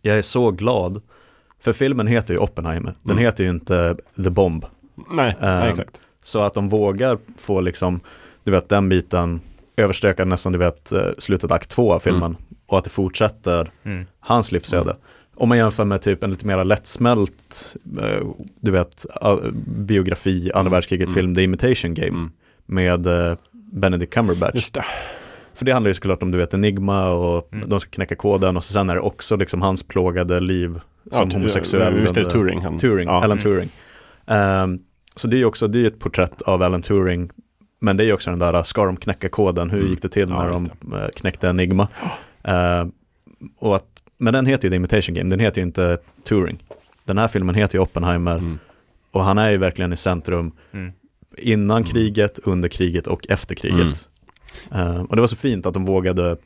jag 0.01 0.17
är 0.17 0.21
så 0.21 0.51
glad, 0.51 1.01
för 1.63 1.73
filmen 1.73 2.07
heter 2.07 2.33
ju 2.33 2.39
Oppenheimer. 2.39 2.93
Den 3.03 3.11
Mm. 3.11 3.23
heter 3.25 3.43
ju 3.43 3.49
inte 3.49 3.95
The 4.23 4.29
Bomb. 4.29 4.65
Nej, 5.11 5.35
nej, 5.41 5.63
ehm, 5.63 5.69
exakt. 5.69 5.99
Så 6.23 6.41
att 6.41 6.53
de 6.53 6.69
vågar 6.69 7.17
få 7.37 7.61
liksom, 7.61 7.99
du 8.43 8.51
vet 8.51 8.69
den 8.69 8.89
biten 8.89 9.41
överstökad 9.77 10.27
nästan, 10.27 10.51
du 10.51 10.59
vet, 10.59 10.91
eh, 10.91 11.01
slutet 11.17 11.51
akt 11.51 11.69
två 11.69 11.93
av 11.93 11.99
filmen. 11.99 12.37
Och 12.67 12.77
att 12.77 12.83
det 12.83 12.89
fortsätter 12.89 13.71
Mm. 13.83 14.05
hans 14.19 14.51
livsöde. 14.51 14.95
Om 15.35 15.49
man 15.49 15.57
jämför 15.57 15.85
med 15.85 16.01
typ 16.01 16.23
en 16.23 16.29
lite 16.31 16.47
mer 16.47 16.63
lättsmält, 16.63 17.75
eh, 18.01 18.27
du 18.59 18.71
vet, 18.71 19.05
biografi, 19.65 20.51
andra 20.53 20.59
Mm. 20.59 20.71
världskriget 20.71 21.07
Mm. 21.07 21.15
film, 21.15 21.35
The 21.35 21.43
Imitation 21.43 21.93
Game, 21.93 22.07
Mm. 22.07 22.31
med 22.65 23.07
eh, 23.07 23.35
Benedict 23.51 24.13
Cumberbatch. 24.13 24.69
Det. 24.71 24.83
För 25.53 25.65
det 25.65 25.71
handlar 25.71 25.87
ju 25.89 25.93
såklart 25.93 26.23
om, 26.23 26.31
du 26.31 26.37
vet, 26.37 26.53
Enigma 26.53 27.09
och 27.11 27.53
Mm. 27.53 27.69
de 27.69 27.79
ska 27.79 27.89
knäcka 27.91 28.15
koden 28.15 28.57
och 28.57 28.63
så 28.63 28.73
sen 28.73 28.89
är 28.89 28.95
det 28.95 29.01
också 29.01 29.35
liksom 29.35 29.61
hans 29.61 29.83
plågade 29.83 30.39
liv 30.39 30.79
som 31.11 31.29
ja, 31.29 31.37
homosexuell. 31.37 31.93
Mr 31.93 32.07
under- 32.19 32.31
Turing. 32.31 32.61
Han, 32.61 32.77
Turing, 32.77 33.07
ja. 33.07 33.13
Alan 33.23 33.31
Mm. 33.31 33.43
Turing. 33.43 33.69
Ehm, 34.27 34.79
så 35.15 35.27
det 35.27 35.35
är 35.35 35.37
ju 35.39 35.45
också, 35.45 35.67
det 35.67 35.79
är 35.83 35.87
ett 35.87 35.99
porträtt 35.99 36.41
av 36.41 36.61
Alan 36.61 36.81
Turing, 36.81 37.29
men 37.81 37.97
det 37.97 38.03
är 38.03 38.05
ju 38.05 38.13
också 38.13 38.29
den 38.29 38.39
där, 38.39 38.63
ska 38.63 38.85
de 38.85 38.97
knäcka 38.97 39.29
koden, 39.29 39.69
hur 39.69 39.79
Mm. 39.79 39.91
gick 39.91 40.01
det 40.01 40.09
till 40.09 40.29
Ja, 40.29 40.43
när 40.43 40.49
de 40.49 40.63
just 40.63 40.93
eh, 40.93 41.07
knäckte 41.15 41.47
Enigma? 41.47 41.87
Ehm, 42.43 42.91
och 43.57 43.75
att, 43.75 43.85
men 44.17 44.33
den 44.33 44.45
heter 44.45 44.65
ju 44.67 44.69
The 44.69 44.75
Imitation 44.75 45.15
Game, 45.15 45.29
den 45.29 45.39
heter 45.39 45.61
ju 45.61 45.65
inte 45.67 45.97
Turing. 46.23 46.63
Den 47.05 47.17
här 47.17 47.27
filmen 47.27 47.55
heter 47.55 47.77
ju 47.77 47.81
Oppenheimer 47.81 48.37
Mm. 48.37 48.59
och 49.11 49.23
han 49.23 49.37
är 49.37 49.49
ju 49.51 49.57
verkligen 49.57 49.93
i 49.93 49.97
centrum 49.97 50.51
Mm. 50.71 50.91
innan 51.37 51.77
Mm. 51.77 51.83
kriget, 51.91 52.39
under 52.43 52.69
kriget 52.69 53.07
och 53.07 53.25
efter 53.29 53.55
kriget. 53.55 54.09
Ehm, 54.71 55.05
och 55.05 55.15
det 55.15 55.21
var 55.21 55.27
så 55.27 55.35
fint 55.35 55.65
att 55.65 55.73
de 55.73 55.85
vågade, 55.85 56.37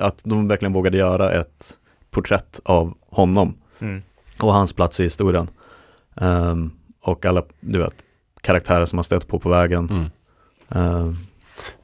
att 0.00 0.20
de 0.24 0.48
verkligen 0.48 0.72
vågade 0.72 0.96
göra 0.98 1.32
ett 1.40 1.78
porträtt 2.10 2.60
av 2.64 2.94
honom 3.10 3.54
Mm. 3.78 4.02
och 4.40 4.52
hans 4.52 4.72
plats 4.72 5.00
i 5.00 5.02
historien. 5.02 5.48
Ehm, 6.20 6.70
och 7.00 7.24
alla, 7.26 7.42
du 7.60 7.78
vet, 7.78 7.94
karaktärer 8.40 8.84
som 8.84 8.96
han 8.98 9.04
stött 9.04 9.28
på 9.28 9.38
på 9.38 9.48
vägen. 9.48 10.10
Mm. 10.68 10.86
Ehm, 10.86 11.16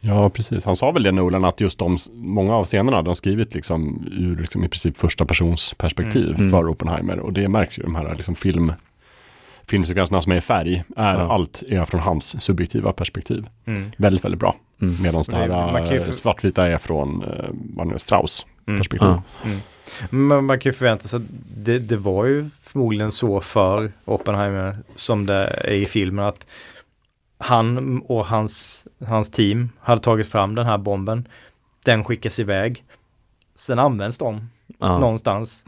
Ja, 0.01 0.31
precis. 0.31 0.65
Han 0.65 0.77
sa 0.77 0.91
väl 0.91 1.03
det 1.03 1.13
Nolan 1.13 1.45
att 1.45 1.61
just 1.61 1.79
de, 1.79 1.99
många 2.13 2.55
av 2.55 2.65
scenerna, 2.65 3.03
de 3.03 3.15
skrivit 3.15 3.55
liksom 3.55 4.07
ur 4.13 4.37
liksom 4.37 4.65
i 4.65 4.69
princip 4.69 4.97
första 4.97 5.25
persons 5.25 5.75
perspektiv 5.75 6.27
Mm. 6.29 6.37
Mm. 6.41 6.51
för 6.51 6.69
Oppenheimer. 6.69 7.19
Och 7.19 7.33
det 7.33 7.49
märks 7.49 7.79
ju 7.79 7.83
de 7.83 7.95
här 7.95 8.15
liksom 8.15 8.35
film, 8.35 8.73
filmsekvenserna 9.71 10.23
som 10.23 10.33
är 10.33 10.37
i 10.37 10.41
färg, 10.41 10.85
är 10.97 11.15
Ja. 11.15 11.33
allt 11.35 11.63
är 11.69 11.85
från 11.85 12.01
hans 12.01 12.43
subjektiva 12.43 12.93
perspektiv. 12.93 13.47
Mm. 13.67 13.91
Väldigt, 13.97 14.25
väldigt 14.25 14.41
bra. 14.41 14.57
mm. 14.83 15.03
Medan 15.03 15.25
det 15.29 15.37
här 15.37 15.93
eh, 15.97 16.03
för- 16.05 16.13
svartvita 16.13 16.67
är 16.67 16.79
från 16.79 17.23
eh, 17.25 17.45
vad 17.77 17.87
nu 17.87 17.95
är, 17.95 17.99
Strauss 17.99 18.47
Mm. 18.67 18.79
perspektiv. 18.79 19.09
Ja. 19.09 19.23
Men 20.11 20.45
man 20.45 20.59
kan 20.61 20.71
ju 20.71 20.75
förvänta 20.79 21.09
sig 21.09 21.17
att 21.17 21.23
det, 21.57 21.79
det 21.79 21.97
var 21.97 22.25
ju 22.27 22.51
förmodligen 22.63 23.13
så 23.13 23.41
för 23.41 23.93
Oppenheimer 24.05 24.77
som 24.95 25.27
det 25.27 25.35
är 25.65 25.71
i 25.75 25.87
filmen 25.87 26.25
att 26.25 26.47
han 27.43 27.99
och 28.03 28.27
hans, 28.27 28.87
hans 29.07 29.31
team 29.31 29.71
hade 29.81 30.01
tagit 30.01 30.27
fram 30.29 30.55
den 30.55 30.67
här 30.67 30.79
bomben. 30.79 31.29
Den 31.85 32.05
skickas 32.05 32.39
iväg. 32.39 32.85
Sen 33.55 33.79
används 33.79 34.19
de 34.19 34.49
Ja. 34.79 34.99
någonstans. 34.99 35.65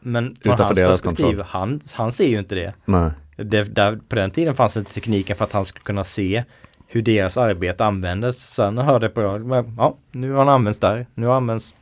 Men 0.00 0.34
från 0.42 0.54
Utanför 0.54 0.84
hans 0.84 1.02
perspektiv, 1.02 1.42
han, 1.46 1.80
han 1.94 2.12
ser 2.12 2.28
ju 2.28 2.38
inte 2.38 2.54
det. 2.54 2.74
Nej. 2.84 3.10
det 3.36 3.74
där, 3.74 3.98
på 4.08 4.16
den 4.16 4.30
tiden 4.30 4.54
fanns 4.54 4.76
inte 4.76 4.92
tekniken 4.92 5.36
för 5.36 5.44
att 5.44 5.52
han 5.52 5.64
skulle 5.64 5.82
kunna 5.84 6.04
se 6.04 6.44
hur 6.86 7.02
deras 7.02 7.36
arbete 7.36 7.84
användes. 7.84 8.38
Sen 8.54 8.78
hörde 8.78 9.06
jag 9.06 9.14
på 9.14 9.20
radio, 9.22 9.64
ja 9.76 9.96
nu 10.12 10.30
har 10.30 10.38
han 10.38 10.48
använts 10.48 10.80
där, 10.80 11.06
nu 11.14 11.26
har 11.26 11.34
han 11.34 11.42
använts 11.42 11.74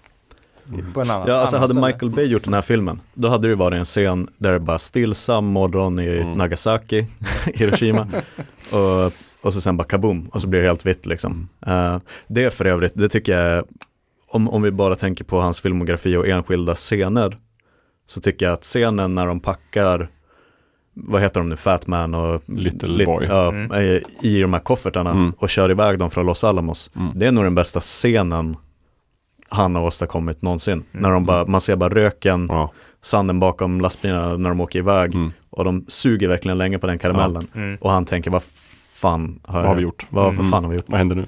på 0.94 1.00
en 1.00 1.10
annan 1.10 1.28
Ja, 1.28 1.34
alltså 1.34 1.56
annan 1.56 1.62
hade 1.62 1.74
ställe. 1.74 1.86
Michael 1.86 2.10
Bay 2.12 2.24
gjort 2.26 2.44
den 2.44 2.54
här 2.54 2.62
filmen, 2.62 3.00
då 3.14 3.28
hade 3.28 3.48
det 3.48 3.54
varit 3.54 3.78
en 3.78 3.84
scen 3.84 4.28
där 4.38 4.52
det 4.52 4.60
bara 4.60 4.78
stillsam 4.78 5.44
morgon 5.46 5.98
i 5.98 6.18
Mm. 6.18 6.32
Nagasaki, 6.38 7.06
Hiroshima, 7.54 8.06
och, 8.72 9.12
och 9.44 9.54
så 9.54 9.60
sen 9.60 9.76
bara 9.76 9.84
kaboom, 9.88 10.28
och 10.32 10.40
så 10.42 10.48
blir 10.48 10.60
det 10.60 10.66
helt 10.68 10.86
vitt 10.86 11.06
liksom. 11.06 11.48
Eh, 11.66 11.98
det 12.26 12.54
för 12.54 12.64
övrigt, 12.64 12.92
det 12.94 13.08
tycker 13.08 13.32
jag, 13.40 13.64
om, 14.28 14.48
om 14.48 14.62
vi 14.62 14.70
bara 14.70 14.96
tänker 14.96 15.24
på 15.24 15.40
hans 15.40 15.60
filmografi 15.60 16.16
och 16.16 16.28
enskilda 16.28 16.74
scener, 16.74 17.36
så 18.06 18.20
tycker 18.20 18.46
jag 18.46 18.52
att 18.52 18.62
scenen 18.62 19.14
när 19.14 19.26
de 19.26 19.40
packar, 19.40 20.08
vad 20.94 21.20
heter 21.22 21.40
de 21.40 21.48
nu, 21.48 21.56
Fat 21.56 21.86
Man 21.86 22.14
och 22.14 22.42
Little 22.46 22.88
Lit- 22.88 23.06
Boy. 23.06 23.26
Ja, 23.26 23.48
Mm. 23.48 23.70
eh, 23.72 24.00
i 24.20 24.40
de 24.40 24.52
här 24.52 24.60
koffertarna 24.60 25.10
Mm. 25.10 25.32
och 25.38 25.50
kör 25.50 25.70
iväg 25.70 25.98
dem 25.98 26.10
från 26.10 26.26
Los 26.26 26.44
Alamos. 26.44 26.90
Mm. 26.96 27.18
Det 27.18 27.26
är 27.26 27.32
nog 27.32 27.44
den 27.44 27.54
bästa 27.54 27.80
scenen 27.80 28.56
han 29.48 29.74
har 29.74 29.82
åstadkommit 29.82 30.42
någonsin. 30.42 30.72
Mm. 30.72 31.02
När 31.02 31.10
de 31.10 31.24
bara, 31.24 31.46
man 31.46 31.60
ser 31.60 31.76
bara 31.76 31.94
röken, 31.94 32.46
Ja. 32.50 32.72
sanden 33.02 33.40
bakom 33.40 33.80
lastbilarna 33.80 34.36
när 34.36 34.48
de 34.48 34.60
åker 34.60 34.78
iväg 34.78 35.14
Mm. 35.14 35.32
och 35.50 35.64
de 35.64 35.84
suger 35.88 36.28
verkligen 36.28 36.58
länge 36.58 36.78
på 36.78 36.86
den 36.86 36.98
karamellen. 36.98 37.46
Mm. 37.54 37.76
Och 37.80 37.90
han 37.90 38.04
tänker, 38.04 38.30
vad 38.30 38.42
fan 38.94 39.40
har, 39.44 39.60
Vad 39.60 39.68
har 39.68 39.74
vi 39.74 39.82
gjort? 39.82 40.06
Vad 40.10 40.24
Mm. 40.24 40.36
för 40.36 40.50
fan 40.50 40.64
har 40.64 40.70
vi 40.70 40.76
gjort? 40.76 40.88
Vad 40.88 40.98
händer 40.98 41.16
nu? 41.16 41.26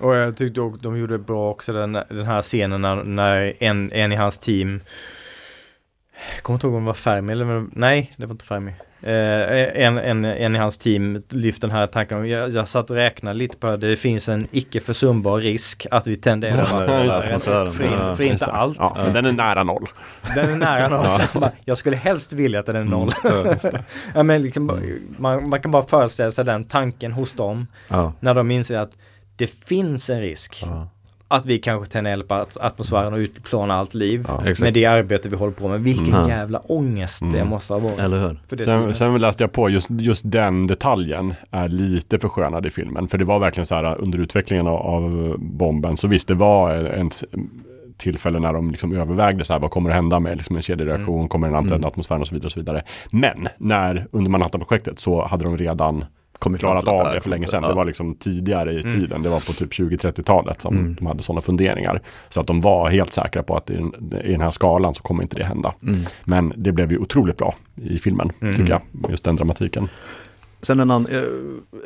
Och 0.00 0.14
jag 0.14 0.36
tyckte 0.36 0.60
också 0.60 0.80
de 0.82 0.98
gjorde 0.98 1.18
bra 1.18 1.50
också 1.50 1.72
den, 1.72 1.92
den 1.92 2.24
här 2.26 2.42
scenen 2.42 2.82
när, 2.82 3.04
när 3.04 3.54
en, 3.60 3.92
en 3.92 4.12
i 4.12 4.16
hans 4.16 4.38
team 4.38 4.80
jag 6.34 6.42
kommer 6.42 6.54
inte 6.56 6.66
ihåg 6.66 6.74
om 6.76 6.82
det 6.82 6.86
var 6.86 6.94
Fermi 6.94 7.32
eller 7.32 7.66
nej, 7.72 8.12
det 8.16 8.26
var 8.26 8.32
inte 8.32 8.44
Fermi. 8.44 8.72
Eh, 9.06 9.84
en, 9.86 9.98
en, 9.98 10.24
en 10.24 10.56
i 10.56 10.58
hans 10.58 10.78
team 10.78 11.22
lyfte 11.28 11.66
den 11.66 11.76
här 11.76 11.86
tanken. 11.86 12.28
Jag, 12.28 12.50
jag 12.50 12.68
satt 12.68 12.90
och 12.90 12.96
räknade 12.96 13.38
lite 13.38 13.56
på 13.56 13.66
det. 13.66 13.76
Det 13.76 13.96
finns 13.96 14.28
en 14.28 14.48
icke 14.50 14.80
försumbar 14.80 15.40
risk 15.40 15.86
att 15.90 16.06
vi 16.06 16.16
tenderar 16.16 16.56
Ja, 16.56 16.64
att 17.34 17.44
det, 17.44 17.70
för, 17.70 17.84
in, 17.84 17.92
Ja, 17.92 18.14
för 18.14 18.24
inte 18.24 18.46
allt. 18.46 18.76
Ja, 18.78 18.96
men 19.04 19.12
den 19.12 19.24
är 19.26 19.32
nära 19.32 19.62
noll. 19.62 19.86
Den 20.34 20.50
är 20.52 20.56
nära 20.56 20.88
noll. 20.88 21.06
Ja. 21.40 21.50
Jag 21.64 21.78
skulle 21.78 21.96
helst 21.96 22.32
vilja 22.32 22.60
att 22.60 22.66
den 22.66 22.76
är 22.76 22.84
noll. 22.84 23.10
Mm. 23.24 23.56
ja, 24.14 24.22
men 24.22 24.42
liksom, 24.42 24.80
man, 25.18 25.48
man 25.48 25.60
kan 25.62 25.70
bara 25.70 25.82
föreställa 25.82 26.30
sig 26.30 26.44
den 26.44 26.64
tanken 26.64 27.12
hos 27.12 27.32
dem 27.32 27.66
Ja. 27.88 28.12
när 28.20 28.34
de 28.34 28.50
inser 28.50 28.78
att 28.78 28.92
det 29.36 29.46
finns 29.46 30.10
en 30.10 30.20
risk. 30.20 30.64
Att 31.28 31.46
vi 31.46 31.58
kanske 31.58 31.92
tänder 31.92 32.10
eld 32.12 32.28
på 32.28 32.34
at- 32.34 32.56
atmosfären 32.60 33.12
och 33.12 33.18
utplånar 33.18 33.76
allt 33.76 33.94
liv. 33.94 34.24
Ja, 34.28 34.40
med 34.62 34.74
det 34.74 34.86
arbete 34.86 35.28
vi 35.28 35.36
håller 35.36 35.52
på 35.52 35.68
med. 35.68 35.80
Vilken 35.80 36.14
Mm. 36.14 36.28
jävla 36.28 36.58
ångest 36.58 37.20
det 37.32 37.38
Mm. 37.38 37.48
måste 37.48 37.72
ha 37.72 37.80
varit. 37.80 37.98
Eller 37.98 38.16
hur? 38.16 38.40
För 38.48 38.56
det 38.56 38.62
Sen, 38.62 38.94
sen 38.94 39.18
läste 39.18 39.42
jag 39.42 39.52
på, 39.52 39.70
just, 39.70 39.88
just 39.90 40.22
den 40.30 40.66
detaljen 40.66 41.34
är 41.50 41.68
lite 41.68 42.18
förskönad 42.18 42.66
i 42.66 42.70
filmen. 42.70 43.08
För 43.08 43.18
det 43.18 43.24
var 43.24 43.38
verkligen 43.38 43.66
så 43.66 43.74
här 43.74 44.00
under 44.00 44.18
utvecklingen 44.18 44.66
av, 44.66 44.76
av 44.76 45.34
bomben. 45.38 45.96
Så 45.96 46.08
visst, 46.08 46.28
det 46.28 46.34
var 46.34 46.70
en 46.74 47.10
tillfälle 47.96 48.38
när 48.38 48.52
de 48.52 48.70
liksom 48.70 48.92
övervägde 48.96 49.44
så 49.44 49.52
här, 49.52 49.60
vad 49.60 49.70
kommer 49.70 49.90
att 49.90 49.96
hända 49.96 50.20
med 50.20 50.36
liksom 50.36 50.56
en 50.56 50.62
kedjereaktion, 50.62 51.28
kommer 51.28 51.46
den 51.46 51.56
antända 51.56 51.76
Mm. 51.76 51.86
atmosfären 51.88 52.20
och 52.20 52.26
så 52.26 52.34
vidare 52.34 52.46
och 52.46 52.52
så 52.52 52.60
vidare. 52.60 52.82
Men 53.10 53.48
när 53.58 54.06
under 54.10 54.30
Manhattan-projektet 54.30 54.98
så 54.98 55.26
hade 55.26 55.44
de 55.44 55.56
redan 55.56 56.04
Kommit 56.38 56.60
klarat 56.60 56.88
av 56.88 57.12
det 57.14 57.20
för 57.20 57.30
länge 57.30 57.46
sedan. 57.46 57.62
ja. 57.62 57.68
Det 57.68 57.74
var 57.74 57.84
liksom 57.84 58.14
tidigare 58.14 58.72
i 58.72 58.80
Mm. 58.80 58.92
tiden. 59.00 59.22
Det 59.22 59.28
var 59.28 59.40
på 59.40 59.52
typ 59.52 59.72
20-30-talet 59.72 60.60
som 60.60 60.76
Mm. 60.76 60.94
de 60.94 61.06
hade 61.06 61.22
sådana 61.22 61.40
funderingar. 61.40 62.00
Så 62.28 62.40
att 62.40 62.46
de 62.46 62.60
var 62.60 62.88
helt 62.88 63.12
säkra 63.12 63.42
på 63.42 63.56
att 63.56 63.70
i 63.70 63.74
den, 63.76 63.92
i 64.24 64.32
den 64.32 64.40
här 64.40 64.50
skalan 64.50 64.94
så 64.94 65.02
kommer 65.02 65.22
inte 65.22 65.36
det 65.36 65.44
hända. 65.44 65.74
Mm. 65.82 66.06
Men 66.24 66.52
det 66.56 66.72
blev 66.72 66.92
ju 66.92 66.98
otroligt 66.98 67.36
bra 67.36 67.54
i 67.74 67.98
filmen, 67.98 68.30
Mm. 68.40 68.54
tycker 68.54 68.70
jag. 68.70 69.10
Just 69.10 69.24
den 69.24 69.36
dramatiken. 69.36 69.88
Sen 70.62 70.80
en, 70.80 70.90
an, 70.90 71.06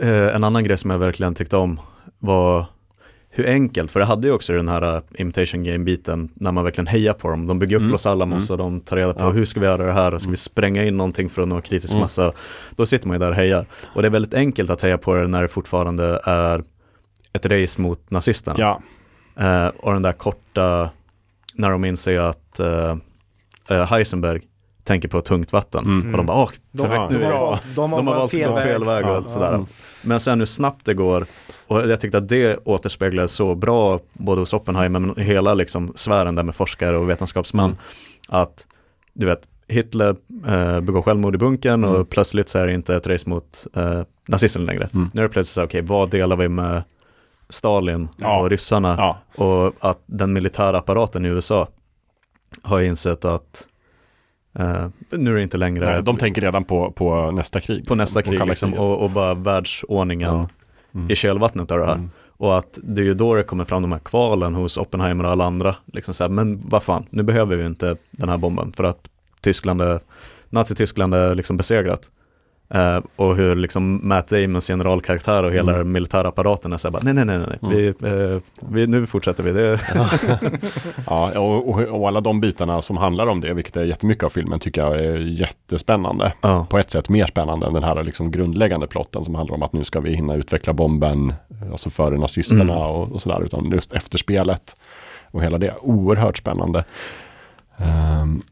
eh, 0.00 0.08
eh, 0.10 0.34
en 0.36 0.44
annan 0.44 0.64
grej 0.64 0.76
som 0.78 0.90
jag 0.90 0.98
verkligen 0.98 1.34
tyckte 1.34 1.56
om 1.56 1.80
var 2.18 2.66
hur 3.32 3.48
enkelt, 3.48 3.90
för 3.90 4.00
det 4.00 4.06
hade 4.06 4.26
ju 4.26 4.32
också 4.32 4.52
den 4.52 4.68
här 4.68 4.96
uh, 4.96 5.02
imitation 5.14 5.64
game-biten 5.64 6.28
när 6.34 6.52
man 6.52 6.64
verkligen 6.64 6.86
hejar 6.86 7.12
på 7.12 7.30
dem. 7.30 7.46
De 7.46 7.58
bygger 7.58 7.76
upp 7.76 7.80
Mm. 7.80 7.92
Los 7.92 8.06
Alamos 8.06 8.50
och 8.50 8.58
de 8.58 8.80
tar 8.80 8.96
reda 8.96 9.14
på 9.14 9.20
Ja. 9.24 9.30
hur 9.30 9.44
ska 9.44 9.60
vi 9.60 9.66
göra 9.66 9.86
det 9.86 9.92
här 9.92 10.14
och 10.14 10.20
ska 10.20 10.26
Mm. 10.28 10.32
vi 10.32 10.36
spränga 10.36 10.84
in 10.84 10.96
någonting 10.96 11.28
för 11.30 11.42
att 11.42 11.48
nå 11.48 11.60
kritisk 11.60 11.92
Mm. 11.92 12.00
massa. 12.00 12.32
Då 12.76 12.86
sitter 12.86 13.08
man 13.08 13.14
ju 13.14 13.18
där 13.18 13.28
och 13.30 13.36
hejar. 13.36 13.66
Och 13.94 14.02
det 14.02 14.08
är 14.08 14.10
väldigt 14.10 14.34
enkelt 14.34 14.70
att 14.70 14.82
heja 14.82 14.98
på 14.98 15.14
det 15.14 15.26
när 15.26 15.42
det 15.42 15.48
fortfarande 15.48 16.20
är 16.24 16.64
ett 17.32 17.46
race 17.46 17.80
mot 17.82 18.10
nazisterna. 18.10 18.56
Ja, 18.58 18.80
Eh, 19.36 19.66
och 19.66 19.92
den 19.92 20.02
där 20.02 20.12
korta, 20.12 20.90
när 21.54 21.70
de 21.70 21.84
inser 21.84 22.18
att 22.18 22.60
eh, 22.60 22.96
eh, 23.68 23.86
Heisenberg 23.86 24.40
tänker 24.84 25.08
på 25.08 25.20
tungt 25.20 25.52
vatten. 25.52 25.84
Mm. 25.84 26.10
Och 26.10 26.16
de 26.16 26.26
bara, 26.26 26.38
åh, 26.42 26.50
de, 26.72 26.82
perfekt, 26.88 27.08
de, 27.10 27.14
nu 27.18 27.24
är 27.24 27.30
de 27.30 27.58
de 27.74 27.92
har 27.92 28.02
valt 28.02 28.30
fel 28.30 28.50
väg. 28.54 28.62
fel 28.62 28.84
väg 28.84 29.04
och 29.04 29.10
Ja, 29.10 29.24
sådär. 29.28 29.64
Men 30.02 30.20
sen 30.20 30.38
hur 30.38 30.46
snabbt 30.46 30.84
det 30.86 30.94
går 30.94 31.26
och 31.70 31.88
jag 31.90 32.00
tyckte 32.00 32.18
att 32.18 32.28
det 32.28 32.56
återspeglades 32.64 33.32
så 33.32 33.54
bra 33.54 34.00
både 34.12 34.40
hos 34.40 34.52
Oppenheimer 34.52 35.00
men 35.00 35.16
hela 35.24 35.54
liksom 35.54 35.92
sfären 35.94 36.34
där 36.34 36.42
med 36.42 36.54
forskare 36.54 36.96
och 36.96 37.10
vetenskapsman. 37.10 37.64
Mm. 37.70 37.76
Att 38.28 38.66
du 39.14 39.26
vet, 39.26 39.48
Hitler 39.68 40.16
eh, 40.48 40.80
begår 40.80 41.02
självmord 41.02 41.34
i 41.34 41.38
bunkern 41.38 41.84
Mm. 41.84 41.96
och 41.96 42.08
plötsligt 42.10 42.48
så 42.48 42.58
är 42.58 42.66
det 42.66 42.74
inte 42.74 42.96
ett 42.96 43.06
race 43.06 43.28
mot 43.30 43.66
eh, 43.76 44.00
nazisterna 44.28 44.66
längre. 44.66 44.88
Mm. 44.94 45.10
Nu 45.14 45.20
är 45.20 45.28
det 45.28 45.32
plötsligt 45.32 45.54
så 45.54 45.60
här, 45.60 45.66
okej 45.68 45.82
vad 45.82 46.10
delar 46.10 46.36
vi 46.36 46.48
med 46.48 46.82
Stalin 47.48 48.08
Ja. 48.16 48.40
och 48.40 48.50
ryssarna 48.50 48.94
ja, 48.98 49.18
och 49.44 49.74
att 49.80 50.02
den 50.06 50.32
militära 50.32 50.78
apparaten 50.78 51.24
i 51.24 51.28
USA 51.28 51.68
har 52.62 52.80
insett 52.80 53.24
att 53.24 53.66
eh, 54.58 54.86
nu 55.10 55.30
är 55.30 55.34
det 55.34 55.42
inte 55.42 55.56
längre 55.56 55.92
nej, 55.92 56.02
de 56.02 56.16
tänker 56.16 56.40
redan 56.40 56.64
på, 56.64 56.90
på 56.92 57.30
nästa 57.30 57.60
krig. 57.60 57.86
på 57.88 57.94
nästa 57.94 58.22
på 58.22 58.30
krig 58.30 58.46
liksom, 58.46 58.74
och, 58.74 58.98
och 58.98 59.10
bara 59.10 59.34
världsordningen 59.34 60.28
Ja. 60.34 60.48
Mm. 60.94 61.10
i 61.10 61.14
kölvattnet 61.14 61.70
av 61.70 61.78
det 61.78 61.86
här. 61.86 61.94
Mm. 61.94 62.10
Och 62.28 62.58
att 62.58 62.78
det 62.82 63.02
är 63.02 63.04
ju 63.04 63.14
då 63.14 63.34
det 63.34 63.42
kommer 63.42 63.64
fram 63.64 63.82
de 63.82 63.92
här 63.92 63.98
kvalen 63.98 64.54
hos 64.54 64.78
Oppenheimer 64.78 65.24
och 65.24 65.30
alla 65.30 65.44
andra. 65.44 65.74
Liksom 65.92 66.14
så 66.14 66.24
här, 66.24 66.28
men 66.28 66.60
vad 66.64 66.82
fan, 66.82 67.06
nu 67.10 67.22
behöver 67.22 67.56
vi 67.56 67.66
inte 67.66 67.96
den 68.10 68.28
här 68.28 68.36
bomben 68.36 68.72
för 68.72 68.84
att 68.84 69.08
Tyskland 69.40 69.82
är, 69.82 70.00
Nazityskland 70.48 71.14
är 71.14 71.34
liksom 71.34 71.56
besegrat. 71.56 72.10
Eh, 72.74 72.98
och 73.16 73.36
hur 73.36 73.54
liksom 73.54 74.08
Matt 74.08 74.28
Damons 74.28 74.66
generalkaraktär 74.66 75.42
och 75.42 75.52
hela 75.52 75.72
Mm. 75.72 75.78
den 75.84 75.92
militära 75.92 76.28
apparaten 76.28 76.72
är 76.72 76.76
så 76.76 76.88
här, 76.88 76.92
bara, 76.92 77.02
nej 77.02 77.14
nej 77.14 77.24
nej, 77.24 77.38
nej. 77.38 77.58
Mm. 77.62 77.76
Vi, 77.76 77.88
eh, 78.34 78.40
vi, 78.70 78.86
nu 78.86 79.06
fortsätter 79.06 79.42
vi. 79.42 79.52
Det, 79.52 79.78
Ja, 81.06 81.38
och, 81.40 81.68
och, 82.00 82.08
alla 82.08 82.20
de 82.20 82.40
bitarna 82.40 82.82
som 82.82 82.96
handlar 82.96 83.26
om 83.26 83.40
det, 83.40 83.54
vilket 83.54 83.76
är 83.76 83.84
jättemycket 83.84 84.24
av 84.24 84.28
filmen, 84.30 84.58
tycker 84.60 84.80
jag 84.80 84.96
är 85.04 85.16
jättespännande. 85.18 86.32
ja. 86.40 86.66
På 86.70 86.78
ett 86.78 86.90
sätt 86.90 87.08
mer 87.08 87.26
spännande 87.26 87.66
än 87.66 87.74
den 87.74 87.84
här 87.84 88.04
liksom 88.04 88.30
grundläggande 88.30 88.86
plotten 88.86 89.24
som 89.24 89.34
handlar 89.34 89.54
om 89.56 89.62
att 89.62 89.72
nu 89.72 89.84
ska 89.84 90.00
vi 90.00 90.14
hinna 90.14 90.34
utveckla 90.34 90.72
bomben, 90.72 91.34
alltså 91.70 91.90
före 91.90 92.18
nazisterna 92.18 92.62
Mm. 92.62 92.76
och, 92.86 93.12
och 93.12 93.22
sådär, 93.22 93.42
utan 93.44 93.70
just 93.70 93.92
efterspelet 93.92 94.76
och 95.30 95.42
hela 95.42 95.58
det. 95.58 95.74
Oerhört 95.80 96.38
spännande. 96.38 96.84
Ehm, 97.76 98.42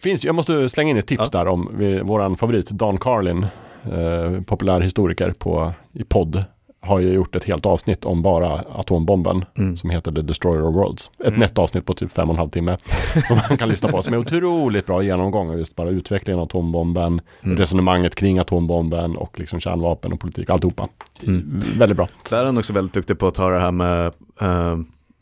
finns, 0.00 0.24
jag 0.24 0.34
måste 0.34 0.68
slänga 0.68 0.90
in 0.90 0.96
ett 0.96 1.06
tips 1.06 1.30
där 1.30 1.46
om 1.48 1.70
vi, 1.78 2.00
våran 2.00 2.36
favorit 2.36 2.70
Dan 2.70 2.98
Carlin, 2.98 3.46
eh, 3.84 4.40
populär 4.42 4.80
historiker 4.80 5.30
på, 5.38 5.72
i 5.92 6.04
podd, 6.04 6.44
har 6.80 6.98
ju 6.98 7.12
gjort 7.12 7.36
ett 7.36 7.44
helt 7.44 7.66
avsnitt 7.66 8.04
om 8.04 8.22
bara 8.22 8.52
atombomben 8.74 9.44
Mm. 9.58 9.76
som 9.76 9.90
heter 9.90 10.12
The 10.12 10.22
Destroyer 10.22 10.62
of 10.66 10.74
Worlds. 10.74 11.10
Ett 11.18 11.26
Mm. 11.26 11.40
nätt 11.40 11.58
avsnitt 11.58 11.84
på 11.86 11.94
typ 11.94 12.12
fem 12.12 12.28
och 12.28 12.34
en 12.34 12.38
halv 12.38 12.48
timme 12.48 12.76
som 13.28 13.38
man 13.48 13.58
kan 13.58 13.68
lyssna 13.68 13.88
på. 13.88 14.02
Som 14.02 14.14
är 14.14 14.18
otroligt 14.18 14.86
bra 14.86 15.02
genomgång 15.02 15.50
av 15.50 15.58
just 15.58 15.76
bara 15.76 15.88
utvecklingen 15.90 16.40
av 16.40 16.44
atombomben, 16.44 17.20
Mm. 17.42 17.56
resonemanget 17.58 18.14
kring 18.14 18.38
atombomben 18.38 19.16
och 19.16 19.38
liksom 19.40 19.60
kärnvapen 19.60 20.12
och 20.12 20.20
politik, 20.20 20.50
alltihopa. 20.50 20.88
Mm. 21.26 21.58
Väldigt 21.78 21.96
bra. 21.96 22.08
Där 22.30 22.40
är 22.40 22.44
han 22.46 22.58
också 22.58 22.72
väldigt 22.72 22.94
duktig 22.94 23.18
på 23.18 23.26
att 23.26 23.34
ta 23.34 23.50
det 23.50 23.60
här 23.60 23.70
med 23.72 24.06
eh, 24.40 24.76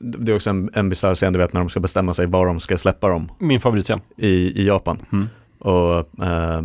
det 0.04 0.32
är 0.32 0.36
också 0.36 0.50
en, 0.50 0.70
en 0.74 0.88
bisarr 0.88 1.14
scen, 1.14 1.32
du 1.32 1.38
vet 1.38 1.52
när 1.52 1.60
de 1.60 1.68
ska 1.68 1.80
bestämma 1.80 2.14
sig 2.14 2.26
var 2.26 2.46
de 2.46 2.60
ska 2.60 2.76
släppa 2.76 3.08
dem 3.08 3.32
Min 3.38 3.60
favoritscen. 3.60 4.00
i, 4.16 4.62
i 4.62 4.66
Japan. 4.66 4.98
Mm. 5.12 5.28
Och 5.58 6.24
eh, 6.24 6.62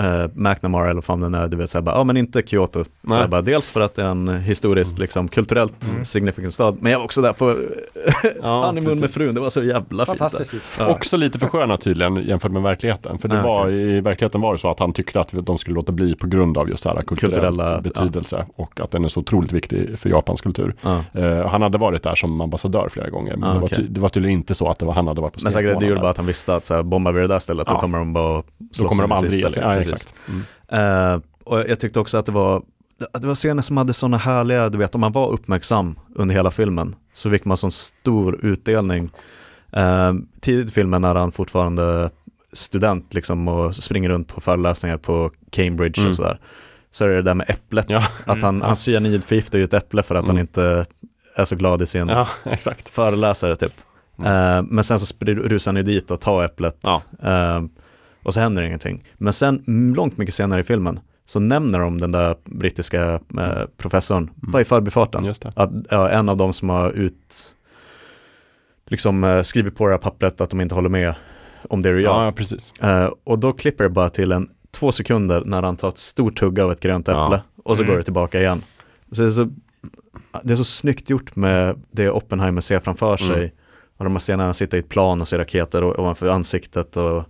eh, 0.00 0.26
McNamara 0.34 0.90
eller 0.90 1.02
vad 1.06 1.20
den 1.20 1.34
är, 1.34 1.48
du 1.48 1.56
vet 1.56 1.70
såhär 1.70 1.82
bara, 1.82 1.94
ja 1.96 2.04
men 2.04 2.16
inte 2.16 2.42
Kyoto. 2.46 2.84
Så 2.84 2.90
Nej. 3.02 3.18
här 3.18 3.28
bara, 3.28 3.40
dels 3.42 3.70
för 3.70 3.80
att 3.80 3.94
det 3.94 4.02
är 4.02 4.06
en 4.08 4.28
historiskt, 4.28 4.98
liksom 4.98 5.28
kulturellt 5.28 5.90
Mm. 5.92 6.04
signifikant 6.04 6.54
stad, 6.54 6.76
men 6.80 6.92
jag 6.92 6.98
var 6.98 7.04
också 7.04 7.22
där 7.22 7.32
på 7.32 7.56
Ja, 8.42 8.66
honeymoon 8.66 8.98
med 8.98 9.10
frun, 9.10 9.34
det 9.34 9.40
var 9.40 9.50
så 9.50 9.62
jävla 9.62 9.80
fint. 9.82 9.98
där. 9.98 10.04
Fantastiskt. 10.04 10.54
Ja. 10.78 10.86
Också 10.88 11.16
lite 11.16 11.38
förskönat 11.38 11.80
tydligen 11.80 12.16
jämfört 12.16 12.52
med 12.52 12.62
verkligheten. 12.62 13.18
För 13.18 13.28
det 13.28 13.36
Ja, 13.36 13.42
var, 13.42 13.64
okej. 13.64 13.96
i 13.96 14.00
verkligheten 14.00 14.40
var 14.40 14.52
det 14.52 14.58
så 14.58 14.70
att 14.70 14.78
han 14.78 14.92
tyckte 14.92 15.20
att 15.20 15.32
de 15.46 15.58
skulle 15.58 15.74
låta 15.74 15.92
bli 15.92 16.14
på 16.14 16.26
grund 16.26 16.58
av 16.58 16.68
just 16.68 16.82
så 16.82 16.88
här 16.88 16.96
kulturell 16.96 17.30
Kulturella, 17.32 17.80
betydelse 17.80 18.46
och 18.56 18.80
att 18.80 18.90
den 18.90 19.04
är 19.04 19.08
så 19.08 19.20
otroligt 19.20 19.52
viktig 19.52 19.98
för 19.98 20.08
Japans 20.10 20.40
kultur. 20.40 20.74
Ja. 20.82 21.04
Eh, 21.20 21.46
han 21.46 21.62
hade 21.62 21.78
varit 21.78 22.02
där 22.02 22.14
som 22.14 22.40
ambassadör 22.40 22.88
flera 22.90 23.08
gånger, 23.10 23.36
men 23.36 23.54
det, 23.54 23.60
var 23.60 23.70
det 23.88 24.00
var 24.00 24.08
tydligen 24.08 24.38
inte 24.38 24.54
så 24.54 24.68
att 24.68 24.78
det 24.78 24.86
var, 24.86 24.92
han 24.92 25.06
hade 25.06 25.20
varit 25.20 25.32
på 25.34 25.40
Men 25.42 25.52
säkert 25.52 25.80
det 25.80 25.86
gjorde 25.86 25.94
där. 25.96 26.00
bara 26.02 26.10
att 26.10 26.16
han 26.16 26.26
visste 26.26 26.54
att 26.54 26.64
så 26.64 26.74
här, 26.74 26.82
bombar 26.82 27.12
vi 27.12 27.20
det 27.20 27.26
där 27.26 27.38
stället, 27.38 27.66
då 27.66 27.72
Ja. 27.74 27.80
kommer 27.80 27.98
de 27.98 28.12
bara 28.12 28.36
Då 28.36 28.42
slåss 28.72 28.88
kommer 28.88 29.02
de 29.02 29.12
aldrig 29.12 29.32
ge 29.32 29.46
sista, 29.46 29.60
sig. 29.60 29.62
Precis. 29.92 30.14
Mm. 30.68 31.14
Eh, 31.14 31.20
och 31.44 31.58
jag 31.68 31.80
tyckte 31.80 32.00
också 32.00 32.18
att 32.18 32.26
det 32.26 32.32
var 32.32 32.62
det 33.20 33.26
var 33.26 33.34
scener 33.34 33.62
som 33.62 33.76
hade 33.76 33.92
sådana 33.92 34.16
härliga, 34.16 34.68
du 34.68 34.78
vet 34.78 34.94
om 34.94 35.00
man 35.00 35.12
var 35.12 35.30
uppmärksam 35.30 35.98
under 36.14 36.34
hela 36.34 36.50
filmen 36.50 36.94
så 37.14 37.30
fick 37.30 37.44
man 37.44 37.56
sån 37.56 37.70
stor 37.70 38.44
utdelning. 38.44 39.10
Uh, 39.76 40.12
tidigt 40.40 40.68
i 40.68 40.72
filmen 40.72 41.04
är 41.04 41.14
han 41.14 41.32
fortfarande 41.32 42.10
student 42.52 43.14
liksom 43.14 43.48
och 43.48 43.76
springer 43.76 44.08
runt 44.08 44.28
på 44.34 44.40
föreläsningar 44.40 44.96
på 44.96 45.30
Cambridge 45.50 46.00
Mm. 46.00 46.10
och 46.10 46.16
sådär. 46.16 46.40
Så 46.90 47.04
är 47.04 47.08
det 47.08 47.14
det 47.14 47.22
där 47.22 47.34
med 47.34 47.50
äpplet, 47.50 47.86
Ja. 47.88 48.02
att 48.26 48.42
han, 48.42 48.54
Mm. 48.56 48.66
han 48.66 48.76
cyanidförgiftar 48.76 49.58
ju 49.58 49.64
ett 49.64 49.74
äpple 49.74 50.02
för 50.02 50.14
att 50.14 50.26
han 50.26 50.36
Mm. 50.36 50.40
inte 50.40 50.86
är 51.36 51.44
så 51.44 51.56
glad 51.56 51.82
i 51.82 51.86
sin 51.86 52.08
ja, 52.08 52.28
föreläsare 52.84 53.56
typ. 53.56 53.72
Mm. 54.18 54.32
Eh, 54.56 54.62
men 54.62 54.84
sen 54.84 54.98
så 55.00 55.14
rusar 55.24 55.72
han 55.72 55.76
ju 55.76 55.82
dit 55.82 56.10
och 56.10 56.20
tar 56.20 56.44
äpplet. 56.44 56.76
Ja. 56.80 57.02
Eh, 57.22 57.62
och 58.22 58.34
så 58.34 58.40
händer 58.40 58.62
ingenting. 58.62 59.04
Men 59.18 59.32
sen 59.32 59.64
mm, 59.66 59.94
långt 59.94 60.16
mycket 60.18 60.34
senare 60.34 60.60
i 60.60 60.64
filmen 60.64 61.00
så 61.24 61.40
nämner 61.40 61.78
de 61.78 62.00
den 62.00 62.12
där 62.12 62.36
brittiska 62.44 63.20
eh, 63.38 63.62
professorn 63.76 64.30
bara 64.34 64.62
i 64.62 64.64
förbifarten. 64.64 65.34
Att 65.56 65.70
ja, 65.90 66.08
en 66.10 66.28
av 66.28 66.36
dem 66.36 66.52
som 66.52 66.68
har 66.68 66.90
ut 66.90 67.54
liksom 68.86 69.24
eh, 69.24 69.42
skrivit 69.42 69.76
på 69.76 69.86
det 69.86 69.90
här 69.92 69.98
pappret 69.98 70.40
att 70.40 70.50
de 70.50 70.60
inte 70.60 70.74
håller 70.74 70.88
med 70.88 71.14
om 71.68 71.82
det 71.82 71.92
du 71.92 72.02
gör. 72.02 72.10
Ja, 72.10 72.24
ja, 72.24 72.32
precis. 72.32 72.72
Eh, 72.80 73.10
och 73.24 73.38
då 73.38 73.52
klipper 73.52 73.84
det 73.84 73.90
bara 73.90 74.10
till 74.10 74.32
en 74.32 74.48
två 74.70 74.92
sekunder 74.92 75.42
när 75.46 75.62
han 75.62 75.76
tar 75.76 75.88
ett 75.88 75.98
stort 75.98 76.38
tugga 76.38 76.64
av 76.64 76.72
ett 76.72 76.80
grönt 76.80 77.08
äpple 77.08 77.18
Ja. 77.20 77.40
och 77.64 77.76
så 77.76 77.82
Mm. 77.82 77.90
går 77.92 77.98
det 77.98 78.04
tillbaka 78.04 78.40
igen. 78.40 78.62
Så 79.12 79.22
det, 79.22 79.28
är 79.28 79.32
så, 79.32 79.46
det 80.42 80.52
är 80.52 80.56
så 80.56 80.64
snyggt 80.64 81.10
gjort 81.10 81.36
med 81.36 81.80
det 81.90 82.10
Oppenheimer 82.10 82.60
ser 82.60 82.80
framför 82.80 83.16
sig. 83.16 83.36
Mm. 83.36 83.50
Och 83.96 84.04
de 84.04 84.12
här 84.12 84.18
scenerna 84.20 84.54
sitter 84.54 84.76
i 84.76 84.80
ett 84.80 84.88
plan 84.88 85.20
och 85.20 85.28
ser 85.28 85.38
raketer 85.38 86.00
ovanför 86.00 86.28
ansiktet. 86.28 86.96
Och 86.96 87.24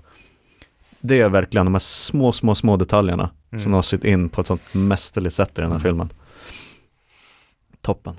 det 1.01 1.21
är 1.21 1.29
verkligen 1.29 1.67
de 1.67 1.75
här 1.75 1.79
små, 1.79 2.33
små, 2.33 2.55
små 2.55 2.77
detaljerna 2.77 3.31
Mm. 3.53 3.63
som 3.63 3.73
har 3.73 3.83
sytt 3.83 4.05
in 4.05 4.29
på 4.29 4.41
ett 4.41 4.47
sånt 4.47 4.63
mästerligt 4.73 5.35
sätt 5.35 5.49
i 5.59 5.61
den 5.61 5.65
här 5.71 5.71
Mm. 5.79 5.83
filmen. 5.83 6.13
Toppen. 7.81 8.15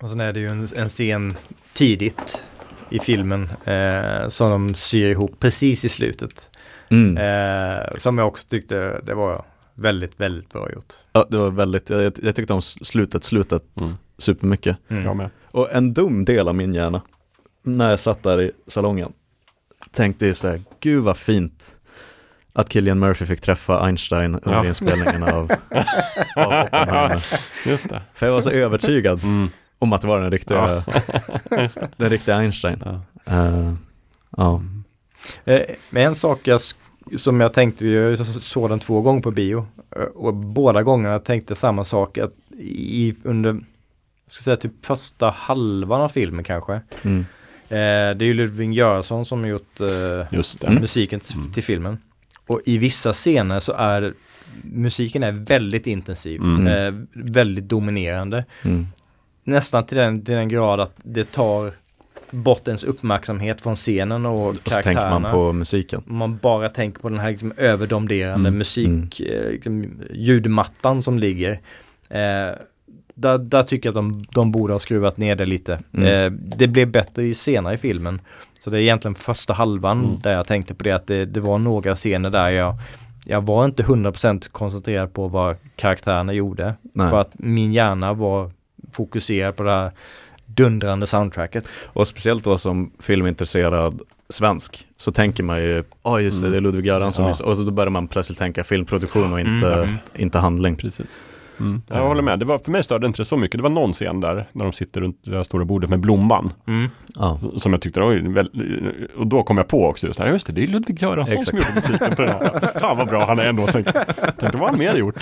Och 0.00 0.10
sen 0.10 0.20
är 0.20 0.32
det 0.32 0.40
ju 0.40 0.48
en, 0.48 0.68
en 0.76 0.88
scen 0.88 1.34
tidigt 1.72 2.46
i 2.90 2.98
filmen 2.98 3.42
eh, 3.64 4.28
som 4.28 4.50
de 4.50 4.74
syr 4.74 5.10
ihop 5.10 5.38
precis 5.40 5.84
i 5.84 5.88
slutet. 5.88 6.50
Mm. 6.88 7.16
Eh, 7.16 7.96
som 7.96 8.18
jag 8.18 8.28
också 8.28 8.48
tyckte 8.48 9.00
det 9.00 9.14
var 9.14 9.44
väldigt, 9.74 10.20
väldigt 10.20 10.48
bra 10.52 10.72
gjort. 10.72 10.92
Ja, 11.12 11.26
det 11.30 11.36
var 11.36 11.50
väldigt, 11.50 11.90
jag, 11.90 12.12
jag 12.22 12.34
tyckte 12.36 12.52
om 12.52 12.62
slutet, 12.62 13.24
slutet 13.24 13.64
Mm. 13.80 13.92
supermycket. 14.18 14.76
Mm. 14.88 15.02
Jag 15.04 15.16
med. 15.16 15.30
Och 15.44 15.72
en 15.72 15.92
dum 15.94 16.24
del 16.24 16.48
av 16.48 16.54
min 16.54 16.74
hjärna, 16.74 17.02
när 17.62 17.90
jag 17.90 18.00
satt 18.00 18.22
där 18.22 18.40
i 18.42 18.50
salongen, 18.66 19.12
tänkte 19.90 20.26
ju 20.26 20.34
så 20.34 20.48
här, 20.48 20.62
gud 20.80 21.02
vad 21.04 21.16
fint 21.16 21.76
att 22.52 22.68
Killian 22.68 22.98
Murphy 22.98 23.26
fick 23.26 23.40
träffa 23.40 23.80
Einstein 23.86 24.34
under 24.34 24.56
Ja. 24.58 24.66
inspelningen 24.66 25.22
av, 25.22 25.52
av 26.36 26.64
Oppenheimer. 26.64 27.24
Just 27.66 27.88
det. 27.88 28.02
För 28.14 28.26
jag 28.26 28.32
var 28.32 28.40
så 28.40 28.50
övertygad 28.50 29.22
Mm. 29.24 29.48
om 29.78 29.92
att 29.92 30.04
vara 30.04 30.22
den 30.22 30.30
riktiga, 30.30 30.84
den 31.96 32.10
riktiga 32.10 32.36
Einstein. 32.36 32.82
Ja. 32.84 33.00
Eh, 33.26 33.72
ja. 34.36 34.62
Eh, 35.44 35.60
Men 35.90 36.02
en 36.06 36.14
sak 36.14 36.40
jag, 36.44 36.60
som 37.16 37.40
jag 37.40 37.52
tänkte, 37.52 37.86
jag 37.86 38.18
såg 38.26 38.68
den 38.68 38.78
två 38.78 39.00
gånger 39.00 39.22
på 39.22 39.30
bio 39.30 39.66
eh, 39.96 40.02
och 40.02 40.34
båda 40.34 40.82
gångerna 40.82 41.18
tänkte 41.18 41.54
samma 41.54 41.84
sak 41.84 42.18
att 42.18 42.32
i, 42.58 43.14
under, 43.24 43.50
jag 43.52 43.62
ska 44.26 44.42
säga 44.42 44.56
typ 44.56 44.86
första 44.86 45.30
halvan 45.30 46.00
av 46.00 46.08
filmen 46.08 46.44
kanske. 46.44 46.80
Mm. 47.02 47.20
Eh, 47.68 48.16
det 48.16 48.24
är 48.24 48.26
ju 48.26 48.34
Ludvig 48.34 48.72
Göransson 48.74 49.24
som 49.26 49.40
har 49.40 49.46
gjort 49.48 49.80
eh, 49.80 50.26
Just 50.30 50.60
det. 50.60 50.66
Mm. 50.66 50.80
musiken 50.80 51.20
Mm. 51.36 51.52
till 51.52 51.62
filmen. 51.64 51.98
Och 52.46 52.60
i 52.64 52.78
vissa 52.78 53.12
scener 53.12 53.60
så 53.60 53.72
är 53.72 54.14
musiken 54.64 55.22
är 55.22 55.32
väldigt 55.32 55.86
intensiv, 55.86 56.40
Mm. 56.42 56.66
eh, 56.66 57.04
väldigt 57.12 57.68
dominerande. 57.68 58.44
Mm. 58.64 58.86
Nästan 59.44 59.86
till 59.86 59.96
den, 59.98 60.24
till 60.24 60.34
den 60.34 60.48
grad 60.48 60.80
att 60.80 60.92
det 60.96 61.32
tar 61.32 61.72
bort 62.30 62.68
ens 62.68 62.84
uppmärksamhet 62.84 63.60
från 63.60 63.76
scenen 63.76 64.26
och 64.26 64.48
Och 64.48 64.56
så 64.56 64.62
karaktärerna. 64.62 65.00
tänker 65.00 65.20
man 65.20 65.32
på 65.32 65.52
musiken. 65.52 66.02
Man 66.06 66.36
bara 66.36 66.68
tänker 66.68 67.00
på 67.00 67.08
den 67.08 67.18
här 67.18 67.30
liksom 67.30 67.52
överdomderande 67.56 68.48
Mm, 68.48 68.58
musik, 68.58 69.20
eh, 69.20 69.50
liksom, 69.50 70.00
ljudmattan 70.10 71.02
som 71.02 71.18
ligger. 71.18 71.60
Eh, 72.08 72.54
där, 73.14 73.38
där 73.38 73.62
tycker 73.62 73.88
jag 73.88 73.90
att 73.90 73.94
de, 73.94 74.22
de 74.34 74.52
borde 74.52 74.72
ha 74.74 74.78
skruvat 74.78 75.16
ner 75.16 75.36
det 75.36 75.46
lite. 75.46 75.80
Mm. 75.96 76.06
Eh, 76.34 76.38
det 76.56 76.68
blev 76.68 76.90
bättre 76.90 77.22
i 77.22 77.34
senare 77.34 77.74
i 77.74 77.78
filmen. 77.78 78.20
Så 78.60 78.70
det 78.70 78.78
är 78.78 78.80
egentligen 78.80 79.14
första 79.14 79.52
halvan 79.52 80.04
Mm. 80.04 80.20
där 80.22 80.32
jag 80.32 80.46
tänkte 80.46 80.74
på 80.74 80.84
det 80.84 80.92
att 80.92 81.06
det, 81.06 81.24
det 81.26 81.40
var 81.40 81.58
några 81.58 81.94
scener 81.94 82.30
där 82.30 82.50
jag 82.50 82.74
jag 83.26 83.46
var 83.46 83.64
inte 83.64 83.82
100% 83.82 84.48
koncentrerad 84.52 85.12
på 85.12 85.28
vad 85.28 85.56
karaktärerna 85.76 86.32
gjorde. 86.32 86.74
Nej. 86.82 87.10
För 87.10 87.20
att 87.20 87.30
min 87.34 87.72
hjärna 87.72 88.12
var 88.14 88.50
fokuserad 88.92 89.56
på 89.56 89.62
det 89.62 89.70
här 89.70 89.92
dundrande 90.46 91.06
soundtracket. 91.06 91.68
Och 91.86 92.06
speciellt 92.08 92.44
då 92.44 92.58
som 92.58 92.90
filmintresserad 93.00 94.00
svensk 94.28 94.86
så 94.96 95.12
tänker 95.12 95.42
man 95.42 95.58
ju, 95.62 95.84
ja 96.02 96.20
just 96.20 96.40
det, 96.40 96.46
Mm. 96.46 96.52
det 96.52 96.58
är 96.58 96.60
Ludvig 96.60 96.86
Göransson. 96.86 97.24
Ja. 97.38 97.44
Och 97.44 97.56
så 97.56 97.62
då 97.62 97.70
börjar 97.70 97.90
man 97.90 98.08
plötsligt 98.08 98.38
tänka 98.38 98.64
filmproduktion 98.64 99.32
och 99.32 99.40
inte, 99.40 99.74
Mm. 99.74 99.94
inte 100.14 100.38
handling. 100.38 100.76
Precis. 100.76 101.22
Mm. 101.62 101.82
Jag 101.88 102.06
håller 102.06 102.22
med. 102.22 102.38
Det 102.38 102.44
var, 102.44 102.58
för 102.58 102.70
mig 102.70 102.82
störde 102.82 103.06
inte 103.06 103.20
det 103.20 103.24
så 103.24 103.36
mycket. 103.36 103.58
Det 103.58 103.62
var 103.62 103.70
någon 103.70 103.92
scen 103.92 104.20
där, 104.20 104.48
när 104.52 104.64
de 104.64 104.72
sitter 104.72 105.00
runt 105.00 105.16
det 105.24 105.36
här 105.36 105.42
stora 105.42 105.64
bordet 105.64 105.90
med 105.90 106.00
blomman. 106.00 106.52
Mm. 106.66 106.88
Ja. 107.14 107.38
Som 107.56 107.72
jag 107.72 107.82
tyckte, 107.82 108.02
oj, 108.02 108.24
och 109.18 109.26
då 109.26 109.42
kom 109.42 109.56
jag 109.58 109.68
på 109.68 109.86
också 109.86 110.06
just 110.06 110.18
det 110.18 110.26
här, 110.26 110.32
just 110.32 110.46
det, 110.46 110.52
det 110.52 110.62
är 110.64 110.68
Ludvig 110.68 111.02
Göransson 111.02 111.42
som 111.42 111.58
Exakt. 111.58 111.74
gjorde 111.74 111.74
musiken 111.74 112.16
på 112.16 112.22
den 112.22 112.30
här. 112.30 112.78
Fan 112.80 112.96
vad 112.96 113.08
bra 113.08 113.26
han 113.26 113.38
är 113.38 113.46
ändå. 113.46 113.66
Tänkte, 113.66 113.92
tänkte 113.92 114.46
vad 114.58 114.60
har 114.60 114.68
han 114.68 114.78
mer 114.78 114.94
gjort? 114.94 115.14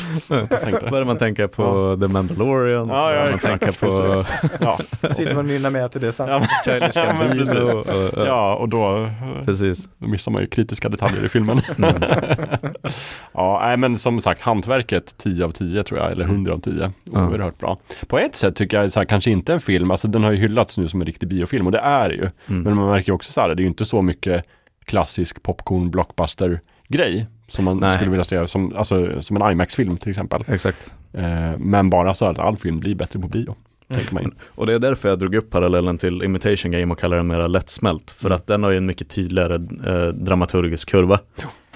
Börjar 0.91 1.05
man 1.05 1.17
tänka 1.19 1.49
på 1.49 1.97
The 2.01 2.09
Mandalorian, 2.09 2.89
Ja, 2.89 3.13
ja, 3.15 3.25
man 3.25 3.35
exakt. 3.35 3.61
tänka 3.63 3.67
på 3.87 3.91
precis. 4.13 4.33
Ja, 4.61 4.79
Sitter 5.15 5.35
man 5.35 5.45
och 5.45 5.51
nynnar 5.51 5.71
med 5.71 5.93
till 5.93 6.01
det 6.01 6.13
sen. 6.13 6.29
ja, 6.29 6.39
men- 6.67 6.81
Ja, 6.95 7.15
precis. 7.33 7.75
och- 7.75 7.87
och- 7.87 8.15
och- 8.15 8.27
ja, 8.27 8.55
och 8.55 8.69
då, 8.69 9.11
Precis. 9.45 9.89
då 9.99 10.09
missar 10.09 10.33
man 10.33 10.43
ju 10.43 10.49
kritiska 10.49 10.89
detaljer 10.89 11.25
i 11.25 11.29
filmen. 11.29 11.61
Mm. 11.79 11.95
ja, 13.33 13.61
nej, 13.65 13.77
men 13.77 13.99
som 13.99 14.21
sagt, 14.21 14.43
hantverket 14.43 15.19
10 15.19 15.45
av 15.45 15.51
10 15.53 15.83
tror 15.83 16.01
jag, 16.01 16.13
eller 16.13 16.25
100 16.35 16.53
av 16.53 16.59
10. 16.59 16.93
Ja. 17.13 17.29
Oerhört 17.29 17.59
bra. 17.59 17.79
På 18.07 18.19
ett 18.19 18.37
sätt 18.37 18.57
tycker 18.57 18.81
jag 18.83 18.93
så 18.93 19.01
här, 19.01 19.05
kanske 19.07 19.31
inte 19.31 19.53
en 19.53 19.61
film, 19.61 19.91
alltså 19.91 20.09
den 20.09 20.25
har 20.25 20.31
ju 20.31 20.37
hyllats 20.37 20.79
nu 20.79 20.89
som 20.89 21.01
en 21.01 21.07
riktig 21.07 21.29
biofilm 21.29 21.67
och 21.67 21.73
det 21.73 21.79
är 21.79 22.09
det 22.09 22.15
ju. 22.15 22.29
Mm. 22.49 22.63
Men 22.63 22.77
man 22.77 22.89
märker 22.91 23.09
ju 23.09 23.15
också 23.15 23.33
så 23.33 23.41
här, 23.41 23.49
det 23.49 23.61
är 23.61 23.65
ju 23.65 23.69
inte 23.69 23.85
så 23.85 24.03
mycket 24.03 24.45
klassisk 24.85 25.43
popcorn 25.43 25.91
blockbuster 25.91 26.61
grej 26.89 27.27
som 27.49 27.65
man 27.65 27.77
Nej. 27.79 27.97
skulle 27.97 28.11
vilja 28.11 28.25
se 28.25 28.47
som, 28.47 28.77
alltså, 28.77 29.23
som 29.23 29.37
en 29.43 29.53
IMAX-film 29.53 29.97
till 29.97 30.11
exempel. 30.11 30.45
Exakt. 30.49 30.95
Eh, 31.13 31.59
men 31.59 31.91
bara 31.91 32.15
så 32.15 32.27
att 32.27 32.39
all 32.39 32.57
film 32.57 32.81
blir 32.81 32.95
bättre 32.95 33.19
på 33.19 33.29
bio, 33.29 33.55
ju. 33.89 34.31
Och 34.49 34.67
det 34.67 34.75
är 34.75 34.79
därför 34.79 35.09
jag 35.09 35.19
drog 35.19 35.35
upp 35.35 35.51
parallellen 35.51 35.99
till 35.99 36.23
Imitation 36.23 36.73
Game 36.73 36.93
och 36.93 36.99
kallar 36.99 37.17
den 37.17 37.27
mera 37.27 37.47
lättsmält. 37.47 38.11
För 38.11 38.27
Mm. 38.27 38.37
att 38.37 38.47
den 38.47 38.63
har 38.63 38.71
ju 38.71 38.77
en 38.77 38.87
mycket 38.87 39.09
tydligare 39.09 39.55
eh, 39.87 40.09
dramaturgisk 40.09 40.91
kurva. 40.91 41.19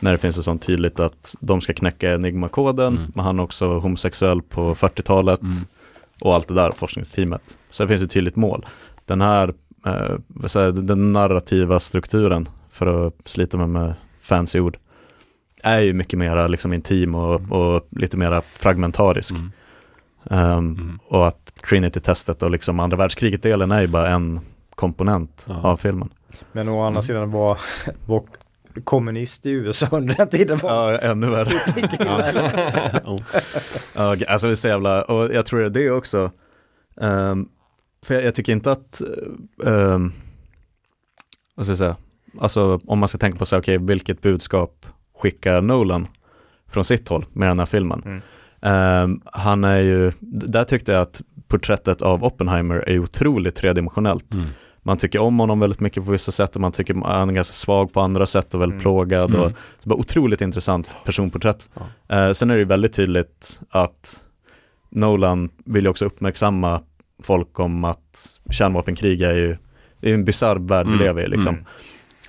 När 0.01 0.13
det 0.13 0.19
finns 0.19 0.37
det 0.37 0.43
sånt 0.43 0.63
tydligt 0.63 1.01
att 1.01 1.37
de 1.41 1.61
ska 1.61 1.73
knäcka 1.75 2.15
enigmakoden, 2.15 2.97
Mm. 2.97 3.13
men 3.15 3.25
han 3.25 3.39
är 3.39 3.43
också 3.43 3.79
homosexuell 3.79 4.43
på 4.43 4.75
40-talet 4.75 5.43
Mm. 5.43 5.55
och 6.21 6.35
allt 6.35 6.49
det 6.49 6.55
där, 6.55 6.71
forskningsteamet. 6.71 7.59
Så 7.71 7.83
det 7.83 7.89
finns 7.89 8.03
ett 8.03 8.11
tydligt 8.11 8.37
mål. 8.37 8.67
Den 9.05 9.21
här, 9.21 9.55
eh, 9.87 10.17
vad 10.27 10.51
säger, 10.51 10.73
den 10.73 11.13
narrativa 11.13 11.81
strukturen, 11.81 12.49
för 12.71 13.07
att 13.07 13.15
slita 13.25 13.57
mig 13.57 13.67
med 13.67 13.95
fancy 14.21 14.61
ord, 14.61 14.77
är 15.63 15.81
ju 15.81 15.93
mycket 15.93 16.19
mera 16.19 16.47
liksom 16.47 16.73
intim 16.73 17.15
och, 17.15 17.53
och 17.75 17.89
lite 17.91 18.17
mera 18.17 18.43
fragmentarisk. 18.55 19.35
Mm. 19.35 19.51
Mm. 20.31 20.99
och 21.09 21.27
att 21.29 21.53
Trinity-testet 21.69 22.43
och 22.43 22.51
liksom 22.51 22.81
andra 22.81 22.97
världskriget-delen 22.97 23.71
är 23.73 23.81
ju 23.81 23.87
bara 23.87 24.09
en 24.09 24.41
komponent 24.75 25.47
Ja. 25.49 25.61
av 25.63 25.77
filmen. 25.77 26.09
Men 26.53 26.69
å 26.69 26.81
andra 26.83 26.99
Mm. 26.99 27.03
sidan 27.03 27.31
var, 27.31 27.59
var 28.07 28.23
kommunist 28.85 29.47
i 29.47 29.51
USA 29.51 29.87
under 29.91 30.15
den 30.15 30.29
tiden 30.29 30.59
var 30.59 30.93
Ja, 30.93 30.99
ännu 30.99 31.31
värre. 31.31 31.55
Ja. 33.05 33.19
Ja, 33.95 34.17
alltså 34.29 34.47
det 34.47 34.53
är 34.53 34.55
så 34.55 34.69
jävla, 34.69 35.03
och 35.03 35.35
jag 35.35 35.47
tror 35.47 35.61
det 35.61 35.67
är 35.67 35.71
det 35.71 35.91
också. 35.91 36.31
Ehm, 37.01 37.49
för 38.07 38.15
jag, 38.15 38.25
jag 38.25 38.35
tycker 38.35 38.53
inte 38.53 38.73
att, 38.73 39.03
um, 39.57 40.13
vad 41.55 41.67
ska 41.67 41.71
jag 41.71 41.79
säga, 41.79 41.97
alltså 42.41 42.81
om 42.87 42.99
man 42.99 43.09
ska 43.09 43.19
tänka 43.19 43.39
på 43.39 43.47
så 43.47 43.57
här, 43.57 43.63
okej, 43.63 43.79
vilket 43.79 44.23
budskap 44.23 44.87
skickar 45.19 45.61
Nolan 45.61 46.09
från 46.69 46.85
sitt 46.85 47.09
håll 47.09 47.27
med 47.33 47.49
den 47.49 47.59
här 47.59 47.67
filmen? 47.67 48.03
Mm. 48.05 48.21
Ehm, 48.63 49.21
han 49.25 49.65
är 49.65 49.79
ju, 49.79 50.13
där 50.21 50.65
tyckte 50.65 50.93
jag 50.93 51.01
att 51.03 51.23
porträttet 51.49 52.03
av 52.03 52.25
Oppenheimer 52.25 52.89
är 52.89 52.99
otroligt 52.99 53.57
tredimensionellt. 53.57 54.35
Mm. 54.35 54.47
Man 54.87 54.97
tycker 54.97 55.19
om 55.19 55.39
honom 55.39 55.61
väldigt 55.61 55.81
mycket 55.81 56.05
på 56.05 56.11
vissa 56.13 56.33
sätt 56.33 56.55
och 56.55 56.61
man 56.61 56.73
tycker 56.73 56.95
han 56.95 57.29
är 57.31 57.35
ganska 57.35 57.53
svag 57.55 57.93
på 57.93 58.01
andra 58.01 58.27
sätt 58.27 58.55
och 58.55 58.61
väldigt 58.61 58.75
Mm. 58.75 58.83
plågad. 58.83 59.35
Och, 59.35 59.41
Mm. 59.47 59.53
det 59.83 59.91
var 59.91 59.97
otroligt 59.97 60.41
intressant 60.41 60.97
personporträtt. 61.05 61.71
Ja. 62.09 62.17
Eh, 62.17 62.33
sen 62.33 62.51
är 62.51 62.55
det 62.55 62.59
ju 62.61 62.65
väldigt 62.67 62.93
tydligt 62.93 63.61
att 63.71 64.25
Nolan 64.91 65.51
vill 65.65 65.85
ju 65.85 65.91
också 65.91 66.05
uppmärksamma 66.05 66.81
folk 67.23 67.61
om 67.61 67.85
att 67.85 68.41
kärnvapenkrig 68.51 69.23
är 69.23 69.35
ju 69.35 69.57
det 70.01 70.11
är 70.11 70.15
en 70.15 70.25
bisarr 70.25 70.57
värld 70.57 70.87
vi 70.87 70.93
Mm. 70.93 71.05
lever 71.07 71.23
i 71.23 71.29
liksom. 71.29 71.57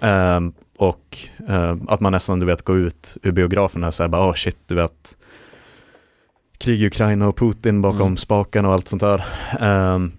Mm. 0.02 0.48
Eh, 0.48 0.52
och 0.77 1.18
eh, 1.49 1.76
att 1.88 1.99
man 1.99 2.11
nästan 2.11 2.40
du 2.40 2.45
vet 2.45 2.61
går 2.61 2.77
ut 2.77 3.18
ur 3.23 3.32
biograferna 3.32 3.88
och 3.88 3.94
säger 3.94 4.10
bara, 4.10 4.30
oh 4.30 4.34
shit, 4.34 4.57
du 4.68 4.76
vet 4.76 5.18
krig 6.57 6.82
i 6.84 6.88
Ukraina 6.88 7.27
och 7.27 7.38
Putin 7.38 7.82
bakom 7.82 8.02
Mm. 8.02 8.18
spaken 8.18 8.65
och 8.65 8.73
allt 8.73 8.88
sånt 8.88 9.02
där. 9.02 9.23
Ehm, 9.60 10.11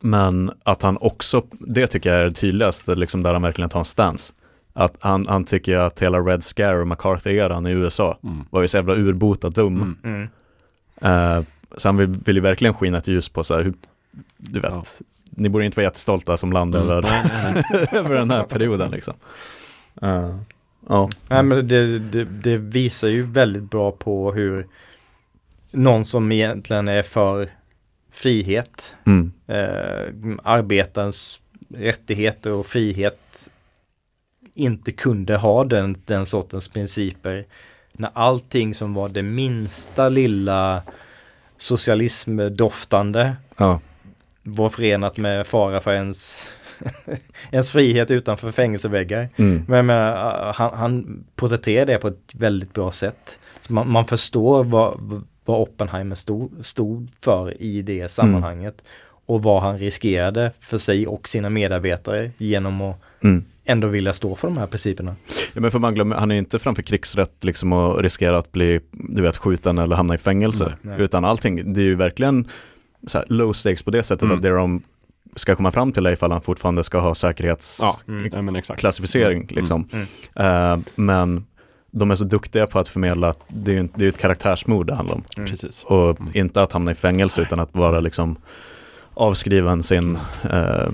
men 0.00 0.50
att 0.62 0.82
han 0.82 0.96
också, 1.00 1.42
det 1.50 1.86
tycker 1.86 2.10
jag 2.10 2.18
är 2.18 2.24
det 2.24 2.32
tydligaste, 2.32 2.94
liksom 2.94 3.22
där 3.22 3.32
han 3.32 3.42
verkligen 3.42 3.70
tar 3.70 3.78
en 3.78 3.84
stance. 3.84 4.32
Att 4.72 4.96
han, 5.00 5.26
han 5.28 5.44
tycker 5.44 5.76
att 5.76 6.02
hela 6.02 6.18
Red 6.18 6.42
Scare 6.42 6.80
och 6.80 6.86
McCarthy-eran 6.88 7.66
i 7.68 7.72
USA 7.72 8.18
Mm. 8.22 8.44
var 8.50 8.62
ju 8.62 8.68
så 8.68 8.76
jävla 8.76 8.94
urbota 8.94 9.48
dum. 9.48 9.96
Mm. 10.04 10.28
Eh, 11.00 11.44
så 11.76 11.88
han 11.88 11.96
vill, 11.96 12.08
vill 12.08 12.36
ju 12.36 12.42
verkligen 12.42 12.74
skina 12.74 12.98
ett 12.98 13.08
ljus 13.08 13.28
på 13.28 13.44
så 13.44 13.54
här, 13.54 13.62
hur, 13.62 13.74
du 14.36 14.60
vet, 14.60 14.72
Ja. 14.72 14.82
ni 15.30 15.48
borde 15.48 15.64
inte 15.64 15.76
vara 15.76 15.84
jättestolta 15.84 16.36
som 16.36 16.52
land 16.52 16.74
Mm. 16.76 16.88
över, 16.90 17.04
över 17.96 18.14
den 18.14 18.30
här 18.30 18.42
perioden 18.42 18.90
liksom. 18.90 19.14
Eh, 20.02 20.36
ja. 20.88 21.08
Nej 21.28 21.42
men 21.42 21.66
det, 21.66 21.98
det, 21.98 22.24
det 22.24 22.56
visar 22.56 23.08
ju 23.08 23.22
väldigt 23.22 23.70
bra 23.70 23.92
på 23.92 24.32
hur 24.32 24.66
någon 25.70 26.04
som 26.04 26.32
egentligen 26.32 26.88
är 26.88 27.02
för 27.02 27.48
frihet, 28.16 28.96
Mm. 29.06 29.32
eh, 29.46 30.36
arbetarens 30.42 31.42
rättigheter 31.74 32.52
och 32.52 32.66
frihet 32.66 33.50
inte 34.54 34.92
kunde 34.92 35.36
ha 35.36 35.64
den, 35.64 35.94
den 36.04 36.26
sortens 36.26 36.68
principer. 36.68 37.46
När 37.92 38.10
allting 38.14 38.74
som 38.74 38.94
var 38.94 39.08
det 39.08 39.22
minsta 39.22 40.08
lilla 40.08 40.82
socialismdoftande 41.58 43.36
Ja. 43.56 43.80
var 44.42 44.68
förenat 44.70 45.16
med 45.16 45.46
fara 45.46 45.80
för 45.80 45.92
ens, 45.92 46.46
ens 47.50 47.72
frihet 47.72 48.10
utanför 48.10 48.50
fängelseväggar. 48.50 49.28
Mm. 49.36 49.64
Men 49.68 49.86
menar, 49.86 50.52
han, 50.56 50.74
han 50.78 51.24
porträtterar 51.34 51.86
det 51.86 51.98
på 51.98 52.08
ett 52.08 52.34
väldigt 52.34 52.72
bra 52.74 52.90
sätt. 52.90 53.38
Så 53.60 53.72
man, 53.72 53.90
man 53.90 54.04
förstår 54.04 54.64
vad, 54.64 55.22
vad 55.46 55.60
Oppenheimer 55.60 56.14
stod, 56.16 56.52
stod 56.60 57.08
för 57.20 57.62
i 57.62 57.82
det 57.82 58.10
sammanhanget. 58.10 58.82
Och 59.28 59.42
vad 59.42 59.62
han 59.62 59.78
riskerade 59.78 60.52
för 60.60 60.78
sig 60.78 61.06
och 61.06 61.28
sina 61.28 61.50
medarbetare 61.50 62.30
genom 62.38 62.80
att 62.80 62.96
Mm. 63.20 63.44
ändå 63.64 63.88
vilja 63.88 64.12
stå 64.12 64.34
för 64.34 64.48
de 64.48 64.56
här 64.58 64.66
principerna. 64.66 65.16
Ja, 65.54 65.60
men 65.60 65.70
för 65.70 65.78
man 65.78 65.94
glömmer, 65.94 66.16
han 66.16 66.30
är 66.30 66.34
inte 66.34 66.58
framför 66.58 66.82
krigsrätt 66.82 67.44
liksom 67.44 67.72
och 67.72 68.02
riskerar 68.02 68.38
att 68.38 68.52
bli, 68.52 68.80
du 68.92 69.22
vet, 69.22 69.36
skjuten 69.36 69.78
eller 69.78 69.96
hamna 69.96 70.14
i 70.14 70.18
fängelse. 70.18 70.72
Nej. 70.82 71.00
Utan 71.00 71.24
allting, 71.24 71.72
det 71.72 71.80
är 71.80 71.84
ju 71.84 71.94
verkligen 71.94 72.48
så 73.06 73.18
här, 73.18 73.26
low 73.30 73.52
stakes 73.52 73.82
på 73.82 73.90
det 73.90 74.02
sättet 74.02 74.22
Mm. 74.22 74.36
att 74.36 74.42
det 74.42 74.48
de 74.48 74.82
ska 75.36 75.56
komma 75.56 75.72
fram 75.72 75.92
till 75.92 76.06
är 76.06 76.12
ifall 76.12 76.32
han 76.32 76.40
fortfarande 76.42 76.84
ska 76.84 76.98
ha 76.98 77.08
Ja, 77.08 77.14
säkerhetsklassificering 77.14 78.32
nej, 78.32 78.42
men 78.42 78.56
exakt. 78.56 79.50
liksom. 79.50 79.88
Mm. 79.92 80.06
Eh, 80.82 80.86
men 80.96 81.44
de 81.98 82.10
är 82.10 82.14
så 82.14 82.24
duktiga 82.24 82.66
på 82.66 82.78
att 82.78 82.88
förmedla 82.88 83.28
att 83.28 83.38
det 83.48 83.70
är 83.70 83.74
ju 83.74 83.88
det 83.94 84.04
är 84.04 84.08
ett 84.08 84.18
karaktärsmord 84.18 84.86
det 84.86 84.94
handlar 84.94 85.14
om. 85.14 85.24
Mm. 85.36 85.50
Precis. 85.50 85.84
Och 85.84 86.20
Mm. 86.20 86.30
inte 86.34 86.62
att 86.62 86.72
hamna 86.72 86.90
i 86.90 86.94
fängelse 86.94 87.42
utan 87.42 87.60
att 87.60 87.74
vara 87.76 88.00
liksom 88.00 88.36
avskriven 89.14 89.82
sin 89.82 90.18
eh, 90.50 90.88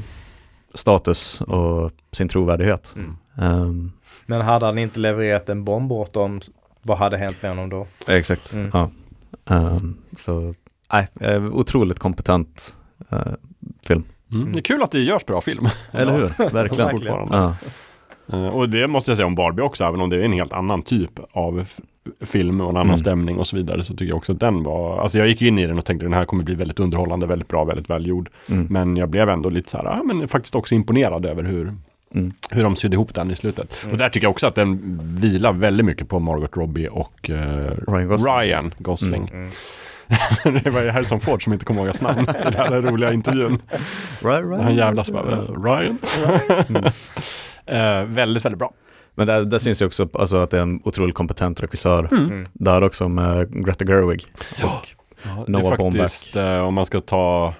status 0.74 1.40
och 1.40 1.90
sin 2.12 2.28
trovärdighet. 2.28 2.94
Mm. 2.96 3.16
Ehm, 3.38 3.92
Men 4.26 4.40
hade 4.40 4.66
han 4.66 4.78
inte 4.78 5.00
levererat 5.00 5.48
en 5.48 5.64
bomb 5.64 5.92
åt 5.92 6.12
dem, 6.12 6.40
vad 6.82 6.98
hade 6.98 7.16
hänt 7.16 7.36
med 7.40 7.50
honom 7.50 7.68
då? 7.70 7.86
exakt, 8.06 8.52
Mm. 8.54 8.70
ja. 8.72 8.90
Ehm, 9.56 9.96
så, 10.16 10.54
nej, 10.92 11.08
eh, 11.20 11.44
otroligt 11.44 11.98
kompetent 11.98 12.76
eh, 13.10 13.18
film. 13.86 14.04
Mm. 14.32 14.52
Det 14.52 14.58
är 14.58 14.62
kul 14.62 14.82
att 14.82 14.90
det 14.90 15.00
görs 15.00 15.24
bra 15.26 15.40
film. 15.40 15.68
Eller 15.92 16.12
hur? 16.12 16.20
Verkligen. 16.38 16.52
Verkligen. 16.52 16.90
Fortfarande. 16.90 17.36
Ja. 17.36 17.56
Eh, 18.32 18.46
Och 18.46 18.68
det 18.68 18.88
måste 18.88 19.10
jag 19.10 19.16
säga 19.16 19.26
om 19.26 19.34
Barbie 19.34 19.62
också, 19.62 19.84
även 19.84 20.00
om 20.00 20.10
det 20.10 20.16
är 20.16 20.20
en 20.24 20.32
helt 20.32 20.52
annan 20.52 20.82
typ 20.82 21.10
av 21.32 21.64
film 22.20 22.60
och 22.60 22.70
en 22.70 22.76
annan 22.76 22.86
Mm. 22.86 22.98
stämning 22.98 23.38
och 23.38 23.46
så 23.46 23.56
vidare, 23.56 23.84
så 23.84 23.92
tycker 23.92 24.04
jag 24.06 24.16
också 24.16 24.32
att 24.32 24.40
den 24.40 24.62
var, 24.62 24.98
alltså 25.02 25.18
jag 25.18 25.28
gick 25.28 25.42
in 25.42 25.58
i 25.58 25.66
den 25.66 25.78
och 25.78 25.84
tänkte 25.84 26.06
den 26.06 26.12
här 26.12 26.24
kommer 26.24 26.42
bli 26.44 26.54
väldigt 26.54 26.80
underhållande, 26.80 27.26
väldigt 27.26 27.48
bra, 27.48 27.64
väldigt 27.64 27.90
välgjord. 27.90 28.28
Mm. 28.50 28.66
Men 28.70 28.96
jag 28.96 29.08
blev 29.08 29.28
ändå 29.28 29.48
lite 29.48 29.70
så 29.70 29.76
här, 29.76 29.84
ja 29.84 30.02
men 30.04 30.28
faktiskt 30.28 30.54
också 30.54 30.74
imponerad 30.74 31.26
över 31.26 31.42
hur, 31.42 31.72
Mm. 32.14 32.32
hur 32.50 32.62
de 32.62 32.76
sydde 32.76 32.94
ihop 32.94 33.14
den 33.14 33.30
i 33.30 33.36
slutet. 33.36 33.78
Mm. 33.82 33.92
Och 33.92 33.98
där 33.98 34.08
tycker 34.08 34.24
jag 34.24 34.30
också 34.30 34.46
att 34.46 34.54
den 34.54 34.98
vilar 35.02 35.52
väldigt 35.52 35.86
mycket 35.86 36.08
på 36.08 36.18
Margot 36.18 36.56
Robbie 36.56 36.88
och 36.88 37.30
eh, 37.30 37.70
Ryan 37.88 38.08
Gosling. 38.08 38.34
Ryan 38.34 38.74
Gosling. 38.78 39.28
Mm. 39.32 39.50
det 40.64 40.70
var 40.70 40.82
ju 40.82 40.90
Harrison 40.90 41.20
Ford 41.20 41.44
som 41.44 41.52
inte 41.52 41.64
kom 41.64 41.76
ihåg 41.76 41.86
hans 41.86 42.02
namn 42.02 42.20
i 42.20 42.24
den 42.44 42.54
här 42.54 42.80
roliga 42.82 43.12
intervjun. 43.12 43.58
Right, 44.22 44.44
right. 44.44 44.62
Han 44.62 44.74
jävlas 44.74 45.10
bara, 45.10 45.40
Ryan. 45.40 45.98
Eh, 47.72 48.04
väldigt, 48.04 48.44
väldigt 48.44 48.58
bra. 48.58 48.72
Men 49.14 49.26
där, 49.26 49.42
där 49.44 49.58
syns 49.58 49.82
ju 49.82 49.86
också 49.86 50.08
alltså, 50.14 50.36
att 50.36 50.50
det 50.50 50.58
är 50.58 50.62
en 50.62 50.80
otroligt 50.84 51.14
kompetent 51.14 51.60
regissör. 51.62 52.08
Mm. 52.12 52.44
Där 52.52 52.82
också 52.84 53.08
med 53.08 53.64
Greta 53.66 53.84
Gerwig. 53.84 54.24
Ja. 54.62 54.82
Noah 55.46 55.46
det 55.46 55.84
är 55.84 55.92
faktiskt, 55.92 56.36
eh, 56.36 56.58
om 56.58 56.74
man 56.74 56.86
ska 56.86 57.00
ta, 57.00 57.54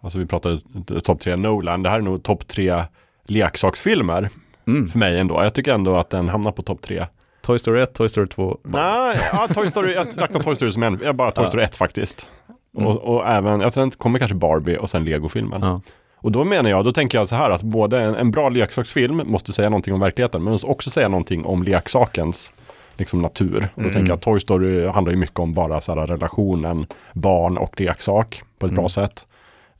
alltså 0.00 0.18
vi 0.18 0.26
pratade 0.26 0.60
topp 1.04 1.20
tre 1.20 1.36
Nolan, 1.36 1.82
det 1.82 1.90
här 1.90 1.96
är 1.98 2.02
nog 2.02 2.22
topp 2.22 2.48
tre 2.48 2.82
leksaksfilmer 3.26 4.28
Mm. 4.66 4.88
för 4.88 4.98
mig 4.98 5.18
ändå. 5.18 5.42
Jag 5.42 5.54
tycker 5.54 5.74
ändå 5.74 5.96
att 5.96 6.10
den 6.10 6.28
hamnar 6.28 6.52
på 6.52 6.62
topp 6.62 6.82
tre. 6.82 7.06
Toy 7.42 7.58
Story 7.58 7.80
1, 7.80 7.94
Toy 7.94 8.08
Story 8.08 8.26
2. 8.26 8.58
Nej, 8.64 9.18
ja, 9.32 9.48
Toy 9.54 9.66
Story, 9.66 9.94
jag 9.94 10.06
räknar 10.16 10.40
Toy 10.40 10.56
Story 10.56 10.70
som 10.72 10.82
en, 10.82 11.00
jag 11.04 11.16
bara 11.16 11.30
Toy 11.30 11.44
Ja. 11.44 11.48
Story 11.48 11.64
1 11.64 11.76
faktiskt. 11.76 12.28
Mm. 12.76 12.86
Och, 12.88 13.14
och 13.14 13.28
även, 13.28 13.60
jag 13.60 13.72
tror 13.72 13.82
den 13.82 13.90
kommer 13.90 14.18
kanske 14.18 14.34
Barbie 14.34 14.76
och 14.76 14.90
sen 14.90 15.04
Lego-filmen. 15.04 15.62
Ja. 15.62 15.80
Och 16.22 16.32
då 16.32 16.44
menar 16.44 16.70
jag, 16.70 16.84
då 16.84 16.92
tänker 16.92 17.18
jag 17.18 17.28
så 17.28 17.36
här 17.36 17.50
att 17.50 17.62
både 17.62 18.00
en, 18.00 18.14
en 18.14 18.30
bra 18.30 18.48
leksaksfilm 18.48 19.22
måste 19.26 19.52
säga 19.52 19.68
någonting 19.68 19.94
om 19.94 20.00
verkligheten, 20.00 20.42
men 20.42 20.52
måste 20.52 20.66
också 20.66 20.90
säga 20.90 21.08
någonting 21.08 21.44
om 21.44 21.62
leksakens 21.62 22.52
liksom 22.96 23.22
natur. 23.22 23.56
Och 23.56 23.62
då 23.74 23.80
Mm. 23.82 23.92
tänker 23.92 24.08
jag 24.08 24.16
att 24.16 24.22
Toy 24.22 24.40
Story 24.40 24.86
handlar 24.88 25.12
ju 25.12 25.18
mycket 25.18 25.38
om 25.38 25.54
bara 25.54 25.80
så 25.80 25.94
här 25.94 26.06
relationen 26.06 26.86
barn 27.12 27.58
och 27.58 27.80
leksak 27.80 28.42
på 28.58 28.66
ett 28.66 28.72
bra 28.72 28.80
Mm. 28.82 28.88
sätt. 28.88 29.26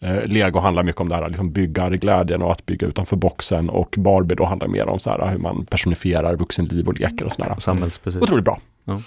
Eh, 0.01 0.25
Lego 0.27 0.59
handlar 0.59 0.83
mycket 0.83 1.01
om 1.01 1.09
det 1.09 1.15
här, 1.17 1.29
liksom 1.29 1.53
byggarglädjen 1.53 2.43
och 2.43 2.53
att 2.53 2.67
bygga 2.67 2.87
utanför 2.87 3.17
boxen 3.17 3.71
och 3.71 3.95
Barbie 3.99 4.35
då 4.35 4.45
handlar 4.45 4.69
mer 4.69 4.89
om 4.89 4.99
så 4.99 5.11
här 5.11 5.29
hur 5.29 5.39
man 5.39 5.67
personifierar 5.67 6.37
vuxenliv 6.37 6.89
och 6.89 7.01
leker 7.01 7.25
och 7.25 7.33
sådär. 7.33 7.55
Samhälls, 7.59 7.99
precis. 7.99 8.23
Otroligt 8.23 8.45
bra. 8.45 8.59
Ja 8.85 9.01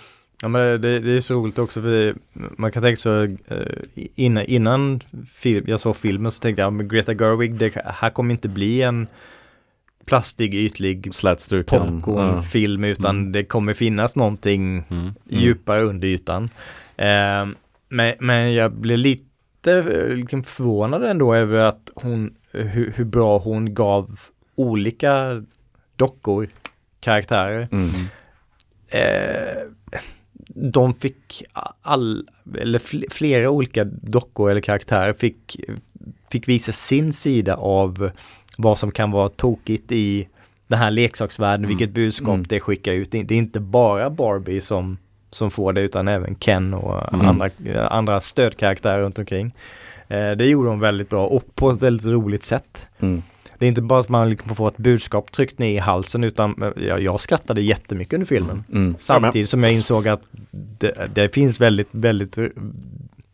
men 0.44 0.82
det, 0.82 1.00
det 1.00 1.12
är 1.12 1.22
så 1.22 1.34
roligt 1.34 1.60
också 1.60 1.82
för 1.82 1.90
det, 1.90 2.16
man 2.34 2.72
kan 2.72 2.84
tänka 2.84 2.98
så 3.02 3.24
eh, 3.24 4.08
innan, 4.16 4.44
innan 4.46 5.00
film, 5.34 5.66
jag 5.68 5.80
såg 5.80 5.96
filmen 5.96 6.32
så 6.32 6.40
tänkte 6.42 6.62
jag, 6.62 6.74
men 6.74 6.88
Greta 6.88 7.14
Gerwig, 7.14 7.56
det 7.56 7.74
här 7.86 8.10
kommer 8.10 8.32
inte 8.34 8.50
bli 8.50 8.82
en 8.82 9.08
plastig, 10.06 10.54
ytlig 10.56 11.12
popcornfilm 11.68 12.84
utan 12.84 13.16
Mm. 13.20 13.32
det 13.32 13.44
kommer 13.44 13.74
finnas 13.74 14.16
någonting 14.16 14.84
Mm. 14.90 15.14
djupare 15.30 15.82
under 15.82 16.08
ytan. 16.08 16.44
Eh, 16.98 17.46
men, 17.90 18.14
men 18.20 18.54
jag 18.54 18.72
blev 18.72 18.98
lite 18.98 19.74
eh, 19.74 20.16
liksom 20.16 20.44
förvånad 20.44 21.04
ändå 21.04 21.36
över 21.36 21.58
att 21.58 21.92
hon, 21.96 22.36
hur, 22.52 22.94
hur 22.96 23.06
bra 23.06 23.38
hon 23.38 23.74
gav 23.74 24.20
olika 24.56 25.44
dockor 25.96 26.48
karaktärer. 27.00 27.68
Mm. 27.72 27.90
Eh, 28.88 29.62
de 30.58 30.94
fick 30.94 31.44
all, 31.82 32.28
eller 32.60 32.80
fl- 32.80 33.06
flera 33.12 33.50
olika 33.50 33.84
dockor 33.84 34.52
eller 34.52 34.62
karaktärer 34.62 35.14
fick, 35.14 35.60
fick 36.32 36.48
visa 36.48 36.72
sin 36.72 37.14
sida 37.14 37.56
av 37.56 38.10
vad 38.58 38.80
som 38.80 38.92
kan 38.92 39.12
vara 39.12 39.30
tokigt 39.30 39.92
i 39.92 40.28
den 40.68 40.80
här 40.80 40.92
leksaksvärlden, 40.92 41.66
Mm. 41.66 41.78
vilket 41.78 41.96
budskap 41.96 42.28
Mm. 42.34 42.44
det 42.50 42.60
skickar 42.60 42.92
ut. 42.92 43.12
Det 43.12 43.20
är- 43.20 43.24
det 43.24 43.34
är 43.34 43.38
inte 43.38 43.60
bara 43.60 44.10
Barbie 44.10 44.62
som, 44.62 44.98
som 45.32 45.52
får 45.52 45.74
det 45.74 45.82
utan 45.82 46.08
även 46.08 46.36
Ken 46.36 46.74
och 46.74 47.14
Mm. 47.14 47.26
andra, 47.28 47.50
andra 47.88 48.22
stödkaraktärer 48.22 49.00
runt 49.02 49.20
omkring. 49.20 49.56
Eh, 50.08 50.32
det 50.32 50.46
gjorde 50.46 50.70
de 50.70 50.80
väldigt 50.80 51.10
bra 51.10 51.28
och 51.28 51.56
på 51.56 51.70
ett 51.70 51.82
väldigt 51.82 52.06
roligt 52.08 52.44
sätt. 52.44 52.88
Mm. 53.00 53.24
Det 53.60 53.66
är 53.66 53.68
inte 53.70 53.82
bara 53.82 54.00
att 54.00 54.10
man 54.10 54.30
liksom 54.30 54.56
får 54.56 54.68
ett 54.68 54.78
budskap 54.78 55.32
tryckt 55.32 55.60
ner 55.60 55.70
i 55.76 55.78
halsen 55.78 56.24
utan 56.24 56.62
eh, 56.64 56.84
jag, 56.84 57.02
jag 57.02 57.20
skrattade 57.22 57.62
jättemycket 57.62 58.14
under 58.14 58.26
filmen. 58.28 58.64
Mm. 58.74 58.96
Samtidigt 59.00 59.50
som 59.50 59.64
jag 59.64 59.74
insåg 59.74 60.08
att 60.08 60.22
det, 60.52 61.10
det 61.16 61.34
finns 61.34 61.62
väldigt, 61.62 61.88
väldigt 61.92 62.38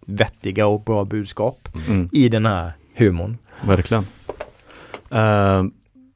vettiga 0.06 0.68
och 0.68 0.84
bra 0.84 1.06
budskap 1.06 1.70
Mm. 1.90 2.10
i 2.12 2.30
den 2.30 2.46
här 2.46 2.72
humorn. 2.96 3.38
Verkligen. 3.66 4.04
Uh, 5.14 5.64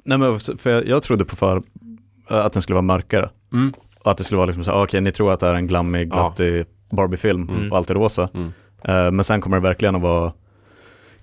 nej 0.04 0.18
men 0.18 0.40
för 0.40 0.70
jag, 0.70 0.88
jag 0.88 1.04
trodde 1.04 1.26
på 1.26 1.36
för 1.36 1.64
att 2.28 2.54
den 2.54 2.62
skulle 2.62 2.74
vara 2.74 2.82
mörkare. 2.82 3.30
Mm. 3.54 3.74
Och 4.00 4.12
att 4.12 4.18
det 4.18 4.24
skulle 4.24 4.38
vara 4.38 4.46
liksom 4.46 4.64
så 4.64 4.84
okej 4.84 5.02
ni 5.02 5.12
tror 5.12 5.34
att 5.34 5.40
det 5.40 5.48
är 5.48 5.54
en 5.56 5.68
glammig, 5.68 6.08
Ja. 6.12 6.16
glattig 6.16 6.66
Barbie-film 6.90 7.50
Mm. 7.50 7.72
och 7.72 7.78
allt 7.78 7.90
är 7.90 7.94
rosa. 7.96 8.30
Mm. 8.34 8.52
Eh, 8.84 9.12
men 9.12 9.24
sen 9.24 9.42
kommer 9.42 9.58
det 9.58 9.64
verkligen 9.64 9.96
att 9.96 10.02
vara 10.02 10.34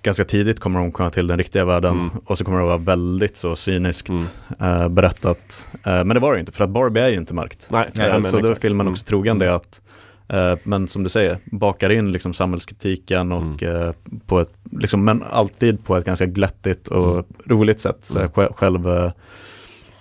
Ganska 0.03 0.25
tidigt 0.25 0.61
kommer 0.61 0.81
de 0.81 0.93
komma 0.93 1.11
till 1.11 1.27
den 1.27 1.39
riktiga 1.39 1.65
världen 1.65 1.93
Mm. 1.95 2.11
och 2.25 2.39
så 2.39 2.45
kommer 2.45 2.59
det 2.59 2.65
att 2.65 2.69
vara 2.69 2.97
väldigt 2.97 3.37
så 3.37 3.57
cyniskt 3.57 4.09
Mm. 4.09 4.23
eh, 4.61 4.89
berättat. 4.89 5.69
Eh, 5.87 5.93
men 6.05 6.09
det 6.09 6.21
var 6.21 6.35
det 6.35 6.41
inte 6.41 6.53
för 6.53 6.65
att 6.65 6.71
Barbie 6.71 7.01
är 7.01 7.09
ju 7.09 7.17
inte 7.17 7.35
mörkt. 7.35 7.69
Nej, 7.71 7.91
Nej, 7.95 8.07
Eh, 8.09 8.13
men 8.15 8.25
så 8.31 8.39
då 8.41 8.49
är 8.49 8.55
filmen 8.55 8.81
Mm. 8.81 8.93
också 8.93 9.05
trogen 9.05 9.39
det 9.39 9.55
att 9.55 9.83
eh, 10.29 10.55
men 10.65 10.89
som 10.89 11.03
du 11.03 11.09
säger, 11.09 11.39
bakar 11.45 11.91
in 11.91 12.13
liksom 12.13 12.35
samhällskritiken 12.35 13.33
och 13.33 13.63
Mm. 13.63 13.83
eh, 13.89 13.93
på 14.27 14.41
ett, 14.41 14.53
liksom, 14.71 15.05
men 15.05 15.23
alltid 15.23 15.85
på 15.85 15.97
ett 15.97 16.05
ganska 16.05 16.27
glättigt 16.27 16.89
och 16.89 17.13
Mm. 17.13 17.25
roligt 17.47 17.81
sätt. 17.81 17.99
Så 18.03 18.19
Mm. 18.19 18.31
själv, 18.33 18.53
själv, 18.53 18.89
eh, 18.89 19.13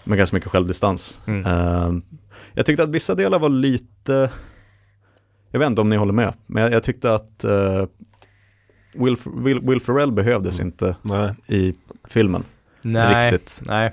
med 0.03 0.17
ganska 0.17 0.35
mycket 0.35 0.51
självdistans. 0.51 1.21
Mm. 1.27 1.45
Eh, 1.45 2.01
jag 2.53 2.65
tyckte 2.65 2.83
att 2.83 2.89
vissa 2.89 3.15
delar 3.15 3.39
var 3.39 3.49
lite, 3.49 4.29
jag 5.51 5.59
vet 5.59 5.67
inte 5.67 5.81
om 5.81 5.89
ni 5.89 5.95
håller 5.95 6.13
med, 6.13 6.33
men 6.47 6.63
jag, 6.63 6.71
jag 6.73 6.83
tyckte 6.83 7.13
att 7.15 7.43
eh, 7.43 7.85
Will, 8.93 9.15
Will, 9.35 9.59
Will 9.61 9.81
Ferrell 9.81 10.11
behövdes 10.11 10.59
Mm. 10.59 10.67
inte 10.67 10.95
Nej. 11.01 11.33
i 11.47 11.73
filmen. 12.09 12.43
Nej, 12.83 13.31
Riktigt. 13.31 13.61
nej. 13.65 13.91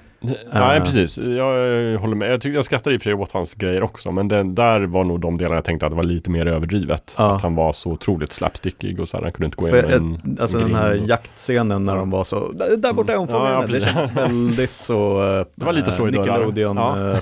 Nej, 0.53 0.77
Eh. 0.79 0.83
precis. 0.85 1.19
Jag, 1.19 1.59
jag 1.69 1.99
håller 1.99 2.17
med. 2.17 2.31
Jag, 2.45 2.55
jag 2.55 2.65
skrattar 2.65 2.91
i 2.93 2.97
och 2.97 3.03
för 3.03 3.11
sig 3.11 3.15
åt 3.15 3.33
hans 3.33 3.55
grejer 3.55 3.83
också, 3.83 4.13
men 4.13 4.29
den, 4.29 4.55
där 4.55 4.81
var 4.81 5.05
nog 5.05 5.21
de 5.21 5.39
delar 5.39 5.55
jag 5.55 5.65
tänkte 5.65 5.87
att 5.87 5.93
det 5.93 5.97
var 5.97 6.03
lite 6.05 6.31
mer 6.31 6.47
överdrivet. 6.47 7.15
Ja. 7.19 7.37
Att 7.37 7.43
han 7.43 7.55
var 7.55 7.73
så 7.73 7.91
otroligt 7.91 8.33
slapstickig 8.33 9.01
och 9.01 9.09
så 9.09 9.17
här, 9.17 9.25
han 9.25 9.33
kunde 9.33 9.45
inte 9.47 9.57
gå 9.57 9.63
med 9.63 9.85
jag, 9.85 9.93
en 9.93 10.37
alltså 10.41 10.59
en 10.59 10.65
den 10.65 10.75
här 10.75 11.01
och- 11.01 11.07
jaktscenen 11.09 11.85
när 11.85 11.97
de 11.97 12.11
var 12.11 12.25
så, 12.25 12.53
där, 12.53 12.77
där 12.77 12.93
borta 12.93 13.13
är 13.13 13.17
hon, 13.17 13.29
fånga 13.29 13.45
Ja, 13.51 13.61
ja. 13.61 13.67
Det 13.67 13.81
kändes 13.81 14.17
väldigt 14.17 14.83
så 14.83 15.23
eh, 15.39 15.47
Det 15.55 15.65
var 15.65 15.73
lite 15.73 15.93
slå 15.93 16.09
i 16.09 16.11
dörrar. 16.11 16.39
Nickelodeon 16.39 16.77
Ja. 16.77 17.13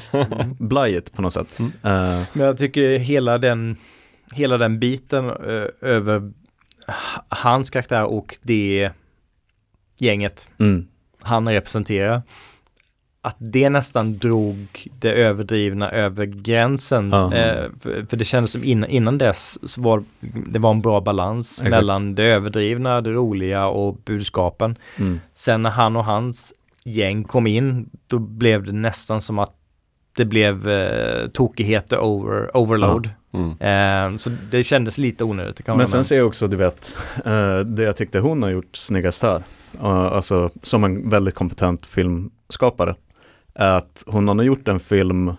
eh, 0.88 1.00
på 1.16 1.22
något 1.22 1.32
sätt. 1.32 1.58
Mm. 1.60 1.72
Eh, 1.82 2.22
Men 2.32 2.46
jag 2.46 2.58
tycker 2.58 2.98
hela 2.98 3.38
den, 3.38 3.76
hela 4.34 4.58
den 4.58 4.78
biten 4.78 5.24
ö, 5.30 5.68
över 5.80 6.32
hans 7.28 7.70
karaktär 7.70 8.04
och 8.04 8.36
det 8.42 8.90
gänget 10.00 10.48
mm, 10.58 10.86
han 11.20 11.48
representerar. 11.48 12.22
Att 13.20 13.36
det 13.38 13.70
nästan 13.70 14.18
drog 14.18 14.88
det 14.98 15.12
överdrivna 15.12 15.90
över 15.90 16.24
gränsen. 16.24 17.10
Ja. 17.10 17.34
Eh, 17.34 17.70
för, 17.80 18.06
för 18.10 18.16
det 18.16 18.24
kändes 18.24 18.50
som 18.50 18.64
innan, 18.64 18.90
innan 18.90 19.18
dess 19.18 19.70
så 19.70 19.80
var 19.80 20.04
det 20.46 20.58
var 20.58 20.70
en 20.70 20.80
bra 20.82 21.00
balans 21.00 21.58
Exakt. 21.58 21.70
mellan 21.76 22.14
det 22.14 22.24
överdrivna, 22.24 23.00
det 23.00 23.10
roliga 23.10 23.66
och 23.66 23.96
budskapen. 24.04 24.76
mm, 24.98 25.20
Sen 25.34 25.62
när 25.62 25.70
han 25.70 25.96
och 25.96 26.04
hans 26.04 26.54
gäng 26.84 27.24
kom 27.24 27.46
in, 27.46 27.90
då 28.06 28.18
blev 28.18 28.64
det 28.64 28.72
nästan 28.72 29.20
som 29.20 29.38
att 29.38 29.54
det 30.16 30.24
blev 30.24 30.68
eh, 30.68 31.28
tokigheter 31.28 31.98
over, 31.98 32.56
overload. 32.56 33.10
Mm. 33.34 33.50
Eh, 34.12 34.16
så 34.16 34.30
det 34.50 34.64
kändes 34.64 34.98
lite 34.98 35.24
onödigt. 35.24 35.66
Men 35.66 35.72
hålla 35.74 35.86
sen 35.86 35.98
med. 35.98 36.06
ser 36.06 36.16
jag 36.16 36.26
också, 36.26 36.46
du 36.48 36.56
vet, 36.56 36.96
eh, 37.24 37.58
det 37.58 37.82
jag 37.82 37.96
tyckte 37.96 38.18
hon 38.18 38.42
har 38.42 38.50
gjort 38.50 38.76
snyggast 38.76 39.22
här, 39.22 39.42
alltså 39.80 40.50
som 40.62 40.84
en 40.84 41.10
väldigt 41.10 41.34
kompetent 41.34 41.86
filmskapare, 41.86 42.94
är 43.54 43.76
att 43.76 44.04
hon 44.06 44.28
har 44.28 44.42
gjort 44.42 44.68
en 44.68 44.80
film 44.80 45.32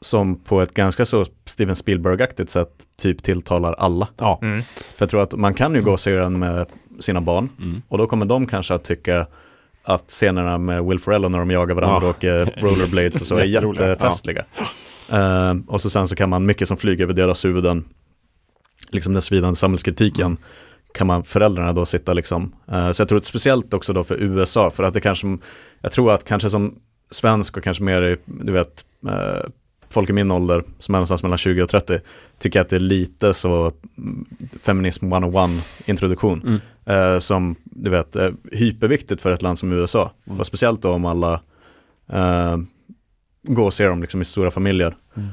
som 0.00 0.36
på 0.40 0.60
ett 0.60 0.74
ganska 0.74 1.04
så 1.04 1.24
Steven 1.44 1.74
Spielberg-aktigt 1.76 2.50
sätt 2.50 2.70
typ 3.02 3.22
tilltalar 3.22 3.72
alla. 3.72 4.08
Ja. 4.16 4.38
Mm. 4.42 4.62
För 4.62 5.02
jag 5.02 5.08
tror 5.08 5.22
att 5.22 5.32
man 5.34 5.54
kan 5.54 5.74
ju 5.74 5.82
gå 5.82 5.92
och 5.92 6.00
se 6.00 6.10
den 6.12 6.38
med 6.38 6.66
sina 7.00 7.20
barn 7.20 7.48
Mm. 7.58 7.82
och 7.88 7.98
då 7.98 8.06
kommer 8.06 8.26
de 8.26 8.46
kanske 8.46 8.74
att 8.74 8.84
tycka 8.84 9.26
att 9.82 10.04
scenerna 10.10 10.58
med 10.58 10.84
Will 10.84 10.98
Ferrell 10.98 11.30
när 11.30 11.38
de 11.38 11.50
jagar 11.50 11.74
varandra 11.74 11.98
Ja. 12.02 12.08
och 12.08 12.16
åker 12.16 12.54
rollerblades 12.56 13.20
och 13.20 13.26
så 13.26 13.36
är 13.36 13.44
jättefestliga. 13.44 14.44
Eh, 15.12 15.54
och 15.66 15.80
så 15.80 15.90
sen 15.90 16.08
så 16.08 16.16
kan 16.16 16.28
man 16.28 16.46
mycket 16.46 16.68
som 16.68 16.76
flyger 16.76 17.04
över 17.04 17.14
deras 17.14 17.44
huvuden, 17.44 17.84
liksom 18.90 19.12
den 19.12 19.22
svidande 19.22 19.56
samhällskritiken, 19.56 20.36
kan 20.94 21.06
man 21.06 21.22
föräldrarna 21.24 21.72
då 21.72 21.86
sitta 21.86 22.12
liksom. 22.12 22.52
Eh, 22.72 22.90
så 22.90 23.00
jag 23.02 23.08
tror 23.08 23.18
att 23.18 23.24
speciellt 23.24 23.74
också 23.74 23.92
då 23.92 24.04
för 24.04 24.14
USA, 24.22 24.70
för 24.70 24.82
att 24.82 24.94
det 24.94 25.00
kanske, 25.00 25.38
jag 25.80 25.92
tror 25.92 26.12
att 26.12 26.24
kanske 26.24 26.50
som 26.50 26.74
svensk 27.10 27.56
och 27.56 27.64
kanske 27.64 27.82
mer, 27.82 28.18
du 28.24 28.52
vet, 28.52 28.84
eh, 29.08 29.48
folk 29.92 30.10
i 30.10 30.12
min 30.12 30.30
ålder 30.30 30.64
som 30.78 30.94
är 30.94 30.98
någonstans 30.98 31.22
mellan 31.22 31.38
20 31.38 31.62
och 31.62 31.68
30 31.68 32.00
tycker 32.38 32.60
att 32.60 32.68
det 32.68 32.76
är 32.76 32.80
lite 32.80 33.34
så 33.34 33.72
feminism 34.60 35.12
101 35.12 35.50
introduktion 35.84 36.42
Mm. 36.42 36.60
eh, 37.14 37.18
som 37.18 37.56
du 37.64 37.90
vet 37.90 38.16
är 38.16 38.34
hyperviktigt 38.52 39.22
för 39.22 39.30
ett 39.30 39.42
land 39.42 39.58
som 39.58 39.72
USA. 39.72 40.10
Mm. 40.30 40.44
Speciellt 40.44 40.82
då 40.82 40.90
om 40.92 41.04
alla 41.04 41.40
eh, 42.12 42.56
går 43.42 43.64
och 43.66 43.74
ser 43.74 43.88
dem 43.88 44.00
liksom 44.00 44.20
i 44.22 44.24
stora 44.24 44.50
familjer. 44.50 44.94
Mm. 45.16 45.28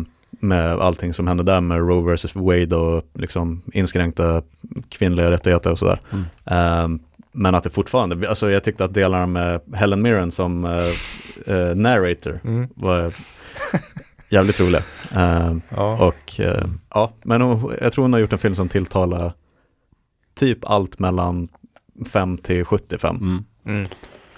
Eh, 0.00 0.06
med 0.42 0.70
allting 0.78 1.14
som 1.14 1.26
hände 1.26 1.42
där 1.42 1.60
med 1.60 1.78
Roe 1.78 2.14
vs 2.14 2.34
Wade 2.36 2.76
och 2.76 3.04
liksom 3.14 3.62
inskränkta 3.72 4.42
kvinnliga 4.88 5.30
rättigheter 5.30 5.70
och 5.70 5.78
sådär. 5.78 6.00
Mm. 6.12 6.24
Eh, 6.44 7.00
men 7.32 7.54
att 7.54 7.64
det 7.64 7.70
fortfarande, 7.70 8.28
alltså 8.28 8.50
jag 8.50 8.64
tyckte 8.64 8.84
att 8.84 8.94
delarna 8.94 9.26
med 9.26 9.60
Helen 9.74 10.02
Mirren 10.02 10.30
som 10.30 10.64
eh, 10.64 10.86
eh, 11.56 11.74
narrator 11.76 12.40
Mm. 12.44 12.68
var 12.74 13.12
jävligt 14.28 14.60
roliga. 14.60 14.82
Eh, 15.16 15.56
Ja. 15.76 16.06
och 16.06 16.40
eh, 16.40 16.64
ja, 16.94 17.12
men 17.22 17.40
hon, 17.42 17.72
jag 17.80 17.92
tror 17.92 18.04
hon 18.04 18.12
har 18.12 18.20
gjort 18.20 18.32
en 18.32 18.38
film 18.38 18.54
som 18.54 18.68
tilltalar 18.68 19.32
typ 20.34 20.64
allt 20.64 20.98
mellan 20.98 21.48
5 22.12 22.38
till 22.38 22.64
75 22.64 23.16
Mm. 23.16 23.44
Mm. 23.78 23.88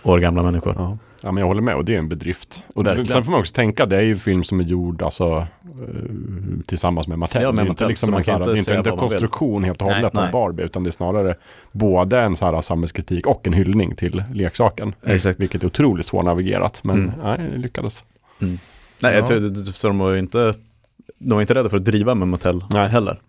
år 0.03 0.19
gamla 0.19 0.43
människor. 0.43 0.75
Ja. 0.79 0.99
ja, 1.23 1.33
men 1.33 1.41
jag 1.41 1.47
håller 1.49 1.63
med 1.63 1.75
och 1.77 1.85
det 1.85 1.95
är 1.95 1.99
en 1.99 2.09
bedrift. 2.09 2.65
Och 2.75 2.87
Verkligen. 2.87 3.07
sen 3.07 3.25
får 3.25 3.31
man 3.31 3.41
också 3.41 3.55
tänka, 3.55 3.87
det 3.87 3.97
är 3.97 4.01
ju 4.03 4.17
film 4.17 4.45
som 4.45 4.61
är 4.61 4.65
gjord 4.65 5.03
alltså, 5.03 5.47
eh, 5.65 6.67
tillsammans 6.67 7.09
med 7.09 7.19
Mattel. 7.19 7.43
Ja, 7.43 7.53
med 7.53 7.65
det 7.65 7.69
är 7.69 7.71
inte 7.71 7.83
Mattel, 7.85 7.89
liksom 7.89 8.15
en, 8.15 8.23
här, 8.27 8.35
inte 8.39 8.53
det 8.53 8.59
inte 8.59 8.75
en 8.75 8.83
dekonstruktion 8.83 9.65
helt 9.65 9.83
och 9.83 9.89
Nej, 9.89 9.97
hållet 9.97 10.17
av. 10.17 10.31
Barbie, 10.31 10.63
utan 10.63 10.83
det 10.85 10.89
är 10.89 10.93
snarare 10.93 11.35
både 11.73 12.21
en 12.21 12.37
så 12.37 12.45
här 12.45 12.61
samhällskritik 12.63 13.27
och 13.27 13.47
en 13.47 13.53
hyllning 13.53 13.97
till 13.97 14.25
leksaken. 14.35 14.95
Exakt. 15.07 15.41
Vilket 15.41 15.63
är 15.63 15.67
otroligt 15.67 16.07
svårnavigerat, 16.07 16.85
men 16.85 16.97
Mm. 16.97 17.11
nej, 17.23 17.39
det 17.53 17.59
lyckades. 17.59 18.05
Nej, 19.03 19.13
Ja. 19.13 19.19
jag 19.19 19.27
tror, 19.27 19.55
så 19.73 19.89
de 19.89 19.99
var 19.99 20.15
inte, 20.17 20.55
de 21.19 21.35
var 21.35 21.41
inte 21.41 21.55
rädda 21.55 21.69
för 21.69 21.77
att 21.77 21.85
driva 21.85 22.15
med 22.15 22.29
Mattel 22.29 22.65
Nej. 22.71 22.89
heller. 22.89 23.21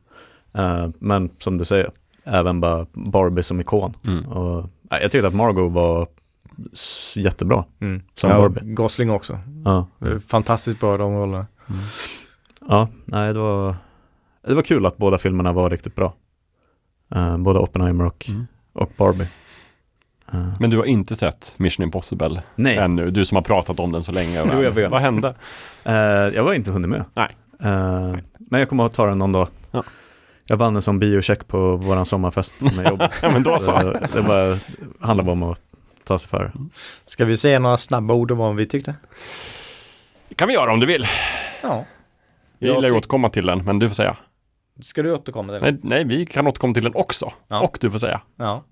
Eh, 0.54 0.90
men 1.00 1.30
som 1.40 1.58
du 1.58 1.66
säger, 1.66 1.90
även 2.24 2.60
bara 2.62 2.86
Barbie 2.94 3.44
som 3.44 3.60
ikon. 3.60 3.94
Mm. 4.08 4.26
Och, 4.26 4.70
nej, 4.92 5.02
jag 5.02 5.12
tyckte 5.12 5.28
att 5.28 5.34
Margot 5.36 5.72
var 5.72 6.08
jättebra 7.16 7.66
Mm. 7.82 8.02
som 8.14 8.30
ja, 8.30 8.38
Barbie. 8.38 8.74
Gosling 8.74 9.12
också. 9.12 9.40
Ja, 9.66 9.88
Mm. 10.02 10.20
Fantastiskt 10.22 10.80
bra 10.80 10.98
de 10.98 11.14
rollerna. 11.14 11.48
ja 12.70 12.88
nej, 13.06 13.34
det 13.34 13.40
var, 13.40 13.76
det 14.48 14.54
var 14.56 14.62
kul 14.62 14.86
att 14.86 14.98
båda 14.98 15.18
filmerna 15.18 15.54
var 15.54 15.70
riktigt 15.70 15.96
bra. 15.96 16.14
Eh, 17.16 17.38
både 17.38 17.60
Oppenheimer 17.60 18.06
och, 18.06 18.26
Mm. 18.30 18.48
och 18.74 18.92
Barbie. 18.98 19.28
Men 20.60 20.70
du 20.70 20.78
har 20.78 20.86
inte 20.86 21.16
sett 21.16 21.54
Mission 21.58 21.84
Impossible 21.84 22.42
nej, 22.56 22.78
ännu, 22.78 23.12
du 23.12 23.26
som 23.26 23.36
har 23.36 23.42
pratat 23.42 23.80
om 23.80 23.92
den 23.92 24.04
så 24.04 24.12
länge. 24.12 24.44
Jo, 24.54 24.64
jag 24.64 24.72
vet. 24.72 24.92
Vad 24.92 25.02
hände? 25.02 25.36
Eh, 25.84 25.94
jag 26.36 26.44
var 26.44 26.54
inte 26.54 26.72
hunnit 26.72 26.90
med. 26.90 27.06
Nej. 27.14 27.30
Eh, 27.64 28.18
men 28.38 28.60
jag 28.60 28.70
kommer 28.70 28.86
att 28.86 28.94
ta 28.94 29.06
den 29.06 29.18
någon 29.18 29.32
dag. 29.32 29.48
Ja. 29.72 29.84
Jag 30.46 30.58
vann 30.58 30.76
en 30.76 30.82
sån 30.82 31.00
biocheck 31.00 31.48
på 31.48 31.76
våran 31.76 32.06
sommarfest 32.06 32.62
med 32.62 32.90
jobbet. 32.90 33.12
Ja, 33.22 33.32
men 33.32 33.44
då 33.44 33.60
så. 33.60 33.96
det 34.14 34.22
bara 34.22 34.58
handlar 35.00 35.24
bara 35.24 35.32
om 35.32 35.44
att 35.44 35.60
ta 36.04 36.18
sig 36.18 36.30
för. 36.30 36.52
Ska 37.06 37.26
vi 37.26 37.38
säga 37.38 37.60
några 37.60 37.78
snabba 37.78 38.14
ord 38.14 38.32
om 38.32 38.38
vad 38.38 38.56
vi 38.56 38.66
tyckte? 38.66 38.96
Det 40.30 40.36
kan 40.36 40.48
vi 40.48 40.54
göra 40.54 40.72
om 40.74 40.80
du 40.80 40.86
vill. 40.86 41.08
Ja. 41.62 41.86
Vi 42.60 42.68
Jag 42.68 42.76
gillar 42.76 42.90
ju 42.90 42.96
återkomma 42.96 43.30
till 43.30 43.46
den, 43.46 43.66
men 43.66 43.80
du 43.80 43.88
får 43.88 43.96
säga. 43.96 44.18
Ska 44.82 45.04
du 45.04 45.12
återkomma 45.14 45.54
till 45.54 45.62
det? 45.62 45.72
Nej, 45.72 45.80
nej, 45.84 46.18
vi 46.18 46.26
kan 46.26 46.48
återkomma 46.48 46.74
till 46.74 46.84
den 46.84 46.96
också. 46.96 47.34
Ja. 47.48 47.62
Och 47.62 47.78
du 47.82 47.92
får 47.92 48.00
säga. 48.00 48.22
Ja. 48.38 48.64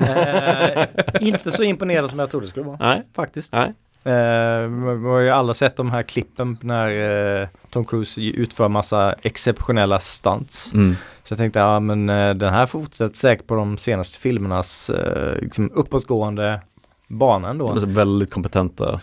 Eh, 0.00 0.86
inte 1.20 1.52
så 1.52 1.62
imponerad 1.62 2.10
som 2.10 2.18
jag 2.18 2.30
trodde 2.30 2.46
det 2.46 2.50
skulle 2.50 2.66
vara. 2.66 2.76
Nej, 2.80 3.02
Faktiskt. 3.14 3.52
nej. 3.52 3.74
Eh, 4.04 4.68
vi 4.68 5.08
har 5.08 5.18
ju 5.18 5.30
alla 5.30 5.54
sett 5.54 5.76
de 5.76 5.90
här 5.90 6.02
klippen 6.02 6.58
när 6.60 7.40
eh, 7.42 7.48
Tom 7.70 7.84
Cruise 7.84 8.20
utför 8.20 8.68
massa 8.68 9.12
exceptionella 9.22 10.00
stunts. 10.00 10.72
Mm. 10.74 10.96
Så 11.22 11.32
jag 11.32 11.38
tänkte, 11.38 11.58
ja 11.58 11.80
men 11.80 12.10
eh, 12.10 12.34
den 12.34 12.54
här 12.54 12.66
fortsätter 12.66 13.16
säkert 13.16 13.46
på 13.46 13.54
de 13.54 13.78
senaste 13.78 14.18
filmernas 14.18 14.90
eh, 14.90 15.42
liksom 15.42 15.70
uppåtgående 15.74 16.60
bana 17.08 17.48
ändå. 17.50 17.66
var 17.66 17.78
så 17.78 17.86
väldigt 17.86 18.30
kompetenta 18.30 19.00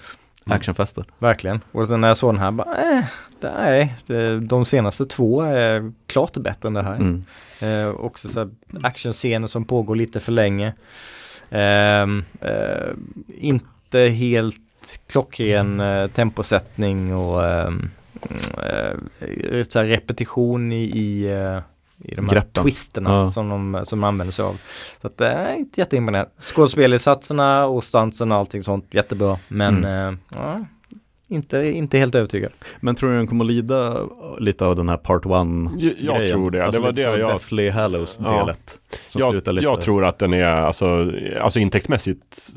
actionfester. 0.55 1.05
Verkligen. 1.19 1.61
Och 1.71 1.87
sen 1.87 2.01
när 2.01 2.07
jag 2.07 2.17
såg 2.17 2.33
den 2.33 2.41
här, 2.41 2.51
bara, 2.51 2.97
eh, 2.97 3.05
nej, 3.41 3.95
de 4.41 4.65
senaste 4.65 5.05
två 5.05 5.41
är 5.41 5.91
klart 6.07 6.37
bättre 6.37 6.67
än 6.67 6.73
det 6.73 6.83
här. 6.83 6.95
Mm. 6.95 7.23
Eh, 7.61 7.89
också 7.89 8.29
så 8.29 8.49
actionscener 8.83 9.47
som 9.47 9.65
pågår 9.65 9.95
lite 9.95 10.19
för 10.19 10.31
länge. 10.31 10.73
Ehm, 11.49 12.23
eh, 12.41 12.93
inte 13.27 13.99
helt 13.99 14.61
klockren 15.07 15.79
eh, 15.79 16.07
temposättning 16.07 17.15
och 17.15 17.45
ehm, 17.45 17.89
eh, 18.63 19.63
så 19.69 19.81
repetition 19.81 20.71
i, 20.71 20.83
i, 20.83 21.31
eh, 21.31 21.59
i 22.03 22.15
de 22.15 22.21
här 22.21 22.29
Greppen. 22.35 22.63
twisterna 22.63 23.09
Ja. 23.09 23.27
som 23.27 23.49
de 23.49 23.85
som 23.85 23.99
de 24.01 24.07
använder 24.07 24.31
sig 24.31 24.45
av. 24.45 24.57
Så 25.01 25.07
att 25.07 25.17
det 25.17 25.27
är 25.27 25.53
inte 25.55 25.81
jätteimponerande. 25.81 26.31
Skådespelinsatserna 26.39 27.65
och 27.65 27.83
stansen 27.83 28.31
och 28.31 28.37
allting 28.37 28.63
sånt 28.63 28.87
jättebra. 28.93 29.39
Men 29.47 29.77
Mm. 29.85 30.13
eh, 30.13 30.19
ja, 30.35 30.65
inte, 31.29 31.57
inte 31.67 31.97
helt 31.97 32.15
övertygad. 32.15 32.51
Men 32.79 32.95
tror 32.95 33.09
du 33.09 33.17
den 33.17 33.27
kommer 33.27 33.45
att 33.45 33.51
lida 33.51 33.97
lite 34.39 34.65
av 34.65 34.75
den 34.75 34.89
här 34.89 34.97
part 34.97 35.25
one 35.25 35.69
Jag, 35.77 35.93
jag 35.99 36.27
tror 36.27 36.51
det. 36.51 36.65
Alltså 36.65 36.81
det 36.81 36.85
var 36.87 36.93
det 36.93 37.01
jag, 37.01 37.29
Deathly 37.29 37.69
Hallows 37.69 38.19
Ja. 38.23 38.39
delet. 38.39 38.81
Som 39.07 39.21
jag, 39.21 39.57
jag 39.63 39.81
tror 39.81 40.05
att 40.05 40.19
den 40.19 40.33
är, 40.33 40.43
alltså, 40.45 41.11
alltså 41.41 41.59
intäktsmässigt, 41.59 42.49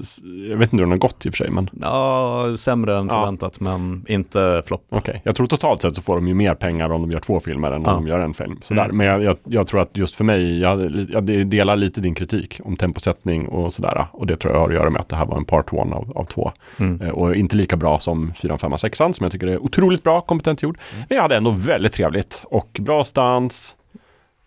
jag 0.51 0.57
vet 0.57 0.73
inte 0.73 0.77
hur 0.77 0.83
den 0.83 0.91
har 0.91 0.99
gått 0.99 1.27
i 1.27 1.29
och 1.29 1.33
för 1.35 1.39
sig, 1.45 1.51
men 1.51 1.71
Ja, 1.81 2.47
sämre 2.59 2.97
än 2.99 3.07
Ja. 3.11 3.21
förväntat 3.21 3.61
men 3.61 4.05
inte 4.09 4.63
flopp. 4.67 4.85
okej. 4.91 5.21
Jag 5.25 5.37
tror 5.37 5.47
totalt 5.47 5.83
sett 5.83 5.97
så 5.97 6.03
får 6.03 6.15
de 6.15 6.29
ju 6.29 6.35
mer 6.35 6.55
pengar 6.55 6.91
om 6.93 7.01
de 7.03 7.11
gör 7.11 7.21
två 7.21 7.41
filmer 7.41 7.69
än 7.73 7.75
om 7.77 7.83
Ja. 7.87 7.93
de 7.93 8.07
gör 8.07 8.21
en 8.21 8.35
film. 8.35 8.59
Sådär. 8.63 8.85
Mm. 8.85 8.97
Men 8.97 9.07
jag, 9.07 9.23
jag, 9.23 9.37
jag 9.45 9.67
tror 9.67 9.81
att 9.81 9.97
just 9.97 10.17
för 10.17 10.25
mig, 10.25 10.61
jag, 10.61 11.07
jag 11.11 11.25
delar 11.47 11.77
lite 11.77 12.01
din 12.01 12.15
kritik 12.15 12.61
om 12.65 12.77
temposättning 12.77 13.49
och 13.49 13.75
sådär. 13.75 14.07
Och 14.13 14.27
det 14.27 14.37
tror 14.37 14.53
jag 14.55 14.61
har 14.61 14.69
att 14.69 14.75
göra 14.75 14.91
med 14.91 15.01
att 15.01 15.09
det 15.09 15.17
här 15.17 15.27
var 15.27 15.37
en 15.37 15.45
part 15.45 15.73
one 15.73 15.97
av, 15.97 16.13
av 16.15 16.25
två. 16.25 16.53
Mm. 16.79 17.01
Eh, 17.01 17.09
Och 17.11 17.35
inte 17.37 17.57
lika 17.57 17.77
bra 17.77 17.99
som 17.99 18.33
4, 18.35 18.59
5, 18.61 18.79
6 18.79 18.99
som 18.99 19.15
jag 19.19 19.33
tycker 19.33 19.47
är 19.47 19.59
otroligt 19.63 20.03
bra, 20.03 20.21
kompetent 20.21 20.63
gjord. 20.63 20.79
Men 21.09 21.17
jag 21.17 21.23
hade 21.23 21.37
ändå 21.37 21.51
väldigt 21.51 21.93
trevligt 21.93 22.45
och 22.47 22.77
bra 22.81 23.05
stans. 23.05 23.77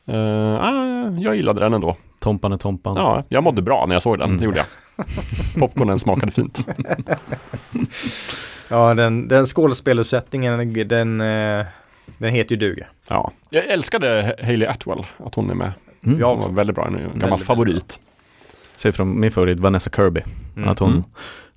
Uh, 0.09 0.15
ah, 0.61 1.09
jag 1.19 1.35
gillade 1.35 1.59
den 1.61 1.73
ändå. 1.73 1.95
Tompan 2.19 2.53
är 2.53 2.57
Tompan. 2.57 2.95
Ja, 2.97 3.23
jag 3.29 3.43
mådde 3.43 3.61
bra 3.61 3.85
när 3.85 3.95
jag 3.95 4.01
såg 4.01 4.19
den, 4.19 4.27
Mm. 4.29 4.39
det 4.39 4.45
gjorde 4.45 4.57
jag. 4.57 5.05
Popcornen 5.59 5.99
smakade 5.99 6.31
fint. 6.31 6.65
Ja, 8.69 8.93
den, 8.93 9.27
den 9.27 9.45
skådespeluppsättningen, 9.45 10.73
den, 10.87 11.21
eh, 11.21 11.65
den 12.17 12.33
heter 12.33 12.51
ju 12.55 12.57
duga. 12.57 12.87
Ja. 13.09 13.31
Jag 13.49 13.65
älskade 13.67 14.35
Hailey 14.43 14.67
Atwell, 14.67 15.05
att 15.17 15.35
hon 15.35 15.49
är 15.49 15.53
med. 15.55 15.71
Mm. 16.05 16.19
Ja. 16.19 16.27
Hon 16.33 16.39
var 16.41 16.49
väldigt 16.49 16.75
bra, 16.75 16.87
en 16.87 16.93
gammal 16.97 17.29
Väldigt, 17.29 17.47
favorit. 17.47 17.99
Säg 18.75 18.91
från 18.91 19.19
min 19.19 19.31
favorit 19.31 19.59
Vanessa 19.59 19.89
Kirby. 19.89 20.21
Mm. 20.57 20.69
Att 20.69 20.79
hon 20.79 20.89
Mm. 20.91 21.03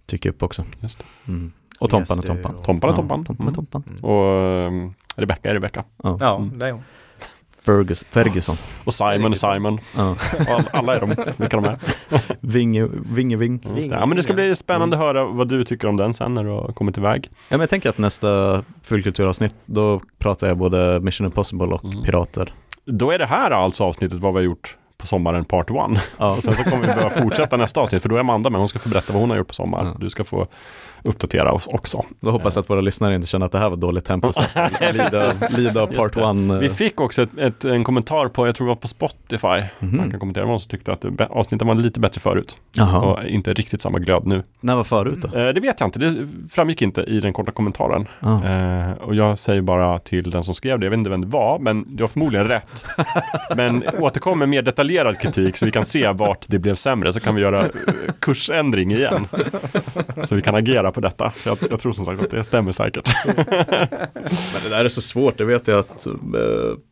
tycker 0.06 0.30
upp 0.30 0.42
också. 0.42 0.64
Just 0.80 0.98
det. 0.98 1.04
Mm. 1.28 1.52
Och 1.78 1.90
Tompan 1.90 2.18
är 2.18 2.22
Tompan. 2.22 2.54
Tompan 2.62 2.90
är 2.90 2.92
Ja, 2.92 2.96
Tompan. 2.96 3.24
Tompan 3.24 3.42
Mm. 3.48 3.54
Tompan. 3.54 3.82
Och 4.02 4.66
um, 4.66 4.94
Rebecca 5.16 5.50
är 5.50 5.54
Rebecca. 5.54 5.84
Ja. 6.02 6.16
Ja, 6.20 6.36
Mm. 6.36 6.58
det 6.58 6.66
är 6.68 6.72
hon. 6.72 6.82
Fergus, 7.62 8.04
Ferguson. 8.10 8.56
Och 8.84 8.94
Simon 8.94 9.32
är 9.32 9.36
Simon. 9.54 9.78
Ja. 9.96 10.10
Och 10.10 10.50
all, 10.54 10.64
alla 10.72 10.96
är 10.96 11.00
de, 11.00 11.14
vilka 11.36 11.56
de 11.56 11.64
är. 11.64 11.78
Vinge, 12.40 12.88
Vinge 13.06 13.36
Ving. 13.36 13.60
Ja, 13.90 14.06
men 14.06 14.16
det 14.16 14.22
ska 14.22 14.34
bli 14.34 14.56
spännande 14.56 14.96
att 14.96 15.02
höra 15.02 15.24
vad 15.24 15.48
du 15.48 15.64
tycker 15.64 15.88
om 15.88 15.96
den 15.96 16.14
sen 16.14 16.34
när 16.34 16.44
du 16.44 16.50
har 16.50 16.72
kommit 16.72 16.98
iväg. 16.98 17.28
Ja, 17.32 17.36
men 17.50 17.60
jag 17.60 17.70
tänker 17.70 17.88
att 17.88 17.98
nästa 17.98 18.62
fullkulturavsnitt, 18.82 19.54
då 19.66 20.00
pratar 20.18 20.46
jag 20.48 20.56
både 20.58 21.00
Mission 21.00 21.24
Impossible 21.26 21.66
och 21.66 21.84
Mm. 21.84 22.02
Pirater. 22.02 22.52
Då 22.84 23.10
är 23.10 23.18
det 23.18 23.26
här 23.26 23.50
alltså 23.50 23.84
avsnittet 23.84 24.18
vad 24.18 24.32
vi 24.32 24.38
har 24.38 24.44
gjort 24.44 24.76
på 24.98 25.06
sommaren 25.06 25.44
part 25.44 25.70
one. 25.70 26.00
Ja, 26.18 26.30
Och 26.36 26.42
sen 26.42 26.54
så 26.54 26.62
kommer 26.64 26.80
vi 26.80 26.86
behöva 26.86 27.10
fortsätta 27.10 27.56
nästa 27.56 27.80
avsnitt 27.80 28.02
för 28.02 28.08
då 28.08 28.16
är 28.16 28.20
Amanda 28.20 28.50
med. 28.50 28.58
Hon 28.60 28.68
ska 28.68 28.78
få 28.78 28.88
berätta 28.88 29.12
vad 29.12 29.20
hon 29.22 29.30
har 29.30 29.36
gjort 29.36 29.48
på 29.48 29.54
sommaren. 29.54 29.86
Ja. 29.86 29.94
Du 30.00 30.10
ska 30.10 30.24
få 30.24 30.46
uppdatera 31.02 31.52
oss 31.52 31.66
också. 31.66 32.04
då 32.20 32.30
hoppas 32.30 32.56
jag 32.56 32.62
att 32.62 32.70
våra 32.70 32.80
lyssnare 32.80 33.14
inte 33.14 33.26
känner 33.26 33.46
att 33.46 33.52
det 33.52 33.58
här 33.58 33.70
var 33.70 33.76
dåligt 33.76 34.04
tempo. 34.04 34.32
Så 34.32 34.42
lida, 34.92 35.32
lida 35.56 35.86
part 35.86 36.16
one. 36.16 36.58
Vi 36.58 36.66
eh, 36.66 36.72
fick 36.72 37.00
också 37.00 37.22
ett, 37.22 37.38
ett, 37.38 37.64
en 37.64 37.84
kommentar 37.84 38.28
på, 38.28 38.46
jag 38.46 38.54
tror 38.54 38.66
det 38.66 38.68
var 38.68 38.76
på 38.76 38.88
Spotify. 38.88 39.62
mhm. 39.78 39.96
Man 39.96 40.10
kan 40.10 40.20
kommentera 40.20 40.46
någon 40.46 40.60
som 40.60 40.68
tyckte 40.68 40.92
att 40.92 41.04
avsnittet 41.30 41.68
var 41.68 41.74
lite 41.74 42.00
bättre 42.00 42.20
förut. 42.20 42.56
Jaha, 42.76 43.00
Och 43.00 43.24
inte 43.24 43.54
riktigt 43.54 43.82
samma 43.82 43.98
glöd 43.98 44.26
nu. 44.26 44.42
när 44.60 44.76
var 44.76 44.84
förut 44.84 45.18
då? 45.22 45.38
Eh, 45.38 45.54
det 45.54 45.60
vet 45.60 45.80
jag 45.80 45.86
inte, 45.86 45.98
det 45.98 46.28
framgick 46.50 46.82
inte 46.82 47.00
i 47.00 47.20
den 47.20 47.32
korta 47.32 47.52
kommentaren. 47.52 48.08
Ja. 48.20 48.44
Eh, 48.44 48.92
och 48.92 49.14
jag 49.14 49.38
säger 49.38 49.62
bara 49.62 49.98
till 49.98 50.30
den 50.30 50.44
som 50.44 50.54
skrev 50.54 50.78
det, 50.78 50.86
jag 50.86 50.90
vet 50.90 50.98
inte 50.98 51.10
vem 51.10 51.20
det 51.20 51.26
var, 51.26 51.58
men 51.58 51.96
du 51.96 52.02
har 52.02 52.08
förmodligen 52.08 52.48
rätt. 52.48 52.86
men 53.56 53.84
återkom 53.98 54.38
med 54.38 54.48
mer 54.48 54.62
detaljerad 54.62 55.18
kritik 55.18 55.56
så 55.56 55.64
vi 55.64 55.70
kan 55.70 55.84
se 55.84 56.12
vart 56.12 56.44
det 56.46 56.58
blev 56.58 56.74
sämre, 56.74 57.12
så 57.12 57.20
kan 57.20 57.34
vi 57.34 57.42
göra 57.42 57.64
kursändring 58.20 58.92
igen. 58.92 59.28
så 60.24 60.34
vi 60.34 60.42
kan 60.42 60.54
agera 60.54 60.92
på 60.96 61.00
detta. 61.00 61.32
Jag, 61.46 61.58
jag 61.70 61.80
tror 61.80 61.92
som 61.92 62.04
sagt 62.04 62.22
att 62.22 62.30
det 62.30 62.44
stämmer 62.44 62.72
säkert. 62.72 63.08
Men 63.26 64.62
det 64.62 64.68
där 64.68 64.84
är 64.84 64.88
så 64.88 65.00
svårt, 65.00 65.38
det 65.38 65.44
vet 65.44 65.68
jag 65.68 65.78
att 65.78 66.06
eh, 66.06 66.12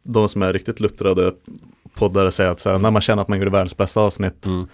de 0.02 0.28
som 0.28 0.42
är 0.42 0.52
riktigt 0.52 0.80
luttrade 0.80 1.32
poddare 1.94 2.30
säger 2.30 2.50
att 2.50 2.64
här, 2.64 2.78
när 2.78 2.90
man 2.90 3.02
känner 3.02 3.22
att 3.22 3.28
man 3.28 3.38
gjorde 3.38 3.50
världens 3.50 3.76
bästa 3.76 4.00
avsnitt, 4.00 4.46
Mm. 4.46 4.66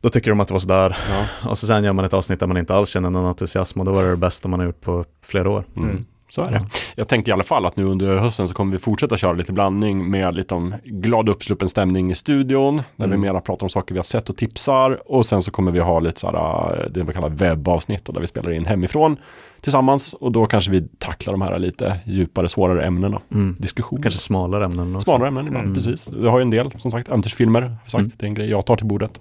då 0.00 0.08
tycker 0.08 0.30
de 0.30 0.40
att 0.40 0.48
det 0.48 0.54
var 0.54 0.58
sådär. 0.58 0.96
Ja. 1.10 1.50
Och 1.50 1.58
så 1.58 1.66
sen 1.66 1.84
gör 1.84 1.92
man 1.92 2.04
ett 2.04 2.14
avsnitt 2.14 2.40
där 2.40 2.46
man 2.46 2.56
inte 2.56 2.74
alls 2.74 2.88
känner 2.90 3.10
någon 3.10 3.24
entusiasm 3.26 3.80
och 3.80 3.86
då 3.86 3.92
var 3.92 4.02
det 4.04 4.10
det 4.10 4.16
bästa 4.16 4.48
man 4.48 4.60
har 4.60 4.66
gjort 4.66 4.80
på 4.80 5.04
flera 5.26 5.50
år. 5.50 5.64
Mm. 5.76 6.04
Så 6.34 6.42
är 6.42 6.50
det. 6.50 6.66
Jag 6.96 7.08
tänker 7.08 7.28
i 7.28 7.32
alla 7.32 7.42
fall 7.44 7.66
att 7.66 7.76
nu 7.76 7.84
under 7.84 8.16
hösten 8.16 8.48
så 8.48 8.54
kommer 8.54 8.72
vi 8.72 8.78
fortsätta 8.78 9.16
köra 9.16 9.32
lite 9.32 9.52
blandning 9.52 10.10
med 10.10 10.36
lite 10.36 10.54
om 10.54 10.74
glad 10.84 11.28
uppsluppen 11.28 11.68
stämning 11.68 12.10
i 12.10 12.14
studion. 12.14 12.76
Där 12.76 12.82
vi 12.96 13.04
Mm. 13.04 13.20
mera 13.20 13.40
pratar 13.40 13.64
om 13.66 13.70
saker 13.70 13.94
vi 13.94 13.98
har 13.98 14.02
sett 14.04 14.30
och 14.30 14.36
tipsar. 14.36 15.00
Och 15.12 15.26
sen 15.26 15.42
så 15.42 15.50
kommer 15.50 15.72
vi 15.72 15.80
ha 15.80 16.00
lite 16.00 16.20
så 16.20 16.30
här, 16.30 16.72
äh, 16.84 16.90
det 16.90 17.02
vi 17.04 17.12
kallar 17.12 17.28
webbavsnitt 17.28 18.08
och 18.08 18.14
där 18.14 18.20
vi 18.20 18.26
spelar 18.26 18.52
in 18.52 18.66
hemifrån 18.66 19.16
tillsammans. 19.60 20.14
Och 20.14 20.32
då 20.32 20.46
kanske 20.46 20.70
vi 20.70 20.88
tacklar 20.98 21.32
de 21.32 21.42
här 21.42 21.58
lite 21.58 22.00
djupare, 22.06 22.48
svårare 22.48 22.84
ämnena. 22.86 23.20
Mm. 23.32 23.54
Diskussion. 23.58 24.02
Kanske 24.02 24.20
smalare 24.20 24.64
ämnen 24.64 24.96
också. 24.96 25.04
Smalare 25.04 25.28
ämnen 25.28 25.46
ibland, 25.46 25.64
Mm. 25.64 25.74
precis. 25.74 26.10
Vi 26.12 26.28
har 26.28 26.38
ju 26.38 26.42
en 26.42 26.50
del, 26.50 26.70
som 26.78 26.90
sagt, 26.90 27.08
äventyrsfilmer. 27.08 27.62
har 27.62 27.68
vi 27.84 27.90
Sagt. 27.90 28.00
Mm. 28.00 28.12
Det 28.16 28.26
är 28.26 28.28
en 28.28 28.34
grej 28.34 28.50
jag 28.50 28.66
tar 28.66 28.76
till 28.76 28.86
bordet. 28.86 29.20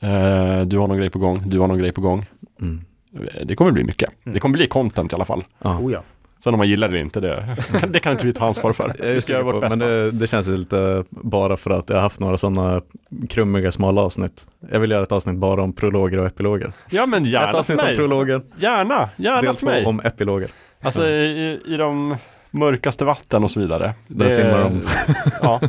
Eh, 0.00 0.60
du 0.66 0.78
har 0.78 0.88
någon 0.88 0.96
grej 0.96 1.10
på 1.10 1.18
gång, 1.18 1.42
du 1.46 1.58
har 1.58 1.68
någon 1.68 1.78
grej 1.78 1.92
på 1.92 2.00
gång. 2.00 2.26
Mm. 2.60 2.80
Eh, 3.14 3.46
Det 3.46 3.54
kommer 3.56 3.70
bli 3.70 3.84
mycket. 3.84 4.08
Mm. 4.24 4.34
Det 4.34 4.40
kommer 4.40 4.52
bli 4.52 4.66
content 4.66 5.12
i 5.12 5.16
alla 5.16 5.24
fall. 5.24 5.44
Ja. 5.58 5.78
Oh 5.78 5.92
ja. 5.92 6.02
Sen 6.44 6.54
om 6.54 6.58
man 6.58 6.68
gillar 6.68 6.88
det 6.88 6.98
inte, 7.00 7.20
det, 7.20 7.56
det 7.88 7.98
kan 7.98 8.12
inte 8.12 8.26
vi 8.26 8.32
ta 8.32 8.46
ansvar 8.46 8.72
för. 8.72 8.94
Vi 9.14 9.20
ska 9.20 9.32
göra 9.32 9.42
vårt 9.42 9.60
bästa. 9.60 9.76
men 9.76 9.88
det, 9.88 10.10
det 10.10 10.26
känns 10.26 10.48
lite 10.48 11.04
bara 11.10 11.56
för 11.56 11.70
att 11.70 11.88
jag 11.88 11.96
har 11.96 12.02
haft 12.02 12.20
några 12.20 12.36
sådana 12.36 12.82
krummiga 13.28 13.72
smala 13.72 14.00
avsnitt. 14.00 14.46
Jag 14.70 14.80
vill 14.80 14.90
göra 14.90 15.02
ett 15.02 15.12
avsnitt 15.12 15.36
bara 15.36 15.62
om 15.62 15.72
prologer 15.72 16.18
och 16.18 16.26
epiloger. 16.26 16.72
Ja 16.90 17.06
men 17.06 17.22
ett 17.24 17.30
gärna 17.30 17.52
för 17.52 17.58
avsnitt 17.58 17.80
om 17.80 17.86
mig. 17.86 17.96
prologer, 17.96 18.42
Gärna, 18.56 19.08
gärna 19.16 19.40
del 19.40 19.56
två 19.56 19.66
mig. 19.66 19.84
om 19.84 20.00
epiloger. 20.00 20.50
Alltså 20.82 21.08
i, 21.08 21.60
i 21.66 21.76
de 21.76 22.16
mörkaste 22.50 23.04
vatten 23.04 23.44
och 23.44 23.50
så 23.50 23.60
vidare. 23.60 23.94
Där 24.08 24.28
simmar 24.30 24.58
de. 24.58 24.82
Ja. 25.42 25.60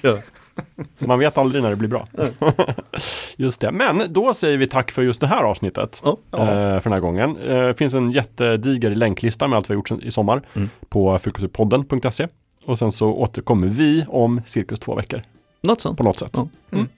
Ja. 0.00 0.18
Man 0.98 1.18
vet 1.18 1.38
aldrig 1.38 1.62
när 1.62 1.70
det 1.70 1.76
blir 1.76 1.88
bra. 1.88 2.08
just 3.36 3.60
det. 3.60 3.70
Men 3.72 4.02
då 4.08 4.34
säger 4.34 4.58
vi 4.58 4.66
tack 4.66 4.90
för 4.90 5.02
just 5.02 5.20
det 5.20 5.26
här 5.26 5.42
avsnittet. 5.44 6.02
Ja. 6.04 6.10
eh, 6.32 6.38
för 6.80 6.80
den 6.82 6.92
här 6.92 7.00
gången. 7.00 7.36
Eh, 7.36 7.58
Det 7.66 7.74
finns 7.78 7.94
en 7.94 8.10
jättediger 8.10 8.90
länklista 8.94 9.48
med 9.48 9.56
allt 9.56 9.70
vi 9.70 9.74
har 9.74 9.76
gjort 9.76 10.02
i 10.04 10.10
sommar 10.10 10.42
Mm. 10.54 10.70
på 10.88 11.18
fruktpodden.se. 11.18 12.28
Och 12.66 12.78
sen 12.78 12.92
så 12.92 13.08
återkommer 13.14 13.66
vi 13.66 14.04
om 14.08 14.40
cirkus 14.46 14.78
två 14.80 14.94
veckor 14.94 15.22
Något 15.62 15.80
sånt. 15.80 15.98
på 15.98 16.04
något 16.04 16.18
sätt. 16.18 16.30
Ja. 16.34 16.48
Mm. 16.72 16.88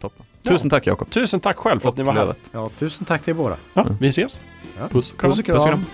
Toppen. 0.00 0.26
Ja. 0.42 0.50
Tusen 0.50 0.70
tack 0.70 0.86
Jakob. 0.86 1.10
Tusen 1.10 1.40
tack 1.40 1.56
själv 1.56 1.80
för 1.80 1.88
att 1.88 1.96
ni 1.96 2.02
var 2.02 2.12
här. 2.12 2.34
Ja, 2.52 2.70
tusen 2.78 3.04
tack 3.06 3.22
till 3.22 3.30
er 3.30 3.34
båda. 3.34 3.56
Ja, 3.74 3.86
vi 4.00 4.08
ses. 4.08 4.40
Ja. 4.78 4.88
Puss 4.88 5.12
och 5.12 5.18
kram. 5.20 5.30
Puss 5.30 5.38
och 5.40 5.44
kram. 5.46 5.56
Puss 5.56 5.64
och 5.64 5.70
kram. 5.70 5.84